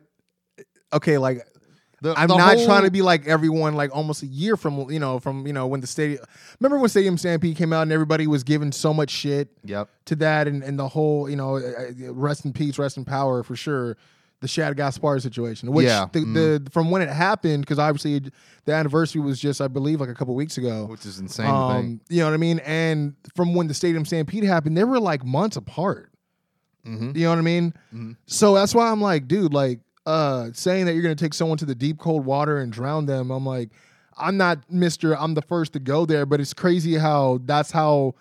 okay, 0.93 1.17
like 1.17 1.41
The- 2.01 2.13
I'm 2.15 2.27
the 2.27 2.37
not 2.37 2.57
whole- 2.57 2.65
trying 2.67 2.83
to 2.83 2.91
be 2.91 3.01
like 3.01 3.25
everyone, 3.27 3.73
like 3.73 3.89
almost 3.95 4.21
a 4.21 4.27
year 4.27 4.55
from 4.55 4.91
you 4.91 4.99
know 4.99 5.19
from 5.19 5.47
you 5.47 5.53
know 5.53 5.65
when 5.65 5.81
the 5.81 5.87
stadium. 5.87 6.23
Remember 6.59 6.77
when 6.77 6.89
Stadium 6.89 7.17
Stampede 7.17 7.57
came 7.57 7.73
out 7.73 7.81
and 7.81 7.91
everybody 7.91 8.27
was 8.27 8.43
giving 8.43 8.71
so 8.71 8.93
much 8.93 9.09
shit 9.09 9.49
Yep. 9.63 9.89
to 10.05 10.15
that, 10.17 10.47
and, 10.47 10.61
and 10.63 10.77
the 10.77 10.87
whole 10.87 11.27
you 11.27 11.35
know 11.35 11.59
rest 12.11 12.45
in 12.45 12.53
peace, 12.53 12.77
rest 12.77 12.97
in 12.97 13.03
power 13.05 13.41
for 13.41 13.55
sure. 13.55 13.97
The 14.39 14.47
Shad 14.47 14.77
Gaspard 14.77 15.23
situation, 15.23 15.71
which 15.71 15.87
Yeah, 15.87 16.05
the, 16.11 16.19
mhm. 16.19 16.33
the 16.65 16.69
from 16.69 16.91
when 16.91 17.01
it 17.01 17.09
happened, 17.09 17.63
because 17.63 17.79
obviously 17.79 18.21
the 18.65 18.73
anniversary 18.73 19.19
was 19.19 19.39
just 19.39 19.61
I 19.61 19.67
believe 19.67 19.99
like 19.99 20.09
a 20.09 20.13
couple 20.13 20.35
weeks 20.35 20.57
ago. 20.59 20.85
Which 20.85 21.05
is 21.07 21.17
insane. 21.19 21.47
Um, 21.47 22.01
you 22.07 22.19
know 22.19 22.25
what 22.27 22.33
I 22.35 22.37
mean? 22.37 22.59
And 22.59 23.15
from 23.35 23.55
when 23.55 23.67
the 23.67 23.73
Stadium 23.73 24.05
Stampede 24.05 24.43
happened, 24.43 24.77
they 24.77 24.83
were 24.83 24.99
like 24.99 25.25
months 25.25 25.57
apart. 25.57 26.11
Mhm. 26.85 27.15
You 27.15 27.23
know 27.23 27.29
what 27.31 27.39
I 27.39 27.41
mean? 27.41 27.73
Mhm. 27.93 28.15
So 28.27 28.53
that's 28.53 28.75
why 28.75 28.91
I'm 28.91 29.01
like, 29.01 29.27
dude, 29.27 29.53
like, 29.53 29.79
uh, 30.05 30.49
saying 30.53 30.85
that 30.85 30.93
you're 30.93 31.01
gonna 31.03 31.15
take 31.15 31.33
someone 31.33 31.57
to 31.57 31.65
the 31.65 31.75
deep 31.75 31.97
cold 31.97 32.23
water 32.23 32.59
and 32.59 32.71
drown 32.71 33.07
them. 33.07 33.31
I'm 33.31 33.45
like, 33.45 33.71
I'm 34.17 34.37
not 34.37 34.71
Mister. 34.71 35.17
I'm 35.17 35.33
the 35.33 35.41
first 35.41 35.73
to 35.73 35.79
go 35.79 36.05
there, 36.05 36.25
but 36.27 36.39
it's 36.39 36.53
crazy 36.53 36.95
how 36.95 37.39
that's 37.45 37.71
how 37.71 38.13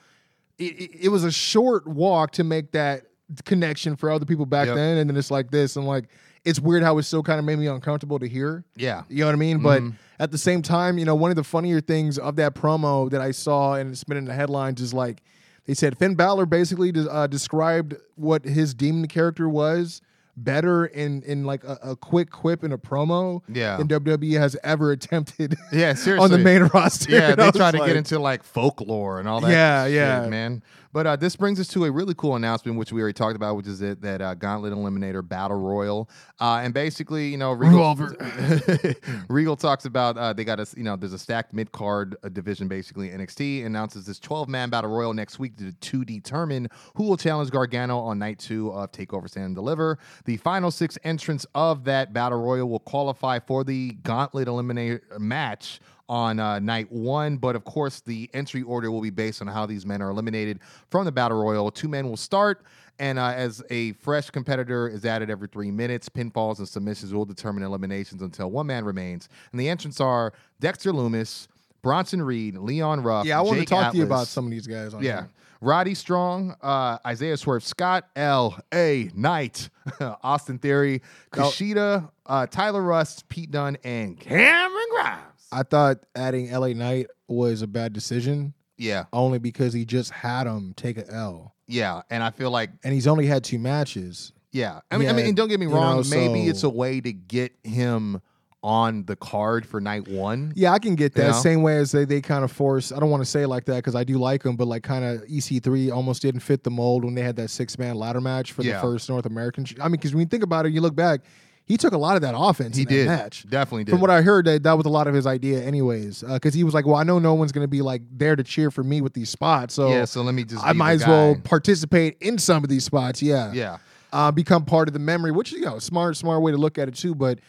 it, 0.58 0.72
it, 0.80 0.90
it 1.04 1.08
was 1.10 1.24
a 1.24 1.30
short 1.30 1.86
walk 1.86 2.30
to 2.32 2.44
make 2.44 2.72
that 2.72 3.02
connection 3.44 3.96
for 3.96 4.10
other 4.10 4.24
people 4.26 4.46
back 4.46 4.66
Yep. 4.66 4.76
then, 4.76 4.98
and 4.98 5.10
then 5.10 5.16
it's 5.16 5.30
like 5.30 5.50
this. 5.50 5.76
and 5.76 5.86
like, 5.86 6.04
it's 6.44 6.60
weird 6.60 6.82
how 6.82 6.96
it 6.98 7.02
still 7.02 7.22
kind 7.24 7.38
of 7.40 7.44
made 7.44 7.58
me 7.58 7.66
uncomfortable 7.66 8.18
to 8.20 8.28
hear. 8.28 8.64
Yeah. 8.76 9.02
You 9.08 9.20
know 9.20 9.26
what 9.26 9.32
I 9.34 9.38
mean? 9.38 9.58
But 9.62 9.82
Mhm. 9.82 9.94
at 10.20 10.30
the 10.30 10.38
same 10.38 10.62
time, 10.62 10.96
you 10.96 11.04
know, 11.04 11.14
one 11.16 11.30
of 11.30 11.36
the 11.36 11.42
funnier 11.44 11.80
things 11.80 12.18
of 12.18 12.36
that 12.36 12.54
promo 12.54 13.10
that 13.10 13.20
I 13.20 13.32
saw 13.32 13.74
and 13.74 13.90
it's 13.90 14.04
been 14.04 14.16
in 14.16 14.26
the 14.26 14.34
headlines 14.34 14.80
is 14.80 14.94
like 14.94 15.22
they 15.66 15.74
said 15.74 15.98
Finn 15.98 16.14
Balor 16.14 16.46
basically 16.46 16.92
uh, 17.10 17.26
described 17.26 17.96
what 18.14 18.44
his 18.44 18.74
demon 18.74 19.08
character 19.08 19.48
was 19.48 20.00
better 20.36 20.84
in 20.86 21.22
in 21.22 21.44
like 21.44 21.64
a, 21.64 21.78
a 21.82 21.96
quick 21.96 22.30
quip 22.30 22.62
in 22.62 22.70
a 22.70 22.78
promo 22.78 23.40
Yeah. 23.48 23.76
than 23.78 23.88
WWE 23.88 24.34
has 24.38 24.54
ever 24.62 24.92
attempted 24.92 25.56
Yeah, 25.72 25.94
seriously. 25.94 26.18
on 26.24 26.30
the 26.30 26.38
main 26.38 26.64
roster. 26.74 27.10
Yeah, 27.10 27.30
And 27.32 27.38
they 27.40 27.50
try 27.50 27.72
to 27.72 27.78
like- 27.78 27.88
get 27.88 27.96
into 27.96 28.18
like 28.20 28.44
folklore 28.44 29.18
and 29.18 29.26
all 29.28 29.40
that. 29.40 29.50
Yeah, 29.50 29.84
shit, 29.86 29.94
yeah. 29.94 30.28
man. 30.28 30.62
But 30.96 31.06
uh, 31.06 31.16
this 31.16 31.36
brings 31.36 31.60
us 31.60 31.68
to 31.68 31.84
a 31.84 31.90
really 31.90 32.14
cool 32.14 32.36
announcement, 32.36 32.78
which 32.78 32.90
we 32.90 33.02
already 33.02 33.12
talked 33.12 33.36
about, 33.36 33.54
which 33.54 33.66
is 33.66 33.82
it, 33.82 34.00
that 34.00 34.22
uh, 34.22 34.32
Gauntlet 34.32 34.72
Eliminator 34.72 35.20
Battle 35.28 35.58
Royal, 35.58 36.08
uh, 36.40 36.62
and 36.64 36.72
basically, 36.72 37.28
you 37.28 37.36
know, 37.36 37.52
Regal, 37.52 37.94
Regal 39.28 39.56
talks 39.56 39.84
about 39.84 40.16
uh, 40.16 40.32
they 40.32 40.42
got 40.42 40.58
a, 40.58 40.66
you 40.74 40.84
know, 40.84 40.96
there's 40.96 41.12
a 41.12 41.18
stacked 41.18 41.52
mid 41.52 41.70
card 41.70 42.16
uh, 42.24 42.30
division, 42.30 42.66
basically 42.66 43.10
NXT 43.10 43.66
announces 43.66 44.06
this 44.06 44.18
12 44.18 44.48
man 44.48 44.70
Battle 44.70 44.90
Royal 44.90 45.12
next 45.12 45.38
week 45.38 45.58
to, 45.58 45.70
to 45.70 46.02
determine 46.02 46.66
who 46.94 47.02
will 47.02 47.18
challenge 47.18 47.50
Gargano 47.50 47.98
on 47.98 48.18
night 48.18 48.38
two 48.38 48.72
of 48.72 48.90
Takeover 48.90 49.28
Stand 49.28 49.48
and 49.48 49.54
Deliver. 49.54 49.98
The 50.24 50.38
final 50.38 50.70
six 50.70 50.96
entrants 51.04 51.46
of 51.54 51.84
that 51.84 52.14
Battle 52.14 52.42
Royal 52.42 52.70
will 52.70 52.80
qualify 52.80 53.38
for 53.38 53.64
the 53.64 53.92
Gauntlet 54.02 54.48
Eliminator 54.48 55.18
match 55.18 55.78
on 56.08 56.38
uh, 56.38 56.58
night 56.58 56.90
one. 56.90 57.36
But 57.36 57.56
of 57.56 57.64
course, 57.64 58.00
the 58.00 58.30
entry 58.34 58.62
order 58.62 58.90
will 58.90 59.00
be 59.00 59.10
based 59.10 59.40
on 59.40 59.48
how 59.48 59.66
these 59.66 59.84
men 59.86 60.02
are 60.02 60.10
eliminated 60.10 60.60
from 60.90 61.04
the 61.04 61.12
battle 61.12 61.42
royal. 61.42 61.70
Two 61.70 61.88
men 61.88 62.08
will 62.08 62.16
start, 62.16 62.62
and 62.98 63.18
uh, 63.18 63.32
as 63.34 63.62
a 63.70 63.92
fresh 63.92 64.30
competitor 64.30 64.88
is 64.88 65.04
added 65.04 65.30
every 65.30 65.48
three 65.48 65.70
minutes, 65.70 66.08
pinfalls 66.08 66.58
and 66.58 66.68
submissions 66.68 67.12
will 67.12 67.24
determine 67.24 67.62
eliminations 67.62 68.22
until 68.22 68.50
one 68.50 68.66
man 68.66 68.84
remains. 68.84 69.28
And 69.52 69.60
the 69.60 69.68
entrants 69.68 70.00
are 70.00 70.32
Dexter 70.60 70.92
Lumis, 70.92 71.48
Bronson 71.82 72.22
Reed, 72.22 72.56
Leon 72.56 73.02
Ruff. 73.02 73.26
Yeah, 73.26 73.38
I 73.38 73.42
want 73.42 73.54
to 73.54 73.60
Jake 73.60 73.68
talk 73.68 73.92
to 73.92 73.98
you 73.98 74.04
about 74.04 74.26
some 74.26 74.44
of 74.44 74.50
these 74.50 74.66
guys. 74.66 74.94
On 74.94 75.02
yeah. 75.02 75.20
here. 75.20 75.30
Roddy 75.60 75.94
Strong, 75.94 76.54
uh, 76.62 76.98
Isaiah 77.06 77.36
Swerve 77.36 77.64
Scott, 77.64 78.08
L. 78.14 78.58
A. 78.72 79.10
Knight, 79.14 79.70
Austin 80.22 80.58
Theory, 80.58 81.02
Kushida, 81.32 82.10
uh, 82.26 82.46
Tyler 82.46 82.82
Rust, 82.82 83.28
Pete 83.28 83.50
Dunn, 83.50 83.76
and 83.82 84.18
Cameron 84.18 84.86
Grimes. 84.90 85.35
I 85.52 85.62
thought 85.62 85.98
adding 86.14 86.50
LA 86.50 86.68
Knight 86.68 87.06
was 87.28 87.62
a 87.62 87.66
bad 87.66 87.92
decision 87.92 88.54
Yeah, 88.78 89.04
only 89.12 89.38
because 89.38 89.72
he 89.72 89.84
just 89.84 90.10
had 90.10 90.46
him 90.46 90.74
take 90.76 90.98
a 90.98 91.08
L. 91.10 91.54
yeah, 91.66 92.02
and 92.10 92.22
I 92.22 92.30
feel 92.30 92.50
like 92.50 92.70
And 92.84 92.92
he's 92.94 93.06
only 93.06 93.26
had 93.26 93.44
two 93.44 93.58
matches. 93.58 94.32
yeah. 94.52 94.80
I 94.90 94.98
mean, 94.98 95.08
I 95.08 95.12
mean, 95.12 95.26
and 95.26 95.36
don't 95.36 95.48
get 95.48 95.60
me 95.60 95.66
wrong. 95.66 95.96
know, 96.02 96.02
maybe 96.08 96.44
so- 96.44 96.50
it's 96.50 96.62
a 96.64 96.68
way 96.70 97.00
to 97.00 97.12
get 97.12 97.52
him 97.64 98.20
on 98.62 99.04
the 99.04 99.14
card 99.14 99.64
for 99.64 99.80
night 99.80 100.08
one. 100.08 100.52
Yeah, 100.56 100.72
I 100.72 100.80
can 100.80 100.96
get 100.96 101.14
that. 101.14 101.22
You 101.26 101.28
know? 101.32 101.38
Same 101.38 101.62
way 101.62 101.76
as 101.78 101.92
they, 101.92 102.04
they 102.04 102.20
kind 102.20 102.42
of 102.42 102.50
force. 102.50 102.90
I 102.90 102.98
don't 102.98 103.10
want 103.10 103.20
to 103.22 103.28
say 103.30 103.46
like 103.46 103.64
that 103.66 103.76
because 103.76 103.94
I 103.94 104.02
do 104.02 104.18
like 104.18 104.42
them, 104.42 104.56
but 104.56 104.66
like 104.66 104.82
kind 104.82 105.04
of 105.04 105.20
EC3 105.28 105.92
almost 105.92 106.20
didn't 106.22 106.40
fit 106.40 106.64
the 106.64 106.70
mold 106.70 107.04
when 107.04 107.14
they 107.14 107.22
had 107.22 107.36
that 107.36 107.50
six 107.50 107.78
man 107.78 107.94
ladder 107.94 108.20
match 108.20 108.50
for 108.52 108.62
Yeah. 108.64 108.74
the 108.76 108.80
first 108.80 109.08
North 109.08 109.24
American. 109.26 109.66
I 109.80 109.84
mean, 109.84 109.92
because 109.92 110.14
when 110.14 110.20
you 110.22 110.26
think 110.26 110.42
about 110.42 110.66
it, 110.66 110.72
you 110.72 110.80
look 110.80 110.96
back, 110.96 111.20
he 111.66 111.76
took 111.76 111.92
a 111.92 111.98
lot 111.98 112.16
of 112.16 112.22
that 112.22 112.34
offense. 112.36 112.76
He 112.76 112.82
in 112.82 112.88
that 112.88 112.94
did. 112.94 113.06
match. 113.08 113.44
Definitely 113.48 113.84
did. 113.84 113.90
From 113.92 114.00
what 114.00 114.10
I 114.10 114.22
heard, 114.22 114.44
that 114.46 114.62
that 114.62 114.76
was 114.76 114.86
a 114.86 114.88
lot 114.88 115.06
of 115.08 115.14
his 115.14 115.26
idea, 115.26 115.62
anyways. 115.62 116.22
Because 116.22 116.54
he 116.54 116.64
was 116.64 116.72
like, 116.74 116.86
"Well, 116.86 116.96
I 116.96 117.02
know 117.02 117.18
no 117.18 117.34
one's 117.34 117.52
going 117.52 117.64
to 117.64 117.68
be 117.68 117.82
like 117.82 118.02
there 118.10 118.36
to 118.36 118.42
cheer 118.42 118.70
for 118.70 118.82
me 118.84 119.00
with 119.00 119.12
these 119.14 119.28
spots, 119.30 119.74
so 119.74 119.88
yeah, 119.90 120.04
so 120.04 120.22
let 120.22 120.34
me 120.34 120.44
just 120.44 120.64
I 120.64 120.72
might 120.72 120.92
as 120.92 121.06
well 121.06 121.36
participate 121.44 122.16
in 122.20 122.38
some 122.38 122.62
of 122.64 122.70
these 122.70 122.84
spots." 122.84 123.20
Yeah, 123.22 123.52
Yeah. 123.52 123.78
uh, 124.12 124.30
become 124.30 124.64
part 124.64 124.88
of 124.88 124.94
the 124.94 125.00
memory, 125.00 125.32
which 125.32 125.52
you 125.52 125.60
know, 125.60 125.78
smart, 125.78 126.16
smart 126.16 126.40
way 126.42 126.52
to 126.52 126.58
look 126.58 126.78
at 126.78 126.88
it 126.88 126.94
too. 126.94 127.14
But 127.14 127.40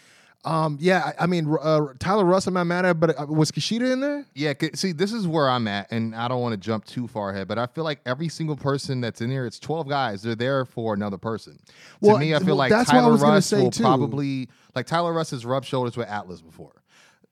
um, 0.46 0.78
yeah, 0.80 1.12
I, 1.20 1.24
I 1.24 1.28
mean, 1.28 1.54
uh, 1.62 1.88
Tyler 2.00 2.24
Rust, 2.24 2.48
I'm 2.48 2.54
not 2.54 2.66
mad 2.68 2.86
at, 2.86 3.00
but 3.00 3.20
uh, 3.20 3.26
was 3.26 3.52
Kushida 3.52 3.92
in 3.92 4.00
there? 4.00 4.26
Yeah, 4.34 4.54
see, 4.76 4.92
this 4.94 5.12
is 5.12 5.28
where 5.28 5.50
I'm 5.50 5.68
at, 5.68 5.92
and 5.92 6.16
I 6.16 6.28
don't 6.28 6.42
want 6.42 6.54
to 6.54 6.58
jump 6.58 6.86
too 6.86 7.08
far 7.08 7.32
ahead, 7.32 7.48
but 7.48 7.58
I 7.58 7.66
feel 7.68 7.84
like 7.84 8.00
every 8.06 8.30
single 8.30 8.56
person 8.56 9.02
that's 9.02 9.20
in 9.22 9.30
here, 9.30 9.46
it's 9.46 9.60
12 9.60 9.90
guys, 9.90 10.22
they're 10.22 10.36
there 10.36 10.64
for 10.66 10.94
another 10.94 11.18
person. 11.18 11.60
Well, 12.00 12.16
to 12.16 12.20
me, 12.22 12.34
I 12.34 12.40
feel 12.40 12.48
well, 12.48 12.56
like 12.58 12.70
that's 12.72 12.90
what 12.90 12.98
I 12.98 13.02
Tyler 13.02 13.12
was 13.12 13.22
gonna 13.22 13.34
Russ 13.34 13.46
say, 13.48 13.62
will 13.62 13.72
too. 13.72 13.84
probably, 13.84 14.50
like, 14.76 14.86
Tyler 14.86 15.12
Rust 15.12 15.32
has 15.32 15.46
rubbed 15.46 15.66
shoulders 15.66 15.98
with 15.98 16.08
Atlas 16.08 16.42
before. 16.42 16.82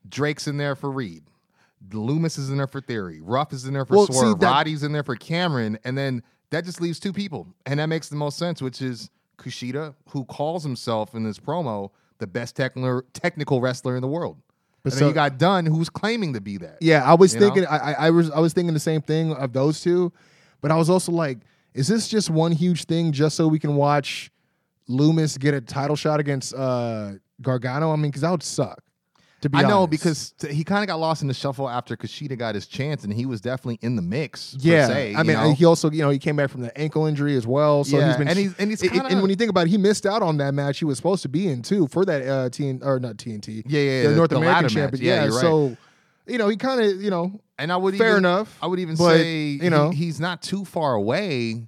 Drake's 0.09 0.47
in 0.47 0.57
there 0.57 0.75
for 0.75 0.91
Reed. 0.91 1.23
Lumis 1.89 2.37
is 2.37 2.49
in 2.49 2.57
there 2.57 2.67
for 2.67 2.81
Theory. 2.81 3.21
Ruff 3.21 3.53
is 3.53 3.65
in 3.65 3.73
there 3.73 3.85
for 3.85 3.95
Well, 3.97 4.07
see, 4.07 4.13
Swerve. 4.13 4.39
that- 4.39 4.47
Roddy's 4.51 4.83
in 4.83 4.91
there 4.91 5.03
for 5.03 5.15
Cameron. 5.15 5.77
And 5.83 5.97
then 5.97 6.23
that 6.49 6.65
just 6.65 6.81
leaves 6.81 6.99
two 6.99 7.13
people. 7.13 7.47
And 7.65 7.79
that 7.79 7.87
makes 7.87 8.09
the 8.09 8.15
most 8.15 8.37
sense, 8.37 8.61
which 8.61 8.81
is 8.81 9.09
Kushida, 9.37 9.93
who 10.09 10.25
calls 10.25 10.63
himself 10.63 11.13
in 11.15 11.23
this 11.23 11.37
promo 11.39 11.91
the 12.19 12.27
best 12.27 12.55
technical 12.55 13.01
technical 13.13 13.61
wrestler 13.61 13.95
in 13.95 14.01
the 14.01 14.07
world. 14.07 14.37
But 14.83 14.93
and 14.93 14.99
so- 14.99 14.99
then 14.99 15.07
you 15.09 15.13
got 15.15 15.37
Dunn, 15.37 15.65
who's 15.65 15.89
claiming 15.89 16.33
to 16.33 16.41
be 16.41 16.57
that. 16.57 16.77
Yeah, 16.81 17.03
I 17.03 17.15
was 17.15 17.33
know? 17.33 17.41
thinking. 17.41 17.65
I, 17.65 17.77
I, 17.77 17.91
I 17.93 18.09
was 18.11 18.29
I 18.31 18.39
was 18.39 18.53
thinking 18.53 18.73
the 18.73 18.79
same 18.79 19.01
thing 19.01 19.33
of 19.33 19.53
those 19.53 19.81
two, 19.81 20.11
but 20.61 20.71
I 20.71 20.75
was 20.75 20.89
also 20.89 21.11
like, 21.11 21.39
is 21.73 21.87
this 21.87 22.07
just 22.07 22.29
one 22.29 22.51
huge 22.51 22.85
thing 22.85 23.11
just 23.11 23.35
so 23.35 23.47
we 23.47 23.59
can 23.59 23.75
watch 23.75 24.31
Lumis 24.89 25.39
get 25.39 25.53
a 25.53 25.61
title 25.61 25.95
shot 25.95 26.19
against 26.19 26.53
uh, 26.53 27.13
Gargano? 27.41 27.91
I 27.91 27.95
mean, 27.95 28.11
because 28.11 28.21
that 28.21 28.31
would 28.31 28.43
suck. 28.43 28.81
To 29.45 29.49
be 29.49 29.59
I 29.59 29.61
know 29.61 29.85
because 29.85 30.31
t- 30.39 30.51
he 30.51 30.63
kind 30.63 30.81
of 30.83 30.87
got 30.87 30.99
lost 30.99 31.21
in 31.21 31.27
the 31.27 31.33
shuffle 31.35 31.69
after 31.69 31.95
Kushida 31.95 32.35
got 32.35 32.55
his 32.55 32.65
chance, 32.65 33.03
and 33.03 33.13
he 33.13 33.27
was 33.27 33.41
definitely 33.41 33.77
in 33.83 33.95
the 33.95 34.01
mix. 34.01 34.55
yeah, 34.59 34.87
se, 34.87 35.13
I 35.15 35.21
mean, 35.21 35.35
know? 35.37 35.53
he 35.53 35.65
also 35.65 35.91
you 35.91 36.01
know 36.01 36.09
he 36.09 36.17
came 36.17 36.35
back 36.35 36.49
from 36.49 36.61
the 36.61 36.75
ankle 36.75 37.05
injury 37.05 37.35
as 37.37 37.45
well, 37.45 37.83
so 37.83 37.99
Yeah, 37.99 38.07
he's 38.07 38.17
been 38.17 38.27
and 38.27 38.39
he's- 38.39 38.55
and 38.57 38.69
he's 38.71 38.81
and- 38.81 38.89
kinda- 38.91 39.09
and 39.09 39.21
when 39.21 39.29
you 39.29 39.35
think 39.35 39.51
about 39.51 39.67
it, 39.67 39.69
he 39.69 39.77
missed 39.77 40.07
out 40.07 40.23
on 40.23 40.37
that 40.37 40.55
match 40.55 40.79
he 40.79 40.85
was 40.85 40.97
supposed 40.97 41.21
to 41.21 41.29
be 41.29 41.47
in 41.47 41.61
too 41.61 41.85
for 41.91 42.05
that 42.05 42.23
uh, 42.27 42.49
TN 42.49 42.83
or 42.83 42.99
not 42.99 43.17
TNT, 43.17 43.61
Yeah, 43.67 43.81
yeah, 43.81 44.01
the 44.03 44.09
the- 44.09 44.15
North 44.15 44.29
the 44.31 44.37
American 44.37 44.69
champion. 44.69 45.03
Yeah, 45.05 45.25
Yeah, 45.25 45.29
right. 45.29 45.41
so 45.41 45.77
you 46.25 46.39
know 46.39 46.47
he 46.49 46.57
kind 46.57 46.81
of 46.81 46.99
you 46.99 47.11
know 47.11 47.39
And 47.59 47.71
I 47.71 47.77
would 47.77 47.95
Fair 47.97 48.13
even, 48.13 48.25
enough, 48.25 48.57
I 48.63 48.67
would 48.67 48.79
even 48.79 48.95
but, 48.95 49.17
say 49.17 49.43
you 49.61 49.69
know- 49.69 49.91
he- 49.91 50.05
he's 50.05 50.19
not 50.19 50.41
too 50.41 50.65
far 50.65 50.95
away. 50.95 51.67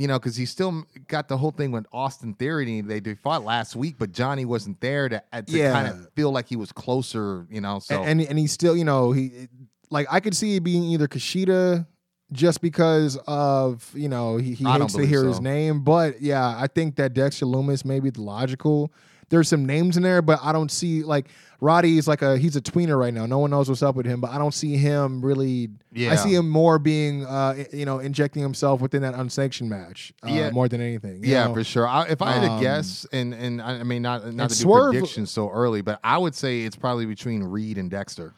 You 0.00 0.08
know, 0.08 0.18
because 0.18 0.34
he 0.34 0.46
still 0.46 0.86
got 1.08 1.28
the 1.28 1.36
whole 1.36 1.50
thing 1.50 1.72
with 1.72 1.84
Austin 1.92 2.32
Theory. 2.32 2.78
and 2.78 2.88
They, 2.88 3.00
they 3.00 3.14
fought 3.14 3.44
last 3.44 3.76
week, 3.76 3.96
but 3.98 4.12
Johnny 4.12 4.46
wasn't 4.46 4.80
there 4.80 5.10
to, 5.10 5.22
uh, 5.30 5.42
to 5.42 5.52
Yeah. 5.58 5.72
kind 5.74 5.88
of 5.88 6.08
feel 6.14 6.30
like 6.30 6.48
he 6.48 6.56
was 6.56 6.72
closer. 6.72 7.46
You 7.50 7.60
know, 7.60 7.80
so 7.80 8.02
and 8.04 8.20
and 8.22 8.38
he's 8.38 8.52
still, 8.52 8.74
you 8.74 8.84
know, 8.84 9.12
he 9.12 9.48
like 9.90 10.06
I 10.10 10.20
could 10.20 10.34
see 10.34 10.56
it 10.56 10.60
being 10.64 10.84
either 10.84 11.06
Kushida 11.06 11.86
just 12.32 12.62
because 12.62 13.18
of 13.26 13.90
you 13.94 14.08
know 14.08 14.38
he, 14.38 14.54
he 14.54 14.64
hates 14.64 14.94
to 14.94 15.06
hear 15.06 15.26
his 15.26 15.40
name, 15.40 15.82
but 15.82 16.22
yeah, 16.22 16.46
I 16.56 16.66
think 16.66 16.96
that 16.96 17.12
Dexter 17.12 17.44
Lumis 17.44 17.84
may 17.84 18.00
be 18.00 18.08
the 18.08 18.22
logical. 18.22 18.92
There's 19.30 19.48
some 19.48 19.64
names 19.64 19.96
in 19.96 20.02
there, 20.02 20.20
but 20.22 20.38
I 20.42 20.52
don't 20.52 20.70
see 20.70 21.02
like 21.02 21.28
Roddy 21.60 21.98
is 21.98 22.08
like 22.08 22.20
a 22.22 22.36
he's 22.36 22.56
a 22.56 22.60
tweener 22.60 22.98
right 22.98 23.14
now. 23.14 23.26
No 23.26 23.38
one 23.38 23.50
knows 23.50 23.68
what's 23.68 23.82
up 23.82 23.94
with 23.94 24.04
him, 24.06 24.20
but 24.20 24.30
I 24.30 24.38
don't 24.38 24.52
see 24.52 24.76
him 24.76 25.24
really. 25.24 25.68
Yeah. 25.92 26.12
I 26.12 26.16
see 26.16 26.34
him 26.34 26.48
more 26.48 26.78
being, 26.78 27.24
uh, 27.26 27.64
you 27.72 27.84
know, 27.84 27.98
injecting 28.00 28.42
himself 28.42 28.80
within 28.80 29.02
that 29.02 29.14
unsanctioned 29.14 29.70
match, 29.70 30.12
uh, 30.24 30.28
Yeah. 30.30 30.50
more 30.50 30.68
than 30.68 30.80
anything. 30.80 31.20
yeah, 31.24 31.46
know? 31.46 31.54
for 31.54 31.64
sure. 31.64 31.86
I, 31.86 32.06
if 32.08 32.20
I 32.22 32.32
had 32.32 32.42
to 32.42 32.52
Um, 32.52 32.60
guess, 32.60 33.06
and 33.12 33.32
and 33.34 33.62
I 33.62 33.82
mean 33.84 34.02
not 34.02 34.32
not 34.34 34.50
to 34.50 34.56
do 34.56 34.62
Swerve- 34.62 34.92
predictions 34.92 35.30
so 35.30 35.48
early, 35.50 35.80
but 35.82 36.00
I 36.04 36.18
would 36.18 36.34
say 36.34 36.62
it's 36.62 36.76
probably 36.76 37.06
between 37.06 37.42
Reed 37.44 37.78
and 37.78 37.90
Dexter. 37.90 38.34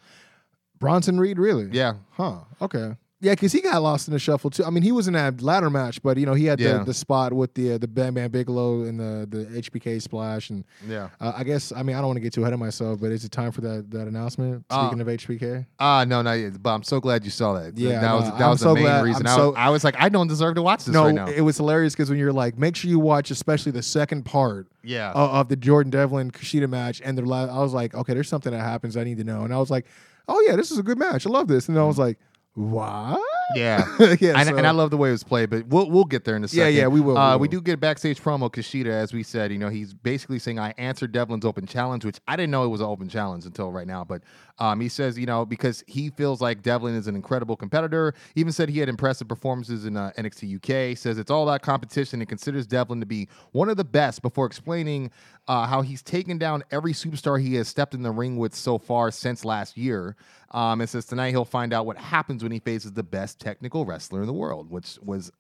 Bronson 0.79 1.19
Reed, 1.21 1.39
really? 1.39 1.69
Yeah, 1.73 1.95
Huh. 2.13 2.39
Okay. 2.61 2.97
Yeah, 3.23 3.33
because 3.35 3.53
he 3.53 3.61
got 3.61 3.81
lost 3.81 4.09
in 4.09 4.13
the 4.13 4.19
shuffle 4.19 4.51
too. 4.51 4.65
I 4.65 4.71
mean, 4.71 4.83
he 4.83 4.91
was 4.91 5.07
in 5.07 5.15
that 5.15 5.41
ladder 5.43 5.71
match, 5.71 6.03
but 6.03 6.17
you 6.17 6.27
know 6.27 6.35
he 6.35 6.47
had 6.47 6.59
Yeah. 6.59 6.79
the, 6.79 6.87
the 6.87 6.95
spot 6.95 7.33
with 7.33 7.55
the 7.55 7.75
uh, 7.75 7.79
the 7.79 7.87
Bam 7.87 8.15
Bam 8.15 8.33
Bigelow 8.33 8.83
and 8.83 8.99
the 8.99 9.29
the 9.31 9.61
HBK 9.63 10.03
splash, 10.03 10.51
and 10.51 10.65
yeah. 10.89 11.09
uh, 11.21 11.33
I 11.37 11.45
guess 11.45 11.71
I 11.71 11.85
mean 11.85 11.95
I 11.95 12.01
don't 12.01 12.09
want 12.09 12.17
to 12.17 12.21
get 12.21 12.33
too 12.33 12.41
ahead 12.43 12.53
of 12.53 12.59
myself, 12.59 13.01
but 13.01 13.13
is 13.13 13.25
it 13.25 13.31
time 13.31 13.53
for 13.53 13.61
that 13.61 13.91
that 13.93 14.09
announcement? 14.09 14.65
Uh, 14.69 14.89
Speaking 14.89 15.01
of 15.01 15.07
HBK, 15.07 15.67
Ah, 15.79 16.05
no, 16.05 16.21
no, 16.21 16.51
but 16.61 16.71
I'm 16.75 16.83
so 16.83 16.99
glad 16.99 17.25
you 17.25 17.31
saw 17.31 17.53
that. 17.61 17.79
Yeah, 17.79 18.01
that 18.01 18.13
was 18.13 18.25
that 18.25 18.41
I'm 18.43 18.51
was 18.51 18.61
so 18.61 18.71
the 18.71 18.75
main 18.75 18.85
glad- 18.87 19.05
reason. 19.05 19.27
I, 19.29 19.37
so- 19.37 19.49
was, 19.51 19.57
I 19.57 19.71
was 19.71 19.85
like, 19.85 19.95
I 20.01 20.09
don't 20.09 20.27
deserve 20.27 20.57
to 20.57 20.63
watch 20.63 20.85
this 20.85 20.93
no, 20.93 21.09
right 21.09 21.29
it 21.29 21.43
was 21.43 21.57
hilarious 21.59 21.95
because 21.95 22.11
when 22.11 22.19
you're 22.19 22.33
like, 22.33 22.59
make 22.59 22.75
sure 22.75 22.91
you 22.91 22.99
watch 22.99 23.31
especially 23.31 23.71
the 23.71 23.83
second 23.85 24.25
part 24.25 24.67
yeah, 24.83 25.13
of, 25.13 25.49
the 25.49 25.55
Jordan 25.55 25.91
Devlin 25.93 26.33
Kushida 26.33 26.69
match, 26.69 27.01
and 27.05 27.17
the 27.17 27.23
I 27.33 27.61
was 27.61 27.73
like, 27.73 27.95
okay, 27.95 28.15
there's 28.15 28.29
something 28.29 28.51
that 28.53 28.59
happens 28.61 28.97
I 28.97 29.05
need 29.05 29.19
to 29.19 29.25
know, 29.25 29.45
and 29.45 29.55
I 29.55 29.59
was 29.59 29.71
like, 29.71 29.87
oh 30.29 30.43
yeah, 30.49 30.57
this 30.57 30.73
is 30.73 30.79
a 30.79 30.83
good 30.83 30.99
match, 30.99 31.25
I 31.25 31.31
love 31.31 31.47
this, 31.47 31.69
and 31.69 31.79
I 31.79 31.85
was 31.85 31.99
like, 32.01 32.19
what? 32.55 33.21
yeah. 33.55 33.85
yeah, 34.21 34.35
and, 34.39 34.49
so- 34.49 34.57
and 34.57 34.67
I 34.67 34.71
love 34.71 34.91
the 34.91 34.97
way 34.97 35.09
it 35.09 35.13
was 35.13 35.25
played, 35.25 35.51
but 35.51 35.67
we'll 35.67 35.91
we'll 35.91 36.05
get 36.05 36.25
there 36.25 36.37
in 36.37 36.43
a 36.45 36.47
Yeah, 36.47 36.65
second. 36.65 36.75
yeah, 36.75 36.87
we 36.89 37.01
will, 37.01 37.15
we 37.15 37.21
Uh, 37.21 37.33
will. 37.33 37.39
we 37.41 37.49
do 37.49 37.61
get 37.61 37.75
a 37.75 37.77
backstage 37.79 38.21
promo. 38.21 38.51
Kushida, 38.51 38.87
as 38.91 39.13
we 39.13 39.23
said, 39.23 39.53
you 39.53 39.59
know, 39.59 39.69
he's 39.69 39.95
basically 39.95 40.39
saying, 40.39 40.59
"I 40.59 40.75
answered 40.79 41.13
Devlin's 41.13 41.45
open 41.45 41.67
challenge," 41.67 42.05
which 42.05 42.19
I 42.29 42.37
didn't 42.37 42.51
know 42.51 42.65
it 42.65 42.69
was 42.69 42.81
an 42.81 42.87
open 42.87 43.09
challenge 43.09 43.45
until 43.47 43.71
right 43.73 43.87
now. 43.87 44.05
But 44.05 44.23
um, 44.63 44.81
he 44.81 44.89
says, 44.89 45.19
you 45.19 45.27
know, 45.27 45.45
because 45.45 45.83
he 45.89 46.11
feels 46.11 46.41
like 46.41 46.63
Devlin 46.63 46.95
is 46.95 47.09
an 47.09 47.17
incredible 47.17 47.57
competitor. 47.57 48.15
He 48.37 48.41
even 48.41 48.53
said 48.53 48.69
he 48.69 48.79
had 48.79 48.89
impressive 48.89 49.27
performances 49.27 49.87
in 49.87 49.97
uh, 49.97 50.13
NXT 50.17 50.55
UK. 50.55 50.97
Says 50.97 51.19
it's 51.19 51.33
all 51.33 51.43
about 51.43 51.63
competition 51.63 52.21
and 52.21 52.29
considers 52.29 52.65
Devlin 52.65 53.01
to 53.01 53.07
be 53.07 53.29
one 53.51 53.69
of 53.69 53.77
the 53.77 53.83
best. 53.83 54.23
Before 54.23 54.47
explaining 54.47 55.11
uh, 55.49 55.67
how 55.67 55.83
he's 55.83 56.01
taken 56.01 56.39
down 56.39 56.63
every 56.71 56.93
superstar 56.93 57.43
he 57.43 57.57
has 57.57 57.67
stepped 57.67 57.93
in 57.93 58.05
the 58.05 58.13
ring 58.13 58.37
with 58.37 58.55
so 58.55 58.79
far 58.79 59.11
since 59.11 59.45
last 59.45 59.77
year. 59.77 60.15
Um, 60.53 60.81
and 60.81 60.89
says 60.89 61.07
tonight 61.07 61.31
he'll 61.31 61.45
find 61.45 61.73
out 61.73 61.85
what 61.85 61.97
happens 61.97 62.45
when 62.45 62.53
he 62.53 62.61
faces 62.61 62.93
the 62.93 63.03
best 63.03 63.41
technical 63.41 63.85
wrestler 63.85 64.21
in 64.21 64.29
the 64.29 64.33
world, 64.33 64.71
which 64.71 64.97
was 65.03 65.33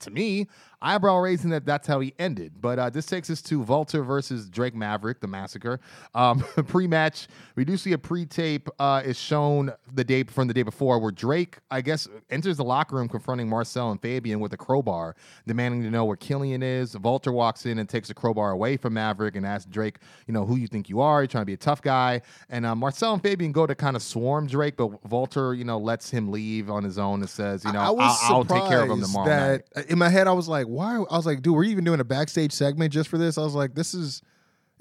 to 0.00 0.10
me, 0.10 0.48
eyebrow 0.84 1.18
raising 1.18 1.50
that 1.50 1.64
that's 1.64 1.86
how 1.86 2.00
he 2.00 2.14
ended. 2.18 2.52
But 2.60 2.78
uh, 2.78 2.90
this 2.90 3.06
takes 3.06 3.30
us 3.30 3.40
to 3.42 3.60
Walter 3.60 4.02
versus 4.02 4.48
Drake 4.50 4.74
Maverick, 4.74 5.20
the 5.20 5.26
massacre. 5.26 5.80
Um, 6.14 6.40
pre-match, 6.68 7.28
we 7.56 7.64
do 7.64 7.76
see 7.76 7.92
a 7.92 7.98
pre-tape 7.98 8.68
uh, 8.78 9.02
is 9.04 9.18
shown 9.18 9.72
the 9.92 10.04
day 10.04 10.24
from 10.24 10.48
the 10.48 10.54
day 10.54 10.62
before, 10.62 10.98
where 10.98 11.10
Drake, 11.10 11.58
I 11.70 11.80
guess, 11.80 12.06
enters 12.30 12.58
the 12.58 12.64
locker 12.64 12.96
room 12.96 13.08
confronting 13.08 13.48
Marcel 13.48 13.90
and 13.90 14.00
Fabian 14.00 14.40
with 14.40 14.52
a 14.52 14.56
crowbar, 14.56 15.16
demanding 15.46 15.82
to 15.82 15.90
know 15.90 16.04
where 16.04 16.16
Killian 16.16 16.62
is. 16.62 16.98
Walter 16.98 17.32
walks 17.32 17.64
in 17.66 17.78
and 17.78 17.88
takes 17.88 18.08
the 18.08 18.14
crowbar 18.14 18.50
away 18.50 18.76
from 18.76 18.94
Maverick 18.94 19.36
and 19.36 19.46
asks 19.46 19.70
Drake, 19.70 19.98
you 20.26 20.34
know, 20.34 20.44
who 20.44 20.56
you 20.56 20.66
think 20.66 20.88
you 20.88 21.00
are? 21.00 21.22
You're 21.22 21.28
trying 21.28 21.42
to 21.42 21.46
be 21.46 21.54
a 21.54 21.56
tough 21.56 21.80
guy. 21.80 22.20
And 22.50 22.66
uh, 22.66 22.74
Marcel 22.74 23.14
and 23.14 23.22
Fabian 23.22 23.52
go 23.52 23.66
to 23.66 23.74
kind 23.74 23.96
of 23.96 24.02
swarm 24.02 24.46
Drake, 24.46 24.76
but 24.76 25.08
Walter, 25.10 25.54
you 25.54 25.64
know, 25.64 25.78
lets 25.78 26.10
him 26.10 26.30
leave 26.30 26.68
on 26.68 26.84
his 26.84 26.98
own 26.98 27.20
and 27.20 27.30
says, 27.30 27.64
you 27.64 27.72
know, 27.72 27.80
I 27.80 27.90
was 27.90 28.18
I'll, 28.22 28.36
I'll 28.36 28.44
take 28.44 28.68
care 28.68 28.82
of 28.82 28.90
him 28.90 29.00
tomorrow 29.00 29.24
night. 29.26 29.62
In 29.88 29.98
my 29.98 30.08
head, 30.08 30.26
I 30.26 30.32
was 30.32 30.48
like, 30.48 30.66
"Why?" 30.74 30.96
I 30.96 31.16
was 31.16 31.26
like, 31.26 31.42
"Dude, 31.42 31.54
we're 31.54 31.64
even 31.64 31.84
doing 31.84 32.00
a 32.00 32.04
backstage 32.04 32.52
segment 32.52 32.92
just 32.92 33.08
for 33.08 33.18
this." 33.18 33.38
I 33.38 33.42
was 33.42 33.54
like, 33.54 33.74
"This 33.74 33.94
is, 33.94 34.22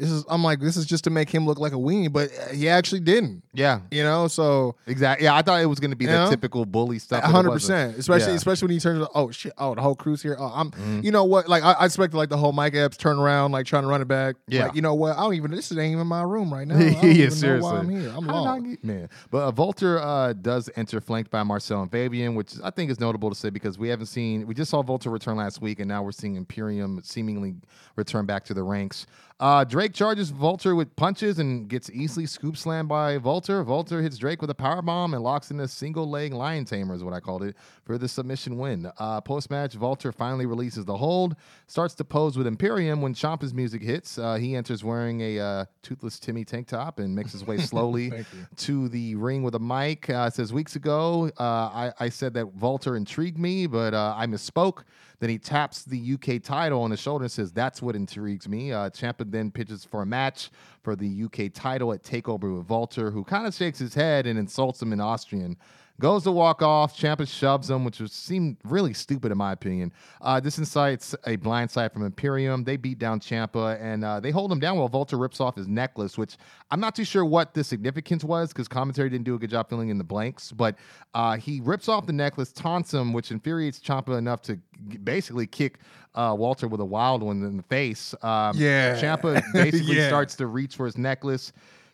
this 0.03 0.11
is." 0.11 0.25
I'm 0.29 0.43
like, 0.43 0.59
"This 0.59 0.77
is 0.77 0.85
just 0.85 1.03
to 1.05 1.09
make 1.09 1.29
him 1.29 1.45
look 1.45 1.59
like 1.59 1.71
a 1.71 1.77
weenie," 1.77 2.11
but 2.11 2.29
uh, 2.37 2.53
he 2.53 2.69
actually 2.69 2.99
didn't. 3.01 3.43
Yeah, 3.53 3.81
You 3.91 4.03
know, 4.03 4.27
so 4.27 4.75
exactly. 4.87 5.25
Yeah, 5.25 5.35
I 5.35 5.41
thought 5.43 5.61
it 5.61 5.65
was 5.67 5.79
going 5.79 5.91
to 5.91 5.97
be 5.97 6.05
the 6.07 6.11
know? 6.13 6.29
typical 6.29 6.65
bully 6.65 6.99
stuff. 6.99 7.23
hundred 7.23 7.51
percent, 7.51 7.97
Especially, 7.97 8.31
Yeah. 8.31 8.37
especially 8.37 8.65
when 8.67 8.73
he 8.73 8.79
turns. 8.79 9.07
Oh 9.13 9.31
shit! 9.31 9.53
Oh, 9.57 9.75
the 9.75 9.81
whole 9.81 9.95
crew's 9.95 10.21
here. 10.21 10.35
Oh, 10.39 10.51
I'm. 10.53 10.71
Mm-hmm. 10.71 11.01
You 11.03 11.11
know 11.11 11.23
what? 11.23 11.47
Like 11.47 11.63
I, 11.63 11.73
I 11.73 11.85
expected 11.85 12.17
like 12.17 12.29
the 12.29 12.37
whole 12.37 12.51
Mike 12.51 12.75
Epps 12.75 12.97
turn 12.97 13.19
around, 13.19 13.51
like 13.51 13.65
trying 13.65 13.83
to 13.83 13.87
run 13.89 14.01
it 14.01 14.07
back. 14.07 14.35
Yeah. 14.47 14.65
Like 14.65 14.75
you 14.75 14.81
know 14.81 14.93
what? 14.95 15.17
I 15.17 15.21
don't 15.21 15.35
even. 15.35 15.51
This 15.51 15.71
ain't 15.71 15.93
even 15.93 16.07
my 16.07 16.23
room 16.23 16.53
right 16.53 16.67
now. 16.67 16.77
Yeah, 17.03 17.29
seriously. 17.29 17.69
I'm 17.71 17.89
here. 17.89 18.11
I'm 18.15 18.25
lost. 18.25 18.63
get- 18.65 18.83
man. 18.83 19.09
But 19.29 19.47
uh, 19.47 19.51
Walter 19.55 19.99
uh, 19.99 20.33
does 20.33 20.69
enter 20.75 20.99
flanked 20.99 21.29
by 21.31 21.43
Marcel 21.43 21.81
and 21.81 21.91
Fabian, 21.91 22.35
which 22.35 22.53
I 22.63 22.69
think 22.71 22.89
is 22.91 22.99
notable 22.99 23.29
to 23.29 23.35
say 23.35 23.49
because 23.49 23.77
we 23.77 23.89
haven't 23.89 24.07
seen. 24.07 24.47
We 24.47 24.53
just 24.53 24.71
saw 24.71 24.81
Walter 24.81 25.09
return 25.09 25.37
last 25.37 25.61
week, 25.61 25.79
and 25.79 25.87
now 25.87 26.01
we're 26.03 26.11
seeing 26.11 26.35
Imperium 26.35 27.01
seemingly 27.03 27.55
return 27.95 28.25
back 28.25 28.43
to 28.45 28.53
the 28.53 28.63
ranks. 28.63 29.05
Uh, 29.39 29.63
Drake 29.63 29.92
charges 29.93 30.33
Walter 30.33 30.75
with 30.75 30.95
punches 30.95 31.39
and 31.39 31.67
gets 31.67 31.89
easily 31.91 32.25
scoop 32.25 32.57
slammed 32.57 32.89
by 32.89 33.17
Walter. 33.17 33.63
Walter 33.63 34.01
hits 34.01 34.17
Drake 34.17 34.41
with 34.41 34.49
a 34.49 34.55
power 34.55 34.81
bomb 34.81 35.13
and 35.13 35.23
locks 35.23 35.51
in 35.51 35.59
a 35.59 35.67
single 35.67 36.09
leg 36.09 36.33
lion 36.33 36.65
tamer, 36.65 36.95
is 36.95 37.03
what 37.03 37.13
I 37.13 37.19
called 37.19 37.43
it, 37.43 37.55
for 37.83 37.97
the 37.97 38.07
submission 38.07 38.57
win. 38.57 38.91
Uh, 38.97 39.21
Post 39.21 39.51
match, 39.51 39.75
Walter 39.75 40.11
finally 40.11 40.45
releases 40.45 40.85
the 40.85 40.97
hold, 40.97 41.35
starts 41.67 41.93
to 41.95 42.03
pose 42.03 42.37
with 42.37 42.47
Imperium 42.47 43.01
when 43.01 43.13
Ciampa's 43.13 43.53
music 43.53 43.81
hits. 43.81 44.17
Uh, 44.17 44.35
he 44.35 44.55
enters 44.55 44.83
wearing 44.83 45.21
a 45.21 45.39
uh, 45.39 45.65
toothless 45.81 46.19
Timmy 46.19 46.45
tank 46.45 46.67
top 46.67 46.99
and 46.99 47.15
makes 47.15 47.31
his 47.31 47.45
way 47.45 47.57
slowly 47.59 48.11
to 48.57 48.87
the 48.89 49.15
ring 49.15 49.43
with 49.43 49.55
a 49.55 49.59
mic. 49.59 50.09
Uh, 50.09 50.29
says 50.29 50.53
weeks 50.53 50.75
ago, 50.75 51.29
uh, 51.39 51.43
I, 51.43 51.93
I 51.99 52.09
said 52.09 52.33
that 52.35 52.53
Walter 52.55 52.95
intrigued 52.95 53.37
me, 53.37 53.67
but 53.67 53.93
uh, 53.93 54.13
I 54.17 54.25
misspoke. 54.27 54.83
Then 55.19 55.29
he 55.29 55.37
taps 55.37 55.83
the 55.83 56.15
UK 56.15 56.41
title 56.43 56.81
on 56.81 56.91
his 56.91 56.99
shoulder 56.99 57.23
and 57.23 57.31
says, 57.31 57.51
That's 57.53 57.81
what 57.81 57.95
intrigues 57.95 58.47
me. 58.49 58.73
Uh, 58.73 58.89
Ciampa 58.89 59.29
then 59.31 59.51
pitches 59.51 59.85
for 59.85 60.01
a 60.01 60.05
match 60.05 60.51
for 60.81 60.97
the 60.97 61.23
UK 61.23 61.53
title 61.53 61.93
at 61.93 62.03
Takeover 62.03 62.57
with 62.57 62.67
Walter, 62.67 63.09
who 63.09 63.23
kind 63.23 63.47
of 63.47 63.53
shakes 63.53 63.79
his 63.79 63.93
head 63.93 64.27
and 64.27 64.37
insults 64.37 64.81
him 64.81 64.91
in 64.91 64.99
Austrian. 64.99 65.55
Goes 66.01 66.23
to 66.23 66.31
walk 66.31 66.63
off. 66.63 66.97
Ciampa 66.97 67.27
shoves 67.27 67.69
him, 67.69 67.85
which 67.85 67.99
was, 67.99 68.11
seemed 68.11 68.57
really 68.65 68.93
stupid 68.95 69.31
in 69.31 69.37
my 69.37 69.51
opinion. 69.51 69.93
Uh, 70.21 70.39
this 70.39 70.57
incites 70.57 71.13
a 71.27 71.37
blindside 71.37 71.93
from 71.93 72.03
Imperium. 72.03 72.63
They 72.63 72.77
beat 72.77 72.97
down 72.97 73.19
Ciampa 73.19 73.79
and 73.79 74.03
uh, 74.03 74.19
they 74.19 74.31
hold 74.31 74.51
him 74.51 74.59
down 74.59 74.77
while 74.77 74.89
Walter 74.89 75.17
rips 75.19 75.39
off 75.39 75.55
his 75.55 75.67
necklace, 75.67 76.17
which 76.17 76.35
I'm 76.71 76.79
not 76.79 76.95
too 76.95 77.03
sure 77.03 77.23
what 77.23 77.53
the 77.53 77.63
significance 77.63 78.23
was 78.23 78.49
because 78.49 78.67
commentary 78.67 79.07
didn't 79.11 79.25
do 79.25 79.35
a 79.35 79.39
good 79.39 79.51
job 79.51 79.69
filling 79.69 79.89
in 79.89 79.99
the 79.99 80.03
blanks. 80.03 80.51
But 80.51 80.75
uh, 81.13 81.37
he 81.37 81.61
rips 81.63 81.87
off 81.87 82.07
the 82.07 82.13
necklace, 82.13 82.51
taunts 82.51 82.91
him, 82.91 83.13
which 83.13 83.29
infuriates 83.29 83.79
Ciampa 83.79 84.17
enough 84.17 84.41
to 84.43 84.59
basically 85.03 85.45
kick 85.45 85.77
uh, 86.15 86.35
Walter 86.37 86.67
with 86.67 86.81
a 86.81 86.85
wild 86.85 87.21
one 87.21 87.43
in 87.43 87.55
the 87.55 87.63
face. 87.63 88.15
Um, 88.23 88.57
Yeah. 88.57 88.99
Ciampa 88.99 89.43
basically 89.53 89.97
Yeah. 89.97 90.07
starts 90.07 90.35
to 90.37 90.47
reach 90.47 90.75
for 90.75 90.87
his 90.87 90.97
necklace. 90.97 91.53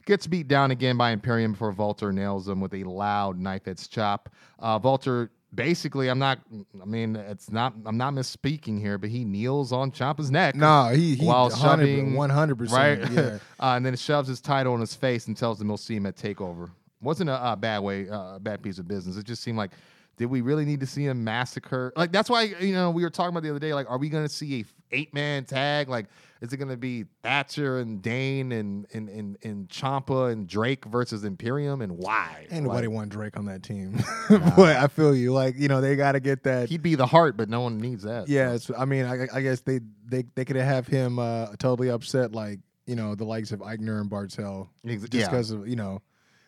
Gets 0.10 0.26
beat 0.26 0.48
down 0.48 0.72
again 0.72 0.98
by 0.98 1.12
Imperium 1.12 1.52
before 1.52 1.70
Walter 1.70 2.12
nails 2.12 2.50
him 2.50 2.60
with 2.60 2.74
a 2.74 2.84
loud 2.84 3.38
knife 3.38 3.68
edge 3.68 3.92
chop. 3.92 4.34
Uh, 4.58 4.80
Walter 4.82 5.30
basically, 5.54 6.08
I'm 6.08 6.18
not, 6.18 6.40
I 6.82 6.86
mean, 6.86 7.16
it's 7.16 7.52
not, 7.52 7.76
I'm 7.86 7.96
not 7.96 8.16
misspeaking 8.16 8.80
here, 8.80 8.98
but 8.98 9.12
he 9.12 9.24
kneels 9.24 9.72
on 9.72 9.92
Ciampa's 9.92 10.32
neck. 10.32 10.56
Nah, 10.56 10.90
he 10.90 11.14
he 11.14 11.28
while 11.28 11.50
100 11.50 11.86
shoving, 11.86 12.14
100%. 12.14 12.72
right? 12.72 13.12
Yeah. 13.12 13.38
uh, 13.60 13.76
and 13.76 13.86
then 13.86 13.96
shoves 13.96 14.28
his 14.28 14.42
title 14.42 14.74
in 14.74 14.80
his 14.80 14.96
face 14.96 15.28
and 15.28 15.38
tells 15.38 15.62
him 15.62 15.68
he'll 15.68 15.78
see 15.78 15.98
him 15.98 16.08
at 16.08 16.16
Takeover. 16.16 16.72
Wasn't 17.02 17.30
a, 17.30 17.52
a 17.52 17.56
bad 17.56 17.84
way, 17.84 18.10
uh, 18.10 18.38
a 18.38 18.40
bad 18.40 18.64
piece 18.64 18.80
of 18.80 18.88
business. 18.88 19.16
It 19.16 19.28
just 19.28 19.44
seemed 19.44 19.60
like, 19.60 19.74
did 20.20 20.26
we 20.26 20.42
really 20.42 20.66
need 20.66 20.82
to 20.82 20.86
see 20.86 21.06
him 21.06 21.24
massacre? 21.24 21.94
Like 21.96 22.12
that's 22.12 22.30
why 22.30 22.44
you 22.44 22.74
know 22.74 22.92
we 22.92 23.04
were 23.04 23.10
talking 23.10 23.30
about 23.30 23.42
the 23.42 23.50
other 23.50 23.60
day. 23.60 23.74
Like, 23.74 23.90
are 23.90 23.98
we 23.98 24.10
going 24.10 24.28
to 24.28 24.30
see 24.32 24.60
a 24.60 24.66
eight 24.92 25.14
man 25.14 25.46
tag? 25.46 25.88
Like, 25.88 26.08
is 26.42 26.52
it 26.52 26.58
going 26.58 26.68
to 26.70 26.76
be 26.76 27.06
Thatcher 27.24 27.80
and 27.80 28.02
Dain 28.02 28.52
and 28.52 28.86
and 28.94 29.08
and 29.08 29.38
and 29.44 29.70
Ciampa 29.70 30.34
and 30.34 30.46
Drake 30.46 30.84
versus 30.84 31.24
Imperium? 31.24 31.82
And 31.82 31.98
why? 31.98 32.48
Ain't 32.52 32.66
nobody 32.66 32.88
Like, 32.88 32.96
want 32.96 33.12
Drake 33.12 33.38
on 33.38 33.46
that 33.46 33.64
team. 33.64 34.04
but 34.30 34.76
I 34.76 34.88
feel 34.88 35.16
you. 35.16 35.32
Like, 35.32 35.56
you 35.58 35.70
know, 35.70 35.80
they 35.80 35.96
got 35.96 36.12
to 36.12 36.20
get 36.20 36.44
that. 36.44 36.68
he'd 36.68 36.84
be 36.84 36.96
the 36.96 37.08
heart, 37.08 37.38
but 37.38 37.48
no 37.48 37.62
one 37.62 37.78
needs 37.78 38.04
that. 38.04 38.28
Yeah, 38.28 38.52
it's, 38.52 38.70
I 38.78 38.84
mean, 38.84 39.06
I, 39.06 39.28
I 39.34 39.40
guess 39.40 39.62
they 39.62 39.80
they 40.06 40.26
they 40.36 40.44
could 40.44 40.58
have 40.58 40.86
him 40.86 41.18
uh, 41.18 41.56
totally 41.60 41.90
upset, 41.90 42.34
like 42.34 42.60
you 42.86 42.98
know, 42.98 43.16
the 43.16 43.24
likes 43.26 43.54
of 43.54 43.62
Aichner 43.62 44.02
and 44.02 44.12
Barthel, 44.12 44.68
just 44.86 45.14
yeah. 45.14 45.30
because 45.30 45.52
of 45.52 45.66
you 45.66 45.78
know, 45.78 46.02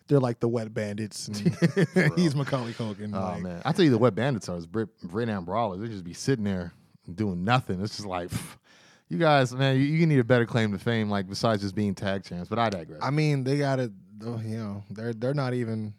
they're 0.07 0.19
like 0.19 0.39
the 0.39 0.47
wet 0.47 0.73
bandits, 0.73 1.27
and 1.27 1.37
he's 2.15 2.35
Macaulay 2.35 2.73
Culkin. 2.73 3.11
Oh 3.15 3.19
like, 3.33 3.41
man, 3.41 3.61
I 3.65 3.71
tell 3.71 3.85
you, 3.85 3.91
the 3.91 3.97
wet 3.97 4.15
bandits 4.15 4.49
are 4.49 4.57
is 4.57 4.65
Brit, 4.65 4.89
Brit 5.03 5.29
and 5.29 5.45
Brawlers. 5.45 5.79
They 5.81 5.87
just 5.87 6.03
be 6.03 6.13
sitting 6.13 6.43
there 6.45 6.73
doing 7.13 7.43
nothing. 7.43 7.81
It's 7.81 7.95
just 7.97 8.07
like, 8.07 8.29
pff, 8.29 8.57
you 9.09 9.17
guys, 9.17 9.53
man, 9.53 9.75
you, 9.77 9.83
you 9.83 10.05
need 10.07 10.19
a 10.19 10.23
better 10.23 10.45
claim 10.45 10.71
to 10.71 10.79
fame, 10.79 11.09
like 11.09 11.27
besides 11.27 11.61
just 11.61 11.75
being 11.75 11.95
tag 11.95 12.23
champs. 12.23 12.49
But 12.49 12.59
I 12.59 12.69
digress. 12.69 13.01
I 13.03 13.09
mean, 13.09 13.43
they 13.43 13.57
got 13.57 13.77
to, 13.77 13.91
oh, 14.25 14.39
you 14.43 14.57
know, 14.57 14.83
they're 14.89 15.13
they're 15.13 15.33
not 15.33 15.53
even. 15.53 15.93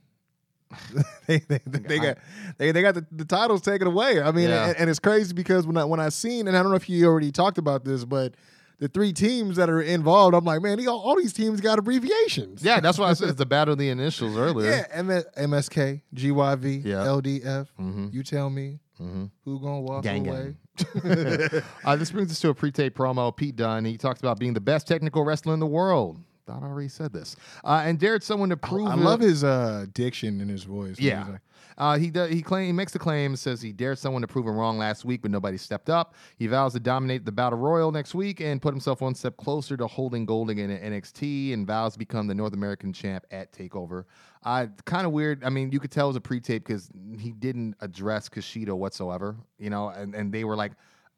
they 1.27 1.39
they, 1.41 1.61
they 1.67 1.99
got 1.99 2.17
they, 2.57 2.73
they 2.73 2.81
got 2.81 2.95
the, 2.95 3.05
the 3.13 3.27
titles 3.27 3.61
taken 3.61 3.87
away. 3.87 4.23
I 4.23 4.31
mean, 4.33 4.49
Yeah. 4.49 4.69
and, 4.69 4.77
and 4.79 4.91
it's 4.91 4.99
crazy 4.99 5.35
because 5.35 5.67
when 5.67 5.77
I 5.77 5.85
when 5.85 6.01
I 6.01 6.09
seen 6.09 6.49
and 6.49 6.57
I 6.57 6.63
don't 6.63 6.71
know 6.71 6.77
if 6.77 6.89
you 6.89 7.07
already 7.07 7.31
talked 7.31 7.59
about 7.59 7.85
this, 7.85 8.07
but 8.07 8.35
the 8.83 8.89
three 8.89 9.13
teams 9.13 9.57
that 9.59 9.71
are 9.71 9.81
involved, 9.81 10.35
I'm 10.35 10.45
like, 10.45 10.61
man, 10.61 10.85
all, 10.89 10.99
all 11.01 11.17
these 11.17 11.33
teams 11.33 11.61
got 11.61 11.79
abbreviations. 11.79 12.65
yeah, 12.65 12.81
that's 12.81 12.99
why 12.99 13.11
I 13.11 13.13
said 13.13 13.29
it's 13.29 13.39
the 13.39 13.47
battle 13.57 13.73
of 13.75 13.79
the 13.79 13.89
initials 13.91 14.37
earlier. 14.37 14.71
Yeah, 14.71 14.85
M- 14.91 15.09
MSK, 15.51 16.03
GYV, 16.17 16.85
Yeah. 16.85 17.05
LDF. 17.07 17.69
Mhm. 17.81 18.13
You 18.13 18.25
tell 18.25 18.51
me 18.51 18.81
Mhm. 19.01 19.31
who 19.45 19.61
gonna 19.61 19.81
walk 19.83 20.03
Gang, 20.03 20.27
away. 20.29 20.57
gang. 20.77 21.63
uh, 21.85 21.95
this 21.97 22.11
brings 22.11 22.33
us 22.33 22.41
to 22.41 22.49
a 22.49 22.55
pre-tape 22.55 22.97
promo. 22.97 23.35
Pete 23.37 23.55
Dunne. 23.55 23.85
He 23.85 23.97
talks 23.97 24.19
about 24.21 24.39
being 24.41 24.53
the 24.55 24.61
best 24.61 24.89
technical 24.89 25.25
wrestler 25.25 25.55
in 25.55 25.61
the 25.61 25.67
world. 25.67 26.19
I 26.49 26.55
already 26.55 26.89
said 26.89 27.13
this. 27.13 27.37
Uh, 27.63 27.83
and 27.85 27.99
dared 28.01 28.23
someone 28.25 28.49
to 28.51 28.57
prove. 28.57 28.89
I 28.89 28.95
it- 28.95 28.99
love 28.99 29.21
his 29.21 29.45
uh, 29.45 29.87
diction 29.95 30.41
in 30.41 30.49
his 30.49 30.65
voice. 30.65 30.99
Yeah. 30.99 31.37
Uh, 31.79 31.99
he 31.99 32.11
does, 32.11 32.31
he 32.31 32.43
claim 32.43 32.67
he 32.67 32.73
makes 32.73 32.93
the 32.93 32.99
claim 32.99 33.37
says 33.37 33.63
he 33.63 33.73
dared 33.73 33.99
someone 33.99 34.23
to 34.23 34.29
prove 34.29 34.47
him 34.47 34.57
wrong 34.57 34.79
last 34.79 35.05
week, 35.05 35.23
but 35.23 35.31
nobody 35.31 35.57
stepped 35.57 35.91
up. 35.91 36.15
He 36.37 36.47
vows 36.47 36.73
to 36.75 36.81
dominate 36.81 37.25
the 37.25 37.33
Battle 37.33 37.59
Royal 37.59 37.93
next 37.93 38.15
week 38.15 38.41
and 38.41 38.61
put 38.61 38.73
himself 38.73 39.01
one 39.01 39.15
step 39.15 39.37
closer 39.37 39.77
to 39.77 39.87
holding 39.87 40.27
gold 40.27 40.51
again 40.51 40.71
at 40.71 40.83
NXT, 40.83 41.53
and 41.55 41.67
vows 41.67 41.95
to 41.95 41.99
become 41.99 42.27
the 42.27 42.35
North 42.35 42.55
American 42.55 42.93
champ 42.93 43.25
at 43.31 43.53
Takeover. 43.53 44.05
Uh, 44.45 44.67
kind 44.85 45.07
of 45.07 45.13
weird. 45.13 45.45
I 45.45 45.51
mean, 45.51 45.71
you 45.73 45.81
could 45.81 45.91
tell 45.91 46.07
it 46.07 46.09
was 46.09 46.17
a 46.17 46.21
pre-tape 46.21 46.67
because 46.67 46.91
he 47.19 47.33
didn't 47.33 47.77
address 47.81 48.29
Kushida 48.29 48.73
whatsoever. 48.73 49.37
You 49.59 49.71
know, 49.71 49.89
and 49.89 50.15
and 50.15 50.33
they 50.33 50.45
were 50.45 50.57
like. 50.57 50.73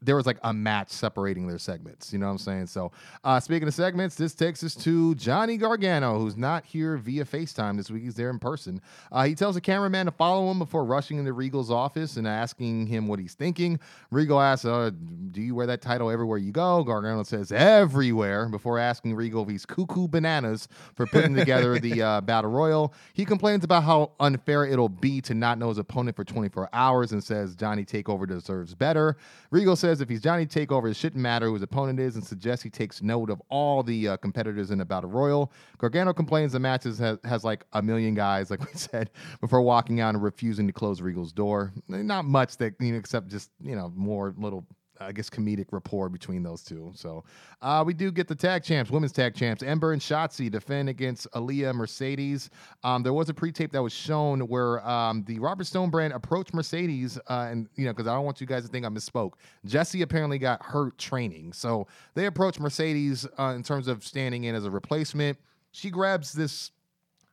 There 0.04 0.16
was 0.16 0.26
like 0.26 0.38
a 0.42 0.52
match 0.52 0.90
separating 0.90 1.46
their 1.46 1.58
segments. 1.58 2.12
You 2.12 2.18
know 2.18 2.26
what 2.26 2.32
I'm 2.32 2.38
saying? 2.38 2.66
So, 2.68 2.92
uh, 3.24 3.40
speaking 3.40 3.66
of 3.66 3.74
segments, 3.74 4.16
this 4.16 4.34
takes 4.34 4.62
us 4.62 4.74
to 4.76 5.14
Johnny 5.14 5.56
Gargano, 5.56 6.18
who's 6.18 6.36
not 6.36 6.64
here 6.64 6.96
via 6.96 7.24
FaceTime 7.24 7.76
this 7.76 7.90
week. 7.90 8.04
He's 8.04 8.14
there 8.14 8.30
in 8.30 8.38
person. 8.38 8.80
Uh, 9.10 9.24
he 9.24 9.34
tells 9.34 9.54
the 9.54 9.60
cameraman 9.60 10.06
to 10.06 10.12
follow 10.12 10.50
him 10.50 10.58
before 10.58 10.84
rushing 10.84 11.18
into 11.18 11.32
Regal's 11.32 11.70
office 11.70 12.16
and 12.16 12.28
asking 12.28 12.86
him 12.86 13.08
what 13.08 13.18
he's 13.18 13.34
thinking. 13.34 13.80
Regal 14.10 14.40
asks, 14.40 14.64
uh, 14.64 14.90
Do 15.30 15.40
you 15.40 15.54
wear 15.54 15.66
that 15.66 15.80
title 15.80 16.10
everywhere 16.10 16.38
you 16.38 16.52
go? 16.52 16.84
Gargano 16.84 17.22
says, 17.22 17.50
Everywhere, 17.50 18.48
before 18.48 18.78
asking 18.78 19.14
Regal 19.14 19.42
if 19.42 19.48
he's 19.48 19.66
cuckoo 19.66 20.08
bananas 20.08 20.68
for 20.94 21.06
putting 21.06 21.34
together 21.34 21.78
the 21.78 22.02
uh, 22.02 22.20
Battle 22.34 22.50
Royal. 22.50 22.92
He 23.14 23.24
complains 23.24 23.64
about 23.64 23.84
how 23.84 24.12
unfair 24.20 24.64
it'll 24.64 24.88
be 24.88 25.20
to 25.22 25.34
not 25.34 25.58
know 25.58 25.68
his 25.68 25.78
opponent 25.78 26.16
for 26.16 26.24
24 26.24 26.68
hours 26.72 27.12
and 27.12 27.22
says 27.22 27.54
Johnny 27.54 27.84
Takeover 27.84 28.26
deserves 28.26 28.74
better. 28.74 29.16
Regal 29.50 29.76
says 29.76 29.93
if 30.00 30.08
he's 30.08 30.20
Johnny 30.20 30.46
Takeover, 30.46 30.90
it 30.90 30.96
shouldn't 30.96 31.20
matter 31.20 31.46
who 31.46 31.54
his 31.54 31.62
opponent 31.62 32.00
is 32.00 32.16
and 32.16 32.24
suggests 32.24 32.62
he 32.62 32.70
takes 32.70 33.02
note 33.02 33.30
of 33.30 33.40
all 33.48 33.82
the 33.82 34.08
uh, 34.08 34.16
competitors 34.16 34.70
in 34.70 34.78
the 34.78 34.84
Battle 34.84 35.10
Royal. 35.10 35.52
Gargano 35.78 36.12
complains 36.12 36.52
the 36.52 36.60
matches 36.60 36.98
has, 36.98 37.18
has 37.24 37.44
like 37.44 37.64
a 37.72 37.82
million 37.82 38.14
guys, 38.14 38.50
like 38.50 38.60
we 38.72 38.72
said, 38.74 39.10
before 39.40 39.62
walking 39.62 40.00
out 40.00 40.14
and 40.14 40.22
refusing 40.22 40.66
to 40.66 40.72
close 40.72 41.00
Regal's 41.00 41.32
door. 41.32 41.72
Not 41.88 42.24
much 42.24 42.56
that, 42.58 42.74
you 42.80 42.92
know, 42.92 42.98
except 42.98 43.28
just, 43.28 43.50
you 43.60 43.76
know, 43.76 43.92
more 43.94 44.34
little 44.36 44.66
I 45.00 45.12
guess 45.12 45.28
comedic 45.28 45.66
rapport 45.70 46.08
between 46.08 46.42
those 46.42 46.62
two. 46.62 46.92
So 46.94 47.24
uh, 47.62 47.82
we 47.86 47.94
do 47.94 48.12
get 48.12 48.28
the 48.28 48.34
tag 48.34 48.62
champs, 48.62 48.90
women's 48.90 49.12
tag 49.12 49.34
champs. 49.34 49.62
Ember 49.62 49.92
and 49.92 50.00
Shotzi 50.00 50.50
defend 50.50 50.88
against 50.88 51.30
Aliyah 51.32 51.74
Mercedes. 51.74 52.50
Um, 52.82 53.02
there 53.02 53.12
was 53.12 53.28
a 53.28 53.34
pre-tape 53.34 53.72
that 53.72 53.82
was 53.82 53.92
shown 53.92 54.40
where 54.40 54.86
um, 54.88 55.24
the 55.24 55.38
Robert 55.38 55.64
Stone 55.64 55.90
brand 55.90 56.12
approached 56.12 56.54
Mercedes, 56.54 57.18
uh, 57.28 57.48
and 57.50 57.68
you 57.76 57.84
know 57.86 57.92
because 57.92 58.06
I 58.06 58.14
don't 58.14 58.24
want 58.24 58.40
you 58.40 58.46
guys 58.46 58.64
to 58.64 58.68
think 58.68 58.86
I 58.86 58.88
misspoke. 58.88 59.32
Jessi 59.66 60.02
apparently 60.02 60.38
got 60.38 60.62
hurt 60.62 60.96
training, 60.98 61.52
so 61.52 61.86
they 62.14 62.26
approached 62.26 62.60
Mercedes 62.60 63.26
uh, 63.38 63.54
in 63.56 63.62
terms 63.62 63.88
of 63.88 64.04
standing 64.04 64.44
in 64.44 64.54
as 64.54 64.64
a 64.64 64.70
replacement. 64.70 65.38
She 65.72 65.90
grabs 65.90 66.32
this 66.32 66.70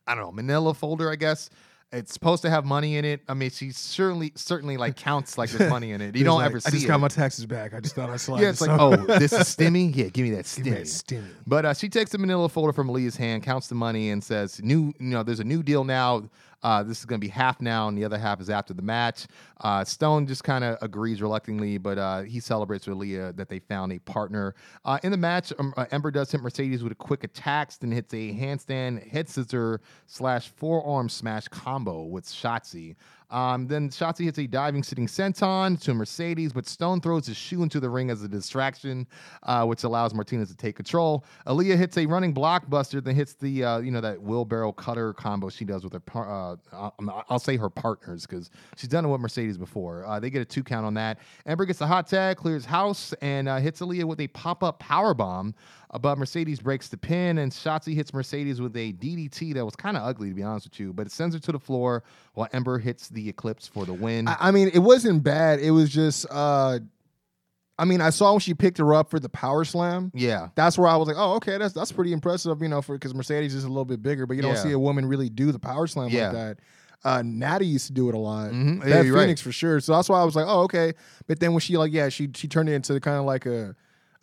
I 0.06 0.14
don't 0.14 0.24
know, 0.24 0.32
manila 0.32 0.74
folder, 0.74 1.10
I 1.10 1.16
guess. 1.16 1.50
It's 1.94 2.12
supposed 2.14 2.40
to 2.42 2.48
have 2.50 2.64
money 2.64 2.96
in 2.96 3.04
it. 3.04 3.20
I 3.28 3.34
mean, 3.34 3.50
she 3.50 3.70
certainly 3.70 4.32
certainly 4.34 4.78
like 4.78 4.96
counts 4.96 5.36
like 5.36 5.50
there's 5.50 5.68
money 5.68 5.92
in 5.92 6.00
it. 6.00 6.16
You 6.22 6.24
don't 6.24 6.38
like, 6.38 6.46
ever 6.46 6.58
see 6.60 6.68
I 6.68 6.70
just 6.70 6.84
it. 6.84 6.88
got 6.88 7.00
my 7.00 7.08
taxes 7.08 7.44
back. 7.44 7.74
I 7.74 7.80
just 7.80 7.94
thought 7.94 8.08
I 8.08 8.16
slid. 8.16 8.40
yeah, 8.40 8.48
it's 8.48 8.62
like, 8.62 8.70
oh, 8.80 8.96
this 8.96 9.32
is 9.32 9.40
stimmy. 9.40 9.94
Yeah, 9.96 10.08
give 10.08 10.24
me 10.24 10.30
that 10.30 10.50
Give 10.56 10.64
me 10.64 10.70
that 10.72 10.84
stimmy. 10.84 11.20
stimmy. 11.20 11.28
But 11.46 11.66
uh, 11.66 11.74
she 11.74 11.88
takes 11.90 12.10
the 12.12 12.18
manila 12.18 12.48
folder 12.48 12.72
from 12.72 12.88
Aliyah's 12.88 13.16
hand, 13.16 13.42
counts 13.42 13.66
the 13.68 13.74
money, 13.74 14.08
and 14.10 14.24
says, 14.24 14.60
"New, 14.62 14.94
you 14.98 15.08
know, 15.08 15.22
there's 15.22 15.40
a 15.40 15.44
new 15.44 15.62
deal 15.62 15.84
now. 15.84 16.22
Uh, 16.62 16.82
this 16.82 16.98
is 16.98 17.04
going 17.04 17.20
to 17.20 17.24
be 17.24 17.30
half 17.30 17.60
now, 17.60 17.88
and 17.88 17.96
the 17.96 18.04
other 18.04 18.18
half 18.18 18.40
is 18.40 18.50
after 18.50 18.74
the 18.74 18.82
match." 18.82 19.26
Uh, 19.60 19.84
Stone 19.84 20.26
just 20.26 20.44
kind 20.44 20.64
of 20.64 20.78
agrees 20.82 21.22
reluctantly, 21.22 21.78
but 21.78 21.98
uh, 21.98 22.22
he 22.22 22.40
celebrates 22.40 22.86
with 22.86 22.96
Leah 22.96 23.32
that 23.34 23.48
they 23.48 23.58
found 23.58 23.92
a 23.92 23.98
partner. 24.00 24.54
Uh, 24.84 24.98
in 25.02 25.10
the 25.10 25.16
match, 25.16 25.52
um, 25.58 25.72
uh, 25.76 25.86
Ember 25.90 26.10
does 26.10 26.30
hit 26.30 26.40
Mercedes 26.40 26.82
with 26.82 26.92
a 26.92 26.96
quick 26.96 27.24
attack, 27.24 27.72
then 27.80 27.92
hits 27.92 28.12
a 28.12 28.32
handstand 28.32 29.08
head 29.08 29.28
scissor 29.28 29.80
slash 30.06 30.48
forearm 30.48 31.08
smash 31.08 31.48
combo 31.48 32.02
with 32.02 32.24
Shotzi. 32.24 32.96
Um, 33.32 33.66
then 33.66 33.88
Shotzi 33.88 34.24
hits 34.26 34.38
a 34.38 34.46
diving 34.46 34.82
sitting 34.82 35.06
senton 35.06 35.80
to 35.82 35.94
Mercedes, 35.94 36.52
but 36.52 36.66
Stone 36.66 37.00
throws 37.00 37.26
his 37.26 37.36
shoe 37.36 37.62
into 37.62 37.80
the 37.80 37.88
ring 37.90 38.10
as 38.10 38.22
a 38.22 38.28
distraction, 38.28 39.06
uh, 39.42 39.64
which 39.64 39.84
allows 39.84 40.14
Martinez 40.14 40.48
to 40.50 40.56
take 40.56 40.76
control. 40.76 41.24
Aliyah 41.46 41.76
hits 41.76 41.96
a 41.96 42.06
running 42.06 42.34
blockbuster, 42.34 43.02
then 43.02 43.14
hits 43.14 43.34
the 43.34 43.64
uh, 43.64 43.78
you 43.78 43.90
know 43.90 44.00
that 44.00 44.20
wheelbarrow 44.22 44.70
cutter 44.72 45.12
combo 45.14 45.48
she 45.48 45.64
does 45.64 45.82
with 45.82 45.94
her. 45.94 46.00
Par- 46.00 46.56
uh, 46.72 46.90
I'll- 47.28 47.38
say 47.42 47.56
her 47.56 47.70
partners 47.70 48.24
because 48.24 48.50
she's 48.76 48.88
done 48.88 49.04
it 49.04 49.08
with 49.08 49.20
Mercedes 49.20 49.58
before. 49.58 50.06
Uh, 50.06 50.20
they 50.20 50.30
get 50.30 50.42
a 50.42 50.44
two 50.44 50.62
count 50.62 50.86
on 50.86 50.94
that. 50.94 51.18
Ember 51.44 51.64
gets 51.64 51.80
a 51.80 51.86
hot 51.88 52.06
tag, 52.06 52.36
clears 52.36 52.64
house, 52.64 53.12
and 53.20 53.48
uh, 53.48 53.56
hits 53.56 53.80
Aliyah 53.80 54.04
with 54.04 54.20
a 54.20 54.28
pop 54.28 54.62
up 54.62 54.78
power 54.78 55.12
bomb. 55.12 55.54
But 56.00 56.16
Mercedes 56.16 56.58
breaks 56.58 56.88
the 56.88 56.96
pin, 56.96 57.36
and 57.38 57.52
Shotzi 57.52 57.94
hits 57.94 58.14
Mercedes 58.14 58.60
with 58.60 58.74
a 58.76 58.92
DDT 58.94 59.52
that 59.54 59.64
was 59.64 59.76
kind 59.76 59.96
of 59.96 60.02
ugly 60.02 60.30
to 60.30 60.34
be 60.34 60.42
honest 60.42 60.66
with 60.70 60.80
you, 60.80 60.92
but 60.92 61.06
it 61.06 61.12
sends 61.12 61.34
her 61.34 61.40
to 61.40 61.52
the 61.52 61.58
floor 61.58 62.02
while 62.34 62.48
Ember 62.52 62.78
hits 62.78 63.08
the 63.10 63.28
Eclipse 63.28 63.68
for 63.68 63.84
the 63.84 63.92
win. 63.92 64.26
I, 64.26 64.36
I 64.40 64.50
mean, 64.52 64.70
it 64.72 64.78
wasn't 64.78 65.22
bad. 65.22 65.60
It 65.60 65.70
was 65.70 65.90
just, 65.90 66.24
uh, 66.30 66.78
I 67.78 67.84
mean, 67.84 68.00
I 68.00 68.10
saw 68.10 68.32
when 68.32 68.40
she 68.40 68.54
picked 68.54 68.78
her 68.78 68.94
up 68.94 69.10
for 69.10 69.18
the 69.20 69.28
power 69.28 69.64
slam. 69.64 70.12
yeah. 70.14 70.48
That's 70.54 70.78
where 70.78 70.88
I 70.88 70.96
was 70.96 71.08
like, 71.08 71.16
oh, 71.18 71.34
okay, 71.34 71.58
that's 71.58 71.74
that's 71.74 71.92
pretty 71.92 72.12
impressive, 72.12 72.62
you 72.62 72.68
know, 72.68 72.80
for 72.80 72.94
because 72.96 73.14
Mercedes 73.14 73.54
is 73.54 73.64
a 73.64 73.68
little 73.68 73.84
bit 73.84 74.02
bigger, 74.02 74.24
but 74.26 74.36
you 74.36 74.42
don't 74.42 74.54
Yeah. 74.54 74.62
see 74.62 74.72
a 74.72 74.78
woman 74.78 75.04
really 75.06 75.28
do 75.28 75.52
the 75.52 75.58
power 75.58 75.86
slam 75.86 76.08
Yeah. 76.10 76.24
like 76.28 76.32
that. 76.32 76.58
Uh, 77.04 77.22
Natty 77.22 77.66
used 77.66 77.88
to 77.88 77.92
do 77.92 78.08
it 78.08 78.14
a 78.14 78.18
lot. 78.18 78.52
Mhm. 78.52 78.78
Yeah, 78.80 79.02
That 79.02 79.10
right. 79.10 79.20
Phoenix 79.22 79.40
for 79.40 79.50
sure. 79.52 79.80
So 79.80 79.92
that's 79.92 80.08
why 80.08 80.20
I 80.20 80.24
was 80.24 80.36
like, 80.36 80.46
oh, 80.46 80.62
okay. 80.62 80.92
But 81.26 81.40
then 81.40 81.52
when 81.52 81.60
she 81.60 81.76
like, 81.76 81.92
yeah, 81.92 82.08
she 82.08 82.30
she 82.34 82.46
turned 82.46 82.68
it 82.68 82.74
into 82.74 82.98
kind 83.00 83.18
of 83.18 83.24
like 83.24 83.44
a 83.44 83.74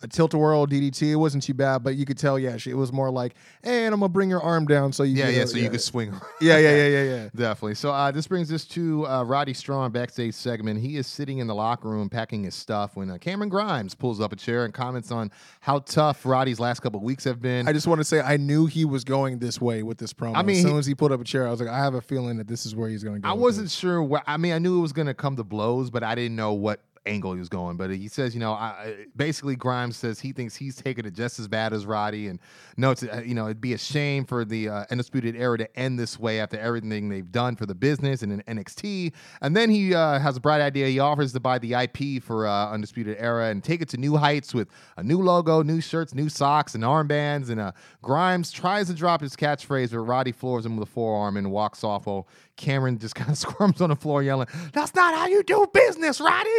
a 0.02 0.08
tilt 0.08 0.32
a 0.34 0.38
whirl 0.38 0.66
DDT. 0.66 1.10
It 1.10 1.16
wasn't 1.16 1.42
too 1.42 1.54
bad, 1.54 1.82
but 1.82 1.94
you 1.96 2.06
could 2.06 2.16
tell, 2.16 2.38
yeah, 2.38 2.56
she, 2.56 2.70
it 2.70 2.74
was 2.76 2.92
more 2.92 3.10
like, 3.10 3.34
hey, 3.62 3.84
and 3.84 3.92
I'm 3.94 4.00
gonna 4.00 4.08
bring 4.08 4.30
your 4.30 4.40
arm 4.42 4.66
down 4.66 4.92
so 4.92 5.02
you 5.02 5.16
Yeah, 5.16 5.26
can, 5.26 5.34
yeah. 5.34 5.44
So 5.44 5.58
you 5.58 5.68
could 5.70 5.80
swing. 5.80 6.12
yeah, 6.40 6.56
yeah, 6.58 6.74
yeah, 6.76 6.86
yeah, 6.86 7.02
yeah. 7.16 7.28
Definitely. 7.36 7.74
So 7.74 7.90
uh, 7.90 8.10
this 8.10 8.26
brings 8.26 8.50
us 8.52 8.64
to 8.66 9.06
uh, 9.06 9.22
Roddy 9.24 9.52
Strong 9.54 9.90
backstage 9.92 10.34
segment. 10.34 10.80
He 10.80 10.96
is 10.96 11.06
sitting 11.06 11.38
in 11.38 11.46
the 11.46 11.54
locker 11.54 11.88
room 11.88 12.08
packing 12.08 12.44
his 12.44 12.54
stuff 12.54 12.96
when 12.96 13.10
uh, 13.10 13.18
Cameron 13.18 13.48
Grimes 13.50 13.94
pulls 13.94 14.20
up 14.20 14.32
a 14.32 14.36
chair 14.36 14.64
and 14.64 14.72
comments 14.72 15.10
on 15.10 15.30
how 15.60 15.80
tough 15.80 16.24
Roddy's 16.24 16.58
last 16.60 16.80
couple 16.80 17.00
weeks 17.00 17.24
have 17.24 17.42
been. 17.42 17.68
I 17.68 17.72
just 17.72 17.86
want 17.86 18.00
to 18.00 18.04
say 18.04 18.20
I 18.20 18.36
knew 18.38 18.66
he 18.66 18.84
was 18.84 19.04
going 19.04 19.38
this 19.38 19.60
way 19.60 19.82
with 19.82 19.98
this 19.98 20.12
promo. 20.12 20.36
I 20.36 20.42
mean, 20.42 20.56
as 20.56 20.62
soon 20.62 20.72
he- 20.72 20.78
as 20.78 20.86
he 20.86 20.94
put 20.94 21.12
up 21.12 21.20
a 21.20 21.24
chair, 21.24 21.46
I 21.46 21.50
was 21.50 21.60
like, 21.60 21.68
I 21.68 21.78
have 21.78 21.94
a 21.94 22.00
feeling 22.00 22.38
that 22.38 22.48
this 22.48 22.64
is 22.64 22.74
where 22.74 22.88
he's 22.88 23.02
going 23.04 23.16
to 23.16 23.20
go. 23.22 23.28
I 23.28 23.32
wasn't 23.32 23.66
this. 23.66 23.74
sure. 23.74 24.02
Where, 24.02 24.22
I 24.26 24.36
mean, 24.38 24.52
I 24.54 24.58
knew 24.58 24.78
it 24.78 24.82
was 24.82 24.92
going 24.92 25.08
to 25.08 25.14
come 25.14 25.36
to 25.36 25.44
blows, 25.44 25.90
but 25.90 26.02
I 26.02 26.14
didn't 26.14 26.36
know 26.36 26.52
what 26.54 26.80
angle 27.06 27.32
he 27.32 27.38
was 27.38 27.48
going. 27.48 27.76
But 27.76 27.90
he 27.90 28.08
says, 28.08 28.34
you 28.34 28.40
know, 28.40 28.52
I, 28.52 29.06
basically 29.16 29.56
Grimes 29.56 29.96
says 29.96 30.20
he 30.20 30.32
thinks 30.32 30.56
he's 30.56 30.76
taking 30.76 31.04
it 31.04 31.14
just 31.14 31.38
as 31.38 31.48
bad 31.48 31.72
as 31.72 31.86
Roddy, 31.86 32.28
and 32.28 32.38
notes, 32.76 33.02
uh, 33.02 33.22
you 33.24 33.34
know, 33.34 33.46
it'd 33.46 33.60
be 33.60 33.72
a 33.72 33.78
shame 33.78 34.24
for 34.24 34.44
the 34.44 34.68
uh, 34.68 34.84
undisputed 34.90 35.36
era 35.36 35.58
to 35.58 35.78
end 35.78 35.98
this 35.98 36.18
way 36.18 36.40
after 36.40 36.58
everything 36.58 37.08
they've 37.08 37.30
done 37.30 37.56
for 37.56 37.66
the 37.66 37.74
business 37.74 38.22
and 38.22 38.32
in 38.32 38.58
NXT. 38.58 39.12
And 39.40 39.56
then 39.56 39.70
he 39.70 39.94
uh, 39.94 40.18
has 40.18 40.36
a 40.36 40.40
bright 40.40 40.60
idea. 40.60 40.86
He 40.88 40.98
offers 40.98 41.32
to 41.32 41.40
buy 41.40 41.58
the 41.58 41.74
IP 41.74 42.22
for 42.22 42.46
uh, 42.46 42.70
undisputed 42.70 43.16
era 43.18 43.48
and 43.48 43.62
take 43.64 43.80
it 43.80 43.88
to 43.90 43.96
new 43.96 44.16
heights 44.16 44.54
with 44.54 44.68
a 44.96 45.02
new 45.02 45.20
logo, 45.20 45.62
new 45.62 45.80
shirts, 45.80 46.14
new 46.14 46.28
socks, 46.28 46.74
and 46.74 46.84
armbands. 46.84 47.50
And 47.50 47.60
uh, 47.60 47.72
Grimes 48.02 48.50
tries 48.50 48.88
to 48.88 48.94
drop 48.94 49.20
his 49.20 49.36
catchphrase, 49.36 49.90
but 49.90 50.00
Roddy 50.00 50.32
floors 50.32 50.66
him 50.66 50.76
with 50.76 50.88
a 50.88 50.90
forearm 50.90 51.36
and 51.36 51.50
walks 51.50 51.82
off. 51.84 52.06
While 52.06 52.28
Cameron 52.56 52.98
just 52.98 53.14
kind 53.14 53.30
of 53.30 53.38
squirms 53.38 53.80
on 53.80 53.90
the 53.90 53.96
floor, 53.96 54.22
yelling, 54.22 54.48
"That's 54.72 54.94
not 54.94 55.14
how 55.14 55.26
you 55.26 55.42
do 55.42 55.66
business, 55.72 56.20
Roddy." 56.20 56.50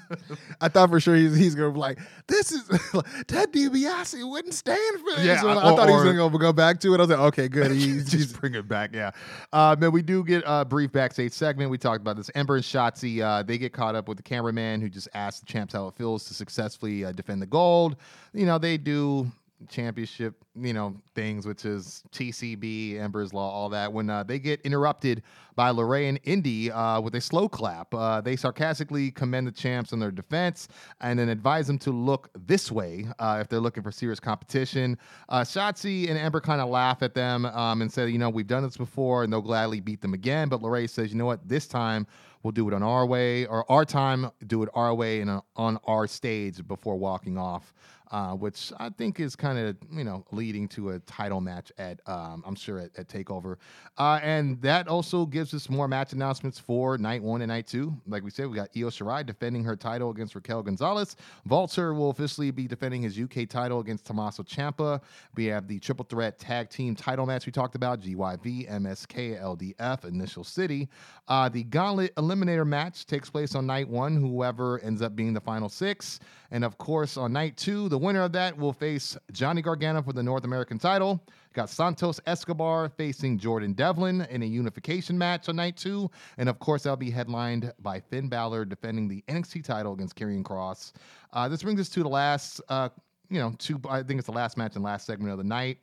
I 0.60 0.68
thought 0.68 0.90
for 0.90 1.00
sure 1.00 1.14
he's, 1.14 1.36
he's 1.36 1.54
going 1.54 1.70
to 1.70 1.74
be 1.74 1.80
like, 1.80 1.98
this 2.26 2.52
is 2.52 2.62
Ted 3.26 3.52
DiBiase 3.52 4.28
wouldn't 4.28 4.54
stand 4.54 5.00
for 5.00 5.16
this. 5.16 5.26
Yeah, 5.26 5.42
I 5.44 5.74
thought 5.74 5.88
he 5.88 5.94
was 5.94 6.04
going 6.04 6.32
to 6.32 6.38
go 6.38 6.52
back 6.52 6.80
to 6.80 6.94
it. 6.94 6.98
I 6.98 7.00
was 7.00 7.10
like, 7.10 7.18
okay, 7.18 7.48
good. 7.48 7.70
He's, 7.70 8.04
just 8.04 8.12
he's 8.12 8.32
bring 8.32 8.54
it 8.54 8.68
back, 8.68 8.94
yeah. 8.94 9.10
Uh, 9.52 9.76
man, 9.78 9.92
we 9.92 10.02
do 10.02 10.24
get 10.24 10.42
a 10.46 10.64
brief 10.64 10.92
backstage 10.92 11.32
segment. 11.32 11.70
We 11.70 11.78
talked 11.78 12.00
about 12.00 12.16
this. 12.16 12.30
Ember 12.34 12.56
and 12.56 12.64
Shotzi, 12.64 13.20
uh, 13.20 13.42
they 13.42 13.58
get 13.58 13.72
caught 13.72 13.94
up 13.94 14.08
with 14.08 14.16
the 14.16 14.22
cameraman 14.22 14.80
who 14.80 14.88
just 14.88 15.08
asked 15.14 15.40
the 15.40 15.46
champs 15.46 15.74
how 15.74 15.88
it 15.88 15.94
feels 15.96 16.24
to 16.26 16.34
successfully 16.34 17.04
uh, 17.04 17.12
defend 17.12 17.42
the 17.42 17.46
gold. 17.46 17.96
You 18.32 18.46
know, 18.46 18.58
they 18.58 18.78
do 18.78 19.30
championship, 19.68 20.34
you 20.54 20.72
know, 20.72 20.96
things, 21.14 21.46
which 21.46 21.64
is 21.64 22.02
TCB, 22.12 22.98
Ember's 22.98 23.32
Law, 23.32 23.50
all 23.50 23.68
that. 23.70 23.92
When 23.92 24.08
uh, 24.10 24.22
they 24.22 24.38
get 24.38 24.60
interrupted 24.62 25.22
by 25.54 25.70
LeRae 25.70 26.08
and 26.08 26.20
Indi 26.24 26.70
uh, 26.70 27.00
with 27.00 27.14
a 27.14 27.20
slow 27.20 27.48
clap, 27.48 27.94
uh, 27.94 28.20
they 28.20 28.36
sarcastically 28.36 29.10
commend 29.10 29.46
the 29.46 29.52
champs 29.52 29.92
on 29.92 29.98
their 29.98 30.10
defense 30.10 30.68
and 31.00 31.18
then 31.18 31.28
advise 31.28 31.66
them 31.66 31.78
to 31.78 31.90
look 31.90 32.30
this 32.46 32.70
way 32.70 33.06
uh, 33.18 33.38
if 33.40 33.48
they're 33.48 33.60
looking 33.60 33.82
for 33.82 33.90
serious 33.90 34.20
competition. 34.20 34.98
Uh, 35.28 35.40
Shotzi 35.40 36.08
and 36.08 36.18
Ember 36.18 36.40
kind 36.40 36.60
of 36.60 36.68
laugh 36.68 37.02
at 37.02 37.14
them 37.14 37.46
um, 37.46 37.82
and 37.82 37.92
say, 37.92 38.08
you 38.08 38.18
know, 38.18 38.30
we've 38.30 38.46
done 38.46 38.62
this 38.62 38.76
before 38.76 39.24
and 39.24 39.32
they'll 39.32 39.40
gladly 39.40 39.80
beat 39.80 40.00
them 40.00 40.14
again. 40.14 40.48
But 40.48 40.60
LeRae 40.62 40.88
says, 40.88 41.12
you 41.12 41.18
know 41.18 41.26
what, 41.26 41.46
this 41.48 41.66
time 41.66 42.06
we'll 42.42 42.52
do 42.52 42.68
it 42.68 42.74
on 42.74 42.82
our 42.82 43.06
way 43.06 43.46
or 43.46 43.70
our 43.70 43.84
time, 43.84 44.30
do 44.46 44.62
it 44.62 44.68
our 44.74 44.94
way 44.94 45.20
and 45.20 45.30
uh, 45.30 45.40
on 45.56 45.78
our 45.84 46.06
stage 46.06 46.66
before 46.66 46.96
walking 46.96 47.38
off 47.38 47.72
uh, 48.12 48.34
which 48.34 48.72
I 48.78 48.90
think 48.90 49.20
is 49.20 49.34
kind 49.34 49.58
of 49.58 49.76
you 49.90 50.04
know 50.04 50.24
leading 50.30 50.68
to 50.68 50.90
a 50.90 50.98
title 51.00 51.40
match 51.40 51.72
at 51.78 52.00
um, 52.06 52.44
I'm 52.46 52.54
sure 52.54 52.78
at, 52.78 52.90
at 52.96 53.08
Takeover, 53.08 53.56
uh, 53.96 54.20
and 54.22 54.60
that 54.60 54.86
also 54.86 55.24
gives 55.24 55.54
us 55.54 55.70
more 55.70 55.88
match 55.88 56.12
announcements 56.12 56.58
for 56.58 56.98
night 56.98 57.22
one 57.22 57.40
and 57.40 57.48
night 57.48 57.66
two. 57.66 57.96
Like 58.06 58.22
we 58.22 58.30
said, 58.30 58.48
we 58.48 58.56
got 58.56 58.68
Io 58.76 58.90
Shirai 58.90 59.24
defending 59.24 59.64
her 59.64 59.74
title 59.74 60.10
against 60.10 60.34
Raquel 60.34 60.62
Gonzalez. 60.62 61.16
Walter 61.46 61.94
will 61.94 62.10
officially 62.10 62.50
be 62.50 62.68
defending 62.68 63.02
his 63.02 63.18
UK 63.18 63.48
title 63.48 63.80
against 63.80 64.04
Tommaso 64.04 64.42
Ciampa. 64.42 65.00
We 65.34 65.46
have 65.46 65.66
the 65.66 65.78
triple 65.78 66.04
threat 66.04 66.38
tag 66.38 66.68
team 66.68 66.94
title 66.94 67.24
match 67.24 67.46
we 67.46 67.52
talked 67.52 67.74
about: 67.74 68.02
GYV, 68.02 68.70
MSK, 68.70 69.40
LDF, 69.42 70.04
Initial 70.04 70.44
City. 70.44 70.90
Uh, 71.28 71.48
the 71.48 71.64
Gauntlet 71.64 72.14
Eliminator 72.16 72.66
match 72.66 73.06
takes 73.06 73.30
place 73.30 73.54
on 73.54 73.66
night 73.66 73.88
one. 73.88 74.16
Whoever 74.16 74.80
ends 74.80 75.00
up 75.00 75.16
being 75.16 75.32
the 75.32 75.40
final 75.40 75.70
six, 75.70 76.20
and 76.52 76.64
of 76.64 76.78
course 76.78 77.16
on 77.16 77.32
night 77.32 77.56
two, 77.56 77.88
the 77.88 77.98
winner 77.98 78.22
of 78.22 78.32
that 78.32 78.56
will 78.56 78.72
face 78.72 79.16
Johnny 79.32 79.62
Gargano 79.62 80.02
for 80.02 80.12
the 80.12 80.22
North 80.22 80.44
American 80.44 80.78
title. 80.78 81.20
Got 81.54 81.70
Santos 81.70 82.20
Escobar 82.26 82.90
facing 82.90 83.38
Jordan 83.38 83.72
Devlin 83.72 84.26
in 84.30 84.42
a 84.42 84.46
unification 84.46 85.18
match 85.18 85.48
on 85.48 85.56
night 85.56 85.76
two. 85.76 86.10
And 86.38 86.48
of 86.48 86.58
course, 86.58 86.84
that'll 86.84 86.96
be 86.96 87.10
headlined 87.10 87.72
by 87.80 88.00
Finn 88.00 88.28
Balor 88.28 88.66
defending 88.66 89.08
the 89.08 89.24
NXT 89.28 89.64
title 89.64 89.94
against 89.94 90.14
Karrion 90.14 90.44
Kross. 90.44 90.92
Uh, 91.32 91.48
this 91.48 91.62
brings 91.62 91.80
us 91.80 91.88
to 91.88 92.02
the 92.02 92.08
last, 92.08 92.60
uh, 92.68 92.90
you 93.28 93.38
know, 93.38 93.54
two, 93.58 93.80
I 93.88 94.02
think 94.02 94.18
it's 94.18 94.26
the 94.26 94.32
last 94.32 94.56
match 94.56 94.76
and 94.76 94.84
last 94.84 95.06
segment 95.06 95.32
of 95.32 95.38
the 95.38 95.44
night. 95.44 95.78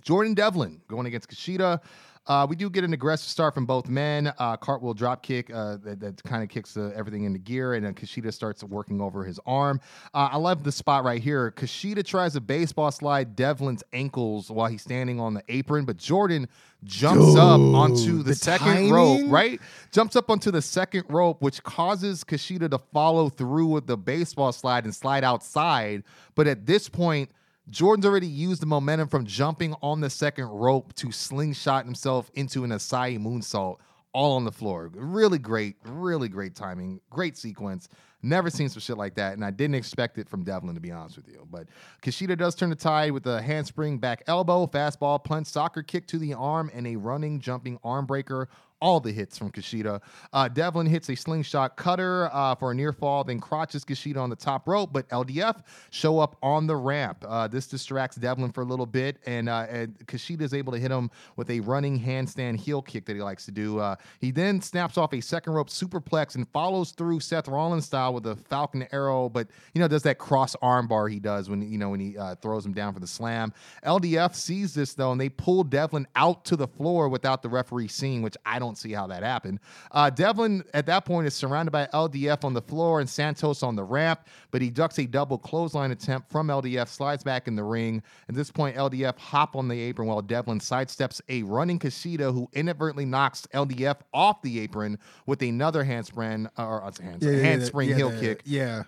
Jordan 0.00 0.32
Devlin 0.32 0.80
going 0.88 1.06
against 1.06 1.28
Kushida. 1.28 1.80
Uh, 2.26 2.46
we 2.48 2.54
do 2.54 2.70
get 2.70 2.84
an 2.84 2.92
aggressive 2.92 3.28
start 3.28 3.52
from 3.52 3.66
both 3.66 3.88
men. 3.88 4.32
Uh, 4.38 4.56
cartwheel 4.56 4.94
drop 4.94 5.22
kick 5.22 5.52
uh, 5.52 5.76
that, 5.82 5.98
that 5.98 6.22
kind 6.22 6.42
of 6.42 6.48
kicks 6.48 6.76
uh, 6.76 6.92
everything 6.94 7.24
into 7.24 7.38
gear, 7.38 7.74
and 7.74 7.84
then 7.84 7.94
Kushida 7.94 8.32
starts 8.32 8.62
working 8.62 9.00
over 9.00 9.24
his 9.24 9.40
arm. 9.44 9.80
Uh, 10.14 10.28
I 10.30 10.36
love 10.36 10.62
the 10.62 10.70
spot 10.70 11.02
right 11.02 11.20
here. 11.20 11.50
Kushida 11.50 12.04
tries 12.04 12.36
a 12.36 12.40
baseball 12.40 12.92
slide 12.92 13.34
Devlin's 13.34 13.82
ankles 13.92 14.50
while 14.50 14.68
he's 14.68 14.82
standing 14.82 15.18
on 15.18 15.34
the 15.34 15.42
apron, 15.48 15.84
but 15.84 15.96
Jordan 15.96 16.48
jumps 16.84 17.34
up 17.36 17.60
onto 17.60 18.18
the, 18.18 18.30
the 18.30 18.34
second 18.34 18.90
rope, 18.90 19.22
right? 19.28 19.60
Jumps 19.90 20.14
up 20.14 20.30
onto 20.30 20.52
the 20.52 20.62
second 20.62 21.04
rope, 21.08 21.42
which 21.42 21.62
causes 21.64 22.22
Kushida 22.22 22.70
to 22.70 22.78
follow 22.78 23.30
through 23.30 23.66
with 23.66 23.88
the 23.88 23.96
baseball 23.96 24.52
slide 24.52 24.84
and 24.84 24.94
slide 24.94 25.24
outside. 25.24 26.04
But 26.36 26.46
at 26.46 26.66
this 26.66 26.88
point, 26.88 27.30
Jordan's 27.70 28.06
already 28.06 28.26
used 28.26 28.60
the 28.60 28.66
momentum 28.66 29.08
from 29.08 29.24
jumping 29.24 29.74
on 29.82 30.00
the 30.00 30.10
second 30.10 30.46
rope 30.46 30.92
to 30.94 31.12
slingshot 31.12 31.84
himself 31.84 32.30
into 32.34 32.64
an 32.64 32.70
Asai 32.70 33.18
moonsault 33.18 33.78
all 34.12 34.36
on 34.36 34.44
the 34.44 34.52
floor. 34.52 34.90
Really 34.94 35.38
great, 35.38 35.76
really 35.84 36.28
great 36.28 36.54
timing, 36.54 37.00
great 37.10 37.36
sequence. 37.36 37.88
Never 38.24 38.50
seen 38.50 38.68
some 38.68 38.80
shit 38.80 38.96
like 38.96 39.16
that, 39.16 39.32
and 39.32 39.44
I 39.44 39.50
didn't 39.50 39.74
expect 39.74 40.16
it 40.18 40.28
from 40.28 40.44
Devlin, 40.44 40.76
to 40.76 40.80
be 40.80 40.92
honest 40.92 41.16
with 41.16 41.28
you. 41.28 41.46
But 41.50 41.66
Kushida 42.02 42.38
does 42.38 42.54
turn 42.54 42.70
the 42.70 42.76
tide 42.76 43.10
with 43.10 43.26
a 43.26 43.42
handspring 43.42 43.98
back 43.98 44.22
elbow, 44.28 44.66
fastball, 44.66 45.22
punch, 45.22 45.48
soccer 45.48 45.82
kick 45.82 46.06
to 46.08 46.18
the 46.18 46.34
arm, 46.34 46.70
and 46.72 46.86
a 46.86 46.96
running, 46.96 47.40
jumping 47.40 47.80
arm 47.82 48.06
breaker 48.06 48.48
all 48.82 48.98
the 48.98 49.12
hits 49.12 49.38
from 49.38 49.50
Kushida. 49.50 50.02
Uh, 50.32 50.48
Devlin 50.48 50.86
hits 50.86 51.08
a 51.08 51.14
slingshot 51.14 51.76
cutter 51.76 52.28
uh, 52.32 52.56
for 52.56 52.72
a 52.72 52.74
near 52.74 52.92
fall, 52.92 53.22
then 53.22 53.38
crotches 53.38 53.84
Kushida 53.84 54.16
on 54.20 54.28
the 54.28 54.36
top 54.36 54.66
rope, 54.66 54.90
but 54.92 55.08
LDF 55.08 55.62
show 55.90 56.18
up 56.18 56.36
on 56.42 56.66
the 56.66 56.74
ramp. 56.74 57.24
Uh, 57.26 57.46
this 57.46 57.68
distracts 57.68 58.16
Devlin 58.16 58.50
for 58.50 58.62
a 58.62 58.64
little 58.64 58.84
bit, 58.84 59.18
and, 59.24 59.48
uh, 59.48 59.66
and 59.70 59.96
Kushida 60.06 60.42
is 60.42 60.52
able 60.52 60.72
to 60.72 60.80
hit 60.80 60.90
him 60.90 61.10
with 61.36 61.48
a 61.50 61.60
running 61.60 61.98
handstand 61.98 62.56
heel 62.56 62.82
kick 62.82 63.06
that 63.06 63.14
he 63.14 63.22
likes 63.22 63.44
to 63.44 63.52
do. 63.52 63.78
Uh, 63.78 63.94
he 64.20 64.32
then 64.32 64.60
snaps 64.60 64.98
off 64.98 65.14
a 65.14 65.20
second 65.20 65.52
rope 65.52 65.68
superplex 65.68 66.34
and 66.34 66.48
follows 66.48 66.90
through 66.90 67.20
Seth 67.20 67.46
Rollins 67.46 67.86
style 67.86 68.12
with 68.12 68.26
a 68.26 68.34
Falcon 68.34 68.86
Arrow, 68.90 69.28
but 69.28 69.46
you 69.74 69.80
know 69.80 69.86
does 69.86 70.02
that 70.02 70.18
cross 70.18 70.56
arm 70.60 70.88
bar 70.88 71.06
he 71.06 71.20
does 71.20 71.48
when 71.48 71.62
you 71.62 71.78
know 71.78 71.90
when 71.90 72.00
he 72.00 72.18
uh, 72.18 72.34
throws 72.36 72.66
him 72.66 72.72
down 72.72 72.92
for 72.92 73.00
the 73.00 73.06
slam. 73.06 73.52
LDF 73.84 74.34
sees 74.34 74.74
this 74.74 74.94
though, 74.94 75.12
and 75.12 75.20
they 75.20 75.28
pull 75.28 75.62
Devlin 75.62 76.08
out 76.16 76.44
to 76.46 76.56
the 76.56 76.66
floor 76.66 77.08
without 77.08 77.42
the 77.42 77.48
referee 77.48 77.88
seeing, 77.88 78.22
which 78.22 78.36
I 78.44 78.58
don't 78.58 78.71
see 78.76 78.92
how 78.92 79.06
that 79.06 79.22
happened. 79.22 79.60
Uh, 79.90 80.10
Devlin 80.10 80.62
at 80.74 80.86
that 80.86 81.04
point 81.04 81.26
is 81.26 81.34
surrounded 81.34 81.70
by 81.70 81.86
LDF 81.94 82.44
on 82.44 82.54
the 82.54 82.62
floor 82.62 83.00
and 83.00 83.08
Santos 83.08 83.62
on 83.62 83.76
the 83.76 83.84
ramp, 83.84 84.20
but 84.50 84.62
he 84.62 84.70
ducks 84.70 84.98
a 84.98 85.06
double 85.06 85.38
clothesline 85.38 85.90
attempt 85.90 86.30
from 86.30 86.48
LDF, 86.48 86.88
slides 86.88 87.24
back 87.24 87.48
in 87.48 87.56
the 87.56 87.62
ring. 87.62 88.02
At 88.28 88.34
this 88.34 88.50
point, 88.50 88.76
LDF 88.76 89.18
hop 89.18 89.56
on 89.56 89.68
the 89.68 89.78
apron 89.80 90.08
while 90.08 90.22
Devlin 90.22 90.60
sidesteps 90.60 91.20
a 91.28 91.42
running 91.42 91.78
Kushida 91.78 92.32
who 92.32 92.48
inadvertently 92.52 93.04
knocks 93.04 93.46
LDF 93.54 93.96
off 94.12 94.42
the 94.42 94.60
apron 94.60 94.98
with 95.26 95.42
another 95.42 95.84
handspring 95.84 96.48
or 96.58 96.84
uh, 96.84 96.92
hand, 97.02 97.22
handspring 97.22 97.90
yeah, 97.90 97.96
heel 97.96 98.20
kick. 98.20 98.42
Yeah. 98.44 98.84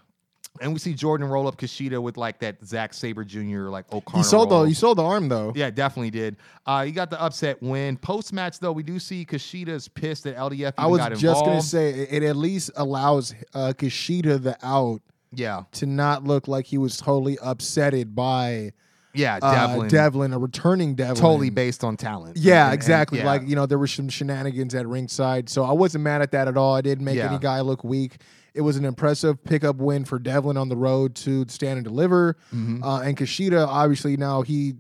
And 0.61 0.73
we 0.73 0.79
see 0.79 0.95
Jordan 0.95 1.27
roll 1.29 1.49
up 1.49 1.57
Kushida 1.57 2.01
with 2.01 2.17
like 2.17 2.39
that 2.39 2.65
Zack 2.65 2.95
Sabre 2.95 3.25
Jr. 3.25 3.69
like 3.71 3.93
O'Connor. 3.93 4.19
You 4.21 4.25
saw 4.25 4.45
the 4.45 4.63
you 4.63 4.75
saw 4.75 4.95
the 4.95 5.03
arm 5.03 5.29
though. 5.29 5.53
Yeah, 5.57 5.71
definitely 5.71 6.11
did. 6.13 6.37
Uh, 6.65 6.85
you 6.87 6.93
got 6.93 7.11
the 7.11 7.21
upset 7.21 7.61
win. 7.61 7.97
Post 7.97 8.33
match 8.33 8.61
though, 8.61 8.71
we 8.73 8.85
do 8.85 9.01
see 9.01 9.25
Kushida's 9.27 9.89
pissed 9.89 10.25
that 10.25 10.37
LDF. 10.37 10.75
I 10.79 10.87
was 10.87 11.01
just 11.21 11.45
gonna 11.45 11.61
say 11.61 11.91
it, 11.91 12.23
it 12.23 12.23
at 12.23 12.37
least 12.37 12.71
allows 12.77 13.35
uh, 13.53 13.73
Kushida 13.77 14.41
the 14.43 14.57
out 14.63 15.01
yeah, 15.33 15.65
to 15.73 15.87
not 15.87 16.23
look 16.23 16.47
like 16.47 16.67
he 16.67 16.79
was 16.79 16.97
totally 16.99 17.37
upsetted 17.39 18.15
by 18.15 18.71
yeah, 19.13 19.41
uh, 19.43 19.67
Devlin. 19.67 19.89
Devlin, 19.89 20.33
a 20.33 20.39
returning 20.39 20.95
Devlin. 20.95 21.17
totally 21.21 21.51
based 21.51 21.83
on 21.83 21.97
talent. 21.97 22.37
Yeah, 22.37 22.55
And- 22.57 22.65
and- 22.67 22.75
exactly. 22.75 23.19
yeah. 23.19 23.27
Like 23.27 23.43
you 23.49 23.57
know, 23.57 23.67
there 23.67 23.79
were 23.79 23.89
some 23.89 24.09
shenanigans 24.09 24.73
at 24.77 24.87
ringside, 24.87 25.49
so 25.49 25.65
I 25.65 25.73
wasn't 25.73 26.05
mad 26.05 26.23
at 26.23 26.31
that 26.31 26.47
at 26.47 26.57
all. 26.57 26.75
I 26.77 26.81
didn't 26.81 27.05
make 27.05 27.17
Yeah. 27.17 27.29
any 27.29 27.39
guy 27.39 27.61
look 27.61 27.83
weak. 27.83 28.19
It 28.55 28.61
was 28.61 28.77
an 28.77 28.85
impressive 28.85 29.43
pickup 29.43 29.77
win 29.77 30.05
for 30.05 30.19
Devlin 30.19 30.57
on 30.57 30.69
the 30.69 30.77
road 30.77 31.15
to 31.17 31.45
stand 31.49 31.79
and 31.79 31.85
deliver. 31.85 32.37
Mm-hmm. 32.55 32.83
Uh, 32.83 33.01
and 33.01 33.17
Kushida, 33.17 33.67
obviously, 33.67 34.17
now 34.17 34.43
he. 34.43 34.75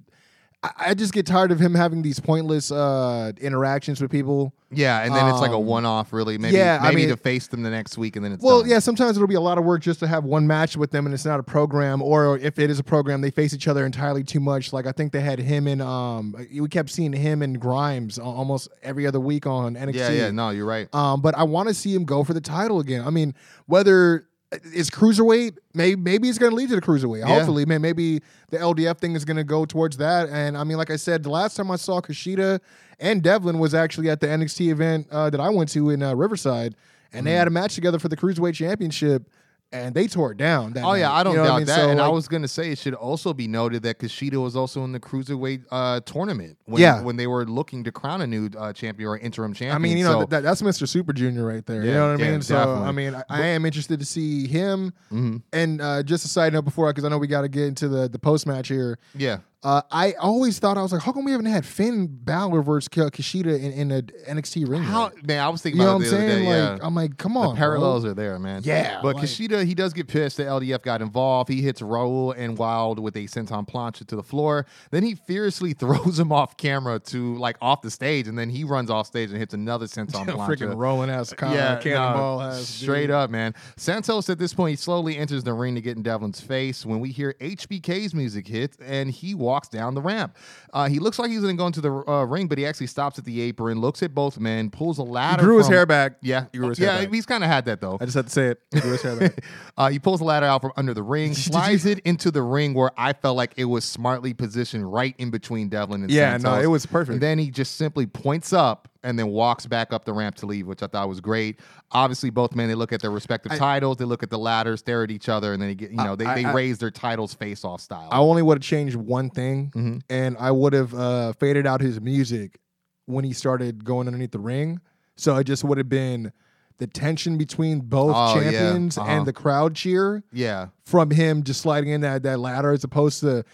I, 0.64 0.70
I 0.90 0.94
just 0.94 1.12
get 1.12 1.26
tired 1.26 1.52
of 1.52 1.60
him 1.60 1.74
having 1.74 2.00
these 2.02 2.18
pointless 2.18 2.72
uh, 2.72 3.32
interactions 3.40 4.00
with 4.00 4.10
people. 4.10 4.54
Yeah, 4.70 5.04
and 5.04 5.14
then 5.14 5.28
it's 5.28 5.38
like 5.40 5.52
a 5.52 5.56
Um, 5.56 5.66
one-off, 5.66 6.12
really. 6.12 6.36
Maybe, 6.36 6.56
yeah, 6.56 6.78
I 6.80 6.88
maybe 6.88 7.02
mean- 7.02 7.10
to 7.10 7.16
face 7.16 7.46
them 7.46 7.62
the 7.62 7.70
next 7.70 7.96
week, 7.96 8.16
and 8.16 8.24
then 8.24 8.32
it's 8.32 8.42
Well, 8.42 8.62
done. 8.62 8.70
yeah, 8.70 8.78
sometimes 8.80 9.16
it'll 9.16 9.28
be 9.28 9.34
a 9.36 9.40
lot 9.40 9.56
of 9.58 9.64
work 9.64 9.82
just 9.82 10.00
to 10.00 10.08
have 10.08 10.24
one 10.24 10.46
match 10.48 10.76
with 10.76 10.90
them, 10.90 11.06
and 11.06 11.14
it's 11.14 11.24
not 11.24 11.38
a 11.38 11.44
program. 11.44 12.02
Or 12.02 12.38
if 12.38 12.58
it 12.58 12.70
is 12.70 12.78
a 12.80 12.82
program, 12.82 13.20
they 13.20 13.30
face 13.30 13.54
each 13.54 13.68
other 13.68 13.86
entirely 13.86 14.24
too 14.24 14.40
much. 14.40 14.72
Like 14.72 14.86
I 14.86 14.92
think 14.92 15.12
they 15.12 15.20
had 15.20 15.38
him 15.38 15.68
and 15.68 15.80
um, 15.80 16.34
we 16.58 16.66
kept 16.68 16.90
seeing 16.90 17.12
him 17.12 17.42
and 17.42 17.60
Grimes 17.60 18.18
almost 18.18 18.68
every 18.82 19.06
other 19.06 19.20
week 19.20 19.46
on 19.46 19.74
NXT. 19.76 19.94
yeah, 19.94 20.10
yeah. 20.10 20.30
No, 20.32 20.50
you're 20.50 20.66
right. 20.66 20.92
Um, 20.92 21.20
but 21.20 21.36
I 21.36 21.44
want 21.44 21.68
to 21.68 21.74
see 21.74 21.94
him 21.94 22.04
go 22.04 22.24
for 22.24 22.34
the 22.34 22.40
title 22.40 22.80
again. 22.80 23.04
I 23.06 23.10
mean, 23.10 23.34
whether 23.66 24.26
it's 24.52 24.90
cruiserweight, 24.90 25.56
maybe 25.74 26.00
maybe 26.00 26.28
it's 26.28 26.38
going 26.38 26.50
to 26.50 26.56
lead 26.56 26.68
to 26.68 26.76
the 26.76 26.82
cruiserweight. 26.82 27.20
Yeah. 27.20 27.26
Hopefully, 27.26 27.64
man, 27.66 27.82
maybe 27.82 28.20
the 28.50 28.58
LDF 28.58 28.98
thing 28.98 29.16
is 29.16 29.24
going 29.24 29.36
to 29.36 29.44
go 29.44 29.64
towards 29.64 29.96
that. 29.96 30.28
And 30.28 30.56
I 30.56 30.64
mean, 30.64 30.76
like 30.76 30.90
I 30.90 30.96
said, 30.96 31.22
the 31.22 31.30
last 31.30 31.56
time 31.56 31.70
I 31.70 31.76
saw 31.76 32.00
Kushida 32.00 32.60
and 33.00 33.22
Devlin 33.22 33.58
was 33.58 33.74
actually 33.74 34.08
at 34.10 34.20
the 34.20 34.26
NXT 34.28 34.70
event 34.70 35.08
uh, 35.10 35.30
that 35.30 35.40
I 35.40 35.48
went 35.50 35.70
to 35.70 35.90
in 35.90 36.02
uh, 36.02 36.14
Riverside, 36.14 36.76
and 37.12 37.26
they 37.26 37.32
Mm. 37.32 37.38
had 37.38 37.48
a 37.48 37.50
match 37.50 37.74
together 37.74 37.98
for 37.98 38.08
the 38.08 38.16
cruiserweight 38.16 38.54
championship, 38.54 39.28
and 39.72 39.94
they 39.94 40.06
tore 40.06 40.30
it 40.32 40.38
down. 40.38 40.72
that 40.74 40.84
Oh 40.84 40.92
yeah. 40.94 41.10
I 41.12 41.22
don't 41.24 41.32
You 41.34 41.38
know 41.40 41.46
doubt 41.46 41.56
mean? 41.58 41.66
that. 41.66 41.76
So, 41.76 41.90
and 41.90 42.00
I 42.00 42.08
was 42.08 42.28
gonna 42.28 42.46
say 42.48 42.70
it 42.70 42.78
should 42.78 42.94
also 42.94 43.32
be 43.34 43.48
noted 43.48 43.82
that 43.82 43.98
Kushida 43.98 44.40
was 44.40 44.54
also 44.54 44.84
in 44.84 44.92
the 44.92 45.00
cruiserweight 45.00 45.64
uh, 45.70 46.00
tournament 46.00 46.58
when, 46.66 46.80
Yeah. 46.80 47.02
when 47.02 47.16
they 47.16 47.26
were 47.26 47.44
looking 47.44 47.82
to 47.84 47.90
crown 47.92 48.20
a 48.20 48.26
new 48.26 48.50
uh, 48.56 48.72
champion 48.72 49.08
or 49.08 49.18
interim 49.18 49.52
champion. 49.52 49.74
I 49.74 49.78
mean, 49.78 49.96
you 49.98 50.04
know, 50.04 50.20
So- 50.20 50.26
that, 50.26 50.42
that's 50.44 50.62
Mr. 50.62 50.86
Super 50.88 51.12
Junior 51.12 51.44
right 51.44 51.64
there. 51.66 51.84
you 51.84 51.92
know 51.92 52.12
what 52.12 52.20
I 52.20 52.24
yeah, 52.24 52.30
mean? 52.30 52.42
So, 52.42 52.54
definitely. 52.54 52.82
I 52.88 52.92
mean, 52.92 53.14
I, 53.14 53.22
I 53.28 53.46
am 53.46 53.66
interested 53.66 53.98
to 53.98 54.06
see 54.06 54.46
him. 54.46 54.92
Mhm. 55.12 55.42
And 55.52 55.80
uh, 55.80 56.02
just 56.04 56.24
a 56.24 56.28
side 56.28 56.52
note 56.52 56.64
before, 56.64 56.88
because 56.92 57.04
I 57.04 57.08
know 57.08 57.18
we 57.18 57.26
got 57.26 57.42
to 57.42 57.48
get 57.48 57.64
into 57.64 57.88
the, 57.88 58.08
the 58.08 58.18
post 58.18 58.46
match 58.46 58.68
here. 58.68 58.98
yeah, 59.14 59.38
Uh, 59.64 59.80
I 59.90 60.12
always 60.20 60.58
thought 60.58 60.76
I 60.76 60.82
was 60.82 60.92
like, 60.92 61.00
how 61.02 61.10
come 61.12 61.24
we 61.24 61.30
haven't 61.32 61.46
had 61.46 61.64
Finn 61.64 62.06
Balor 62.06 62.60
versus 62.62 62.86
Kushida 62.88 63.58
in, 63.58 63.72
in 63.72 63.90
a 63.92 64.02
NXT 64.02 64.68
ring? 64.68 64.82
how 64.82 65.10
man, 65.22 65.40
I 65.40 65.48
was 65.48 65.62
thinking 65.62 65.80
You 65.80 65.86
know 65.86 65.96
about 65.96 66.04
what 66.04 66.12
I'm 66.12 66.14
other 66.18 66.28
saying? 66.28 66.44
day. 66.44 66.62
Like, 66.70 66.78
yeah. 66.80 66.86
I'm 66.86 66.94
like, 66.94 67.16
come 67.16 67.32
the 67.32 67.40
on, 67.40 67.56
parallels 67.56 68.02
bro. 68.02 68.10
are 68.10 68.14
there, 68.14 68.38
man. 68.38 68.60
Yeah, 68.62 69.00
but 69.02 69.16
like- 69.16 69.24
Kushida, 69.24 69.64
he 69.64 69.74
does 69.74 69.94
get 69.94 70.06
pissed 70.06 70.36
that 70.36 70.46
LDF 70.48 70.82
got 70.82 71.00
involved. 71.00 71.48
He 71.48 71.62
hits 71.62 71.80
Raul 71.80 72.34
and 72.36 72.58
Wilde 72.58 72.98
with 72.98 73.16
a 73.16 73.20
senton 73.20 73.66
plancha 73.66 74.06
to 74.06 74.16
the 74.16 74.22
floor. 74.22 74.66
Then 74.90 75.02
he 75.02 75.14
fiercely 75.14 75.72
throws 75.84 76.18
him 76.18 76.30
off 76.30 76.58
camera 76.58 76.98
to 77.00 77.34
like 77.38 77.56
off 77.62 77.80
the 77.80 77.90
stage, 77.90 78.28
and 78.28 78.38
then 78.38 78.50
he 78.50 78.64
runs 78.64 78.90
off 78.90 79.06
stage 79.06 79.30
and 79.30 79.38
hits 79.38 79.54
another 79.54 79.86
senton 79.86 80.08
plancha. 80.26 80.46
freaking 80.46 80.76
rolling 80.76 81.08
ass 81.08 81.32
yeah, 81.40 81.78
cannonball 81.80 82.40
no, 82.40 82.44
ass. 82.48 82.68
straight 82.68 83.06
dude. 83.06 83.12
up, 83.12 83.30
man. 83.30 83.54
Santos 83.78 84.28
at 84.28 84.38
this 84.38 84.52
point 84.52 84.70
he 84.72 84.76
slowly 84.76 85.16
enters 85.16 85.42
the 85.42 85.54
ring 85.54 85.74
to 85.74 85.80
get 85.80 85.96
in 85.96 86.02
Devlin's 86.02 86.40
face 86.40 86.84
when 86.84 87.00
we 87.00 87.08
hear 87.10 87.34
HBK's 87.40 88.12
music 88.14 88.46
hit 88.46 88.76
and 88.84 89.10
he 89.10 89.34
walks 89.34 89.53
down 89.68 89.94
the 89.94 90.02
ramp. 90.02 90.36
Uh, 90.72 90.88
he 90.88 90.98
looks 90.98 91.18
like 91.18 91.30
he's 91.30 91.40
going 91.40 91.56
to 91.56 91.60
go 91.60 91.66
into 91.66 91.80
the 91.80 91.92
uh, 92.10 92.24
ring, 92.24 92.46
but 92.48 92.58
he 92.58 92.66
actually 92.66 92.86
stops 92.88 93.18
at 93.18 93.24
the 93.24 93.40
apron, 93.40 93.80
looks 93.80 94.02
at 94.02 94.14
both 94.14 94.38
men, 94.38 94.70
pulls 94.70 94.98
a 94.98 95.04
He 95.04 95.08
ladder. 95.10 95.42
grew 95.42 95.58
his 95.58 95.68
hair 95.68 95.86
back. 95.86 96.16
Yeah, 96.20 96.46
He 96.52 96.58
grew 96.58 96.68
his 96.70 96.78
yeah, 96.78 96.92
hair 96.96 97.04
back. 97.06 97.14
he's 97.14 97.26
kind 97.26 97.44
of 97.44 97.50
had 97.50 97.64
that 97.66 97.80
though. 97.80 97.98
I 98.00 98.04
just 98.04 98.16
had 98.16 98.26
to 98.26 98.32
say 98.32 98.46
it. 98.48 98.60
He 98.72 98.80
grew 98.80 98.92
his 98.92 99.02
hair 99.02 99.16
back. 99.16 99.44
Uh, 99.76 99.88
he 99.90 99.98
pulls 99.98 100.20
the 100.20 100.24
ladder 100.24 100.46
out 100.46 100.60
from 100.62 100.70
under 100.76 100.94
the 100.94 101.02
ring, 101.02 101.34
slides 101.34 101.84
it 101.84 101.98
into 102.00 102.30
the 102.30 102.42
ring 102.42 102.74
where 102.74 102.92
I 102.96 103.12
felt 103.12 103.36
like 103.36 103.54
it 103.56 103.64
was 103.64 103.84
smartly 103.84 104.32
positioned 104.32 104.90
right 104.92 105.14
in 105.18 105.30
between 105.30 105.68
Devlin 105.68 106.02
and 106.02 106.10
Yeah, 106.12 106.36
no, 106.36 106.54
it 106.60 106.66
was 106.66 106.86
perfect. 106.86 107.14
And 107.14 107.20
then 107.20 107.38
he 107.40 107.50
just 107.50 107.74
simply 107.76 108.06
points 108.06 108.52
up 108.52 108.88
and 109.04 109.16
then 109.18 109.28
walks 109.28 109.66
back 109.66 109.92
up 109.92 110.04
the 110.04 110.12
ramp 110.12 110.34
to 110.36 110.46
leave, 110.46 110.66
which 110.66 110.82
I 110.82 110.88
thought 110.88 111.08
was 111.08 111.20
great. 111.20 111.60
Obviously, 111.92 112.30
both 112.30 112.56
men 112.56 112.66
they 112.68 112.74
look 112.74 112.92
at 112.92 113.00
their 113.00 113.10
respective 113.12 113.52
titles, 113.56 113.98
they 113.98 114.04
look 114.04 114.22
at 114.24 114.30
the 114.30 114.38
ladders, 114.38 114.80
stare 114.80 115.04
at 115.04 115.10
each 115.12 115.28
other, 115.28 115.52
and 115.52 115.62
then 115.62 115.68
they 115.68 115.74
get 115.76 115.90
you 115.92 115.98
know 115.98 116.16
they, 116.16 116.24
I- 116.26 116.34
they 116.34 116.44
I- 116.46 116.52
raise 116.52 116.78
their 116.78 116.90
titles 116.90 117.34
face 117.34 117.64
off 117.64 117.80
style. 117.80 118.08
I 118.10 118.18
only 118.18 118.42
would 118.42 118.58
have 118.58 118.64
changed 118.64 118.96
one 118.96 119.30
thing, 119.30 119.70
Mm-hmm. 119.76 119.98
and 120.10 120.36
I 120.40 120.50
would 120.50 120.72
have 120.72 120.92
uh, 120.94 121.32
faded 121.34 121.66
out 121.66 121.80
his 121.80 122.00
music 122.00 122.58
when 123.06 123.24
he 123.24 123.32
started 123.32 123.84
going 123.84 124.08
underneath 124.08 124.32
the 124.32 124.38
ring. 124.40 124.80
So 125.16 125.36
it 125.36 125.44
just 125.44 125.62
would 125.62 125.78
have 125.78 125.88
been 125.90 126.32
the 126.78 126.86
tension 126.88 127.36
between 127.38 127.80
both 127.80 128.14
Oh, 128.16 128.40
yeah. 128.40 128.50
champions 128.50 128.98
Uh-huh. 128.98 129.08
and 129.08 129.26
the 129.26 129.32
crowd 129.32 129.76
cheer 129.76 130.24
yeah, 130.32 130.68
from 130.84 131.10
him 131.10 131.44
just 131.44 131.60
sliding 131.60 131.90
in 131.90 132.00
that, 132.00 132.22
that 132.24 132.40
ladder 132.40 132.72
as 132.72 132.82
opposed 132.82 133.20
to 133.20 133.44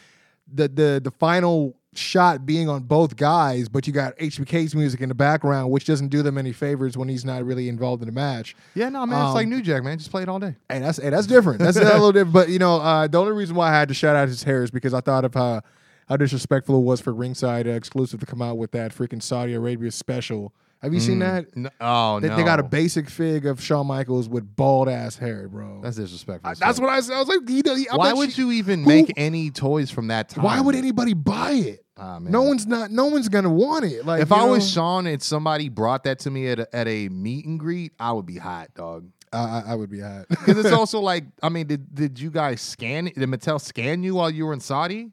the 0.53 0.69
the 0.69 1.01
the 1.05 1.11
final 1.19 1.77
shot 1.95 2.47
being 2.47 2.69
on 2.69 2.83
both 2.85 3.17
guys, 3.17 3.69
but 3.69 3.87
you 3.87 3.93
got 3.93 4.17
HBK's 4.19 4.75
music 4.75 5.01
in 5.01 5.09
the 5.09 5.15
background, 5.15 5.71
which 5.73 5.85
doesn't 5.87 6.09
do 6.09 6.23
them 6.23 6.39
any 6.39 6.53
favors 6.53 6.97
when 6.97 7.09
he's 7.09 7.25
not 7.25 7.45
really 7.45 7.69
involved 7.69 8.03
in 8.03 8.07
the 8.07 8.13
match. 8.13 8.55
yeah, 8.75 8.89
no 8.89 9.05
man, 9.07 9.25
it's 9.27 9.35
like 9.35 9.45
Um, 9.47 9.51
New 9.51 9.63
Jack, 9.63 9.83
man. 9.83 9.99
Just 9.99 10.11
play 10.11 10.23
it 10.23 10.29
all 10.29 10.39
day. 10.39 10.55
Hey, 10.69 10.79
that's 10.79 10.99
hey, 11.03 11.11
that's 11.11 11.27
different. 11.27 11.59
That's 11.59 11.77
a 11.77 11.83
little 11.83 12.13
different. 12.13 12.33
But 12.33 12.49
you 12.49 12.59
know, 12.61 12.77
uh, 12.77 13.07
the 13.09 13.19
only 13.19 13.33
reason 13.33 13.57
why 13.57 13.71
I 13.71 13.73
had 13.73 13.89
to 13.89 13.95
shout 13.95 14.15
out 14.15 14.29
his 14.29 14.45
hair 14.45 14.63
is 14.63 14.71
because 14.71 14.95
I 14.95 15.01
thought 15.01 15.25
of 15.25 15.37
uh, 15.37 15.61
how 16.09 16.17
disrespectful 16.17 16.77
it 16.79 16.83
was 16.85 17.01
for 17.01 17.13
Ringside 17.13 17.67
uh, 17.67 17.71
exclusive 17.71 18.21
to 18.21 18.27
come 18.27 18.41
out 18.43 18.57
with 18.57 18.71
that 18.73 18.95
freaking 18.95 19.23
Saudi 19.23 19.55
Arabia 19.55 19.91
special. 19.91 20.53
Have 20.83 20.95
you 20.95 21.01
seen 21.01 21.19
that? 21.19 21.55
No, 21.57 21.69
oh 21.81 22.21
They, 22.21 22.29
no, 22.29 22.37
they 22.37 22.43
got 22.43 22.59
a 22.59 22.63
basic 22.63 23.11
fig 23.11 23.45
of 23.45 23.61
Shawn 23.63 23.87
Michaels 23.87 24.29
with 24.31 24.57
bald 24.57 24.89
ass 24.89 25.17
hair, 25.17 25.47
bro. 25.49 25.81
That's 25.83 25.97
disrespectful. 25.97 26.51
I- 26.51 26.55
that's 26.55 26.81
what 26.81 26.89
I 26.89 27.01
said. 27.01 27.17
I 27.17 27.19
was 27.19 27.29
like, 27.29 27.47
he, 27.49 27.63
he, 27.65 27.89
I 27.89 27.97
Why 27.97 28.13
would 28.15 28.33
she- 28.33 28.43
you 28.43 28.53
even 28.53 28.81
who- 28.85 28.89
make 28.89 29.13
any 29.17 29.51
toys 29.51 29.91
from 29.91 30.07
that 30.09 30.31
time? 30.31 30.45
Why 30.45 30.61
would 30.61 30.75
anybody 30.75 31.13
buy 31.15 31.53
it? 31.53 31.85
Ah, 31.99 32.19
man. 32.19 32.33
no 32.33 32.43
one's 32.43 32.67
not. 32.67 32.91
No 32.91 33.07
one's 33.09 33.29
gonna 33.29 33.51
want 33.53 33.85
it. 33.85 34.07
Like 34.07 34.23
If 34.23 34.33
I 34.33 34.45
was 34.47 34.61
know? 34.75 34.81
Shawn 34.81 35.07
and 35.07 35.21
somebody 35.23 35.69
brought 35.69 36.05
that 36.05 36.19
to 36.21 36.31
me 36.31 36.49
at 36.49 36.61
a, 36.61 36.75
at 36.75 36.89
a 36.89 37.11
meet 37.11 37.45
and 37.45 37.61
greet, 37.61 37.93
I 38.01 38.13
would 38.13 38.25
be 38.25 38.39
hot, 38.39 38.73
dog. 38.75 39.07
I, 39.35 39.39
I, 39.39 39.63
I 39.69 39.75
would 39.75 39.91
be 39.91 40.01
hot. 40.01 40.27
Because 40.31 40.57
it's 40.57 40.73
also 40.73 41.01
like, 41.01 41.25
I 41.43 41.51
mean, 41.51 41.67
did 41.67 41.95
did 41.95 42.19
you 42.19 42.31
guys 42.31 42.63
scan? 42.63 43.05
Did 43.05 43.19
Mattel 43.29 43.61
scan 43.61 44.03
you 44.03 44.15
while 44.15 44.31
you 44.31 44.47
were 44.47 44.55
in 44.55 44.61
Saudi? 44.61 45.11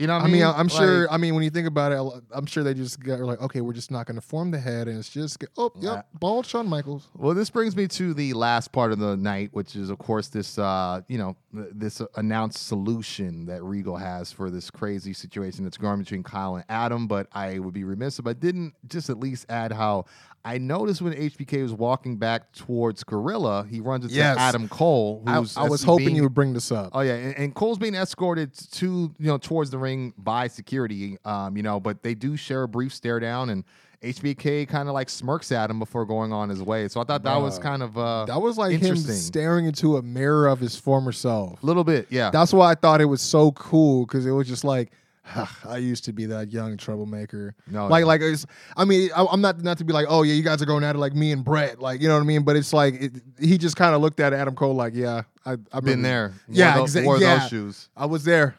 You 0.00 0.06
know 0.06 0.14
what 0.16 0.24
I 0.24 0.28
mean, 0.28 0.40
Like- 0.40 0.56
I'm 0.56 0.68
sure. 0.68 1.12
I 1.12 1.18
mean, 1.18 1.34
when 1.34 1.44
you 1.44 1.50
think 1.50 1.66
about 1.68 1.92
it, 1.92 2.22
I'm 2.32 2.46
sure 2.46 2.64
they 2.64 2.72
just 2.72 3.00
got 3.00 3.20
like, 3.20 3.38
okay, 3.42 3.60
we're 3.60 3.74
just 3.74 3.90
not 3.90 4.06
going 4.06 4.14
to 4.14 4.22
form 4.22 4.50
the 4.50 4.58
head, 4.58 4.88
and 4.88 4.98
it's 4.98 5.10
just 5.10 5.44
oh, 5.58 5.70
yep, 5.78 6.06
bald 6.18 6.46
Shawn 6.46 6.66
Michaels. 6.66 7.08
Well, 7.14 7.34
this 7.34 7.50
brings 7.50 7.76
me 7.76 7.86
to 7.88 8.14
the 8.14 8.32
last 8.32 8.72
part 8.72 8.92
of 8.92 8.98
the 8.98 9.14
night, 9.14 9.50
which 9.52 9.76
is, 9.76 9.90
of 9.90 9.98
course, 9.98 10.28
this 10.28 10.58
uh, 10.58 11.02
you 11.06 11.18
know 11.18 11.36
this 11.52 12.00
announced 12.16 12.66
solution 12.66 13.44
that 13.44 13.62
Regal 13.62 13.98
has 13.98 14.32
for 14.32 14.50
this 14.50 14.70
crazy 14.70 15.12
situation 15.12 15.64
that's 15.64 15.76
going 15.76 15.98
between 15.98 16.22
Kyle 16.22 16.56
and 16.56 16.64
Adam. 16.70 17.06
But 17.06 17.26
I 17.34 17.58
would 17.58 17.74
be 17.74 17.84
remiss 17.84 18.18
if 18.18 18.26
I 18.26 18.32
didn't 18.32 18.72
just 18.88 19.10
at 19.10 19.20
least 19.20 19.44
add 19.50 19.70
how 19.70 20.06
I 20.44 20.56
noticed 20.58 21.02
when 21.02 21.12
HBK 21.12 21.62
was 21.62 21.72
walking 21.72 22.16
back 22.16 22.52
towards 22.52 23.04
Gorilla, 23.04 23.66
he 23.68 23.80
runs 23.80 24.04
into 24.04 24.16
Yes. 24.16 24.38
Adam 24.38 24.68
Cole, 24.68 25.22
I, 25.26 25.36
who's 25.36 25.56
I 25.56 25.68
was 25.68 25.82
hoping 25.84 26.06
being- 26.06 26.16
you 26.16 26.22
would 26.22 26.34
bring 26.34 26.54
this 26.54 26.72
up. 26.72 26.90
Oh 26.92 27.00
yeah, 27.00 27.14
and, 27.14 27.36
and 27.36 27.54
Cole's 27.54 27.78
being 27.78 27.94
escorted 27.94 28.54
to 28.72 28.86
you 29.18 29.26
know 29.26 29.36
towards 29.38 29.70
the 29.70 29.78
ring 29.78 30.14
by 30.16 30.48
security. 30.48 31.18
Um, 31.24 31.56
you 31.56 31.62
know, 31.62 31.78
but 31.78 32.02
they 32.02 32.14
do 32.14 32.36
share 32.36 32.62
a 32.62 32.68
brief 32.68 32.94
stare 32.94 33.20
down, 33.20 33.50
and 33.50 33.64
HBK 34.02 34.66
kind 34.66 34.88
of 34.88 34.94
like 34.94 35.10
smirks 35.10 35.52
at 35.52 35.68
him 35.68 35.78
before 35.78 36.06
going 36.06 36.32
on 36.32 36.48
his 36.48 36.62
way. 36.62 36.88
So 36.88 37.02
I 37.02 37.04
thought 37.04 37.22
that 37.24 37.36
was 37.36 37.58
kind 37.58 37.82
of 37.82 37.98
uh, 37.98 38.24
that 38.24 38.40
was 38.40 38.56
like 38.56 38.78
him 38.80 38.96
staring 38.96 39.66
into 39.66 39.98
a 39.98 40.02
mirror 40.02 40.46
of 40.46 40.58
his 40.58 40.74
former 40.74 41.12
self. 41.12 41.62
a 41.62 41.66
little 41.66 41.84
bit, 41.84 42.06
yeah. 42.08 42.30
That's 42.30 42.54
why 42.54 42.70
I 42.70 42.74
thought 42.76 43.02
it 43.02 43.04
was 43.06 43.20
so 43.20 43.52
cool 43.52 44.06
because 44.06 44.24
it 44.26 44.30
was 44.32 44.48
just 44.48 44.64
like. 44.64 44.90
I 45.68 45.76
used 45.76 46.04
to 46.06 46.12
be 46.12 46.26
that 46.26 46.50
young 46.50 46.76
troublemaker. 46.76 47.54
No, 47.66 47.86
like, 47.86 48.02
yeah. 48.02 48.06
like 48.06 48.20
it's. 48.22 48.46
I 48.76 48.84
mean, 48.84 49.10
I, 49.14 49.24
I'm 49.30 49.40
not 49.40 49.60
not 49.62 49.78
to 49.78 49.84
be 49.84 49.92
like, 49.92 50.06
oh 50.08 50.22
yeah, 50.22 50.34
you 50.34 50.42
guys 50.42 50.60
are 50.62 50.66
going 50.66 50.82
at 50.84 50.96
it 50.96 50.98
like 50.98 51.14
me 51.14 51.32
and 51.32 51.44
Bret, 51.44 51.80
like 51.80 52.00
you 52.00 52.08
know 52.08 52.14
what 52.14 52.22
I 52.22 52.26
mean. 52.26 52.42
But 52.42 52.56
it's 52.56 52.72
like 52.72 52.94
it, 52.94 53.12
he 53.38 53.58
just 53.58 53.76
kind 53.76 53.94
of 53.94 54.00
looked 54.00 54.20
at 54.20 54.32
Adam 54.32 54.54
Cole 54.54 54.74
like, 54.74 54.94
yeah, 54.94 55.22
I, 55.44 55.56
I've 55.72 55.84
Been 55.84 56.02
there, 56.02 56.32
Yeah, 56.48 56.78
wore, 56.78 56.86
exa- 56.86 57.04
wore 57.04 57.18
yeah. 57.18 57.38
those 57.38 57.48
shoes. 57.48 57.88
I 57.96 58.06
was 58.06 58.24
there. 58.24 58.56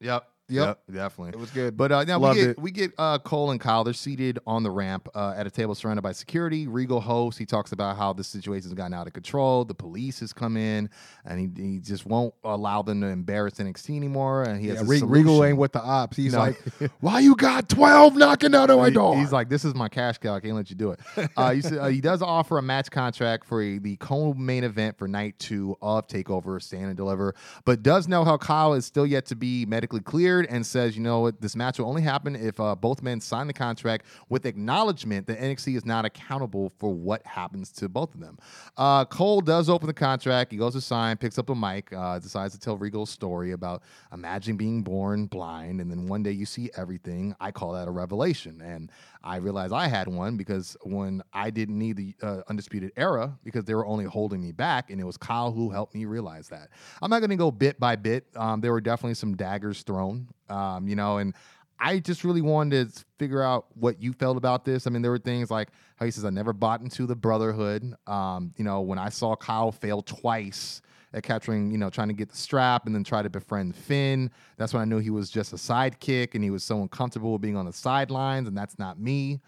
Yep. 0.00 0.26
Yep. 0.48 0.80
definitely. 0.92 1.30
It 1.30 1.38
was 1.40 1.50
good. 1.50 1.76
But 1.76 1.90
uh, 1.92 2.04
now 2.04 2.18
Loved 2.18 2.36
we 2.36 2.42
get 2.42 2.50
it. 2.50 2.58
we 2.58 2.70
get 2.70 2.92
uh, 2.98 3.18
Cole 3.18 3.50
and 3.50 3.58
Kyle. 3.60 3.82
They're 3.82 3.94
seated 3.94 4.38
on 4.46 4.62
the 4.62 4.70
ramp 4.70 5.08
uh, 5.14 5.34
at 5.36 5.46
a 5.46 5.50
table 5.50 5.74
surrounded 5.74 6.02
by 6.02 6.12
security. 6.12 6.66
Regal 6.66 7.00
hosts. 7.00 7.38
He 7.38 7.46
talks 7.46 7.72
about 7.72 7.96
how 7.96 8.12
the 8.12 8.22
situation's 8.24 8.74
gotten 8.74 8.92
out 8.92 9.06
of 9.06 9.12
control. 9.14 9.64
The 9.64 9.74
police 9.74 10.20
has 10.20 10.32
come 10.32 10.56
in, 10.56 10.90
and 11.24 11.40
he, 11.40 11.62
he 11.62 11.78
just 11.80 12.04
won't 12.04 12.34
allow 12.44 12.82
them 12.82 13.00
to 13.00 13.06
embarrass 13.06 13.54
NXT 13.54 13.96
anymore. 13.96 14.42
And 14.42 14.60
he 14.60 14.68
has 14.68 14.82
a 14.82 14.84
Re- 14.84 15.00
Regal 15.02 15.42
ain't 15.44 15.56
with 15.56 15.72
the 15.72 15.82
ops. 15.82 16.16
He's 16.16 16.32
No. 16.34 16.40
like, 16.40 16.58
why 17.00 17.20
you 17.20 17.34
got 17.36 17.68
12 17.70 18.16
knocking 18.16 18.54
out 18.54 18.68
of 18.70 18.78
my 18.78 18.90
door? 18.90 19.16
He's 19.16 19.32
like, 19.32 19.48
this 19.48 19.64
is 19.64 19.74
my 19.74 19.88
cash 19.88 20.18
cow. 20.18 20.34
I 20.34 20.40
can't 20.40 20.54
let 20.56 20.68
you 20.70 20.76
do 20.76 20.90
it. 20.90 21.00
Uh, 21.36 21.50
he, 21.52 21.60
said, 21.62 21.78
uh, 21.78 21.86
he 21.86 22.00
does 22.00 22.22
offer 22.22 22.58
a 22.58 22.62
match 22.62 22.90
contract 22.90 23.44
for 23.46 23.60
a, 23.62 23.78
the 23.78 23.96
co-main 23.96 24.62
event 24.62 24.96
for 24.98 25.08
night 25.08 25.36
two 25.38 25.76
of 25.82 26.06
Takeover 26.06 26.62
Stand 26.62 26.84
and 26.86 26.96
Deliver, 26.96 27.34
but 27.64 27.82
does 27.82 28.06
know 28.06 28.24
how 28.24 28.36
Kyle 28.36 28.74
is 28.74 28.84
still 28.86 29.06
yet 29.06 29.26
to 29.26 29.36
be 29.36 29.66
medically 29.66 30.00
and 30.40 30.66
says, 30.66 30.96
you 30.96 31.02
know 31.02 31.20
what, 31.20 31.40
this 31.40 31.56
match 31.56 31.78
will 31.78 31.86
only 31.86 32.02
happen 32.02 32.36
if 32.36 32.58
uh, 32.60 32.74
both 32.74 33.02
men 33.02 33.20
sign 33.20 33.46
the 33.46 33.52
contract 33.52 34.06
with 34.28 34.46
acknowledgement 34.46 35.26
that 35.26 35.38
NXT 35.38 35.76
is 35.76 35.84
not 35.84 36.04
accountable 36.04 36.72
for 36.78 36.92
what 36.92 37.24
happens 37.26 37.70
to 37.72 37.88
both 37.88 38.14
of 38.14 38.20
them. 38.20 38.38
Uh, 38.76 39.04
Cole 39.04 39.40
does 39.40 39.68
open 39.68 39.86
the 39.86 39.94
contract. 39.94 40.52
He 40.52 40.58
goes 40.58 40.74
to 40.74 40.80
sign, 40.80 41.16
picks 41.16 41.38
up 41.38 41.50
a 41.50 41.54
mic, 41.54 41.92
uh, 41.92 42.18
decides 42.18 42.54
to 42.54 42.60
tell 42.60 42.76
Regal's 42.76 43.10
story 43.10 43.52
about 43.52 43.82
imagining 44.12 44.56
being 44.56 44.82
born 44.82 45.26
blind, 45.26 45.80
and 45.80 45.90
then 45.90 46.06
one 46.06 46.22
day 46.22 46.32
you 46.32 46.46
see 46.46 46.70
everything. 46.76 47.34
I 47.40 47.50
call 47.50 47.72
that 47.72 47.88
a 47.88 47.90
revelation, 47.90 48.60
and 48.60 48.90
I 49.24 49.36
realized 49.36 49.72
I 49.72 49.88
had 49.88 50.06
one 50.06 50.36
because 50.36 50.76
when 50.82 51.22
I 51.32 51.48
didn't 51.48 51.78
need 51.78 51.96
the 51.96 52.14
uh, 52.22 52.42
undisputed 52.48 52.92
era 52.96 53.36
because 53.42 53.64
they 53.64 53.74
were 53.74 53.86
only 53.86 54.04
holding 54.04 54.40
me 54.42 54.52
back, 54.52 54.90
and 54.90 55.00
it 55.00 55.04
was 55.04 55.16
Kyle 55.16 55.50
who 55.50 55.70
helped 55.70 55.94
me 55.94 56.04
realize 56.04 56.48
that. 56.48 56.68
I'm 57.00 57.10
not 57.10 57.20
going 57.20 57.30
to 57.30 57.36
go 57.36 57.50
bit 57.50 57.80
by 57.80 57.96
bit. 57.96 58.26
Um, 58.36 58.60
there 58.60 58.70
were 58.70 58.82
definitely 58.82 59.14
some 59.14 59.34
daggers 59.34 59.82
thrown, 59.82 60.28
um, 60.50 60.86
you 60.86 60.94
know, 60.94 61.16
and 61.16 61.34
I 61.80 61.98
just 61.98 62.22
really 62.22 62.42
wanted 62.42 62.94
to 62.94 63.04
figure 63.18 63.42
out 63.42 63.66
what 63.74 64.00
you 64.00 64.12
felt 64.12 64.36
about 64.36 64.64
this. 64.64 64.86
I 64.86 64.90
mean, 64.90 65.02
there 65.02 65.10
were 65.10 65.18
things 65.18 65.50
like 65.50 65.70
how 65.96 66.04
he 66.04 66.10
says, 66.10 66.24
I 66.24 66.30
never 66.30 66.52
bought 66.52 66.82
into 66.82 67.06
the 67.06 67.16
brotherhood. 67.16 67.94
Um, 68.06 68.52
you 68.56 68.64
know, 68.64 68.82
when 68.82 68.98
I 68.98 69.08
saw 69.08 69.34
Kyle 69.34 69.72
fail 69.72 70.02
twice 70.02 70.82
at 71.14 71.22
capturing, 71.22 71.70
you 71.70 71.78
know, 71.78 71.88
trying 71.88 72.08
to 72.08 72.14
get 72.14 72.28
the 72.28 72.36
strap 72.36 72.86
and 72.86 72.94
then 72.94 73.04
try 73.04 73.22
to 73.22 73.30
befriend 73.30 73.74
Finn, 73.74 74.30
that's 74.56 74.74
when 74.74 74.82
I 74.82 74.84
knew 74.84 74.98
he 74.98 75.10
was 75.10 75.30
just 75.30 75.52
a 75.52 75.56
sidekick 75.56 76.34
and 76.34 76.42
he 76.42 76.50
was 76.50 76.64
so 76.64 76.82
uncomfortable 76.82 77.32
with 77.32 77.40
being 77.40 77.56
on 77.56 77.66
the 77.66 77.72
sidelines, 77.72 78.48
and 78.48 78.58
that's 78.58 78.78
not 78.78 78.98
me. 78.98 79.40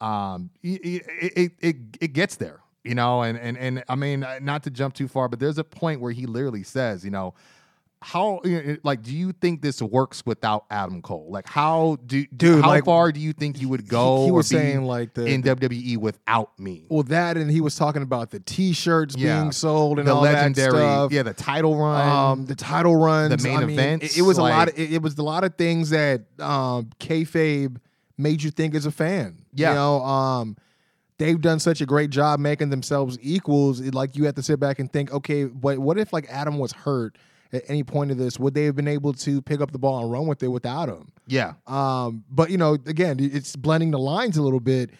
Um, 0.00 0.50
it, 0.62 1.02
it, 1.20 1.52
it, 1.60 1.78
it, 2.00 2.12
gets 2.12 2.36
there, 2.36 2.60
you 2.82 2.94
know, 2.94 3.22
and, 3.22 3.38
and, 3.38 3.56
and 3.56 3.84
I 3.88 3.94
mean, 3.94 4.26
not 4.42 4.62
to 4.64 4.70
jump 4.70 4.94
too 4.94 5.08
far, 5.08 5.28
but 5.28 5.40
there's 5.40 5.56
a 5.56 5.64
point 5.64 6.00
where 6.00 6.12
he 6.12 6.26
literally 6.26 6.62
says, 6.62 7.04
you 7.04 7.10
know, 7.10 7.32
how 8.04 8.40
like 8.82 9.02
do 9.02 9.16
you 9.16 9.32
think 9.32 9.62
this 9.62 9.80
works 9.80 10.22
without 10.26 10.66
Adam 10.70 11.00
Cole? 11.00 11.26
Like 11.30 11.48
how 11.48 11.96
do 12.04 12.26
Dude, 12.26 12.62
how 12.62 12.68
like, 12.68 12.84
far 12.84 13.10
do 13.12 13.18
you 13.18 13.32
think 13.32 13.60
you 13.60 13.68
would 13.70 13.88
go? 13.88 14.24
he 14.26 14.30
or 14.30 14.34
was 14.34 14.46
saying, 14.46 14.84
like, 14.84 15.14
the- 15.14 15.24
in 15.24 15.42
WWE 15.42 15.96
without 15.96 16.58
me. 16.58 16.84
Well, 16.90 17.02
that 17.04 17.38
and 17.38 17.50
he 17.50 17.62
was 17.62 17.76
talking 17.76 18.02
about 18.02 18.30
the 18.30 18.40
T-shirts 18.40 19.16
Yeah. 19.16 19.40
being 19.40 19.52
sold 19.52 19.98
and 19.98 20.06
the 20.06 20.14
all 20.14 20.20
legendary, 20.22 20.70
that 20.72 20.76
stuff. 20.78 21.12
yeah, 21.12 21.22
the 21.22 21.32
title 21.32 21.76
run. 21.76 22.08
um, 22.08 22.44
the 22.46 22.54
title 22.54 22.94
run, 22.94 23.30
the 23.30 23.38
main 23.38 23.56
I 23.56 23.64
mean, 23.64 23.78
It, 24.02 24.18
it 24.18 24.22
was 24.22 24.36
a 24.36 24.42
lot. 24.42 24.68
Of, 24.68 24.78
it, 24.78 24.92
it 24.92 25.02
was 25.02 25.16
a 25.16 25.22
lot 25.22 25.42
of 25.44 25.54
things 25.56 25.88
that 25.90 26.22
um, 26.40 26.90
kayfabe 27.00 27.78
made 28.18 28.42
you 28.42 28.50
think 28.50 28.74
as 28.74 28.84
a 28.86 28.92
fan. 28.92 29.38
Yeah. 29.54 29.70
you 29.70 29.74
know, 29.76 30.04
um, 30.04 30.56
they've 31.18 31.40
done 31.40 31.58
such 31.58 31.80
a 31.80 31.86
great 31.86 32.10
job 32.10 32.38
making 32.38 32.70
themselves 32.70 33.18
equals. 33.22 33.80
It, 33.80 33.94
like 33.94 34.14
you 34.14 34.24
have 34.26 34.34
to 34.34 34.42
sit 34.42 34.60
back 34.60 34.78
and 34.78 34.92
think, 34.92 35.10
okay, 35.12 35.44
but 35.44 35.78
what 35.78 35.98
if 35.98 36.12
like 36.12 36.26
Adam 36.28 36.58
was 36.58 36.72
hurt 36.72 37.16
at 37.56 37.62
any 37.68 37.82
point 37.82 38.10
of 38.10 38.18
this? 38.18 38.38
Would 38.38 38.54
they 38.54 38.64
have 38.64 38.76
been 38.76 38.88
able 38.88 39.12
to 39.14 39.40
pick 39.42 39.60
up 39.60 39.72
the 39.72 39.78
ball 39.78 40.02
and 40.02 40.10
run 40.12 40.26
with 40.26 40.42
it 40.42 40.48
without 40.48 40.88
him? 40.88 41.08
yeah, 41.26 41.54
Um, 41.66 42.24
but 42.30 42.50
you 42.50 42.58
know, 42.58 42.74
again, 42.74 43.16
it's 43.20 43.56
blending 43.56 43.90
the 43.90 43.98
lines 43.98 44.36
a 44.36 44.42
little 44.42 44.60
bit, 44.60 44.90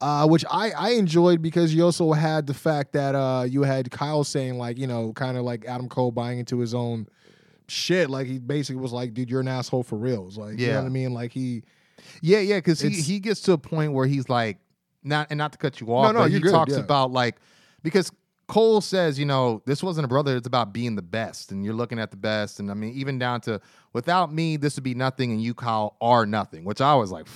uh, 0.00 0.26
which 0.26 0.44
I 0.50 0.70
I 0.70 0.90
enjoyed 0.92 1.42
because 1.42 1.74
you 1.74 1.84
also 1.84 2.12
had 2.12 2.46
the 2.46 2.54
fact 2.54 2.92
that 2.94 3.14
uh, 3.14 3.44
you 3.48 3.62
had 3.62 3.90
Kyle 3.90 4.24
saying 4.24 4.58
like, 4.58 4.78
you 4.78 4.86
know, 4.86 5.12
kind 5.12 5.36
of 5.36 5.44
like 5.44 5.64
Adam 5.66 5.88
Cole 5.88 6.10
buying 6.10 6.38
into 6.38 6.58
his 6.58 6.74
own 6.74 7.06
shit. 7.68 8.10
Like 8.10 8.26
he 8.26 8.38
basically 8.38 8.80
was 8.82 8.92
like, 8.92 9.14
dude, 9.14 9.30
you're 9.30 9.40
an 9.40 9.48
asshole 9.48 9.82
for 9.82 9.96
reals. 9.96 10.36
Like, 10.38 10.58
you 10.58 10.66
know 10.68 10.72
Yeah. 10.72 10.78
what 10.80 10.86
I 10.86 10.90
mean? 10.90 11.12
Like 11.14 11.32
he, 11.32 11.62
yeah, 12.22 12.38
yeah. 12.40 12.56
Because 12.58 12.80
he, 12.80 12.90
he 12.90 13.20
gets 13.20 13.40
to 13.42 13.52
a 13.52 13.58
point 13.58 13.92
where 13.92 14.06
he's 14.06 14.28
like, 14.28 14.58
not 15.04 15.28
and 15.30 15.38
not 15.38 15.52
to 15.52 15.58
cut 15.58 15.80
you 15.80 15.86
off, 15.94 16.12
no, 16.12 16.20
but 16.20 16.30
he 16.30 16.40
good, 16.40 16.50
talks 16.50 16.72
yeah. 16.72 16.80
about 16.80 17.10
like 17.12 17.36
because 17.82 18.10
Cole 18.50 18.80
says, 18.80 19.16
you 19.16 19.24
know, 19.24 19.62
this 19.64 19.80
wasn't 19.80 20.04
a 20.04 20.08
brother. 20.08 20.36
It's 20.36 20.46
about 20.48 20.72
being 20.72 20.96
the 20.96 21.02
best, 21.02 21.52
and 21.52 21.64
you're 21.64 21.72
looking 21.72 22.00
at 22.00 22.10
the 22.10 22.16
best. 22.16 22.58
And 22.58 22.68
I 22.68 22.74
mean, 22.74 22.92
even 22.94 23.16
down 23.16 23.40
to 23.42 23.60
without 23.92 24.32
me, 24.32 24.56
this 24.56 24.74
would 24.74 24.82
be 24.82 24.92
nothing, 24.92 25.30
and 25.30 25.40
you, 25.40 25.54
Kyle, 25.54 25.96
are 26.00 26.26
nothing. 26.26 26.64
Which 26.64 26.80
I 26.80 26.96
was 26.96 27.12
like, 27.12 27.28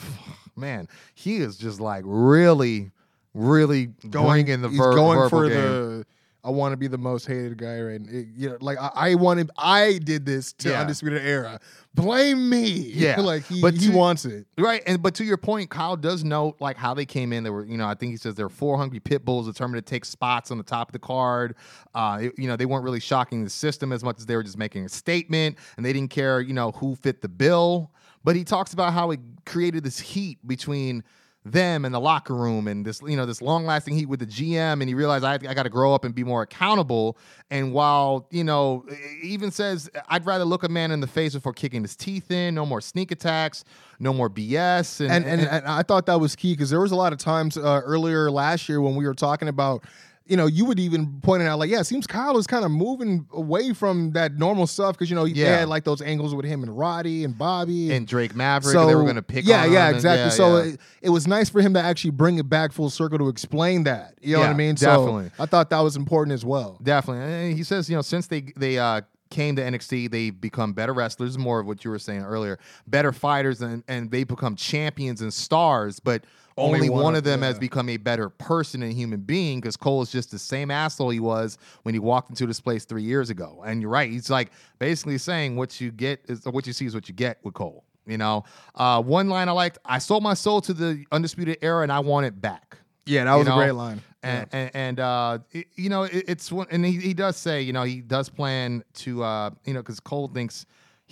man, 0.57 0.89
he 1.15 1.37
is 1.37 1.57
just 1.57 1.79
like 1.79 2.03
really, 2.05 2.91
really 3.33 3.93
bringing 4.03 4.61
the 4.61 4.69
he's 4.69 4.77
ver- 4.77 4.95
going 4.97 5.19
verbal 5.19 5.29
for 5.29 5.49
game. 5.49 5.57
the. 5.57 6.07
I 6.45 6.51
want 6.51 6.73
to 6.73 6.77
be 6.77 6.89
the 6.89 6.99
most 6.99 7.27
hated 7.27 7.57
guy, 7.57 7.81
right? 7.81 8.01
It, 8.03 8.27
you 8.37 8.51
know, 8.51 8.59
like 8.61 8.77
I, 8.79 8.91
I 8.95 9.15
wanted, 9.15 9.51
I 9.57 9.99
did 10.05 10.27
this 10.27 10.53
to 10.55 10.69
Yeah. 10.71 10.83
Undisputed 10.83 11.23
Era. 11.25 11.59
Blame 11.95 12.49
me. 12.51 12.65
Yeah, 12.95 13.21
like 13.21 13.45
he, 13.47 13.63
but 13.63 13.75
he 13.75 13.87
to- 13.89 13.97
wants 13.97 14.25
it. 14.25 14.47
Right, 14.59 14.83
and 14.87 15.03
but 15.03 15.15
to 15.17 15.25
your 15.25 15.37
point, 15.39 15.71
Kyle 15.71 15.97
does 15.97 16.23
know 16.23 16.55
like 16.61 16.77
how 16.77 16.93
they 16.93 17.07
came 17.07 17.33
in. 17.33 17.45
There 17.45 17.53
were, 17.53 17.65
you 17.65 17.77
know, 17.79 17.87
I 17.87 17.95
think 17.95 18.11
he 18.11 18.17
says 18.17 18.35
there 18.35 18.45
were 18.47 18.51
four 18.51 18.77
hungry 18.77 19.01
pit 19.01 19.25
bulls 19.25 19.47
determined 19.47 19.85
to 19.85 19.91
take 19.91 20.05
spots 20.05 20.51
on 20.51 20.59
the 20.59 20.65
top 20.65 20.89
of 20.89 20.93
the 20.93 20.99
card. 20.99 21.57
Uh, 21.95 22.19
it- 22.23 22.33
you 22.39 22.47
know, 22.49 22.57
they 22.57 22.67
weren't 22.67 22.85
really 22.85 23.01
shocking 23.01 23.43
the 23.45 23.51
system 23.51 23.91
as 23.93 24.05
much 24.05 24.19
as 24.19 24.27
they 24.27 24.37
were 24.37 24.43
just 24.43 24.59
making 24.59 24.85
a 24.85 24.89
statement, 24.89 25.57
and 25.77 25.87
they 25.87 25.93
didn't 25.93 26.11
care, 26.11 26.41
you 26.41 26.53
know, 26.53 26.73
who 26.73 26.95
fit 26.97 27.23
the 27.23 27.29
bill. 27.29 27.91
But 28.23 28.37
he 28.37 28.45
talks 28.45 28.73
about 28.73 28.93
how 28.93 29.11
it 29.13 29.21
created 29.47 29.85
this 29.85 29.99
heat 29.99 30.39
between 30.47 31.05
them 31.45 31.85
and 31.85 31.95
the 31.95 32.01
locker 32.01 32.35
room 32.35 32.67
and 32.67 32.87
this 32.87 33.03
you 33.03 33.17
know 33.17 33.27
this 33.27 33.43
long 33.43 33.67
lasting 33.67 33.95
heat 33.95 34.07
with 34.07 34.19
the 34.19 34.27
GM 34.27 34.81
and 34.81 34.85
he 34.85 34.95
realized 34.95 35.25
I, 35.25 35.35
I 35.35 35.53
got 35.53 35.65
to 35.65 35.69
grow 35.69 35.95
up 35.95 36.05
and 36.05 36.15
be 36.15 36.25
more 36.25 36.43
accountable. 36.43 37.19
And 37.51 37.73
while 37.73 38.27
you 38.31 38.45
know 38.45 38.87
he 39.21 39.29
even 39.29 39.51
says 39.51 39.91
I'd 40.09 40.25
rather 40.25 40.45
look 40.45 40.63
a 40.63 40.69
man 40.71 40.91
in 40.91 41.01
the 41.01 41.07
face 41.07 41.35
before 41.35 41.53
kicking 41.53 41.83
his 41.83 41.97
teeth 41.97 42.31
in 42.31 42.55
no 42.55 42.65
more 42.65 42.81
sneak 42.81 43.11
attacks 43.11 43.65
no 44.01 44.13
more 44.13 44.31
BS 44.31 45.01
and, 45.01 45.13
and, 45.13 45.41
and, 45.41 45.43
and 45.43 45.67
I 45.67 45.83
thought 45.83 46.07
that 46.07 46.19
was 46.19 46.35
key 46.35 46.55
because 46.55 46.71
there 46.71 46.81
was 46.81 46.93
a 46.93 46.97
lot 46.97 47.13
of 47.13 47.19
times 47.19 47.57
uh, 47.57 47.81
earlier 47.85 48.31
last 48.31 48.69
year 48.69 48.81
when 48.81 48.97
we 48.97 49.07
were 49.07 49.15
talking 49.15 49.49
about, 49.49 49.85
you 50.27 50.39
know, 50.39 50.47
you 50.47 50.65
would 50.65 50.81
even 50.81 51.21
pointing 51.23 51.47
out 51.47 51.59
like, 51.59 51.69
yeah, 51.69 51.81
it 51.81 51.85
seems 51.85 52.07
Kyle 52.07 52.39
is 52.39 52.47
kind 52.47 52.65
of 52.65 52.71
moving 52.71 53.27
away 53.33 53.75
from 53.75 54.13
that 54.13 54.39
normal 54.39 54.67
stuff 54.67 54.95
because 54.95 55.11
you 55.11 55.17
know 55.17 55.25
they 55.27 55.33
Yeah. 55.33 55.59
had 55.59 55.69
like 55.69 55.85
those 55.85 56.01
angles 56.01 56.35
with 56.35 56.47
him 56.47 56.63
and 56.63 56.77
Roddy 56.79 57.25
and 57.25 57.37
Bobby 57.37 57.93
and 57.93 58.07
Drake 58.07 58.35
Maverick 58.35 58.73
so 58.73 58.87
they 58.87 58.95
were 58.95 59.03
going 59.03 59.17
to 59.17 59.23
pick 59.23 59.45
yeah 59.47 59.67
yeah 59.67 59.91
exactly 59.91 60.25
yeah, 60.25 60.29
so 60.31 60.57
yeah. 60.63 60.71
It, 60.73 60.81
it 61.03 61.09
was 61.11 61.27
nice 61.27 61.51
for 61.51 61.61
him 61.61 61.75
to 61.75 61.81
actually 61.81 62.13
bring 62.13 62.39
it 62.39 62.49
back 62.49 62.73
full 62.73 62.89
circle 62.89 63.19
to 63.19 63.29
explain 63.29 63.85
that 63.85 64.15
you 64.23 64.35
know 64.35 64.41
what 64.41 64.49
I 64.51 64.55
mean 64.55 64.77
definitely. 64.77 65.31
so 65.37 65.43
I 65.43 65.47
thought 65.47 65.69
that 65.71 65.81
was 65.81 65.95
important 65.97 66.33
as 66.33 66.45
well 66.45 66.79
Definitely. 66.83 67.23
And 67.51 67.57
he 67.59 67.63
says, 67.63 67.91
you 67.91 67.97
know, 67.97 68.03
since 68.03 68.27
they 68.27 68.53
they 68.57 68.79
uh 68.79 69.03
came 69.31 69.57
to 69.57 69.63
NXT, 69.63 70.11
they've 70.13 70.41
become 70.41 70.73
better 70.75 70.95
wrestlers, 70.95 71.37
more 71.37 71.59
of 71.59 71.67
what 71.67 71.85
you 71.85 71.91
were 71.91 71.99
saying 71.99 72.23
earlier, 72.23 72.57
better 72.87 73.11
fighters, 73.13 73.61
and, 73.63 73.83
and 73.89 74.11
they 74.11 74.23
become 74.23 74.55
champions 74.55 75.21
and 75.23 75.35
stars, 75.35 75.99
but 75.99 76.25
only, 76.57 76.79
Only 76.79 76.91
one, 76.91 77.03
one 77.03 77.15
of 77.17 77.25
them 77.25 77.43
has 77.43 77.59
become 77.59 77.89
a 77.89 77.97
better 77.97 78.29
person 78.29 78.83
and 78.83 78.93
human 78.93 79.21
being 79.21 79.61
because 79.61 79.77
Cole 79.77 80.03
is 80.03 80.11
just 80.13 80.31
the 80.31 80.39
same 80.39 80.71
asshole 80.71 81.11
he 81.11 81.19
was 81.21 81.59
when 81.83 81.95
he 81.95 81.99
walked 81.99 82.31
into 82.31 82.47
this 82.47 82.61
place 82.61 82.85
three 82.85 83.03
years 83.03 83.29
ago. 83.31 83.63
And 83.67 83.81
you're 83.83 83.91
right. 83.91 84.11
He's 84.11 84.31
like 84.31 84.53
basically 84.79 85.19
saying 85.19 85.57
what 85.57 85.81
you 85.81 85.91
get 85.91 86.21
is 86.29 86.45
what 86.45 86.67
you 86.67 86.73
see 86.73 86.87
is 86.87 86.95
what 86.95 87.09
you 87.09 87.15
get 87.15 87.39
with 87.43 87.55
Cole. 87.55 87.85
You 88.07 88.19
know, 88.19 88.45
uh, 88.75 89.03
one 89.03 89.29
line 89.29 89.49
I 89.49 89.53
liked: 89.53 89.79
"I 89.85 89.99
sold 89.99 90.23
my 90.23 90.35
soul 90.35 90.61
to 90.61 90.75
the 90.75 91.05
undisputed 91.11 91.59
era, 91.63 91.83
and 91.83 91.91
I 91.91 92.01
want 92.01 92.27
it 92.27 92.41
back." 92.41 92.79
yeah 93.07 93.25
that 93.25 93.33
You 93.33 93.39
was 93.39 93.47
know? 93.49 93.59
a 93.59 93.65
great 93.65 93.73
line 93.73 94.01
and 94.23 94.47
and, 94.53 94.71
and 94.75 95.01
uh, 95.01 95.39
it- 95.53 95.67
you 95.75 95.89
know, 95.91 96.05
it, 96.05 96.25
it's 96.29 96.51
and 96.51 96.85
he, 96.85 96.93
he 96.99 97.15
does 97.15 97.37
say, 97.37 97.61
you 97.63 97.73
know, 97.73 97.83
he 97.83 98.01
does 98.01 98.29
plan 98.29 98.83
to, 98.95 99.23
uh, 99.23 99.51
you 99.65 99.75
know, 99.75 99.81
because 99.81 100.01
Cole 100.01 100.29
thinks 100.29 100.65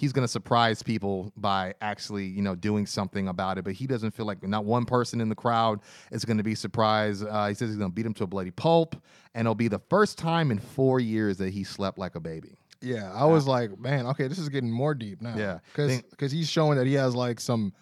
he's 0.02 0.12
going 0.12 0.24
to 0.24 0.28
surprise 0.28 0.82
people 0.82 1.32
by 1.36 1.72
actually, 1.80 2.26
you 2.26 2.42
know, 2.42 2.56
doing 2.56 2.86
something 2.86 3.28
about 3.28 3.56
it, 3.56 3.62
but 3.64 3.72
he 3.72 3.86
doesn't 3.86 4.10
feel 4.10 4.26
like 4.26 4.42
not 4.42 4.64
one 4.64 4.84
person 4.84 5.20
in 5.20 5.28
the 5.28 5.34
crowd 5.36 5.78
is 6.10 6.24
going 6.24 6.38
to 6.38 6.42
be 6.42 6.56
surprised. 6.56 7.24
Uh, 7.24 7.46
he 7.46 7.54
says 7.54 7.68
he's 7.68 7.78
going 7.78 7.90
to 7.90 7.94
beat 7.94 8.04
him 8.04 8.12
to 8.14 8.24
a 8.24 8.26
bloody 8.26 8.50
pulp, 8.50 8.96
and 9.34 9.46
it'll 9.46 9.54
be 9.54 9.68
the 9.68 9.78
first 9.88 10.18
time 10.18 10.50
in 10.50 10.58
four 10.58 10.98
years 10.98 11.36
that 11.36 11.50
he 11.54 11.62
slept 11.62 11.98
like 11.98 12.16
a 12.16 12.20
baby. 12.20 12.58
Yeah, 12.80 13.12
I 13.14 13.26
was 13.26 13.46
like, 13.46 13.78
man, 13.78 14.06
okay, 14.08 14.26
this 14.26 14.40
is 14.40 14.48
getting 14.48 14.72
more 14.72 14.92
deep 14.92 15.22
now. 15.22 15.36
Yeah. 15.36 15.60
because 15.72 16.02
Think- 16.18 16.32
he's 16.32 16.50
showing 16.50 16.76
that 16.78 16.86
he 16.88 16.94
has 16.94 17.14
like 17.14 17.38
some 17.38 17.72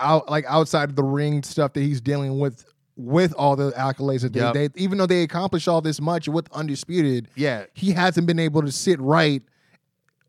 out 0.00 0.30
like 0.30 0.46
outside 0.48 0.88
of 0.88 0.96
the 0.96 1.04
ring 1.04 1.42
stuff 1.42 1.74
that 1.74 1.80
he's 1.82 2.00
dealing 2.00 2.38
with 2.38 2.64
with 2.96 3.34
all 3.34 3.56
the 3.56 3.72
accolades 3.72 4.22
that 4.22 4.34
Yep. 4.34 4.54
they, 4.54 4.68
they 4.68 4.80
even 4.82 4.96
though 4.96 5.04
they 5.06 5.22
accomplished 5.22 5.68
all 5.68 5.82
this 5.82 6.00
much 6.00 6.28
with 6.28 6.48
undisputed, 6.52 7.28
Yeah, 7.34 7.64
he 7.74 7.92
hasn't 7.92 8.26
been 8.26 8.38
able 8.38 8.62
to 8.62 8.72
sit 8.72 8.98
right. 9.00 9.42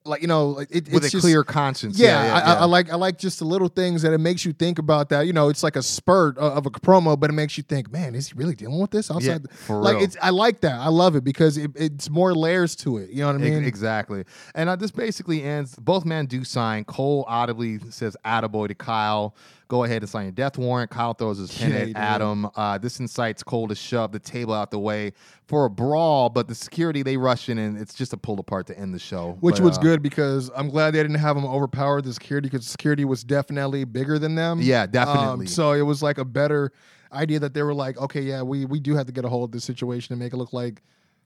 Like 0.07 0.21
you 0.21 0.27
know, 0.27 0.49
like 0.49 0.69
it, 0.71 0.85
with 0.91 1.03
it's 1.03 1.07
a 1.07 1.09
just- 1.11 1.23
clear 1.23 1.43
conscience. 1.43 1.99
Yeah, 1.99 2.07
yeah, 2.23 2.33
I, 2.33 2.39
I, 2.39 2.53
yeah. 2.53 2.61
I 2.61 2.65
like 2.65 2.89
I 2.91 2.95
like 2.95 3.17
just 3.17 3.39
the 3.39 3.45
little 3.45 3.67
things 3.67 4.01
that 4.01 4.13
it 4.13 4.17
makes 4.19 4.45
you 4.45 4.53
think 4.53 4.79
about 4.79 5.09
that. 5.09 5.27
You 5.27 5.33
know, 5.33 5.49
it's 5.49 5.63
like 5.63 5.75
a 5.75 5.83
spurt 5.83 6.37
of, 6.37 6.57
of 6.57 6.65
a 6.65 6.69
promo, 6.71 7.19
but 7.19 7.29
it 7.29 7.33
makes 7.33 7.57
you 7.57 7.63
think, 7.63 7.91
man, 7.91 8.15
is 8.15 8.29
he 8.29 8.33
really 8.35 8.55
dealing 8.55 8.79
with 8.79 8.91
this 8.91 9.11
outside? 9.11 9.43
the-" 9.43 9.49
for 9.49 9.77
like 9.77 9.95
real. 9.95 10.03
it's 10.03 10.17
I 10.21 10.29
like 10.31 10.61
that. 10.61 10.79
I 10.79 10.87
love 10.89 11.15
it 11.15 11.23
because 11.23 11.57
it, 11.57 11.71
it's 11.75 12.09
more 12.09 12.33
layers 12.33 12.75
to 12.77 12.97
it. 12.97 13.09
You 13.09 13.21
know 13.21 13.27
what 13.27 13.35
I 13.35 13.39
mean? 13.39 13.63
exactly. 13.63 14.23
And 14.55 14.69
uh, 14.69 14.75
this 14.75 14.91
basically 14.91 15.43
ends. 15.43 15.75
Both 15.75 16.05
men 16.05 16.25
do 16.25 16.43
sign. 16.43 16.85
Cole 16.85 17.25
audibly 17.27 17.79
says 17.89 18.15
"attaboy" 18.25 18.69
to 18.69 18.75
Kyle. 18.75 19.35
Go 19.67 19.83
ahead 19.83 20.01
and 20.01 20.09
sign 20.09 20.23
your 20.25 20.31
death 20.31 20.57
warrant. 20.57 20.89
Kyle 20.91 21.13
throws 21.13 21.39
his 21.39 21.55
pen 21.57 21.71
Yeah, 21.71 21.77
at. 21.79 21.95
Adam. 21.95 22.49
Uh, 22.55 22.77
this 22.77 22.99
incites 22.99 23.43
Cole 23.43 23.67
to 23.67 23.75
shove 23.75 24.11
the 24.13 24.19
table 24.19 24.53
out 24.53 24.71
the 24.71 24.79
way 24.79 25.11
for 25.45 25.65
a 25.65 25.69
brawl, 25.69 26.29
but 26.29 26.47
the 26.47 26.55
security 26.55 27.03
they 27.03 27.17
rush 27.17 27.49
in, 27.49 27.57
and 27.57 27.77
it's 27.77 27.93
just 27.93 28.13
a 28.13 28.17
pull 28.17 28.39
apart 28.39 28.67
to 28.67 28.77
end 28.79 28.93
the 28.93 28.99
show. 28.99 29.37
Which 29.41 29.55
But, 29.57 29.63
was 29.63 29.77
uh, 29.77 29.81
good 29.81 30.01
because 30.01 30.49
I'm 30.55 30.69
glad 30.69 30.91
they 30.91 31.01
didn't 31.01 31.17
have 31.19 31.35
them 31.35 31.45
overpower 31.45 32.01
the 32.01 32.13
security 32.13 32.47
because 32.49 32.65
security 32.65 33.03
was 33.05 33.23
definitely 33.23 33.83
bigger 33.83 34.17
than 34.19 34.35
them. 34.35 34.59
Yeah, 34.61 34.83
Um, 34.83 34.91
definitely. 34.91 35.47
so 35.47 35.73
it 35.73 35.81
was 35.81 36.01
like 36.01 36.17
a 36.17 36.25
better 36.25 36.71
idea 37.11 37.39
that 37.39 37.53
they 37.53 37.63
were 37.63 37.73
like, 37.73 37.97
okay, 37.97 38.21
yeah, 38.21 38.41
we 38.41 38.65
we 38.65 38.79
do 38.79 38.95
have 38.95 39.05
to 39.07 39.11
get 39.11 39.25
a 39.25 39.29
hold 39.29 39.49
of 39.49 39.51
this 39.51 39.63
situation 39.65 40.13
and 40.13 40.19
make 40.19 40.33
it 40.33 40.37
look 40.37 40.53
like, 40.53 40.81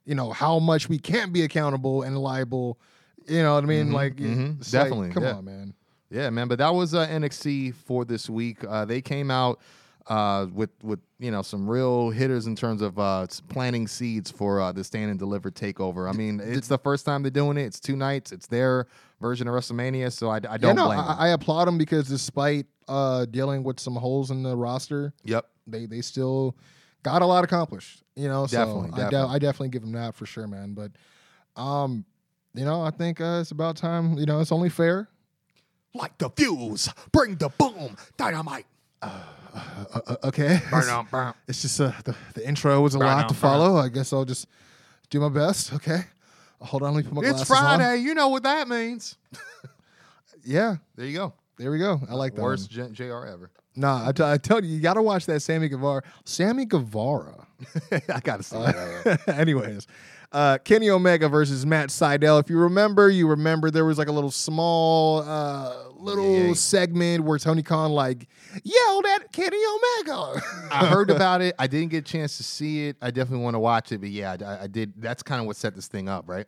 you 0.06 0.16
know, 0.16 0.32
how 0.32 0.58
much 0.60 0.90
we 0.90 0.98
can't 0.98 1.32
be 1.32 1.44
accountable 1.44 2.02
and 2.02 2.18
liable. 2.18 2.80
You 3.28 3.44
know 3.44 3.54
what 3.54 3.64
I 3.64 3.68
mean? 3.68 3.92
like, 3.92 4.16
mhm, 4.16 4.60
it's 4.60 4.74
like, 4.74 4.84
definitely, 4.86 5.10
come 5.12 5.24
yeah. 5.24 5.34
on, 5.36 5.46
man. 5.46 5.74
Yeah, 6.12 6.30
man. 6.30 6.48
But 6.48 6.60
that 6.60 6.74
was 6.74 6.94
uh, 6.94 7.08
NXT 7.08 7.74
for 7.74 8.04
this 8.06 8.30
week. 8.30 8.64
Uh, 8.68 8.86
they 8.86 9.02
came 9.02 9.32
out 9.32 9.60
uh, 10.08 10.48
with 10.54 10.72
with 10.84 11.00
you 11.20 11.32
know 11.32 11.42
some 11.42 11.70
real 11.70 12.10
hitters 12.10 12.48
in 12.48 12.56
terms 12.56 12.82
of 12.82 13.00
uh, 13.00 13.26
planting 13.48 13.88
seeds 13.88 14.30
for 14.30 14.60
uh, 14.60 14.72
the 14.72 14.84
stand 14.84 15.10
and 15.10 15.18
deliver 15.18 15.50
takeover. 15.50 16.10
I 16.10 16.14
mean, 16.14 16.42
it's 16.44 16.68
the 16.68 16.78
first 16.78 17.06
time 17.06 17.24
they're 17.24 17.32
doing 17.32 17.58
it. 17.58 17.64
It's 17.64 17.80
two 17.80 17.96
nights. 17.96 18.32
It's 18.32 18.48
their 18.48 18.88
version 19.22 19.48
of 19.48 19.54
WrestleMania, 19.54 20.12
so 20.12 20.30
I, 20.30 20.38
I 20.50 20.58
don't 20.58 20.76
no, 20.76 20.88
blame 20.88 21.00
I, 21.00 21.08
them. 21.08 21.16
I 21.20 21.28
applaud 21.30 21.66
them 21.66 21.78
because 21.78 22.08
despite 22.08 22.66
uh, 22.90 23.26
dealing 23.26 23.64
with 23.64 23.80
some 23.80 23.96
holes 23.96 24.32
in 24.32 24.44
the 24.44 24.56
roster, 24.56 25.14
yep. 25.24 25.48
they 25.66 25.86
they 25.86 26.02
still 26.02 26.58
got 27.04 27.22
a 27.22 27.26
lot 27.26 27.44
accomplished. 27.46 28.04
You 28.16 28.28
know, 28.28 28.48
so 28.48 28.58
Definitely, 28.58 28.90
I, 28.92 28.96
de- 28.96 29.02
definitely. 29.04 29.36
I 29.36 29.40
definitely 29.40 29.70
give 29.70 29.82
them 29.82 29.94
that 29.94 30.16
for 30.16 30.26
sure, 30.26 30.48
man. 30.48 30.74
But 30.74 30.92
um, 31.56 32.04
you 32.54 32.66
know, 32.66 32.82
I 32.82 32.90
think 32.90 33.22
uh, 33.22 33.40
it's 33.40 33.52
about 33.52 33.78
time. 33.78 34.18
You 34.18 34.26
know, 34.26 34.42
it's 34.42 34.52
only 34.52 34.70
fair. 34.70 35.08
Like 35.94 36.18
the 36.18 36.30
fuse, 36.30 36.90
bring 37.12 37.36
the 37.36 37.50
boom, 37.50 37.98
dynamite. 38.18 38.66
Uh, 39.02 39.24
okay. 40.26 40.60
Burn 40.72 40.88
on, 40.90 41.08
burn. 41.12 41.34
It's 41.48 41.62
just 41.64 41.82
uh, 41.82 41.92
the, 42.06 42.16
the 42.36 42.48
intro 42.48 42.80
was 42.82 42.96
a 42.96 43.00
Burn 43.00 43.08
lot 43.08 43.24
on, 43.24 43.28
to 43.30 43.34
follow. 43.34 43.76
I 43.78 43.90
guess 43.90 44.14
I'll 44.14 44.24
just 44.26 44.48
do 45.10 45.20
my 45.20 45.28
best. 45.30 45.74
Okay. 45.74 46.00
Hold 46.62 46.84
on, 46.84 46.94
let 46.94 47.04
me 47.06 47.10
put 47.12 47.22
my 47.24 47.30
It's 47.30 47.44
glasses 47.44 47.52
on. 47.52 47.80
Friday. 47.80 47.98
You 48.02 48.14
know 48.14 48.30
what 48.30 48.44
that 48.44 48.68
means. 48.68 49.18
Yeah, 50.44 50.78
There 50.96 51.06
you 51.06 51.16
go. 51.16 51.34
there 51.58 51.70
we 51.70 51.78
go. 51.78 52.02
I 52.10 52.16
like 52.16 52.34
that. 52.34 52.42
Worst 52.42 52.76
One. 52.76 52.94
J- 52.96 53.08
JR 53.10 53.26
ever. 53.28 53.52
Nah, 53.76 54.08
I, 54.08 54.12
t- 54.12 54.24
I 54.24 54.38
tell 54.38 54.64
you, 54.64 54.74
you 54.76 54.82
got 54.82 54.96
to 54.96 55.02
watch 55.04 55.28
that 55.28 55.40
Sammy 55.42 55.70
Guevara. 55.70 56.02
Sammy 56.26 56.66
Guevara. 56.66 57.46
I 57.92 58.20
gotta 58.24 58.42
see 58.42 58.58
that. 58.58 59.22
Anyways, 59.38 59.86
uh, 60.32 60.58
Kenny 60.64 60.90
Omega 60.90 61.28
versus 61.28 61.66
Matt 61.66 61.90
Sydal. 61.90 62.40
If 62.40 62.50
you 62.50 62.58
remember, 62.58 63.10
you 63.10 63.28
remember 63.28 63.70
there 63.70 63.86
was 63.86 63.98
like 63.98 64.08
a 64.08 64.12
little 64.12 64.32
small, 64.32 65.20
uh, 65.28 65.90
little 65.96 66.26
Yeah, 66.34 66.48
yeah. 66.48 66.54
segment 66.54 67.24
where 67.26 67.38
Tony 67.38 67.62
Khan 67.64 67.92
like 67.92 68.28
yelled 68.64 69.06
at 69.06 69.32
Kenny 69.34 69.58
Omega. 69.58 70.42
I 70.72 70.86
heard 70.88 71.10
about 71.16 71.42
it. 71.42 71.56
I 71.60 71.68
didn't 71.68 71.90
get 71.90 72.08
a 72.08 72.12
chance 72.12 72.38
to 72.38 72.44
see 72.44 72.88
it. 72.88 72.98
I 73.02 73.12
definitely 73.12 73.44
want 73.44 73.56
to 73.56 73.60
watch 73.60 73.92
it, 73.92 74.00
but 74.00 74.10
yeah, 74.10 74.38
I, 74.46 74.64
I 74.64 74.68
did. 74.68 74.94
That's 74.98 75.22
kind 75.22 75.42
of 75.42 75.48
what 75.48 75.58
set 75.58 75.76
this 75.76 75.88
thing 75.88 76.08
up, 76.10 76.28
right? 76.28 76.46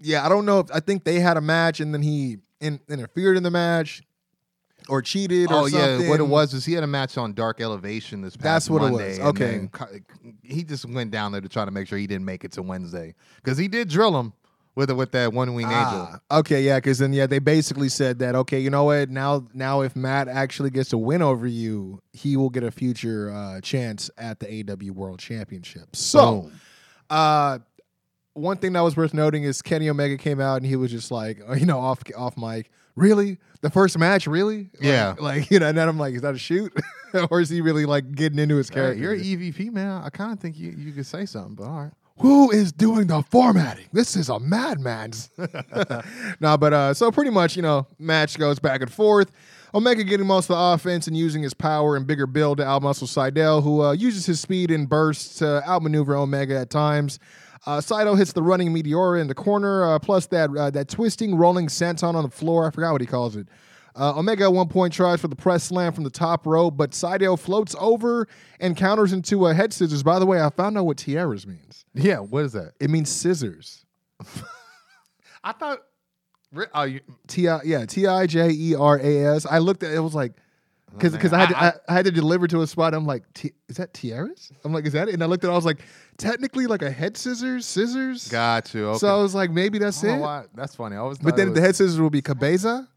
yeah, 0.00 0.26
I 0.26 0.28
don't 0.28 0.44
know 0.44 0.58
if 0.58 0.66
I 0.74 0.80
think 0.80 1.04
they 1.04 1.20
had 1.20 1.36
a 1.36 1.40
match 1.40 1.78
and 1.80 1.94
then 1.94 2.02
he 2.02 2.38
in, 2.60 2.80
interfered 2.88 3.36
in 3.36 3.44
the 3.44 3.50
match 3.50 4.02
or 4.88 5.02
cheated. 5.02 5.48
Oh 5.50 5.62
or 5.62 5.68
yeah, 5.68 6.08
what 6.08 6.20
it 6.20 6.26
was 6.26 6.54
is 6.54 6.64
he 6.64 6.72
had 6.72 6.84
a 6.84 6.88
match 6.88 7.16
on 7.18 7.32
Dark 7.34 7.60
Elevation 7.60 8.22
this 8.22 8.36
past 8.36 8.44
That's 8.44 8.70
what 8.70 8.82
it 8.82 8.92
Monday. 8.92 9.18
was. 9.18 9.28
Okay. 9.28 9.68
he 10.42 10.64
just 10.64 10.84
went 10.86 11.10
down 11.10 11.32
there 11.32 11.40
to 11.40 11.48
try 11.48 11.64
to 11.64 11.70
make 11.70 11.88
sure 11.88 11.98
he 11.98 12.06
didn't 12.06 12.24
make 12.24 12.44
it 12.44 12.52
to 12.52 12.62
Wednesday 12.62 13.14
because 13.36 13.58
he 13.58 13.68
did 13.68 13.88
drill 13.88 14.18
him 14.18 14.32
with 14.78 14.92
with 14.92 15.10
that 15.10 15.32
one 15.32 15.54
wing 15.54 15.66
angel. 15.66 16.08
Ah, 16.30 16.38
okay, 16.38 16.62
yeah, 16.62 16.76
because 16.76 16.98
then 16.98 17.12
yeah, 17.12 17.26
they 17.26 17.40
basically 17.40 17.88
said 17.88 18.20
that 18.20 18.36
okay, 18.36 18.60
you 18.60 18.70
know 18.70 18.84
what? 18.84 19.10
Now, 19.10 19.44
now 19.52 19.80
if 19.80 19.96
Matt 19.96 20.28
actually 20.28 20.70
gets 20.70 20.92
a 20.92 20.98
win 20.98 21.20
over 21.20 21.48
you, 21.48 22.00
he 22.12 22.36
will 22.36 22.48
get 22.48 22.62
a 22.62 22.70
future 22.70 23.30
uh, 23.32 23.60
chance 23.60 24.08
at 24.16 24.38
the 24.38 24.46
AW 24.70 24.92
World 24.92 25.18
Championship. 25.18 25.96
So, 25.96 26.42
Boom. 26.42 26.60
uh, 27.10 27.58
one 28.34 28.56
thing 28.58 28.72
that 28.74 28.82
was 28.82 28.96
worth 28.96 29.12
noting 29.12 29.42
is 29.42 29.62
Kenny 29.62 29.90
Omega 29.90 30.16
came 30.16 30.40
out 30.40 30.58
and 30.58 30.66
he 30.66 30.76
was 30.76 30.92
just 30.92 31.10
like, 31.10 31.40
you 31.58 31.66
know, 31.66 31.80
off 31.80 32.00
off 32.16 32.36
mic, 32.36 32.70
really. 32.98 33.38
The 33.60 33.70
first 33.70 33.98
match, 33.98 34.26
really? 34.26 34.70
Like- 34.74 34.82
Yeah. 34.82 35.14
Like, 35.18 35.50
you 35.50 35.58
know, 35.58 35.68
and 35.68 35.76
then 35.78 35.88
I'm 35.88 35.98
like, 35.98 36.14
is 36.14 36.22
that 36.22 36.34
a 36.34 36.38
shoot? 36.38 36.72
or 37.30 37.40
is 37.40 37.48
he 37.48 37.60
really 37.60 37.86
like 37.86 38.12
getting 38.12 38.38
into 38.38 38.56
his 38.56 38.70
character? 38.70 39.00
you're 39.02 39.14
an 39.14 39.20
EVP 39.20 39.72
man. 39.72 40.02
I 40.04 40.10
kind 40.10 40.32
of 40.32 40.38
think 40.38 40.56
you 40.58 40.70
you 40.76 40.92
could 40.92 41.06
say 41.06 41.26
something, 41.26 41.54
but 41.54 41.64
all 41.64 41.80
right. 41.84 41.92
who 42.18 42.50
is 42.50 42.70
doing 42.72 43.06
the 43.08 43.22
formatting? 43.22 43.86
This 43.92 44.14
is 44.14 44.28
a 44.28 44.38
madman's. 44.38 45.30
no, 46.40 46.56
but 46.56 46.72
uh, 46.72 46.94
so 46.94 47.10
pretty 47.10 47.30
much, 47.30 47.56
you 47.56 47.62
know, 47.62 47.86
match 47.98 48.38
goes 48.38 48.58
back 48.58 48.80
and 48.80 48.92
forth. 48.92 49.30
Omega 49.74 50.02
getting 50.02 50.26
most 50.26 50.48
of 50.48 50.56
the 50.56 50.62
offense 50.62 51.06
and 51.08 51.16
using 51.16 51.42
his 51.42 51.52
power 51.52 51.96
and 51.96 52.06
bigger 52.06 52.26
build 52.26 52.56
to 52.58 52.64
outmuscle 52.64 53.06
Sydal, 53.06 53.62
who 53.62 53.82
uh, 53.82 53.92
uses 53.92 54.24
his 54.24 54.40
speed 54.40 54.70
and 54.70 54.88
bursts 54.88 55.36
to 55.40 55.62
outmaneuver 55.68 56.16
Omega 56.16 56.58
at 56.58 56.70
times. 56.70 57.18
Uh, 57.66 57.78
Sydal 57.78 58.16
hits 58.16 58.32
the 58.32 58.42
running 58.42 58.72
Meteora 58.74 59.20
in 59.20 59.26
the 59.26 59.34
corner, 59.34 59.84
uh, 59.84 59.98
plus 59.98 60.26
that 60.26 60.50
uh, 60.56 60.70
that 60.70 60.88
twisting 60.88 61.34
rolling 61.34 61.66
senton 61.66 62.14
on 62.14 62.22
the 62.22 62.30
floor. 62.30 62.66
I 62.66 62.70
forgot 62.70 62.92
what 62.92 63.00
he 63.00 63.06
calls 63.06 63.36
it. 63.36 63.48
Uh, 63.96 64.16
Omega 64.16 64.44
at 64.44 64.52
one 64.52 64.68
point 64.68 64.92
tries 64.92 65.20
for 65.20 65.26
the 65.26 65.34
press 65.34 65.64
slam 65.64 65.92
from 65.92 66.04
the 66.04 66.10
top 66.10 66.46
rope, 66.46 66.76
but 66.76 66.92
Sydal 66.92 67.36
floats 67.38 67.74
over 67.80 68.28
and 68.60 68.76
counters 68.76 69.12
into 69.12 69.46
a 69.48 69.54
head 69.54 69.72
scissors. 69.72 70.04
By 70.04 70.20
the 70.20 70.26
way, 70.26 70.40
I 70.40 70.50
found 70.50 70.78
out 70.78 70.86
what 70.86 70.98
tiaras 70.98 71.46
means. 71.48 71.84
Yeah, 71.94 72.18
what 72.20 72.44
is 72.44 72.52
that? 72.52 72.74
It 72.78 72.90
means 72.90 73.08
scissors. 73.10 73.84
I 75.44 75.52
thought. 75.52 75.80
Oh, 76.74 76.84
you, 76.84 77.00
T 77.26 77.46
I 77.48 77.60
yeah 77.64 77.84
T 77.84 78.06
I 78.06 78.26
J 78.26 78.50
E 78.50 78.74
R 78.74 78.98
A 78.98 79.34
S. 79.36 79.44
I 79.46 79.58
looked 79.58 79.82
at 79.82 79.92
it 79.92 80.00
was 80.00 80.14
like 80.14 80.32
because 80.92 81.12
because 81.12 81.32
I, 81.34 81.40
had 81.40 81.48
to, 81.50 81.58
I- 81.62 81.66
I, 81.68 81.72
I 81.88 81.92
had 81.94 82.04
to 82.06 82.10
deliver 82.10 82.46
to 82.48 82.62
a 82.62 82.66
spot. 82.66 82.94
I'm 82.94 83.04
like, 83.04 83.24
T- 83.34 83.52
is 83.68 83.76
that 83.76 83.92
tiaras? 83.92 84.50
I'm 84.64 84.72
like, 84.72 84.86
is 84.86 84.92
that 84.94 85.08
it? 85.08 85.14
And 85.14 85.22
I 85.22 85.26
looked 85.26 85.44
at, 85.44 85.48
it, 85.48 85.52
I 85.52 85.56
was 85.56 85.66
like, 85.66 85.80
technically 86.18 86.66
like 86.66 86.82
a 86.82 86.90
head 86.90 87.16
scissors, 87.16 87.64
scissors. 87.66 88.28
got 88.28 88.74
you. 88.74 88.88
Okay. 88.88 88.98
So 88.98 89.08
I 89.18 89.22
was 89.22 89.34
like, 89.34 89.50
maybe 89.50 89.78
that's 89.78 90.02
I 90.04 90.08
it. 90.16 90.18
why- 90.18 90.44
That's 90.54 90.74
funny. 90.76 90.96
I 90.96 90.98
always 90.98 91.18
But 91.18 91.36
then 91.36 91.48
it 91.48 91.54
the 91.54 91.60
head 91.60 91.74
scissors 91.76 91.98
will 92.00 92.10
be 92.10 92.20
cabeza. 92.22 92.88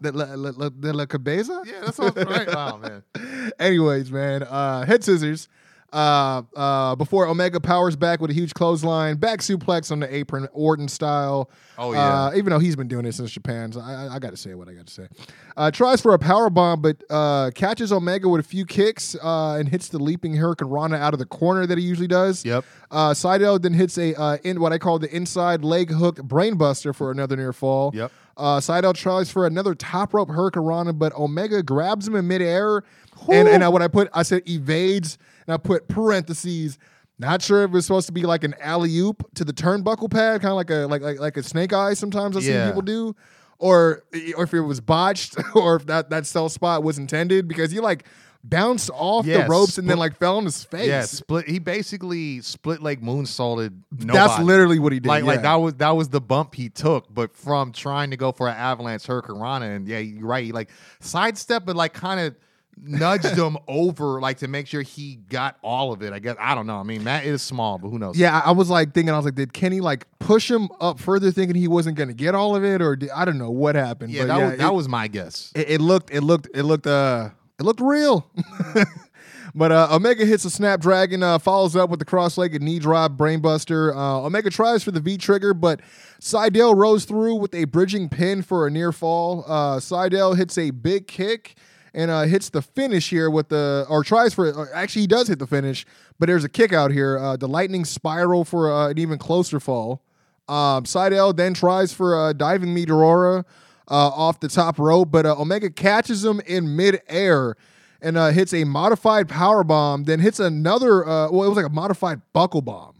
The 0.00 0.10
la, 0.12 0.24
la, 0.34 0.50
la, 0.56 0.68
the 0.76 0.92
la 0.92 1.06
cabeza. 1.06 1.62
Yeah, 1.64 1.80
that's 1.84 2.00
all 2.00 2.10
right. 2.16 2.26
right. 2.26 2.48
Oh 2.48 2.78
man. 2.78 3.02
Anyways, 3.60 4.10
man, 4.10 4.42
uh, 4.42 4.84
head 4.84 5.04
scissors. 5.04 5.48
Uh, 5.92 6.42
uh, 6.56 6.94
before 6.96 7.26
Omega 7.26 7.60
powers 7.60 7.96
back 7.96 8.20
with 8.20 8.30
a 8.30 8.34
huge 8.34 8.54
clothesline, 8.54 9.16
back 9.16 9.40
suplex 9.40 9.92
on 9.92 10.00
the 10.00 10.14
apron, 10.14 10.48
Orton 10.52 10.88
style. 10.88 11.50
Oh, 11.76 11.92
yeah. 11.92 12.26
Uh, 12.26 12.32
even 12.34 12.50
though 12.50 12.58
he's 12.58 12.76
been 12.76 12.88
doing 12.88 13.04
it 13.04 13.12
since 13.12 13.30
Japan, 13.30 13.72
so 13.72 13.80
I, 13.80 14.14
I, 14.14 14.18
got 14.18 14.30
to 14.30 14.36
say 14.36 14.54
what 14.54 14.68
I 14.68 14.72
got 14.72 14.86
to 14.86 14.92
say. 14.92 15.08
Uh, 15.54 15.70
tries 15.70 16.00
for 16.00 16.14
a 16.14 16.18
power 16.18 16.48
bomb, 16.48 16.80
but 16.80 17.02
uh, 17.10 17.50
catches 17.54 17.92
Omega 17.92 18.26
with 18.26 18.40
a 18.40 18.48
few 18.48 18.64
kicks 18.64 19.14
uh, 19.22 19.56
and 19.58 19.68
hits 19.68 19.88
the 19.88 19.98
leaping 19.98 20.34
Hurricane 20.34 20.68
Rana 20.68 20.96
out 20.96 21.12
of 21.12 21.18
the 21.18 21.26
corner 21.26 21.66
that 21.66 21.76
he 21.76 21.84
usually 21.84 22.08
does. 22.08 22.42
Yep. 22.42 22.64
Uh, 22.90 23.10
Sydal 23.10 23.60
then 23.60 23.74
hits 23.74 23.98
a 23.98 24.18
uh, 24.18 24.38
in 24.44 24.60
what 24.60 24.72
I 24.72 24.78
call 24.78 24.98
the 24.98 25.14
inside 25.14 25.62
leg 25.62 25.90
hook 25.90 26.16
brainbuster 26.16 26.94
for 26.94 27.10
another 27.10 27.36
near 27.36 27.52
fall. 27.52 27.90
Yep. 27.94 28.12
Uh, 28.36 28.60
Sydal 28.60 28.94
tries 28.94 29.30
for 29.30 29.46
another 29.46 29.74
top 29.74 30.14
rope 30.14 30.30
Hurricane 30.30 30.62
Rana, 30.62 30.92
but 30.92 31.14
Omega 31.14 31.62
grabs 31.62 32.08
him 32.08 32.16
in 32.16 32.26
midair. 32.26 32.82
And 33.30 33.46
and 33.46 33.62
I, 33.62 33.68
when 33.68 33.82
I 33.82 33.88
put, 33.88 34.08
I 34.12 34.22
said 34.22 34.42
evades, 34.48 35.18
and 35.46 35.54
I 35.54 35.56
put 35.56 35.88
parentheses. 35.88 36.78
Not 37.18 37.40
sure 37.42 37.62
if 37.64 37.74
it's 37.74 37.86
supposed 37.86 38.06
to 38.06 38.12
be 38.12 38.22
like 38.22 38.42
an 38.42 38.54
alley 38.60 38.96
oop 38.98 39.22
to 39.34 39.44
the 39.44 39.52
turnbuckle 39.52 40.10
pad, 40.10 40.40
kind 40.40 40.50
of 40.50 40.56
like 40.56 40.70
a 40.70 40.86
like 40.86 41.02
like 41.02 41.20
like 41.20 41.36
a 41.36 41.42
snake 41.42 41.72
eye. 41.72 41.94
Sometimes 41.94 42.36
I 42.36 42.40
see 42.40 42.50
Yeah. 42.52 42.66
people 42.66 42.82
do, 42.82 43.14
or 43.58 44.02
or 44.36 44.44
if 44.44 44.54
it 44.54 44.60
was 44.60 44.80
botched, 44.80 45.36
or 45.54 45.76
if 45.76 45.86
that 45.86 46.10
that 46.10 46.26
cell 46.26 46.48
spot 46.48 46.82
was 46.82 46.98
intended 46.98 47.46
because 47.46 47.70
he 47.70 47.78
like 47.80 48.06
bounced 48.42 48.90
off 48.92 49.24
Yeah, 49.24 49.42
the 49.42 49.48
ropes 49.48 49.78
and 49.78 49.88
then 49.88 49.98
like 49.98 50.16
fell 50.16 50.38
on 50.38 50.44
his 50.46 50.64
face. 50.64 50.88
Yeah, 50.88 51.02
split. 51.02 51.46
He 51.46 51.60
basically 51.60 52.40
split 52.40 52.82
like 52.82 53.00
moonsaulted. 53.00 53.72
That's 53.92 54.42
literally 54.42 54.80
what 54.80 54.92
he 54.92 54.98
did. 54.98 55.08
Like, 55.08 55.22
like 55.22 55.42
that 55.42 55.54
was 55.56 55.74
that 55.74 55.90
was 55.94 56.08
the 56.08 56.20
bump 56.20 56.56
he 56.56 56.70
took, 56.70 57.12
but 57.14 57.36
from 57.36 57.70
trying 57.70 58.10
to 58.10 58.16
go 58.16 58.32
for 58.32 58.48
an 58.48 58.56
avalanche 58.56 59.06
hurricane 59.06 59.36
Rana, 59.36 59.66
and 59.66 59.86
yeah, 59.86 59.98
you're 59.98 60.26
right. 60.26 60.44
He 60.44 60.50
like 60.50 60.70
sidestep, 60.98 61.64
but 61.64 61.76
like 61.76 61.92
kind 61.92 62.18
of 62.18 62.34
nudged 62.80 63.36
him 63.36 63.56
over, 63.68 64.20
like 64.20 64.38
to 64.38 64.48
make 64.48 64.66
sure 64.66 64.82
he 64.82 65.16
got 65.28 65.56
all 65.62 65.92
of 65.92 66.02
it. 66.02 66.12
I 66.12 66.18
guess 66.18 66.36
I 66.38 66.54
don't 66.54 66.66
know. 66.66 66.76
I 66.76 66.82
mean, 66.82 67.04
Matt 67.04 67.24
is 67.24 67.42
small, 67.42 67.78
but 67.78 67.88
who 67.88 67.98
knows? 67.98 68.16
Yeah, 68.16 68.38
I 68.38 68.48
I 68.48 68.50
was 68.52 68.70
like 68.70 68.92
thinking, 68.94 69.14
I 69.14 69.16
was 69.16 69.24
like, 69.24 69.34
did 69.34 69.52
Kenny 69.52 69.80
like 69.80 70.06
push 70.18 70.50
him 70.50 70.68
up 70.80 70.98
further, 71.00 71.30
thinking 71.30 71.56
he 71.56 71.68
wasn't 71.68 71.96
going 71.96 72.08
to 72.08 72.14
get 72.14 72.34
all 72.34 72.56
of 72.56 72.64
it, 72.64 72.82
or 72.82 72.96
did, 72.96 73.10
I 73.10 73.24
don't 73.24 73.38
know 73.38 73.50
what 73.50 73.74
happened. 73.74 74.12
yeah, 74.12 74.22
but 74.22 74.28
that 74.28 74.38
yeah, 74.38 74.48
was 74.48 74.58
that 74.58 74.68
it, 74.68 74.74
was 74.74 74.88
my 74.88 75.08
guess. 75.08 75.52
it, 75.54 75.70
it 75.70 75.80
looked, 75.80 76.10
it 76.10 76.22
looked, 76.22 76.48
it 76.54 76.62
looked, 76.64 76.86
uh, 76.86 77.30
it 77.58 77.62
looked 77.62 77.80
real. 77.80 78.30
but 79.54 79.72
uh, 79.72 79.88
Omega 79.90 80.24
hits 80.24 80.44
a 80.44 80.50
Snapdragon, 80.50 81.22
uh, 81.22 81.38
follows 81.38 81.76
up 81.76 81.90
with 81.90 81.98
the 81.98 82.04
cross-legged 82.04 82.62
knee 82.62 82.78
drop 82.78 83.12
brainbuster. 83.12 83.94
Uh, 83.94 84.24
Omega 84.24 84.50
tries 84.50 84.82
for 84.82 84.90
the 84.90 85.00
V 85.00 85.18
trigger, 85.18 85.54
but 85.54 85.80
Sydal 86.20 86.76
rose 86.76 87.04
through 87.04 87.36
with 87.36 87.54
a 87.54 87.64
bridging 87.64 88.08
pin 88.08 88.42
for 88.42 88.66
a 88.66 88.70
near 88.70 88.92
fall. 88.92 89.44
Uh, 89.46 89.76
Sydal 89.76 90.36
hits 90.36 90.56
a 90.58 90.70
big 90.70 91.06
kick 91.06 91.56
and 91.94 92.10
uh, 92.10 92.22
hits 92.22 92.48
the 92.50 92.62
finish 92.62 93.10
here 93.10 93.28
with 93.30 93.48
the 93.48 93.86
or 93.88 94.02
tries 94.04 94.32
for 94.34 94.50
or 94.52 94.68
actually 94.74 95.02
he 95.02 95.06
does 95.06 95.28
hit 95.28 95.38
the 95.38 95.46
finish, 95.46 95.84
but 96.18 96.26
there's 96.26 96.44
a 96.44 96.48
kick 96.48 96.72
out 96.72 96.90
here. 96.90 97.18
Uh, 97.18 97.36
the 97.36 97.48
lightning 97.48 97.84
spiral 97.84 98.44
for 98.44 98.72
uh, 98.72 98.88
an 98.88 98.98
even 98.98 99.18
closer 99.18 99.60
fall. 99.60 100.02
Um, 100.48 100.84
Sydal 100.84 101.36
then 101.36 101.54
tries 101.54 101.92
for 101.92 102.28
a 102.28 102.34
diving 102.34 102.74
Meteora 102.74 103.44
uh, 103.88 103.94
off 103.94 104.40
the 104.40 104.48
top 104.48 104.78
rope, 104.78 105.10
but 105.10 105.24
uh, 105.26 105.34
Omega 105.40 105.70
catches 105.70 106.24
him 106.24 106.40
in 106.46 106.74
midair 106.76 107.56
and 108.00 108.16
uh, 108.16 108.28
hits 108.30 108.52
a 108.52 108.64
modified 108.64 109.28
power 109.28 109.62
bomb. 109.62 110.04
Then 110.04 110.18
hits 110.20 110.40
another. 110.40 111.06
Uh, 111.06 111.30
well, 111.30 111.44
it 111.44 111.48
was 111.48 111.56
like 111.56 111.66
a 111.66 111.74
modified 111.74 112.20
buckle 112.32 112.62
bomb. 112.62 112.96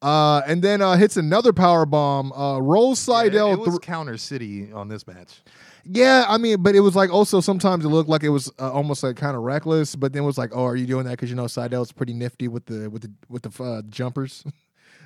Uh, 0.00 0.42
and 0.46 0.62
then 0.62 0.80
uh, 0.80 0.96
hits 0.96 1.16
another 1.16 1.52
power 1.52 1.84
bomb. 1.84 2.32
Uh, 2.32 2.60
rolls 2.60 3.06
Yeah, 3.08 3.14
Sydal. 3.24 3.52
it 3.54 3.58
was 3.58 3.78
counter 3.80 4.16
city 4.16 4.72
on 4.72 4.86
this 4.86 5.04
match. 5.06 5.40
Yeah, 5.90 6.26
I 6.28 6.36
mean, 6.36 6.62
but 6.62 6.74
it 6.74 6.80
was 6.80 6.94
like 6.94 7.10
also 7.10 7.40
sometimes 7.40 7.84
it 7.84 7.88
looked 7.88 8.10
like 8.10 8.22
it 8.22 8.28
was 8.28 8.52
uh, 8.58 8.70
almost 8.70 9.02
like 9.02 9.16
kind 9.16 9.34
of 9.36 9.42
reckless, 9.42 9.96
but 9.96 10.12
then 10.12 10.22
it 10.22 10.26
was 10.26 10.36
like, 10.36 10.50
oh, 10.52 10.64
are 10.64 10.76
you 10.76 10.86
doing 10.86 11.04
that 11.04 11.12
because 11.12 11.30
you 11.30 11.36
know 11.36 11.44
Sydal's 11.44 11.92
pretty 11.92 12.12
nifty 12.12 12.46
with 12.48 12.66
the 12.66 12.90
with 12.90 13.02
the 13.02 13.12
with 13.28 13.42
the 13.42 13.62
uh, 13.64 13.82
jumpers. 13.88 14.44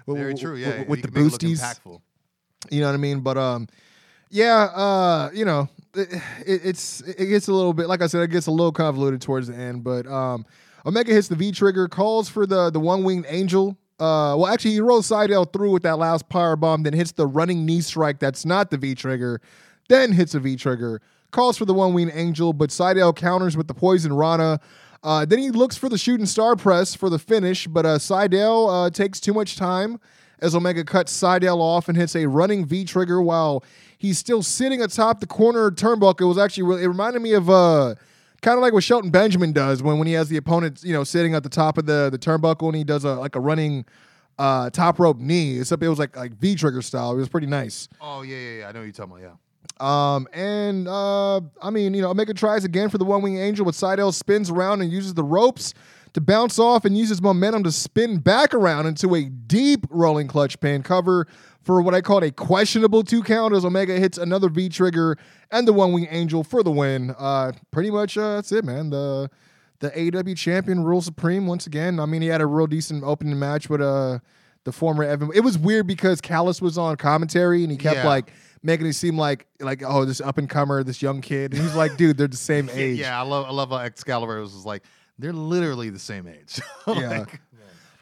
With- 0.07 0.17
Very 0.19 0.33
with- 0.33 0.41
true. 0.43 0.53
with- 0.55 0.61
Yeah, 0.63 0.83
with 0.89 0.99
you 0.99 1.03
the 1.03 1.09
can 1.09 1.15
make 1.15 1.27
it 1.29 1.33
look 1.33 1.41
boosties. 1.41 1.61
impactful. 1.63 2.01
You 2.73 2.81
know 2.81 2.87
what 2.89 2.95
I 2.95 2.97
mean? 2.97 3.21
But 3.21 3.39
um, 3.39 3.69
yeah, 4.31 4.65
uh, 4.75 5.31
you 5.33 5.45
know, 5.45 5.69
it, 5.95 6.13
it, 6.45 6.61
it's 6.65 7.01
it 7.03 7.27
gets 7.27 7.47
a 7.47 7.53
little 7.53 7.73
bit 7.73 7.87
like 7.87 8.03
I 8.03 8.09
said, 8.09 8.21
it 8.23 8.31
gets 8.33 8.49
a 8.49 8.51
little 8.51 8.73
convoluted 8.73 9.21
towards 9.23 9.47
the 9.47 9.55
end. 9.55 9.85
But 9.85 10.09
um, 10.09 10.45
Omega 10.85 11.13
hits 11.13 11.29
the 11.29 11.37
V 11.37 11.53
trigger, 11.53 11.87
calls 11.87 12.29
for 12.29 12.47
the 12.47 12.71
the 12.71 12.81
one 12.81 13.05
winged 13.05 13.27
angel. 13.29 13.77
Uh, 14.01 14.35
well, 14.37 14.49
actually, 14.49 14.73
he 14.73 14.81
rolls 14.81 15.09
Sydal 15.09 15.53
through 15.53 15.71
with 15.71 15.85
that 15.85 15.99
last 15.99 16.29
power 16.29 16.57
bomb, 16.57 16.83
then 16.83 16.93
hits 16.95 17.13
the 17.13 17.27
running 17.29 17.65
knee 17.65 17.81
strike. 17.81 18.19
That's 18.19 18.45
not 18.45 18.73
the 18.73 18.79
V 18.79 18.97
trigger. 18.97 19.41
Then 19.89 20.13
hits 20.13 20.35
a 20.35 20.41
V 20.41 20.57
trigger, 20.57 21.01
calls 21.31 21.59
for 21.59 21.65
the 21.65 21.75
one 21.75 21.95
wing 21.95 22.11
angel, 22.15 22.53
but 22.53 22.71
Sydal 22.71 23.15
counters 23.15 23.57
with 23.57 23.69
the 23.69 23.75
poison 23.75 24.13
Rana. 24.13 24.61
Uh, 25.03 25.25
then 25.25 25.41
he 25.41 25.51
looks 25.51 25.77
for 25.77 25.89
the 25.89 25.99
shooting 25.99 26.27
star 26.27 26.55
press 26.55 26.95
for 26.95 27.11
the 27.11 27.19
finish, 27.19 27.67
but 27.67 27.85
uh, 27.85 27.99
Sydal 27.99 28.87
uh, 28.87 28.91
takes 28.91 29.19
too 29.19 29.35
much 29.35 29.57
time 29.57 29.99
as 30.41 30.55
Omega 30.55 30.85
cuts 30.85 31.13
Sydal 31.13 31.59
off 31.59 31.89
and 31.89 31.97
hits 31.97 32.15
a 32.15 32.27
running 32.27 32.65
V 32.67 32.85
trigger 32.85 33.21
while 33.21 33.65
he's 33.99 34.19
still 34.19 34.43
sitting 34.43 34.83
atop 34.83 35.21
the 35.21 35.27
corner 35.27 35.71
turnbuckle. 35.71 36.23
It 36.23 36.27
was 36.27 36.39
actually 36.39 36.65
really, 36.65 36.83
it 36.85 36.89
reminded 36.89 37.23
me 37.23 37.33
of 37.33 37.49
uh 37.51 37.95
kind 38.43 38.59
of 38.59 38.63
like 38.63 38.73
what 38.73 38.83
Shelton 38.83 39.11
Benjamin 39.11 39.53
does 39.53 39.83
when 39.83 39.99
when 39.99 40.07
he 40.07 40.15
has 40.15 40.29
the 40.29 40.37
opponent 40.37 40.83
you 40.83 40.93
know 40.93 41.05
sitting 41.05 41.35
at 41.35 41.43
the 41.43 41.49
top 41.49 41.79
of 41.79 41.87
the 41.87 42.09
the 42.11 42.19
turnbuckle 42.19 42.67
and 42.67 42.77
he 42.77 42.85
does 42.85 43.05
a 43.05 43.15
like 43.15 43.37
a 43.37 43.41
running 43.41 43.85
uh 44.39 44.69
top 44.71 44.99
rope 44.99 45.19
knee. 45.19 45.61
Except 45.61 45.83
it 45.83 45.89
was 45.89 45.99
like 45.99 46.17
like 46.17 46.35
V 46.35 46.55
trigger 46.57 46.83
style. 46.83 47.13
It 47.13 47.17
was 47.17 47.29
pretty 47.29 47.47
nice. 47.47 47.89
Oh 48.01 48.23
yeah, 48.23 48.37
yeah, 48.37 48.59
yeah. 48.59 48.69
I 48.69 48.73
know 48.73 48.81
what 48.81 48.85
you're 48.85 48.93
talking 48.93 49.13
about. 49.13 49.23
Yeah. 49.23 49.35
Um, 49.81 50.29
and 50.33 50.87
uh, 50.89 51.39
I 51.63 51.71
mean, 51.71 51.95
you 51.95 52.03
know, 52.03 52.11
Omega 52.11 52.35
tries 52.35 52.65
again 52.65 52.89
for 52.89 52.99
the 52.99 53.05
one 53.05 53.23
wing 53.23 53.39
angel, 53.39 53.65
but 53.65 53.75
Sydal 53.75 54.13
spins 54.15 54.51
around 54.51 54.81
and 54.83 54.93
uses 54.93 55.15
the 55.15 55.25
ropes 55.25 55.75
to 56.13 56.21
bounce 56.21 56.59
off 56.59 56.85
and 56.85 56.97
uses 56.97 57.23
momentum 57.23 57.65
to 57.65 57.73
spin 57.73 58.19
back 58.19 58.53
around 58.55 58.87
into 58.87 59.15
a 59.15 59.25
deep 59.25 59.87
rolling 59.91 60.29
clutch 60.29 60.61
pin 60.61 60.83
cover 60.83 61.27
for 61.63 61.81
what 61.81 61.95
I 61.95 62.01
called 62.01 62.23
a 62.23 62.31
questionable 62.31 63.03
two 63.03 63.23
count 63.23 63.55
as 63.55 63.65
Omega 63.65 63.95
hits 63.99 64.19
another 64.19 64.49
V 64.49 64.69
trigger 64.69 65.17
and 65.51 65.67
the 65.67 65.73
one 65.73 65.93
wing 65.93 66.07
angel 66.11 66.45
for 66.45 66.63
the 66.63 66.71
win. 66.71 67.15
Uh, 67.19 67.53
pretty 67.71 67.91
much 67.91 68.19
uh, 68.19 68.35
that's 68.37 68.53
it, 68.53 68.65
man. 68.65 68.91
The 68.91 69.31
the 69.81 69.91
AW 70.17 70.35
champion 70.35 70.85
rules 70.85 71.07
supreme 71.07 71.47
once 71.47 71.67
again. 71.67 71.99
I 71.99 72.07
mean, 72.07 72.23
he 72.23 72.29
had 72.29 72.41
a 72.41 72.47
real 72.47 72.67
decent 72.69 73.03
opening 73.05 73.39
match 73.39 73.69
with 73.69 73.81
uh 73.81 74.19
the 74.65 74.71
former 74.73 75.03
Evan. 75.03 75.31
It 75.35 75.41
was 75.41 75.59
weird 75.59 75.89
because 75.89 76.21
Callis 76.21 76.63
was 76.63 76.79
on 76.79 76.95
commentary 76.97 77.63
and 77.65 77.73
he 77.73 77.77
kept 77.79 77.97
Yeah. 77.97 78.07
like 78.07 78.33
making 78.63 78.87
it 78.87 78.93
seem 78.95 79.17
like 79.17 79.47
like 79.61 79.83
oh 79.85 80.05
this 80.05 80.21
up 80.21 80.39
and 80.39 80.49
comer, 80.49 80.83
this 80.85 81.03
young 81.03 81.21
kid, 81.21 81.53
and 81.53 81.63
he's 81.63 81.75
like, 81.75 81.97
dude, 81.97 82.17
they're 82.17 82.29
the 82.29 82.37
same 82.37 82.69
age. 82.73 82.99
Yeah, 82.99 83.19
I 83.19 83.23
love 83.25 83.47
I 83.47 83.51
love 83.51 83.71
how 83.71 83.79
Excalibur 83.79 84.41
was 84.41 84.65
like 84.65 84.83
they're 85.19 85.33
literally 85.33 85.91
the 85.91 85.99
same 85.99 86.27
age. 86.27 86.61
Yeah. 86.87 87.21
Like, 87.21 87.41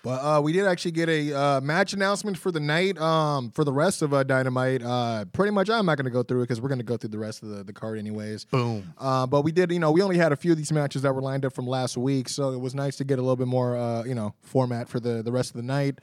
But 0.03 0.25
uh, 0.25 0.41
we 0.41 0.55
did 0.55 0.65
actually 0.65 0.93
get 0.93 1.11
a 1.11 1.35
uh, 1.39 1.61
match 1.61 1.93
announcement 1.93 2.39
for 2.39 2.51
the 2.51 2.61
night. 2.61 2.99
Um, 2.99 3.51
for 3.51 3.65
the 3.65 3.73
rest 3.73 4.01
of 4.01 4.15
uh, 4.15 4.23
Dynamite, 4.23 4.83
uh, 4.83 5.27
pretty 5.27 5.51
much 5.51 5.69
I'm 5.69 5.85
not 5.85 5.97
going 5.99 6.07
to 6.07 6.11
go 6.11 6.23
through 6.23 6.41
it 6.41 6.45
because 6.45 6.59
we're 6.59 6.71
going 6.71 6.79
to 6.79 6.85
go 6.85 6.97
through 6.97 7.11
the 7.11 7.19
rest 7.19 7.43
of 7.43 7.51
the, 7.51 7.63
the 7.65 7.75
card 7.75 7.99
anyways. 7.99 8.47
boom. 8.47 8.95
Uh, 8.97 9.27
but 9.27 9.43
we 9.43 9.53
did, 9.53 9.71
you 9.71 9.79
know, 9.79 9.93
we 9.93 10.01
only 10.01 10.17
had 10.17 10.33
a 10.33 10.37
few 10.37 10.53
of 10.53 10.57
these 10.57 10.73
matches 10.73 11.03
that 11.03 11.15
were 11.15 11.21
lined 11.21 11.45
up 11.45 11.53
from 11.53 11.67
last 11.67 11.99
week, 11.99 12.31
so 12.31 12.51
it 12.53 12.59
was 12.59 12.75
nice 12.75 12.97
to 12.97 13.05
get 13.05 13.19
a 13.19 13.23
little 13.23 13.37
bit 13.37 13.49
more, 13.49 13.77
uh, 13.77 14.03
you 14.05 14.15
know, 14.15 14.33
format 14.43 14.89
for 14.89 15.01
the 15.01 15.23
the 15.23 15.33
rest 15.33 15.51
of 15.51 15.57
the 15.57 15.63
night. 15.67 15.99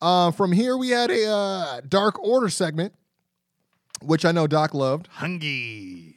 Uh, 0.00 0.30
from 0.30 0.50
here, 0.50 0.78
we 0.78 0.88
had 0.88 1.10
a 1.10 1.26
uh, 1.30 1.80
Dark 1.86 2.18
Order 2.24 2.48
segment, 2.48 2.94
which 4.04 4.24
I 4.24 4.32
know 4.32 4.46
Doc 4.46 4.74
loved. 4.74 5.08
Hungry. 5.08 6.14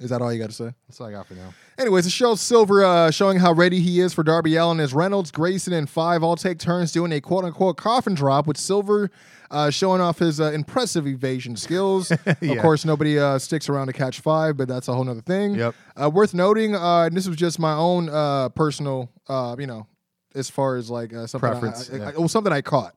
Is 0.00 0.10
that 0.10 0.20
all 0.20 0.30
you 0.30 0.38
got 0.38 0.50
to 0.50 0.54
say? 0.54 0.72
That's 0.86 1.00
all 1.00 1.06
I 1.06 1.12
got 1.12 1.26
for 1.26 1.34
now. 1.34 1.54
Anyways, 1.78 2.04
the 2.04 2.10
show 2.10 2.34
Silver 2.34 2.84
uh, 2.84 3.10
showing 3.10 3.38
how 3.38 3.52
ready 3.52 3.80
he 3.80 4.00
is 4.00 4.12
for 4.12 4.22
Darby 4.22 4.56
Allin 4.56 4.78
as 4.78 4.92
Reynolds, 4.92 5.30
Grayson, 5.30 5.72
and 5.72 5.88
Five 5.88 6.22
all 6.22 6.36
take 6.36 6.58
turns 6.58 6.92
doing 6.92 7.12
a 7.12 7.20
quote 7.20 7.44
unquote 7.44 7.78
coffin 7.78 8.14
drop 8.14 8.46
with 8.46 8.58
Silver 8.58 9.10
uh, 9.50 9.70
showing 9.70 10.00
off 10.00 10.18
his 10.18 10.40
uh, 10.40 10.52
impressive 10.52 11.06
evasion 11.06 11.56
skills. 11.56 12.12
Of 12.26 12.58
course, 12.58 12.84
nobody 12.84 13.18
uh, 13.18 13.38
sticks 13.38 13.68
around 13.68 13.88
to 13.88 13.92
catch 13.92 14.20
Five, 14.20 14.56
but 14.56 14.68
that's 14.68 14.88
a 14.88 14.94
whole 14.94 15.04
nother 15.04 15.20
thing. 15.20 15.54
Yep. 15.54 15.74
Uh, 16.00 16.10
worth 16.10 16.34
noting, 16.34 16.74
uh, 16.74 17.04
and 17.04 17.16
this 17.16 17.26
was 17.26 17.36
just 17.36 17.58
my 17.58 17.72
own 17.72 18.08
uh, 18.08 18.48
personal, 18.50 19.10
uh, 19.28 19.56
you 19.58 19.66
know, 19.66 19.86
as 20.34 20.50
far 20.50 20.76
as 20.76 20.90
like 20.90 21.12
uh, 21.12 21.26
something 21.26 21.50
Preference, 21.50 21.90
I, 21.90 21.94
I, 21.94 21.98
yeah. 21.98 22.08
it 22.10 22.18
was 22.20 22.32
something 22.32 22.52
I 22.52 22.60
caught. 22.60 22.94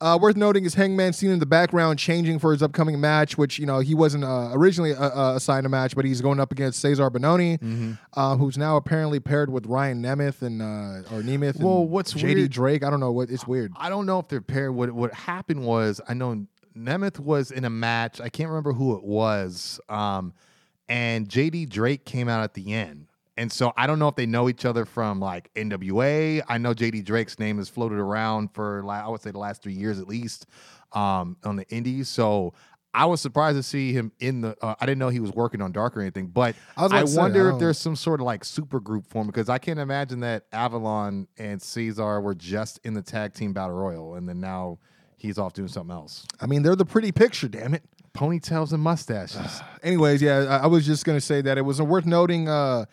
Uh, 0.00 0.16
worth 0.20 0.36
noting 0.36 0.64
is 0.64 0.74
Hangman 0.74 1.12
seen 1.12 1.30
in 1.30 1.40
the 1.40 1.46
background 1.46 1.98
changing 1.98 2.38
for 2.38 2.52
his 2.52 2.62
upcoming 2.62 3.00
match, 3.00 3.36
which 3.36 3.58
you 3.58 3.66
know 3.66 3.80
he 3.80 3.94
wasn't 3.94 4.22
uh, 4.22 4.50
originally 4.52 4.94
uh, 4.94 5.10
uh, 5.10 5.34
assigned 5.34 5.66
a 5.66 5.68
match, 5.68 5.96
but 5.96 6.04
he's 6.04 6.20
going 6.20 6.38
up 6.38 6.52
against 6.52 6.84
Cezar 6.84 7.10
Bononi, 7.10 7.58
Mm-hmm. 7.58 7.92
uh, 8.14 8.36
who's 8.36 8.56
now 8.56 8.76
apparently 8.76 9.18
paired 9.18 9.50
with 9.50 9.66
Ryan 9.66 10.00
Nemeth 10.00 10.42
and 10.42 10.62
uh, 10.62 11.08
or 11.14 11.22
Nemeth. 11.22 11.56
and 11.56 11.64
Well, 11.64 11.84
what's 11.84 12.14
JD 12.14 12.34
weird- 12.36 12.50
Drake? 12.52 12.84
I 12.84 12.90
don't 12.90 13.00
know 13.00 13.10
what 13.10 13.28
it's 13.28 13.44
weird. 13.46 13.72
I 13.76 13.88
don't 13.88 14.06
know 14.06 14.20
if 14.20 14.28
they're 14.28 14.40
paired. 14.40 14.72
What 14.72 14.92
what 14.92 15.12
happened 15.12 15.64
was 15.64 16.00
I 16.08 16.14
know 16.14 16.46
Nemeth 16.76 17.18
was 17.18 17.50
in 17.50 17.64
a 17.64 17.70
match. 17.70 18.20
I 18.20 18.28
can't 18.28 18.50
remember 18.50 18.72
who 18.74 18.96
it 18.96 19.02
was. 19.02 19.80
Um, 19.88 20.32
and 20.88 21.28
JD 21.28 21.70
Drake 21.70 22.04
came 22.04 22.28
out 22.28 22.44
at 22.44 22.54
the 22.54 22.72
end. 22.72 23.07
And 23.38 23.52
so 23.52 23.72
I 23.76 23.86
don't 23.86 24.00
know 24.00 24.08
if 24.08 24.16
they 24.16 24.26
know 24.26 24.48
each 24.48 24.64
other 24.64 24.84
from 24.84 25.20
like 25.20 25.48
NWA. 25.54 26.42
I 26.48 26.58
know 26.58 26.74
JD 26.74 27.04
Drake's 27.04 27.38
name 27.38 27.58
has 27.58 27.68
floated 27.68 27.98
around 27.98 28.52
for 28.52 28.84
I 28.90 29.06
would 29.06 29.22
say 29.22 29.30
the 29.30 29.38
last 29.38 29.62
three 29.62 29.74
years 29.74 30.00
at 30.00 30.08
least 30.08 30.46
um, 30.92 31.36
on 31.44 31.54
the 31.54 31.66
Indies. 31.68 32.08
So 32.08 32.52
I 32.92 33.04
was 33.04 33.20
surprised 33.20 33.56
to 33.56 33.62
see 33.62 33.92
him 33.92 34.10
in 34.18 34.40
the. 34.40 34.56
Uh, 34.60 34.74
I 34.80 34.86
didn't 34.86 34.98
know 34.98 35.08
he 35.08 35.20
was 35.20 35.30
working 35.30 35.62
on 35.62 35.70
Dark 35.70 35.96
or 35.96 36.00
anything, 36.00 36.26
but 36.26 36.56
I 36.76 36.82
was 36.82 36.92
I, 36.92 37.00
to 37.02 37.06
say, 37.06 37.16
I 37.16 37.22
wonder 37.22 37.50
if 37.50 37.60
there's 37.60 37.78
some 37.78 37.94
sort 37.94 38.18
of 38.20 38.26
like 38.26 38.44
super 38.44 38.80
group 38.80 39.06
form 39.06 39.28
because 39.28 39.48
I 39.48 39.58
can't 39.58 39.78
imagine 39.78 40.18
that 40.20 40.46
Avalon 40.52 41.28
and 41.36 41.60
Cezar 41.60 42.20
were 42.20 42.34
just 42.34 42.80
in 42.82 42.94
the 42.94 43.02
tag 43.02 43.34
team 43.34 43.52
battle 43.52 43.76
royal 43.76 44.16
and 44.16 44.28
then 44.28 44.40
now 44.40 44.80
he's 45.16 45.38
off 45.38 45.52
doing 45.52 45.68
something 45.68 45.94
else. 45.94 46.26
I 46.40 46.46
mean, 46.46 46.64
they're 46.64 46.74
the 46.74 46.84
pretty 46.84 47.12
picture, 47.12 47.46
damn 47.46 47.74
it. 47.74 47.84
Ponytails 48.14 48.72
and 48.72 48.82
mustaches. 48.82 49.60
Anyways, 49.84 50.20
yeah, 50.20 50.38
I, 50.48 50.64
I 50.64 50.66
was 50.66 50.84
just 50.84 51.04
gonna 51.04 51.20
say 51.20 51.40
that 51.42 51.56
it 51.56 51.62
was 51.62 51.80
worth 51.80 52.04
noting. 52.04 52.48
Uh, 52.48 52.86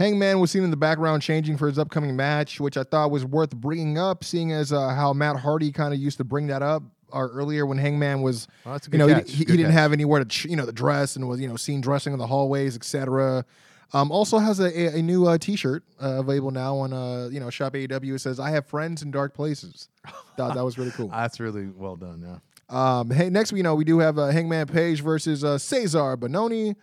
Hangman 0.00 0.40
was 0.40 0.50
seen 0.50 0.64
in 0.64 0.70
the 0.70 0.78
background 0.78 1.20
changing 1.20 1.58
for 1.58 1.66
his 1.68 1.78
upcoming 1.78 2.16
match, 2.16 2.58
which 2.58 2.78
I 2.78 2.84
thought 2.84 3.10
was 3.10 3.22
worth 3.22 3.54
bringing 3.54 3.98
up, 3.98 4.24
seeing 4.24 4.50
as 4.50 4.72
uh, 4.72 4.88
how 4.94 5.12
Matt 5.12 5.36
Hardy 5.36 5.70
kind 5.72 5.92
of 5.92 6.00
used 6.00 6.16
to 6.18 6.24
bring 6.24 6.46
that 6.46 6.62
up 6.62 6.82
uh, 7.12 7.18
earlier 7.18 7.66
when 7.66 7.76
Hangman 7.76 8.22
was, 8.22 8.48
Oh, 8.64 8.78
you 8.90 8.96
know, 8.96 9.06
he- 9.08 9.12
catch. 9.14 9.30
he, 9.30 9.36
he 9.36 9.44
didn't 9.44 9.66
catch. 9.66 9.72
have 9.74 9.92
anywhere 9.92 10.24
to, 10.24 10.48
you 10.48 10.56
know, 10.56 10.64
the 10.64 10.72
dress 10.72 11.16
and 11.16 11.28
was, 11.28 11.38
you 11.38 11.48
know, 11.48 11.56
seen 11.56 11.82
dressing 11.82 12.14
in 12.14 12.18
the 12.18 12.26
hallways, 12.26 12.76
etc. 12.76 13.44
Um, 13.92 14.10
also 14.10 14.38
has 14.38 14.58
a, 14.58 14.96
a, 14.96 15.02
new 15.02 15.26
uh, 15.26 15.36
T-shirt 15.36 15.82
uh, 16.02 16.20
available 16.20 16.50
now 16.50 16.76
on, 16.76 16.94
uh, 16.94 17.28
you 17.30 17.38
know, 17.38 17.50
Shop 17.50 17.74
AEW. 17.74 18.14
It 18.14 18.20
says, 18.20 18.40
"I 18.40 18.50
have 18.50 18.64
friends 18.66 19.02
in 19.02 19.10
dark 19.10 19.34
places." 19.34 19.88
Thought 20.38 20.54
that 20.54 20.64
was 20.64 20.78
really 20.78 20.92
cool. 20.92 21.08
That's 21.12 21.40
really 21.40 21.66
well 21.66 21.96
done. 21.96 22.24
Yeah. 22.24 22.38
Um, 22.70 23.10
hey, 23.10 23.28
next 23.28 23.52
we 23.52 23.60
know 23.62 23.74
we 23.74 23.84
do 23.84 23.98
have 23.98 24.16
uh, 24.16 24.28
Hangman 24.28 24.66
Page 24.68 25.02
versus 25.02 25.42
uh, 25.44 25.56
Cezar 25.58 26.16
Bononi. 26.16 26.76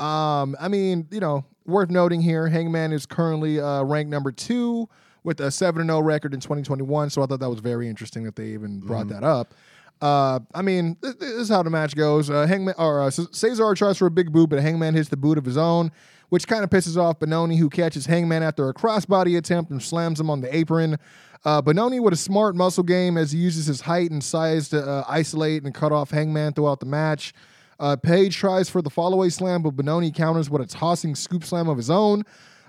Um, 0.00 0.56
I 0.60 0.68
mean, 0.68 1.06
you 1.10 1.20
know, 1.20 1.44
worth 1.66 1.90
noting 1.90 2.20
here, 2.20 2.48
Hangman 2.48 2.92
is 2.92 3.06
currently 3.06 3.60
uh, 3.60 3.82
ranked 3.82 4.10
number 4.10 4.32
two 4.32 4.88
with 5.24 5.40
a 5.40 5.50
seven 5.50 5.82
and 5.82 5.90
zero 5.90 6.00
record 6.00 6.34
in 6.34 6.40
2021. 6.40 7.10
So 7.10 7.22
I 7.22 7.26
thought 7.26 7.40
that 7.40 7.50
was 7.50 7.60
very 7.60 7.88
interesting 7.88 8.24
that 8.24 8.36
they 8.36 8.48
even 8.48 8.80
brought 8.80 9.08
that 9.08 9.24
up. 9.24 9.54
Uh, 10.00 10.40
I 10.54 10.62
mean, 10.62 10.96
this, 11.00 11.14
this 11.16 11.32
is 11.32 11.48
how 11.48 11.62
the 11.62 11.70
match 11.70 11.96
goes. 11.96 12.30
Uh, 12.30 12.46
Hangman 12.46 12.74
or 12.78 13.02
uh, 13.02 13.10
Cezar 13.10 13.76
tries 13.76 13.98
for 13.98 14.06
a 14.06 14.10
big 14.10 14.32
boot, 14.32 14.50
but 14.50 14.60
Hangman 14.60 14.94
hits 14.94 15.08
the 15.08 15.16
boot 15.16 15.38
of 15.38 15.44
his 15.44 15.56
own, 15.56 15.90
which 16.28 16.46
kind 16.46 16.62
of 16.62 16.70
pisses 16.70 16.96
off 16.96 17.18
Bononi, 17.18 17.58
who 17.58 17.68
catches 17.68 18.06
Hangman 18.06 18.42
after 18.42 18.68
a 18.68 18.74
crossbody 18.74 19.36
attempt 19.36 19.70
and 19.70 19.82
slams 19.82 20.20
him 20.20 20.30
on 20.30 20.40
the 20.40 20.54
apron. 20.54 20.98
Uh, 21.44 21.62
Bononi 21.62 22.00
with 22.00 22.12
a 22.12 22.16
smart 22.16 22.54
muscle 22.54 22.84
game 22.84 23.16
as 23.16 23.32
he 23.32 23.38
uses 23.38 23.66
his 23.66 23.80
height 23.82 24.10
and 24.10 24.22
size 24.22 24.68
to 24.68 24.82
uh, 24.84 25.04
isolate 25.08 25.64
and 25.64 25.74
cut 25.74 25.92
off 25.92 26.10
Hangman 26.10 26.52
throughout 26.52 26.80
the 26.80 26.86
match. 26.86 27.32
Uh, 27.80 27.96
Page 27.96 28.36
tries 28.36 28.68
for 28.68 28.82
the 28.82 28.90
follow-away 28.90 29.28
slam, 29.28 29.62
but 29.62 29.76
Bononi 29.76 30.14
counters 30.14 30.50
with 30.50 30.62
a 30.62 30.66
tossing 30.66 31.14
scoop 31.14 31.44
slam 31.44 31.68
of 31.68 31.76
his 31.76 31.90
own. 31.90 32.24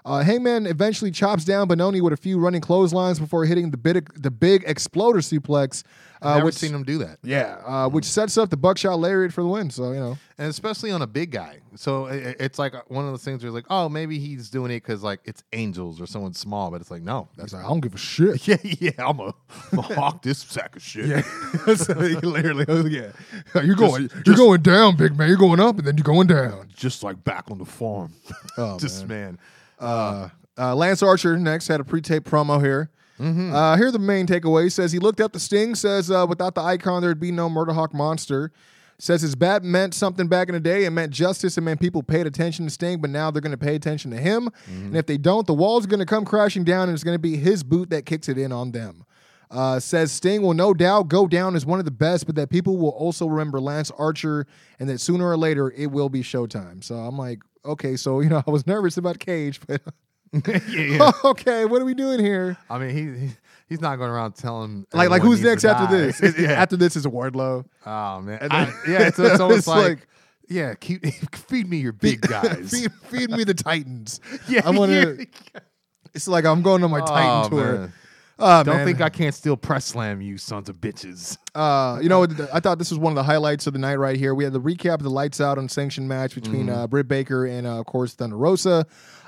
Uh, 0.05 0.23
Hangman 0.23 0.65
eventually 0.65 1.11
chops 1.11 1.43
down 1.45 1.67
Bononi 1.67 2.01
with 2.01 2.13
a 2.13 2.17
few 2.17 2.39
running 2.39 2.61
clotheslines 2.61 3.19
before 3.19 3.45
hitting 3.45 3.71
the 3.71 3.77
big, 3.77 4.11
the 4.21 4.31
big 4.31 4.63
exploder 4.65 5.19
suplex. 5.19 5.83
Uh, 6.21 6.33
Never 6.33 6.47
which, 6.47 6.55
seen 6.55 6.75
him 6.75 6.83
do 6.83 6.97
that. 6.97 7.17
yeah, 7.23 7.61
uh, 7.65 7.87
which 7.87 8.03
sets 8.03 8.37
up 8.37 8.49
the 8.49 8.57
buckshot 8.57 8.99
lariat 8.99 9.31
for 9.31 9.41
the 9.41 9.47
win. 9.47 9.69
So 9.69 9.93
you 9.93 9.99
know, 9.99 10.17
And 10.37 10.49
especially 10.49 10.91
on 10.91 11.01
a 11.01 11.07
big 11.07 11.31
guy. 11.31 11.59
So 11.75 12.07
i- 12.07 12.11
i- 12.13 12.35
it's 12.41 12.59
like 12.59 12.73
one 12.91 13.05
of 13.05 13.11
those 13.11 13.23
things 13.23 13.41
where 13.41 13.51
like, 13.53 13.63
oh, 13.69 13.87
maybe 13.87 14.19
he's 14.19 14.49
doing 14.49 14.69
it 14.71 14.83
because 14.83 15.01
like 15.01 15.21
it's 15.23 15.43
angels 15.53 16.01
or 16.01 16.05
someone 16.07 16.33
small, 16.33 16.71
but 16.71 16.81
it's 16.81 16.91
like, 16.91 17.03
no. 17.03 17.29
that's 17.37 17.53
like 17.53 17.63
I 17.63 17.69
don't 17.69 17.79
give 17.79 17.95
a 17.95 17.97
shit. 17.97 18.45
Yeah, 18.47 18.57
yeah, 18.63 18.91
I'm 18.97 19.19
a, 19.21 19.33
I'm 19.71 19.79
a 19.79 19.81
hawk 19.81 20.21
this 20.23 20.39
sack 20.39 20.75
of 20.75 20.81
shit. 20.81 21.05
Yeah, 21.05 21.21
so 21.75 21.93
he 22.01 22.15
literally, 22.15 22.65
oh, 22.67 22.85
yeah. 22.85 23.11
You're 23.63 23.75
going, 23.75 24.09
you're 24.25 24.35
going 24.35 24.61
down, 24.61 24.97
big 24.97 25.17
man. 25.17 25.29
You're 25.29 25.37
going 25.37 25.59
up, 25.61 25.77
and 25.77 25.87
then 25.87 25.95
you're 25.97 26.03
going 26.03 26.27
down. 26.27 26.67
Just 26.75 27.01
like 27.01 27.23
back 27.23 27.49
on 27.49 27.57
the 27.59 27.65
farm. 27.65 28.11
Oh, 28.57 28.77
this 28.77 29.03
man. 29.05 29.39
Uh, 29.79 30.29
uh, 30.57 30.75
Lance 30.75 31.01
Archer 31.01 31.37
next 31.37 31.67
had 31.69 31.79
a 31.79 31.85
pre-tape 31.85 32.25
promo 32.25 32.59
here. 32.61 32.89
Uh, 33.19 33.75
here 33.77 33.87
are 33.87 33.91
the 33.91 33.99
main 33.99 34.25
takeaways. 34.25 34.71
Says 34.71 34.91
he 34.91 34.99
looked 34.99 35.19
up 35.21 35.33
the 35.33 35.39
Sting. 35.39 35.75
Says 35.75 36.09
uh, 36.09 36.25
without 36.27 36.55
the 36.55 36.61
icon, 36.61 37.01
there'd 37.01 37.19
be 37.19 37.31
no 37.31 37.49
Murderhawk 37.49 37.93
monster. 37.93 38.51
Says 39.01 39.21
his 39.21 39.33
bat 39.35 39.63
meant 39.63 39.93
something 39.93 40.27
back 40.27 40.49
in 40.49 40.53
the 40.53 40.59
day. 40.59 40.83
It 40.83 40.89
meant 40.89 41.11
justice. 41.13 41.57
It 41.57 41.61
meant 41.61 41.79
people 41.79 42.03
paid 42.03 42.27
attention 42.27 42.65
to 42.65 42.71
Sting, 42.71 42.99
but 42.99 43.09
now 43.09 43.31
they're 43.31 43.41
going 43.41 43.51
to 43.51 43.57
pay 43.57 43.75
attention 43.75 44.11
to 44.11 44.17
him. 44.17 44.49
And 44.67 44.97
if 44.97 45.05
they 45.05 45.17
don't, 45.17 45.47
the 45.47 45.53
wall's 45.53 45.85
going 45.85 46.01
to 46.01 46.05
come 46.05 46.25
crashing 46.25 46.65
down, 46.65 46.89
and 46.89 46.95
it's 46.95 47.03
going 47.03 47.15
to 47.15 47.19
be 47.19 47.37
his 47.37 47.63
boot 47.63 47.89
that 47.91 48.05
kicks 48.05 48.27
it 48.27 48.37
in 48.37 48.51
on 48.51 48.71
them. 48.71 49.05
Uh, 49.51 49.79
says 49.79 50.11
Sting 50.11 50.41
will 50.41 50.53
no 50.53 50.73
doubt 50.73 51.07
go 51.07 51.27
down 51.27 51.55
as 51.55 51.65
one 51.65 51.79
of 51.79 51.85
the 51.85 51.91
best, 51.91 52.25
but 52.25 52.35
that 52.35 52.49
people 52.49 52.77
will 52.77 52.89
also 52.89 53.25
remember 53.25 53.59
Lance 53.59 53.89
Archer, 53.97 54.45
and 54.79 54.89
that 54.89 54.99
sooner 54.99 55.27
or 55.27 55.37
later 55.37 55.71
it 55.71 55.87
will 55.87 56.09
be 56.09 56.21
Showtime. 56.21 56.83
So 56.83 56.95
I'm 56.95 57.17
like, 57.17 57.39
okay, 57.65 57.95
so 57.95 58.19
you 58.19 58.29
know, 58.29 58.43
I 58.47 58.51
was 58.51 58.67
nervous 58.67 58.97
about 58.97 59.17
Cage, 59.19 59.59
but 59.65 59.81
yeah, 60.47 60.59
yeah. 60.69 61.11
okay, 61.23 61.65
what 61.65 61.81
are 61.81 61.85
we 61.85 61.93
doing 61.93 62.19
here? 62.19 62.57
I 62.69 62.77
mean, 62.77 62.89
he, 62.89 63.27
he 63.27 63.33
he's 63.67 63.81
not 63.81 63.95
going 63.97 64.11
around 64.11 64.33
telling 64.33 64.85
Like, 64.93 65.09
like 65.09 65.21
who's 65.21 65.41
next 65.41 65.63
after 65.65 65.85
die. 65.85 66.01
this? 66.05 66.21
Is- 66.21 66.37
yeah. 66.39 66.51
After 66.51 66.77
this 66.77 66.95
is 66.95 67.05
Wardlow. 67.05 67.65
oh 67.85 68.21
man. 68.21 68.37
And 68.41 68.53
I- 68.53 68.71
yeah, 68.87 69.07
it's, 69.07 69.17
it's 69.19 69.39
almost 69.39 69.59
It's 69.59 69.67
like, 69.67 69.83
like- 69.89 70.07
yeah, 70.49 70.73
keep 70.73 71.05
feed 71.35 71.69
me 71.69 71.77
your 71.77 71.91
big 71.93 72.21
guys. 72.21 72.71
feed, 72.71 72.91
feed 73.09 73.29
me 73.29 73.43
the 73.43 73.53
Titans. 73.53 74.19
yeah, 74.47 74.61
I 74.65 74.71
want 74.71 74.91
yeah. 74.91 75.01
to. 75.05 75.27
It's 76.15 76.27
like 76.27 76.43
I'm 76.45 76.61
going 76.63 76.83
on 76.83 76.89
my 76.89 77.01
Titan 77.01 77.43
Oh, 77.45 77.49
tour. 77.49 77.73
man. 77.77 77.93
Oh, 78.41 78.63
Don't 78.63 78.77
man. 78.77 78.85
think 78.87 79.01
I 79.01 79.09
can't 79.09 79.35
still 79.35 79.57
press 79.57 79.85
slam 79.85 80.21
you, 80.21 80.37
sons 80.37 80.69
of 80.69 80.77
bitches. 80.77 81.37
Uh, 81.53 81.99
you 82.01 82.07
know, 82.07 82.23
I 82.53 82.61
thought 82.61 82.79
this 82.79 82.89
was 82.89 82.97
one 82.97 83.11
of 83.11 83.15
the 83.15 83.23
highlights 83.23 83.67
of 83.67 83.73
the 83.73 83.79
night 83.79 83.97
right 83.97 84.15
here. 84.15 84.33
We 84.33 84.45
had 84.45 84.53
the 84.53 84.61
recap 84.61 84.93
of 84.95 85.03
the 85.03 85.09
lights 85.09 85.41
out 85.41 85.57
on 85.57 85.65
unsanctioned 85.65 86.07
match 86.07 86.35
between 86.35 86.67
Mm-hmm. 86.67 86.79
uh, 86.79 86.87
Britt 86.87 87.09
Baker 87.09 87.45
and, 87.45 87.67
uh, 87.67 87.79
of 87.81 87.85
course, 87.85 88.13
Thunder 88.13 88.37
Rosa. 88.37 88.87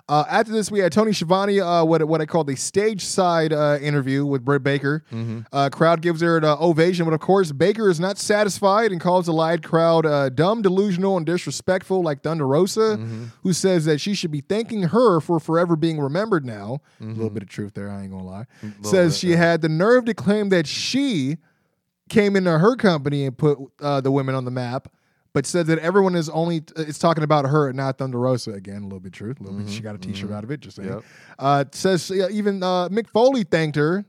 Uh, 0.09 0.25
after 0.29 0.51
this, 0.51 0.69
we 0.69 0.79
had 0.79 0.91
Tony 0.91 1.13
Schiavone, 1.13 1.59
uh, 1.61 1.83
what 1.85 2.05
what 2.07 2.19
I 2.21 2.25
call 2.25 2.43
the 2.43 2.55
stage 2.55 3.05
side 3.05 3.53
uh, 3.53 3.77
interview 3.81 4.25
with 4.25 4.43
Britt 4.43 4.63
Baker. 4.63 5.03
Mm-hmm. 5.11 5.41
Uh, 5.51 5.69
crowd 5.69 6.01
gives 6.01 6.21
her 6.21 6.37
an 6.37 6.43
uh, 6.43 6.55
ovation, 6.59 7.05
but 7.05 7.13
of 7.13 7.19
course, 7.21 7.51
Baker 7.51 7.89
is 7.89 7.99
not 7.99 8.17
satisfied 8.17 8.91
and 8.91 8.99
calls 8.99 9.27
the 9.27 9.33
live 9.33 9.61
crowd 9.61 10.05
uh, 10.05 10.29
dumb, 10.29 10.61
delusional, 10.61 11.15
and 11.17 11.25
disrespectful, 11.25 12.01
like 12.01 12.21
Thunder 12.23 12.47
Rosa, 12.47 12.97
Mm-hmm. 12.97 13.25
who 13.43 13.53
says 13.53 13.85
that 13.85 14.01
she 14.01 14.13
should 14.13 14.31
be 14.31 14.41
thanking 14.41 14.83
her 14.83 15.19
for 15.21 15.39
forever 15.39 15.75
being 15.75 15.99
remembered 15.99 16.45
now. 16.45 16.79
A 16.99 17.03
Mm-hmm. 17.03 17.13
little 17.13 17.29
bit 17.29 17.43
of 17.43 17.49
truth 17.49 17.73
there, 17.73 17.89
I 17.89 18.01
ain't 18.03 18.11
gonna 18.11 18.25
lie. 18.25 18.45
Says 18.81 19.17
she 19.17 19.31
had 19.31 19.61
the 19.61 19.69
nerve 19.69 20.05
to 20.05 20.13
claim 20.13 20.49
that 20.49 20.67
she 20.67 21.37
came 22.09 22.35
into 22.35 22.57
her 22.59 22.75
company 22.75 23.25
and 23.25 23.37
put 23.37 23.57
uh, 23.79 24.01
the 24.01 24.11
women 24.11 24.35
on 24.35 24.43
the 24.45 24.51
map, 24.51 24.89
but 25.33 25.45
said 25.45 25.67
that 25.67 25.79
everyone 25.79 26.15
is 26.15 26.29
only 26.29 26.63
it's 26.77 26.99
talking 26.99 27.23
about 27.23 27.45
her 27.45 27.67
and 27.69 27.77
not 27.77 27.97
Thunder 27.97 28.19
Rosa 28.19 28.51
again. 28.51 28.79
A 28.81 28.83
little 28.85 28.99
bit 28.99 29.13
truth, 29.13 29.39
a 29.39 29.43
little 29.43 29.59
bit. 29.59 29.69
She 29.69 29.81
got 29.81 29.95
a 29.95 29.97
T-shirt 29.97 30.31
out 30.31 30.43
of 30.43 30.51
it. 30.51 30.59
Just 30.59 30.77
saying. 30.77 30.89
Yep. 30.89 31.03
Uh, 31.39 31.65
says 31.71 32.09
uh, 32.11 32.27
even 32.31 32.61
uh, 32.63 32.89
Mick 32.89 33.07
Foley 33.09 33.43
thanked 33.43 33.75
her, 33.77 34.03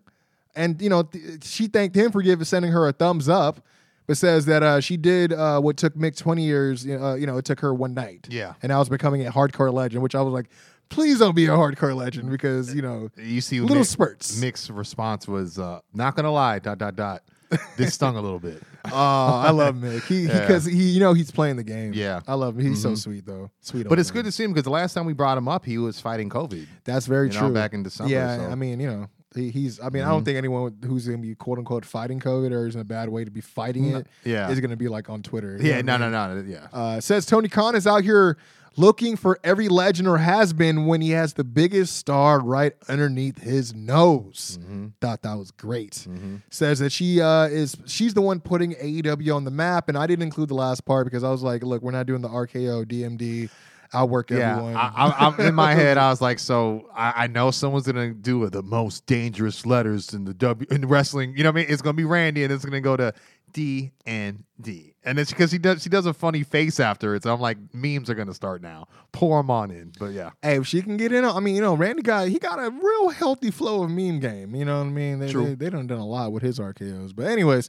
and 0.56 0.80
you 0.82 0.88
know 0.88 1.04
th- 1.04 1.44
she 1.44 1.66
thanked 1.68 1.96
him 1.96 2.10
for 2.12 2.22
giving 2.22 2.44
sending 2.44 2.72
her 2.72 2.88
a 2.88 2.92
thumbs 2.92 3.28
up. 3.28 3.60
But 4.08 4.16
says 4.16 4.46
that 4.46 4.64
uh, 4.64 4.80
she 4.80 4.96
did 4.96 5.32
uh, 5.32 5.60
what 5.60 5.76
took 5.76 5.94
Mick 5.94 6.16
twenty 6.16 6.42
years. 6.44 6.84
Uh, 6.84 7.14
you 7.14 7.26
know, 7.26 7.36
it 7.38 7.44
took 7.44 7.60
her 7.60 7.72
one 7.72 7.94
night. 7.94 8.26
Yeah. 8.28 8.54
and 8.62 8.72
I 8.72 8.78
was 8.78 8.88
becoming 8.88 9.24
a 9.26 9.30
hardcore 9.30 9.72
legend, 9.72 10.02
which 10.02 10.16
I 10.16 10.20
was 10.22 10.34
like, 10.34 10.48
please 10.88 11.20
don't 11.20 11.36
be 11.36 11.46
a 11.46 11.50
hardcore 11.50 11.94
legend 11.94 12.28
because 12.28 12.74
you 12.74 12.82
know 12.82 13.10
You 13.16 13.40
see, 13.40 13.60
Little 13.60 13.84
Mick- 13.84 13.86
spurts. 13.86 14.40
Mick's 14.40 14.68
response 14.70 15.28
was, 15.28 15.56
uh, 15.58 15.78
"Not 15.94 16.16
gonna 16.16 16.32
lie, 16.32 16.58
dot 16.58 16.78
dot 16.78 16.96
dot. 16.96 17.22
This 17.76 17.94
stung 17.94 18.16
a 18.16 18.20
little 18.20 18.38
bit." 18.38 18.62
Oh, 18.86 18.90
I 18.92 19.50
love 19.50 19.76
Mick. 19.76 20.02
He 20.04 20.22
Yeah. 20.22 20.40
because 20.40 20.64
he, 20.64 20.90
you 20.90 21.00
know, 21.00 21.12
he's 21.12 21.30
playing 21.30 21.56
the 21.56 21.64
game. 21.64 21.92
Yeah. 21.94 22.18
Mm-hmm. 22.18 22.30
I 22.30 22.34
love 22.34 22.58
him. 22.58 22.66
He's 22.66 22.82
so 22.82 22.94
sweet 22.94 23.26
though. 23.26 23.50
Sweet. 23.60 23.88
But 23.88 23.98
it's 23.98 24.10
man. 24.10 24.14
good 24.14 24.24
to 24.26 24.32
see 24.32 24.44
him 24.44 24.52
because 24.52 24.64
the 24.64 24.70
last 24.70 24.94
time 24.94 25.06
we 25.06 25.12
brought 25.12 25.38
him 25.38 25.48
up, 25.48 25.64
he 25.64 25.78
was 25.78 26.00
fighting 26.00 26.28
COVID. 26.28 26.66
That's 26.84 27.06
very 27.06 27.28
you 27.28 27.34
know, 27.34 27.40
true. 27.40 27.54
back 27.54 27.72
in 27.72 27.82
December, 27.82 28.12
Yeah, 28.12 28.36
so. 28.36 28.44
I 28.50 28.54
mean, 28.54 28.80
you 28.80 28.88
know, 28.88 29.08
he, 29.34 29.50
he's. 29.50 29.80
I 29.80 29.88
mean, 29.88 30.02
I 30.02 30.08
don't 30.08 30.24
think 30.24 30.36
anyone 30.36 30.76
who's 30.84 31.06
going 31.06 31.20
to 31.22 31.26
be 31.26 31.34
quote 31.34 31.58
unquote 31.58 31.84
fighting 31.84 32.20
COVID 32.20 32.52
or 32.52 32.66
is 32.66 32.74
in 32.74 32.80
a 32.80 32.84
bad 32.84 33.08
way 33.08 33.24
to 33.24 33.30
be 33.30 33.40
fighting 33.40 33.86
it 33.96 34.06
yeah. 34.24 34.50
is 34.50 34.60
going 34.60 34.70
to 34.70 34.76
be 34.76 34.88
like 34.88 35.08
on 35.08 35.22
Twitter. 35.22 35.58
Yeah, 35.60 35.80
know 35.82 35.96
no, 35.96 36.06
I 36.06 36.10
no, 36.10 36.34
mean? 36.34 36.50
no, 36.50 36.52
yeah. 36.52 36.66
Uh, 36.72 37.00
says 37.00 37.26
Tony 37.26 37.48
Khan 37.48 37.74
is 37.74 37.86
out 37.86 38.02
here 38.04 38.36
looking 38.76 39.16
for 39.16 39.38
every 39.44 39.68
legend 39.68 40.08
or 40.08 40.18
has 40.18 40.52
been 40.52 40.86
when 40.86 41.00
he 41.00 41.10
has 41.10 41.34
the 41.34 41.44
biggest 41.44 41.96
star 41.96 42.40
right 42.40 42.72
underneath 42.88 43.40
his 43.42 43.74
nose. 43.74 44.58
Mm-hmm. 44.60 44.88
Thought 45.00 45.22
that 45.22 45.34
was 45.34 45.50
great. 45.50 46.06
Says 46.50 46.78
that 46.80 46.92
she 46.92 47.20
uh, 47.20 47.44
is 47.44 47.76
she's 47.86 48.14
the 48.14 48.22
one 48.22 48.40
putting 48.40 48.74
AEW 48.74 49.34
on 49.34 49.44
the 49.44 49.50
map, 49.50 49.88
and 49.88 49.96
I 49.96 50.06
didn't 50.06 50.22
include 50.22 50.48
the 50.48 50.54
last 50.54 50.84
part 50.84 51.06
because 51.06 51.24
I 51.24 51.30
was 51.30 51.42
like, 51.42 51.62
look, 51.62 51.82
we're 51.82 51.92
not 51.92 52.06
doing 52.06 52.22
the 52.22 52.28
RKO 52.28 52.84
DMD. 52.84 53.50
I'll 53.94 54.08
work 54.08 54.30
Yeah, 54.30 54.52
everyone. 54.52 54.76
I, 54.76 54.88
I, 54.88 55.26
I'm 55.26 55.38
in 55.40 55.54
my 55.54 55.74
head. 55.74 55.98
I 55.98 56.08
was 56.08 56.22
like, 56.22 56.38
so 56.38 56.88
I, 56.94 57.24
I 57.24 57.26
know 57.26 57.50
someone's 57.50 57.86
gonna 57.86 58.14
do 58.14 58.48
the 58.48 58.62
most 58.62 59.04
dangerous 59.06 59.66
letters 59.66 60.14
in 60.14 60.24
the 60.24 60.32
W 60.34 60.66
in 60.70 60.88
wrestling. 60.88 61.34
You 61.36 61.42
know 61.44 61.50
what 61.50 61.60
I 61.60 61.64
mean? 61.64 61.66
It's 61.68 61.82
gonna 61.82 61.92
be 61.94 62.04
Randy, 62.04 62.42
and 62.42 62.52
it's 62.52 62.64
gonna 62.64 62.80
go 62.80 62.96
to 62.96 63.12
D 63.52 63.92
and 64.06 64.44
D, 64.60 64.91
and 65.04 65.18
it's 65.18 65.30
because 65.30 65.50
he 65.50 65.58
does 65.58 65.82
she 65.82 65.88
does 65.88 66.06
a 66.06 66.14
funny 66.14 66.42
face 66.42 66.78
after 66.80 67.14
it. 67.14 67.22
So 67.24 67.32
I'm 67.32 67.40
like, 67.40 67.58
memes 67.72 68.08
are 68.08 68.14
gonna 68.14 68.34
start 68.34 68.62
now. 68.62 68.88
Pour 69.12 69.38
them 69.40 69.50
on 69.50 69.70
in, 69.70 69.92
but 69.98 70.12
yeah, 70.12 70.30
Hey, 70.42 70.56
if 70.56 70.66
she 70.66 70.82
can 70.82 70.96
get 70.96 71.12
in, 71.12 71.24
I 71.24 71.40
mean, 71.40 71.54
you 71.54 71.60
know, 71.60 71.74
Randy 71.74 72.02
got 72.02 72.28
he 72.28 72.38
got 72.38 72.58
a 72.58 72.70
real 72.70 73.10
healthy 73.10 73.50
flow 73.50 73.82
of 73.82 73.90
meme 73.90 74.20
game. 74.20 74.54
You 74.54 74.64
know 74.64 74.78
what 74.78 74.86
I 74.86 74.90
mean? 74.90 75.18
They, 75.18 75.30
True. 75.30 75.46
They, 75.46 75.54
they 75.54 75.70
done 75.70 75.86
done 75.86 75.98
a 75.98 76.06
lot 76.06 76.32
with 76.32 76.42
his 76.42 76.58
RKO's. 76.58 77.12
But 77.12 77.26
anyways, 77.26 77.68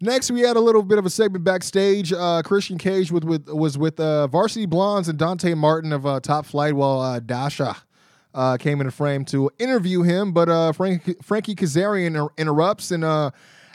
next 0.00 0.30
we 0.30 0.40
had 0.40 0.56
a 0.56 0.60
little 0.60 0.82
bit 0.82 0.98
of 0.98 1.06
a 1.06 1.10
segment 1.10 1.44
backstage. 1.44 2.12
Uh, 2.12 2.42
Christian 2.44 2.78
Cage 2.78 3.10
with, 3.12 3.24
with 3.24 3.48
was 3.48 3.78
with 3.78 3.98
uh, 4.00 4.26
Varsity 4.26 4.66
Blondes 4.66 5.08
and 5.08 5.18
Dante 5.18 5.54
Martin 5.54 5.92
of 5.92 6.06
uh, 6.06 6.20
Top 6.20 6.46
Flight, 6.46 6.74
while 6.74 7.00
uh, 7.00 7.20
Dasha. 7.20 7.76
Uh, 8.36 8.56
came 8.56 8.80
in 8.80 8.86
the 8.86 8.92
frame 8.92 9.24
to 9.24 9.48
interview 9.60 10.02
him, 10.02 10.32
but 10.32 10.48
uh, 10.48 10.72
Frank, 10.72 11.22
Frankie 11.22 11.54
Kazarian 11.54 12.06
inter- 12.08 12.28
interrupts 12.36 12.90
and 12.90 13.04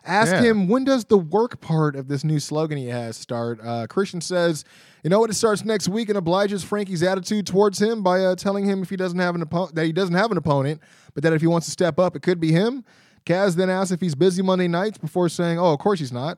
asks 0.09 0.33
Yeah. 0.33 0.41
him 0.51 0.67
when 0.67 0.83
does 0.83 1.05
the 1.05 1.17
work 1.17 1.61
part 1.61 1.95
of 1.95 2.07
this 2.07 2.23
new 2.23 2.39
slogan 2.39 2.77
he 2.77 2.87
has 2.87 3.15
start. 3.15 3.59
Uh, 3.63 3.85
Christian 3.87 4.19
says, 4.21 4.65
"You 5.03 5.09
know 5.09 5.19
what? 5.19 5.29
It 5.29 5.35
starts 5.35 5.63
next 5.63 5.87
week," 5.87 6.09
and 6.09 6.17
obliges 6.17 6.63
Frankie's 6.63 7.03
attitude 7.03 7.45
towards 7.45 7.79
him 7.81 8.01
by 8.03 8.23
uh, 8.25 8.35
telling 8.35 8.65
him 8.65 8.81
if 8.81 8.89
he 8.89 8.95
doesn't 8.95 9.19
have 9.19 9.35
an 9.35 9.41
opponent 9.41 9.75
that 9.75 9.85
he 9.85 9.91
doesn't 9.93 10.15
have 10.15 10.31
an 10.31 10.37
opponent, 10.37 10.81
but 11.13 11.23
that 11.23 11.33
if 11.33 11.41
he 11.41 11.47
wants 11.47 11.67
to 11.67 11.71
step 11.71 11.99
up, 11.99 12.15
it 12.15 12.21
could 12.21 12.39
be 12.39 12.51
him. 12.51 12.83
Kaz 13.25 13.55
then 13.55 13.69
asks 13.69 13.91
if 13.91 14.01
he's 14.01 14.15
busy 14.15 14.41
Monday 14.41 14.67
nights 14.67 14.97
before 14.97 15.29
saying, 15.29 15.59
"Oh, 15.59 15.73
of 15.73 15.79
course 15.79 15.99
he's 15.99 16.11
not." 16.11 16.37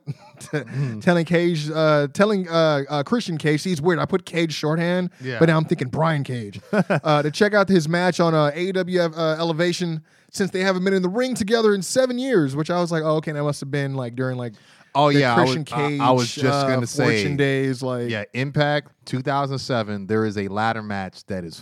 telling 1.02 1.26
Cage, 1.26 1.70
uh, 1.70 2.08
telling 2.14 2.48
uh, 2.50 2.84
uh, 2.90 3.04
Christian 3.04 3.38
Cage, 3.38 3.64
he's 3.64 3.82
weird. 3.82 4.00
I 4.00 4.06
put 4.06 4.26
Cage 4.26 4.54
shorthand, 4.54 5.12
Yeah. 5.22 5.40
but 5.40 5.48
now 5.48 5.58
I'm 5.58 5.66
thinking 5.66 5.90
Brian 5.90 6.24
Cage 6.24 6.60
uh, 6.72 7.22
to 7.22 7.32
check 7.32 7.54
out 7.54 7.70
his 7.70 7.88
match 7.88 8.20
on 8.20 8.34
uh, 8.34 8.52
AEW 8.52 9.18
uh, 9.18 9.36
Elevation 9.40 10.04
since 10.32 10.52
they 10.52 10.62
haven't 10.62 10.84
been 10.84 10.94
in 10.94 11.02
the 11.02 11.10
ring 11.10 11.36
together 11.36 11.74
in 11.74 11.82
seven 11.82 12.18
years. 12.20 12.56
Which 12.56 12.70
I 12.70 12.80
was 12.80 12.92
like, 12.92 13.04
oh, 13.04 13.16
okay, 13.18 13.32
that 13.32 13.44
must 13.44 13.60
have 13.60 13.72
been 13.72 13.96
like 13.96 14.16
during 14.16 14.38
like 14.38 14.54
Oh 14.94 15.12
the 15.12 15.20
yeah, 15.22 15.36
I 15.36 15.42
was- 15.42 15.54
Christian 15.56 15.74
I- 15.80 15.88
Cage. 15.90 16.00
I 16.02 16.12
was 16.12 16.34
just 16.36 16.46
uh, 16.66 16.68
gonna 16.68 16.88
say, 16.88 17.04
Fortune 17.04 17.38
days, 17.38 17.82
like 17.82 18.10
yeah. 18.10 18.24
Impact 18.34 18.92
2007. 19.06 20.08
There 20.08 20.26
is 20.26 20.38
a 20.38 20.48
ladder 20.48 20.84
match 20.84 21.26
that 21.28 21.44
is 21.46 21.62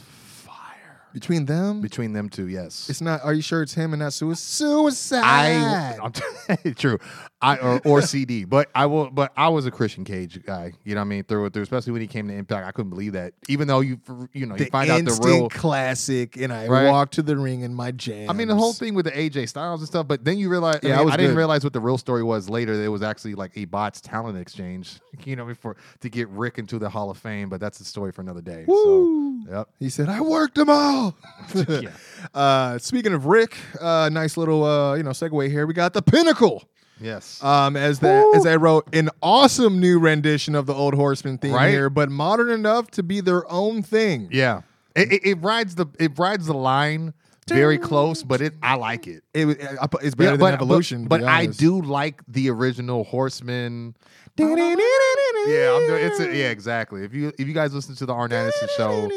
between 1.13 1.45
them. 1.45 1.81
between 1.81 2.13
them 2.13 2.29
two. 2.29 2.47
Yes, 2.47 2.89
it's 2.89 3.01
not. 3.01 3.23
Are 3.23 3.33
you 3.33 3.41
sure 3.41 3.61
it's 3.61 3.73
him 3.73 3.93
and 3.93 4.01
not 4.01 4.13
suicide? 4.13 4.39
Suicide. 4.39 5.23
I 5.23 5.97
I'm 6.01 6.73
true. 6.75 6.97
I 7.41 7.57
or, 7.57 7.81
or 7.85 8.01
CD, 8.13 8.43
but 8.43 8.69
I 8.75 8.85
will. 8.85 9.09
But 9.09 9.31
I 9.37 9.47
was 9.49 9.65
a 9.65 9.71
Christian 9.71 10.03
Cage 10.03 10.43
guy. 10.43 10.73
You 10.83 10.95
know 10.95 11.01
what 11.01 11.05
I 11.05 11.09
mean? 11.09 11.23
Through 11.23 11.45
and 11.45 11.53
through, 11.53 11.63
especially 11.63 11.93
when 11.93 12.01
he 12.01 12.07
came 12.07 12.27
to 12.27 12.33
Impact, 12.33 12.67
I 12.67 12.71
couldn't 12.71 12.89
believe 12.89 13.13
that. 13.13 13.33
Even 13.47 13.67
though 13.67 13.79
you 13.79 13.99
you 14.33 14.45
know 14.45 14.55
you 14.55 14.65
the 14.65 14.69
find 14.71 14.89
out 14.89 15.05
the 15.05 15.19
real. 15.23 15.49
classic, 15.49 16.35
and 16.37 16.51
I 16.51 16.67
Right. 16.67 16.89
walked 16.89 17.13
to 17.15 17.21
the 17.21 17.37
ring 17.37 17.61
in 17.61 17.73
my 17.73 17.91
jam. 17.91 18.29
I 18.29 18.33
mean, 18.33 18.47
the 18.49 18.55
whole 18.55 18.73
thing 18.73 18.93
with 18.93 19.05
the 19.05 19.11
AJ 19.11 19.47
Styles 19.49 19.79
and 19.81 19.87
stuff, 19.87 20.07
but 20.07 20.25
then 20.25 20.37
you 20.37 20.49
realize, 20.49 20.79
Yeah, 20.83 20.91
I, 20.91 20.93
I 20.93 20.97
mean, 20.97 21.05
was 21.05 21.13
I 21.13 21.17
didn't 21.17 21.35
realize 21.37 21.63
what 21.63 21.73
the 21.73 21.79
real 21.79 21.97
story 21.97 22.23
was 22.23 22.49
later. 22.49 22.73
It 22.73 22.89
was 22.89 23.01
actually 23.01 23.35
like 23.35 23.51
a 23.55 23.65
bots 23.65 24.01
talent 24.01 24.37
exchange, 24.37 24.99
you 25.25 25.35
know, 25.35 25.45
before 25.45 25.77
to 26.01 26.09
get 26.09 26.27
Rick 26.29 26.57
into 26.59 26.77
the 26.77 26.89
Hall 26.89 27.09
of 27.09 27.17
Fame. 27.17 27.47
But 27.49 27.59
that's 27.61 27.77
the 27.79 27.85
story 27.85 28.11
for 28.11 28.21
another 28.21 28.41
day. 28.41 28.65
Woo! 28.67 29.43
So, 29.45 29.51
yep. 29.59 29.69
He 29.79 29.89
said, 29.89 30.09
"I 30.09 30.19
worked 30.21 30.55
them 30.55 30.69
all." 30.99 31.17
Yeah. 31.81 31.89
uh, 32.33 32.77
speaking 32.77 33.13
of 33.13 33.25
Rick, 33.25 33.55
uh, 33.81 34.09
nice 34.11 34.37
little 34.37 34.63
uh, 34.63 34.95
you 34.95 35.03
know 35.03 35.11
segue 35.11 35.49
here. 35.49 35.65
We 35.67 35.73
got 35.73 35.93
the 35.93 36.01
Pinnacle. 36.01 36.63
Yes. 37.01 37.41
Um, 37.43 37.77
as 37.77 37.99
the 37.99 38.31
as 38.35 38.45
I 38.45 38.57
wrote, 38.57 38.93
an 38.93 39.09
awesome 39.23 39.79
new 39.79 39.99
rendition 39.99 40.53
of 40.53 40.65
the 40.65 40.73
Old 40.73 40.93
Horseman 40.93 41.37
theme 41.37 41.53
Right? 41.53 41.69
here, 41.69 41.89
but 41.89 42.09
modern 42.09 42.49
enough 42.49 42.91
to 42.91 43.03
be 43.03 43.21
their 43.21 43.49
own 43.51 43.83
thing. 43.83 44.27
yeah. 44.31 44.61
It, 44.95 45.13
it, 45.13 45.21
it 45.25 45.35
rides 45.35 45.75
the 45.75 45.85
it 45.97 46.17
rides 46.19 46.47
the 46.47 46.53
line 46.53 47.13
very 47.47 47.77
close, 47.77 48.21
but 48.21 48.41
it 48.41 48.53
I 48.61 48.75
like 48.75 49.07
it. 49.07 49.23
It, 49.33 49.45
was- 49.45 49.55
it's 49.57 50.13
better 50.15 50.23
Yeah, 50.23 50.29
than 50.31 50.39
but, 50.39 50.53
Evolution. 50.55 51.05
But, 51.07 51.21
but 51.21 51.29
I 51.29 51.45
do 51.45 51.81
like 51.81 52.21
the 52.27 52.49
original 52.49 53.03
Horseman. 53.05 53.95
Yeah, 54.37 54.45
I'm 54.47 55.87
doing, 55.87 56.03
it's 56.05 56.19
a, 56.19 56.25
yeah, 56.25 56.49
exactly. 56.49 57.03
If 57.03 57.13
you 57.13 57.31
if 57.39 57.47
you 57.47 57.53
guys 57.53 57.73
listen 57.73 57.95
to 57.95 58.05
the 58.05 58.13
Arn 58.13 58.31
Anderson 58.33 58.67
show 58.77 59.07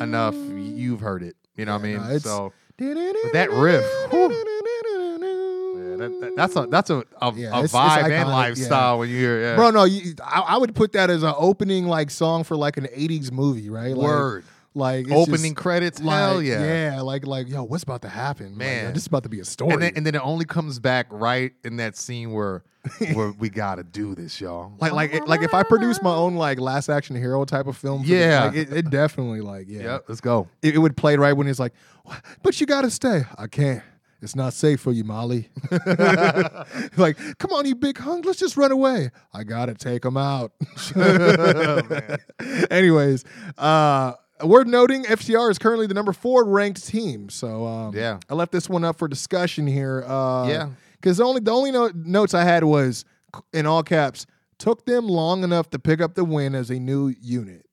enough, 0.00 0.34
you've 0.34 1.00
heard 1.00 1.22
it. 1.22 1.36
You 1.56 1.64
know 1.64 1.72
what 1.72 1.80
I 1.80 1.84
mean? 1.84 1.96
no, 1.98 2.04
it's- 2.04 2.22
so 2.22 2.52
that 3.32 3.50
riff, 3.52 3.84
yeah, 4.12 5.96
that, 5.96 6.18
that- 6.20 6.32
that's 6.36 6.56
a 6.56 6.66
that's 6.66 6.90
a 6.90 7.04
a, 7.20 7.32
Yeah, 7.34 7.48
a 7.48 7.64
it's- 7.64 7.64
it's 7.64 7.74
vibe 7.74 8.02
iconic, 8.04 8.20
and 8.20 8.28
lifestyle 8.30 8.98
when 9.00 9.08
you 9.08 9.16
hear 9.16 9.40
yeah. 9.40 9.56
Bro, 9.56 9.70
no, 9.70 9.84
you, 9.84 10.14
I, 10.22 10.40
I 10.40 10.56
would 10.56 10.74
put 10.74 10.92
that 10.92 11.10
as 11.10 11.22
an 11.22 11.34
opening 11.36 11.86
like 11.86 12.10
song 12.10 12.44
for 12.44 12.56
like 12.56 12.76
an 12.76 12.84
'80s 12.86 13.32
movie, 13.32 13.68
right? 13.70 13.96
Like, 13.96 14.06
Word. 14.06 14.44
Like 14.74 15.06
it's 15.06 15.12
Opening 15.14 15.52
just, 15.52 15.56
credits, 15.56 16.00
like, 16.00 16.16
hell 16.18 16.42
yeah. 16.42 16.92
yeah, 16.94 17.00
like 17.00 17.26
like 17.26 17.48
yo, 17.48 17.64
what's 17.64 17.82
about 17.82 18.02
to 18.02 18.08
happen, 18.08 18.56
Like, 18.58 18.66
yo, 18.66 18.72
Man. 18.84 18.92
this 18.94 19.02
is 19.02 19.06
about 19.08 19.22
to 19.24 19.28
be 19.28 19.40
a 19.40 19.44
story. 19.44 19.72
And 19.74 19.82
then, 19.82 19.92
and 19.96 20.06
then 20.06 20.14
it 20.14 20.22
only 20.24 20.44
comes 20.44 20.78
back 20.78 21.06
right 21.10 21.52
in 21.64 21.76
that 21.78 21.96
scene 21.96 22.32
where 22.32 22.62
where 23.14 23.32
we 23.32 23.50
gotta 23.50 23.82
do 23.82 24.14
this, 24.14 24.40
y'all. 24.40 24.72
like 24.80 24.92
like 24.92 25.12
it- 25.12 25.26
like 25.28 25.42
if 25.42 25.52
I 25.54 25.62
produce 25.62 26.00
my 26.02 26.14
own 26.14 26.36
like 26.36 26.60
Last 26.60 26.88
Action 26.88 27.16
Hero 27.16 27.44
type 27.44 27.66
of 27.66 27.76
film, 27.76 28.02
Yeah. 28.04 28.44
like, 28.44 28.54
it, 28.54 28.72
it 28.72 28.90
definitely 28.90 29.40
like 29.40 29.66
yeah, 29.68 29.82
Yep, 29.82 30.04
let's 30.08 30.20
go. 30.20 30.48
it, 30.62 30.74
it 30.74 30.78
would 30.78 30.96
play 30.96 31.16
right 31.16 31.32
when 31.32 31.46
he's 31.46 31.58
like, 31.60 31.72
but 32.42 32.60
you 32.60 32.66
gotta 32.66 32.90
stay. 32.90 33.24
I 33.36 33.46
can't. 33.48 33.82
It's 34.20 34.34
not 34.34 34.52
safe 34.52 34.80
for 34.80 34.90
you, 34.90 35.04
Molly. 35.04 35.48
like, 36.96 37.16
come 37.38 37.52
on, 37.52 37.66
you 37.66 37.76
big 37.76 37.98
hunk. 37.98 38.24
Let's 38.24 38.40
just 38.40 38.56
run 38.56 38.72
away. 38.72 39.10
I 39.32 39.44
gotta 39.44 39.74
take 39.74 40.04
him 40.04 40.16
out. 40.16 40.50
Anyways, 42.70 43.24
uh, 43.56 44.14
worth 44.44 44.66
noting, 44.66 45.04
FTR 45.04 45.50
is 45.50 45.58
currently 45.58 45.86
the 45.86 45.94
number 45.94 46.12
four 46.12 46.44
ranked 46.44 46.86
team. 46.86 47.28
So 47.30 47.66
um, 47.66 47.94
Yeah. 47.96 48.18
I 48.28 48.34
left 48.34 48.52
this 48.52 48.68
one 48.68 48.84
up 48.84 48.98
for 48.98 49.08
discussion 49.08 49.66
here. 49.66 50.04
Uh, 50.06 50.46
Yeah. 50.48 50.68
because 51.00 51.16
the 51.18 51.24
only 51.24 51.40
the 51.40 51.52
only 51.52 51.72
no- 51.72 51.90
notes 51.94 52.34
I 52.34 52.44
had 52.44 52.64
was 52.64 53.04
in 53.52 53.66
all 53.66 53.82
caps. 53.82 54.26
Took 54.58 54.84
them 54.86 55.06
long 55.06 55.44
enough 55.44 55.70
to 55.70 55.78
pick 55.78 56.00
up 56.00 56.14
the 56.14 56.24
win 56.24 56.54
as 56.54 56.70
a 56.70 56.78
new 56.80 57.14
unit. 57.20 57.64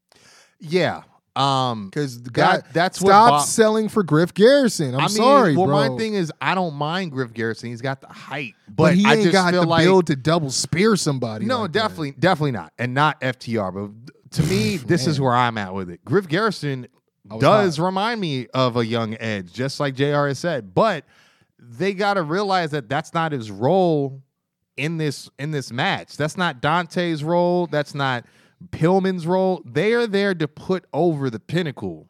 Yeah. 0.59 1.01
Um, 1.35 1.89
Because 1.89 2.21
That- 2.21 2.71
that's 2.73 3.01
what 3.01 3.09
stop 3.09 3.29
Bob- 3.29 3.45
selling 3.45 3.89
for 3.89 4.03
Griff 4.03 4.33
Garrison. 4.33 4.93
I'm 4.95 5.01
I 5.01 5.07
mean, 5.07 5.09
sorry, 5.09 5.57
well, 5.57 5.65
bro. 5.65 5.89
my 5.89 5.97
thing 5.97 6.13
is, 6.13 6.31
I 6.39 6.55
don't 6.55 6.75
mind 6.75 7.11
Griff 7.11 7.33
Garrison. 7.33 7.69
He's 7.71 7.81
got 7.81 7.99
the 7.99 8.07
height, 8.07 8.53
but, 8.69 8.75
but, 8.75 8.95
he 8.95 9.05
I 9.05 9.15
ain't 9.15 9.23
just 9.23 9.33
got 9.33 9.51
the 9.51 9.63
like 9.63 9.83
build 9.83 10.07
to 10.07 10.15
double 10.15 10.49
spear 10.49 10.95
somebody. 10.95 11.45
no, 11.45 11.63
like 11.63 11.73
that. 11.73 11.79
definitely, 11.79 12.11
definitely 12.17 12.51
not, 12.51 12.71
and 12.79 12.93
not 12.93 13.19
FTR. 13.19 13.71
But 13.73 13.91
to 14.35 14.43
me, 14.43 14.77
this 14.77 15.07
is 15.07 15.19
where 15.19 15.33
I'm 15.33 15.57
at 15.57 15.73
with 15.73 15.89
it. 15.89 16.03
Griff 16.05 16.27
Garrison 16.27 16.87
does 17.39 17.77
hot. 17.77 17.85
remind 17.85 18.21
me 18.21 18.47
of 18.53 18.77
a 18.77 18.85
young 18.85 19.15
Edge, 19.19 19.51
just 19.51 19.79
like 19.79 19.95
Jr. 19.95 20.27
has 20.27 20.39
said. 20.39 20.73
But 20.73 21.05
they 21.59 21.93
got 21.93 22.15
to 22.15 22.23
realize 22.23 22.71
that 22.71 22.89
that's 22.89 23.13
not 23.13 23.31
his 23.31 23.49
role 23.49 24.21
in 24.77 24.97
this 24.97 25.29
in 25.39 25.51
this 25.51 25.71
match. 25.71 26.17
That's 26.17 26.37
not 26.37 26.61
Dante's 26.61 27.23
role. 27.23 27.67
That's 27.67 27.95
not 27.95 28.25
Pillman's 28.69 29.25
role. 29.25 29.61
They 29.65 29.93
are 29.93 30.07
there 30.07 30.35
to 30.35 30.47
put 30.47 30.85
over 30.93 31.29
the 31.29 31.39
pinnacle. 31.39 32.09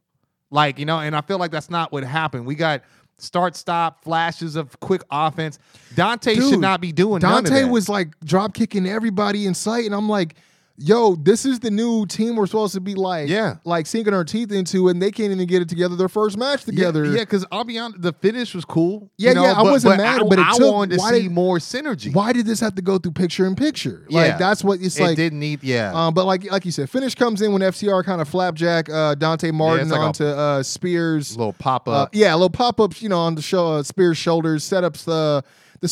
Like, 0.52 0.80
you 0.80 0.86
know, 0.86 1.00
and 1.00 1.16
I 1.16 1.22
feel 1.22 1.38
like 1.38 1.52
that's 1.52 1.70
not 1.70 1.92
what 1.92 2.04
happened. 2.04 2.46
We 2.46 2.56
got 2.56 2.82
start 3.18 3.56
stop 3.56 4.04
flashes 4.04 4.56
of 4.56 4.80
quick 4.80 5.02
offense. 5.10 5.60
Dante 5.96 6.36
Dude, 6.36 6.50
should 6.50 6.60
not 6.60 6.82
be 6.82 6.92
doing 6.92 7.20
Dante 7.20 7.64
was 7.66 7.88
like 7.90 8.20
drop 8.24 8.54
kicking 8.54 8.88
everybody 8.88 9.46
in 9.46 9.54
sight, 9.54 9.86
and 9.86 9.96
I'm 9.96 10.10
like, 10.10 10.36
yo, 10.78 11.16
this 11.16 11.46
is 11.46 11.60
the 11.60 11.72
new 11.72 12.06
team 12.06 12.36
we're 12.36 12.46
supposed 12.46 12.74
to 12.74 12.82
be 12.82 12.96
like, 12.96 13.30
Yeah. 13.30 13.56
like 13.64 13.86
sinking 13.88 14.14
our 14.14 14.24
teeth 14.26 14.52
into, 14.52 14.90
and 14.90 15.02
they 15.02 15.10
can't 15.12 15.32
even 15.32 15.48
get 15.48 15.62
it 15.62 15.70
together. 15.70 15.96
Their 15.96 16.10
first 16.10 16.38
match 16.38 16.66
together. 16.66 17.06
Yeah, 17.06 17.20
because 17.20 17.46
I'll 17.52 17.64
be 17.64 17.80
honest, 17.80 18.02
the 18.02 18.12
finish 18.14 18.54
was 18.54 18.66
cool. 18.66 19.10
Yeah, 19.18 19.30
you 19.30 19.36
know, 19.36 19.44
yeah, 19.44 19.52
I 19.54 19.64
but- 19.64 19.72
wasn't 19.72 19.94
but 19.98 20.04
mad, 20.04 20.22
I, 20.22 20.24
but 20.24 20.40
it 20.40 20.46
I 20.46 20.58
took- 20.58 20.74
wanted 20.74 20.96
to 20.98 21.02
see 21.06 21.22
did- 21.24 21.32
more 21.32 21.60
synergy. 21.60 22.14
Why 22.14 22.34
did 22.34 22.46
this 22.46 22.60
have 22.60 22.76
to 22.76 22.82
go 22.82 22.98
through 22.98 23.14
picture 23.14 23.46
in 23.46 23.56
picture? 23.56 24.06
Like 24.10 24.28
Yeah. 24.32 24.38
that's 24.38 24.64
what 24.64 24.82
it's 24.82 24.98
it 24.98 25.04
like. 25.04 25.16
didn't 25.16 25.40
need, 25.40 25.64
yeah. 25.64 25.92
Um, 25.94 26.14
but 26.14 26.26
like 26.26 26.52
like 26.52 26.66
you 26.66 26.72
said, 26.72 26.90
finish 26.90 27.16
comes 27.16 27.42
in 27.42 27.54
when 27.54 27.62
FTR 27.62 28.04
kind 28.04 28.22
of 28.22 28.28
flapjack 28.28 28.90
uh, 28.90 29.16
Dante 29.16 29.52
Martin 29.52 29.90
like 29.90 30.00
a- 30.00 30.04
onto 30.04 30.26
uh, 30.26 30.62
Spears. 30.64 31.38
little 31.38 31.54
pop 31.54 31.88
Uh, 31.88 31.92
up. 32.04 32.10
yeah, 32.14 32.34
little 32.34 32.50
pop 32.50 32.80
ups, 32.82 33.02
you 33.02 33.10
know, 33.10 33.20
on 33.20 33.36
the 33.36 33.42
show 33.42 33.74
uh, 33.74 33.84
Spears' 33.84 34.18
shoulders, 34.18 34.64
setups 34.64 35.06
the 35.06 35.44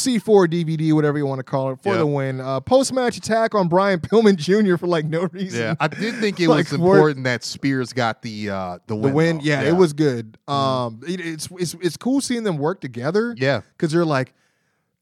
the 0.01 0.19
C4 0.19 0.47
DVD, 0.47 0.93
whatever 0.93 1.17
you 1.17 1.25
want 1.25 1.39
to 1.39 1.43
call 1.43 1.71
it, 1.71 1.79
for 1.83 1.93
Yeah. 1.93 1.99
the 1.99 2.07
win. 2.07 2.41
Uh, 2.41 2.59
Post 2.59 2.93
match 2.93 3.17
attack 3.17 3.53
on 3.55 3.67
Brian 3.67 3.99
Pillman 3.99 4.35
Jr. 4.35 4.77
for 4.77 4.87
like 4.87 5.05
no 5.05 5.27
reason. 5.31 5.59
yeah, 5.61 5.75
I 5.79 5.87
did 5.87 6.15
think 6.15 6.39
it 6.39 6.47
Like, 6.53 6.65
was 6.65 6.73
important 6.73 7.23
that 7.25 7.43
Spears 7.43 7.93
got 7.93 8.21
the 8.21 8.49
uh, 8.49 8.79
the 8.87 8.93
the 8.93 8.95
win. 8.95 9.13
win, 9.13 9.37
though. 9.37 9.43
yeah, 9.43 9.61
it 9.61 9.73
was 9.75 9.93
good. 9.93 10.37
Um, 10.47 11.01
it- 11.07 11.19
it's 11.19 11.47
it's 11.59 11.73
it's 11.75 11.97
cool 11.97 12.21
seeing 12.21 12.43
them 12.43 12.57
work 12.57 12.81
together. 12.81 13.35
Yeah. 13.37 13.61
because 13.77 13.91
they're 13.91 14.05
like, 14.05 14.33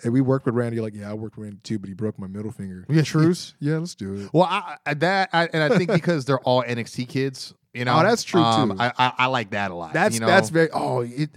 hey, 0.02 0.10
we 0.10 0.22
worked 0.22 0.46
with 0.46 0.56
Randy. 0.56 0.80
Like, 0.80 0.96
yeah, 0.96 1.10
I 1.10 1.14
worked 1.14 1.38
with 1.38 1.46
Randy 1.46 1.60
too, 1.64 1.80
but 1.80 1.88
he 1.88 1.94
broke 1.94 2.18
my 2.20 2.28
middle 2.28 2.52
finger. 2.52 2.86
Yeah. 2.90 3.02
truce. 3.04 3.54
yeah, 3.60 3.78
let's 3.78 3.96
do 3.96 4.16
it. 4.16 4.30
Well, 4.34 4.44
I, 4.50 4.78
I- 4.86 4.94
that 4.96 5.30
I, 5.34 5.48
and 5.54 5.62
I 5.74 5.78
think 5.78 5.92
because 5.94 6.26
they're 6.26 6.40
all 6.40 6.64
NXT 6.64 7.08
kids, 7.08 7.54
you 7.74 7.86
know. 7.86 7.98
Oh, 8.00 8.04
that's 8.04 8.24
true, 8.24 8.42
um, 8.42 8.72
too. 8.72 8.78
I, 8.80 8.92
I 8.98 9.14
I 9.20 9.26
like 9.28 9.52
that 9.52 9.72
a 9.72 9.76
lot. 9.76 9.94
That's 9.94 10.16
you 10.16 10.20
know? 10.22 10.28
that's 10.28 10.50
very. 10.50 10.70
Oh, 10.72 11.02
it. 11.02 11.30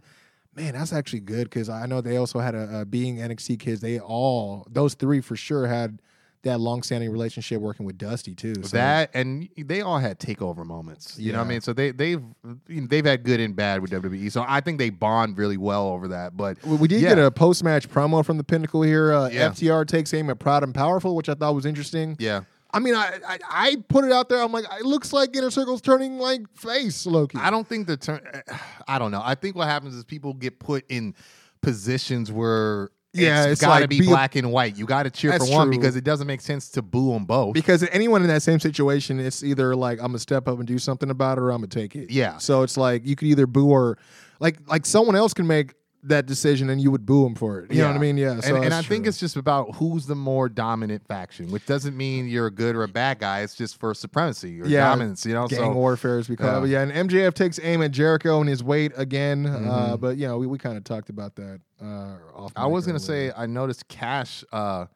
Man, 0.56 0.74
that's 0.74 0.92
actually 0.92 1.20
good 1.20 1.44
because 1.44 1.68
I 1.68 1.86
know 1.86 2.00
they 2.00 2.16
also 2.16 2.38
had 2.38 2.54
a, 2.54 2.80
a 2.80 2.84
being 2.84 3.16
NXT 3.16 3.58
kids. 3.58 3.80
They 3.80 3.98
all 3.98 4.66
those 4.70 4.94
three 4.94 5.20
for 5.20 5.36
sure 5.36 5.66
had 5.66 6.00
that 6.44 6.60
long-standing 6.60 7.10
relationship 7.10 7.60
working 7.60 7.84
with 7.86 7.98
Dusty 7.98 8.34
too. 8.34 8.54
So 8.62 8.76
that 8.76 9.10
and 9.14 9.48
they 9.56 9.80
all 9.80 9.98
had 9.98 10.20
takeover 10.20 10.64
moments. 10.64 11.18
You 11.18 11.32
know 11.32 11.38
what 11.38 11.46
I 11.46 11.48
mean? 11.48 11.60
So 11.60 11.72
they 11.72 11.90
they've 11.90 12.22
they've 12.68 13.04
had 13.04 13.24
good 13.24 13.40
and 13.40 13.56
bad 13.56 13.80
with 13.80 13.90
WWE. 13.90 14.30
So 14.30 14.44
I 14.46 14.60
think 14.60 14.78
they 14.78 14.90
bond 14.90 15.36
really 15.38 15.56
well 15.56 15.88
over 15.88 16.08
that. 16.08 16.36
But 16.36 16.62
we 16.64 16.76
we 16.76 16.88
did 16.88 17.00
yeah. 17.00 17.10
get 17.10 17.18
a 17.18 17.30
post-match 17.30 17.90
promo 17.90 18.24
from 18.24 18.36
the 18.36 18.44
Pinnacle 18.44 18.82
here. 18.82 19.12
Uh, 19.12 19.28
Yeah. 19.28 19.50
FTR 19.50 19.86
takes 19.86 20.14
aim 20.14 20.30
at 20.30 20.38
Proud 20.38 20.62
and 20.62 20.74
Powerful, 20.74 21.16
which 21.16 21.28
I 21.28 21.34
thought 21.34 21.54
was 21.54 21.66
interesting. 21.66 22.16
yeah. 22.20 22.42
I 22.74 22.80
mean, 22.80 22.94
I, 22.94 23.18
I 23.26 23.38
I 23.48 23.76
put 23.88 24.04
it 24.04 24.12
out 24.12 24.28
there. 24.28 24.40
I'm 24.42 24.52
like, 24.52 24.64
it 24.78 24.84
looks 24.84 25.12
like 25.12 25.34
Inner 25.36 25.50
Circle's 25.50 25.80
turning 25.80 26.18
like 26.18 26.42
face, 26.56 27.06
Loki. 27.06 27.38
I 27.38 27.50
don't 27.50 27.66
think 27.66 27.86
the 27.86 27.96
turn. 27.96 28.20
I 28.88 28.98
don't 28.98 29.12
know. 29.12 29.22
I 29.24 29.34
think 29.36 29.56
what 29.56 29.68
happens 29.68 29.94
is 29.94 30.04
people 30.04 30.34
get 30.34 30.58
put 30.58 30.84
in 30.88 31.14
positions 31.62 32.30
where 32.32 32.90
Yeah, 33.12 33.44
it's 33.44 33.52
it's 33.52 33.60
got 33.60 33.74
to 33.76 33.80
like 33.82 33.90
be 33.90 34.00
be 34.00 34.06
black 34.06 34.34
and 34.36 34.50
white. 34.50 34.76
You 34.76 34.86
got 34.86 35.04
to 35.04 35.10
cheer 35.10 35.32
for 35.38 35.46
one 35.46 35.68
true. 35.68 35.78
because 35.78 35.94
it 35.96 36.04
doesn't 36.04 36.26
make 36.26 36.40
sense 36.40 36.68
to 36.70 36.82
boo 36.82 37.12
them 37.12 37.24
both. 37.24 37.54
because 37.54 37.82
anyone 37.92 38.22
in 38.22 38.28
that 38.28 38.42
same 38.42 38.58
situation, 38.60 39.20
it's 39.20 39.42
either 39.44 39.74
like 39.76 39.98
I'm 40.00 40.06
gonna 40.08 40.18
step 40.18 40.48
up 40.48 40.58
and 40.58 40.66
do 40.66 40.78
something 40.78 41.10
about 41.10 41.38
it, 41.38 41.42
or 41.42 41.50
I'm 41.50 41.58
gonna 41.58 41.68
take 41.68 41.94
it. 41.94 42.10
Yeah. 42.10 42.38
So 42.38 42.62
it's 42.62 42.76
like 42.76 43.06
you 43.06 43.14
could 43.16 43.28
either 43.28 43.46
boo 43.46 43.70
or 43.70 43.98
like 44.40 44.58
like 44.66 44.84
someone 44.84 45.14
else 45.16 45.32
can 45.32 45.46
make 45.46 45.74
that 46.04 46.26
decision 46.26 46.70
and 46.70 46.80
you 46.80 46.90
would 46.90 47.06
boo 47.06 47.26
him 47.26 47.34
for 47.34 47.60
it. 47.60 47.72
You 47.72 47.82
know 47.82 47.88
what 47.88 47.96
I 47.96 48.00
mean? 48.00 48.16
Yeah. 48.16 48.40
So 48.40 48.56
and, 48.56 48.66
and 48.66 48.74
I 48.74 48.82
think 48.82 49.06
it's 49.06 49.18
just 49.18 49.36
about 49.36 49.76
who's 49.76 50.06
the 50.06 50.14
more 50.14 50.48
dominant 50.48 51.06
faction, 51.06 51.50
which 51.50 51.66
doesn't 51.66 51.96
mean 51.96 52.28
you're 52.28 52.46
a 52.46 52.50
good 52.50 52.76
or 52.76 52.82
a 52.82 52.88
bad 52.88 53.18
guy. 53.18 53.40
It's 53.40 53.54
just 53.54 53.78
for 53.78 53.94
supremacy 53.94 54.60
or 54.60 54.66
Yeah, 54.66 54.88
dominance. 54.88 55.24
You 55.24 55.34
know, 55.34 55.46
gang 55.48 55.58
so 55.58 55.72
warfare 55.72 56.18
is 56.18 56.28
it. 56.28 56.38
But 56.38 56.64
yeah, 56.64 56.82
and 56.82 57.10
MJF 57.10 57.34
takes 57.34 57.58
aim 57.62 57.82
at 57.82 57.90
Jericho 57.90 58.40
and 58.40 58.48
his 58.48 58.62
weight 58.62 58.92
again. 58.96 59.44
Mm-hmm. 59.44 59.70
Uh, 59.70 59.96
but 59.96 60.16
you 60.16 60.26
know, 60.26 60.38
we, 60.38 60.46
we 60.46 60.58
kind 60.58 60.76
of 60.76 60.84
talked 60.84 61.08
about 61.08 61.34
that. 61.36 61.60
Uh, 61.82 62.16
off 62.34 62.52
I 62.56 62.66
was 62.66 62.86
gonna 62.86 63.00
say 63.00 63.32
I 63.36 63.46
noticed 63.46 63.88
Cash 63.88 64.44
uh, 64.52 64.86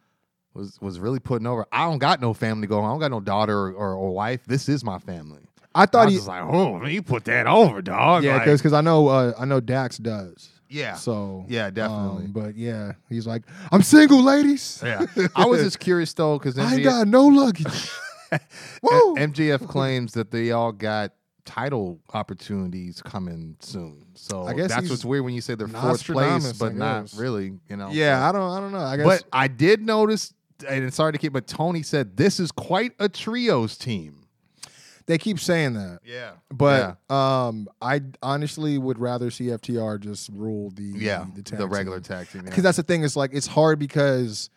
was 0.55 0.79
was 0.81 1.01
really 1.01 1.21
putting 1.21 1.47
over. 1.47 1.67
I 1.73 1.85
don't 1.85 1.99
got 1.99 2.21
no 2.21 2.35
family 2.35 2.67
going. 2.67 2.85
I 2.85 2.89
don't 2.89 3.01
got 3.01 3.11
no 3.11 3.21
daughter 3.21 3.57
or, 3.57 3.73
or, 3.73 3.95
or 3.95 4.11
wife. 4.15 4.45
This 4.47 4.69
is 4.69 4.85
my 4.85 4.99
family. 4.99 5.43
I 5.75 5.83
I 5.83 5.87
thought 5.87 6.07
was 6.07 6.15
he. 6.15 6.19
just 6.19 6.29
like, 6.29 6.43
oh, 6.43 6.79
man, 6.79 6.91
you 6.91 7.03
put 7.03 7.25
that 7.27 7.47
over, 7.47 7.83
dog. 7.83 8.25
Yeah, 8.25 8.39
Like, 8.39 8.47
because 8.47 8.73
I 8.73 8.81
know 8.81 9.09
uh, 9.09 9.33
I 9.39 9.45
know 9.45 9.61
Dax 9.61 9.99
does. 9.99 10.51
Yeah, 10.69 10.95
So 10.95 11.45
Yeah, 11.49 11.71
definitely. 11.71 12.27
um, 12.27 12.33
but 12.33 12.57
yeah, 12.57 12.93
he's 13.09 13.27
like, 13.27 13.43
I'm 13.73 13.83
single, 13.83 14.23
ladies. 14.23 14.81
yeah. 14.85 15.07
I 15.35 15.47
was 15.47 15.63
just 15.63 15.79
curious 15.81 16.13
though 16.13 16.39
because 16.39 16.59
I 16.59 16.75
ain't 16.75 16.85
got 16.85 17.09
no 17.09 17.27
luggage. 17.27 17.91
Woo! 18.83 19.15
MJF 19.17 19.67
claims 19.69 20.13
that 20.13 20.31
they 20.31 20.51
all 20.53 20.73
got 20.73 21.13
title 21.47 21.99
opportunities 22.13 23.01
coming 23.01 23.57
soon. 23.61 24.05
So 24.15 24.43
I 24.45 24.53
guess 24.53 24.69
that's 24.69 24.91
what's 24.91 25.05
weird 25.05 25.25
when 25.25 25.33
you 25.35 25.41
say 25.41 25.55
they're 25.55 25.67
fourth 25.67 26.05
place, 26.05 26.53
but 26.53 26.75
not 26.75 27.11
really. 27.17 27.55
You 27.71 27.77
know. 27.77 27.89
yeah, 27.91 28.21
so- 28.21 28.29
I 28.29 28.33
don't, 28.33 28.51
I 28.57 28.61
don't 28.61 28.73
know. 28.73 28.81
I 28.81 28.97
guess. 28.99 29.07
But 29.07 29.25
I 29.33 29.49
did 29.49 29.81
notice, 29.81 30.35
and 30.69 30.93
sorry 30.93 31.13
to 31.13 31.19
keep, 31.19 31.33
but 31.33 31.47
Tony 31.47 31.83
said 31.83 32.17
this 32.19 32.39
is 32.39 32.53
quite 32.53 32.93
a 32.99 33.09
trios 33.09 33.79
team. 33.79 34.18
They 35.09 35.17
keep 35.17 35.41
saying 35.41 35.73
that. 35.73 36.01
Yeah. 36.05 36.33
But 36.51 36.99
um, 37.11 37.67
I 37.81 38.03
honestly 38.23 38.77
would 38.77 38.99
rather 38.99 39.31
see 39.31 39.47
FTR 39.47 39.99
just 40.01 40.29
rule 40.29 40.71
the 40.71 40.83
yeah, 40.83 41.25
the, 41.35 41.41
the, 41.41 41.57
tag 41.57 41.73
regular 41.73 41.99
tag 41.99 42.29
team. 42.29 42.43
yeah. 42.45 42.51
because 42.51 42.63
that's 42.63 42.77
the 42.77 42.83
thing. 42.83 43.03
it's 43.03 43.17
like 43.17 43.31
it's 43.33 43.47
hard 43.47 43.79
because 43.79 44.51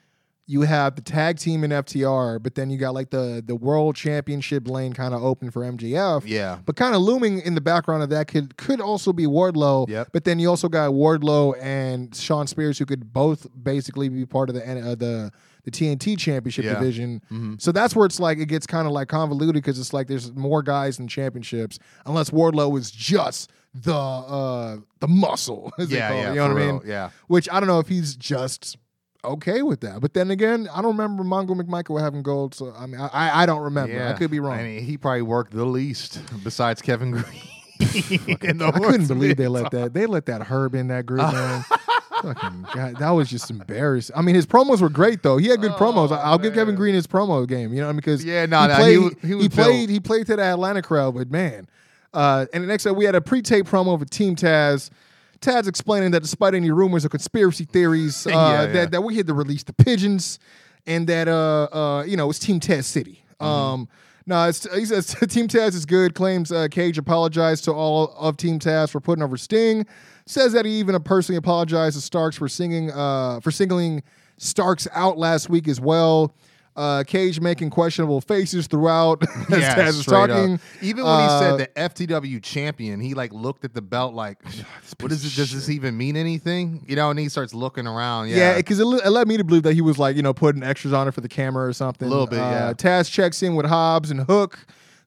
you 0.47 0.63
have 0.63 0.95
the 0.97 1.01
tag 1.01 1.39
team 1.39 1.63
in 1.63 1.71
FTR, 1.71 2.43
but 2.43 2.55
then 2.55 2.69
you 2.69 2.77
got 2.77 2.93
like 2.93 3.11
the 3.11 3.41
the 3.45 3.55
world 3.55 3.95
championship 3.95 4.67
lane 4.67 4.91
kind 4.91 5.13
of 5.13 5.23
open 5.23 5.51
for 5.51 5.61
MJF. 5.61 6.23
Yeah. 6.25 6.59
But 6.65 6.75
kind 6.75 6.95
of 6.95 7.01
looming 7.01 7.39
in 7.39 7.55
the 7.55 7.61
background 7.61 8.03
of 8.03 8.09
that 8.09 8.27
could 8.27 8.57
could 8.57 8.81
also 8.81 9.13
be 9.13 9.25
Wardlow. 9.25 9.87
Yep. 9.87 10.09
But 10.11 10.25
then 10.25 10.37
you 10.37 10.49
also 10.49 10.67
got 10.67 10.91
Wardlow 10.91 11.55
and 11.61 12.13
Shawn 12.13 12.45
Spears 12.47 12.77
who 12.77 12.85
could 12.85 13.13
both 13.13 13.47
basically 13.63 14.09
be 14.09 14.25
part 14.25 14.49
of 14.49 14.55
the 14.55 14.69
uh, 14.69 14.95
the 14.95 15.31
the 15.63 15.71
TNT 15.71 16.17
Championship 16.17 16.65
Yeah. 16.65 16.73
division. 16.75 17.21
Mhm. 17.31 17.61
So 17.61 17.71
that's 17.71 17.95
where 17.95 18.05
it's 18.05 18.19
like 18.19 18.37
it 18.39 18.47
gets 18.47 18.65
kind 18.67 18.87
of 18.87 18.93
like 18.93 19.07
convoluted 19.07 19.55
because 19.55 19.79
it's 19.79 19.93
like 19.93 20.07
there's 20.07 20.33
more 20.33 20.61
guys 20.63 20.99
in 20.99 21.07
championships 21.07 21.79
unless 22.05 22.29
Wardlow 22.31 22.77
is 22.77 22.91
just 22.91 23.51
the 23.73 23.93
uh 23.95 24.77
the 24.99 25.07
muscle. 25.07 25.71
As 25.79 25.89
they 25.89 25.97
yeah, 25.97 26.11
it, 26.11 26.15
yeah, 26.17 26.29
you 26.29 26.35
know 26.35 26.53
what 26.53 26.61
I 26.61 26.71
mean? 26.71 26.81
Yeah. 26.85 27.09
Which 27.27 27.47
I 27.51 27.59
don't 27.59 27.67
know 27.67 27.79
if 27.79 27.87
he's 27.87 28.15
just 28.15 28.77
okay 29.23 29.61
with 29.61 29.81
that. 29.81 30.01
But 30.01 30.13
then 30.15 30.31
again, 30.31 30.67
I 30.73 30.81
don't 30.81 30.97
remember 30.97 31.23
Mongo 31.23 31.51
McMichael 31.59 31.99
having 32.01 32.23
gold. 32.23 32.55
So 32.55 32.73
I 32.77 32.85
mean, 32.87 32.99
I 32.99 33.43
I, 33.43 33.45
don't 33.45 33.61
remember. 33.61 33.93
yeah. 33.93 34.09
I 34.09 34.13
could 34.13 34.31
be 34.31 34.39
wrong. 34.39 34.59
I 34.59 34.63
mean, 34.63 34.83
he 34.83 34.97
probably 34.97 35.21
worked 35.21 35.53
the 35.53 35.65
least 35.65 36.19
besides 36.43 36.81
Kevin 36.81 37.11
Greene. 37.11 37.25
in 38.41 38.57
the 38.59 38.71
I 38.73 38.79
couldn't 38.79 39.07
believe 39.07 39.37
they 39.37 39.47
let 39.47 39.71
that 39.71 39.93
they 39.93 40.05
let 40.05 40.25
that 40.27 40.43
Herb 40.43 40.75
in 40.75 40.87
that 40.89 41.05
group, 41.07 41.21
man. 41.21 41.63
Fucking 42.21 42.65
God, 42.73 42.95
that 42.97 43.09
was 43.11 43.29
just 43.29 43.49
embarrassing. 43.49 44.15
I 44.15 44.21
mean, 44.21 44.35
his 44.35 44.45
promos 44.45 44.81
were 44.81 44.89
great 44.89 45.23
though. 45.23 45.37
He 45.37 45.47
had 45.47 45.61
good 45.61 45.71
promos. 45.73 46.11
I- 46.11 46.21
I'll 46.21 46.37
give 46.37 46.53
Kevin 46.53 46.75
Greene 46.75 46.95
his 46.95 47.07
promo 47.07 47.47
game. 47.47 47.73
You 47.73 47.81
know, 47.81 47.91
because 47.93 48.23
Oh, 48.23 48.27
Yeah, 48.27 48.45
no, 48.45 48.61
he 48.61 48.67
no, 48.67 48.73
he 48.73 49.09
played, 49.19 49.41
he 49.41 49.49
played, 49.49 49.89
he 49.89 49.99
played 49.99 50.27
to 50.27 50.35
the 50.35 50.43
Atlanta 50.43 50.81
crowd, 50.81 51.15
but 51.15 51.29
man. 51.31 51.67
Uh, 52.13 52.45
and 52.53 52.63
the 52.63 52.67
next 52.67 52.85
up, 52.85 52.95
we 52.97 53.05
had 53.05 53.15
a 53.15 53.21
pre-tape 53.21 53.65
promo 53.65 53.97
for 53.97 54.03
Team 54.05 54.35
Taz. 54.35 54.89
Taz 55.39 55.67
explaining 55.67 56.11
that 56.11 56.19
despite 56.21 56.53
any 56.53 56.69
rumors 56.69 57.05
or 57.05 57.09
conspiracy 57.09 57.63
theories, 57.65 58.25
uh, 58.27 58.29
Yeah, 58.29 58.51
yeah. 58.61 58.65
that 58.73 58.91
that 58.91 59.01
we 59.01 59.15
had 59.15 59.27
to 59.27 59.33
release 59.33 59.63
the 59.63 59.73
pigeons, 59.73 60.37
and 60.85 61.07
that 61.07 61.27
uh, 61.27 61.63
uh, 61.71 62.03
you 62.03 62.17
know, 62.17 62.29
it's 62.29 62.37
Team 62.39 62.59
Taz 62.59 62.83
City. 62.83 63.23
Mm-hmm. 63.39 63.45
Um, 63.45 63.89
no, 64.27 64.47
it's, 64.47 64.71
he 64.75 64.85
says 64.85 65.07
Team 65.29 65.47
Taz 65.47 65.73
is 65.73 65.85
good. 65.85 66.13
Claims 66.13 66.51
uh, 66.51 66.67
Cage 66.69 66.97
apologized 66.97 67.63
to 67.63 67.71
all 67.71 68.13
of 68.19 68.37
Team 68.37 68.59
Taz 68.59 68.91
for 68.91 68.99
putting 68.99 69.23
over 69.23 69.35
Sting. 69.37 69.85
Says 70.31 70.53
that 70.53 70.63
he 70.65 70.71
even 70.79 70.97
personally 71.03 71.35
apologized 71.37 71.97
to 71.97 72.01
Starks 72.01 72.37
for 72.37 72.47
singing 72.47 72.89
uh, 72.91 73.41
for 73.41 73.51
singling 73.51 74.01
Starks 74.37 74.87
out 74.93 75.17
last 75.17 75.49
week 75.49 75.67
as 75.67 75.81
well. 75.81 76.33
Uh, 76.73 77.03
Cage 77.05 77.41
making 77.41 77.69
questionable 77.69 78.21
faces 78.21 78.65
throughout 78.65 79.21
as 79.51 79.59
Yeah, 79.59 79.75
Taz 79.75 79.87
is 79.89 79.99
straight 79.99 80.29
up. 80.29 80.59
Even 80.81 81.03
when 81.03 81.13
Uh, 81.13 81.57
he 81.57 81.57
said 81.57 81.57
the 81.57 82.07
FTW 82.07 82.41
champion, 82.41 83.01
he 83.01 83.13
like 83.13 83.33
looked 83.33 83.65
at 83.65 83.73
the 83.73 83.81
belt 83.81 84.13
like, 84.13 84.41
"What 85.01 85.11
is 85.11 85.25
it? 85.25 85.35
Does 85.35 85.51
this 85.51 85.67
even 85.69 85.97
mean 85.97 86.15
anything?" 86.15 86.85
You 86.87 86.95
know, 86.95 87.09
and 87.09 87.19
he 87.19 87.27
starts 87.27 87.53
looking 87.53 87.85
around. 87.85 88.29
Yeah, 88.29 88.37
Yeah, 88.37 88.55
because 88.55 88.79
it, 88.79 88.85
it 88.85 89.09
led 89.09 89.27
me 89.27 89.35
to 89.35 89.43
believe 89.43 89.63
that 89.63 89.73
he 89.73 89.81
was 89.81 89.99
like, 89.99 90.15
you 90.15 90.21
know, 90.23 90.33
putting 90.33 90.63
extras 90.63 90.93
on 90.93 91.09
it 91.09 91.13
for 91.13 91.19
the 91.19 91.27
camera 91.27 91.67
or 91.67 91.73
something. 91.73 92.07
A 92.07 92.09
little 92.09 92.25
bit, 92.25 92.39
Uh, 92.39 92.43
yeah. 92.43 92.73
Taz 92.73 93.11
checks 93.11 93.43
in 93.43 93.55
with 93.55 93.65
Hobbs 93.65 94.09
and 94.09 94.21
Hook, 94.21 94.59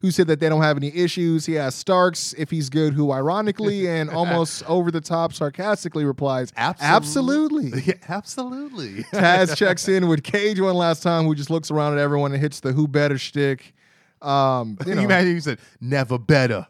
who 0.05 0.11
said 0.11 0.27
that 0.27 0.39
they 0.39 0.51
don't 0.51 0.61
have 0.61 0.77
any 0.77 0.95
issues. 0.95 1.47
He 1.47 1.57
asked 1.57 1.79
Starks 1.79 2.35
if 2.37 2.51
he's 2.51 2.69
good, 2.69 2.93
who 2.93 3.11
ironically 3.11 3.89
and 3.89 4.11
almost 4.11 4.63
over 4.69 4.91
the 4.91 5.01
top 5.01 5.33
sarcastically 5.33 6.05
replies, 6.05 6.53
Absolutely. 6.59 7.81
Yeah, 7.81 7.95
absolutely. 8.11 9.05
Taz 9.15 9.57
checks 9.57 9.89
in 9.89 10.07
with 10.07 10.23
Cage 10.23 10.61
one 10.61 10.75
last 10.75 11.03
time, 11.03 11.25
who 11.25 11.35
just 11.35 11.49
looks 11.49 11.71
around 11.71 11.95
at 11.95 12.01
everyone 12.01 12.33
and 12.33 12.41
hits 12.43 12.61
the 12.61 12.73
who 12.73 12.87
better 12.87 13.17
shtick. 13.17 13.73
Um, 14.21 14.77
you 14.85 14.89
you 14.91 14.95
know, 14.97 15.03
imagine 15.05 15.33
you 15.33 15.41
said 15.41 15.59
never 15.81 16.19
better. 16.19 16.67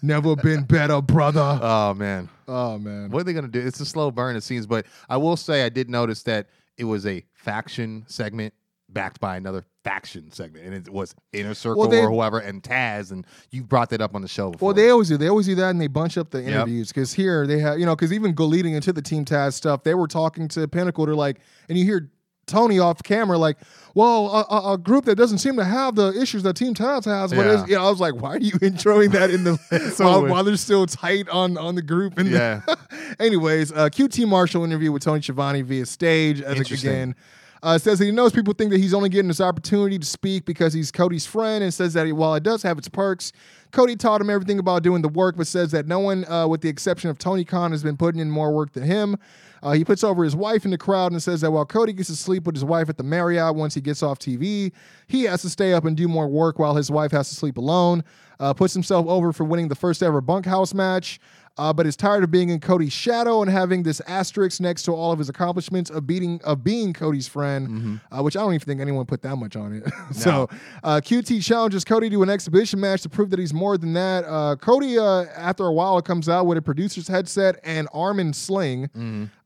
never 0.00 0.34
been 0.34 0.62
better, 0.64 1.02
brother. 1.02 1.58
Oh 1.60 1.92
man. 1.92 2.30
Oh 2.48 2.78
man. 2.78 3.10
What 3.10 3.20
are 3.20 3.24
they 3.24 3.34
gonna 3.34 3.48
do? 3.48 3.60
It's 3.60 3.80
a 3.80 3.86
slow 3.86 4.10
burn, 4.10 4.34
it 4.34 4.44
seems. 4.44 4.66
But 4.66 4.86
I 5.10 5.18
will 5.18 5.36
say, 5.36 5.66
I 5.66 5.68
did 5.68 5.90
notice 5.90 6.22
that 6.22 6.48
it 6.78 6.84
was 6.84 7.04
a 7.04 7.22
faction 7.34 8.04
segment 8.06 8.54
backed 8.92 9.20
by 9.20 9.36
another 9.36 9.64
faction 9.84 10.30
segment, 10.30 10.64
and 10.66 10.74
it 10.74 10.88
was 10.92 11.14
Inner 11.32 11.54
Circle 11.54 11.88
they- 11.88 12.00
or 12.02 12.10
whoever, 12.10 12.38
and 12.38 12.62
Taz, 12.62 13.10
and 13.10 13.26
you 13.50 13.62
brought 13.64 13.90
that 13.90 14.00
up 14.00 14.14
on 14.14 14.22
the 14.22 14.28
show 14.28 14.50
before. 14.50 14.68
Well, 14.68 14.74
they 14.74 14.90
always 14.90 15.08
do. 15.08 15.16
They 15.16 15.28
always 15.28 15.46
do 15.46 15.54
that, 15.56 15.70
and 15.70 15.80
they 15.80 15.86
bunch 15.88 16.16
up 16.18 16.30
the 16.30 16.42
interviews 16.44 16.88
because 16.88 17.12
here 17.12 17.46
they 17.46 17.58
have, 17.58 17.78
you 17.78 17.86
know, 17.86 17.96
because 17.96 18.12
even 18.12 18.32
go 18.34 18.44
leading 18.44 18.74
into 18.74 18.92
the 18.92 19.02
Team 19.02 19.24
Taz 19.24 19.54
stuff, 19.54 19.82
they 19.82 19.94
were 19.94 20.08
talking 20.08 20.48
to 20.48 20.66
Pinnacle. 20.68 21.06
They're 21.06 21.14
like, 21.14 21.40
and 21.68 21.76
you 21.78 21.84
hear 21.84 22.10
Tony 22.46 22.80
off 22.80 23.02
camera 23.04 23.38
like, 23.38 23.56
"Well, 23.94 24.26
a, 24.28 24.54
a, 24.54 24.72
a 24.72 24.78
group 24.78 25.04
that 25.04 25.14
doesn't 25.14 25.38
seem 25.38 25.56
to 25.56 25.64
have 25.64 25.94
the 25.94 26.12
issues 26.20 26.42
that 26.42 26.54
Team 26.54 26.74
Taz 26.74 27.04
has, 27.04 27.30
but 27.32 27.46
Yeah. 27.46 27.66
you 27.66 27.74
know, 27.76 27.86
I 27.86 27.90
was 27.90 28.00
like, 28.00 28.14
why 28.14 28.30
are 28.34 28.38
you 28.40 28.50
introing 28.60 29.12
that 29.12 29.30
in 29.30 29.44
the 29.44 29.56
so 29.94 30.04
while, 30.04 30.26
while 30.26 30.44
they're 30.44 30.56
still 30.56 30.84
tight 30.86 31.28
on 31.28 31.56
on 31.56 31.76
the 31.76 31.82
group? 31.82 32.18
And 32.18 32.28
Yeah. 32.28 32.62
Anyways, 33.20 33.72
uh, 33.72 33.88
QT 33.88 34.26
Marshall 34.26 34.64
interview 34.64 34.90
with 34.92 35.02
Tony 35.02 35.22
Schiavone 35.22 35.62
via 35.62 35.86
stage 35.86 36.40
as 36.40 36.58
again. 36.70 37.14
Uh, 37.62 37.78
says 37.78 38.00
that 38.00 38.06
he 38.06 38.10
knows 38.10 38.32
people 38.32 38.52
think 38.52 38.72
that 38.72 38.78
he's 38.78 38.92
only 38.92 39.08
getting 39.08 39.28
this 39.28 39.40
opportunity 39.40 39.96
to 39.96 40.04
speak 40.04 40.44
because 40.44 40.72
he's 40.72 40.90
Cody's 40.90 41.24
friend, 41.24 41.62
and 41.62 41.72
says 41.72 41.92
that 41.94 42.06
he, 42.06 42.12
while 42.12 42.34
it 42.34 42.42
does 42.42 42.62
have 42.64 42.76
its 42.76 42.88
perks, 42.88 43.32
Cody 43.70 43.94
taught 43.94 44.20
him 44.20 44.28
everything 44.28 44.58
about 44.58 44.82
doing 44.82 45.00
the 45.00 45.08
work, 45.08 45.36
but 45.36 45.46
says 45.46 45.70
that 45.70 45.86
no 45.86 46.00
one, 46.00 46.24
uh, 46.24 46.48
with 46.48 46.60
the 46.60 46.68
exception 46.68 47.08
of 47.08 47.18
Tony 47.18 47.44
Khan, 47.44 47.70
has 47.70 47.84
been 47.84 47.96
putting 47.96 48.20
in 48.20 48.30
more 48.30 48.52
work 48.52 48.72
than 48.72 48.82
him. 48.82 49.16
Uh, 49.62 49.72
he 49.72 49.84
puts 49.84 50.02
over 50.02 50.24
his 50.24 50.34
wife 50.34 50.64
in 50.64 50.72
the 50.72 50.78
crowd 50.78 51.12
and 51.12 51.22
says 51.22 51.40
that 51.42 51.52
while 51.52 51.64
Cody 51.64 51.92
gets 51.92 52.08
to 52.08 52.16
sleep 52.16 52.44
with 52.44 52.56
his 52.56 52.64
wife 52.64 52.88
at 52.88 52.96
the 52.96 53.04
Marriott 53.04 53.54
once 53.54 53.74
he 53.74 53.80
gets 53.80 54.02
off 54.02 54.18
TV, 54.18 54.72
he 55.06 55.22
has 55.24 55.42
to 55.42 55.48
stay 55.48 55.72
up 55.72 55.84
and 55.84 55.96
do 55.96 56.08
more 56.08 56.26
work 56.26 56.58
while 56.58 56.74
his 56.74 56.90
wife 56.90 57.12
has 57.12 57.28
to 57.28 57.36
sleep 57.36 57.58
alone. 57.58 58.02
Uh, 58.40 58.52
puts 58.52 58.74
himself 58.74 59.06
over 59.06 59.32
for 59.32 59.44
winning 59.44 59.68
the 59.68 59.76
first 59.76 60.02
ever 60.02 60.20
bunkhouse 60.20 60.74
match 60.74 61.20
uh, 61.58 61.72
but 61.72 61.86
is 61.86 61.96
tired 61.96 62.24
of 62.24 62.30
being 62.30 62.48
in 62.48 62.60
Cody's 62.60 62.92
shadow 62.92 63.42
and 63.42 63.50
having 63.50 63.82
this 63.82 64.00
asterisk 64.06 64.60
next 64.60 64.84
to 64.84 64.92
all 64.92 65.12
of 65.12 65.18
his 65.18 65.28
accomplishments 65.28 65.90
of 65.90 66.06
beating 66.06 66.40
of 66.44 66.64
being 66.64 66.92
Cody's 66.92 67.28
friend, 67.28 68.00
uh, 68.10 68.22
which 68.22 68.36
I 68.36 68.40
don't 68.40 68.54
even 68.54 68.64
think 68.64 68.80
anyone 68.80 69.04
put 69.04 69.22
that 69.22 69.36
much 69.36 69.54
on 69.56 69.74
it. 69.74 69.92
so 70.14 70.48
uh, 70.82 71.00
QT 71.02 71.44
challenges 71.44 71.84
Cody 71.84 72.08
to 72.10 72.22
an 72.22 72.30
exhibition 72.30 72.80
match 72.80 73.02
to 73.02 73.08
prove 73.08 73.30
that 73.30 73.38
he's 73.38 73.52
more 73.52 73.76
than 73.76 73.92
that. 73.92 74.24
Uh, 74.24 74.56
Cody, 74.56 74.98
uh, 74.98 75.24
after 75.36 75.66
a 75.66 75.72
while, 75.72 76.00
comes 76.00 76.28
out 76.28 76.46
with 76.46 76.56
a 76.56 76.62
producer's 76.62 77.08
headset 77.08 77.60
and 77.64 77.86
arm 77.92 78.18
and 78.18 78.34
sling, 78.34 78.88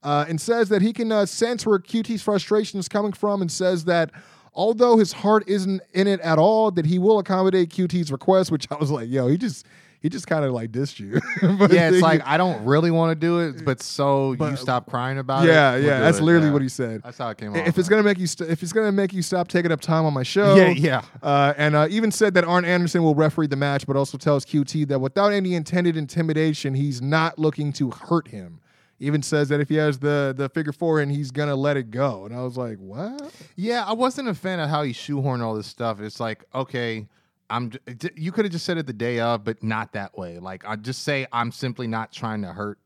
uh, 0.02 0.24
and 0.28 0.40
says 0.40 0.68
that 0.68 0.82
he 0.82 0.92
can 0.92 1.10
uh, 1.10 1.26
sense 1.26 1.66
where 1.66 1.78
QT's 1.78 2.22
frustration 2.22 2.78
is 2.78 2.88
coming 2.88 3.12
from, 3.12 3.40
and 3.42 3.50
says 3.50 3.84
that. 3.86 4.10
Although 4.58 4.96
his 4.96 5.12
heart 5.12 5.44
isn't 5.46 5.82
in 5.92 6.06
it 6.06 6.18
at 6.20 6.38
all, 6.38 6.70
that 6.70 6.86
he 6.86 6.98
will 6.98 7.18
accommodate 7.18 7.68
QT's 7.68 8.10
request, 8.10 8.50
which 8.50 8.66
I 8.70 8.76
was 8.76 8.90
like, 8.90 9.06
yo, 9.06 9.26
he 9.28 9.36
just 9.36 9.66
he 10.00 10.08
just 10.08 10.26
kind 10.26 10.44
of 10.44 10.52
like 10.52 10.70
dissed 10.72 11.00
you. 11.00 11.20
But 11.58 11.72
yeah, 11.72 11.90
it's 11.90 12.02
like 12.02 12.22
I 12.26 12.36
don't 12.36 12.64
really 12.64 12.90
want 12.90 13.10
to 13.10 13.14
do 13.14 13.40
it, 13.40 13.64
but 13.64 13.80
so 13.82 14.32
you 14.32 14.56
stop 14.56 14.88
crying 14.90 15.18
about 15.18 15.44
it. 15.44 15.48
yeah, 15.48 15.72
we'll 15.74 15.82
yeah, 15.84 15.96
do 15.98 16.02
that's 16.04 16.18
it. 16.18 16.22
literally 16.22 16.46
Yeah. 16.48 16.52
what 16.52 16.62
he 16.62 16.68
said. 16.68 17.02
That's 17.02 17.18
how 17.18 17.28
it 17.30 17.38
came 17.38 17.54
I- 17.54 17.62
off. 17.62 17.68
If 17.68 17.78
it's 17.78 17.88
gonna 17.88 18.02
make 18.02 18.18
you, 18.18 18.26
st- 18.26 18.50
if 18.50 18.62
it's 18.62 18.72
gonna 18.72 18.92
make 18.92 19.12
you 19.12 19.22
stop 19.22 19.48
taking 19.48 19.72
up 19.72 19.80
time 19.80 20.04
on 20.04 20.12
my 20.12 20.22
show, 20.22 20.54
Yeah, 20.56 20.68
yeah. 20.68 21.02
Uh, 21.22 21.54
and 21.56 21.74
uh, 21.74 21.86
even 21.90 22.10
said 22.10 22.34
that 22.34 22.44
Arn 22.44 22.64
Anderson 22.64 23.02
will 23.02 23.14
referee 23.14 23.46
the 23.48 23.56
match, 23.56 23.86
but 23.86 23.96
also 23.96 24.18
tells 24.18 24.44
QT 24.44 24.88
that 24.88 24.98
without 25.00 25.32
any 25.32 25.54
intended 25.54 25.96
intimidation, 25.96 26.74
he's 26.74 27.00
not 27.02 27.38
looking 27.38 27.72
to 27.74 27.90
hurt 27.90 28.28
him. 28.28 28.60
Even 28.98 29.22
says 29.22 29.50
that 29.50 29.60
if 29.60 29.68
he 29.68 29.74
has 29.76 29.98
the 29.98 30.32
the 30.36 30.48
figure 30.48 30.72
four 30.72 31.00
and 31.00 31.12
he's 31.12 31.30
gonna 31.30 31.54
let 31.54 31.76
it 31.76 31.90
go. 31.90 32.24
And 32.24 32.34
I 32.34 32.42
was 32.42 32.56
like, 32.56 32.78
what? 32.78 33.30
Yeah, 33.54 33.84
I 33.86 33.92
wasn't 33.92 34.28
a 34.28 34.34
fan 34.34 34.58
of 34.58 34.70
how 34.70 34.84
he 34.84 34.92
shoehorned 34.94 35.42
all 35.42 35.54
this 35.54 35.66
stuff. 35.66 36.00
It's 36.00 36.18
like, 36.18 36.44
okay, 36.54 37.06
I'm. 37.50 37.72
You 38.14 38.32
could 38.32 38.44
have 38.44 38.52
just 38.52 38.64
said 38.64 38.78
it 38.78 38.86
the 38.86 38.92
day 38.92 39.20
of, 39.20 39.44
but 39.44 39.62
not 39.62 39.92
that 39.92 40.16
way. 40.18 40.38
Like, 40.38 40.64
I 40.66 40.76
just 40.76 41.02
say 41.04 41.26
I'm 41.32 41.52
simply 41.52 41.86
not 41.86 42.10
trying 42.12 42.42
to 42.42 42.48
hurt, 42.52 42.78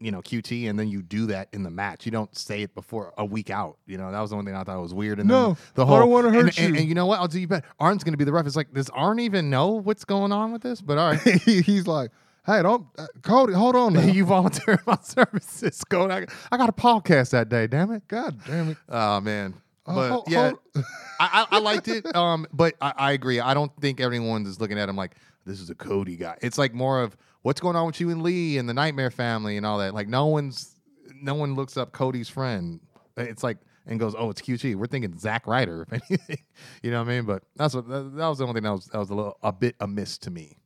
you 0.00 0.10
know, 0.10 0.20
QT, 0.22 0.68
and 0.70 0.78
then 0.78 0.88
you 0.88 1.02
do 1.02 1.26
that 1.26 1.48
in 1.52 1.62
the 1.62 1.70
match. 1.70 2.04
You 2.06 2.12
don't 2.12 2.36
say 2.36 2.62
it 2.62 2.74
before 2.74 3.12
a 3.18 3.24
week 3.24 3.50
out. 3.50 3.78
You 3.86 3.98
know, 3.98 4.12
that 4.12 4.20
was 4.20 4.30
the 4.30 4.36
only 4.36 4.50
thing 4.50 4.56
I 4.60 4.64
thought 4.64 4.80
was 4.80 4.94
weird. 4.94 5.18
And 5.18 5.28
No, 5.28 5.48
then 5.48 5.56
the 5.74 5.84
I 5.84 5.86
whole 5.88 5.98
don't 6.00 6.10
wanna 6.10 6.28
and- 6.28 6.36
hurt 6.36 6.58
and, 6.58 6.74
you. 6.74 6.80
And, 6.80 6.88
you 6.88 6.94
know 6.94 7.06
what? 7.06 7.20
I'll 7.20 7.28
do 7.28 7.40
you 7.40 7.48
better. 7.48 7.66
Arn's 7.80 8.04
going 8.04 8.12
to 8.12 8.18
be 8.18 8.24
the 8.24 8.32
ref. 8.32 8.46
It's 8.46 8.56
like, 8.56 8.72
does 8.72 8.90
Arn 8.90 9.18
even 9.20 9.50
know 9.50 9.68
what's 9.70 10.04
going 10.04 10.30
on 10.32 10.52
with 10.52 10.62
this? 10.62 10.80
But 10.80 10.98
all 10.98 11.10
right. 11.12 11.20
He's 11.44 11.86
like, 11.86 12.10
hey, 12.46 12.62
don't 12.62 12.86
uh, 12.98 13.06
Cody, 13.22 13.54
hold 13.54 13.74
on. 13.76 13.94
Now. 13.94 14.00
you 14.04 14.24
volunteer 14.24 14.80
my 14.86 14.98
services. 15.02 15.82
Go. 15.88 16.08
I, 16.10 16.26
I 16.52 16.56
got 16.58 16.68
a 16.68 16.72
podcast 16.72 17.30
that 17.30 17.48
day. 17.48 17.66
Damn 17.66 17.90
it. 17.92 18.06
God 18.08 18.38
damn 18.46 18.70
it. 18.70 18.76
Oh 18.88 19.20
man. 19.20 19.54
Uh, 19.86 19.94
But 19.94 20.10
hold- 20.10 20.24
yeah, 20.28 20.50
hold- 20.74 20.84
I, 21.20 21.46
I, 21.50 21.56
I 21.56 21.58
liked 21.60 21.88
it. 21.88 22.14
Um, 22.16 22.46
but 22.52 22.74
I, 22.80 22.92
I 22.96 23.12
agree. 23.12 23.40
I 23.40 23.54
don't 23.54 23.72
think 23.80 24.00
everyone 24.00 24.46
is 24.46 24.60
looking 24.60 24.78
at 24.78 24.88
him 24.88 24.96
like 24.96 25.16
this 25.46 25.60
is 25.60 25.70
a 25.70 25.74
Cody 25.74 26.16
guy. 26.16 26.36
It's 26.42 26.56
like 26.58 26.72
more 26.74 27.02
of 27.02 27.16
what's 27.42 27.60
going 27.60 27.76
on 27.76 27.86
with 27.86 28.00
you 28.00 28.10
and 28.10 28.22
Lee 28.22 28.56
and 28.58 28.68
the 28.68 28.74
Nightmare 28.74 29.10
family 29.10 29.56
and 29.56 29.66
all 29.66 29.78
that. 29.78 29.92
Like 29.94 30.08
no 30.08 30.26
one's, 30.26 30.74
no 31.20 31.34
one 31.34 31.54
looks 31.54 31.76
up 31.76 31.92
Cody's 31.92 32.28
friend. 32.28 32.80
It's 33.16 33.42
like 33.42 33.58
and 33.86 34.00
goes, 34.00 34.14
oh, 34.18 34.30
it's 34.30 34.40
QT. 34.40 34.76
We're 34.76 34.86
thinking 34.86 35.18
Zack 35.18 35.46
Ryder, 35.46 35.86
if 35.90 35.92
anything. 36.10 36.38
you 36.82 36.90
know 36.90 37.00
what 37.02 37.08
I 37.10 37.16
mean? 37.16 37.24
But 37.26 37.42
that's 37.56 37.74
what 37.74 37.86
that, 37.88 38.16
that 38.16 38.26
was 38.28 38.38
the 38.38 38.44
only 38.44 38.54
thing 38.54 38.62
that 38.62 38.72
was 38.72 38.86
that 38.86 38.98
was 38.98 39.10
a 39.10 39.14
little 39.14 39.36
a 39.42 39.52
bit 39.52 39.76
amiss 39.80 40.16
to 40.18 40.30
me. 40.30 40.56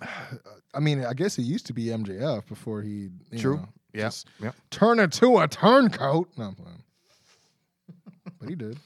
I 0.74 0.78
mean, 0.80 1.04
I 1.04 1.12
guess 1.14 1.34
he 1.36 1.42
used 1.42 1.66
to 1.66 1.72
be 1.72 1.86
MJF 1.86 2.46
before 2.46 2.82
he. 2.82 3.10
True. 3.36 3.56
know, 3.56 3.68
Yeah. 3.92 4.10
Yep. 4.40 4.54
turn 4.70 5.00
it 5.00 5.10
to 5.12 5.38
a 5.38 5.48
turncoat. 5.48 6.28
No, 6.38 6.44
I'm 6.44 6.54
playing. 6.54 6.82
But 8.40 8.48
he 8.48 8.54
did. 8.54 8.78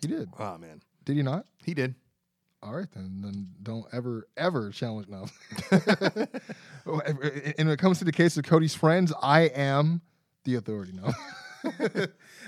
He 0.00 0.06
did. 0.06 0.30
Oh 0.38 0.56
man, 0.58 0.80
Did 1.04 1.16
he 1.16 1.22
not? 1.22 1.46
he 1.64 1.74
did. 1.74 1.94
All 2.62 2.72
right, 2.74 2.90
then. 2.94 3.20
Then 3.22 3.48
don't 3.62 3.84
ever, 3.92 4.26
ever 4.38 4.70
challenge 4.70 5.08
now. 5.08 5.26
and 5.70 7.18
when 7.18 7.68
it 7.68 7.78
comes 7.78 7.98
to 7.98 8.04
the 8.06 8.12
case 8.12 8.38
of 8.38 8.44
Cody's 8.44 8.74
friends, 8.74 9.12
I 9.20 9.42
am 9.42 10.00
the 10.44 10.54
authority 10.54 10.92
now. 10.92 11.12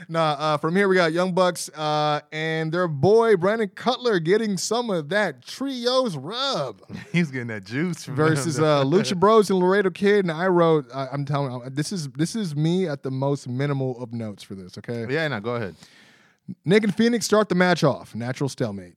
nah, 0.08 0.36
uh, 0.38 0.56
from 0.58 0.76
here 0.76 0.88
we 0.88 0.94
got 0.96 1.12
Young 1.12 1.32
Bucks 1.32 1.68
uh, 1.70 2.20
and 2.32 2.72
their 2.72 2.88
boy 2.88 3.36
Brandon 3.36 3.68
Cutler 3.68 4.18
getting 4.18 4.56
some 4.56 4.90
of 4.90 5.08
that 5.10 5.44
trios 5.46 6.16
rub 6.16 6.80
He's 7.12 7.30
getting 7.30 7.48
that 7.48 7.64
juice 7.64 8.04
versus 8.04 8.58
uh, 8.58 8.84
Lucha 8.84 9.18
Bros 9.18 9.50
and 9.50 9.58
Laredo 9.58 9.90
Kid. 9.90 10.24
And 10.24 10.32
I 10.32 10.46
wrote, 10.46 10.86
I, 10.94 11.08
I'm 11.12 11.24
telling 11.24 11.52
you, 11.52 11.70
this 11.70 11.92
is 11.92 12.08
this 12.10 12.34
is 12.36 12.54
me 12.56 12.86
at 12.88 13.02
the 13.02 13.10
most 13.10 13.48
minimal 13.48 14.02
of 14.02 14.12
notes 14.12 14.42
for 14.42 14.54
this. 14.54 14.78
Okay, 14.78 15.06
Yeah, 15.12 15.26
Now 15.28 15.40
go 15.40 15.54
ahead. 15.56 15.74
Nick 16.64 16.84
and 16.84 16.94
Fenix 16.94 17.26
start 17.26 17.48
the 17.48 17.54
match 17.54 17.82
off. 17.82 18.14
Natural 18.14 18.48
stalemate. 18.48 18.94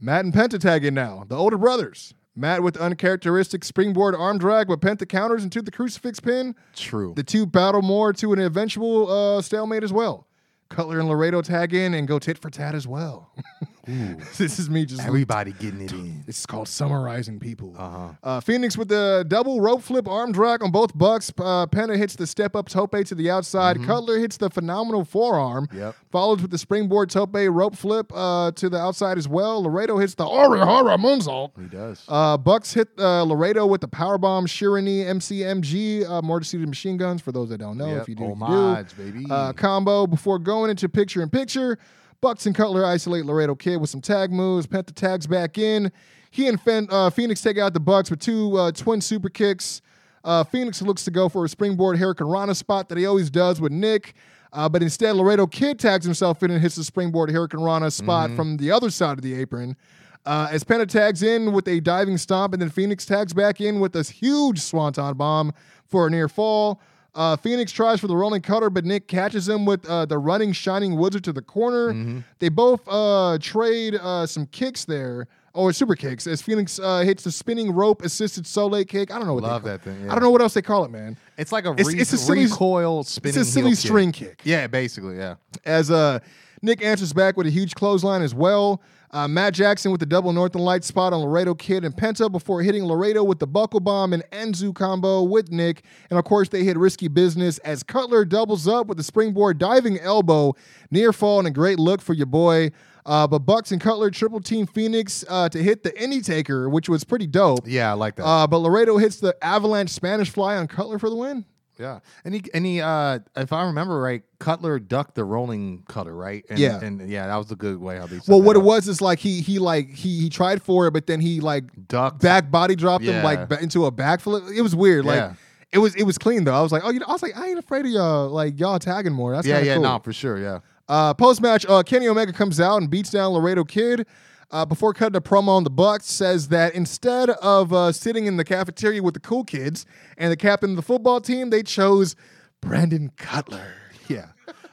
Matt 0.00 0.24
and 0.24 0.34
Penta 0.34 0.58
tag 0.58 0.84
in 0.84 0.94
now. 0.94 1.24
The 1.26 1.36
older 1.36 1.56
brothers. 1.56 2.14
Matt 2.36 2.62
with 2.62 2.76
uncharacteristic 2.76 3.64
springboard 3.64 4.14
arm 4.14 4.38
drag, 4.38 4.66
but 4.68 4.80
Penta 4.80 5.08
counters 5.08 5.44
into 5.44 5.62
the 5.62 5.70
crucifix 5.70 6.18
pin. 6.18 6.56
True. 6.74 7.12
The 7.14 7.22
two 7.22 7.46
battle 7.46 7.82
more 7.82 8.12
to 8.14 8.32
an 8.32 8.40
eventual 8.40 9.10
uh, 9.10 9.40
stalemate 9.40 9.84
as 9.84 9.92
well. 9.92 10.26
Cutler 10.68 10.98
and 10.98 11.08
Laredo 11.08 11.42
tag 11.42 11.72
in 11.72 11.94
and 11.94 12.08
go 12.08 12.18
tit 12.18 12.38
for 12.38 12.50
tat 12.50 12.74
as 12.74 12.86
well. 12.86 13.32
this 14.38 14.58
is 14.58 14.70
me 14.70 14.84
just 14.84 15.02
Everybody 15.02 15.52
getting 15.52 15.82
it 15.82 15.92
in. 15.92 16.22
This 16.26 16.40
is 16.40 16.46
called 16.46 16.68
summarizing 16.68 17.38
people. 17.38 17.74
Uh-huh. 17.76 18.08
Uh, 18.22 18.40
Fenix 18.40 18.76
with 18.76 18.88
the 18.88 19.24
double 19.28 19.60
rope 19.60 19.82
flip 19.82 20.08
arm 20.08 20.32
drag 20.32 20.62
on 20.62 20.70
both 20.70 20.96
Bucks. 20.96 21.32
Uh, 21.38 21.66
hits 21.72 22.16
the 22.16 22.26
step 22.26 22.56
up 22.56 22.68
tope 22.68 22.92
to 23.04 23.14
the 23.14 23.30
outside. 23.30 23.82
Cutler 23.84 24.18
hits 24.18 24.36
the 24.36 24.50
phenomenal 24.50 25.04
forearm. 25.04 25.66
Mm-hmm. 25.66 25.78
Yep. 25.78 25.96
Follows 26.10 26.42
with 26.42 26.50
the 26.50 26.58
springboard 26.58 27.10
tope 27.10 27.34
rope 27.34 27.76
flip 27.76 28.10
uh, 28.14 28.50
to 28.52 28.68
the 28.68 28.78
outside 28.78 29.18
as 29.18 29.28
well. 29.28 29.62
Laredo 29.62 29.98
hits 29.98 30.14
the 30.14 30.24
Orihara 30.24 30.96
moonsault. 30.98 31.50
He 31.60 31.66
does. 31.68 32.04
Uh, 32.08 32.36
Bucks 32.36 32.72
hit 32.72 32.88
uh, 32.98 33.22
Laredo 33.24 33.66
with 33.66 33.80
the 33.80 33.88
powerbomb 33.88 34.46
Shiranui 34.46 35.04
MCMG, 35.04 36.08
uh, 36.08 36.22
more 36.22 36.42
seated 36.42 36.68
machine 36.68 36.96
guns 36.96 37.20
for 37.20 37.32
those 37.32 37.48
that 37.50 37.58
don't 37.58 37.76
know. 37.76 37.88
Yep, 37.88 38.02
If 38.02 38.08
you 38.08 38.14
do, 38.14 38.24
homage, 38.24 38.92
you 38.98 39.04
do. 39.04 39.12
baby. 39.12 39.26
Uh, 39.30 39.52
combo 39.52 40.06
before 40.06 40.38
going 40.38 40.70
into 40.70 40.88
picture 40.88 41.22
in 41.22 41.30
picture. 41.30 41.78
Bucks 42.24 42.46
and 42.46 42.54
Cutler 42.54 42.86
isolate 42.86 43.26
Laredo 43.26 43.54
Kid 43.54 43.76
with 43.76 43.90
some 43.90 44.00
tag 44.00 44.32
moves. 44.32 44.66
Penta 44.66 44.94
tags 44.94 45.26
back 45.26 45.58
in. 45.58 45.92
He 46.30 46.48
and 46.48 46.58
Fen- 46.58 46.88
uh, 46.90 47.10
Fenix 47.10 47.42
take 47.42 47.58
out 47.58 47.74
the 47.74 47.80
Bucks 47.80 48.10
with 48.10 48.18
two 48.18 48.56
uh, 48.56 48.72
twin 48.72 49.02
super 49.02 49.28
kicks. 49.28 49.82
Uh, 50.24 50.42
Fenix 50.42 50.80
looks 50.80 51.04
to 51.04 51.10
go 51.10 51.28
for 51.28 51.44
a 51.44 51.48
springboard 51.50 51.98
Hurricane 51.98 52.28
Rana 52.28 52.54
spot 52.54 52.88
that 52.88 52.96
he 52.96 53.04
always 53.04 53.28
does 53.28 53.60
with 53.60 53.72
Nick. 53.72 54.14
Uh, 54.54 54.70
but 54.70 54.82
instead, 54.82 55.16
Laredo 55.16 55.46
Kid 55.46 55.78
tags 55.78 56.06
himself 56.06 56.42
in 56.42 56.50
and 56.50 56.62
hits 56.62 56.76
the 56.76 56.84
springboard 56.84 57.30
Hurricane 57.30 57.60
Rana 57.60 57.90
spot 57.90 58.30
from 58.30 58.56
the 58.56 58.70
other 58.70 58.88
side 58.88 59.18
of 59.18 59.22
the 59.22 59.34
apron. 59.34 59.76
Uh, 60.24 60.48
as 60.50 60.64
Penta 60.64 60.88
tags 60.88 61.22
in 61.22 61.52
with 61.52 61.68
a 61.68 61.78
diving 61.80 62.16
stomp, 62.16 62.54
and 62.54 62.62
then 62.62 62.70
Fenix 62.70 63.04
tags 63.04 63.34
back 63.34 63.60
in 63.60 63.80
with 63.80 63.92
this 63.92 64.08
huge 64.08 64.60
swanton 64.60 65.12
bomb 65.12 65.52
for 65.86 66.06
a 66.06 66.10
near 66.10 66.30
fall. 66.30 66.80
Uh, 67.14 67.36
Fenix 67.36 67.70
tries 67.70 68.00
for 68.00 68.06
the 68.08 68.16
rolling 68.16 68.42
cutter, 68.42 68.70
but 68.70 68.84
Nick 68.84 69.06
catches 69.06 69.48
him 69.48 69.64
with 69.64 69.86
uh, 69.88 70.04
the 70.04 70.18
running 70.18 70.52
shining 70.52 70.96
wizard 70.96 71.22
to 71.24 71.32
the 71.32 71.42
corner. 71.42 72.22
They 72.40 72.48
both 72.48 72.80
uh, 72.88 73.38
trade 73.40 73.94
uh, 73.94 74.26
some 74.26 74.46
kicks 74.46 74.84
there. 74.84 75.28
or 75.54 75.72
super 75.72 75.94
kicks 75.94 76.26
as 76.26 76.42
Fenix 76.42 76.80
uh, 76.80 77.00
hits 77.02 77.22
the 77.22 77.30
spinning 77.30 77.72
rope 77.72 78.02
assisted 78.02 78.44
Soleil 78.44 78.84
kick. 78.84 79.14
I 79.14 79.18
don't 79.18 79.28
know 79.28 79.34
what 79.34 79.44
Love 79.44 79.62
they 79.62 79.68
call 79.70 79.78
that 79.78 79.84
thing, 79.84 80.10
I 80.10 80.14
don't 80.14 80.24
know 80.24 80.30
what 80.30 80.40
else 80.42 80.54
they 80.54 80.62
call 80.62 80.84
it, 80.84 80.90
man. 80.90 81.16
It's 81.38 81.52
like 81.52 81.64
a 81.66 81.70
It's- 81.72 81.86
re- 81.86 82.00
it's 82.00 82.12
a 82.12 82.18
silly- 82.18 82.46
recoil 82.46 83.04
spinning. 83.04 83.38
It's 83.40 83.48
a 83.48 83.52
silly 83.52 83.74
string 83.76 84.10
kick. 84.10 84.38
kick. 84.38 84.40
Yeah, 84.44 84.66
basically, 84.66 85.16
yeah. 85.16 85.36
As 85.64 85.92
uh, 85.92 86.18
Nick 86.62 86.82
answers 86.82 87.12
back 87.12 87.36
with 87.36 87.46
a 87.46 87.50
huge 87.50 87.76
clothesline 87.76 88.22
as 88.22 88.34
well. 88.34 88.82
Uh, 89.14 89.28
Matt 89.28 89.54
Jackson 89.54 89.92
with 89.92 90.00
the 90.00 90.06
double 90.06 90.32
Northern 90.32 90.62
Light 90.62 90.82
spot 90.82 91.12
on 91.12 91.20
Laredo 91.20 91.54
Kid 91.54 91.84
and 91.84 91.94
Penta 91.94 92.30
before 92.30 92.62
hitting 92.62 92.84
Laredo 92.84 93.22
with 93.22 93.38
the 93.38 93.46
buckle 93.46 93.78
bomb 93.78 94.12
and 94.12 94.24
Enzu 94.32 94.74
combo 94.74 95.22
with 95.22 95.52
Nick. 95.52 95.84
And 96.10 96.18
of 96.18 96.24
course, 96.24 96.48
they 96.48 96.64
hit 96.64 96.76
risky 96.76 97.06
business 97.06 97.58
as 97.58 97.84
Cutler 97.84 98.24
doubles 98.24 98.66
up 98.66 98.88
with 98.88 98.98
the 98.98 99.04
springboard 99.04 99.58
diving 99.58 100.00
elbow, 100.00 100.54
near 100.90 101.12
fall, 101.12 101.38
and 101.38 101.46
a 101.46 101.52
great 101.52 101.78
look 101.78 102.02
for 102.02 102.12
your 102.12 102.26
boy. 102.26 102.72
Uh, 103.06 103.28
but 103.28 103.40
Bucks 103.40 103.70
and 103.70 103.80
Cutler 103.80 104.10
triple 104.10 104.40
team 104.40 104.66
Fenix 104.66 105.24
uh, 105.28 105.48
to 105.48 105.62
hit 105.62 105.84
the 105.84 105.92
Indytaker, 105.92 106.68
which 106.68 106.88
was 106.88 107.04
pretty 107.04 107.28
dope. 107.28 107.60
Yeah, 107.66 107.90
I 107.90 107.94
like 107.94 108.16
that. 108.16 108.26
Uh, 108.26 108.48
but 108.48 108.58
Laredo 108.58 108.96
hits 108.96 109.20
the 109.20 109.36
Avalanche 109.42 109.90
Spanish 109.90 110.30
Fly 110.30 110.56
on 110.56 110.66
Cutler 110.66 110.98
for 110.98 111.08
the 111.08 111.16
win. 111.16 111.44
Yeah, 111.78 111.98
and 112.24 112.34
he 112.34 112.42
and 112.54 112.64
he, 112.64 112.80
uh, 112.80 113.18
if 113.36 113.52
I 113.52 113.64
remember 113.64 114.00
right, 114.00 114.22
Cutler 114.38 114.78
ducked 114.78 115.16
the 115.16 115.24
rolling 115.24 115.82
cutter, 115.88 116.14
right? 116.14 116.44
And, 116.48 116.58
Yeah. 116.58 116.80
and 116.80 117.08
yeah, 117.08 117.26
that 117.26 117.36
was 117.36 117.50
a 117.50 117.56
good 117.56 117.78
way 117.80 117.96
how 117.98 118.06
they. 118.06 118.20
Well, 118.28 118.40
what 118.40 118.54
it 118.56 118.60
up. 118.60 118.64
was 118.64 118.86
is 118.88 119.00
like 119.02 119.18
he 119.18 119.40
he 119.40 119.58
like 119.58 119.90
he 119.90 120.20
he 120.20 120.28
tried 120.30 120.62
for 120.62 120.86
it, 120.86 120.92
but 120.92 121.06
then 121.06 121.20
he 121.20 121.40
like 121.40 121.64
ducked 121.88 122.22
back 122.22 122.50
body 122.50 122.76
dropped 122.76 123.04
him 123.04 123.24
like 123.24 123.50
into 123.60 123.86
a 123.86 123.92
backflip. 123.92 124.54
It 124.54 124.62
was 124.62 124.76
weird. 124.76 125.04
Like 125.04 125.16
Yeah. 125.16 125.34
it 125.72 125.78
was 125.78 125.94
it 125.96 126.04
was 126.04 126.16
clean 126.16 126.44
though. 126.44 126.54
I 126.54 126.60
was 126.62 126.70
like, 126.70 126.82
oh, 126.84 126.90
you 126.90 127.00
know, 127.00 127.06
I 127.08 127.12
was 127.12 127.22
like, 127.22 127.36
I 127.36 127.48
ain't 127.48 127.58
afraid 127.58 127.84
of 127.86 127.90
y'all 127.90 128.28
like 128.28 128.60
y'all 128.60 128.78
tagging 128.78 129.12
more. 129.12 129.32
That's 129.34 129.46
Yeah, 129.46 129.58
yeah, 129.58 129.74
cool. 129.74 129.82
no, 129.82 129.98
for 129.98 130.12
sure, 130.12 130.38
yeah. 130.38 130.60
Uh, 130.88 131.14
Post 131.14 131.40
match, 131.40 131.64
uh, 131.66 131.82
Kenny 131.82 132.06
Omega 132.08 132.32
comes 132.32 132.60
out 132.60 132.76
and 132.76 132.88
beats 132.90 133.10
down 133.10 133.32
Laredo 133.32 133.64
Kid. 133.64 134.06
Uh, 134.50 134.64
before 134.64 134.92
cutting 134.94 135.16
a 135.16 135.20
promo 135.20 135.48
on 135.48 135.64
the 135.64 135.70
Bucks, 135.70 136.06
says 136.06 136.48
that 136.48 136.74
instead 136.74 137.30
of 137.30 137.72
uh, 137.72 137.90
sitting 137.92 138.26
in 138.26 138.36
the 138.36 138.44
cafeteria 138.44 139.02
with 139.02 139.14
the 139.14 139.20
cool 139.20 139.42
kids 139.44 139.84
and 140.16 140.30
the 140.30 140.36
captain 140.36 140.70
of 140.70 140.76
the 140.76 140.82
football 140.82 141.20
team, 141.20 141.50
they 141.50 141.62
chose 141.62 142.14
Brandon 142.60 143.10
Cutler. 143.16 143.74
Yeah, 144.08 144.26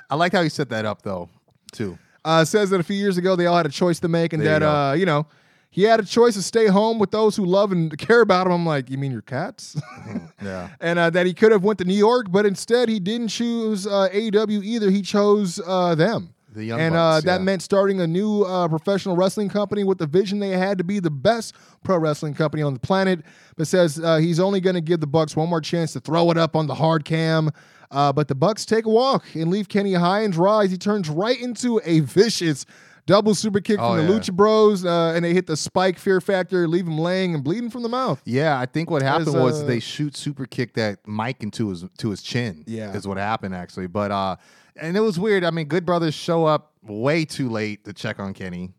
I 0.09 0.15
like 0.15 0.33
how 0.33 0.43
he 0.43 0.49
set 0.49 0.67
that 0.71 0.83
up 0.85 1.03
though, 1.03 1.29
too. 1.71 1.97
uh, 2.25 2.43
says 2.43 2.69
that 2.71 2.81
a 2.81 2.83
few 2.83 2.97
years 2.97 3.17
ago 3.17 3.37
they 3.37 3.45
all 3.45 3.55
had 3.55 3.65
a 3.65 3.69
choice 3.69 3.97
to 4.01 4.09
make, 4.09 4.33
and 4.33 4.43
There 4.43 4.59
that 4.59 4.59
go. 4.59 4.69
uh, 4.69 4.93
you 4.93 5.05
know 5.05 5.25
he 5.69 5.83
had 5.83 6.01
a 6.01 6.05
choice 6.05 6.33
to 6.33 6.41
stay 6.43 6.67
home 6.67 6.99
with 6.99 7.11
those 7.11 7.37
who 7.37 7.45
love 7.45 7.71
and 7.71 7.97
care 7.97 8.19
about 8.19 8.45
him. 8.45 8.51
I'm 8.51 8.65
like, 8.65 8.89
you 8.89 8.97
mean 8.97 9.13
your 9.13 9.21
cats? 9.21 9.81
Yeah, 10.43 10.69
and 10.81 10.99
uh, 10.99 11.09
that 11.11 11.25
he 11.25 11.33
could 11.33 11.53
have 11.53 11.63
went 11.63 11.79
to 11.79 11.85
New 11.85 11.93
York, 11.95 12.27
but 12.29 12.45
instead 12.45 12.89
he 12.89 12.99
didn't 12.99 13.29
choose 13.29 13.87
uh, 13.87 14.09
AEW 14.11 14.63
either. 14.65 14.89
He 14.91 15.01
chose 15.01 15.61
uh, 15.65 15.95
them. 15.95 16.33
The 16.53 16.65
Young 16.65 16.79
and 16.79 16.93
Bucks, 16.93 17.23
uh, 17.23 17.25
that 17.27 17.39
yeah. 17.39 17.43
meant 17.45 17.61
starting 17.61 18.01
a 18.01 18.07
new 18.07 18.43
uh, 18.43 18.67
professional 18.67 19.15
wrestling 19.15 19.49
company 19.49 19.83
with 19.83 19.97
the 19.97 20.07
vision 20.07 20.39
they 20.39 20.49
had 20.49 20.77
to 20.77 20.83
be 20.83 20.99
the 20.99 21.09
best 21.11 21.55
pro 21.83 21.97
wrestling 21.97 22.33
company 22.33 22.61
on 22.63 22.73
the 22.73 22.79
planet. 22.79 23.21
But 23.57 23.67
says 23.67 23.99
uh, 23.99 24.17
he's 24.17 24.39
only 24.39 24.59
going 24.59 24.75
to 24.75 24.81
give 24.81 24.99
the 24.99 25.07
Bucks 25.07 25.35
one 25.35 25.49
more 25.49 25.61
chance 25.61 25.93
to 25.93 25.99
throw 25.99 26.29
it 26.31 26.37
up 26.37 26.55
on 26.55 26.67
the 26.67 26.75
hard 26.75 27.05
cam. 27.05 27.51
Uh, 27.89 28.11
but 28.13 28.27
the 28.27 28.35
Bucks 28.35 28.65
take 28.65 28.85
a 28.85 28.89
walk 28.89 29.25
and 29.35 29.49
leave 29.49 29.67
Kenny 29.67 29.93
high 29.93 30.21
and 30.21 30.33
dry 30.33 30.63
as 30.63 30.71
he 30.71 30.77
turns 30.77 31.09
right 31.09 31.39
into 31.41 31.81
a 31.83 31.99
vicious 32.01 32.65
double 33.05 33.33
super 33.35 33.59
kick 33.59 33.79
Oh, 33.79 33.95
from 33.97 34.05
the 34.05 34.13
yeah. 34.13 34.19
Lucha 34.19 34.31
Bros, 34.33 34.85
uh, 34.85 35.11
and 35.15 35.25
they 35.25 35.33
hit 35.33 35.47
the 35.47 35.57
spike 35.57 35.97
fear 35.99 36.21
factor, 36.21 36.67
leave 36.67 36.85
him 36.87 36.97
laying 36.97 37.33
and 37.35 37.43
bleeding 37.43 37.69
from 37.69 37.83
the 37.83 37.89
mouth. 37.89 38.21
yeah. 38.25 38.57
I 38.59 38.65
think 38.65 38.89
what 38.89 39.01
happened 39.01 39.33
was 39.33 39.61
uh, 39.61 39.65
they 39.65 39.79
shoot 39.79 40.15
super 40.15 40.45
kick 40.45 40.73
that 40.75 40.99
Mike 41.05 41.43
into 41.43 41.69
his 41.69 41.83
to 41.97 42.09
his 42.11 42.21
chin. 42.21 42.63
Yeah. 42.67 42.93
is 42.93 43.07
what 43.07 43.17
happened 43.17 43.55
actually. 43.55 43.87
But 43.87 44.11
uh, 44.11 44.35
and 44.75 44.95
it 44.97 45.01
was 45.01 45.19
weird. 45.19 45.43
I 45.43 45.51
mean, 45.51 45.67
Good 45.67 45.85
Brothers 45.85 46.13
show 46.13 46.45
up 46.45 46.73
way 46.83 47.25
too 47.25 47.49
late 47.49 47.85
to 47.85 47.93
check 47.93 48.19
on 48.19 48.33
Kenny. 48.33 48.73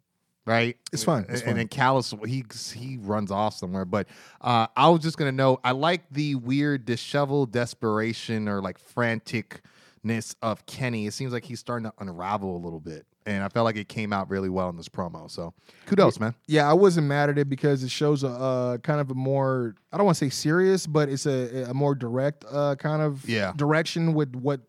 Right, 0.44 0.76
It's 0.92 1.04
fine, 1.04 1.22
it's 1.28 1.34
and 1.34 1.42
fine. 1.42 1.56
then 1.56 1.68
Callis 1.68 2.12
he 2.26 2.44
he 2.74 2.98
runs 3.00 3.30
off 3.30 3.54
somewhere. 3.54 3.84
But 3.84 4.08
uh, 4.40 4.66
I 4.76 4.88
was 4.88 5.00
just 5.00 5.16
gonna 5.16 5.30
know. 5.30 5.60
I 5.62 5.70
like 5.70 6.02
the 6.10 6.34
weird 6.34 6.84
disheveled 6.84 7.52
desperation 7.52 8.48
or 8.48 8.60
like 8.60 8.76
franticness 8.94 10.34
of 10.42 10.66
Kenny. 10.66 11.06
It 11.06 11.12
seems 11.14 11.32
like 11.32 11.44
he's 11.44 11.60
starting 11.60 11.84
to 11.88 11.92
unravel 12.00 12.56
a 12.56 12.58
little 12.58 12.80
bit, 12.80 13.06
and 13.24 13.44
I 13.44 13.48
felt 13.50 13.64
like 13.64 13.76
it 13.76 13.88
came 13.88 14.12
out 14.12 14.28
really 14.30 14.48
well 14.48 14.68
in 14.68 14.76
this 14.76 14.88
promo. 14.88 15.30
So 15.30 15.54
kudos, 15.86 16.18
man. 16.18 16.34
Yeah, 16.48 16.68
I 16.68 16.72
wasn't 16.72 17.06
mad 17.06 17.30
at 17.30 17.38
it 17.38 17.48
because 17.48 17.84
it 17.84 17.90
shows 17.92 18.24
a 18.24 18.28
uh, 18.28 18.78
kind 18.78 19.00
of 19.00 19.10
a 19.10 19.14
more 19.14 19.76
I 19.92 19.96
don't 19.96 20.06
want 20.06 20.18
to 20.18 20.24
say 20.24 20.30
serious, 20.30 20.88
but 20.88 21.08
it's 21.08 21.26
a, 21.26 21.70
a 21.70 21.74
more 21.74 21.94
direct 21.94 22.44
uh, 22.50 22.74
kind 22.76 23.00
of 23.02 23.28
Yeah. 23.28 23.52
direction 23.56 24.14
with 24.14 24.34
what. 24.34 24.60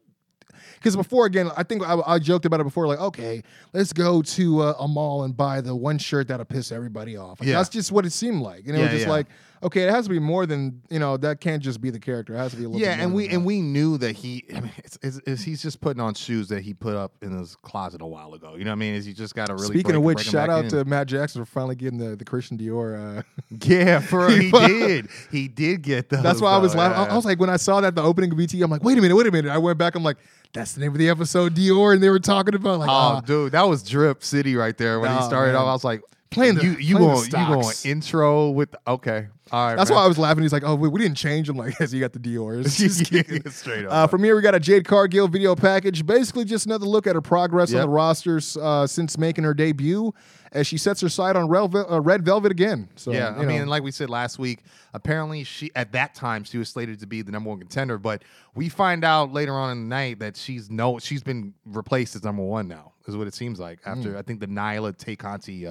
Because 0.83 0.97
before, 0.97 1.25
again, 1.25 1.49
I 1.55 1.63
think 1.63 1.81
I, 1.81 1.97
I 2.05 2.19
joked 2.19 2.45
about 2.45 2.59
it 2.59 2.65
before. 2.65 2.87
Like, 2.87 2.99
okay, 2.99 3.41
let's 3.71 3.93
go 3.93 4.21
to 4.21 4.61
uh, 4.61 4.75
a 4.79 4.87
mall 4.87 5.23
and 5.23 5.35
buy 5.35 5.61
the 5.61 5.73
one 5.73 5.97
shirt 5.97 6.27
that'll 6.27 6.45
piss 6.45 6.73
everybody 6.73 7.15
off. 7.15 7.39
Like, 7.39 7.47
Yeah. 7.47 7.55
that's 7.55 7.69
just 7.69 7.93
what 7.93 8.05
it 8.05 8.11
seemed 8.11 8.41
like. 8.41 8.67
And 8.67 8.75
it 8.75 8.81
was 8.81 8.89
just 8.89 9.05
yeah. 9.05 9.09
like, 9.09 9.27
okay, 9.63 9.83
it 9.83 9.89
has 9.89 10.05
to 10.05 10.09
be 10.09 10.19
more 10.19 10.45
than 10.45 10.81
you 10.89 10.99
know. 10.99 11.17
That 11.17 11.41
can't 11.41 11.61
just 11.61 11.81
be 11.81 11.89
the 11.89 11.99
character. 11.99 12.33
It 12.33 12.37
has 12.37 12.51
to 12.51 12.57
be 12.57 12.65
a 12.65 12.69
little. 12.69 12.81
Yeah, 12.81 12.91
bit 12.91 12.97
more 12.97 13.05
and 13.05 13.13
we 13.15 13.29
and 13.29 13.45
we 13.45 13.61
knew 13.61 13.97
that 13.97 14.15
he. 14.15 14.45
I 14.55 14.59
mean, 14.61 14.71
it's, 14.77 14.97
it's, 15.01 15.19
it's, 15.25 15.43
he's 15.43 15.61
just 15.61 15.81
putting 15.81 16.01
on 16.01 16.13
shoes 16.13 16.47
that 16.49 16.61
he 16.63 16.73
put 16.73 16.95
up 16.95 17.13
in 17.21 17.37
his 17.37 17.55
closet 17.57 18.01
a 18.01 18.05
while 18.05 18.33
ago. 18.33 18.55
You 18.55 18.65
know 18.65 18.71
what 18.71 18.75
I 18.75 18.79
mean? 18.79 18.95
Is 18.95 19.05
he 19.05 19.13
just 19.13 19.35
got 19.35 19.47
to 19.47 19.53
really. 19.53 19.67
Speaking 19.67 19.83
break- 19.83 19.95
of 19.97 20.03
which, 20.03 20.21
shout 20.21 20.49
out 20.49 20.65
in. 20.65 20.69
to 20.71 20.85
Matt 20.85 21.07
Jackson 21.07 21.43
for 21.43 21.51
finally 21.51 21.75
getting 21.75 21.97
the, 21.97 22.15
the 22.15 22.25
Christian 22.25 22.57
Dior. 22.57 23.19
Uh, 23.19 23.23
yeah, 23.65 23.99
for 23.99 24.29
he 24.39 24.51
did. 24.51 25.07
He 25.31 25.47
did 25.47 25.81
get 25.81 26.09
those. 26.09 26.23
That's 26.23 26.41
why 26.41 26.51
I 26.53 26.57
was 26.57 26.73
though, 26.73 26.79
laughing. 26.79 26.97
I- 26.97 27.05
yeah. 27.05 27.13
I 27.13 27.15
was 27.15 27.25
like, 27.25 27.39
when 27.39 27.49
I 27.49 27.57
saw 27.57 27.81
that 27.81 27.95
the 27.95 28.03
opening 28.03 28.31
of 28.31 28.37
BT, 28.37 28.61
I'm 28.61 28.71
like, 28.71 28.83
wait 28.83 28.97
a 28.97 29.01
minute, 29.01 29.15
wait 29.15 29.27
a 29.27 29.31
minute. 29.31 29.51
I 29.51 29.57
went 29.57 29.77
back. 29.77 29.95
I'm 29.95 30.03
like, 30.03 30.17
that's 30.53 30.73
the 30.73 30.81
name 30.81 30.91
of 30.91 30.99
the 30.99 31.09
episode, 31.09 31.55
Dior, 31.55 31.93
and 31.93 32.03
they 32.03 32.09
were 32.09 32.19
talking 32.19 32.53
about 32.53 32.79
like, 32.79 32.89
Oh, 32.89 32.93
ah, 32.93 33.21
dude, 33.21 33.53
that 33.53 33.63
was 33.63 33.81
Drip 33.83 34.23
City 34.23 34.55
right 34.55 34.77
there 34.77 34.99
when 34.99 35.15
he 35.15 35.23
started 35.23 35.53
man. 35.53 35.61
off. 35.61 35.67
I 35.67 35.73
was 35.73 35.83
like, 35.83 36.01
Playing 36.33 36.55
the- 36.55 36.63
you 36.63 36.71
you 36.77 36.97
playing 36.97 37.09
the 37.29 37.29
going 37.29 37.47
you 37.57 37.61
going 37.61 37.75
intro 37.85 38.49
with 38.49 38.75
okay, 38.87 39.27
all 39.51 39.67
right. 39.67 39.75
that's 39.75 39.89
man. 39.89 39.97
why 39.97 40.05
I 40.05 40.07
was 40.07 40.17
laughing. 40.17 40.41
He's 40.43 40.53
like, 40.53 40.63
oh, 40.63 40.75
we, 40.75 40.87
we 40.87 40.99
didn't 40.99 41.17
change. 41.17 41.49
I'm 41.49 41.57
like, 41.57 41.75
yes, 41.79 41.93
you 41.93 41.99
got 41.99 42.13
the 42.13 42.19
Dior's. 42.19 42.77
Just 42.77 43.05
kidding. 43.05 43.47
Straight 43.51 43.85
up. 43.85 43.91
Uh, 43.91 44.07
from 44.07 44.23
here, 44.23 44.35
we 44.35 44.41
got 44.41 44.55
a 44.55 44.59
Jade 44.59 44.85
Cargill 44.85 45.27
video 45.27 45.55
package. 45.55 46.05
Basically, 46.05 46.45
just 46.45 46.65
another 46.65 46.85
look 46.85 47.07
at 47.07 47.15
her 47.15 47.21
progress 47.21 47.73
on 47.73 47.81
the 47.81 47.89
rosters 47.89 48.57
uh, 48.57 48.87
since 48.87 49.17
making 49.17 49.43
her 49.43 49.53
debut, 49.53 50.13
as 50.51 50.65
she 50.65 50.77
sets 50.77 51.01
her 51.01 51.09
sight 51.09 51.35
on 51.35 51.47
Red, 51.47 51.75
uh, 51.75 52.01
Red 52.01 52.23
Velvet 52.23 52.51
again. 52.51 52.89
So, 52.95 53.11
yeah, 53.11 53.29
I 53.29 53.39
mean, 53.39 53.47
know. 53.49 53.55
and 53.63 53.69
like 53.69 53.83
we 53.83 53.91
said 53.91 54.09
last 54.09 54.39
week, 54.39 54.63
apparently 54.93 55.43
she 55.43 55.71
at 55.75 55.91
that 55.91 56.15
time 56.15 56.43
she 56.43 56.57
was 56.57 56.69
slated 56.69 56.99
to 57.01 57.07
be 57.07 57.21
the 57.21 57.31
number 57.31 57.49
one 57.49 57.59
contender, 57.59 57.97
but 57.97 58.23
we 58.55 58.69
find 58.69 59.03
out 59.03 59.33
later 59.33 59.53
on 59.53 59.71
in 59.71 59.83
the 59.83 59.95
night 59.95 60.19
that 60.19 60.37
she's 60.37 60.69
no, 60.69 60.99
she's 60.99 61.23
been 61.23 61.53
replaced 61.65 62.15
as 62.15 62.23
number 62.23 62.43
one 62.43 62.67
now. 62.67 62.93
Is 63.07 63.17
what 63.17 63.27
it 63.27 63.33
seems 63.33 63.59
like 63.59 63.79
after 63.85 64.11
Hmm. 64.11 64.17
I 64.17 64.21
think 64.21 64.39
the 64.39 64.47
Nyla 64.47 64.95
Tay 64.97 65.17
Conti 65.17 65.67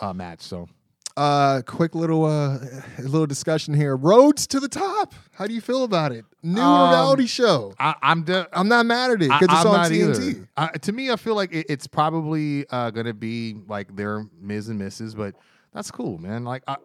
uh, 0.00 0.12
match. 0.12 0.40
So 0.42 0.68
Uh, 1.16 1.62
quick 1.66 1.94
little 1.94 2.26
uh, 2.26 2.58
little 2.98 3.26
discussion 3.26 3.72
here. 3.72 3.96
Rhodes 3.96 4.46
to 4.48 4.60
the 4.60 4.68
top. 4.68 5.14
How 5.32 5.46
do 5.46 5.54
you 5.54 5.62
feel 5.62 5.84
about 5.84 6.12
it? 6.12 6.24
New 6.42 6.60
Um, 6.60 6.90
reality 6.90 7.26
show. 7.26 7.72
I, 7.78 7.94
I'm 8.02 8.22
de- 8.22 8.46
I'm 8.52 8.68
not 8.68 8.84
mad 8.84 9.10
at 9.12 9.22
it 9.22 9.28
because 9.28 9.42
it's 9.42 9.52
I'm 9.52 9.66
on 9.66 9.90
TNT. 9.90 10.46
I, 10.58 10.66
to 10.68 10.92
me, 10.92 11.10
I 11.10 11.16
feel 11.16 11.34
like 11.34 11.52
it, 11.54 11.66
it's 11.70 11.86
probably 11.86 12.66
uh, 12.68 12.90
gonna 12.90 13.14
be 13.14 13.56
like 13.66 13.96
their 13.96 14.26
Miz 14.40 14.68
and 14.68 14.78
Mrs. 14.80 15.16
But 15.16 15.34
that's 15.72 15.90
cool, 15.90 16.18
man. 16.18 16.44
Like 16.44 16.62
I, 16.68 16.76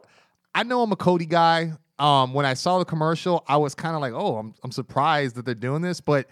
I 0.56 0.64
know 0.64 0.82
I'm 0.82 0.92
a 0.94 0.96
Cody 0.98 1.26
guy. 1.26 1.74
Um, 2.00 2.34
when 2.34 2.46
I 2.46 2.54
saw 2.56 2.80
the 2.80 2.86
commercial, 2.86 3.44
I 3.48 3.58
was 3.58 3.76
kind 3.76 3.96
of 3.96 4.02
like, 4.02 4.14
oh, 4.14 4.38
I'm 4.38 4.54
I'm 4.64 4.72
surprised 4.72 5.36
that 5.36 5.46
they're 5.46 5.56
doing 5.56 5.82
this, 5.82 6.00
but. 6.02 6.28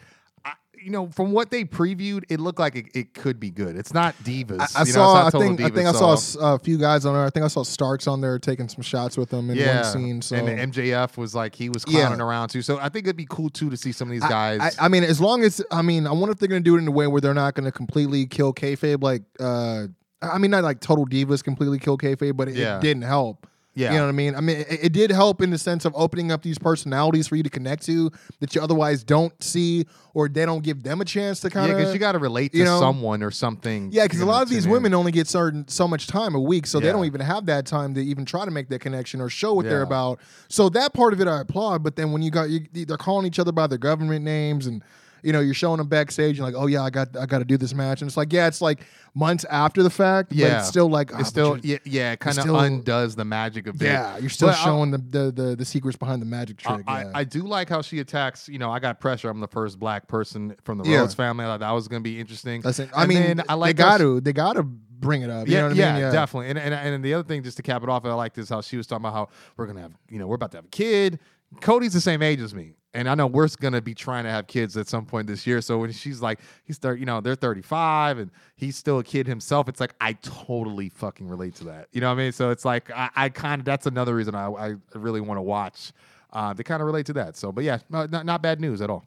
I, 0.80 0.84
you 0.84 0.92
know, 0.92 1.08
from 1.10 1.32
what 1.32 1.52
they 1.52 1.64
previewed, 1.66 2.24
it 2.30 2.40
looked 2.40 2.60
like 2.60 2.76
it, 2.76 2.88
it 2.94 3.14
could 3.14 3.40
be 3.40 3.50
good. 3.50 3.76
It's 3.76 3.94
not 3.94 4.16
divas. 4.24 4.60
I, 4.76 4.82
I 4.82 4.84
you 4.84 4.94
know, 4.94 5.00
saw. 5.00 5.14
I 5.24 5.28
it's 5.28 5.34
not 5.34 5.40
Total 5.40 5.48
think. 5.48 5.62
I 5.62 5.64
Divas, 5.70 5.76
think 5.76 5.88
I 5.88 5.92
saw 6.18 6.54
a 6.56 6.60
few 6.60 6.78
guys 6.78 7.06
on 7.06 7.14
there. 7.14 7.26
I 7.26 7.30
think 7.30 7.44
I 7.46 7.48
saw 7.50 7.64
Starks 7.64 8.08
on 8.08 8.22
there 8.22 8.38
taking 8.40 8.68
some 8.70 8.82
shots 8.82 9.18
with 9.18 9.30
them 9.30 9.50
in 9.50 9.58
yeah, 9.58 9.82
one 9.82 9.92
scene. 9.92 10.22
So 10.22 10.36
and 10.36 10.74
MJF 10.74 11.18
was 11.18 11.36
like 11.36 11.56
he 11.56 11.70
was 11.70 11.84
Yeah. 11.88 12.02
clowning 12.08 12.22
around 12.22 12.50
too. 12.50 12.62
So 12.62 12.78
I 12.80 12.90
think 12.90 13.06
it'd 13.06 13.16
be 13.16 13.28
cool 13.30 13.50
too 13.50 13.70
to 13.70 13.78
see 13.78 13.92
some 13.92 14.08
of 14.08 14.12
these 14.14 14.24
I- 14.24 14.30
guys. 14.58 14.78
I, 14.80 14.86
I 14.86 14.88
mean, 14.88 15.04
as 15.04 15.20
long 15.20 15.44
as 15.44 15.62
I 15.72 15.82
mean, 15.82 16.08
I 16.08 16.12
wonder 16.12 16.32
if 16.32 16.40
they're 16.40 16.48
going 16.50 16.64
to 16.64 16.70
do 16.70 16.76
it 16.76 16.80
in 16.80 16.88
a 16.88 16.92
way 16.92 17.08
where 17.08 17.22
they're 17.22 17.34
not 17.34 17.56
going 17.56 17.66
to 17.66 17.72
completely 17.72 18.26
kill 18.26 18.54
kayfabe. 18.54 19.02
Like, 19.04 19.24
uh, 19.40 19.88
I 20.22 20.38
mean, 20.38 20.52
not 20.52 20.64
like 20.64 20.80
total 20.80 21.06
divas 21.06 21.44
completely 21.44 21.80
kill 21.80 21.98
kayfabe, 21.98 22.36
but 22.38 22.50
it, 22.50 22.56
Yeah. 22.56 22.78
it 22.78 22.82
didn't 22.82 23.04
help. 23.04 23.48
Yeah. 23.80 23.92
you 23.92 23.98
know 23.98 24.04
what 24.04 24.10
I 24.10 24.14
mean. 24.14 24.36
I 24.36 24.42
mean, 24.42 24.58
it, 24.58 24.86
it 24.86 24.94
did 24.94 25.10
help 25.12 25.42
in 25.42 25.50
the 25.50 25.58
sense 25.58 25.86
of 25.86 25.94
opening 25.96 26.32
up 26.32 26.42
these 26.42 26.60
personalities 26.60 27.28
for 27.28 27.36
you 27.36 27.44
to 27.44 27.50
connect 27.50 27.86
to 27.86 28.12
that 28.40 28.54
you 28.54 28.62
otherwise 28.62 29.04
don't 29.04 29.42
see, 29.42 29.86
or 30.14 30.28
they 30.28 30.46
don't 30.46 30.64
give 30.64 30.84
them 30.84 31.00
a 31.02 31.06
chance 31.06 31.40
to 31.42 31.50
kind 31.50 31.68
yeah, 31.68 31.74
of. 31.74 31.78
because 31.78 31.94
you 31.94 32.00
got 32.00 32.12
to 32.12 32.20
relate 32.20 32.52
to 32.52 32.64
know- 32.64 32.80
someone 32.80 33.24
or 33.24 33.32
something. 33.32 33.90
Yeah, 33.92 34.04
because 34.04 34.20
a 34.20 34.26
lot 34.26 34.44
of 34.44 34.50
these 34.50 34.64
them. 34.64 34.74
women 34.74 34.94
only 34.94 35.12
get 35.12 35.28
certain 35.28 35.68
so 35.68 35.88
much 35.88 36.08
time 36.08 36.36
a 36.36 36.40
week, 36.40 36.68
so 36.68 36.80
they 36.80 36.92
don't 36.92 37.06
even 37.06 37.22
have 37.22 37.46
that 37.46 37.66
time 37.66 37.94
to 37.96 38.02
even 38.02 38.26
try 38.26 38.46
to 38.46 38.52
make 38.52 38.68
that 38.70 38.80
connection 38.80 39.22
or 39.22 39.30
show 39.30 39.54
what 39.54 39.66
they're 39.66 39.82
about. 39.82 40.20
So 40.50 40.70
that 40.70 40.94
part 40.94 41.14
of 41.14 41.22
it 41.22 41.28
I 41.28 41.42
applaud. 41.42 41.84
But 41.84 41.96
then 41.96 42.12
when 42.12 42.22
you 42.22 42.32
got 42.32 42.50
you, 42.50 42.62
they're 42.74 42.98
calling 42.98 43.26
each 43.26 43.40
other 43.40 43.52
by 43.52 43.68
their 43.68 43.78
government 43.78 44.26
names, 44.26 44.68
and 44.68 44.84
you 45.24 45.34
know 45.34 45.40
you're 45.40 45.54
showing 45.54 45.78
them 45.78 45.88
backstage, 45.88 46.38
and 46.40 46.46
like, 46.46 46.56
oh 46.56 46.68
yeah, 46.68 46.82
I 46.84 46.90
got 46.90 47.16
I 47.18 47.26
got 47.26 47.40
to 47.40 47.46
do 47.46 47.58
this 47.58 47.74
match, 47.74 48.02
and 48.02 48.10
it's 48.10 48.18
like, 48.18 48.32
yeah, 48.34 48.48
it's 48.48 48.62
like 48.62 48.82
months 49.16 49.44
after 49.50 49.82
the 49.84 49.90
fact, 49.90 50.30
but 50.30 50.38
Yeah. 50.38 50.60
it's 50.60 50.68
still 50.68 50.90
like, 50.90 51.14
ah, 51.14 51.20
It's 51.20 51.30
still 51.30 51.58
yeah, 51.64 51.78
yeah, 51.84 52.12
it 52.14 52.20
kind 52.20 52.38
of 52.38 52.46
undoes 52.48 53.16
the 53.16 53.26
magic 53.26 53.68
of 53.68 53.82
it. 53.82 53.86
yeah, 53.86 54.18
you're 54.18 54.30
still 54.30 54.50
But 54.50 54.56
showing 54.58 54.92
the, 54.92 54.98
the 55.00 55.32
the 55.32 55.56
the 55.56 55.66
secrets 55.66 55.98
behind 55.98 56.22
the 56.22 56.26
magic 56.28 56.58
trick. 56.58 56.84
I, 56.88 57.04
yeah. 57.04 57.12
I 57.16 57.24
do 57.24 57.42
like 57.44 57.70
how 57.70 57.82
she 57.82 58.00
attacks. 58.00 58.48
You 58.48 58.60
know, 58.60 58.72
I 58.72 58.80
got 58.80 59.00
pressure. 59.00 59.30
I'm 59.30 59.40
the 59.40 59.48
first 59.48 59.80
black 59.80 60.08
person 60.08 60.56
from 60.64 60.78
the 60.78 60.90
Yeah. 60.90 61.00
Rhodes 61.00 61.14
family. 61.16 61.46
I 61.46 61.48
thought 61.48 61.60
that 61.62 61.72
was 61.72 61.88
going 61.88 62.02
to 62.04 62.10
be 62.10 62.20
interesting. 62.20 62.62
Listen, 62.62 62.90
I 62.96 63.02
And 63.04 63.10
mean, 63.10 63.22
then 63.22 63.44
I 63.50 63.56
like 63.56 63.76
they 63.76 63.84
got 63.84 63.98
to 63.98 64.22
they 64.22 64.34
got 64.34 64.54
to 64.54 64.64
bring 64.64 65.22
it 65.22 65.30
up. 65.30 65.48
You 65.48 65.54
yeah, 65.54 65.62
know 65.62 65.68
what 65.70 65.76
yeah, 65.78 65.96
I 65.96 66.02
mean? 66.02 66.12
definitely. 66.12 66.50
And, 66.50 66.60
and 66.60 66.74
and 66.74 67.04
the 67.04 67.14
other 67.14 67.24
thing, 67.28 67.42
just 67.44 67.58
to 67.58 67.64
cap 67.64 67.84
it 67.84 67.90
off, 67.90 68.06
I 68.06 68.14
like 68.14 68.34
this 68.34 68.50
how 68.50 68.62
she 68.62 68.78
was 68.78 68.86
talking 68.86 69.04
about 69.06 69.14
how 69.14 69.30
we're 69.58 69.66
gonna 69.66 69.82
have, 69.82 69.94
you 70.10 70.20
know, 70.20 70.28
we're 70.28 70.36
about 70.36 70.52
to 70.52 70.58
have 70.58 70.66
a 70.66 70.70
kid. 70.70 71.20
Cody's 71.62 71.94
the 71.94 72.02
same 72.02 72.22
age 72.22 72.42
as 72.42 72.54
me, 72.54 72.76
and 72.94 73.10
I 73.10 73.16
know 73.16 73.28
we're 73.28 73.48
gonna 73.60 73.82
be 73.82 73.94
trying 73.94 74.24
to 74.24 74.32
have 74.32 74.48
kids 74.48 74.76
at 74.78 74.88
some 74.88 75.06
point 75.06 75.28
this 75.28 75.46
year. 75.46 75.62
So 75.62 75.78
when 75.80 75.92
she's 75.92 76.22
like, 76.22 76.40
he's 76.64 76.78
thirty, 76.78 77.02
you 77.02 77.06
know, 77.06 77.22
they're 77.22 77.36
thirty 77.36 77.62
five, 77.62 78.18
and 78.18 78.32
he's 78.56 78.76
still 78.76 79.00
a 79.00 79.04
kid 79.04 79.28
himself. 79.28 79.70
It's 79.70 79.80
like 79.80 79.94
I 80.02 80.14
totally 80.14 80.90
fucking 80.90 81.28
relate 81.28 81.56
to 81.56 81.66
that. 81.66 81.88
You 81.92 82.02
know 82.02 82.08
what 82.08 82.20
I 82.20 82.24
mean? 82.24 82.32
So 82.32 82.50
it's 82.50 82.66
like 82.66 82.90
I, 82.92 83.10
I 83.16 83.30
kind 83.30 83.60
of 83.60 83.66
that's 83.66 83.86
another 83.86 84.16
reason 84.16 84.36
I, 84.36 84.48
I 84.48 84.76
really 84.96 85.22
want 85.22 85.38
to 85.38 85.44
watch. 85.44 85.92
Uh, 86.32 86.54
they 86.54 86.64
kind 86.64 86.82
of 86.82 86.86
relate 86.86 87.06
to 87.08 87.14
that. 87.14 87.36
So, 87.36 87.52
but 87.52 87.64
yeah, 87.64 87.80
not 87.90 88.12
not 88.26 88.42
bad 88.42 88.60
news 88.60 88.82
at 88.82 88.90
all. 88.90 89.06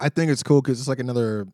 I 0.00 0.08
think 0.08 0.30
it's 0.30 0.42
cool 0.42 0.60
because 0.60 0.78
it's 0.78 0.88
like 0.88 0.98
another. 0.98 1.46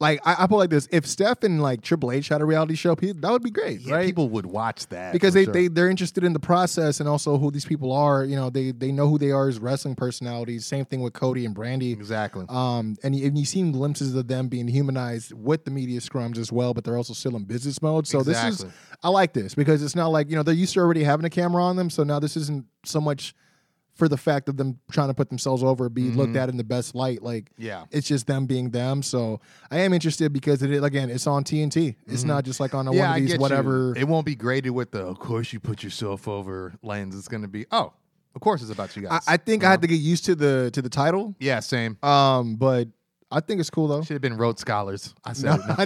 Like 0.00 0.20
I, 0.26 0.44
I 0.44 0.46
put 0.46 0.56
like 0.56 0.70
this: 0.70 0.88
if 0.92 1.06
Steph 1.06 1.42
and 1.42 1.62
like 1.62 1.82
Triple 1.82 2.12
H 2.12 2.28
had 2.28 2.40
a 2.40 2.44
reality 2.44 2.74
show, 2.74 2.94
pe- 2.96 3.12
that 3.12 3.30
would 3.30 3.42
be 3.42 3.50
great, 3.50 3.80
Yeah, 3.80 3.94
right? 3.96 4.06
people 4.06 4.28
would 4.30 4.46
watch 4.46 4.86
that 4.88 5.12
because 5.12 5.30
for 5.34 5.38
they, 5.40 5.44
sure. 5.44 5.52
they 5.52 5.68
they're 5.68 5.88
interested 5.90 6.24
in 6.24 6.32
the 6.32 6.40
process 6.40 7.00
and 7.00 7.08
also 7.08 7.38
who 7.38 7.50
these 7.50 7.64
people 7.64 7.92
are. 7.92 8.24
You 8.24 8.36
know, 8.36 8.50
they 8.50 8.70
they 8.72 8.92
know 8.92 9.08
who 9.08 9.18
they 9.18 9.30
are 9.30 9.48
as 9.48 9.58
wrestling 9.58 9.94
personalities. 9.96 10.66
Same 10.66 10.84
thing 10.84 11.00
with 11.00 11.12
Cody 11.12 11.44
and 11.44 11.54
Brandy. 11.54 11.92
exactly. 11.92 12.46
Um, 12.48 12.96
and 13.02 13.14
you, 13.16 13.26
and 13.26 13.36
you 13.38 13.44
seen 13.44 13.72
glimpses 13.72 14.14
of 14.14 14.28
them 14.28 14.48
being 14.48 14.68
humanized 14.68 15.32
with 15.32 15.64
the 15.64 15.70
media 15.70 16.00
scrums 16.00 16.38
as 16.38 16.50
well, 16.52 16.74
but 16.74 16.84
they're 16.84 16.96
also 16.96 17.14
still 17.14 17.36
in 17.36 17.44
business 17.44 17.80
mode. 17.82 18.06
So 18.06 18.22
this 18.22 18.38
is 18.44 18.60
Exactly. 18.62 18.70
I 19.02 19.08
like 19.10 19.32
this 19.32 19.54
because 19.54 19.82
it's 19.82 19.94
not 19.96 20.08
like 20.08 20.28
you 20.30 20.36
know 20.36 20.42
they're 20.42 20.54
used 20.54 20.74
to 20.74 20.80
already 20.80 21.04
having 21.04 21.24
a 21.26 21.30
camera 21.30 21.62
on 21.62 21.76
them, 21.76 21.90
so 21.90 22.02
now 22.04 22.18
this 22.18 22.36
isn't 22.36 22.66
so 22.84 23.00
much 23.00 23.34
for 23.98 24.08
the 24.08 24.16
fact 24.16 24.48
of 24.48 24.56
them 24.56 24.78
trying 24.90 25.08
to 25.08 25.14
put 25.14 25.28
themselves 25.28 25.62
over, 25.62 25.88
be 25.88 26.04
looked 26.10 26.36
at 26.36 26.48
in 26.48 26.56
the 26.56 26.64
best 26.64 26.94
light. 26.94 27.22
Like 27.22 27.50
Mm-hmm. 27.50 27.62
Yeah. 27.66 27.84
it's 27.90 28.06
just 28.08 28.26
them 28.26 28.46
being 28.46 28.70
them. 28.70 29.02
So 29.02 29.40
I 29.70 29.80
am 29.80 29.92
interested 29.92 30.32
because 30.32 30.62
it 30.62 30.82
again 30.82 31.10
it's 31.10 31.26
on 31.26 31.44
TNT. 31.44 31.96
It's 32.06 32.24
not 32.24 32.44
just 32.44 32.60
like 32.60 32.74
on 32.74 32.86
a, 32.86 32.92
one 32.92 33.10
of 33.10 33.16
these 33.16 33.28
get 33.28 33.34
you. 33.34 33.40
whatever. 33.40 33.94
It 33.96 34.06
won't 34.08 34.24
be 34.24 34.34
graded 34.36 34.72
with 34.72 34.92
the 34.92 35.00
"of 35.04 35.18
course 35.18 35.52
you 35.52 35.60
put 35.60 35.82
yourself 35.82 36.26
over" 36.28 36.72
lens. 36.82 37.14
It's 37.18 37.28
going 37.28 37.42
to 37.42 37.48
be 37.48 37.66
oh, 37.72 37.92
of 38.34 38.40
course 38.40 38.62
it's 38.62 38.70
about 38.70 38.94
you 38.96 39.02
guys. 39.02 39.22
I 39.28 39.36
think 39.36 39.64
I 39.64 39.70
had 39.70 39.82
to 39.82 39.88
get 39.88 40.00
used 40.00 40.24
to 40.26 40.34
the 40.34 40.70
to 40.72 40.80
the 40.80 40.88
title. 40.88 41.34
yeah, 41.40 41.60
same. 41.60 41.98
Um, 42.02 42.54
but 42.56 42.88
I 43.30 43.40
think 43.40 43.60
it's 43.60 43.68
cool 43.70 43.88
though. 43.88 44.02
Should 44.02 44.14
have 44.14 44.22
been 44.22 44.36
Rhodes 44.38 44.60
Scholars. 44.62 45.14
I 45.24 45.32
said 45.34 45.58
No, 45.58 45.74
I 45.78 45.84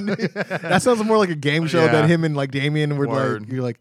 that 0.59 0.83
sounds 0.83 1.03
more 1.03 1.19
like 1.19 1.31
a 1.31 1.35
game 1.35 1.67
show 1.73 1.85
Yeah. 1.87 1.93
that 1.93 2.11
him 2.11 2.25
and 2.25 2.37
like 2.37 2.51
Damien 2.51 2.97
were 2.97 3.09
Word. 3.09 3.41
like 3.43 3.51
you're 3.53 3.63
like, 3.63 3.81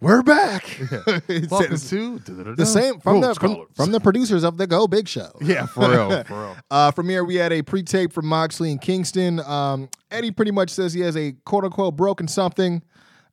we're 0.00 0.22
back. 0.22 0.64
It's- 1.28 1.50
Welcome 1.50 1.76
to 2.20 2.54
the 2.54 2.66
same 2.66 3.00
from 3.00 3.20
the 3.20 3.34
from, 3.34 3.66
from 3.74 3.92
the 3.92 4.00
producers 4.00 4.44
of 4.44 4.56
the 4.56 4.66
Go 4.66 4.86
Big 4.86 5.08
Show. 5.08 5.30
yeah 5.40 5.66
for 5.66 5.88
real 5.90 6.24
for 6.24 6.34
real. 6.34 6.56
Uh, 6.70 6.90
from 6.90 7.08
here, 7.08 7.24
we 7.24 7.36
had 7.36 7.52
a 7.52 7.62
pre-tape 7.62 8.12
from 8.12 8.26
Moxley 8.26 8.70
and 8.70 8.80
Kingston. 8.80 9.40
Um, 9.40 9.88
Eddie 10.10 10.30
pretty 10.30 10.50
much 10.52 10.70
says 10.70 10.92
he 10.92 11.00
has 11.00 11.16
a 11.16 11.32
quote-unquote 11.44 11.96
broken 11.96 12.28
something. 12.28 12.82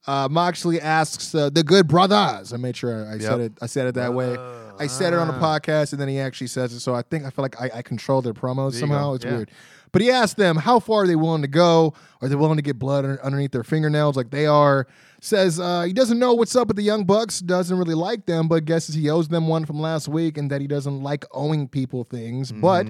Uh, 0.05 0.27
Moxley 0.29 0.81
asks 0.81 1.33
uh, 1.33 1.49
the 1.49 1.63
good 1.63 1.87
brothers. 1.87 2.51
I 2.53 2.57
made 2.57 2.75
sure 2.75 3.05
I, 3.07 3.13
I 3.15 3.17
said 3.19 3.39
it. 3.39 3.53
I 3.61 3.65
said 3.67 3.87
it 3.87 3.95
that 3.95 4.13
way. 4.13 4.35
I 4.79 4.87
said 4.87 5.13
it 5.13 5.19
on 5.19 5.27
the 5.27 5.33
podcast, 5.33 5.91
and 5.93 6.01
then 6.01 6.07
he 6.09 6.19
actually 6.19 6.47
says 6.47 6.73
it. 6.73 6.79
So 6.81 6.93
I 6.93 7.03
think 7.03 7.25
I 7.25 7.29
feel 7.29 7.43
like 7.43 7.59
I, 7.61 7.69
I 7.75 7.81
control 7.81 8.21
their 8.21 8.33
promos 8.33 8.73
somehow. 8.73 9.13
It's 9.13 9.23
Yeah. 9.25 9.35
weird. 9.37 9.51
But 9.91 10.01
he 10.01 10.09
asked 10.09 10.37
them 10.37 10.55
how 10.55 10.79
far 10.79 11.03
are 11.03 11.07
they 11.07 11.15
willing 11.15 11.43
to 11.43 11.47
go. 11.47 11.93
Are 12.21 12.27
they 12.27 12.33
willing 12.35 12.55
to 12.57 12.63
get 12.63 12.79
blood 12.79 13.05
under- 13.05 13.23
underneath 13.23 13.51
their 13.51 13.63
fingernails 13.63 14.17
like 14.17 14.31
they 14.31 14.47
are? 14.47 14.87
Says 15.21 15.59
uh, 15.59 15.83
he 15.83 15.93
doesn't 15.93 16.17
know 16.17 16.33
what's 16.33 16.55
up 16.55 16.67
with 16.67 16.77
the 16.77 16.83
Young 16.83 17.05
Bucks. 17.05 17.39
Doesn't 17.39 17.77
really 17.77 17.93
like 17.93 18.25
them, 18.25 18.47
but 18.47 18.65
guesses 18.65 18.95
he 18.95 19.09
owes 19.11 19.27
them 19.27 19.47
one 19.47 19.65
from 19.65 19.79
last 19.79 20.07
week, 20.07 20.37
and 20.39 20.49
that 20.51 20.59
he 20.61 20.67
doesn't 20.67 21.01
like 21.03 21.23
owing 21.31 21.67
people 21.67 22.03
things. 22.03 22.51
But 22.51 22.87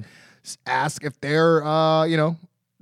ask 0.65 1.03
if 1.03 1.19
they're 1.21 1.63
uh, 1.63 2.05
you 2.05 2.15
know 2.17 2.37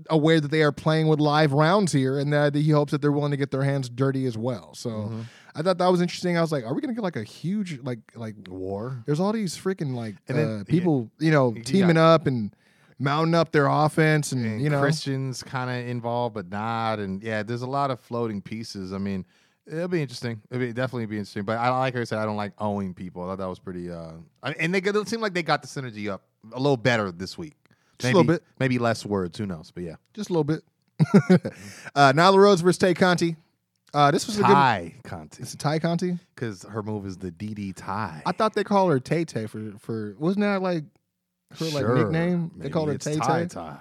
aware 0.10 0.40
that 0.42 0.52
they 0.52 0.64
are 0.64 0.72
playing 0.72 1.08
with 1.08 1.20
live 1.20 1.54
rounds 1.54 1.92
here, 1.92 2.18
and 2.20 2.32
that 2.34 2.56
he 2.56 2.70
hopes 2.72 2.92
that 2.92 3.02
they're 3.02 3.12
willing 3.12 3.32
to 3.32 3.38
get 3.38 3.52
their 3.52 3.64
hands 3.64 3.90
dirty 3.90 4.26
as 4.26 4.38
well. 4.38 4.74
So 4.76 5.12
I 5.56 5.62
thought 5.62 5.78
that 5.80 5.88
was 5.92 6.02
interesting. 6.02 6.38
I 6.38 6.42
was 6.42 6.52
like, 6.52 6.64
are 6.66 6.74
we 6.74 6.82
gonna 6.82 6.94
get 6.94 7.04
like 7.04 7.16
a 7.18 7.24
huge 7.24 7.80
like 7.84 8.00
like 8.16 8.36
War. 8.50 9.04
there's 9.06 9.20
all 9.20 9.34
these 9.34 9.58
freaking 9.58 9.94
like 9.96 10.16
And 10.28 10.38
then- 10.38 10.60
uh, 10.62 10.64
people, 10.66 11.10
you 11.20 11.32
know, 11.32 11.54
teaming 11.54 11.96
got- 11.96 12.14
up 12.16 12.28
and 12.28 12.56
mounting 13.00 13.34
up 13.36 13.52
their 13.52 13.68
offense, 13.68 14.32
and, 14.32 14.46
And 14.46 14.62
you 14.62 14.70
know, 14.70 14.80
Christians 14.80 15.42
kind 15.44 15.70
of 15.70 15.90
involved, 15.90 16.36
but 16.36 16.50
not. 16.50 17.00
And 17.00 17.22
yeah, 17.24 17.42
there's 17.44 17.64
a 17.64 17.68
lot 17.68 17.90
of 17.92 18.00
floating 18.00 18.42
pieces. 18.42 18.94
I 18.94 19.00
mean, 19.00 19.26
it'll 19.66 19.88
be 19.88 20.02
interesting. 20.04 20.40
It'll 20.52 20.60
be, 20.60 20.72
definitely 20.72 21.08
be 21.08 21.18
interesting. 21.18 21.44
But 21.44 21.58
I 21.58 21.70
like 21.80 21.96
I 21.96 22.04
said, 22.04 22.20
I 22.20 22.26
don't 22.26 22.38
like 22.38 22.54
owing 22.60 22.94
people. 22.94 23.24
I 23.24 23.28
thought 23.28 23.40
that 23.40 23.50
was 23.50 23.60
pretty. 23.60 23.90
Uh, 23.92 24.12
I- 24.44 24.52
and 24.54 24.74
they 24.74 24.78
it 24.80 25.08
seemed 25.10 25.22
like 25.24 25.34
they 25.34 25.44
got 25.44 25.62
the 25.64 25.68
synergy 25.68 26.10
up 26.12 26.22
a 26.54 26.60
little 26.60 26.78
better 26.78 27.12
this 27.12 27.38
week. 27.38 27.56
Just 28.02 28.14
a 28.14 28.18
little 28.18 28.24
bit. 28.34 28.44
Maybe 28.60 28.80
less 28.80 29.06
words. 29.06 29.38
Who 29.38 29.46
knows? 29.46 29.72
But 29.74 29.84
yeah, 29.84 29.96
just 30.14 30.30
a 30.30 30.34
little 30.34 30.44
bit. 30.44 30.64
uh, 31.96 32.14
Nyla 32.14 32.38
Rose 32.38 32.62
versus 32.62 32.78
Tay 32.78 32.94
Conti. 32.94 33.36
Uh, 33.94 34.10
this 34.12 34.26
was 34.28 34.38
a 34.38 34.42
good. 34.42 34.48
Ty 34.54 34.96
Conti, 35.04 35.42
It's 35.44 35.54
a 35.54 35.58
Ty 35.58 35.80
Conti. 35.80 36.18
because 36.36 36.64
her 36.64 36.82
move 36.82 37.06
is 37.06 37.18
the 37.18 37.32
DD 37.32 37.74
Ty. 37.76 38.22
I 38.26 38.32
thought 38.32 38.54
they 38.54 38.64
call 38.64 38.90
her 38.90 39.00
Tay 39.00 39.26
Tay 39.26 39.48
for 39.48 39.74
for 39.80 40.16
wasn't 40.18 40.42
that 40.44 40.62
like 40.62 40.84
her 41.60 41.66
like 41.66 41.82
Sure. 41.84 41.96
nickname? 41.98 42.52
They 42.58 42.70
called 42.70 42.88
her 42.90 42.98
Tay 42.98 43.16
Tay. 43.20 43.48
Ty. 43.48 43.78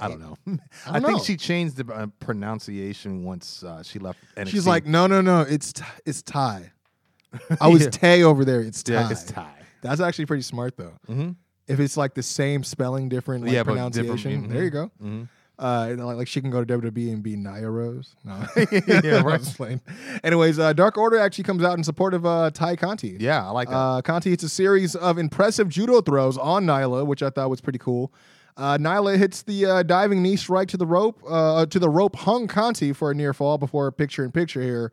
I 0.00 0.08
don't 0.08 0.20
know. 0.20 0.36
I, 0.86 0.92
don't 1.00 1.02
think 1.06 1.18
know. 1.18 1.24
she 1.24 1.36
changed 1.36 1.76
the 1.76 1.92
uh, 1.92 2.06
pronunciation 2.20 3.24
once 3.24 3.64
uh, 3.64 3.82
she 3.82 3.98
left. 3.98 4.18
NXT. 4.36 4.48
She's 4.48 4.66
like, 4.66 4.86
no, 4.86 5.06
no, 5.08 5.20
no, 5.20 5.40
it's 5.40 5.72
Ty- 5.72 5.86
it's 6.06 6.22
Ty. 6.22 6.70
I 7.60 7.66
was 7.68 7.82
Yeah. 7.84 7.90
Tay 7.90 8.22
over 8.22 8.44
there. 8.44 8.60
It's 8.60 8.82
Ty. 8.82 8.92
yeah, 8.92 9.10
it's 9.10 9.24
Ty. 9.24 9.50
That's 9.82 10.00
actually 10.00 10.26
pretty 10.26 10.42
smart 10.42 10.76
though. 10.76 10.92
Mhm. 11.08 11.36
If 11.68 11.80
it's 11.80 11.96
like 11.96 12.14
the 12.14 12.22
same 12.22 12.64
spelling, 12.64 13.08
different 13.08 13.44
like, 13.44 13.52
Yeah, 13.52 13.62
but 13.62 13.74
different- 13.74 13.94
pronunciation, 13.94 14.48
mhm. 14.48 14.52
there 14.52 14.64
you 14.64 14.70
go. 14.70 14.90
Mhm. 15.02 15.28
Uh, 15.60 15.94
like, 15.98 16.16
like 16.18 16.28
she 16.28 16.40
can 16.40 16.50
go 16.50 16.64
to 16.64 16.78
WWE 16.78 17.12
and 17.12 17.20
be 17.22 17.34
Nia 17.34 17.68
Rose. 17.68 18.14
No, 18.24 18.46
Yeah, 19.02 19.22
right. 19.22 19.80
Anyways, 20.22 20.58
uh, 20.58 20.72
Dark 20.72 20.96
Order 20.96 21.18
actually 21.18 21.44
comes 21.44 21.64
out 21.64 21.76
in 21.76 21.82
support 21.82 22.14
of 22.14 22.24
uh, 22.24 22.50
Ty 22.52 22.76
Conti. 22.76 23.16
Yeah, 23.18 23.44
I 23.46 23.50
like 23.50 23.68
that. 23.68 23.76
Uh, 23.76 24.00
Conti 24.02 24.30
hits 24.30 24.44
a 24.44 24.48
series 24.48 24.94
of 24.94 25.18
impressive 25.18 25.68
judo 25.68 26.00
throws 26.00 26.38
on 26.38 26.64
Nyla, 26.64 27.04
which 27.06 27.22
I 27.24 27.30
thought 27.30 27.50
was 27.50 27.60
pretty 27.60 27.80
cool. 27.80 28.12
Uh, 28.56 28.78
Nyla 28.78 29.16
hits 29.18 29.42
the 29.42 29.66
uh, 29.66 29.82
diving 29.82 30.22
knee 30.22 30.36
strike 30.36 30.68
to 30.68 30.76
the 30.76 30.86
rope, 30.86 31.20
uh, 31.28 31.66
to 31.66 31.78
the 31.80 31.88
rope 31.88 32.14
hung 32.16 32.46
Conti 32.46 32.92
for 32.92 33.10
a 33.10 33.14
near 33.14 33.32
fall 33.34 33.58
before 33.58 33.90
picture 33.90 34.24
in 34.24 34.30
picture 34.30 34.62
here. 34.62 34.92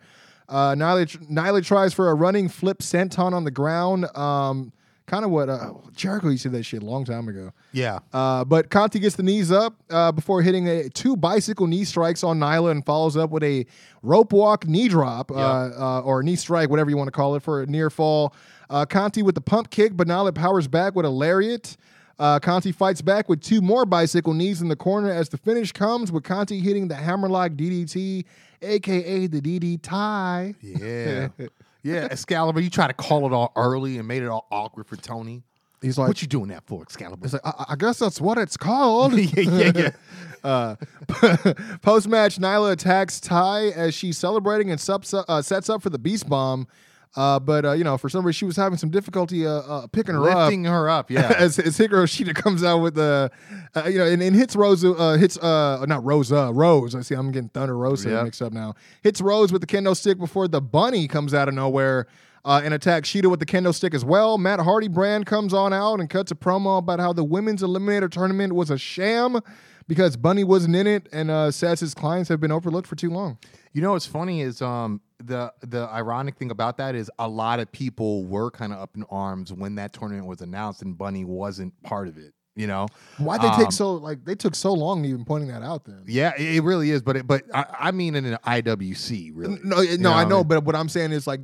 Uh, 0.50 0.74
Nyla, 0.74 1.06
Nyla 1.32 1.64
tries 1.64 1.94
for 1.94 2.10
a 2.10 2.16
running 2.16 2.50
flip 2.50 2.80
senton 2.80 3.34
on 3.34 3.44
the 3.44 3.52
ground. 3.52 4.06
Um, 4.18 4.72
kind 5.08 5.24
of 5.24 5.32
what 5.32 5.50
uh, 5.50 5.72
Jericho 5.96 6.30
used 6.30 6.44
to 6.44 6.50
do 6.50 6.58
that 6.58 6.64
shit 6.64 6.82
a 6.82 6.86
long 6.86 7.06
time 7.06 7.28
ago. 7.28 7.52
yeah. 7.72 8.00
Uh, 8.12 8.44
but 8.44 8.70
Conti 8.70 9.00
gets 9.00 9.16
the 9.16 9.24
knees 9.24 9.52
up 9.52 9.76
uh, 9.90 10.12
before 10.12 10.42
hitting 10.42 10.68
a, 10.68 10.90
two 10.90 11.16
bicycle 11.16 11.68
knee 11.68 11.84
strikes 11.84 12.24
on 12.24 12.40
Nyla 12.40 12.72
and 12.72 12.86
follows 12.86 13.16
up 13.16 13.30
with 13.30 13.44
a 13.44 13.66
rope 14.02 14.34
walk 14.34 14.68
knee 14.68 14.88
drop 14.88 15.32
uh, 15.32 15.36
uh, 15.36 16.02
or 16.02 16.24
knee 16.24 16.36
strike, 16.36 16.70
whatever 16.70 16.90
you 16.90 16.98
want 16.98 17.08
to 17.08 17.12
call 17.12 17.36
it, 17.36 17.44
for 17.44 17.62
a 17.62 17.66
near 17.68 17.90
fall. 17.90 18.34
Uh, 18.70 18.86
Conti 18.86 19.22
with 19.22 19.36
the 19.36 19.42
pump 19.42 19.70
kick, 19.70 19.96
but 19.96 20.08
Nyla 20.08 20.34
powers 20.34 20.68
back 20.68 20.96
with 20.96 21.06
a 21.06 21.10
lariat. 21.10 21.78
Uh, 22.18 22.40
Conti 22.40 22.72
fights 22.72 23.02
back 23.02 23.28
with 23.28 23.42
two 23.42 23.62
more 23.62 23.86
bicycle 23.86 24.34
knees 24.34 24.62
in 24.62 24.70
the 24.70 24.76
corner 24.76 25.12
as 25.12 25.30
the 25.30 25.38
finish 25.38 25.72
comes 25.72 26.12
with 26.12 26.24
Conti 26.24 26.60
hitting 26.62 26.88
the 26.88 26.96
hammerlock 26.96 27.52
DDT, 27.52 28.24
aka 28.62 29.28
the 29.28 29.42
DD 29.42 29.82
tie. 29.82 30.56
Yeah. 30.62 31.28
yeah, 31.86 32.08
Excalibur, 32.10 32.62
you 32.62 32.72
try 32.72 32.88
to 32.88 32.94
call 32.94 33.28
it 33.28 33.32
all 33.32 33.52
early 33.56 34.00
and 34.00 34.08
made 34.08 34.24
it 34.24 34.28
all 34.28 34.48
awkward 34.52 34.88
for 34.88 34.96
Tony. 34.96 35.44
He's 35.84 36.00
like, 36.00 36.08
what 36.08 36.20
you 36.20 36.28
doing 36.28 36.48
that 36.48 36.64
for, 36.66 36.82
Excalibur? 36.82 37.26
It's 37.26 37.34
like, 37.34 37.46
I, 37.46 37.66
I 37.70 37.76
guess 37.76 38.00
that's 38.00 38.20
what 38.20 38.40
it's 38.40 38.58
called. 38.58 39.14
yeah, 39.14 39.42
yeah, 39.42 39.72
yeah. 39.76 39.90
Uh, 40.44 40.76
Post 41.82 42.08
match, 42.08 42.38
Nyla 42.38 42.74
attacks 42.74 43.20
Ty 43.20 43.70
as 43.70 43.96
she's 43.96 44.16
celebrating 44.16 44.70
and 44.70 44.80
subs, 44.80 45.12
uh, 45.12 45.42
sets 45.42 45.72
up 45.72 45.82
for 45.82 45.90
the 45.90 45.98
Beast 45.98 46.30
Bomb. 46.30 46.68
Uh, 47.16 47.40
but 47.40 47.66
uh, 47.66 47.72
you 47.72 47.84
know, 47.84 47.98
for 47.98 48.10
some 48.10 48.26
reason, 48.26 48.38
she 48.38 48.46
was 48.46 48.58
having 48.58 48.78
some 48.78 48.90
difficulty 48.90 49.48
uh, 49.48 49.52
uh, 49.52 49.88
picking 49.88 50.16
her 50.16 50.20
Lifting 50.22 50.68
up. 50.68 50.72
her 50.74 50.90
up, 50.90 51.10
yeah. 51.10 51.34
As, 51.38 51.58
as 51.60 51.78
Hikaru 51.78 52.04
Shida 52.06 52.36
comes 52.36 52.62
out 52.64 52.80
with 52.80 52.96
the, 52.96 53.32
uh, 53.74 53.84
you 53.88 53.98
know, 53.98 54.06
and, 54.06 54.22
and 54.22 54.36
hits 54.36 54.56
Rose, 54.56 54.84
uh, 54.84 55.14
hits 55.20 55.38
uh, 55.38 55.86
not 55.88 56.04
Rosa, 56.04 56.52
Rose. 56.54 56.94
I 56.94 57.02
see, 57.02 57.16
I'm 57.16 57.32
getting 57.32 57.50
Thunder 57.50 57.78
Rosa 57.78 58.10
Yep. 58.10 58.24
mixed 58.26 58.42
up 58.42 58.52
now. 58.52 58.74
Hits 59.02 59.22
Rose 59.22 59.52
with 59.54 59.62
the 59.62 59.68
kendo 59.68 59.96
stick 59.96 60.18
before 60.18 60.48
the 60.50 60.62
bunny 60.62 61.08
comes 61.08 61.34
out 61.34 61.48
of 61.48 61.54
nowhere 61.54 62.08
uh, 62.44 62.62
and 62.64 62.74
attacks 62.74 63.10
Shida 63.10 63.30
with 63.32 63.40
the 63.40 63.46
kendo 63.46 63.74
stick 63.74 63.94
as 63.94 64.04
well. 64.04 64.38
Matt 64.38 64.60
Hardy 64.60 64.90
brand 64.90 65.26
comes 65.26 65.54
on 65.54 65.72
out 65.72 66.02
and 66.02 66.10
cuts 66.10 66.32
a 66.32 66.36
promo 66.36 66.80
about 66.80 67.00
how 67.00 67.14
the 67.14 67.24
women's 67.24 67.62
eliminator 67.62 68.12
tournament 68.12 68.54
was 68.54 68.70
a 68.70 68.78
sham 68.78 69.40
because 69.88 70.18
Bunny 70.18 70.44
wasn't 70.44 70.76
in 70.76 70.86
it 70.86 71.08
and 71.14 71.32
uh, 71.32 71.50
says 71.50 71.80
his 71.80 71.94
clients 71.94 72.28
have 72.28 72.42
been 72.42 72.52
overlooked 72.52 72.88
for 72.88 72.96
too 72.96 73.10
long. 73.10 73.38
You 73.72 73.82
know 73.82 73.92
what's 73.94 74.06
funny 74.06 74.42
is 74.42 74.62
um 74.62 75.00
the 75.24 75.54
the 75.62 75.88
ironic 75.90 76.36
thing 76.38 76.52
about 76.52 76.78
that 76.78 76.94
is 76.96 77.10
a 77.20 77.28
lot 77.28 77.60
of 77.60 77.72
people 77.72 78.26
were 78.26 78.52
kind 78.52 78.74
of 78.74 78.80
up 78.80 78.96
in 78.96 79.04
arms 79.10 79.54
when 79.54 79.76
that 79.76 79.94
tournament 79.94 80.28
was 80.28 80.42
announced 80.42 80.82
and 80.82 80.98
Bunny 80.98 81.24
wasn't 81.26 81.74
part 81.84 82.08
of 82.08 82.18
it. 82.18 82.34
You 82.58 82.68
know, 82.68 82.88
Why 83.18 83.38
they 83.38 83.48
Um, 83.48 83.60
take 83.60 83.72
so 83.74 83.96
like 83.96 84.24
they 84.24 84.36
took 84.36 84.56
so 84.56 84.72
long 84.74 85.04
even 85.04 85.26
pointing 85.26 85.50
that 85.50 85.62
out 85.62 85.84
then? 85.86 86.04
Yeah, 86.08 86.34
it 86.38 86.56
it 86.58 86.64
really 86.64 86.90
is. 86.92 87.02
But 87.02 87.18
it, 87.18 87.28
but 87.28 87.44
I, 87.54 87.66
I 87.80 87.92
mean 87.92 88.16
in 88.16 88.26
an 88.26 88.38
IWC 88.46 89.32
really. 89.34 89.60
No, 89.64 89.82
You 89.82 89.98
no, 89.98 90.14
I 90.14 90.24
know, 90.24 90.44
but 90.44 90.64
what 90.64 90.76
I'm 90.76 90.88
saying 90.90 91.12
is 91.12 91.28
like 91.28 91.42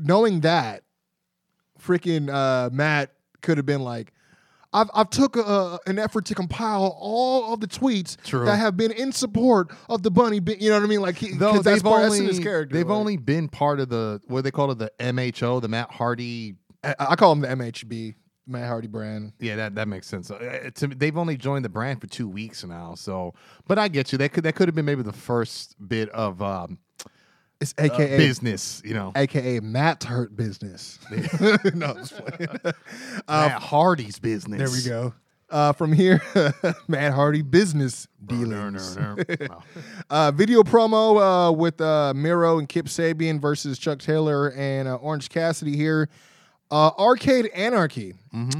knowing 0.00 0.40
that 0.40 0.82
freaking 1.80 2.28
uh, 2.32 2.70
Matt 2.72 3.12
could 3.42 3.56
have 3.58 3.66
been 3.66 3.82
like, 3.82 4.12
I've 4.72 4.88
I've 4.94 5.10
took 5.10 5.36
a, 5.36 5.78
an 5.86 5.98
effort 5.98 6.24
to 6.26 6.34
compile 6.34 6.96
all 6.98 7.52
of 7.52 7.60
the 7.60 7.66
tweets 7.66 8.16
True. 8.22 8.44
that 8.44 8.56
have 8.56 8.76
been 8.76 8.92
in 8.92 9.12
support 9.12 9.72
of 9.88 10.02
the 10.02 10.10
bunny. 10.10 10.38
Be- 10.40 10.56
you 10.60 10.70
know 10.70 10.76
what 10.76 10.84
I 10.84 10.86
mean? 10.86 11.00
Like, 11.00 11.16
he, 11.16 11.32
Though 11.32 11.52
'cause 11.54 11.64
that's 11.64 11.76
they've 11.78 11.82
part 11.82 12.04
only 12.04 12.24
his 12.24 12.38
character. 12.38 12.74
they've 12.76 12.86
like- 12.88 12.96
only 12.98 13.16
been 13.16 13.48
part 13.48 13.80
of 13.80 13.88
the 13.88 14.20
what 14.26 14.44
they 14.44 14.50
call 14.50 14.70
it 14.70 14.78
the 14.78 14.92
MHO, 15.00 15.60
the 15.60 15.68
Matt 15.68 15.90
Hardy. 15.90 16.54
I, 16.84 16.94
I 17.00 17.16
call 17.16 17.32
him 17.32 17.40
the 17.40 17.48
MHB, 17.48 18.14
Matt 18.46 18.68
Hardy 18.68 18.86
brand. 18.88 19.32
Yeah, 19.40 19.56
that, 19.56 19.74
that 19.74 19.88
makes 19.88 20.06
sense. 20.06 20.30
Uh, 20.30 20.70
to, 20.76 20.86
they've 20.86 21.16
only 21.18 21.36
joined 21.36 21.64
the 21.64 21.68
brand 21.68 22.00
for 22.00 22.06
two 22.06 22.28
weeks 22.28 22.64
now, 22.64 22.94
so 22.94 23.34
but 23.66 23.78
I 23.78 23.88
get 23.88 24.12
you. 24.12 24.18
That 24.18 24.32
could 24.32 24.44
that 24.44 24.54
could 24.54 24.68
have 24.68 24.74
been 24.74 24.84
maybe 24.86 25.02
the 25.02 25.12
first 25.12 25.74
bit 25.88 26.08
of 26.10 26.40
um, 26.42 26.78
It's 27.60 27.74
uh, 27.78 27.82
AKA 27.82 28.16
business, 28.16 28.80
you 28.84 28.94
know. 28.94 29.12
AKA 29.14 29.60
Matt's 29.60 30.06
hurt 30.06 30.34
business. 30.36 30.98
no, 31.10 31.94
it's 31.98 32.12
playing. 32.12 32.58
Matt 33.28 33.52
Hardy's 33.62 34.18
business. 34.18 34.58
There 34.58 34.70
we 34.70 34.82
go. 34.82 35.14
Uh, 35.50 35.72
from 35.72 35.92
here, 35.92 36.22
Matt 36.86 37.12
Hardy 37.12 37.42
business 37.42 38.06
dealings. 38.24 38.96
Uh, 40.08 40.30
video 40.30 40.62
promo 40.62 41.48
uh, 41.48 41.52
with 41.52 41.80
uh, 41.80 42.14
Miro 42.14 42.58
and 42.58 42.68
Kip 42.68 42.86
Sabian 42.86 43.40
versus 43.40 43.76
Chuck 43.78 43.98
Taylor 43.98 44.52
and 44.52 44.86
uh, 44.86 44.94
Orange 44.94 45.28
Cassidy 45.28 45.76
here. 45.76 46.08
Uh, 46.70 46.92
Arcade 46.96 47.46
Anarchy, 47.48 48.14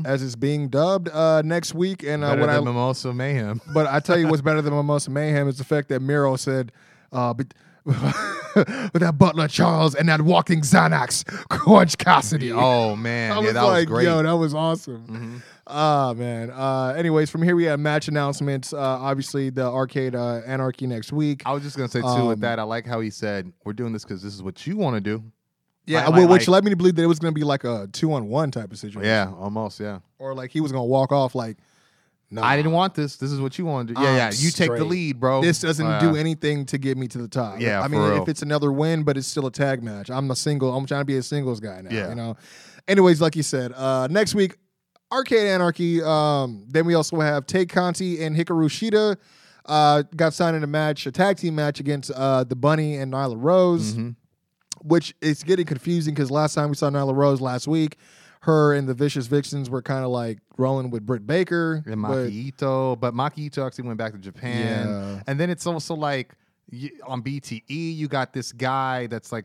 as 0.05 0.21
it's 0.25 0.35
being 0.35 0.69
dubbed 0.69 1.09
uh, 1.11 1.43
next 1.43 1.75
week. 1.75 2.03
And 2.03 2.25
uh, 2.25 2.31
Better 2.31 2.41
when 2.41 2.51
I 2.51 2.59
Mimosa 2.61 3.15
Mayhem. 3.15 3.61
but 3.73 3.87
I 3.87 4.01
tell 4.01 4.19
you 4.19 4.27
what's 4.27 4.43
better 4.43 4.61
than 4.61 4.75
Mimosa 4.75 5.13
Mayhem 5.13 5.47
is 5.47 5.59
the 5.59 5.65
fact 5.65 5.91
that 5.91 6.03
Miro 6.03 6.35
said, 6.35 6.73
uh, 7.13 7.33
but, 7.33 7.55
with 7.85 9.01
that 9.03 9.17
Butler 9.19 9.49
Charles 9.49 9.95
and 9.95 10.09
that 10.09 10.23
walking 10.23 10.61
Xanax, 10.63 11.25
Orange 11.67 11.97
Cassidy. 11.99 12.53
Oh 12.53 12.97
man, 12.97 13.33
I 13.33 13.35
yeah, 13.37 13.41
was 13.41 13.53
that 13.55 13.63
like, 13.63 13.77
was 13.77 13.87
great. 13.87 14.05
yo, 14.05 14.23
that 14.23 14.33
was 14.33 14.55
awesome. 14.55 15.43
Ah 15.67 16.13
man. 16.17 16.51
Uh, 16.51 16.95
anyways, 16.97 17.31
from 17.31 17.43
here 17.43 17.55
we 17.57 17.65
have 17.65 17.79
match 17.81 18.09
announcements. 18.09 18.73
Uh, 18.73 18.79
obviously, 18.79 19.51
the 19.51 19.65
Arcade 19.65 20.15
uh, 20.15 20.41
Anarchy 20.47 20.87
next 20.87 21.13
week. 21.13 21.43
I 21.47 21.53
was 21.53 21.63
just 21.63 21.77
gonna 21.77 21.89
say 21.89 22.01
too 22.01 22.07
Um, 22.07 22.27
with 22.29 22.41
that. 22.41 22.59
I 22.59 22.65
like 22.65 22.87
how 22.87 23.01
he 23.01 23.11
said, 23.11 23.53
"We're 23.65 23.73
doing 23.73 23.93
this 23.93 24.05
because 24.05 24.23
this 24.23 24.35
is 24.35 24.43
what 24.43 24.67
you 24.67 24.77
want 24.77 24.97
to 24.97 25.01
do." 25.01 25.23
yeah, 25.87 26.07
like- 26.09 26.29
which 26.29 26.43
like- 26.47 26.49
led 26.49 26.65
me 26.65 26.71
to 26.71 26.77
believe 26.77 26.95
that 26.97 27.03
it 27.03 27.07
was 27.07 27.19
going 27.19 27.33
to 27.35 27.39
be 27.39 27.45
like 27.45 27.65
a 27.65 27.89
two 27.93 28.13
on 28.13 28.29
one 28.29 28.51
type 28.51 28.71
of 28.71 28.79
situation. 28.79 29.09
Yeah, 29.09 29.33
almost. 29.39 29.81
Yeah. 29.81 30.01
or 30.19 30.35
like 30.35 30.51
he 30.51 30.61
was 30.61 30.71
going 30.71 30.83
to 30.85 30.89
walk 30.89 31.11
off 31.11 31.35
like, 31.35 31.57
no, 32.31 32.43
I 32.43 32.57
didn't 32.57 32.73
want 32.73 32.95
this. 32.95 33.17
This 33.17 33.33
is 33.33 33.41
what 33.41 33.59
you 33.59 33.67
want 33.67 33.89
to 33.89 33.95
do. 33.95 34.01
Yeah, 34.01 34.09
I'm 34.09 34.17
yeah. 34.17 34.31
You 34.33 34.51
take 34.51 34.71
the 34.71 34.77
straight. 34.77 34.83
lead, 34.83 35.21
bro. 35.21 35.43
This 35.43 35.61
doesn't 35.61 35.85
Uh, 35.87 35.99
do 36.01 36.17
anything 36.17 36.65
to 36.67 36.79
get 36.79 36.97
me 36.97 37.09
to 37.09 37.19
the 37.19 37.29
top. 37.29 37.61
Yeah, 37.61 37.81
I 37.81 37.85
for 37.85 37.89
mean, 37.91 38.01
real. 38.03 38.23
if 38.23 38.29
it's 38.29 38.43
another 38.43 38.71
win, 38.73 39.03
but 39.03 39.17
it's 39.17 39.27
still 39.27 39.47
a 39.47 39.51
tag 39.51 39.83
match. 39.83 40.11
I'm 40.11 40.31
a 40.31 40.37
single. 40.37 40.75
I'm 40.77 40.87
trying 40.87 41.01
to 41.03 41.05
be 41.07 41.17
a 41.17 41.23
singles 41.23 41.59
guy 41.61 41.81
now. 41.83 41.91
Yeah. 41.95 42.09
You 42.11 42.15
know. 42.15 42.37
Anyways, 42.89 43.21
like 43.21 43.37
you 43.37 43.43
said, 43.43 43.73
uh, 43.73 44.07
next 44.11 44.35
week, 44.35 44.57
Arcade 45.13 45.47
Anarchy. 45.49 46.03
Um, 46.03 46.65
then 46.69 46.87
we 46.87 46.95
also 46.95 47.19
have 47.21 47.47
Tay 47.47 47.67
Conti 47.67 48.23
and 48.23 48.37
Hikaru 48.37 48.69
Shida. 48.69 49.17
Uh, 49.67 50.03
got 50.17 50.33
signed 50.33 50.57
in 50.57 50.65
a 50.65 50.67
match, 50.69 51.07
a 51.07 51.13
tag 51.13 51.37
team 51.37 51.55
match 51.55 51.81
against 51.81 52.11
uh, 52.13 52.45
the 52.45 52.57
Bunny 52.57 52.97
and 52.97 53.13
Nyla 53.13 53.37
Rose, 53.39 53.93
Mm-hmm. 53.95 54.11
which 54.83 55.15
is 55.21 55.43
getting 55.45 55.67
confusing 55.67 56.15
because 56.15 56.31
last 56.31 56.55
time 56.55 56.71
we 56.71 56.75
saw 56.77 56.89
Nyla 56.91 57.15
Rose 57.15 57.41
last 57.41 57.69
week, 57.69 57.97
her 58.41 58.73
and 58.75 58.89
the 58.89 58.95
Vicious 58.95 59.27
Vixens 59.27 59.69
were 59.69 59.83
kind 59.83 60.05
of 60.05 60.11
like 60.11 60.39
rolling 60.57 60.91
with 60.91 61.05
Britt 61.05 61.27
Baker. 61.27 61.83
and 61.87 61.97
Maki 61.97 62.31
Ito, 62.33 62.97
but 62.97 63.15
Maki 63.15 63.39
Ito 63.39 63.67
actually 63.67 63.87
went 63.87 63.99
back 63.99 64.13
to 64.13 64.19
Japan. 64.19 64.87
Yeah. 64.89 65.23
And 65.27 65.39
then 65.39 65.51
it's 65.51 65.67
also 65.67 65.95
like 65.95 66.35
on 67.07 67.23
BTE, 67.23 67.63
you 67.69 68.09
got 68.09 68.33
this 68.33 68.53
guy 68.53 69.07
that's 69.09 69.33
like, 69.33 69.45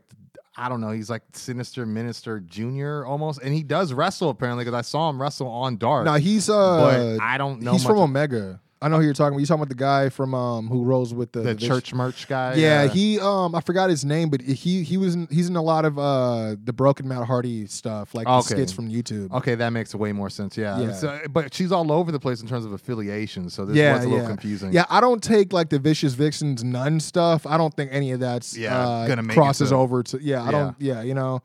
I 0.56 0.70
don't 0.70 0.80
know, 0.80 0.92
he's 0.92 1.10
like 1.10 1.24
Sinister 1.34 1.86
Minister 1.86 2.40
Junior 2.40 3.06
almost, 3.06 3.42
and 3.42 3.54
he 3.54 3.64
does 3.64 3.92
wrestle 3.92 4.30
apparently 4.30 4.64
because 4.64 4.78
I 4.78 4.82
saw 4.84 5.10
him 5.10 5.22
wrestle 5.22 5.48
on 5.48 5.76
Dark. 5.78 6.06
No, 6.06 6.14
he's 6.14 6.50
uh, 6.50 7.18
but 7.18 7.24
I 7.24 7.38
don't 7.38 7.62
know. 7.62 7.74
he's 7.74 7.84
much 7.84 7.92
from 7.92 8.00
Omega. 8.00 8.62
I 8.86 8.88
know 8.88 8.98
who 8.98 9.04
you're 9.04 9.14
talking 9.16 9.30
about. 9.34 9.40
You're 9.40 9.48
talking 9.48 9.64
about 9.64 9.70
the 9.70 9.76
guy 9.76 10.10
from 10.10 10.36
um 10.36 10.68
who 10.68 10.84
rolls 10.84 11.12
with 11.12 11.32
the, 11.32 11.40
the 11.42 11.56
Vish- 11.56 11.68
church 11.68 11.92
merch 11.92 12.28
guy. 12.28 12.54
Yeah, 12.54 12.86
he 12.88 13.20
um 13.20 13.56
I 13.56 13.62
forgot 13.62 13.90
his 13.90 14.06
name, 14.06 14.30
but 14.30 14.42
he 14.42 14.84
he 14.84 14.96
was 14.98 15.16
in, 15.16 15.28
he's 15.32 15.50
in 15.50 15.56
a 15.56 15.62
lot 15.62 15.86
of 15.86 15.98
uh 15.98 16.56
the 16.64 16.72
Broken 16.72 17.08
Matt 17.08 17.26
Hardy 17.26 17.66
stuff, 17.66 18.14
like 18.14 18.28
the 18.28 18.34
Okay. 18.34 18.54
skits 18.54 18.72
from 18.72 18.88
YouTube. 18.92 19.32
Okay, 19.32 19.56
that 19.56 19.72
makes 19.72 19.96
way 19.96 20.12
more 20.12 20.30
sense. 20.30 20.56
Yeah, 20.56 20.80
Yeah. 20.80 21.22
But 21.30 21.52
she's 21.52 21.72
all 21.72 21.92
over 21.92 22.12
the 22.12 22.20
place 22.20 22.42
in 22.42 22.48
terms 22.48 22.64
of 22.64 22.74
affiliation, 22.74 23.50
so 23.50 23.66
this 23.66 23.76
yeah, 23.76 23.96
was 23.96 24.04
a 24.06 24.08
little 24.08 24.22
yeah. 24.24 24.28
confusing. 24.30 24.72
Yeah, 24.72 24.86
I 24.90 25.02
don't 25.02 25.24
take 25.24 25.52
like 25.52 25.70
the 25.70 25.80
Vicious 25.80 26.14
Vixens 26.14 26.64
nun 26.64 27.00
stuff. 27.00 27.48
I 27.48 27.58
don't 27.58 27.74
think 27.76 27.90
any 27.92 28.12
of 28.12 28.20
that's 28.20 28.56
Yeah, 28.56 28.78
uh, 28.78 29.08
gonna 29.08 29.24
make 29.24 29.36
it 29.36 29.40
crosses 29.40 29.74
over 29.74 30.04
to 30.04 30.20
yeah. 30.22 30.44
I 30.44 30.52
don't 30.52 30.76
yeah 30.80 31.02
you 31.02 31.16
know. 31.16 31.42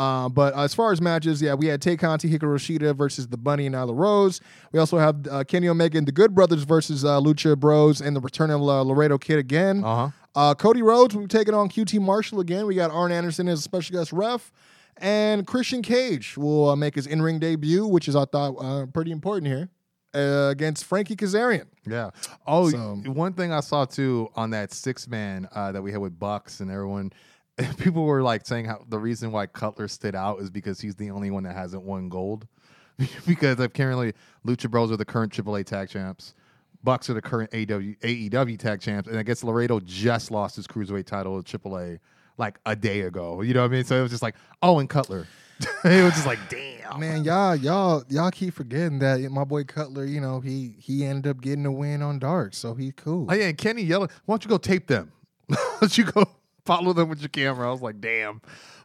Uh, 0.00 0.28
but 0.30 0.54
as 0.56 0.72
far 0.74 0.92
as 0.92 1.00
matches, 1.00 1.42
yeah, 1.42 1.52
we 1.52 1.66
had 1.66 1.82
Tay 1.82 1.96
Conti, 1.96 2.26
Hikaru 2.30 2.56
Shida 2.56 2.96
versus 2.96 3.28
the 3.28 3.36
Bunny 3.36 3.66
and 3.66 3.74
Nyla 3.74 3.94
Rose. 3.94 4.40
We 4.72 4.78
also 4.78 4.96
have 4.96 5.26
uh, 5.30 5.44
Kenny 5.44 5.68
Omega 5.68 5.98
and 5.98 6.08
the 6.08 6.12
Good 6.12 6.34
Brothers 6.34 6.62
versus 6.62 7.04
uh, 7.04 7.20
Lucha 7.20 7.58
Bros 7.58 8.00
and 8.00 8.16
the 8.16 8.20
return 8.20 8.50
of 8.50 8.62
uh, 8.62 8.80
Laredo 8.82 9.18
Kid 9.18 9.38
again. 9.38 9.84
Uh 9.84 9.94
huh. 9.96 10.10
Uh, 10.34 10.54
Cody 10.54 10.80
Rhodes, 10.80 11.14
we're 11.14 11.26
taking 11.26 11.52
on 11.54 11.68
QT 11.68 12.00
Marshall 12.00 12.40
again. 12.40 12.66
We 12.66 12.76
got 12.76 12.90
Arn 12.90 13.12
Anderson 13.12 13.46
as 13.48 13.58
a 13.58 13.62
special 13.62 13.96
guest 13.98 14.12
ref. 14.12 14.50
And 14.96 15.46
Christian 15.46 15.82
Cage 15.82 16.36
will 16.36 16.70
uh, 16.70 16.76
make 16.76 16.94
his 16.94 17.06
in 17.06 17.20
ring 17.20 17.38
debut, 17.38 17.86
which 17.86 18.06
is, 18.08 18.14
I 18.16 18.24
thought, 18.26 18.54
uh, 18.60 18.86
pretty 18.86 19.10
important 19.12 19.46
here, 19.48 19.68
uh, 20.14 20.48
against 20.50 20.84
Frankie 20.84 21.16
Kazarian. 21.16 21.66
Yeah. 21.86 22.10
Oh, 22.46 22.70
So- 22.70 23.02
one 23.06 23.32
thing 23.32 23.52
I 23.52 23.60
saw 23.60 23.84
too 23.86 24.28
on 24.36 24.50
that 24.50 24.72
six 24.72 25.08
man 25.08 25.48
uh, 25.54 25.72
that 25.72 25.82
we 25.82 25.90
had 25.92 26.00
with 26.00 26.18
Bucks 26.18 26.60
and 26.60 26.70
everyone, 26.70 27.12
people 27.78 28.04
were 28.04 28.22
like 28.22 28.46
saying 28.46 28.66
how 28.66 28.84
the 28.88 28.98
reason 28.98 29.32
why 29.32 29.46
Cutler 29.46 29.88
stood 29.88 30.14
out 30.14 30.40
is 30.40 30.50
because 30.50 30.80
he's 30.80 30.94
the 30.94 31.10
only 31.10 31.30
one 31.30 31.42
that 31.44 31.56
hasn't 31.56 31.82
won 31.82 32.08
gold. 32.08 32.46
because 33.26 33.58
apparently 33.60 34.12
Lucha 34.46 34.70
Bros 34.70 34.92
are 34.92 34.96
the 34.96 35.04
current 35.04 35.32
AAA 35.32 35.64
tag 35.64 35.88
champs. 35.88 36.34
Bucks 36.82 37.10
are 37.10 37.14
the 37.14 37.22
current 37.22 37.50
AW, 37.52 37.94
AEW 38.06 38.58
tag 38.58 38.80
champs, 38.80 39.08
and 39.08 39.18
I 39.18 39.22
guess 39.22 39.44
Laredo 39.44 39.80
just 39.80 40.30
lost 40.30 40.56
his 40.56 40.66
cruiserweight 40.66 41.04
title 41.04 41.42
to 41.42 41.58
AAA 41.58 41.98
like 42.38 42.58
a 42.64 42.74
day 42.74 43.02
ago. 43.02 43.42
You 43.42 43.52
know 43.52 43.60
what 43.60 43.70
I 43.70 43.74
mean? 43.74 43.84
So 43.84 43.96
it 43.96 44.02
was 44.02 44.10
just 44.10 44.22
like, 44.22 44.34
oh, 44.62 44.78
and 44.78 44.88
Cutler. 44.88 45.26
it 45.84 46.02
was 46.02 46.14
just 46.14 46.26
like, 46.26 46.38
damn. 46.48 46.98
Man, 46.98 47.22
y'all, 47.22 47.54
y'all, 47.54 48.02
y'all 48.08 48.30
keep 48.30 48.54
forgetting 48.54 48.98
that 49.00 49.20
my 49.30 49.44
boy 49.44 49.64
Cutler, 49.64 50.06
you 50.06 50.20
know, 50.20 50.40
he 50.40 50.74
he 50.78 51.04
ended 51.04 51.30
up 51.30 51.42
getting 51.42 51.66
a 51.66 51.72
win 51.72 52.00
on 52.00 52.18
Dark, 52.18 52.54
so 52.54 52.74
he's 52.74 52.94
cool. 52.96 53.26
Oh 53.28 53.34
yeah, 53.34 53.48
and 53.48 53.58
Kenny 53.58 53.82
yelling, 53.82 54.08
"Why 54.24 54.32
don't 54.32 54.44
you 54.44 54.48
go 54.48 54.56
tape 54.56 54.86
them? 54.86 55.12
Why 55.48 55.56
don't 55.80 55.98
you 55.98 56.04
go 56.04 56.26
follow 56.74 56.92
them 56.92 57.08
with 57.08 57.20
your 57.20 57.28
camera?" 57.28 57.68
I 57.68 57.72
was 57.72 57.82
like, 57.82 58.00
"Damn!" 58.00 58.40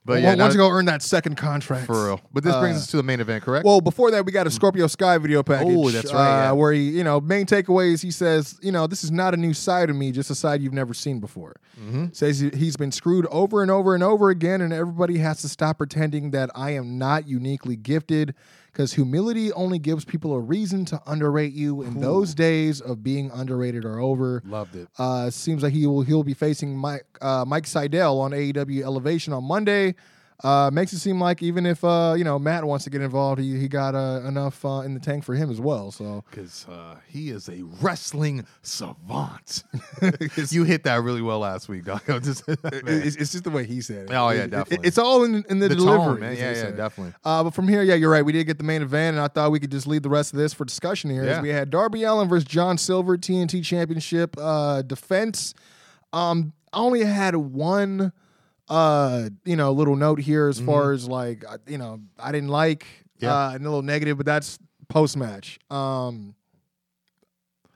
But 0.07 0.17
Why 0.17 0.19
yeah, 0.19 0.35
don't 0.35 0.51
you 0.51 0.57
go 0.59 0.69
earn 0.69 0.85
that 0.85 1.01
second 1.01 1.35
contract 1.35 1.87
for 1.87 2.05
real. 2.05 2.21
But 2.31 2.43
this 2.43 2.55
brings 2.57 2.77
Uh, 2.77 2.79
us 2.81 2.87
to 2.91 2.97
the 2.97 3.01
main 3.01 3.19
event, 3.19 3.43
correct? 3.43 3.65
Well, 3.65 3.81
before 3.81 4.11
that, 4.11 4.23
we 4.23 4.31
got 4.31 4.45
a 4.45 4.51
Scorpio 4.51 4.85
Sky 4.85 5.17
video 5.17 5.41
package. 5.41 5.75
Oh, 5.75 5.89
that's 5.89 6.13
right, 6.13 6.41
uh, 6.41 6.43
yeah. 6.43 6.51
Where 6.51 6.71
he, 6.73 6.91
you 6.91 7.03
know, 7.03 7.19
main 7.19 7.47
takeaways. 7.47 8.03
He 8.03 8.11
says, 8.11 8.59
you 8.61 8.71
know, 8.71 8.85
this 8.85 9.03
is 9.03 9.09
not 9.09 9.33
a 9.33 9.37
new 9.37 9.55
side 9.55 9.89
of 9.89 9.95
me, 9.95 10.11
just 10.11 10.29
a 10.29 10.35
side 10.35 10.61
you've 10.61 10.73
never 10.73 10.93
seen 10.93 11.19
before. 11.19 11.55
Mm-hmm. 11.81 12.05
Says 12.11 12.39
he's 12.39 12.77
been 12.77 12.91
screwed 12.91 13.25
over 13.31 13.63
and 13.63 13.71
over 13.71 13.95
and 13.95 14.03
over 14.03 14.29
again, 14.29 14.61
and 14.61 14.71
everybody 14.71 15.17
has 15.17 15.41
to 15.41 15.49
stop 15.49 15.79
pretending 15.79 16.29
that 16.31 16.51
I 16.53 16.69
am 16.75 16.99
not 16.99 17.27
uniquely 17.27 17.75
gifted, 17.75 18.35
because 18.75 18.91
humility 18.91 19.53
only 19.53 19.79
gives 19.79 20.03
people 20.03 20.33
a 20.33 20.39
reason 20.39 20.83
to 20.83 21.01
underrate 21.07 21.53
you. 21.53 21.81
And 21.83 22.03
those 22.03 22.35
days 22.35 22.81
of 22.81 23.01
being 23.01 23.31
underrated 23.33 23.85
are 23.85 23.99
over. 23.99 24.43
Loved 24.45 24.75
it. 24.75 24.89
Uh, 24.99 25.29
seems 25.29 25.63
like 25.63 25.71
he 25.71 25.87
will 25.87 26.01
he'll 26.01 26.23
be 26.23 26.33
facing 26.33 26.75
Mike 26.75 27.05
uh, 27.21 27.45
Mike 27.47 27.63
Sydal 27.63 28.19
on 28.19 28.31
AEW 28.31 28.83
Elevation 28.83 29.31
on 29.31 29.45
Monday. 29.45 29.95
Uh, 30.43 30.69
makes 30.71 30.91
it 30.91 30.99
seem 30.99 31.19
like 31.19 31.41
even 31.41 31.65
if 31.65 31.81
uh, 31.83 32.13
you 32.17 32.23
know 32.25 32.37
Matt 32.37 32.65
wants 32.65 32.83
to 32.83 32.89
get 32.89 33.01
involved, 33.01 33.39
he 33.41 33.57
he 33.57 33.67
got 33.69 33.95
uh, 33.95 34.21
enough 34.27 34.65
uh, 34.65 34.81
in 34.81 34.93
the 34.93 34.99
tank 34.99 35.23
for 35.23 35.33
him 35.33 35.49
as 35.49 35.61
well. 35.61 35.91
So 35.91 36.25
Because 36.29 36.67
uh, 36.67 36.95
he 37.07 37.29
is 37.29 37.47
a 37.47 37.61
wrestling 37.81 38.45
savant. 38.61 39.63
you 40.51 40.63
hit 40.65 40.83
that 40.83 41.01
really 41.01 41.21
well 41.21 41.39
last 41.39 41.69
week. 41.69 41.85
Just- 42.07 42.43
it's, 42.47 43.15
it's 43.15 43.31
just 43.31 43.43
the 43.45 43.49
way 43.49 43.65
he 43.65 43.79
said 43.81 44.09
it. 44.09 44.13
Oh, 44.13 44.29
yeah, 44.29 44.41
It- 44.41 44.43
it- 44.45 44.51
definitely. 44.51 44.87
it's 44.87 44.97
all 44.97 45.23
in, 45.23 45.45
in 45.49 45.59
the, 45.59 45.69
The 45.69 45.75
delivery, 45.75 46.05
tone, 46.05 46.19
man. 46.19 46.35
Yeah, 46.35 46.51
yeah, 46.51 46.71
definitely. 46.71 47.13
Uh, 47.23 47.45
but 47.45 47.53
from 47.53 47.67
here, 47.69 47.81
yeah, 47.81 47.95
you're 47.95 48.11
right. 48.11 48.25
We 48.25 48.33
did 48.33 48.43
get 48.45 48.57
the 48.57 48.63
main 48.65 48.81
event, 48.81 49.15
and 49.15 49.23
I 49.23 49.29
thought 49.29 49.51
we 49.51 49.59
could 49.61 49.71
just 49.71 49.87
leave 49.87 50.03
the 50.03 50.09
rest 50.09 50.33
of 50.33 50.37
this 50.39 50.53
for 50.53 50.65
discussion 50.65 51.09
here. 51.11 51.23
Yeah. 51.25 51.41
We 51.41 51.49
had 51.49 51.69
Darby 51.69 52.03
Allin 52.03 52.27
versus 52.27 52.43
John 52.45 52.77
Silver 52.77 53.17
TNT 53.17 53.63
Championship 53.63 54.35
uh, 54.37 54.81
defense. 54.81 55.53
Um, 56.13 56.51
I 56.73 56.79
only 56.79 57.03
had 57.05 57.35
one, 57.37 58.11
uh, 58.69 59.29
you 59.43 59.55
know, 59.55 59.69
a 59.69 59.71
little 59.71 59.95
note 59.95 60.19
here 60.19 60.47
as 60.47 60.59
far 60.59 60.91
as 60.91 61.07
like, 61.07 61.43
uh, 61.47 61.57
you 61.67 61.77
know, 61.77 62.01
I 62.19 62.31
didn't 62.31 62.49
like 62.49 62.85
Mm-hmm. 63.17 63.25
Yeah. 63.27 63.33
uh, 63.33 63.51
and 63.51 63.61
a 63.65 63.69
little 63.69 63.81
negative, 63.81 64.17
but 64.17 64.25
that's 64.25 64.59
post 64.89 65.15
match. 65.15 65.57
Um, 65.71 66.35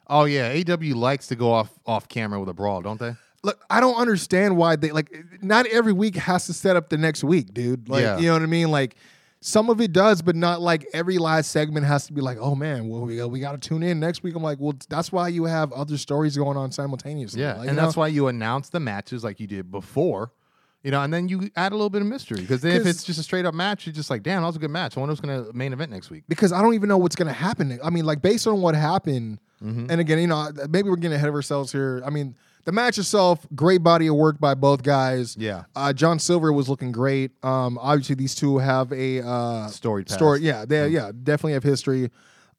oh 0.08 0.26
yeah, 0.26 0.53
AW 0.68 0.95
likes 0.95 1.27
to 1.27 1.35
go 1.35 1.51
off 1.51 1.69
off 1.85 2.08
camera 2.08 2.40
with 2.40 2.50
a 2.50 2.53
brawl, 2.53 2.82
don't 2.82 3.00
they? 3.00 3.16
look, 3.42 3.64
I 3.69 3.80
don't 3.80 3.95
understand 3.95 4.58
why 4.58 4.76
they 4.76 4.92
like. 4.92 5.16
Not 5.42 5.66
every 5.68 5.93
week 5.93 6.16
has 6.18 6.45
to 6.48 6.53
set 6.53 6.76
up 6.76 6.90
the 6.90 6.98
next 6.98 7.24
week, 7.24 7.53
dude. 7.53 7.88
Like, 7.88 8.01
Yeah. 8.03 8.18
you 8.18 8.26
know 8.27 8.34
what 8.34 8.42
I 8.43 8.48
mean? 8.48 8.69
Like. 8.72 8.95
Some 9.42 9.69
of 9.69 9.80
it 9.80 9.93
does, 9.93 10.22
but 10.22 10.35
not 10.35 10.59
like 10.59 10.85
every 10.92 11.18
last 11.18 11.51
segment 11.51 11.85
has 11.85 12.06
to 12.08 12.11
be 12.11 12.19
like, 12.19 12.38
oh 12.42 12.56
man, 12.56 12.90
well 12.90 13.00
we 13.06 13.16
got, 13.16 13.32
we 13.32 13.40
got 13.40 13.53
to 13.53 13.58
tune 13.58 13.84
in 13.84 13.98
next 13.98 14.22
week. 14.22 14.35
I'm 14.35 14.43
like, 14.43 14.59
well, 14.59 14.74
that's 14.90 15.14
why 15.14 15.30
you 15.30 15.45
have 15.45 15.72
other 15.72 15.98
stories 15.98 16.35
going 16.35 16.58
on 16.58 16.74
simultaneously. 16.74 17.40
Yeah, 17.40 17.53
Like, 17.56 17.69
and 17.69 17.77
that's 17.77 17.95
know? 17.95 18.01
why 18.01 18.08
you 18.08 18.27
announce 18.27 18.68
the 18.68 18.82
matches 18.82 19.24
like 19.24 19.40
you 19.40 19.48
did 19.48 19.72
before. 19.72 20.34
You 20.83 20.91
know, 20.91 21.01
and 21.01 21.14
then 21.14 21.27
you 21.27 21.49
add 21.58 21.74
a 21.74 21.75
little 21.75 21.90
bit 21.90 22.01
of 22.01 22.08
mystery 22.08 22.40
because 22.40 22.64
if 22.64 22.85
it's 22.85 23.03
just 23.03 23.19
a 23.19 23.24
straight 23.24 23.45
up 23.45 23.53
match, 23.53 23.85
you're 23.85 23.91
just 23.93 24.09
like, 24.09 24.24
damn, 24.24 24.41
that 24.41 24.48
was 24.48 24.56
a 24.56 24.59
good 24.59 24.72
match. 24.72 24.95
I 24.95 25.01
wonder 25.01 25.11
who's 25.11 25.19
going 25.19 25.45
to 25.45 25.51
main 25.51 25.74
event 25.74 25.91
next 25.91 26.09
week. 26.09 26.24
because 26.30 26.53
I 26.53 26.61
don't 26.61 26.74
even 26.74 26.88
know 26.88 26.98
what's 26.98 27.17
going 27.17 27.27
to 27.27 27.33
happen. 27.33 27.77
I 27.83 27.90
mean, 27.90 28.06
like 28.06 28.22
based 28.22 28.48
on 28.48 28.61
what 28.61 28.75
happened, 28.75 29.40
Mm-hmm. 29.61 29.88
and 29.91 29.99
again, 29.99 30.19
you 30.19 30.27
know, 30.27 30.48
maybe 30.69 30.88
we're 30.90 30.95
getting 30.95 31.16
ahead 31.17 31.27
of 31.27 31.35
ourselves 31.35 31.69
here. 31.74 32.01
I 32.06 32.09
mean, 32.09 32.33
the 32.64 32.72
match 32.72 32.98
itself, 32.98 33.45
great 33.53 33.83
body 33.83 34.08
of 34.08 34.16
work 34.16 34.40
by 34.40 34.53
both 34.53 34.83
guys. 34.83 35.35
Yeah. 35.38 35.66
uh, 35.75 35.91
John 35.91 36.17
Silver 36.17 36.53
was 36.53 36.69
looking 36.69 36.93
great. 36.93 37.32
Um, 37.43 37.77
obviously, 37.77 38.16
these 38.16 38.33
two 38.35 38.59
have 38.59 38.93
a 38.93 39.19
uh, 39.22 39.67
Storied 39.67 40.08
past. 40.08 40.17
story. 40.17 40.40
Yeah, 40.43 40.64
they 40.64 40.88
yeah 40.88 41.11
definitely 41.24 41.53
have 41.53 41.64
history. 41.64 42.09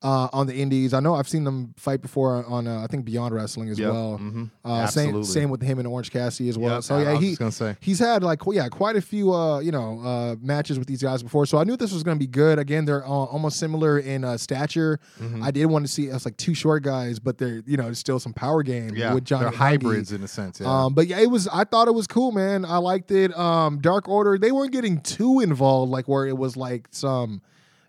Uh, 0.02 0.28
on 0.32 0.46
the 0.46 0.54
indies, 0.54 0.94
I 0.94 1.00
know 1.00 1.14
I've 1.14 1.28
seen 1.28 1.44
them 1.44 1.74
fight 1.76 2.00
before 2.00 2.42
on 2.46 2.66
uh, 2.66 2.80
I 2.82 2.86
think 2.86 3.04
Beyond 3.04 3.34
Wrestling 3.34 3.68
as 3.68 3.78
Yep, 3.78 3.92
well. 3.92 4.18
mhm. 4.18 4.50
Uh, 4.64 4.86
same 4.86 5.22
same 5.24 5.50
with 5.50 5.60
him 5.60 5.78
and 5.78 5.86
Orange 5.86 6.10
Cassidy 6.10 6.48
as 6.48 6.56
well. 6.56 6.76
Yep, 6.76 6.84
so 6.84 6.98
yeah, 7.00 7.18
he 7.18 7.28
just 7.28 7.38
gonna 7.38 7.52
say. 7.52 7.76
he's 7.80 7.98
had 7.98 8.22
like 8.22 8.40
yeah 8.50 8.68
quite 8.68 8.96
a 8.96 9.02
few 9.02 9.34
uh 9.34 9.58
you 9.60 9.70
know 9.70 10.00
uh 10.00 10.36
matches 10.40 10.78
with 10.78 10.88
these 10.88 11.02
guys 11.02 11.22
before 11.22 11.44
so 11.44 11.58
i 11.58 11.64
knew 11.64 11.76
this 11.76 11.92
was 11.92 12.02
going 12.02 12.16
to 12.16 12.18
be 12.18 12.26
good 12.26 12.58
again 12.58 12.86
they're 12.86 13.04
uh, 13.04 13.08
almost 13.10 13.58
similar 13.58 13.98
in 13.98 14.24
uh, 14.24 14.38
stature 14.38 14.98
Mm-hmm. 15.20 15.42
i 15.42 15.50
did 15.50 15.66
want 15.66 15.84
to 15.84 15.92
see 15.92 16.10
us 16.10 16.24
like 16.24 16.36
two 16.38 16.54
short 16.54 16.82
guys 16.82 17.18
but 17.18 17.36
they're 17.36 17.62
you 17.66 17.76
know 17.76 17.92
still 17.92 18.18
some 18.18 18.32
power 18.32 18.62
game 18.62 18.94
Yeah, 18.94 19.12
with 19.12 19.26
John. 19.26 19.42
they're 19.42 19.50
hybrids 19.50 20.12
in 20.12 20.22
a 20.22 20.28
sense. 20.28 20.60
Yeah. 20.60 20.84
Um, 20.84 20.94
but 20.94 21.08
yeah, 21.08 21.20
it 21.20 21.30
was. 21.30 21.46
I 21.48 21.64
thought 21.64 21.88
it 21.88 21.94
was 21.94 22.06
cool, 22.06 22.32
man. 22.32 22.64
I 22.64 22.78
liked 22.78 23.10
it. 23.10 23.36
Um, 23.36 23.80
Dark 23.80 24.08
Order. 24.08 24.38
They 24.38 24.50
weren't 24.52 24.72
getting 24.72 25.00
too 25.02 25.40
involved, 25.40 25.92
like 25.92 26.08
where 26.08 26.26
it 26.26 26.38
was 26.38 26.56
like 26.56 26.88
some, 26.90 27.42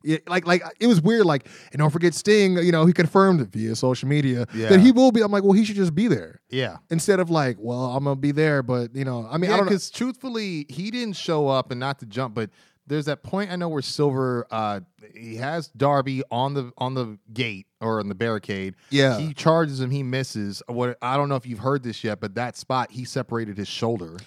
it, 0.03 0.27
like 0.29 0.45
like 0.47 0.63
it 0.79 0.87
was 0.87 1.01
weird. 1.01 1.25
Like, 1.25 1.47
and 1.71 1.79
don't 1.79 1.89
forget 1.91 2.13
Sting. 2.13 2.57
You 2.57 2.71
know, 2.71 2.85
he 2.85 2.93
confirmed 2.93 3.51
via 3.51 3.75
social 3.75 4.07
media 4.07 4.47
Yeah. 4.53 4.69
that 4.69 4.79
he 4.79 4.91
will 4.91 5.11
be. 5.11 5.21
I'm 5.21 5.31
like, 5.31 5.43
well, 5.43 5.53
he 5.53 5.65
should 5.65 5.75
just 5.75 5.95
be 5.95 6.07
there 6.07 6.41
yeah. 6.49 6.77
instead 6.89 7.19
of 7.19 7.29
like, 7.29 7.57
well, 7.59 7.85
I'm 7.95 8.03
gonna 8.03 8.15
be 8.15 8.31
there, 8.31 8.63
but 8.63 8.95
you 8.95 9.05
know, 9.05 9.27
I 9.29 9.37
mean, 9.37 9.51
I 9.51 9.57
don't 9.57 9.65
because 9.65 9.89
truthfully, 9.89 10.65
he 10.69 10.91
didn't 10.91 11.15
show 11.15 11.47
up, 11.47 11.71
and 11.71 11.79
not 11.79 11.99
to 11.99 12.05
jump, 12.05 12.35
but 12.35 12.49
there's 12.87 13.05
that 13.05 13.23
point 13.23 13.51
I 13.51 13.55
know 13.55 13.69
where 13.69 13.81
Silver, 13.81 14.45
uh, 14.51 14.81
he 15.15 15.35
has 15.35 15.67
Darby 15.69 16.23
on 16.31 16.53
the 16.53 16.71
on 16.77 16.93
the 16.93 17.17
gate 17.31 17.67
or 17.79 17.99
on 17.99 18.09
the 18.09 18.15
barricade. 18.15 18.75
Yeah. 18.89 19.17
he 19.19 19.33
charges 19.33 19.79
him, 19.79 19.91
he 19.91 20.03
misses. 20.03 20.61
What 20.67 20.97
I 21.01 21.15
don't 21.15 21.29
know 21.29 21.35
if 21.35 21.45
you've 21.45 21.59
heard 21.59 21.83
this 21.83 22.03
yet, 22.03 22.19
but 22.19 22.35
that 22.35 22.57
spot 22.57 22.91
he 22.91 23.05
separated 23.05 23.57
his 23.57 23.67
shoulder. 23.67 24.17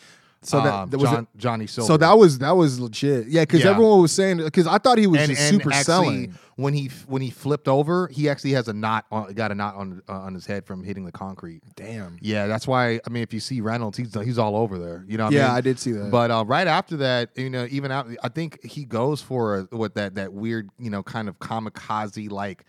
So 0.44 0.60
that- 0.60 0.72
um, 0.74 0.90
that 0.90 0.98
was 0.98 1.10
John, 1.10 1.26
Johnny 1.36 1.66
Silver. 1.66 1.86
So 1.86 1.96
that 1.96 2.18
was 2.18 2.38
that 2.38 2.52
was 2.56 2.78
legit. 2.78 3.28
Yeah, 3.28 3.42
because 3.42 3.64
Yeah. 3.64 3.70
everyone 3.70 4.00
was 4.02 4.12
saying 4.12 4.38
because 4.38 4.66
I 4.66 4.78
thought 4.78 4.98
he 4.98 5.06
was 5.06 5.20
and, 5.20 5.30
just 5.30 5.40
and 5.42 5.56
super 5.56 5.70
actually, 5.72 5.82
selling. 5.84 6.34
when 6.56 6.74
he 6.74 6.90
when 7.06 7.22
he 7.22 7.30
flipped 7.30 7.66
over, 7.66 8.08
he 8.08 8.28
actually 8.28 8.52
has 8.52 8.68
a 8.68 8.72
knot 8.74 9.06
on, 9.10 9.32
got 9.32 9.52
a 9.52 9.54
knot 9.54 9.74
on 9.76 10.02
uh, 10.08 10.12
on 10.12 10.34
his 10.34 10.44
head 10.46 10.66
from 10.66 10.84
hitting 10.84 11.04
the 11.06 11.12
concrete. 11.12 11.62
Damn. 11.76 12.18
Yeah, 12.20 12.46
that's 12.46 12.66
why. 12.68 13.00
I 13.06 13.10
mean, 13.10 13.22
if 13.22 13.32
you 13.32 13.40
see 13.40 13.60
Reynolds, 13.62 13.96
he's 13.96 14.12
he's 14.22 14.38
all 14.38 14.54
over 14.56 14.78
there. 14.78 15.04
You 15.08 15.16
know. 15.16 15.24
What 15.24 15.32
Yeah, 15.32 15.46
I, 15.46 15.48
mean? 15.48 15.56
I 15.56 15.60
did 15.62 15.78
see 15.78 15.92
that. 15.92 16.10
But 16.10 16.30
uh, 16.30 16.44
right 16.46 16.66
after 16.66 16.98
that, 16.98 17.30
you 17.36 17.48
know, 17.48 17.66
even 17.70 17.90
out, 17.90 18.06
I 18.22 18.28
think 18.28 18.62
he 18.64 18.84
goes 18.84 19.22
for 19.22 19.60
a, 19.70 19.76
what 19.76 19.94
that 19.94 20.16
that 20.16 20.32
weird, 20.34 20.68
you 20.78 20.90
know, 20.90 21.02
kind 21.02 21.28
of 21.28 21.38
kamikaze 21.38 22.30
like 22.30 22.64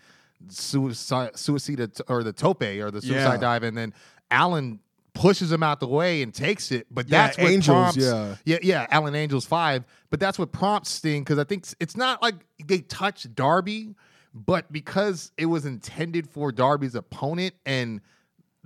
suicide 0.48 1.36
suicide 1.38 1.90
or 2.08 2.22
the 2.22 2.32
tope 2.32 2.62
or 2.62 2.90
the 2.90 3.02
suicide 3.02 3.34
Yeah. 3.34 3.36
dive, 3.36 3.62
and 3.62 3.76
then 3.76 3.92
Allin 4.30 4.80
pushes 5.16 5.50
him 5.50 5.62
out 5.62 5.80
the 5.80 5.88
way 5.88 6.22
and 6.22 6.32
takes 6.32 6.70
it. 6.70 6.86
But 6.90 7.08
Yeah, 7.08 7.26
that's 7.26 7.38
what 7.38 7.50
Angels, 7.50 7.74
prompts, 7.74 7.96
yeah. 7.96 8.36
yeah, 8.44 8.58
yeah, 8.62 8.86
Allin 8.90 9.14
Angels 9.14 9.44
five. 9.44 9.84
But 10.10 10.20
that's 10.20 10.38
what 10.38 10.52
prompts 10.52 10.90
Sting 10.90 11.22
because 11.22 11.38
I 11.38 11.44
think 11.44 11.66
it's 11.80 11.96
not 11.96 12.22
like 12.22 12.34
they 12.64 12.80
touched 12.80 13.34
Darby, 13.34 13.94
but 14.34 14.70
because 14.70 15.32
it 15.36 15.46
was 15.46 15.66
intended 15.66 16.28
for 16.28 16.52
Darby's 16.52 16.94
opponent 16.94 17.54
and. 17.64 18.00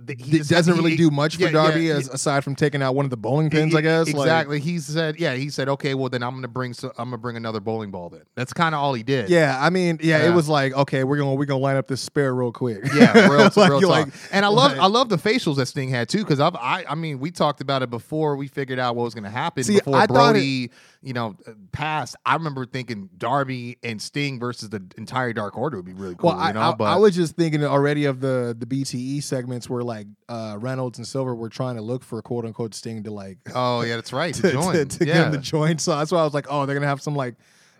The- 0.05 0.15
he 0.17 0.39
doesn't 0.39 0.75
really 0.75 0.91
he- 0.91 0.97
do 0.97 1.11
much 1.11 1.35
for 1.35 1.41
yeah, 1.43 1.47
yeah, 1.47 1.53
Darby 1.53 1.79
he- 1.81 1.89
as, 1.91 2.09
aside 2.09 2.43
from 2.43 2.55
taking 2.55 2.81
out 2.81 2.95
one 2.95 3.05
of 3.05 3.09
the 3.11 3.17
bowling 3.17 3.49
pins, 3.49 3.73
I 3.75 3.81
guess. 3.81 4.07
like- 4.13 4.15
Exactly. 4.25 4.59
he 4.59 4.79
said, 4.79 5.19
yeah, 5.19 5.33
he 5.35 5.49
said, 5.49 5.69
okay, 5.69 5.93
well 5.93 6.09
then 6.09 6.23
I'm 6.23 6.33
gonna 6.35 6.47
bring 6.47 6.73
so, 6.73 6.89
I'm 6.97 7.05
gonna 7.09 7.17
bring 7.17 7.37
another 7.37 7.59
bowling 7.59 7.91
ball 7.91 8.09
then. 8.09 8.21
That's 8.35 8.53
kind 8.53 8.73
of 8.75 8.81
all 8.81 8.93
he 8.93 9.03
did. 9.03 9.29
yeah, 9.29 9.57
I 9.59 9.69
mean, 9.69 9.99
yeah, 10.01 10.27
it 10.29 10.33
was 10.33 10.49
like, 10.49 10.73
okay, 10.73 11.03
we're 11.03 11.17
gonna 11.17 11.35
we're 11.35 11.45
gonna 11.45 11.59
line 11.59 11.77
up 11.77 11.87
this 11.87 12.01
spare 12.01 12.33
real 12.33 12.51
quick. 12.51 12.83
Yeah, 12.95 13.27
real, 13.29 13.49
Like, 13.55 13.69
real 13.69 13.81
talk. 13.81 13.89
like- 13.89 14.07
and 14.31 14.43
I 14.45 14.49
love 14.49 14.71
like- 14.73 14.81
I 14.81 14.87
love 14.87 15.09
the 15.09 15.17
facials 15.17 15.57
that 15.57 15.67
Sting 15.67 15.89
had 15.89 16.09
too 16.09 16.19
because 16.19 16.39
I've 16.39 16.55
I 16.55 16.85
I 16.89 16.95
mean 16.95 17.19
we 17.19 17.31
talked 17.31 17.61
about 17.61 17.81
it 17.83 17.89
before 17.89 18.35
we 18.35 18.47
figured 18.47 18.79
out 18.79 18.95
what 18.95 19.03
was 19.03 19.13
going 19.13 19.23
to 19.25 19.29
happen 19.29 19.63
See, 19.63 19.75
before 19.77 19.95
I 19.97 20.07
Brodie 20.07 20.71
you 21.03 21.13
know 21.13 21.35
uh, 21.47 21.51
passed. 21.71 22.15
I 22.25 22.33
remember 22.35 22.65
thinking 22.65 23.09
Darby 23.17 23.77
and 23.83 24.01
Sting 24.01 24.39
versus 24.39 24.69
the 24.69 24.81
entire 24.97 25.33
Dark 25.33 25.57
Order 25.57 25.77
would 25.77 25.85
be 25.85 25.93
really 25.93 26.15
cool. 26.15 26.29
Well, 26.31 26.39
I, 26.39 26.47
you 26.49 26.53
know, 26.53 26.61
I, 26.61 26.73
but 26.75 26.85
I 26.85 26.95
was 26.97 27.15
just 27.15 27.35
thinking 27.35 27.63
already 27.63 28.05
of 28.05 28.19
the 28.21 28.55
the 28.57 28.65
BTE 28.65 29.23
segments 29.23 29.69
where 29.69 29.83
like 29.83 29.90
uh, 30.29 30.57
Reynolds 30.59 30.97
and 30.97 31.07
Silver 31.07 31.35
were 31.35 31.49
trying 31.49 31.75
to 31.75 31.81
look 31.81 32.03
for 32.03 32.19
a 32.19 32.21
quote 32.21 32.45
unquote 32.45 32.73
Sting 32.73 33.03
to 33.03 33.11
like 33.11 33.37
oh 33.53 33.81
yeah, 33.81 33.95
that's 33.95 34.13
right. 34.13 34.33
to, 34.35 34.51
join. 34.51 34.73
to, 34.73 34.85
to 34.85 35.05
yeah. 35.05 35.13
get 35.13 35.25
him 35.27 35.31
to 35.33 35.37
join. 35.39 35.77
So 35.77 35.97
that's 35.97 36.11
why 36.11 36.19
I 36.19 36.23
was 36.23 36.33
like, 36.33 36.47
oh, 36.49 36.65
they're 36.65 36.75
gonna 36.75 36.87
have 36.87 37.01
some 37.01 37.15
like, 37.15 37.35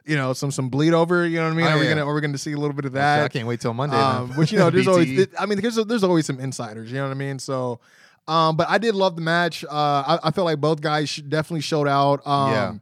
you 0.06 0.16
know, 0.16 0.34
some 0.34 0.52
some 0.52 0.70
bleed 0.70 0.94
over. 0.94 1.26
You 1.26 1.38
know 1.38 1.46
what 1.46 1.54
I 1.54 1.56
mean? 1.56 1.66
Oh, 1.68 1.70
are 1.70 1.80
we 1.80 1.88
gonna 1.88 2.06
are 2.06 2.14
we 2.14 2.22
gonna 2.22 2.38
see 2.38 2.54
a 2.54 2.58
little 2.58 2.76
bit 2.76 2.86
of 2.86 2.94
that? 2.94 3.24
I 3.24 3.28
can't 3.28 3.48
wait 3.48 3.62
till 3.62 3.74
Monday. 3.74 3.98
Um, 3.98 4.30
which 4.32 4.52
you 4.52 4.60
know, 4.60 4.70
there's 4.72 4.88
always. 4.88 5.28
I 5.38 5.46
mean, 5.46 5.62
there's 5.62 5.76
there's 5.76 6.04
always 6.04 6.26
some 6.26 6.40
insiders. 6.40 6.92
You 6.92 6.98
know 6.98 7.06
what 7.06 7.12
I 7.12 7.16
mean? 7.16 7.40
So. 7.40 7.80
Um, 8.28 8.56
but 8.56 8.70
I 8.70 8.78
did 8.78 8.94
love 8.94 9.16
the 9.16 9.22
match. 9.22 9.66
Uh, 9.66 9.70
I, 9.72 10.20
I 10.26 10.32
feel 10.32 10.44
like 10.44 10.62
both 10.62 10.80
guys 10.80 11.10
sh- 11.10 11.22
definitely 11.22 11.62
showed 11.62 11.88
out. 11.88 12.26
Um, 12.26 12.52
Yeah. 12.52 12.74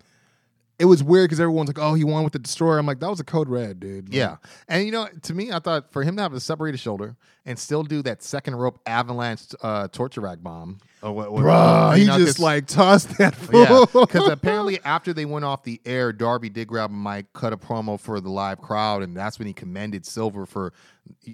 It 0.79 0.85
was 0.85 1.03
weird 1.03 1.29
because 1.29 1.41
everyone's 1.41 1.67
like, 1.67 1.79
"Oh, 1.79 1.93
he 1.93 2.05
won 2.05 2.23
with 2.23 2.31
the 2.31 2.39
destroyer." 2.39 2.77
I'm 2.77 2.85
like, 2.85 3.01
"That 3.01 3.09
was 3.09 3.19
a 3.19 3.25
code 3.25 3.49
red, 3.49 3.81
dude." 3.81 4.09
Like, 4.09 4.15
Yeah. 4.15 4.37
And 4.69 4.85
you 4.85 4.91
know, 4.91 5.09
to 5.23 5.33
me, 5.33 5.51
I 5.51 5.59
thought 5.59 5.91
for 5.91 6.03
him 6.03 6.15
to 6.15 6.21
have 6.21 6.33
a 6.33 6.39
separated 6.39 6.79
shoulder 6.79 7.17
and 7.49 7.57
still 7.57 7.81
do 7.81 8.03
that 8.03 8.21
second 8.21 8.55
rope 8.55 8.79
avalanche 8.85 9.41
uh, 9.63 9.87
torture 9.87 10.21
rack 10.21 10.37
bomb. 10.41 10.77
Or 11.01 11.11
what, 11.11 11.31
what- 11.31 11.43
Bruh, 11.43 11.97
he 11.97 12.05
know, 12.05 12.17
just 12.19 12.37
'cause- 12.37 12.43
like 12.43 12.67
tossed 12.67 13.17
that. 13.17 13.33
Yeah, 13.51 13.85
fool. 13.85 14.05
because 14.05 14.29
apparently 14.29 14.79
after 14.85 15.13
they 15.13 15.25
went 15.25 15.43
off 15.45 15.63
the 15.63 15.81
air, 15.83 16.13
Darby 16.13 16.49
did 16.49 16.67
grab 16.67 16.91
a 16.91 16.93
mic, 16.93 17.33
cut 17.33 17.51
a 17.51 17.57
promo 17.57 17.99
for 17.99 18.19
the 18.21 18.29
live 18.29 18.61
crowd, 18.61 19.01
and 19.01 19.17
that's 19.17 19.39
when 19.39 19.47
he 19.47 19.53
commended 19.53 20.05
Silver 20.05 20.45
for 20.45 20.73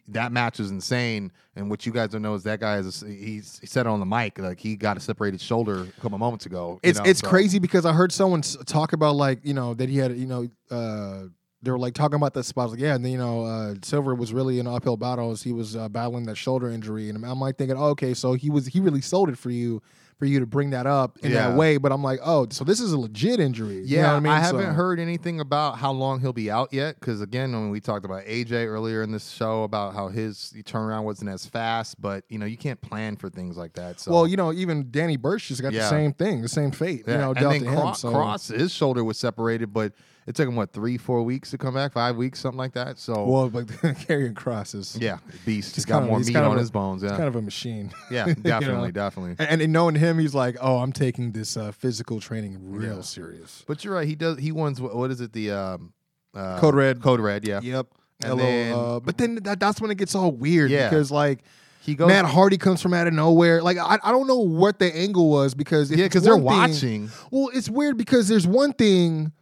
that 0.08 0.32
match 0.32 0.58
was 0.60 0.72
insane. 0.72 1.34
And 1.58 1.70
what 1.70 1.86
you 1.86 1.92
guys 1.92 2.12
don't 2.12 2.22
know 2.22 2.34
is 2.36 2.44
that 2.44 2.62
guy 2.62 2.78
is 2.78 3.02
he's, 3.06 3.60
he 3.60 3.68
said 3.68 3.86
it 3.86 3.90
on 3.90 4.00
the 4.00 4.06
mic 4.06 4.40
like 4.40 4.58
he 4.60 4.78
got 4.78 4.96
a 4.96 5.02
separated 5.02 5.42
shoulder 5.42 5.82
a 5.98 6.02
couple 6.02 6.18
moments 6.18 6.46
ago. 6.46 6.80
you 6.82 6.90
it's 6.92 7.00
know, 7.00 7.06
it's 7.06 7.20
so- 7.20 7.28
crazy 7.28 7.60
because 7.60 7.86
I 7.86 7.92
heard 7.92 8.14
someone 8.14 8.42
talk 8.42 8.94
about 8.94 9.16
like 9.18 9.40
you 9.44 9.54
know 9.54 9.74
that 9.74 9.90
he 9.90 9.98
had 9.98 10.16
you 10.18 10.28
know 10.28 10.48
uh 10.72 11.24
they 11.66 11.72
were 11.72 11.80
like 11.80 11.94
talking 11.94 12.16
about 12.16 12.34
that 12.36 12.44
spot 12.46 12.62
I 12.62 12.66
was 12.66 12.72
like 12.74 12.82
yeah 12.82 12.96
and 12.96 13.04
then 13.04 13.12
you 13.12 13.18
know 13.18 13.44
uh 13.44 13.76
Silver 13.84 14.16
was 14.16 14.32
really 14.34 14.60
in 14.60 14.68
uphill 14.68 14.96
battle 14.98 15.32
as 15.32 15.44
he 15.44 15.52
was 15.52 15.76
uh, 15.76 15.90
battling 15.90 16.26
that 16.28 16.36
shoulder 16.38 16.70
injury 16.70 17.10
and 17.10 17.26
I'm, 17.26 17.40
like 17.42 17.58
thinking 17.58 17.78
oh, 17.78 17.88
okay 17.88 18.14
so 18.14 18.34
he 18.34 18.50
was 18.50 18.68
he 18.68 18.80
really 18.80 19.02
sold 19.02 19.30
it 19.30 19.38
for 19.38 19.50
you 19.50 19.82
for 20.18 20.24
you 20.26 20.40
to 20.40 20.46
bring 20.46 20.70
that 20.70 20.88
up 20.88 21.18
in 21.24 21.32
Yeah. 21.34 21.50
that 21.50 21.58
way 21.58 21.76
but 21.76 21.92
I'm 21.92 22.02
like 22.02 22.22
oh 22.24 22.48
so 22.50 22.64
this 22.64 22.80
is 22.80 22.94
a 22.94 22.98
legit 22.98 23.42
injury 23.42 23.80
You 23.80 23.98
Yeah, 23.98 24.02
know 24.04 24.08
what 24.08 24.16
I 24.16 24.20
mean 24.22 24.32
haven't 24.34 24.62
So- 24.68 24.72
heard 24.74 24.98
anything 25.00 25.42
about 25.42 25.78
how 25.78 25.92
long 25.92 26.22
he'll 26.22 26.32
be 26.32 26.50
out 26.50 26.72
yet. 26.72 26.98
Because 26.98 27.20
again, 27.20 27.52
when 27.52 27.70
we 27.70 27.82
talked 27.82 28.06
about 28.06 28.24
AJ 28.24 28.66
earlier 28.68 29.02
in 29.04 29.12
this 29.12 29.30
show 29.30 29.64
about 29.64 29.94
how 29.94 30.08
his 30.08 30.54
turnaround 30.66 31.04
wasn't 31.04 31.32
as 31.32 31.46
fast, 31.46 32.00
but 32.00 32.24
you 32.30 32.40
know 32.40 32.46
you 32.46 32.56
can't 32.58 32.80
plan 32.82 33.18
for 33.18 33.30
things 33.30 33.58
like 33.58 33.74
that. 33.74 34.00
So 34.00 34.12
well 34.14 34.26
you 34.28 34.38
know 34.38 34.54
even 34.54 34.88
Danny 34.90 35.18
Burch 35.18 35.50
just 35.50 35.62
got 35.62 35.74
the 35.74 35.90
same 35.90 36.14
thing 36.14 36.42
the 36.42 36.48
same 36.48 36.72
fate 36.72 37.04
you 37.08 37.14
know 37.18 37.32
and 37.32 37.40
dealt 37.40 37.52
then 37.52 37.64
to 37.64 37.70
him 37.70 37.80
Cro- 37.82 37.94
so 37.94 38.12
Kross, 38.14 38.56
his 38.58 38.72
shoulder 38.72 39.04
was 39.04 39.18
separated, 39.20 39.74
but 39.74 39.92
it 40.28 40.36
took 40.36 40.48
him 40.48 40.56
what 40.56 40.72
three, 40.72 40.98
four 40.98 41.22
weeks 41.24 41.52
to 41.52 41.58
come 41.58 41.74
back, 41.76 41.94
five 41.94 42.16
weeks, 42.16 42.40
something 42.40 42.58
like 42.58 42.74
that. 42.74 42.98
So 42.98 43.26
well 43.26 43.50
but 43.50 43.68
Karrion 43.68 44.34
Kross's 44.34 44.98
yeah, 45.00 45.18
beast. 45.46 45.76
He's 45.76 45.86
got 45.86 46.04
more 46.04 46.18
he's 46.18 46.28
meat 46.28 46.36
on 46.38 46.56
a- 46.56 46.60
his 46.60 46.72
bones. 46.72 47.02
he's 47.02 47.12
Yeah, 47.12 47.18
kind 47.18 47.28
of 47.28 47.36
a 47.36 47.42
machine 47.42 47.92
yeah, 48.10 48.28
you 48.30 48.36
definitely, 48.36 48.88
know? 48.88 48.92
definitely. 48.92 49.36
And, 49.46 49.62
and 49.62 49.72
knowing 49.74 49.96
him, 49.96 50.18
he's 50.20 50.34
like, 50.34 50.58
"Oh, 50.62 50.78
I'm 50.78 50.92
taking 50.94 51.32
this 51.32 51.56
uh, 51.58 51.72
physical 51.72 52.20
training 52.20 52.58
real 52.72 52.96
Yeah. 52.96 53.02
serious." 53.02 53.64
But 53.68 53.84
you're 53.84 53.94
right. 53.94 54.08
He 54.08 54.16
does. 54.16 54.40
He 54.40 54.52
wins. 54.52 54.82
What, 54.82 54.96
what 54.96 55.12
is 55.12 55.22
it? 55.22 55.32
The 55.34 55.52
um, 55.52 55.94
uh, 56.34 56.60
Code 56.60 56.76
Red. 56.76 57.02
Code 57.02 57.20
red. 57.20 57.48
Yeah. 57.48 57.60
Yep. 57.62 57.88
And 58.22 58.30
Hello, 58.30 58.38
then- 58.44 58.74
uh, 58.74 59.00
but 59.02 59.18
then 59.18 59.36
that, 59.44 59.60
that's 59.60 59.82
when 59.82 59.92
it 59.92 59.98
gets 59.98 60.16
all 60.16 60.32
weird 60.32 60.72
Yeah. 60.72 60.90
because 60.90 61.12
like 61.12 61.40
He 61.82 61.96
goes. 61.96 62.08
Matt 62.08 62.26
Hardy 62.26 62.58
comes 62.58 62.82
from 62.82 62.94
out 62.94 63.08
of 63.08 63.14
nowhere. 63.14 63.62
Like 63.62 63.78
I, 63.78 64.00
I 64.04 64.12
don't 64.12 64.26
know 64.26 64.40
what 64.40 64.80
the 64.80 64.94
angle 64.96 65.30
was 65.30 65.54
because 65.54 65.92
yeah, 65.92 66.06
because 66.06 66.24
they're 66.24 66.34
thing- 66.36 66.44
watching. 66.44 67.10
Well, 67.30 67.50
it's 67.54 67.70
weird 67.70 67.98
because 67.98 68.28
there's 68.30 68.48
one 68.48 68.72
thing 68.74 69.34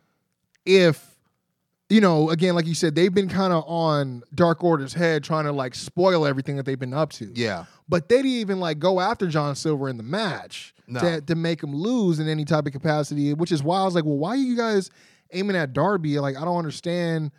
if 0.65 1.09
you 1.89 2.01
know, 2.01 2.29
again, 2.31 2.55
like 2.55 2.65
you 2.65 2.73
said, 2.73 2.95
they've 2.95 3.13
been 3.13 3.29
kind 3.29 3.53
of 3.53 3.63
on 3.67 4.23
Dark 4.33 4.63
Order's 4.63 4.93
head 4.93 5.23
trying 5.23 5.45
to 5.45 5.51
like 5.51 5.75
spoil 5.75 6.25
everything 6.25 6.55
that 6.55 6.65
they've 6.65 6.79
been 6.79 6.93
up 6.93 7.11
to. 7.13 7.31
Yeah. 7.35 7.65
But 7.87 8.09
they 8.09 8.17
didn't 8.17 8.31
even 8.31 8.59
like 8.59 8.79
go 8.79 8.99
after 8.99 9.27
John 9.27 9.55
Silver 9.55 9.89
in 9.89 9.97
the 9.97 10.03
match 10.03 10.73
No. 10.87 10.99
to, 11.01 11.21
to 11.21 11.35
make 11.35 11.61
him 11.61 11.75
lose 11.75 12.19
in 12.19 12.27
any 12.27 12.45
type 12.45 12.65
of 12.65 12.71
capacity, 12.71 13.33
which 13.35 13.51
is 13.51 13.61
why 13.61 13.79
I 13.81 13.83
was 13.85 13.93
like, 13.93 14.05
well, 14.05 14.17
why 14.17 14.29
are 14.29 14.37
you 14.37 14.57
guys 14.57 14.89
aiming 15.33 15.55
at 15.55 15.73
Darby? 15.73 16.17
Like, 16.19 16.35
I 16.35 16.45
don't 16.45 16.57
understand. 16.57 17.31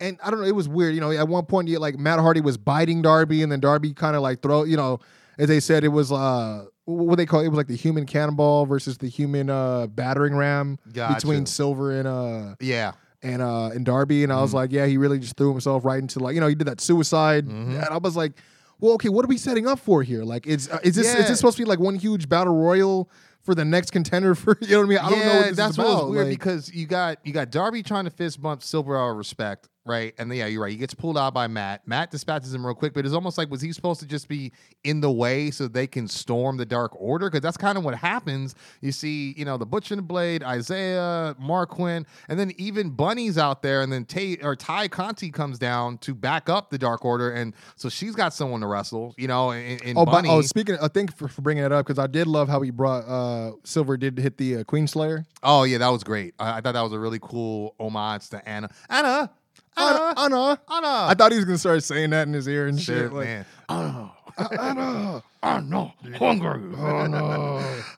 And 0.00 0.18
I 0.22 0.30
don't 0.30 0.40
know, 0.40 0.46
it 0.46 0.54
was 0.56 0.68
weird. 0.68 0.94
You 0.94 1.00
know, 1.00 1.12
at 1.12 1.28
one 1.28 1.46
point, 1.46 1.68
you 1.68 1.78
like 1.78 1.96
Matt 1.98 2.18
Hardy 2.18 2.42
was 2.42 2.58
biting 2.58 3.00
Darby, 3.00 3.42
and 3.42 3.50
then 3.50 3.60
Darby 3.60 3.94
kind 3.94 4.16
of 4.16 4.22
like 4.22 4.42
throw, 4.42 4.64
you 4.64 4.76
know, 4.76 4.98
as 5.38 5.48
they 5.48 5.60
said, 5.60 5.82
it 5.84 5.88
was 5.88 6.10
uh 6.12 6.66
what 6.86 7.16
they 7.16 7.26
call 7.26 7.40
it, 7.40 7.46
it 7.46 7.48
was 7.48 7.56
like 7.56 7.66
the 7.66 7.76
human 7.76 8.06
cannonball 8.06 8.66
versus 8.66 8.98
the 8.98 9.08
human 9.08 9.48
uh 9.50 9.86
battering 9.86 10.34
ram 10.36 10.78
Gotcha. 10.92 11.14
between 11.14 11.46
Silver 11.46 11.92
and 11.98 12.06
uh 12.08 12.54
Yeah. 12.60 12.92
and 13.22 13.40
uh 13.42 13.70
and 13.74 13.84
Darby, 13.86 14.22
and 14.24 14.32
I 14.32 14.36
Mm-hmm. 14.36 14.42
was 14.42 14.54
like, 14.54 14.72
yeah, 14.72 14.86
he 14.86 14.96
really 14.98 15.18
just 15.18 15.36
threw 15.36 15.50
himself 15.50 15.84
right 15.84 15.98
into 15.98 16.18
like 16.18 16.34
you 16.34 16.40
know 16.40 16.46
he 16.48 16.54
did 16.54 16.66
that 16.68 16.80
suicide, 16.80 17.46
Mm-hmm. 17.46 17.76
and 17.76 17.84
I 17.84 17.96
was 17.98 18.16
like, 18.16 18.32
well, 18.80 18.92
okay, 18.94 19.08
what 19.08 19.24
are 19.24 19.28
we 19.28 19.38
setting 19.38 19.66
up 19.66 19.78
for 19.78 20.02
here? 20.02 20.24
Like, 20.24 20.46
is 20.46 20.68
uh, 20.68 20.78
is 20.82 20.94
this 20.94 21.06
is 21.14 21.28
this 21.28 21.38
supposed 21.38 21.56
to 21.56 21.62
be 21.62 21.68
like 21.68 21.78
one 21.78 21.94
huge 21.96 22.28
battle 22.28 22.54
royal 22.54 23.08
for 23.42 23.54
the 23.54 23.64
next 23.64 23.90
contender 23.92 24.34
for 24.34 24.58
you 24.60 24.68
know 24.68 24.78
what 24.80 24.84
I 24.84 24.88
mean? 24.88 24.98
I 24.98 25.10
don't 25.10 25.18
know 25.20 25.36
what 25.36 25.46
this 25.48 25.56
that's 25.56 25.72
is 25.72 25.78
what 25.78 25.86
was 25.86 26.10
weird 26.10 26.26
like- 26.26 26.38
because 26.38 26.74
you 26.74 26.86
got 26.86 27.18
you 27.24 27.32
got 27.32 27.50
Darby 27.50 27.82
trying 27.82 28.04
to 28.04 28.10
fist 28.10 28.42
bump 28.42 28.62
Silver 28.62 28.98
out 28.98 29.10
of 29.12 29.16
respect, 29.16 29.68
right? 29.86 30.14
And 30.18 30.34
yeah, 30.34 30.46
you're 30.46 30.62
right. 30.62 30.70
He 30.70 30.76
gets 30.78 30.94
pulled 30.94 31.18
out 31.18 31.34
by 31.34 31.46
Matt. 31.46 31.86
Matt 31.86 32.10
dispatches 32.10 32.54
him 32.54 32.64
real 32.64 32.74
quick, 32.74 32.94
but 32.94 33.04
it's 33.04 33.14
almost 33.14 33.36
like 33.36 33.50
was 33.50 33.60
he 33.60 33.72
supposed 33.72 34.00
to 34.00 34.06
just 34.06 34.28
be 34.28 34.52
in 34.82 35.00
the 35.00 35.10
way 35.10 35.50
so 35.50 35.68
they 35.68 35.86
can 35.86 36.08
storm 36.08 36.56
the 36.56 36.64
Dark 36.66 36.92
Order? 37.00 37.28
Because 37.28 37.42
that's 37.42 37.56
kind 37.56 37.76
of 37.76 37.84
what 37.84 37.94
happens. 37.94 38.54
You 38.80 38.92
see, 38.92 39.34
you 39.36 39.44
know, 39.44 39.56
the 39.56 39.66
Butcher 39.66 39.94
and 39.94 39.98
the 39.98 40.06
Blade, 40.06 40.42
Isiah, 40.42 41.34
Marquin, 41.38 42.06
and 42.28 42.38
then 42.38 42.52
even 42.56 42.90
Bunny's 42.90 43.36
out 43.38 43.62
there, 43.62 43.82
and 43.82 43.92
then 43.92 44.04
Tay 44.04 44.36
or 44.42 44.56
Ty 44.56 44.88
Conti 44.88 45.30
comes 45.30 45.58
down 45.58 45.98
to 45.98 46.14
back 46.14 46.48
up 46.48 46.70
the 46.70 46.78
Dark 46.78 47.04
Order, 47.04 47.32
and 47.32 47.54
so 47.76 47.88
she's 47.88 48.14
got 48.14 48.32
someone 48.32 48.60
to 48.62 48.66
wrestle, 48.66 49.14
you 49.18 49.28
know. 49.28 49.50
And, 49.50 49.82
and 49.82 49.98
Oh, 49.98 50.04
but, 50.04 50.12
Bunny, 50.12 50.28
oh, 50.30 50.40
speaking, 50.42 50.76
I 50.80 50.88
think 50.88 51.16
for, 51.16 51.28
for 51.28 51.42
bringing 51.42 51.64
it 51.64 51.72
up 51.72 51.86
because 51.86 51.98
I 51.98 52.06
did 52.06 52.26
love 52.26 52.48
how 52.48 52.60
he 52.62 52.70
brought 52.70 53.04
uh 53.06 53.52
Silver 53.64 53.96
did 53.96 54.18
hit 54.18 54.38
the 54.38 54.56
uh, 54.58 54.64
Queen 54.64 54.86
Slayer. 54.86 55.24
oh 55.42 55.64
yeah, 55.64 55.78
that 55.78 55.88
was 55.88 56.02
great. 56.02 56.34
I, 56.38 56.58
I 56.58 56.60
thought 56.60 56.72
that 56.72 56.82
was 56.82 56.92
a 56.92 56.98
really 56.98 57.18
cool 57.20 57.74
homage 57.78 58.28
to 58.30 58.48
Anna. 58.48 58.70
Anna, 58.88 59.30
Anna, 59.76 60.14
Anna, 60.16 60.36
Anna. 60.36 60.60
Anna. 60.70 61.06
I 61.08 61.14
thought 61.16 61.32
he 61.32 61.36
was 61.36 61.44
gonna 61.44 61.58
start 61.58 61.82
saying 61.82 62.10
that 62.10 62.26
in 62.26 62.34
his 62.34 62.46
ear 62.48 62.66
and 62.66 62.78
shit. 62.80 62.96
Shit, 62.96 63.12
like, 63.12 63.26
man. 63.26 63.46
Anna. 63.68 64.10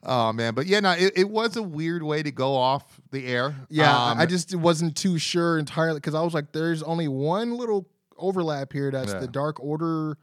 Oh 0.03 0.31
man, 0.33 0.53
but 0.53 0.67
yeah, 0.67 0.79
no, 0.79 0.91
it, 0.91 1.13
it 1.15 1.29
was 1.29 1.55
a 1.57 1.63
weird 1.63 2.03
way 2.03 2.21
to 2.23 2.31
go 2.31 2.55
off 2.55 2.99
the 3.11 3.25
air. 3.27 3.55
Yeah, 3.69 3.95
Um, 4.11 4.19
I 4.19 4.25
just 4.25 4.53
wasn't 4.55 4.95
too 4.95 5.17
sure 5.17 5.57
entirely 5.57 5.97
because 5.99 6.13
I 6.15 6.21
was 6.21 6.33
like, 6.33 6.51
there's 6.51 6.83
only 6.83 7.07
one 7.07 7.57
little 7.57 7.87
overlap 8.17 8.71
here. 8.73 8.91
That's 8.91 9.13
Yeah. 9.13 9.19
the 9.19 9.27
Dark 9.27 9.59
Order, 9.59 10.17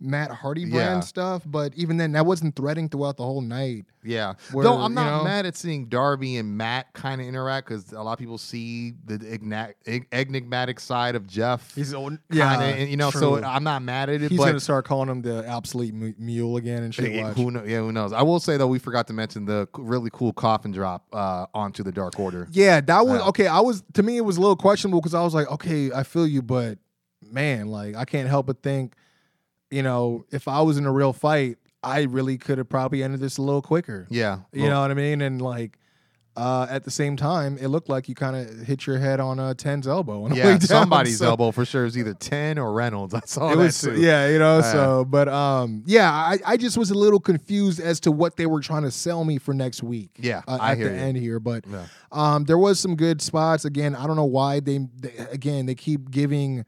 Matt 0.00 0.30
Hardy 0.30 0.64
brand 0.64 0.74
Yeah. 0.74 1.00
stuff. 1.00 1.42
But 1.46 1.74
even 1.74 1.98
then, 1.98 2.12
that 2.12 2.24
wasn't 2.24 2.56
threading 2.56 2.88
throughout 2.88 3.16
the 3.18 3.24
whole 3.24 3.42
night. 3.42 3.84
yeah. 4.02 4.32
where, 4.52 4.64
Though 4.64 4.78
I'm 4.78 4.92
you 4.92 4.94
not 4.94 5.18
know- 5.18 5.24
mad 5.24 5.44
at 5.44 5.56
seeing 5.58 5.84
Darby 5.86 6.38
and 6.38 6.56
Matt 6.56 6.90
kind 6.94 7.20
of 7.20 7.26
interact 7.26 7.68
because 7.68 7.92
a 7.92 8.00
lot 8.02 8.14
of 8.14 8.18
people 8.18 8.38
see 8.38 8.94
the 9.04 9.18
igna- 9.18 9.74
ig- 9.84 10.06
enigmatic 10.10 10.80
side 10.80 11.14
of 11.16 11.26
Jeff. 11.26 11.74
He's 11.74 11.92
old, 11.92 12.16
kinda, 12.32 12.86
you 12.86 12.96
know. 12.96 13.10
So. 13.10 13.44
I'm 13.44 13.62
not 13.62 13.82
mad 13.82 14.08
at 14.08 14.22
it. 14.22 14.30
he's 14.30 14.38
but 14.38 14.46
gonna 14.46 14.58
start 14.60 14.86
calling 14.86 15.10
him 15.10 15.20
the 15.20 15.46
obsolete 15.46 15.92
mu- 15.92 16.14
mule 16.18 16.56
again 16.56 16.82
and 16.82 16.94
shit. 16.94 17.12
Who 17.36 17.50
know, 17.50 17.62
yeah, 17.64 17.80
who 17.80 17.92
knows? 17.92 18.14
I 18.14 18.22
will 18.22 18.40
say 18.40 18.56
though, 18.56 18.68
we 18.68 18.78
forgot 18.78 19.06
to 19.08 19.12
mention 19.12 19.44
the 19.44 19.68
really 19.76 20.08
cool 20.10 20.32
coffin 20.32 20.70
drop 20.72 21.04
uh, 21.12 21.44
onto 21.52 21.82
the 21.82 21.92
Dark 21.92 22.18
Order. 22.18 22.48
Yeah, 22.52 22.80
that 22.80 23.06
was 23.06 23.20
Yeah. 23.20 23.28
okay. 23.28 23.46
I 23.48 23.60
was 23.60 23.82
to 23.92 24.02
me 24.02 24.16
it 24.16 24.24
was 24.24 24.38
a 24.38 24.40
little 24.40 24.56
questionable 24.56 25.00
because 25.02 25.12
I 25.14 25.22
was 25.22 25.34
like, 25.34 25.50
okay, 25.50 25.92
I 25.92 26.04
feel 26.04 26.26
you, 26.26 26.40
but 26.40 26.78
man, 27.22 27.68
like 27.68 27.96
I 27.96 28.06
can't 28.06 28.28
help 28.28 28.46
but 28.46 28.62
think, 28.62 28.94
you 29.70 29.82
know, 29.82 30.24
if 30.30 30.48
I 30.48 30.60
was 30.62 30.76
in 30.78 30.86
a 30.86 30.92
real 30.92 31.12
fight, 31.12 31.58
I 31.82 32.02
really 32.02 32.36
could 32.38 32.58
have 32.58 32.68
probably 32.68 33.02
ended 33.02 33.20
this 33.20 33.38
a 33.38 33.42
little 33.42 33.62
quicker. 33.62 34.06
Yeah, 34.10 34.40
You 34.52 34.68
know 34.68 34.80
what 34.82 34.90
I 34.90 34.94
mean? 34.94 35.22
And 35.22 35.40
like 35.40 35.78
uh, 36.36 36.66
at 36.70 36.84
the 36.84 36.90
same 36.90 37.16
time, 37.16 37.58
it 37.60 37.68
looked 37.68 37.88
like 37.88 38.08
you 38.08 38.14
kind 38.14 38.36
of 38.36 38.66
hit 38.66 38.86
your 38.86 38.98
head 38.98 39.18
on 39.18 39.38
uh, 39.40 39.52
Ten's 39.54 39.86
elbow. 39.88 40.24
On 40.24 40.34
yeah, 40.34 40.44
down, 40.58 40.60
somebody's 40.60 41.18
so- 41.18 41.26
elbow 41.26 41.50
for 41.50 41.64
sure 41.64 41.84
is 41.86 41.98
either 41.98 42.14
Ten 42.14 42.58
or 42.58 42.72
Reynolds. 42.72 43.14
I 43.14 43.20
saw 43.24 43.50
It 43.52 43.56
that 43.56 43.62
was 43.62 43.80
too. 43.80 44.00
yeah, 44.00 44.28
you 44.28 44.38
know. 44.38 44.58
Yeah. 44.58 44.72
So, 44.72 45.04
but 45.04 45.28
um, 45.28 45.82
yeah, 45.86 46.10
I, 46.10 46.38
I 46.46 46.56
just 46.56 46.76
was 46.78 46.90
a 46.90 46.94
little 46.94 47.18
confused 47.20 47.80
as 47.80 47.98
to 48.00 48.12
what 48.12 48.36
they 48.36 48.46
were 48.46 48.60
trying 48.60 48.82
to 48.82 48.90
sell 48.90 49.24
me 49.24 49.38
for 49.38 49.54
next 49.54 49.82
week. 49.82 50.10
Yeah, 50.18 50.42
uh, 50.46 50.58
I 50.60 50.72
at 50.72 50.78
hear 50.78 50.88
the 50.90 50.94
you. 50.96 51.00
end 51.00 51.16
here, 51.18 51.40
but 51.40 51.64
Yeah. 51.70 51.86
um, 52.12 52.44
there 52.44 52.58
was 52.58 52.78
some 52.78 52.94
good 52.96 53.20
spots. 53.22 53.64
Again, 53.64 53.94
I 53.96 54.06
don't 54.06 54.16
know 54.16 54.24
why 54.24 54.60
they, 54.60 54.78
they 54.98 55.14
again 55.30 55.66
they 55.66 55.74
keep 55.74 56.10
giving. 56.10 56.64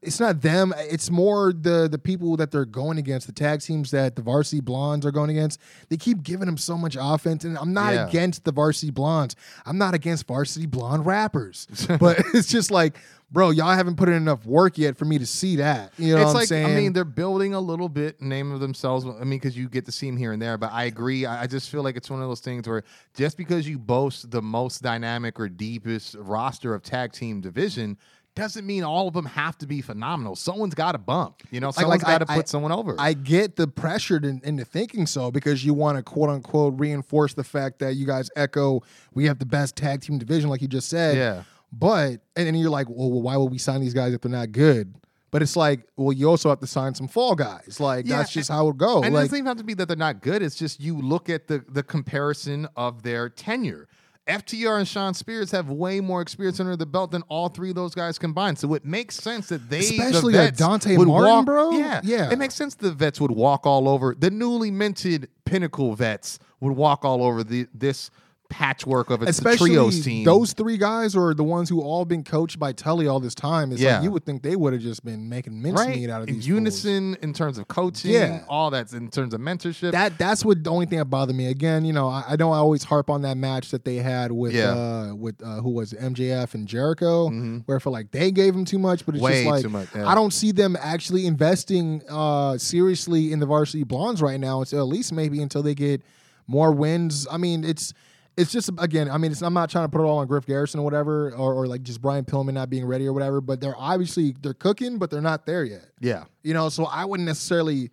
It's 0.00 0.18
not 0.18 0.40
them. 0.42 0.74
It's 0.76 1.08
more 1.10 1.52
the 1.52 1.86
the 1.88 1.98
people 1.98 2.36
that 2.38 2.50
they're 2.50 2.64
going 2.64 2.98
against, 2.98 3.28
the 3.28 3.32
tag 3.32 3.60
teams 3.60 3.92
that 3.92 4.16
the 4.16 4.22
varsity 4.22 4.60
blondes 4.60 5.06
are 5.06 5.12
going 5.12 5.30
against. 5.30 5.60
They 5.88 5.96
keep 5.96 6.22
giving 6.24 6.46
them 6.46 6.56
so 6.58 6.76
much 6.76 6.96
offense, 7.00 7.44
and 7.44 7.56
I'm 7.56 7.72
not 7.72 7.94
Yeah. 7.94 8.08
against 8.08 8.44
the 8.44 8.50
varsity 8.52 8.90
blondes. 8.90 9.36
I'm 9.64 9.78
not 9.78 9.94
against 9.94 10.26
varsity 10.26 10.66
blonde 10.66 11.06
rappers, 11.06 11.68
but 12.00 12.20
it's 12.34 12.48
just 12.48 12.72
like, 12.72 12.96
bro, 13.30 13.50
y'all 13.50 13.72
haven't 13.76 13.94
put 13.96 14.08
in 14.08 14.16
enough 14.16 14.44
work 14.44 14.78
yet 14.78 14.96
for 14.96 15.04
me 15.04 15.18
to 15.18 15.26
see 15.26 15.56
that. 15.56 15.92
You 15.96 16.16
know 16.16 16.22
it's 16.22 16.34
what 16.34 16.50
I'm 16.52 16.62
like? 16.64 16.72
I 16.72 16.74
mean 16.74 16.92
they're 16.92 17.04
building 17.04 17.54
a 17.54 17.60
little 17.60 17.88
bit 17.88 18.20
name 18.20 18.50
of 18.50 18.58
themselves. 18.58 19.04
I 19.06 19.20
mean 19.22 19.38
because 19.38 19.56
you 19.56 19.68
get 19.68 19.84
to 19.86 19.92
see 19.92 20.06
them 20.06 20.16
here 20.16 20.32
and 20.32 20.42
there, 20.42 20.58
but 20.58 20.72
I 20.72 20.84
agree. 20.84 21.24
I 21.24 21.46
just 21.46 21.70
feel 21.70 21.84
like 21.84 21.96
it's 21.96 22.10
one 22.10 22.20
of 22.20 22.28
those 22.28 22.40
things 22.40 22.66
where 22.66 22.82
just 23.14 23.36
because 23.36 23.68
you 23.68 23.78
boast 23.78 24.28
the 24.32 24.42
most 24.42 24.82
dynamic 24.82 25.38
or 25.38 25.48
deepest 25.48 26.16
roster 26.18 26.74
of 26.74 26.82
tag 26.82 27.12
team 27.12 27.40
division 27.40 27.96
doesn't 28.34 28.66
mean 28.66 28.82
all 28.82 29.08
of 29.08 29.14
them 29.14 29.26
have 29.26 29.58
to 29.58 29.66
be 29.66 29.80
phenomenal. 29.82 30.34
Someone's 30.36 30.74
got 30.74 30.92
to 30.92 30.98
bump. 30.98 31.42
You 31.50 31.60
know, 31.60 31.68
Like- 31.68 31.74
someone's 31.74 32.02
like, 32.02 32.08
I- 32.08 32.18
got 32.18 32.26
to 32.26 32.32
I- 32.32 32.36
put 32.36 32.48
someone 32.48 32.72
over. 32.72 32.96
I 32.98 33.12
get 33.12 33.56
the 33.56 33.66
pressure 33.68 34.18
to, 34.20 34.40
into 34.42 34.64
thinking 34.64 35.06
so 35.06 35.30
because 35.30 35.64
you 35.64 35.74
want 35.74 35.98
to 35.98 36.02
quote 36.02 36.30
unquote 36.30 36.78
reinforce 36.78 37.34
the 37.34 37.44
fact 37.44 37.78
that 37.80 37.94
you 37.96 38.06
guys 38.06 38.30
echo 38.36 38.82
we 39.12 39.26
have 39.26 39.38
the 39.38 39.46
best 39.46 39.76
tag 39.76 40.00
team 40.00 40.18
division, 40.18 40.48
like 40.48 40.62
you 40.62 40.68
just 40.68 40.88
said. 40.88 41.16
Yeah. 41.16 41.42
But 41.72 42.20
and 42.36 42.46
then 42.46 42.54
you're 42.54 42.70
like, 42.70 42.88
well, 42.88 43.10
well, 43.10 43.22
why 43.22 43.36
would 43.36 43.50
we 43.50 43.58
sign 43.58 43.80
these 43.80 43.94
guys 43.94 44.12
if 44.14 44.20
they're 44.22 44.30
not 44.30 44.52
good? 44.52 44.94
But 45.30 45.40
it's 45.40 45.56
like, 45.56 45.86
well, 45.96 46.12
you 46.12 46.28
also 46.28 46.50
have 46.50 46.60
to 46.60 46.66
sign 46.66 46.94
some 46.94 47.08
fall 47.08 47.34
guys. 47.34 47.78
Like 47.80 48.06
Yeah, 48.06 48.18
that's 48.18 48.32
just 48.32 48.50
how 48.50 48.68
it 48.68 48.76
go. 48.76 49.02
and 49.02 49.14
it 49.14 49.18
doesn't 49.18 49.34
even 49.36 49.46
have 49.46 49.56
to 49.56 49.64
be 49.64 49.72
that 49.74 49.88
they're 49.88 49.96
not 49.96 50.20
good. 50.20 50.42
It's 50.42 50.56
just 50.56 50.78
you 50.80 50.98
look 50.98 51.30
at 51.30 51.48
the 51.48 51.64
the 51.68 51.82
comparison 51.82 52.68
of 52.76 53.02
their 53.02 53.28
tenure. 53.30 53.88
FTR 54.28 54.78
and 54.78 54.86
Shawn 54.86 55.14
Spears 55.14 55.50
have 55.50 55.68
way 55.68 56.00
more 56.00 56.22
experience 56.22 56.60
under 56.60 56.76
the 56.76 56.86
belt 56.86 57.10
than 57.10 57.22
all 57.22 57.48
three 57.48 57.70
of 57.70 57.74
those 57.74 57.94
guys 57.94 58.18
combined. 58.18 58.58
So 58.58 58.72
it 58.74 58.84
makes 58.84 59.16
sense 59.16 59.48
that 59.48 59.68
they, 59.68 59.80
Especially 59.80 60.34
a 60.34 60.38
vets 60.38 60.58
Dante 60.58 60.96
would 60.96 61.08
Martin, 61.08 61.30
walk, 61.30 61.46
bro? 61.46 61.70
Yeah, 61.72 62.00
Yeah. 62.04 62.30
It 62.30 62.38
makes 62.38 62.54
sense 62.54 62.74
the 62.76 62.92
vets 62.92 63.20
would 63.20 63.32
walk 63.32 63.66
all 63.66 63.88
over 63.88 64.14
the 64.16 64.30
newly 64.30 64.70
minted 64.70 65.28
Pinnacle 65.44 65.94
vets 65.94 66.38
would 66.60 66.76
walk 66.76 67.04
all 67.04 67.24
over 67.24 67.42
the 67.42 67.66
this 67.74 68.10
patchwork 68.52 69.08
of 69.10 69.22
a 69.22 69.24
especially 69.26 69.70
trios 69.70 70.04
team. 70.04 70.24
those 70.24 70.52
three 70.52 70.76
guys 70.76 71.16
are 71.16 71.32
the 71.32 71.42
ones 71.42 71.68
who 71.70 71.80
all 71.80 72.04
been 72.04 72.22
coached 72.22 72.58
by 72.58 72.70
Tully 72.72 73.08
all 73.08 73.18
this 73.18 73.34
time. 73.34 73.72
It's 73.72 73.80
Yeah. 73.80 73.94
like 73.96 74.04
you 74.04 74.10
would 74.12 74.24
think 74.26 74.42
they 74.42 74.54
would 74.56 74.74
have 74.74 74.82
just 74.82 75.04
been 75.04 75.28
making 75.28 75.60
mincemeat 75.62 76.10
out 76.10 76.22
of 76.22 76.28
in 76.28 76.34
these 76.36 76.44
fools. 76.44 76.54
unison 76.58 77.16
in 77.22 77.32
terms 77.32 77.56
of 77.58 77.66
coaching, 77.68 78.10
Yeah. 78.12 78.44
all 78.48 78.70
that's 78.70 78.92
in 78.92 79.08
terms 79.08 79.32
of 79.34 79.40
mentorship. 79.40 79.92
that 79.92 80.18
that's 80.18 80.44
what 80.44 80.62
the 80.62 80.70
only 80.70 80.84
thing 80.86 80.98
that 80.98 81.06
bothered 81.06 81.34
me. 81.34 81.46
Again, 81.46 81.84
you 81.86 81.92
know, 81.94 82.08
I, 82.08 82.24
I 82.28 82.36
know 82.36 82.52
I 82.52 82.58
always 82.58 82.84
harp 82.84 83.08
on 83.08 83.22
that 83.22 83.36
match 83.38 83.70
that 83.70 83.84
they 83.86 83.96
had 83.96 84.30
with 84.32 84.52
Yeah. 84.54 84.70
uh 84.72 85.14
with 85.14 85.42
uh, 85.42 85.60
who 85.62 85.70
was 85.70 85.92
it, 85.94 86.00
MJF 86.00 86.54
and 86.54 86.68
Jericho, 86.68 87.30
where 87.64 87.76
I 87.76 87.80
feel 87.80 87.92
like 87.92 88.10
they 88.10 88.30
gave 88.30 88.54
him 88.54 88.64
too 88.66 88.78
much, 88.78 89.06
but 89.06 89.14
it's 89.14 89.24
Mm-hmm. 89.24 89.48
Way 89.48 89.62
just 89.62 89.64
like 89.64 89.72
much, 89.72 89.88
yeah. 89.94 90.06
I 90.08 90.14
don't 90.14 90.32
see 90.32 90.52
them 90.52 90.76
actually 90.78 91.26
investing 91.26 92.02
uh 92.10 92.58
seriously 92.58 93.32
in 93.32 93.38
the 93.40 93.46
varsity 93.46 93.84
blondes 93.84 94.20
right 94.20 94.38
now. 94.38 94.60
Until 94.60 94.80
at 94.80 94.88
least 94.88 95.12
maybe 95.12 95.40
until 95.40 95.62
they 95.62 95.74
get 95.74 96.02
more 96.46 96.72
wins. 96.72 97.26
I 97.30 97.36
mean, 97.38 97.64
it's. 97.64 97.94
It's 98.36 98.50
just 98.50 98.70
again. 98.78 99.10
I 99.10 99.18
mean, 99.18 99.30
it's, 99.32 99.42
I'm 99.42 99.52
not 99.52 99.68
trying 99.70 99.84
to 99.84 99.88
put 99.90 100.00
it 100.00 100.04
all 100.06 100.18
on 100.18 100.26
Griff 100.26 100.46
Garrison 100.46 100.80
or 100.80 100.84
whatever, 100.84 101.32
or, 101.32 101.52
or 101.54 101.66
like 101.66 101.82
just 101.82 102.00
Brian 102.00 102.24
Pillman 102.24 102.54
not 102.54 102.70
being 102.70 102.86
ready 102.86 103.06
or 103.06 103.12
whatever. 103.12 103.40
But 103.40 103.60
they're 103.60 103.76
obviously 103.76 104.34
they're 104.40 104.54
cooking, 104.54 104.98
but 104.98 105.10
they're 105.10 105.20
not 105.20 105.44
there 105.46 105.64
yet. 105.64 105.84
yeah. 106.00 106.24
You 106.42 106.54
know, 106.54 106.68
so 106.70 106.84
I 106.86 107.04
wouldn't 107.04 107.26
necessarily 107.26 107.90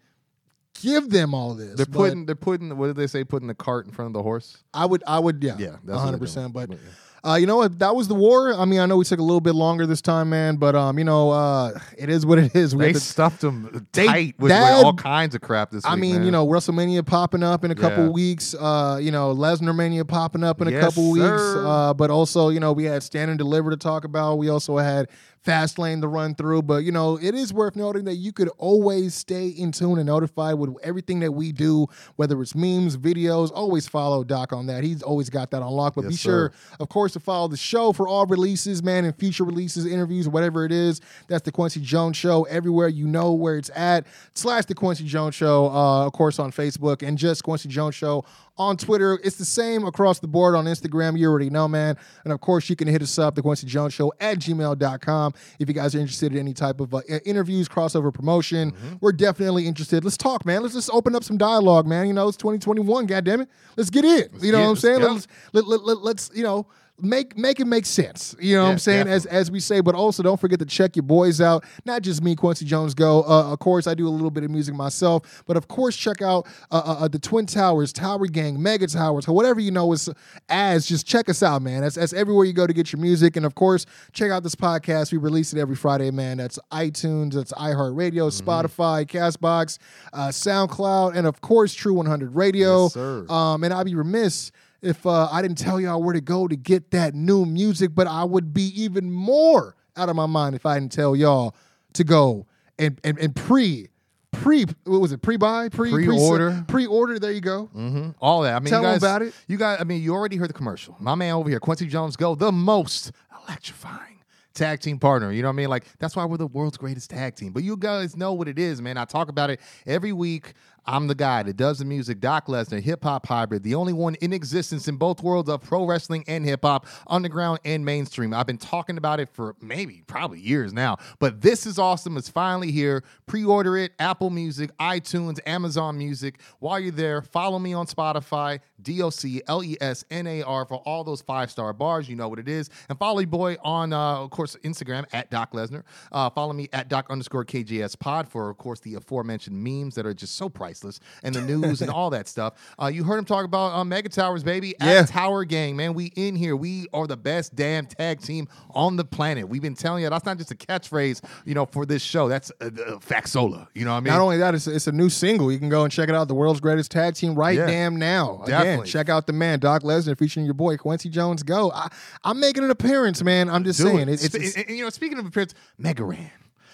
give 0.82 1.09
them 1.09 1.34
all 1.34 1.56
this. 1.56 1.76
They're 1.76 1.85
putting 1.85 2.26
they're 2.26 2.35
putting 2.35 2.77
what 2.77 2.88
did 2.88 2.95
they 2.95 3.08
say? 3.08 3.24
Putting 3.24 3.48
the 3.48 3.53
cart 3.53 3.85
in 3.85 3.92
front 3.92 4.08
of 4.08 4.14
the 4.14 4.24
horse. 4.24 4.64
I 4.74 4.85
would, 4.85 5.03
I 5.06 5.19
would, 5.19 5.43
yeah, 5.43 5.56
Yeah, 5.58 5.66
yeah, 5.66 5.72
that's 5.72 5.88
what 5.88 5.98
hundred 6.00 6.19
percent. 6.19 6.53
doing. 6.53 6.68
But 6.68 6.77
uh, 7.25 7.35
you 7.35 7.45
know 7.45 7.57
what? 7.57 7.80
That 7.80 7.95
was 7.95 8.07
the 8.07 8.15
war. 8.15 8.53
I 8.53 8.65
mean, 8.65 8.80
I 8.80 8.85
know 8.85 8.98
we 8.98 9.06
took 9.06 9.19
a 9.19 9.23
little 9.23 9.41
bit 9.41 9.56
longer 9.56 9.85
this 9.85 10.01
time, 10.01 10.30
man. 10.30 10.56
But 10.57 10.75
um, 10.75 10.98
you 10.98 11.03
know, 11.06 11.31
uh, 11.31 11.77
it 11.98 12.09
is 12.09 12.25
what 12.25 12.39
it 12.39 12.56
is. 12.56 12.75
We 12.75 12.85
They 12.85 12.93
to- 12.93 12.99
stuffed 12.99 13.41
them 13.41 13.88
They- 13.93 14.06
tight 14.07 14.35
with, 14.39 14.51
all 14.51 14.93
kinds 14.93 15.35
of 15.35 15.41
crap 15.41 15.72
this 15.72 15.85
I 15.85 15.93
week. 15.95 16.01
mean, 16.01 16.15
man. 16.17 16.25
you 16.25 16.31
know, 16.31 16.48
WrestleMania 16.48 17.06
popping 17.06 17.43
up 17.43 17.64
in 17.64 17.72
a 17.72 17.75
couple 17.75 18.06
Yeah. 18.06 18.09
weeks. 18.11 18.53
Uh, 18.53 18.99
you 19.01 19.11
know, 19.11 19.33
Lesnar 19.35 19.75
Mania 19.75 20.06
popping 20.06 20.43
up 20.43 20.61
in 20.61 20.67
a 20.67 20.72
Yes, 20.72 20.83
couple 20.83 21.11
weeks. 21.11 21.25
Uh, 21.25 21.93
but 21.95 22.09
also, 22.09 22.49
you 22.49 22.59
know, 22.59 22.72
we 22.73 22.85
had 22.85 23.03
Stand 23.03 23.30
and 23.30 23.38
Deliver 23.38 23.69
to 23.72 23.77
talk 23.77 24.03
about. 24.06 24.38
We 24.38 24.49
also 24.49 24.77
had 24.77 25.07
Fastlane 25.45 26.01
to 26.01 26.08
run 26.08 26.35
through. 26.35 26.64
But 26.64 26.84
you 26.84 26.92
know, 26.92 27.18
it 27.22 27.35
is 27.35 27.53
worth 27.53 27.76
noting 27.76 28.06
that 28.06 28.16
you 28.16 28.32
could 28.32 28.50
always 28.58 29.14
stay 29.16 29.48
in 29.48 29.72
tune 29.72 29.98
and 29.98 30.06
notified 30.08 30.56
with 30.56 30.76
everything 30.84 31.19
that 31.22 31.32
we 31.32 31.51
do, 31.51 31.88
whether 32.18 32.42
it's 32.42 32.56
memes, 32.56 32.98
videos. 32.98 33.51
Always 33.53 33.88
follow 33.88 34.24
Doc 34.24 34.53
on 34.53 34.68
that. 34.68 34.84
He's 34.84 35.01
always 35.01 35.30
got 35.30 35.51
that 35.51 35.61
on 35.61 35.72
lock. 35.72 35.95
But 35.95 36.03
Yes, 36.06 36.11
be 36.14 36.18
sure, 36.18 36.53
sir. 36.53 36.76
of 36.80 36.90
course, 36.90 37.14
to 37.14 37.19
follow 37.19 37.48
the 37.48 37.58
show 37.58 37.93
for 37.93 38.08
all 38.08 38.26
releases, 38.26 38.84
man, 38.84 39.06
and 39.06 39.16
future 39.16 39.43
releases, 39.43 39.85
interviews, 39.85 40.27
whatever 40.27 40.66
it 40.66 40.72
is. 40.72 41.01
That's 41.27 41.43
the 41.43 41.51
Kwency 41.51 41.82
Jones 41.82 42.18
Show. 42.18 42.43
Everywhere 42.43 42.88
you 42.88 43.08
know 43.08 43.34
where 43.34 43.58
it's 43.58 43.72
at. 43.76 44.06
Slash 44.34 44.66
the 44.66 44.76
Kwency 44.76 45.06
Jones 45.06 45.35
Show, 45.35 45.68
uh, 45.68 46.06
of 46.06 46.14
course, 46.14 46.40
on 46.40 46.51
Facebook, 46.51 47.08
and 47.08 47.18
just 47.18 47.43
Kwency 47.43 47.68
Jones 47.68 47.95
Show 47.95 48.26
on 48.60 48.78
Twitter. 48.78 49.20
It's 49.24 49.38
the 49.38 49.46
same 49.46 49.86
across 49.86 50.20
the 50.20 50.28
board 50.28 50.54
on 50.54 50.66
Instagram. 50.66 51.18
You 51.18 51.30
already 51.30 51.50
know, 51.50 51.68
man. 51.68 51.98
And 52.26 52.34
of 52.34 52.42
course, 52.42 52.70
you 52.70 52.76
can 52.76 52.88
hit 52.88 53.02
us 53.02 53.18
up, 53.18 53.34
the 53.34 53.42
Kwency 53.42 53.66
Jones 53.66 53.94
Show 53.94 54.14
at 54.20 54.38
gmail.com. 54.38 55.34
If 55.58 55.68
you 55.68 55.74
guys 55.74 55.96
are 55.96 56.00
interested 56.00 56.34
in 56.34 56.38
any 56.38 56.54
type 56.54 56.82
of 56.82 56.94
uh, 56.94 57.02
interviews, 57.26 57.70
crossover 57.70 58.14
promotion, 58.14 58.74
we're 59.02 59.14
definitely 59.14 59.66
interested. 59.66 60.04
Let's 60.04 60.18
talk, 60.18 60.46
man. 60.46 60.62
Let's 60.62 60.76
just 60.76 60.90
open 60.92 61.16
up 61.16 61.24
some 61.24 61.38
dialogue, 61.38 61.88
man. 61.88 62.08
You 62.08 62.14
know, 62.14 62.28
it's 62.28 62.38
2021, 62.38 63.08
goddammit. 63.08 63.48
Let's 63.78 63.90
get 63.90 64.04
it. 64.04 64.32
You 64.42 64.52
know 64.52 64.60
what 64.62 64.70
I'm 64.70 64.76
saying? 64.76 65.02
Let's, 65.02 65.28
let, 65.54 65.66
let, 65.66 65.82
let, 65.86 65.98
let's, 66.00 66.30
you 66.36 66.44
know, 66.44 66.68
make 67.02 67.38
make 67.38 67.60
it 67.60 67.66
make 67.66 67.86
sense. 67.86 68.36
You 68.40 68.56
know 68.56 68.64
what 68.64 68.72
I'm 68.72 68.80
saying? 68.80 69.08
As 69.08 69.26
as 69.26 69.50
we 69.52 69.60
say, 69.60 69.82
but 69.82 69.95
also 69.95 70.24
don't 70.24 70.40
forget 70.40 70.60
to 70.60 70.66
check 70.66 70.95
your 70.95 71.03
boys 71.03 71.42
out. 71.42 71.64
Not 71.86 72.02
just 72.02 72.22
me, 72.24 72.36
Kwency 72.36 72.66
Jones. 72.66 72.94
Go. 72.94 73.24
Uh, 73.24 73.52
of 73.53 73.60
course, 73.60 73.88
I 73.88 73.94
do 73.94 74.08
a 74.08 74.10
little 74.10 74.32
bit 74.32 74.44
of 74.44 74.52
music 74.52 74.76
myself, 74.76 75.44
but 75.48 75.58
of 75.58 75.68
course, 75.68 75.95
check 75.95 76.22
out 76.22 76.48
uh, 76.72 76.82
uh, 76.86 76.92
uh, 77.06 77.08
the 77.08 77.19
Twin 77.19 77.45
Towers, 77.45 77.92
Tower 77.94 78.28
Gang, 78.28 78.61
Mega 78.61 78.88
Towers, 78.88 79.28
whatever 79.28 79.60
you 79.60 79.72
know 79.72 79.92
is 79.94 80.10
as. 80.50 80.86
Just 80.86 81.08
check 81.08 81.30
us 81.30 81.42
out, 81.44 81.61
man. 81.61 81.82
That's 81.82 81.95
that's 81.95 82.14
everywhere 82.14 82.45
you 82.45 82.53
go 82.53 82.68
to 82.68 82.74
get 82.74 82.92
your 82.92 83.02
music, 83.02 83.36
and 83.36 83.45
of 83.45 83.56
course, 83.56 83.86
check 84.14 84.32
out 84.32 84.44
this 84.44 84.56
podcast. 84.56 85.11
We 85.11 85.18
release 85.18 85.53
it 85.53 85.60
every 85.60 85.76
Friday, 85.76 86.11
man. 86.11 86.38
That's 86.38 86.60
iTunes, 86.72 87.34
that's 87.34 87.53
iHeartRadio, 87.53 88.19
Mm-hmm. 88.30 88.50
Spotify, 88.50 89.06
Castbox, 89.08 89.78
uh, 90.14 90.28
SoundCloud, 90.28 91.16
and 91.16 91.26
of 91.28 91.42
course, 91.42 91.74
True 91.74 91.94
100 91.94 92.36
Radio. 92.36 92.84
Yes, 92.84 92.94
sir. 92.94 93.26
Um, 93.30 93.64
and 93.64 93.74
I'd 93.74 93.86
be 93.86 93.95
remiss 93.95 94.52
if 94.82 95.06
uh, 95.06 95.27
I 95.32 95.41
didn't 95.41 95.58
tell 95.58 95.80
y'all 95.80 96.01
where 96.01 96.14
to 96.14 96.22
go 96.22 96.48
to 96.48 96.56
get 96.56 96.91
that 96.91 97.14
new 97.14 97.45
music, 97.45 97.91
but 97.93 98.08
I 98.08 98.24
would 98.24 98.53
be 98.53 98.64
even 98.82 99.11
more 99.11 99.75
out 99.98 100.09
of 100.09 100.16
my 100.16 100.25
mind 100.25 100.56
if 100.56 100.66
I 100.66 100.80
didn't 100.80 100.91
tell 100.91 101.16
y'all 101.16 101.56
to 101.93 102.03
go 102.03 102.45
and 102.77 102.99
and, 103.03 103.17
and 103.19 103.35
pre 103.35 103.90
pre 104.32 104.66
what 104.85 105.01
was 105.01 105.11
it 105.11 105.22
pre 105.22 105.35
buy 105.38 105.69
pre 105.69 105.91
Pre-order. 105.91 106.64
pre 106.67 106.85
order. 106.85 107.19
There 107.19 107.32
you 107.32 107.41
go. 107.41 107.66
hmm 107.66 108.09
All 108.19 108.41
that. 108.41 108.56
I 108.56 108.59
mean, 108.59 108.69
Tell 108.69 108.82
you 108.82 108.88
guys, 108.88 108.98
about 108.98 109.22
it. 109.24 109.33
You 109.48 109.58
guys, 109.58 109.77
I 109.82 109.83
mean, 109.83 110.01
you 110.01 110.14
already 110.14 110.38
heard 110.38 110.49
the 110.49 110.53
commercial. 110.53 110.95
My 110.99 111.16
man 111.16 111.33
over 111.33 111.49
here, 111.49 111.59
Kwency 111.59 111.88
Jones, 111.90 112.16
go 112.16 112.35
the 112.35 112.51
most 112.51 113.11
electrifying 113.48 114.06
tag 114.53 114.80
team 114.80 114.99
partner. 114.99 115.32
You 115.32 115.41
know 115.41 115.48
what 115.49 115.53
I 115.53 115.58
mean? 115.58 115.69
Like 115.69 115.85
that's 115.99 116.16
why 116.16 116.25
we're 116.25 116.38
the 116.38 116.48
world's 116.48 116.77
greatest 116.77 117.09
tag 117.09 117.35
team. 117.35 117.51
But 117.51 117.64
you 117.64 117.75
guys 117.75 118.16
know 118.16 118.33
what 118.33 118.48
it 118.48 118.59
is, 118.59 118.82
man. 118.82 118.98
I 118.98 119.06
talk 119.06 119.30
about 119.30 119.49
it 119.49 119.59
every 119.85 120.14
week. 120.14 120.53
I'm 120.90 121.06
the 121.06 121.14
guy 121.14 121.43
that 121.43 121.56
does 121.56 121.77
the 121.77 121.85
music, 121.85 122.19
Doc 122.19 122.48
Lesnar, 122.48 122.82
hip 122.82 123.03
hop 123.03 123.27
hybrid, 123.27 123.61
the 123.61 123.76
only 123.76 123.93
one 123.93 124.16
in 124.16 124.34
existence 124.34 124.88
in 124.88 124.95
both 124.95 125.22
worlds 125.22 125.48
of 125.48 125.61
pro 125.61 125.85
wrestling 125.85 126.24
and 126.27 126.43
hip 126.43 126.61
hop, 126.64 126.88
underground 127.06 127.59
and 127.64 127.85
mainstream. 127.85 128.34
I've 128.34 128.48
been 128.48 128.58
talking 128.58 128.98
about 128.98 129.19
it 129.19 129.30
for 129.30 129.56
maybe, 129.61 130.01
probably 130.08 130.40
years 130.40 130.74
now. 130.74 130.98
But 131.19 131.42
this 131.42 131.68
is 131.68 131.77
awesome. 131.77 132.18
It's 132.18 132.27
finally 132.27 132.72
here. 132.72 133.03
Pre 133.27 133.45
order 133.45 133.77
it, 133.77 133.92
Apple 134.00 134.32
Music, 134.32 134.76
iTunes, 134.80 135.40
Amazon 135.45 135.95
Music. 135.95 136.40
While 136.58 136.80
you're 136.80 136.92
there, 136.92 137.22
follow 137.22 137.59
me 137.59 137.74
on 137.74 137.85
Spotify, 137.85 138.59
D 138.82 139.03
O 139.03 139.11
C 139.11 139.43
L 139.48 139.64
E 139.64 139.77
S 139.80 140.03
N 140.09 140.26
A 140.26 140.42
R 140.42 140.66
for 140.66 140.77
all 140.88 141.03
those 141.03 141.22
five 141.22 141.51
star 141.51 141.72
bars. 141.72 142.09
You 142.09 142.16
know 142.16 142.30
what 142.30 142.40
it 142.40 142.50
is. 142.50 142.72
And 142.90 142.98
follow 142.98 143.19
your 143.19 143.27
boy 143.27 143.58
on, 143.61 143.93
uh, 143.93 144.24
of 144.24 144.32
course, 144.32 144.56
Instagram 144.64 145.06
at 145.14 145.30
Doc 145.30 145.51
Lesnar. 145.51 145.84
Uh, 146.11 146.32
follow 146.32 146.53
me 146.53 146.68
at 146.74 146.88
Doc 146.88 147.11
underscore 147.11 147.45
KJS 147.45 148.00
pod 148.00 148.27
for, 148.27 148.50
of 148.50 148.58
course, 148.58 148.80
the 148.80 148.95
aforementioned 148.95 149.64
memes 149.64 149.93
that 149.93 150.08
are 150.08 150.16
just 150.16 150.35
so 150.35 150.50
priceless 150.80 150.99
and 151.24 151.35
the 151.35 151.41
news 151.41 151.82
and 151.82 151.91
all 151.91 152.09
that 152.11 152.27
stuff. 152.27 152.53
Uh, 152.82 152.88
you 152.88 153.03
heard 153.03 153.17
him 153.17 153.25
talk 153.25 153.45
about 153.45 153.74
uh, 153.74 153.83
Mega 153.83 154.09
Towers, 154.09 154.43
baby. 154.43 154.75
At 154.80 154.88
Yeah. 154.88 155.06
Tower 155.06 155.45
Gang, 155.45 155.75
man. 155.75 155.93
We 155.93 156.06
in 156.16 156.35
here. 156.35 156.56
We 156.56 156.88
are 156.93 157.08
the 157.08 157.17
best 157.17 157.56
damn 157.56 157.85
tag 157.85 158.22
team 158.22 158.48
on 158.72 158.95
the 158.95 159.06
planet. 159.06 159.48
We've 159.48 159.61
been 159.61 159.75
telling 159.75 160.03
you 160.03 160.09
that's 160.09 160.25
not 160.25 160.38
just 160.38 160.51
a 160.51 160.56
catchphrase, 160.56 161.22
you 161.45 161.53
know, 161.53 161.66
for 161.66 161.85
this 161.85 162.01
show. 162.01 162.27
That's 162.27 162.51
uh, 162.61 162.66
uh, 162.66 162.69
Faxola. 162.99 163.67
You 163.74 163.85
know 163.85 163.91
what 163.91 163.98
I 163.98 163.99
mean? 164.01 164.14
Not 164.14 164.22
only 164.22 164.38
that, 164.38 164.56
it's, 164.56 164.67
it's 164.67 164.88
a 164.88 164.91
new 164.91 165.09
single. 165.09 165.51
You 165.51 165.59
can 165.59 165.69
go 165.69 165.83
and 165.83 165.91
check 165.91 166.09
it 166.09 166.16
out. 166.16 166.27
The 166.27 166.35
world's 166.35 166.59
greatest 166.59 166.91
tag 166.91 167.16
team 167.16 167.35
right 167.35 167.58
Yeah. 167.58 167.66
damn 167.67 167.95
now. 167.98 168.41
Again, 168.43 168.83
check 168.85 169.09
out 169.09 169.27
the 169.27 169.33
man 169.33 169.59
Doc 169.59 169.83
Lesnar 169.83 170.17
featuring 170.17 170.45
your 170.45 170.53
boy 170.53 170.77
Kwency 170.77 171.09
Jones. 171.11 171.43
Go. 171.43 171.72
I, 171.72 171.90
I'm 172.24 172.40
making 172.40 172.64
an 172.64 172.72
appearance, 172.72 173.24
man. 173.24 173.49
I'm 173.49 173.64
just 173.64 173.80
Do 173.80 173.85
saying. 173.85 173.99
it. 173.99 174.09
It's, 174.09 174.24
It's- 174.25 174.56
it's, 174.56 174.58
and- 174.58 174.77
you 174.77 174.83
know, 174.83 174.90
speaking 174.90 175.17
of 175.19 175.25
appearance, 175.25 175.53
Mega 175.77 176.03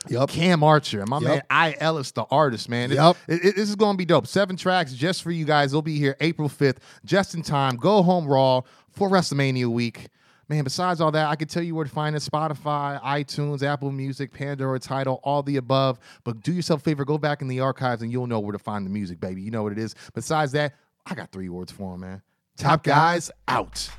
Yup. 0.10 0.30
Cam 0.30 0.64
Archer 0.64 1.02
and 1.02 1.10
my 1.10 1.20
man 1.20 1.42
I 1.50 1.76
Ellis, 1.80 2.12
the 2.12 2.24
artist, 2.32 2.70
man. 2.70 2.92
Yup. 2.92 3.18
it- 3.28 3.44
it- 3.46 3.56
this 3.56 3.70
is 3.70 3.76
going 3.76 3.94
to 3.94 3.98
be 3.98 4.06
dope. 4.06 4.28
Seven 4.28 4.56
tracks 4.56 4.94
just 4.94 5.24
for 5.24 5.32
you 5.32 5.46
guys. 5.46 5.72
They'll 5.72 5.82
be 5.82 5.98
here 5.98 6.16
April 6.20 6.50
5th, 6.50 6.78
just 7.06 7.34
in 7.36 7.42
time. 7.42 7.76
Go 7.78 8.02
home 8.04 8.26
raw 8.28 8.62
for 8.92 9.10
WrestleMania 9.10 9.68
week. 9.68 10.08
Man, 10.48 10.64
besides 10.64 11.02
all 11.02 11.12
that, 11.12 11.28
I 11.28 11.36
can 11.36 11.48
tell 11.48 11.64
you 11.64 11.74
where 11.74 11.86
to 11.86 11.90
find 11.92 12.16
it 12.16 12.22
Spotify, 12.22 13.02
iTunes, 13.02 13.64
Apple 13.64 13.92
Music, 13.92 14.32
Pandora 14.32 14.80
Tidal, 14.80 15.20
all 15.24 15.42
the 15.42 15.58
above. 15.58 15.98
But 16.24 16.42
do 16.44 16.54
yourself 16.54 16.82
a 16.82 16.84
favor, 16.84 17.04
go 17.04 17.18
back 17.18 17.42
in 17.42 17.48
the 17.48 17.62
archives 17.62 18.04
and 18.04 18.12
you'll 18.12 18.28
know 18.28 18.40
where 18.40 18.52
to 18.54 18.60
find 18.60 18.86
the 18.86 18.92
music, 18.92 19.20
baby. 19.20 19.42
You 19.42 19.50
know 19.50 19.64
what 19.64 19.72
it 19.72 19.80
is. 19.80 19.96
Besides 20.14 20.52
that, 20.52 20.76
I 21.08 21.16
got 21.16 21.32
three 21.32 21.50
words 21.50 21.72
for 21.72 21.96
him, 21.96 22.02
man. 22.02 22.22
Top 22.58 22.84
guys 22.84 23.32
out. 23.48 23.90